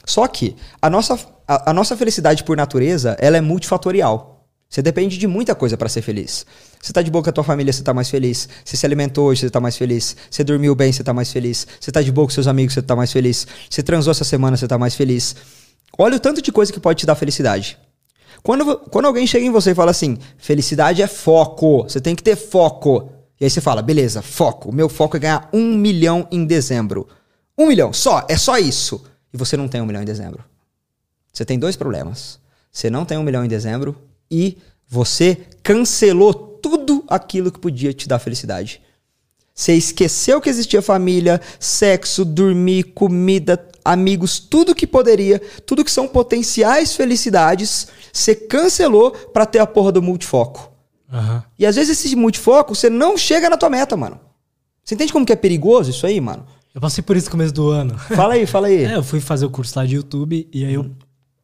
Só 0.04 0.26
que 0.26 0.56
a 0.80 0.88
nossa, 0.88 1.18
a, 1.46 1.70
a 1.70 1.74
nossa 1.74 1.96
felicidade 1.96 2.44
por 2.44 2.56
natureza, 2.56 3.16
ela 3.20 3.36
é 3.36 3.40
multifatorial. 3.40 4.32
Você 4.68 4.80
depende 4.80 5.18
de 5.18 5.26
muita 5.26 5.54
coisa 5.54 5.76
para 5.76 5.86
ser 5.90 6.00
feliz. 6.00 6.46
Você 6.80 6.94
tá 6.94 7.02
de 7.02 7.10
boa 7.10 7.22
com 7.22 7.28
a 7.28 7.32
tua 7.32 7.44
família, 7.44 7.70
você 7.70 7.82
tá 7.82 7.92
mais 7.92 8.08
feliz. 8.08 8.48
Você 8.64 8.74
se 8.74 8.86
alimentou 8.86 9.26
hoje, 9.26 9.42
você 9.42 9.50
tá 9.50 9.60
mais 9.60 9.76
feliz. 9.76 10.16
Você 10.30 10.42
dormiu 10.42 10.74
bem, 10.74 10.90
você 10.90 11.04
tá 11.04 11.12
mais 11.12 11.30
feliz. 11.30 11.66
Você 11.78 11.92
tá 11.92 12.00
de 12.00 12.10
boa 12.10 12.26
com 12.26 12.32
seus 12.32 12.46
amigos, 12.46 12.72
você 12.72 12.80
tá 12.80 12.96
mais 12.96 13.12
feliz. 13.12 13.46
Você 13.68 13.82
transou 13.82 14.10
essa 14.10 14.24
semana, 14.24 14.56
você 14.56 14.66
tá 14.66 14.78
mais 14.78 14.94
feliz. 14.94 15.36
Olha 15.98 16.16
o 16.16 16.18
tanto 16.20 16.40
de 16.40 16.50
coisa 16.50 16.72
que 16.72 16.80
pode 16.80 17.00
te 17.00 17.06
dar 17.06 17.14
felicidade. 17.14 17.76
Quando, 18.42 18.78
quando 18.78 19.04
alguém 19.04 19.26
chega 19.26 19.44
em 19.44 19.50
você 19.50 19.72
e 19.72 19.74
fala 19.74 19.90
assim, 19.90 20.16
felicidade 20.38 21.02
é 21.02 21.06
foco, 21.06 21.82
você 21.82 22.00
tem 22.00 22.16
que 22.16 22.22
ter 22.22 22.34
foco. 22.34 23.12
E 23.42 23.44
aí 23.44 23.50
você 23.50 23.60
fala, 23.60 23.82
beleza, 23.82 24.22
foco. 24.22 24.68
O 24.68 24.72
meu 24.72 24.88
foco 24.88 25.16
é 25.16 25.18
ganhar 25.18 25.50
um 25.52 25.76
milhão 25.76 26.28
em 26.30 26.46
dezembro. 26.46 27.08
Um 27.58 27.66
milhão, 27.66 27.92
só, 27.92 28.24
é 28.28 28.36
só 28.36 28.56
isso. 28.56 29.02
E 29.34 29.36
você 29.36 29.56
não 29.56 29.66
tem 29.66 29.80
um 29.80 29.84
milhão 29.84 30.00
em 30.00 30.04
dezembro. 30.04 30.44
Você 31.32 31.44
tem 31.44 31.58
dois 31.58 31.74
problemas. 31.74 32.38
Você 32.70 32.88
não 32.88 33.04
tem 33.04 33.18
um 33.18 33.24
milhão 33.24 33.44
em 33.44 33.48
dezembro 33.48 34.00
e 34.30 34.58
você 34.88 35.44
cancelou 35.60 36.32
tudo 36.32 37.04
aquilo 37.08 37.50
que 37.50 37.58
podia 37.58 37.92
te 37.92 38.06
dar 38.06 38.20
felicidade. 38.20 38.80
Você 39.52 39.74
esqueceu 39.74 40.40
que 40.40 40.48
existia 40.48 40.80
família, 40.80 41.40
sexo, 41.58 42.24
dormir, 42.24 42.84
comida, 42.94 43.68
amigos, 43.84 44.38
tudo 44.38 44.72
que 44.72 44.86
poderia, 44.86 45.42
tudo 45.66 45.84
que 45.84 45.90
são 45.90 46.06
potenciais 46.06 46.94
felicidades, 46.94 47.88
você 48.12 48.36
cancelou 48.36 49.10
para 49.10 49.46
ter 49.46 49.58
a 49.58 49.66
porra 49.66 49.90
do 49.90 50.00
multifoco. 50.00 50.71
Uhum. 51.12 51.42
E 51.58 51.66
às 51.66 51.76
vezes 51.76 52.04
esse 52.04 52.16
multifoco, 52.16 52.74
você 52.74 52.88
não 52.88 53.16
chega 53.16 53.50
na 53.50 53.56
tua 53.56 53.68
meta, 53.68 53.96
mano. 53.96 54.18
Você 54.82 54.94
entende 54.94 55.12
como 55.12 55.26
que 55.26 55.32
é 55.32 55.36
perigoso 55.36 55.90
isso 55.90 56.06
aí, 56.06 56.20
mano? 56.20 56.44
Eu 56.74 56.80
passei 56.80 57.04
por 57.04 57.16
isso 57.16 57.26
no 57.26 57.32
começo 57.32 57.52
do 57.52 57.68
ano. 57.68 57.96
Fala 58.16 58.34
aí, 58.34 58.46
fala 58.46 58.68
aí. 58.68 58.84
É, 58.84 58.96
eu 58.96 59.02
fui 59.02 59.20
fazer 59.20 59.44
o 59.44 59.50
curso 59.50 59.78
lá 59.78 59.84
de 59.84 59.96
YouTube 59.96 60.48
e 60.52 60.64
aí 60.64 60.72
eu 60.74 60.90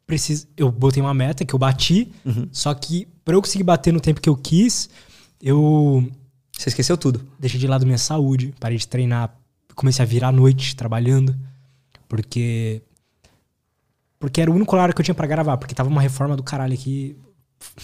preciso, 0.06 0.46
eu 0.56 0.72
botei 0.72 1.02
uma 1.02 1.12
meta 1.12 1.44
que 1.44 1.54
eu 1.54 1.58
bati, 1.58 2.10
uhum. 2.24 2.48
só 2.50 2.72
que 2.72 3.06
para 3.24 3.34
eu 3.34 3.42
conseguir 3.42 3.64
bater 3.64 3.92
no 3.92 4.00
tempo 4.00 4.22
que 4.22 4.28
eu 4.28 4.34
quis, 4.34 4.88
eu 5.40 6.10
você 6.56 6.70
esqueceu 6.70 6.96
tudo. 6.96 7.20
Deixei 7.38 7.60
de 7.60 7.66
lado 7.66 7.84
minha 7.84 7.98
saúde, 7.98 8.54
parei 8.58 8.78
de 8.78 8.88
treinar, 8.88 9.32
comecei 9.74 10.02
a 10.02 10.06
virar 10.06 10.28
à 10.28 10.32
noite 10.32 10.74
trabalhando, 10.74 11.36
porque 12.08 12.82
porque 14.18 14.40
era 14.40 14.50
o 14.50 14.54
único 14.54 14.74
horário 14.74 14.94
que 14.94 15.00
eu 15.00 15.04
tinha 15.04 15.14
para 15.14 15.26
gravar, 15.26 15.56
porque 15.58 15.74
tava 15.74 15.88
uma 15.88 16.00
reforma 16.00 16.34
do 16.36 16.42
caralho 16.42 16.74
aqui, 16.74 17.16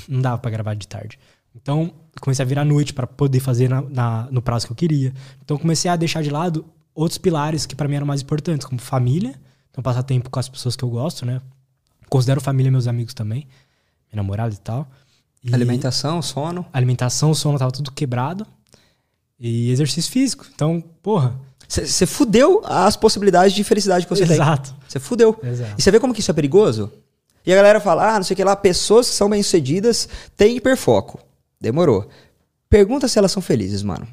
não 0.09 0.21
dava 0.21 0.39
para 0.39 0.51
gravar 0.51 0.75
de 0.75 0.89
tarde. 0.89 1.19
Então, 1.55 1.93
comecei 2.21 2.45
a 2.45 2.47
virar 2.47 2.63
à 2.63 2.65
noite 2.65 2.93
para 2.93 3.07
poder 3.07 3.41
fazer 3.41 3.69
na, 3.69 3.83
na, 3.83 4.29
no 4.31 4.43
prazo 4.43 4.67
que 4.67 4.73
eu 4.73 4.77
queria. 4.77 5.13
Então, 5.45 5.57
comecei 5.57 5.91
a 5.91 5.97
deixar 5.97 6.23
de 6.23 6.31
lado 6.31 6.65
outros 6.95 7.19
pilares 7.19 7.67
que 7.67 7.75
para 7.75 7.89
mim 7.89 7.97
eram 7.97 8.07
mais 8.07 8.23
importantes, 8.23 8.67
como 8.67 8.81
família, 8.81 9.35
então 9.71 9.83
passar 9.83 10.03
tempo 10.03 10.31
com 10.31 10.39
as 10.39 10.49
pessoas 10.49 10.77
que 10.77 10.85
eu 10.85 10.89
gosto, 10.89 11.27
né? 11.27 11.41
Considero 12.09 12.41
família 12.41 12.71
meus 12.71 12.87
amigos 12.87 13.15
também, 13.15 13.47
minha 14.11 14.23
namorada 14.23 14.55
e 14.55 14.59
tal. 14.59 14.89
E 15.43 15.55
alimentação, 15.55 16.23
sono. 16.23 16.65
Alimentação, 16.73 17.35
sono 17.35 17.59
tava 17.59 17.71
tudo 17.71 17.91
quebrado. 17.93 18.47
E 19.39 19.71
exercício 19.71 20.11
físico. 20.11 20.47
Então, 20.55 20.83
porra. 21.03 21.39
Você 21.67 22.07
fudeu 22.07 22.63
as 22.65 22.97
possibilidades 22.97 23.55
de 23.55 23.65
felicidade 23.65 24.07
que 24.07 24.15
você 24.15 24.23
Exato. 24.23 24.37
tem. 24.37 24.47
Exato. 24.47 24.75
Você 24.87 25.01
fudeu. 25.01 25.39
Exato. 25.43 25.75
E 25.77 25.83
você 25.83 25.91
vê 25.91 25.99
como 25.99 26.15
que 26.15 26.21
isso 26.21 26.31
é 26.31 26.35
perigoso? 26.35 26.93
E 27.45 27.53
a 27.53 27.57
galera 27.57 27.81
fala, 27.81 28.15
ah, 28.15 28.17
não 28.17 28.23
sei 28.23 28.35
o 28.35 28.37
que 28.37 28.45
lá, 28.45 28.55
pessoas 28.55 29.09
que 29.09 29.15
são 29.15 29.29
bem-sucedidas 29.29 30.09
têm 30.37 30.57
hiperfoco. 30.57 31.21
Demorou. 31.65 32.07
Pergunta 32.69 33.09
se 33.09 33.19
elas 33.19 33.33
são 33.33 33.41
felizes, 33.41 33.83
mano. 33.83 34.07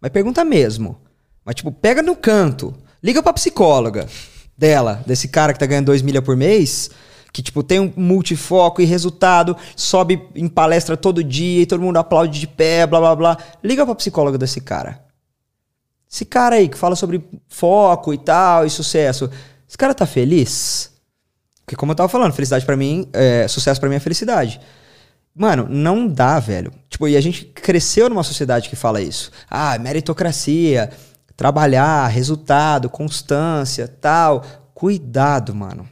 Mas 0.00 0.10
pergunta 0.10 0.44
mesmo. 0.44 1.00
Mas, 1.44 1.54
tipo, 1.54 1.70
pega 1.70 2.02
no 2.02 2.16
canto. 2.16 2.74
Liga 3.00 3.22
pra 3.22 3.32
psicóloga 3.32 4.08
dela, 4.58 5.02
desse 5.06 5.28
cara 5.28 5.52
que 5.52 5.58
tá 5.60 5.66
ganhando 5.66 5.86
2 5.86 6.02
milha 6.02 6.20
por 6.20 6.36
mês, 6.36 6.90
que 7.32 7.40
tipo 7.40 7.62
tem 7.62 7.78
um 7.80 7.92
multifoco 7.96 8.82
e 8.82 8.84
resultado, 8.84 9.56
sobe 9.74 10.28
em 10.34 10.48
palestra 10.48 10.96
todo 10.96 11.24
dia 11.24 11.62
e 11.62 11.66
todo 11.66 11.82
mundo 11.82 11.96
aplaude 11.96 12.38
de 12.38 12.46
pé, 12.46 12.84
blá 12.84 12.98
blá 12.98 13.14
blá. 13.14 13.38
Liga 13.62 13.86
pra 13.86 13.94
psicóloga 13.94 14.36
desse 14.36 14.60
cara. 14.60 15.02
Esse 16.10 16.24
cara 16.24 16.56
aí 16.56 16.68
que 16.68 16.76
fala 16.76 16.96
sobre 16.96 17.24
foco 17.48 18.12
e 18.12 18.18
tal, 18.18 18.66
e 18.66 18.70
sucesso. 18.70 19.30
Esse 19.68 19.78
cara 19.78 19.94
tá 19.94 20.04
feliz? 20.04 20.90
Porque 21.64 21.76
como 21.76 21.92
eu 21.92 21.96
tava 21.96 22.08
falando, 22.08 22.32
felicidade 22.32 22.66
para 22.66 22.76
mim, 22.76 23.08
é, 23.12 23.46
sucesso 23.46 23.80
para 23.80 23.88
mim 23.88 23.94
é 23.94 24.00
felicidade. 24.00 24.60
Mano, 25.40 25.66
não 25.70 26.06
dá, 26.06 26.38
velho. 26.38 26.70
Tipo, 26.90 27.08
e 27.08 27.16
a 27.16 27.20
gente 27.22 27.46
cresceu 27.46 28.10
numa 28.10 28.22
sociedade 28.22 28.68
que 28.68 28.76
fala 28.76 29.00
isso. 29.00 29.30
Ah, 29.48 29.78
meritocracia, 29.78 30.90
trabalhar, 31.34 32.06
resultado, 32.08 32.90
constância, 32.90 33.88
tal. 33.88 34.44
Cuidado, 34.74 35.54
mano. 35.54 35.88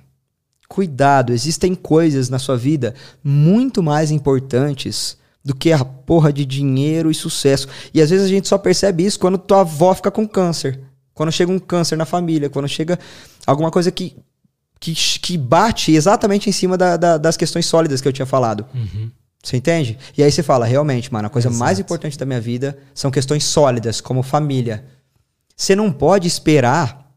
Cuidado, 0.69 1.33
existem 1.33 1.75
coisas 1.75 2.29
na 2.29 2.39
sua 2.39 2.59
vida 2.59 2.95
muito 3.25 3.83
mais 3.83 4.11
importantes 4.11 5.17
do 5.43 5.55
que 5.55 5.73
a 5.73 5.83
porra 5.83 6.31
de 6.31 6.45
dinheiro 6.45 7.11
e 7.11 7.15
sucesso. 7.15 7.69
E 7.95 8.03
às 8.03 8.11
vezes 8.11 8.27
a 8.27 8.29
gente 8.29 8.47
só 8.47 8.59
percebe 8.59 9.07
isso 9.07 9.19
quando 9.19 9.39
tua 9.39 9.61
avó 9.61 9.95
fica 9.95 10.11
com 10.11 10.29
câncer. 10.29 10.79
Quando 11.15 11.33
chega 11.33 11.51
um 11.51 11.59
câncer 11.59 11.97
na 11.97 12.05
família, 12.05 12.51
quando 12.51 12.69
chega 12.69 12.99
alguma 13.47 13.71
coisa 13.71 13.91
que, 13.91 14.15
que, 14.79 14.93
que 14.95 15.39
bate 15.39 15.93
exatamente 15.93 16.51
em 16.51 16.53
cima 16.53 16.77
da, 16.77 16.99
da, 16.99 17.17
das 17.17 17.39
questões 17.39 17.65
sólidas 17.65 18.03
que 18.03 18.09
eu 18.09 18.13
tinha 18.13 18.27
falado. 18.27 18.67
Uhum. 18.75 19.11
Você 19.43 19.57
entende? 19.57 19.99
E 20.17 20.23
aí 20.23 20.31
você 20.31 20.43
fala, 20.43 20.67
realmente, 20.67 21.13
mano, 21.13 21.27
a 21.27 21.31
coisa 21.31 21.49
Exato. 21.49 21.59
mais 21.61 21.79
importante 21.79 22.19
da 22.19 22.27
minha 22.27 22.41
vida 22.41 22.79
são 22.95 23.11
questões 23.11 23.45
sólidas, 23.45 24.01
como 24.01 24.23
família. 24.23 24.85
Você 25.57 25.75
não 25.75 25.93
pode 25.93 26.27
esperar 26.27 27.13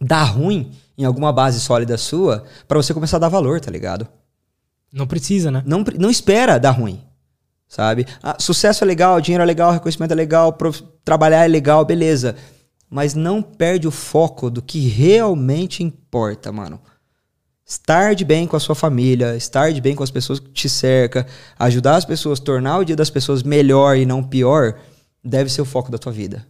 dar 0.00 0.24
ruim 0.24 0.72
em 0.96 1.04
alguma 1.04 1.32
base 1.32 1.60
sólida 1.60 1.96
sua 1.96 2.44
para 2.68 2.76
você 2.76 2.92
começar 2.92 3.16
a 3.16 3.20
dar 3.20 3.28
valor, 3.28 3.60
tá 3.60 3.70
ligado? 3.70 4.06
Não 4.92 5.06
precisa, 5.06 5.50
né? 5.50 5.62
Não, 5.64 5.82
não 5.98 6.10
espera 6.10 6.58
dar 6.58 6.72
ruim, 6.72 7.02
sabe? 7.66 8.06
Ah, 8.22 8.36
sucesso 8.38 8.84
é 8.84 8.86
legal, 8.86 9.20
dinheiro 9.20 9.42
é 9.42 9.46
legal, 9.46 9.72
reconhecimento 9.72 10.12
é 10.12 10.14
legal, 10.14 10.56
trabalhar 11.04 11.44
é 11.44 11.48
legal, 11.48 11.84
beleza. 11.84 12.36
Mas 12.90 13.14
não 13.14 13.40
perde 13.40 13.88
o 13.88 13.90
foco 13.90 14.50
do 14.50 14.60
que 14.60 14.86
realmente 14.88 15.82
importa, 15.82 16.52
mano. 16.52 16.78
Estar 17.72 18.14
de 18.14 18.22
bem 18.22 18.46
com 18.46 18.54
a 18.54 18.60
sua 18.60 18.74
família, 18.74 19.34
estar 19.34 19.72
de 19.72 19.80
bem 19.80 19.96
com 19.96 20.02
as 20.02 20.10
pessoas 20.10 20.38
que 20.38 20.50
te 20.50 20.68
cercam, 20.68 21.24
ajudar 21.58 21.96
as 21.96 22.04
pessoas, 22.04 22.38
tornar 22.38 22.76
o 22.76 22.84
dia 22.84 22.94
das 22.94 23.08
pessoas 23.08 23.42
melhor 23.42 23.96
e 23.96 24.04
não 24.04 24.22
pior, 24.22 24.74
deve 25.24 25.48
ser 25.48 25.62
o 25.62 25.64
foco 25.64 25.90
da 25.90 25.96
tua 25.96 26.12
vida. 26.12 26.46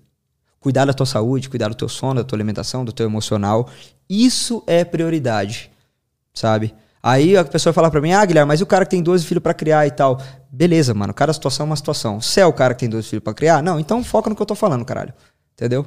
Cuidar 0.58 0.84
da 0.84 0.92
tua 0.92 1.06
saúde, 1.06 1.48
cuidar 1.48 1.68
do 1.68 1.76
teu 1.76 1.88
sono, 1.88 2.16
da 2.16 2.24
tua 2.24 2.36
alimentação, 2.36 2.84
do 2.84 2.92
teu 2.92 3.06
emocional. 3.06 3.70
Isso 4.10 4.64
é 4.66 4.84
prioridade, 4.84 5.70
sabe? 6.34 6.74
Aí 7.00 7.36
a 7.36 7.44
pessoa 7.44 7.72
fala 7.72 7.88
pra 7.88 8.00
mim, 8.00 8.10
ah, 8.10 8.24
Guilherme, 8.24 8.48
mas 8.48 8.60
o 8.60 8.66
cara 8.66 8.84
que 8.84 8.90
tem 8.90 9.00
12 9.00 9.24
filhos 9.24 9.44
pra 9.44 9.54
criar 9.54 9.86
e 9.86 9.92
tal? 9.92 10.20
Beleza, 10.50 10.92
mano, 10.92 11.14
cada 11.14 11.32
situação 11.32 11.66
é 11.66 11.68
uma 11.68 11.76
situação. 11.76 12.20
Se 12.20 12.40
é 12.40 12.46
o 12.46 12.52
cara 12.52 12.74
que 12.74 12.80
tem 12.80 12.88
12 12.88 13.06
filhos 13.06 13.22
pra 13.22 13.32
criar, 13.32 13.62
não, 13.62 13.78
então 13.78 14.02
foca 14.02 14.28
no 14.28 14.34
que 14.34 14.42
eu 14.42 14.46
tô 14.46 14.56
falando, 14.56 14.84
caralho. 14.84 15.14
Entendeu? 15.52 15.86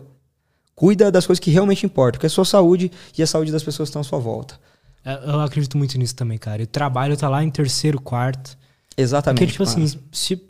Cuida 0.74 1.12
das 1.12 1.28
coisas 1.28 1.42
que 1.42 1.52
realmente 1.52 1.86
importam, 1.86 2.22
que 2.22 2.26
é 2.26 2.28
a 2.28 2.30
sua 2.30 2.46
saúde 2.46 2.90
e 3.18 3.22
a 3.22 3.28
saúde 3.28 3.52
das 3.52 3.64
pessoas 3.64 3.90
que 3.90 3.92
estão 3.92 4.02
à 4.02 4.06
sua 4.06 4.20
volta. 4.20 4.58
É, 5.06 5.14
Eu 5.30 5.40
acredito 5.42 5.78
muito 5.78 5.98
nisso 5.98 6.16
também, 6.16 6.38
cara. 6.38 6.64
O 6.64 6.68
trabalho 6.68 7.16
tá 7.16 7.30
lá 7.30 7.44
em 7.44 7.50
terceiro, 7.50 8.02
quarto. 8.02 8.58
Exatamente. 8.98 9.40
Porque, 9.40 9.52
tipo 9.52 9.64
assim, 9.64 9.86
se, 10.12 10.42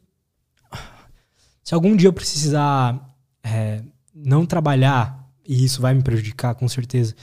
se 1.63 1.73
algum 1.73 1.95
dia 1.95 2.07
eu 2.07 2.13
precisar 2.13 2.97
é, 3.43 3.81
não 4.13 4.45
trabalhar, 4.45 5.27
e 5.45 5.65
isso 5.65 5.81
vai 5.81 5.93
me 5.93 6.01
prejudicar, 6.01 6.55
com 6.55 6.67
certeza, 6.67 7.15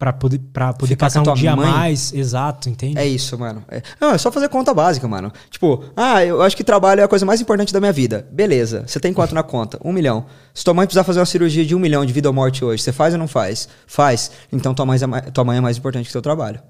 pra 0.00 0.14
poder, 0.14 0.38
pra 0.52 0.72
poder 0.72 0.94
Ficar 0.94 1.06
passar 1.06 1.20
um 1.20 1.34
dia 1.34 1.52
a 1.52 1.56
mais, 1.56 2.10
exato, 2.14 2.70
entende? 2.70 2.98
É 2.98 3.06
isso, 3.06 3.38
mano. 3.38 3.62
É- 3.68 3.82
Não, 4.00 4.10
é 4.12 4.16
só 4.18 4.32
fazer 4.32 4.48
conta 4.48 4.72
básica, 4.72 5.06
mano. 5.06 5.30
Tipo, 5.50 5.84
ah, 5.94 6.24
eu 6.24 6.40
acho 6.40 6.56
que 6.56 6.64
trabalho 6.64 7.02
é 7.02 7.04
a 7.04 7.08
coisa 7.08 7.26
mais 7.26 7.38
importante 7.40 7.70
da 7.70 7.78
minha 7.80 7.92
vida. 7.92 8.26
Beleza. 8.32 8.82
Você 8.86 8.98
tem 8.98 9.12
quanto 9.12 9.34
na 9.34 9.42
conta? 9.42 9.78
Um 9.84 9.92
milhão. 9.92 10.24
Se 10.54 10.64
tua 10.64 10.72
mãe 10.72 10.86
precisar 10.86 11.04
fazer 11.04 11.20
uma 11.20 11.26
cirurgia 11.26 11.66
de 11.66 11.74
um 11.74 11.78
milhão 11.78 12.04
de 12.06 12.12
vida 12.14 12.28
ou 12.30 12.32
morte 12.34 12.64
hoje, 12.64 12.82
você 12.82 12.92
faz 12.92 13.12
ou 13.12 13.18
não 13.18 13.28
faz? 13.28 13.68
Faz. 13.86 14.30
Então 14.50 14.74
tua 14.74 14.86
mãe 14.86 14.98
é 15.00 15.06
mais, 15.06 15.30
tua 15.32 15.44
mãe 15.44 15.58
é 15.58 15.60
mais 15.60 15.76
importante 15.76 16.06
que 16.06 16.12
seu 16.12 16.22
trabalho. 16.22 16.60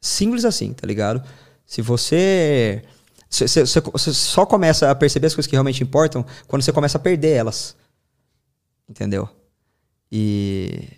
Simples 0.00 0.46
assim, 0.46 0.72
tá 0.72 0.86
ligado? 0.86 1.22
Se 1.66 1.82
você- 1.82 2.82
você 3.30 4.12
só 4.14 4.46
começa 4.46 4.90
a 4.90 4.94
perceber 4.94 5.26
as 5.26 5.34
coisas 5.34 5.46
que 5.48 5.54
realmente 5.56 5.82
importam 5.82 6.24
quando 6.48 6.62
você 6.62 6.72
começa 6.72 6.96
a 6.96 7.00
perder 7.00 7.32
elas. 7.36 7.76
Entendeu? 8.88 9.28
E. 10.10 10.88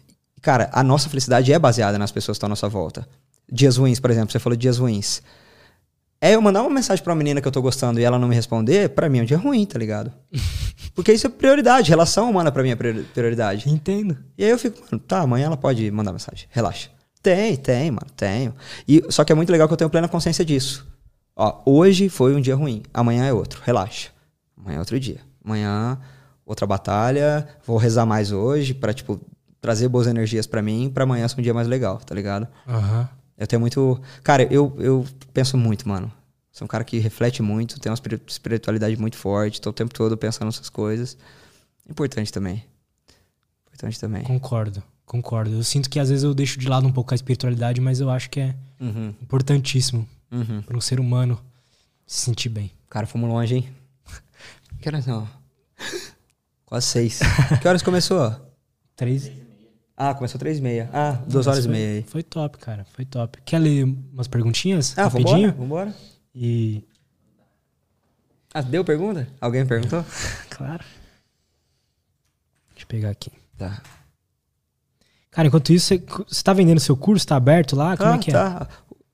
Cara, 0.47 0.70
a 0.73 0.81
nossa 0.84 1.08
felicidade 1.08 1.52
é 1.52 1.58
baseada 1.58 1.99
nas 1.99 2.12
pessoas 2.12 2.36
que 2.36 2.39
estão 2.39 2.47
à 2.47 2.50
nossa 2.50 2.68
volta. 2.68 3.05
Dias 3.50 3.76
ruins, 3.78 3.99
por 3.99 4.12
exemplo, 4.12 4.31
você 4.31 4.39
falou 4.39 4.57
de 4.57 4.60
dias 4.60 4.78
ruins. 4.78 5.20
É 6.20 6.36
eu 6.36 6.41
mandar 6.41 6.62
uma 6.62 6.70
mensagem 6.70 7.02
pra 7.02 7.12
uma 7.12 7.18
menina 7.18 7.41
que 7.41 7.49
eu 7.49 7.50
tô 7.50 7.60
gostando 7.60 7.99
e 7.99 8.05
ela 8.05 8.16
não 8.16 8.28
me 8.28 8.34
responder, 8.36 8.91
pra 8.91 9.08
mim 9.08 9.18
é 9.18 9.23
um 9.23 9.25
dia 9.25 9.36
ruim, 9.39 9.66
tá 9.66 9.76
ligado? 9.76 10.12
Porque 10.94 11.12
isso 11.12 11.26
é 11.26 11.31
prioridade, 11.31 11.91
relação 11.91 12.31
humana 12.31 12.52
pra 12.52 12.62
mim 12.62 12.70
é 12.70 12.76
priori- 12.76 13.02
prioridade. 13.12 13.68
Entendo. 13.68 14.16
E 14.39 14.44
aí 14.44 14.50
eu 14.50 14.57
fico, 14.57 14.81
mano, 14.83 15.02
tá, 15.05 15.18
amanhã 15.18 15.47
ela 15.47 15.57
pode 15.57 15.91
mandar 15.91 16.12
mensagem, 16.12 16.47
relaxa. 16.52 16.91
Tem, 17.20 17.57
tem, 17.57 17.91
mano, 17.91 18.07
tenho. 18.16 18.55
E, 18.86 19.02
só 19.08 19.25
que 19.25 19.33
é 19.33 19.34
muito 19.34 19.50
legal 19.50 19.66
que 19.66 19.75
eu 19.75 19.78
tenho 19.78 19.91
plena 19.91 20.07
consciência 20.07 20.44
disso. 20.44 20.86
Ó, 21.34 21.60
hoje 21.66 22.08
foi 22.08 22.36
um 22.36 22.41
dia 22.41 22.55
ruim, 22.55 22.84
amanhã 22.94 23.25
é 23.25 23.33
outro, 23.33 23.60
relaxa. 23.65 24.10
Amanhã 24.57 24.76
é 24.76 24.78
outro 24.78 25.00
dia. 25.00 25.18
Amanhã, 25.44 25.99
outra 26.47 26.68
batalha, 26.68 27.49
vou 27.66 27.76
rezar 27.78 28.07
mais 28.07 28.31
hoje 28.31 28.73
pra, 28.75 28.94
tipo, 28.94 29.20
trazer 29.67 29.89
boas 29.89 30.07
energias 30.07 30.47
pra 30.47 30.62
mim, 30.62 30.89
pra 30.95 31.03
amanhã 31.03 31.27
ser 31.27 31.39
um 31.41 31.43
dia 31.43 31.53
mais 31.53 31.67
legal, 31.67 31.99
tá 31.99 32.15
ligado? 32.15 32.47
Aham. 32.69 33.09
Eu 33.36 33.47
tenho 33.49 33.59
muito. 33.61 34.01
Cara, 34.23 34.45
eu, 34.45 34.75
eu 34.78 35.05
penso 35.35 35.59
muito, 35.59 35.89
mano. 35.89 36.11
Sou 36.53 36.65
um 36.65 36.69
cara 36.69 36.85
que 36.85 36.99
reflete 37.01 37.43
muito, 37.43 37.78
tem 37.81 37.91
uma 37.91 37.95
espiri- 37.95 38.23
espiritualidade 38.27 38.97
muito 38.97 39.17
forte, 39.17 39.61
tô 39.61 39.70
o 39.70 39.73
tempo 39.73 39.93
todo 39.93 40.17
pensando 40.17 40.47
nessas 40.47 40.70
coisas. 40.70 41.19
Importante 41.91 42.33
também. 42.33 42.65
Importante 43.67 43.99
também. 44.01 44.23
Concordo, 44.23 44.83
concordo. 45.05 45.51
Eu 45.53 45.62
sinto 45.65 45.91
que 45.91 45.99
às 46.01 46.09
vezes 46.09 46.23
eu 46.25 46.33
deixo 46.33 46.59
de 46.59 46.69
lado 46.69 46.86
um 46.86 46.93
pouco 46.93 47.12
a 47.12 47.17
espiritualidade, 47.17 47.81
mas 47.81 47.99
eu 48.01 48.09
acho 48.09 48.31
que 48.31 48.41
é 48.41 48.55
Uhum, 48.81 49.12
importantíssimo 49.20 50.09
uhum. 50.31 50.62
para 50.62 50.77
um 50.77 50.81
ser 50.81 51.01
humano 51.01 51.39
se 52.07 52.20
sentir 52.20 52.49
bem. 52.49 52.70
Cara, 52.89 53.07
fomos 53.07 53.28
longe, 53.28 53.55
hein? 53.57 53.69
Que 54.81 54.89
horas 54.89 55.07
não? 55.07 55.28
Quase 56.65 56.86
seis. 56.86 57.20
Que 57.61 57.69
horas 57.69 57.83
começou? 57.83 58.35
Três. 58.95 59.31
Ah, 59.97 60.15
começou 60.15 60.39
três 60.39 60.58
e 60.58 60.62
meia. 60.62 60.91
Ah, 60.92 61.12
duas 61.26 61.47
horas 61.47 61.60
e 61.60 61.68
foi- 61.68 61.73
meia 61.73 61.91
aí. 61.99 62.02
Foi 62.07 62.23
top, 62.23 62.58
cara. 62.58 62.84
Foi 62.92 63.05
top. 63.05 63.39
Quer 63.44 63.58
ler 63.58 63.84
umas 64.12 64.28
perguntinhas? 64.28 64.97
Ah, 64.99 65.05
rapidinho? 65.05 65.52
vambora? 65.52 65.86
Vambora? 65.86 65.94
E. 66.34 66.84
Ah, 68.52 68.60
deu 68.60 68.84
pergunta? 68.84 69.26
Alguém 69.41 69.65
perguntou? 69.66 70.05
Claro. 70.50 70.84
Deixa 72.70 72.84
eu 72.84 72.86
pegar 72.89 73.10
aqui. 73.10 73.31
Tá. 73.58 73.83
Cara, 75.31 75.49
enquanto 75.49 75.70
isso, 75.73 75.86
você, 75.89 75.99
você 76.28 76.42
tá 76.42 76.52
vendendo 76.55 76.81
seu 76.81 76.97
curso? 76.97 77.26
Tá 77.26 77.36
aberto 77.36 77.76
lá? 77.76 77.97
Como 77.97 78.10
Ah, 78.10 78.15
é 78.15 78.18
que 78.18 78.31
é? 78.31 78.33
tá. 78.33 78.68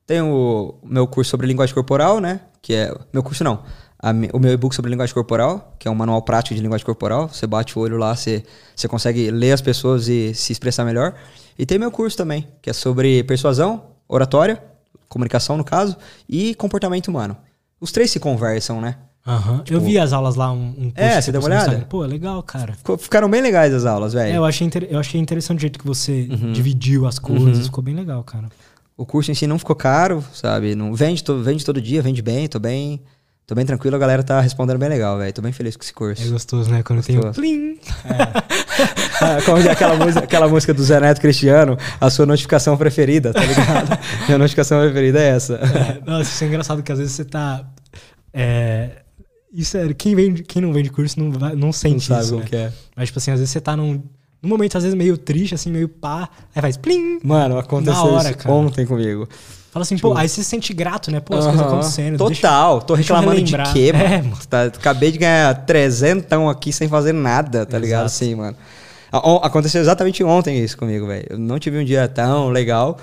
Tem 0.07 0.20
o 0.20 0.78
meu 0.85 1.07
curso 1.07 1.31
sobre 1.31 1.47
linguagem 1.47 1.75
corporal, 1.75 2.20
né? 2.20 2.41
Que 2.61 2.75
é. 2.75 2.94
Meu 3.12 3.23
curso 3.23 3.43
não. 3.43 3.65
A 4.03 4.11
o 4.33 4.39
meu 4.41 4.53
e-book 4.53 4.75
sobre 4.75 4.91
linguagem 4.91 5.15
corporal, 5.15 5.77
que 5.79 5.87
é 5.87 5.91
um 5.91 5.95
manual 5.95 6.21
prático 6.23 6.55
de 6.57 6.61
linguagem 6.61 6.85
corporal. 6.85 7.29
Você 7.29 7.47
bate 7.47 7.79
o 7.79 7.83
olho 7.83 7.97
lá, 7.97 8.17
você, 8.17 8.43
você 8.75 8.89
consegue 8.89 9.31
ler 9.31 9.53
as 9.53 9.61
pessoas 9.61 10.09
e 10.09 10.35
se 10.35 10.53
expressar 10.53 10.85
melhor. 10.85 11.15
E 11.57 11.65
tem 11.65 11.79
meu 11.79 11.91
curso 11.91 12.17
também, 12.17 12.49
que 12.61 12.69
é 12.69 12.73
sobre 12.73 13.23
persuasão, 13.23 13.85
oratória, 14.09 14.61
comunicação 15.09 15.57
no 15.57 15.63
caso, 15.65 15.97
e 16.29 16.55
comportamento 16.57 17.07
humano. 17.09 17.37
Os 17.81 17.93
três 17.93 18.11
se 18.11 18.19
conversam, 18.19 18.81
né? 18.81 18.97
Aham. 19.25 19.63
eu 19.71 19.81
vi 19.81 19.97
as 20.01 20.13
aulas 20.13 20.35
lá, 20.35 20.51
um, 20.51 20.75
um 20.77 20.93
É, 20.97 21.21
você 21.21 21.31
deu 21.31 21.41
uma 21.41 21.47
olhada? 21.47 21.87
Pô, 21.89 22.01
legal, 22.01 22.43
cara. 22.43 22.73
Ficou- 22.73 22.99
Ficaram 22.99 23.31
bem 23.31 23.41
legais 23.41 23.73
as 23.73 23.85
aulas, 23.87 24.17
É, 24.17 24.25
velho. 24.25 24.35
eu 24.39 24.45
achei, 24.45 24.67
inter- 24.67 24.89
eu 24.91 24.99
achei 24.99 25.21
interessante 25.21 25.59
o 25.59 25.61
jeito 25.61 25.79
que 25.79 25.87
você 25.87 26.27
Uhum. 26.29 26.53
dividiu 26.53 27.07
as 27.07 27.21
coisas. 27.21 27.67
Ficou 27.67 27.85
bem 27.85 27.95
legal, 27.95 28.25
cara. 28.25 28.49
O 28.97 29.07
curso 29.07 29.31
em 29.31 29.35
si 29.35 29.47
não 29.47 29.61
ficou 29.61 29.77
caro, 29.77 30.25
sabe? 30.35 30.75
Não 30.75 30.93
vende, 30.93 31.23
to- 31.23 31.41
vende 31.41 31.65
todo 31.65 31.81
dia, 31.81 32.03
vende 32.03 32.21
bem, 32.21 32.49
tô 32.49 32.59
bem. 32.59 33.01
Tô 33.47 33.55
bem 33.55 33.67
tranquilo, 33.67 33.97
a 33.97 33.99
galera 33.99 34.23
tá 34.23 34.41
respondendo 34.41 34.79
bem 34.79 34.89
legal, 34.89 35.19
velho. 35.19 35.33
Tô 35.33 35.43
bem 35.43 35.53
feliz 35.53 35.77
com 35.77 35.83
esse 35.83 35.93
curso. 35.93 36.23
É 36.23 36.29
gostoso, 36.29 36.71
né? 36.71 36.83
Quando 36.83 37.03
tem 37.03 37.19
o 37.19 37.21
Gostoso. 37.23 37.41
plim. 37.41 37.79
Ah, 39.21 39.39
Como 39.45 39.59
é 39.59 39.71
aquela 39.71 39.95
música, 39.95 40.25
aquela 40.25 40.49
música 40.49 40.75
do 40.75 40.83
Zé 40.83 40.99
Neto 40.99 41.21
Cristiano, 41.21 41.77
a 42.01 42.11
sua 42.11 42.27
notificação 42.27 42.77
preferida, 42.77 43.33
tá 43.33 43.41
ligado? 43.45 43.99
Minha 44.27 44.39
notificação 44.39 44.81
preferida 44.83 45.21
é 45.21 45.29
essa. 45.29 45.55
É, 45.55 46.03
nossa, 46.11 46.23
isso 46.31 46.43
é 46.43 46.47
engraçado 46.49 46.83
que 46.83 46.91
às 46.91 46.99
vezes 46.99 47.12
você 47.15 47.25
tá. 47.25 47.65
É, 48.33 49.03
isso 49.53 49.77
é. 49.77 49.93
Quem, 49.95 50.17
vende, 50.17 50.43
quem 50.43 50.61
não 50.62 50.73
vende 50.73 50.91
curso 50.91 51.21
não, 51.21 51.31
vai- 51.31 51.55
não 51.55 51.73
sente 51.73 52.11
Não 52.11 52.17
sabe 52.17 52.25
isso. 52.25 52.37
Né? 52.39 52.45
que 52.47 52.57
é. 52.57 52.73
Mas, 52.97 53.09
tipo 53.11 53.19
assim, 53.19 53.31
às 53.31 53.39
vezes 53.39 53.53
você 53.53 53.61
tá 53.61 53.77
num, 53.77 54.03
num 54.43 54.49
momento, 54.49 54.77
às 54.77 54.83
vezes, 54.83 54.97
meio 54.99 55.17
triste, 55.17 55.55
assim, 55.55 55.71
meio 55.71 55.89
pá. 55.89 56.29
Aí 56.55 56.61
faz 56.62 56.77
plim. 56.77 57.21
Mano, 57.23 57.59
aconteceu 57.59 58.03
hora, 58.03 58.31
isso 58.31 58.39
cara. 58.39 58.53
ontem 58.55 58.87
comigo. 58.87 59.29
Fala 59.73 59.84
assim, 59.84 59.97
pô, 59.97 60.15
aí 60.15 60.28
você 60.28 60.44
se 60.44 60.51
sente 60.51 60.73
grato, 60.75 61.10
né? 61.10 61.18
Pô, 61.18 61.34
as 61.34 61.44
coisas 61.47 61.55
Tipo, 61.60 61.65
Aham. 61.73 61.78
acontecendo. 61.81 62.18
Total. 62.18 62.83
Tô 62.83 62.94
deixa 62.94 63.12
eu 63.12 63.17
reclamando 63.17 63.42
de 63.42 63.57
quê, 63.73 63.91
mano? 63.92 64.05
É, 64.05 64.23
mano. 64.23 64.36
Tá- 64.49 64.65
acabei 64.65 65.10
de 65.10 65.17
ganhar 65.17 65.55
trezentão 65.65 66.49
aqui 66.49 66.70
sem 66.70 66.89
fazer 66.89 67.12
nada, 67.15 67.65
tá 67.65 67.78
ligado? 67.78 68.05
Exato. 68.05 68.23
Assim, 68.25 68.34
mano. 68.34 68.55
Aconteceu 69.42 69.81
exatamente 69.81 70.23
ontem 70.23 70.59
isso 70.62 70.76
comigo, 70.76 71.07
velho. 71.07 71.26
Eu 71.31 71.39
não 71.39 71.59
tive 71.59 71.78
um 71.78 71.84
dia 71.84 72.07
tão 72.07 72.51
legal. 72.51 72.99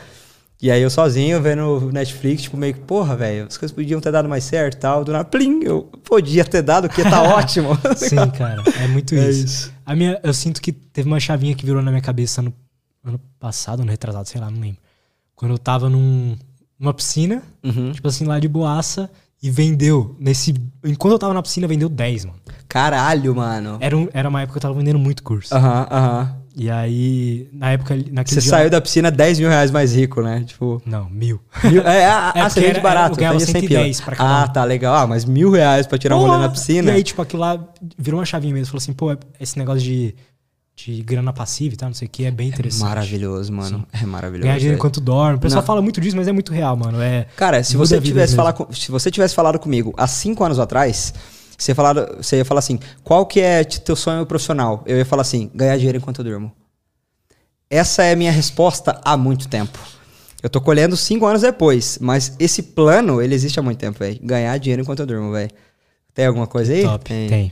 E 0.61 0.69
aí 0.69 0.81
eu 0.81 0.89
sozinho 0.91 1.41
vendo 1.41 1.89
Netflix, 1.91 2.43
tipo, 2.43 2.56
meio 2.57 2.73
que, 2.75 2.81
porra, 2.81 3.15
velho, 3.15 3.48
as 3.48 3.57
coisas 3.57 3.73
podiam 3.73 3.99
ter 4.01 4.11
dado 4.11 4.30
mais 4.30 4.43
certo 4.43 4.75
e 4.75 4.77
tal. 4.77 5.03
Do 5.03 5.11
nada, 5.11 5.23
plim, 5.25 5.61
eu 5.64 5.83
podia 6.03 6.45
ter 6.45 6.61
dado, 6.61 6.88
porque 6.88 7.01
tá 7.01 7.23
ótimo. 7.33 7.69
Sim, 7.95 8.30
cara. 8.38 8.61
É 8.80 8.85
muito 8.88 9.15
É 9.15 9.27
isso. 9.30 9.45
isso. 9.45 9.73
A 9.85 9.95
minha, 9.95 10.19
eu 10.22 10.33
sinto 10.35 10.61
que 10.61 10.72
teve 10.72 11.07
uma 11.07 11.19
chavinha 11.19 11.56
que 11.56 11.65
virou 11.65 11.81
na 11.81 11.89
minha 11.89 12.01
cabeça 12.01 12.41
no 12.43 12.53
ano 13.03 13.19
passado, 13.39 13.81
ano 13.81 13.89
retrasado, 13.89 14.27
sei 14.27 14.39
lá, 14.41 14.51
não 14.51 14.59
lembro. 14.59 14.77
Quando 15.33 15.51
eu 15.51 15.57
tava 15.57 15.89
num, 15.89 16.35
numa 16.80 16.93
piscina, 16.93 17.41
Uhum. 17.64 17.91
tipo 17.91 18.08
assim, 18.08 18.25
lá 18.25 18.40
de 18.40 18.48
boaça, 18.48 19.09
E 19.41 19.49
vendeu, 19.49 20.17
nesse. 20.19 20.53
Enquanto 20.83 21.14
eu 21.14 21.17
tava 21.19 21.33
na 21.33 21.41
piscina, 21.41 21.66
vendeu 21.66 21.88
10, 21.88 22.25
mano. 22.25 22.38
Caralho, 22.67 23.33
mano. 23.33 23.77
Era, 23.80 23.95
um, 23.95 24.09
era 24.14 24.27
uma 24.27 24.41
época 24.41 24.53
que 24.53 24.58
eu 24.58 24.61
tava 24.69 24.74
vendendo 24.77 24.99
muito 24.99 25.24
curso. 25.24 25.56
Aham, 25.56 25.88
aham. 25.90 26.35
E 26.58 26.69
aí, 26.69 27.48
na 27.53 27.72
época, 27.72 27.95
naquele 28.11 28.35
Você 28.35 28.41
dia- 28.41 28.49
saiu 28.49 28.69
da 28.69 28.82
piscina 28.82 29.09
10 29.09 29.40
mil 29.40 29.48
reais 29.48 29.72
mais 29.72 29.95
rico, 29.95 30.22
né? 30.22 30.43
Tipo. 30.45 30.82
Não, 30.85 31.09
mil. 31.09 31.40
Mil, 31.64 31.82
é, 31.88 32.06
ah, 32.06 32.33
É 32.35 32.40
ah, 32.41 32.43
porque 32.43 32.49
você 32.49 32.59
vende 32.59 32.72
era- 32.72 32.82
barato. 32.82 33.14
eu 33.14 33.17
ganhava 33.19 33.40
tá 33.40 33.45
de 33.45 33.51
100 33.51 33.61
110 33.61 33.98
pila. 34.01 34.06
pra 34.08 34.16
cada 34.17 34.43
Ah, 34.43 34.48
tá 34.49 34.64
legal. 34.66 34.93
Ah, 34.95 35.08
mas 35.08 35.24
mil 35.24 35.49
reais 35.51 35.88
pra 35.88 35.98
tirar 35.98 36.17
um 36.17 36.19
rolê 36.19 36.38
na 36.38 36.49
piscina. 36.49 36.91
E 36.91 36.95
aí, 36.95 37.01
tipo, 37.03 37.22
aquilo 37.22 37.41
lá 37.41 37.58
virou 37.98 38.19
uma 38.19 38.25
chavinha 38.25 38.53
mesmo. 38.53 38.66
Falou 38.67 38.80
assim, 38.80 38.91
pô, 38.91 39.16
esse 39.40 39.58
negócio 39.58 39.82
de, 39.82 40.14
de 40.85 41.01
grana 41.01 41.33
passiva 41.33 41.74
e 41.74 41.77
tal, 41.77 41.90
não 41.90 41.93
sei 41.93 42.08
o 42.08 42.09
que, 42.09 42.25
é 42.25 42.32
bem 42.32 42.48
interessante. 42.48 42.83
Maravilhoso, 42.88 43.51
mano. 43.51 43.85
É 43.91 44.06
maravilhoso. 44.06 44.43
Ganhar 44.48 44.58
dinheiro 44.58 44.77
enquanto 44.77 45.01
dorme. 45.01 45.38
O 45.38 45.40
pessoal 45.40 45.61
Não. 45.61 45.67
fala 45.67 45.82
muito 45.82 45.99
disso, 45.99 46.16
mas 46.16 46.27
é 46.27 46.32
muito 46.32 46.53
real, 46.53 46.75
mano. 46.77 47.01
É, 47.01 47.25
Cara, 47.35 47.64
se 47.64 47.75
você 47.75 47.99
tivesse 47.99 48.35
falar 48.35 48.53
com- 48.53 48.72
se 48.72 48.90
você 48.91 49.11
tivesse 49.11 49.35
falado 49.35 49.59
comigo 49.59 49.93
há 49.98 50.08
cinco 50.08 50.43
anos 50.43 50.58
atrás, 50.58 51.14
você, 51.58 51.75
falado, 51.75 52.17
você 52.24 52.38
ia 52.38 52.45
falar 52.45 52.59
assim: 52.59 52.80
qual 53.03 53.25
que 53.25 53.41
é 53.41 53.64
teu 53.64 53.95
sonho 53.95 54.25
profissional? 54.25 54.82
Eu 54.85 54.98
ia 54.98 55.06
falar 55.06 55.22
assim: 55.24 55.51
ganhar 55.53 55.75
dinheiro 55.75 55.98
enquanto 55.98 56.19
eu 56.19 56.24
durmo. 56.25 56.51
Essa 57.69 58.03
é 58.03 58.14
a 58.14 58.16
minha 58.16 58.32
resposta 58.32 58.99
há 59.03 59.17
muito 59.17 59.48
tempo. 59.48 59.77
Eu 60.41 60.49
tô 60.49 60.61
colhendo 60.61 60.95
cinco 60.95 61.25
anos 61.25 61.41
depois, 61.41 61.98
mas 61.99 62.33
esse 62.40 62.64
plano, 62.64 63.22
ele 63.22 63.35
existe 63.35 63.59
há 63.59 63.61
muito 63.64 63.77
tempo, 63.80 63.99
velho. 63.99 64.17
Ganhar 64.24 64.58
dinheiro 64.58 64.82
enquanto 64.82 65.01
eu 65.01 65.06
durmo, 65.06 65.32
velho. 65.33 65.51
Tem 66.14 66.25
alguma 66.25 66.48
coisa 66.48 66.72
aí? 66.72 66.83
top. 66.83 67.03
Tem. 67.06 67.51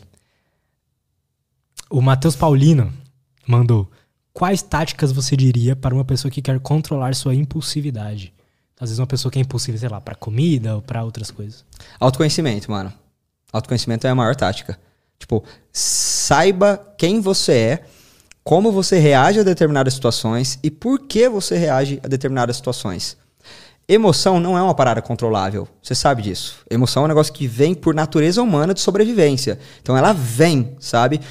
O 1.90 2.02
Matheus 2.02 2.36
Paulino 2.36 2.92
mandou. 3.48 3.90
Quais 4.34 4.62
táticas 4.62 5.12
você 5.12 5.36
diria 5.36 5.76
para 5.76 5.96
uma 5.96 6.06
pessoa 6.06 6.30
que 6.30 6.42
quer 6.42 6.60
controlar 6.60 7.16
sua 7.16 7.34
impulsividade? 7.34 8.34
Às 8.80 8.90
vezes 8.90 9.00
uma 9.00 9.08
pessoa 9.08 9.32
que 9.32 9.40
é 9.40 9.42
impulsiva, 9.42 9.78
sei 9.78 9.90
lá, 9.90 10.00
pra 10.00 10.14
comida 10.14 10.76
ou 10.76 10.82
pra 10.82 11.04
outras 11.04 11.32
coisas. 11.32 11.66
Autoconhecimento, 12.00 12.70
mano. 12.70 12.94
Autoconhecimento 13.52 14.06
é 14.06 14.10
a 14.12 14.16
maior 14.16 14.36
tática. 14.36 14.80
Tipo, 15.18 15.44
saiba 15.72 16.94
quem 16.98 17.20
você 17.20 17.54
é, 17.54 17.86
como 18.44 18.72
você 18.72 19.00
reage 19.00 19.40
a 19.40 19.44
determinadas 19.44 19.96
situações 19.96 20.60
e 20.62 20.70
por 20.70 21.00
que 21.00 21.28
você 21.28 21.58
reage 21.58 22.00
a 22.04 22.08
determinadas 22.08 22.58
situações. 22.58 23.18
Emoção 23.90 24.40
não 24.40 24.58
é 24.58 24.62
uma 24.62 24.76
parada 24.76 25.02
controlável. 25.02 25.68
Você 25.82 25.96
sabe 25.96 26.22
disso. 26.22 26.58
Emoção 26.70 27.04
é 27.04 27.06
um 27.06 27.08
negócio 27.08 27.34
que 27.34 27.48
vem 27.48 27.74
por 27.74 27.96
natureza 27.96 28.42
humana 28.42 28.74
de 28.74 28.82
sobrevivência. 28.82 29.58
Então 29.82 29.98
ela 29.98 30.14
vem, 30.14 30.76
sabe? 30.80 31.22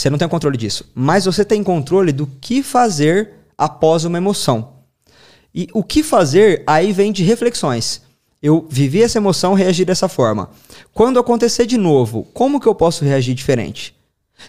Você 0.00 0.08
não 0.08 0.16
tem 0.16 0.26
controle 0.28 0.56
disso. 0.56 0.90
Mas 0.94 1.26
você 1.26 1.44
tem 1.44 1.62
controle 1.62 2.10
do 2.10 2.26
que 2.26 2.62
fazer 2.62 3.32
após 3.56 4.06
uma 4.06 4.16
emoção. 4.16 4.76
E 5.54 5.68
o 5.74 5.84
que 5.84 6.02
fazer 6.02 6.62
aí 6.66 6.90
vem 6.90 7.12
de 7.12 7.22
reflexões. 7.22 8.00
Eu 8.42 8.66
vivi 8.70 9.02
essa 9.02 9.18
emoção, 9.18 9.52
reagi 9.52 9.84
dessa 9.84 10.08
forma. 10.08 10.48
Quando 10.94 11.18
acontecer 11.18 11.66
de 11.66 11.76
novo, 11.76 12.26
como 12.32 12.58
que 12.58 12.66
eu 12.66 12.74
posso 12.74 13.04
reagir 13.04 13.34
diferente? 13.34 13.94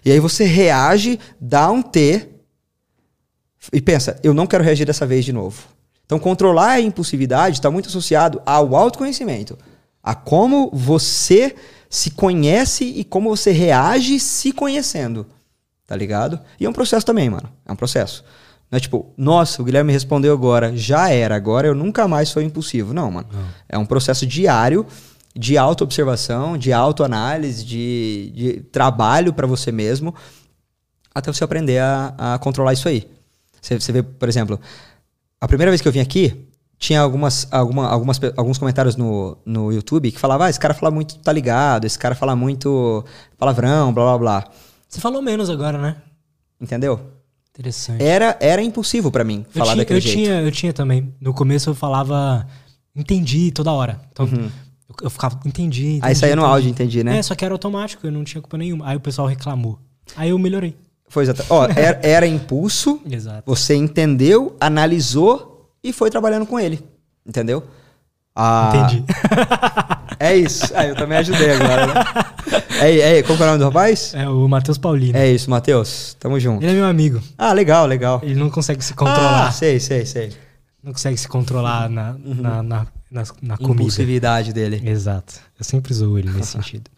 E 0.05 0.11
aí 0.13 0.21
você 0.21 0.45
reage, 0.45 1.19
dá 1.37 1.69
um 1.69 1.81
T 1.81 2.29
e 3.73 3.81
pensa, 3.81 4.17
eu 4.23 4.33
não 4.33 4.47
quero 4.47 4.63
reagir 4.63 4.85
dessa 4.85 5.05
vez 5.05 5.25
de 5.25 5.33
novo. 5.33 5.63
Então 6.05 6.17
controlar 6.17 6.69
a 6.69 6.81
impulsividade 6.81 7.57
está 7.57 7.69
muito 7.69 7.89
associado 7.89 8.41
ao 8.45 8.73
autoconhecimento, 8.73 9.57
a 10.01 10.15
como 10.15 10.69
você 10.71 11.53
se 11.89 12.11
conhece 12.11 12.85
e 12.85 13.03
como 13.03 13.29
você 13.29 13.51
reage 13.51 14.17
se 14.17 14.53
conhecendo. 14.53 15.27
Tá 15.91 15.97
ligado? 15.97 16.39
E 16.57 16.65
é 16.65 16.69
um 16.69 16.71
processo 16.71 17.05
também, 17.05 17.29
mano. 17.29 17.51
É 17.65 17.71
um 17.73 17.75
processo. 17.75 18.23
Não 18.71 18.77
é 18.77 18.79
tipo, 18.79 19.13
nossa, 19.17 19.61
o 19.61 19.65
Guilherme 19.65 19.91
respondeu 19.91 20.31
agora, 20.33 20.71
já 20.73 21.09
era, 21.09 21.35
agora 21.35 21.67
eu 21.67 21.75
nunca 21.75 22.07
mais 22.07 22.29
sou 22.29 22.41
impulsivo. 22.41 22.93
Não, 22.93 23.11
mano. 23.11 23.27
É 23.67 23.77
um 23.77 23.85
processo 23.85 24.25
diário 24.25 24.85
de 25.35 25.57
autoobservação, 25.57 26.57
de 26.57 26.71
autoanálise, 26.71 27.65
de, 27.65 28.31
de 28.33 28.53
trabalho 28.71 29.33
para 29.33 29.45
você 29.45 29.69
mesmo, 29.69 30.15
até 31.13 31.29
você 31.29 31.43
aprender 31.43 31.79
a, 31.79 32.15
a 32.17 32.39
controlar 32.39 32.71
isso 32.71 32.87
aí. 32.87 33.05
Você, 33.61 33.77
você 33.77 33.91
vê, 33.91 34.01
por 34.01 34.29
exemplo, 34.29 34.61
a 35.41 35.47
primeira 35.49 35.71
vez 35.71 35.81
que 35.81 35.89
eu 35.89 35.91
vim 35.91 35.99
aqui, 35.99 36.47
tinha 36.79 37.01
algumas, 37.01 37.49
alguma, 37.51 37.89
algumas, 37.89 38.17
alguns 38.37 38.57
comentários 38.57 38.95
no, 38.95 39.37
no 39.45 39.73
YouTube 39.73 40.09
que 40.09 40.17
falavam, 40.17 40.47
ah, 40.47 40.49
esse 40.49 40.59
cara 40.59 40.73
fala 40.73 40.89
muito 40.89 41.19
tá 41.19 41.33
ligado, 41.33 41.83
esse 41.83 41.99
cara 41.99 42.15
fala 42.15 42.33
muito 42.33 43.03
palavrão, 43.37 43.91
blá 43.91 44.05
blá 44.05 44.17
blá. 44.17 44.51
Você 44.91 44.99
falou 44.99 45.21
menos 45.21 45.49
agora, 45.49 45.77
né? 45.77 45.95
Entendeu? 46.59 46.99
Interessante. 47.53 48.03
Era, 48.03 48.37
era 48.41 48.61
impossível 48.61 49.09
pra 49.09 49.23
mim 49.23 49.45
eu 49.47 49.53
falar 49.53 49.71
tinha, 49.71 49.75
daquele 49.77 49.97
eu 49.99 50.01
jeito. 50.01 50.17
Tinha, 50.17 50.41
eu 50.41 50.51
tinha 50.51 50.73
também. 50.73 51.13
No 51.19 51.33
começo 51.33 51.69
eu 51.69 51.73
falava, 51.73 52.45
entendi 52.93 53.51
toda 53.51 53.71
hora. 53.71 54.01
Então 54.11 54.27
eu, 54.27 54.95
eu 55.03 55.09
ficava, 55.09 55.39
entendi, 55.45 55.83
entendi. 55.83 55.99
Uhum. 56.01 56.05
Aí 56.05 56.15
saía 56.15 56.35
no 56.35 56.41
entendi. 56.41 56.53
áudio, 56.53 56.69
entendi, 56.69 57.03
né? 57.05 57.17
É, 57.17 57.23
só 57.23 57.33
que 57.35 57.45
era 57.45 57.53
automático, 57.53 58.05
eu 58.05 58.11
não 58.11 58.25
tinha 58.25 58.41
culpa 58.41 58.57
nenhuma. 58.57 58.85
Aí 58.85 58.97
o 58.97 58.99
pessoal 58.99 59.27
reclamou. 59.29 59.79
Aí 60.15 60.29
eu 60.29 60.37
melhorei. 60.37 60.75
Foi 61.07 61.23
exatamente. 61.23 61.53
Ó, 61.53 61.65
era, 61.73 61.99
era 62.03 62.27
impulso, 62.27 62.99
Exato. 63.09 63.43
você 63.45 63.75
entendeu, 63.75 64.57
analisou 64.59 65.71
e 65.81 65.93
foi 65.93 66.09
trabalhando 66.09 66.45
com 66.45 66.59
ele. 66.59 66.83
Entendeu? 67.25 67.63
Ah, 68.35 68.71
Entendi. 68.75 69.05
É 70.21 70.35
isso. 70.35 70.71
Ah, 70.75 70.85
eu 70.85 70.95
também 70.95 71.17
ajudei 71.17 71.51
agora, 71.51 71.87
né? 71.87 71.93
É, 72.81 73.19
é, 73.19 73.23
qual 73.23 73.37
que 73.37 73.43
é 73.43 73.45
o 73.45 73.49
nome 73.49 73.59
do 73.59 73.65
rapaz? 73.65 74.13
É 74.15 74.27
o 74.27 74.47
Matheus 74.47 74.77
Paulino. 74.77 75.15
É 75.15 75.29
isso, 75.31 75.49
Matheus. 75.49 76.15
Tamo 76.19 76.39
junto. 76.39 76.63
Ele 76.63 76.71
é 76.71 76.75
meu 76.75 76.85
amigo. 76.85 77.21
Ah, 77.37 77.53
legal, 77.53 77.85
legal. 77.85 78.19
Ele 78.23 78.33
não 78.33 78.49
consegue 78.49 78.83
se 78.83 78.95
controlar. 78.95 79.47
Ah, 79.47 79.51
sei, 79.51 79.79
sei, 79.79 80.03
sei. 80.03 80.31
Não 80.83 80.91
consegue 80.91 81.15
se 81.15 81.27
controlar 81.27 81.87
na, 81.87 82.15
na, 82.17 82.63
na, 82.63 82.87
na, 83.11 83.23
na 83.41 83.57
comida. 83.57 83.73
Impulsividade 83.83 84.51
dele. 84.51 84.81
Exato. 84.83 85.35
Eu 85.59 85.63
sempre 85.63 85.93
zoo 85.93 86.17
ele 86.17 86.31
nesse 86.31 86.53
sentido. 86.57 86.89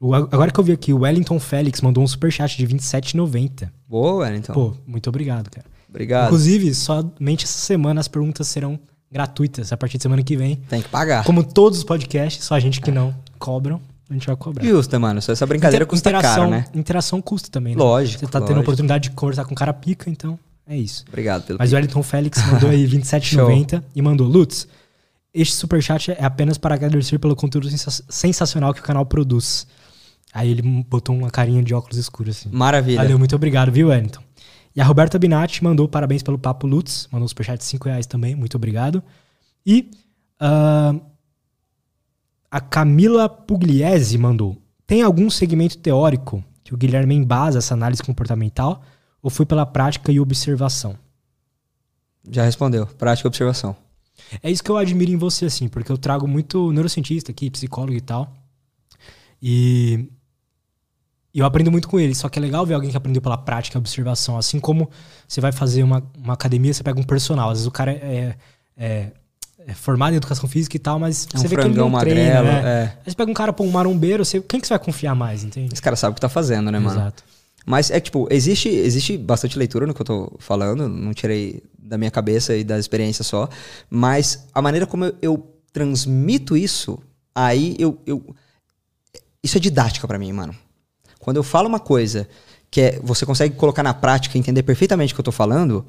O- 0.00 0.14
agora 0.14 0.50
que 0.50 0.58
eu 0.58 0.64
vi 0.64 0.72
aqui, 0.72 0.90
o 0.94 1.00
Wellington 1.00 1.38
Félix 1.38 1.82
mandou 1.82 2.02
um 2.02 2.06
superchat 2.06 2.56
de 2.56 2.64
R$27,90. 2.64 3.68
Boa, 3.86 4.34
então. 4.34 4.54
Pô, 4.54 4.74
muito 4.86 5.08
obrigado, 5.10 5.50
cara. 5.50 5.66
Obrigado. 5.86 6.26
Inclusive, 6.26 6.74
somente 6.74 7.44
essa 7.44 7.58
semana 7.58 8.00
as 8.00 8.08
perguntas 8.08 8.46
serão 8.48 8.80
gratuitas 9.10 9.72
a 9.72 9.76
partir 9.76 9.96
de 9.96 10.02
semana 10.02 10.22
que 10.22 10.36
vem. 10.36 10.56
Tem 10.68 10.80
que 10.82 10.88
pagar. 10.88 11.24
Como 11.24 11.42
todos 11.42 11.78
os 11.78 11.84
podcasts, 11.84 12.44
só 12.44 12.54
a 12.54 12.60
gente 12.60 12.80
que 12.80 12.90
não 12.90 13.14
cobram, 13.38 13.80
a 14.08 14.12
gente 14.12 14.26
vai 14.26 14.36
cobrar. 14.36 14.64
Justo, 14.64 14.98
mano. 15.00 15.20
Só 15.20 15.32
essa 15.32 15.46
brincadeira 15.46 15.84
Inter- 15.84 15.90
custa 15.90 16.10
interação, 16.10 16.50
caro, 16.50 16.50
né? 16.50 16.64
Interação 16.74 17.20
custa 17.20 17.48
também, 17.50 17.74
né? 17.74 17.82
Lógico, 17.82 18.20
Você 18.20 18.26
tá 18.26 18.32
tendo 18.38 18.40
lógico. 18.42 18.58
a 18.58 18.62
oportunidade 18.62 19.08
de 19.08 19.10
conversar 19.14 19.44
com 19.44 19.52
um 19.52 19.56
cara 19.56 19.72
pica, 19.72 20.08
então 20.08 20.38
é 20.66 20.76
isso. 20.76 21.04
Obrigado 21.08 21.42
pelo 21.44 21.58
Mas 21.58 21.72
o 21.72 21.74
Wellington 21.74 22.02
Félix 22.02 22.44
mandou 22.46 22.70
aí 22.70 22.84
R$27,90 22.86 23.82
e 23.94 24.02
mandou: 24.02 24.26
Lutz, 24.28 24.68
este 25.34 25.54
superchat 25.54 26.12
é 26.12 26.24
apenas 26.24 26.58
para 26.58 26.74
agradecer 26.74 27.18
pelo 27.18 27.34
conteúdo 27.36 27.68
sensa- 27.70 28.02
sensacional 28.08 28.72
que 28.74 28.80
o 28.80 28.82
canal 28.84 29.04
produz. 29.06 29.66
Aí 30.32 30.48
ele 30.50 30.62
botou 30.88 31.16
uma 31.16 31.28
carinha 31.30 31.60
de 31.62 31.74
óculos 31.74 31.96
escuros 31.98 32.36
assim. 32.36 32.48
Maravilha. 32.52 32.98
Valeu, 33.02 33.18
muito 33.18 33.34
obrigado, 33.34 33.72
viu, 33.72 33.88
Wellington? 33.88 34.20
E 34.74 34.80
a 34.80 34.84
Roberta 34.84 35.18
Binatti 35.18 35.64
mandou 35.64 35.88
parabéns 35.88 36.22
pelo 36.22 36.38
Papo 36.38 36.66
Lutz, 36.66 37.08
mandou 37.10 37.24
um 37.24 37.28
superchat 37.28 37.58
de 37.58 37.64
5 37.64 37.88
reais 37.88 38.06
também, 38.06 38.34
muito 38.34 38.56
obrigado. 38.56 39.02
E 39.66 39.90
ah, 40.38 40.94
a 42.50 42.60
Camila 42.60 43.28
Pugliese 43.28 44.16
mandou: 44.16 44.56
tem 44.86 45.02
algum 45.02 45.28
segmento 45.28 45.78
teórico 45.78 46.42
que 46.64 46.74
o 46.74 46.76
Guilherme 46.76 47.14
embasa 47.14 47.58
essa 47.58 47.74
análise 47.74 48.02
comportamental 48.02 48.82
ou 49.22 49.30
foi 49.30 49.44
pela 49.44 49.66
prática 49.66 50.10
e 50.10 50.20
observação? 50.20 50.96
Já 52.30 52.44
respondeu. 52.44 52.86
Prática 52.86 53.26
e 53.26 53.28
observação. 53.28 53.76
É 54.42 54.50
isso 54.50 54.62
que 54.62 54.70
eu 54.70 54.76
admiro 54.76 55.10
em 55.10 55.16
você, 55.16 55.46
assim, 55.46 55.68
porque 55.68 55.90
eu 55.90 55.98
trago 55.98 56.28
muito 56.28 56.72
neurocientista 56.72 57.30
aqui, 57.30 57.50
psicólogo 57.50 57.94
e 57.94 58.00
tal. 58.00 58.32
E 59.42 60.08
e 61.32 61.38
eu 61.38 61.46
aprendo 61.46 61.70
muito 61.70 61.88
com 61.88 61.98
ele. 62.00 62.14
Só 62.14 62.28
que 62.28 62.38
é 62.38 62.42
legal 62.42 62.64
ver 62.66 62.74
alguém 62.74 62.90
que 62.90 62.96
aprendeu 62.96 63.22
pela 63.22 63.38
prática 63.38 63.76
e 63.76 63.78
observação. 63.78 64.36
Assim 64.36 64.58
como 64.60 64.90
você 65.28 65.40
vai 65.40 65.52
fazer 65.52 65.82
uma, 65.82 66.02
uma 66.18 66.34
academia, 66.34 66.72
você 66.74 66.82
pega 66.82 66.98
um 66.98 67.04
personal. 67.04 67.50
Às 67.50 67.58
vezes 67.58 67.66
o 67.66 67.70
cara 67.70 67.92
é, 67.92 68.34
é- 68.76 69.12
é 69.66 69.74
formado 69.74 70.14
em 70.14 70.16
educação 70.16 70.48
física 70.48 70.74
e 70.76 70.80
tal, 70.80 70.98
mas 70.98 71.28
É 71.32 71.36
um 71.38 71.42
você 71.42 71.48
vê 71.48 71.56
que 71.56 71.62
ele 71.62 71.74
não 71.74 71.90
treina, 71.98 72.42
magrelo. 72.42 72.44
né? 72.46 72.62
É. 72.64 72.82
Aí 73.04 73.10
você 73.10 73.14
pega 73.14 73.30
um 73.30 73.34
cara, 73.34 73.52
pô, 73.52 73.62
um 73.64 73.70
marombeiro, 73.70 74.24
você, 74.24 74.40
quem 74.40 74.58
que 74.60 74.66
você 74.66 74.72
vai 74.74 74.82
confiar 74.84 75.14
mais, 75.14 75.44
entende? 75.44 75.72
Esse 75.72 75.82
cara 75.82 75.94
sabe 75.96 76.12
o 76.12 76.14
que 76.14 76.20
tá 76.20 76.28
fazendo, 76.28 76.70
né, 76.70 76.78
mano? 76.78 76.98
Exato. 76.98 77.22
Mas 77.66 77.90
é 77.90 78.00
tipo, 78.00 78.26
existe, 78.30 78.68
existe 78.70 79.18
bastante 79.18 79.58
leitura 79.58 79.86
no 79.86 79.92
que 79.92 80.00
eu 80.00 80.06
tô 80.06 80.32
falando, 80.38 80.88
não 80.88 81.12
tirei 81.12 81.62
da 81.78 81.98
minha 81.98 82.10
cabeça 82.10 82.56
e 82.56 82.64
da 82.64 82.78
experiência 82.78 83.22
só, 83.22 83.48
mas 83.90 84.46
a 84.54 84.62
maneira 84.62 84.86
como 84.86 85.04
eu, 85.04 85.14
eu 85.20 85.54
transmito 85.72 86.56
isso, 86.56 86.98
aí 87.34 87.76
eu, 87.78 88.00
eu. 88.06 88.34
Isso 89.44 89.56
é 89.58 89.60
didática 89.60 90.08
pra 90.08 90.18
mim, 90.18 90.32
mano. 90.32 90.54
Quando 91.20 91.36
eu 91.36 91.44
falo 91.44 91.68
uma 91.68 91.78
coisa 91.78 92.26
que 92.70 92.80
é, 92.80 93.00
você 93.02 93.24
consegue 93.24 93.54
colocar 93.54 93.82
na 93.82 93.94
prática 93.94 94.36
e 94.36 94.40
entender 94.40 94.64
perfeitamente 94.64 95.12
o 95.12 95.16
que 95.16 95.20
eu 95.20 95.24
tô 95.24 95.32
falando, 95.32 95.86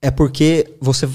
é 0.00 0.10
porque 0.10 0.74
você. 0.80 1.06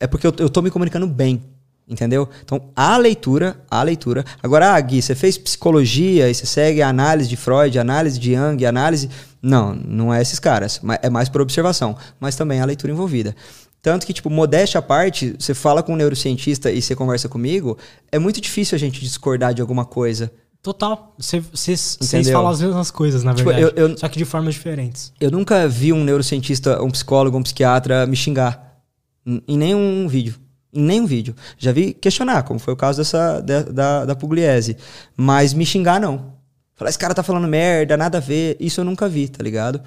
É 0.00 0.06
porque 0.06 0.26
eu, 0.26 0.32
tô 0.32 0.62
me 0.62 0.70
comunicando 0.70 1.06
bem. 1.06 1.42
Entendeu? 1.88 2.28
Então, 2.42 2.70
a 2.74 2.96
leitura, 2.96 3.64
a 3.70 3.80
leitura. 3.80 4.24
Agora, 4.42 4.74
ah, 4.74 4.80
Gui, 4.80 5.00
você 5.00 5.14
fez 5.14 5.38
psicologia 5.38 6.28
e 6.28 6.34
você 6.34 6.44
segue 6.44 6.82
a 6.82 6.88
análise 6.88 7.28
de 7.28 7.36
Freud, 7.36 7.78
análise 7.78 8.18
de 8.18 8.34
Jung, 8.34 8.66
análise. 8.66 9.08
Não, 9.40 9.72
não 9.72 10.12
é 10.12 10.20
esses 10.20 10.40
caras. 10.40 10.80
É 11.00 11.08
mais 11.08 11.28
por 11.28 11.40
observação. 11.40 11.96
Mas 12.18 12.34
também 12.34 12.60
a 12.60 12.64
leitura 12.64 12.92
envolvida. 12.92 13.36
Tanto 13.80 14.04
que, 14.04 14.12
tipo, 14.12 14.28
modéstia 14.28 14.80
à 14.80 14.82
parte, 14.82 15.36
você 15.38 15.54
fala 15.54 15.80
com 15.80 15.92
um 15.92 15.96
neurocientista 15.96 16.72
e 16.72 16.82
você 16.82 16.96
conversa 16.96 17.28
comigo, 17.28 17.78
é 18.10 18.18
muito 18.18 18.40
difícil 18.40 18.74
a 18.74 18.78
gente 18.80 19.00
discordar 19.00 19.54
de 19.54 19.62
alguma 19.62 19.84
coisa. 19.84 20.32
Total. 20.66 21.14
Vocês 21.16 21.96
falam 22.32 22.48
as 22.48 22.60
mesmas 22.60 22.90
coisas, 22.90 23.22
na 23.22 23.32
Tipo, 23.32 23.50
verdade. 23.50 23.72
eu- 23.80 23.90
eu- 23.90 23.96
Só 23.98 24.08
que 24.08 24.18
de 24.18 24.24
formas 24.24 24.54
diferentes. 24.54 25.12
Eu 25.20 25.30
nunca 25.30 25.68
vi 25.68 25.92
um 25.92 26.02
neurocientista, 26.02 26.82
um 26.82 26.90
psicólogo, 26.90 27.38
um 27.38 27.42
psiquiatra 27.44 28.04
me 28.04 28.16
xingar. 28.16 28.80
Em 29.24 29.40
em 29.46 29.56
nenhum 29.56 30.08
vídeo. 30.08 30.34
Em 30.74 30.82
nenhum 30.82 31.06
vídeo. 31.06 31.36
Já 31.56 31.70
vi 31.70 31.94
questionar, 31.94 32.42
como 32.42 32.58
foi 32.58 32.74
o 32.74 32.76
caso 32.76 32.98
dessa, 32.98 33.40
da, 33.40 33.62
da, 33.62 34.04
da 34.06 34.16
Pugliese. 34.16 34.76
Mas 35.16 35.54
me 35.54 35.64
xingar, 35.64 36.00
não. 36.00 36.32
Falar, 36.74 36.90
esse 36.90 36.98
cara 36.98 37.14
tá 37.14 37.22
falando 37.22 37.46
merda, 37.46 37.96
nada 37.96 38.18
a 38.18 38.20
ver. 38.20 38.56
Isso 38.58 38.80
eu 38.80 38.84
nunca 38.84 39.08
vi, 39.08 39.28
tá 39.28 39.44
ligado? 39.44 39.80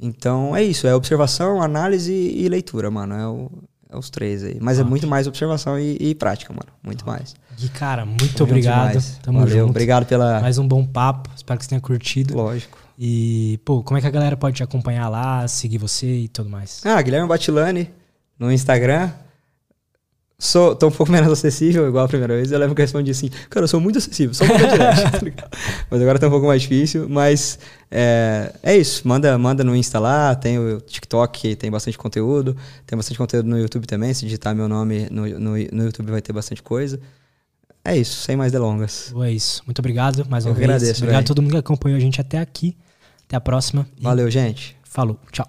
Então 0.00 0.56
é 0.56 0.62
isso. 0.62 0.86
É 0.86 0.94
observação, 0.94 1.60
análise 1.60 2.10
e 2.12 2.48
leitura, 2.48 2.90
mano. 2.90 3.14
É, 3.14 3.28
o- 3.28 3.50
é 3.90 3.96
os 3.96 4.10
três 4.10 4.42
aí. 4.44 4.58
Mas 4.60 4.78
é 4.78 4.84
muito 4.84 5.06
mais 5.06 5.26
observação 5.26 5.78
e, 5.78 5.96
e 6.00 6.14
prática, 6.14 6.52
mano. 6.52 6.68
Muito 6.82 7.06
mais. 7.06 7.34
Gui, 7.56 7.68
cara, 7.68 8.04
muito 8.04 8.42
obrigado. 8.42 8.88
demais. 8.88 9.18
Tamo 9.22 9.40
Valeu. 9.40 9.58
junto. 9.58 9.70
Obrigado 9.70 10.06
pela. 10.06 10.40
Mais 10.40 10.58
um 10.58 10.66
bom 10.66 10.84
papo. 10.84 11.30
Espero 11.34 11.58
que 11.58 11.64
você 11.64 11.70
tenha 11.70 11.80
curtido. 11.80 12.36
Lógico. 12.36 12.78
E, 12.98 13.60
pô, 13.64 13.82
como 13.82 13.98
é 13.98 14.00
que 14.00 14.06
a 14.06 14.10
galera 14.10 14.36
pode 14.36 14.56
te 14.56 14.62
acompanhar 14.62 15.08
lá, 15.08 15.46
seguir 15.48 15.78
você 15.78 16.06
e 16.06 16.28
tudo 16.28 16.48
mais? 16.48 16.80
Ah, 16.84 17.00
Guilherme 17.00 17.28
Batilani 17.28 17.90
no 18.38 18.50
Instagram. 18.50 19.10
Sou, 20.38 20.76
tô 20.76 20.88
um 20.88 20.90
pouco 20.90 21.10
menos 21.12 21.32
acessível, 21.32 21.88
igual 21.88 22.04
a 22.04 22.08
primeira 22.08 22.34
vez. 22.36 22.52
Eu 22.52 22.58
lembro 22.58 22.74
que 22.74 22.82
eu 22.82 22.84
respondi 22.84 23.10
assim, 23.10 23.30
cara, 23.48 23.64
eu 23.64 23.68
sou 23.68 23.80
muito 23.80 23.98
acessível, 23.98 24.34
só 24.34 24.44
manda 24.46 24.66
direct, 24.68 25.30
tá? 25.36 25.48
Mas 25.90 26.02
agora 26.02 26.18
tá 26.18 26.26
um 26.28 26.30
pouco 26.30 26.46
mais 26.46 26.62
difícil. 26.62 27.08
Mas 27.08 27.58
é, 27.90 28.52
é 28.62 28.76
isso, 28.76 29.06
manda, 29.08 29.36
manda 29.38 29.64
no 29.64 29.74
Insta 29.74 29.98
lá, 29.98 30.34
tem 30.34 30.58
o 30.58 30.80
TikTok, 30.80 31.56
tem 31.56 31.70
bastante 31.70 31.96
conteúdo. 31.96 32.56
Tem 32.86 32.96
bastante 32.96 33.16
conteúdo 33.16 33.48
no 33.48 33.58
YouTube 33.58 33.86
também. 33.86 34.12
Se 34.12 34.24
digitar 34.26 34.54
meu 34.54 34.68
nome 34.68 35.08
no, 35.10 35.26
no, 35.26 35.50
no 35.56 35.84
YouTube 35.84 36.10
vai 36.10 36.20
ter 36.20 36.32
bastante 36.32 36.62
coisa. 36.62 37.00
É 37.82 37.96
isso, 37.96 38.20
sem 38.20 38.36
mais 38.36 38.50
delongas. 38.52 39.14
É 39.22 39.30
isso. 39.30 39.62
Muito 39.64 39.78
obrigado 39.78 40.26
mais 40.28 40.44
Eu 40.44 40.50
uma 40.50 40.54
que 40.54 40.66
vez. 40.66 40.70
agradeço, 40.70 41.00
obrigado 41.00 41.14
a 41.14 41.20
velho. 41.20 41.26
todo 41.28 41.40
mundo 41.40 41.52
que 41.52 41.58
acompanhou 41.58 41.96
a 41.96 42.00
gente 42.00 42.20
até 42.20 42.38
aqui. 42.38 42.76
Até 43.26 43.36
a 43.36 43.40
próxima. 43.40 43.86
Valeu, 44.00 44.30
gente. 44.30 44.76
Falou. 44.84 45.18
Tchau. 45.32 45.48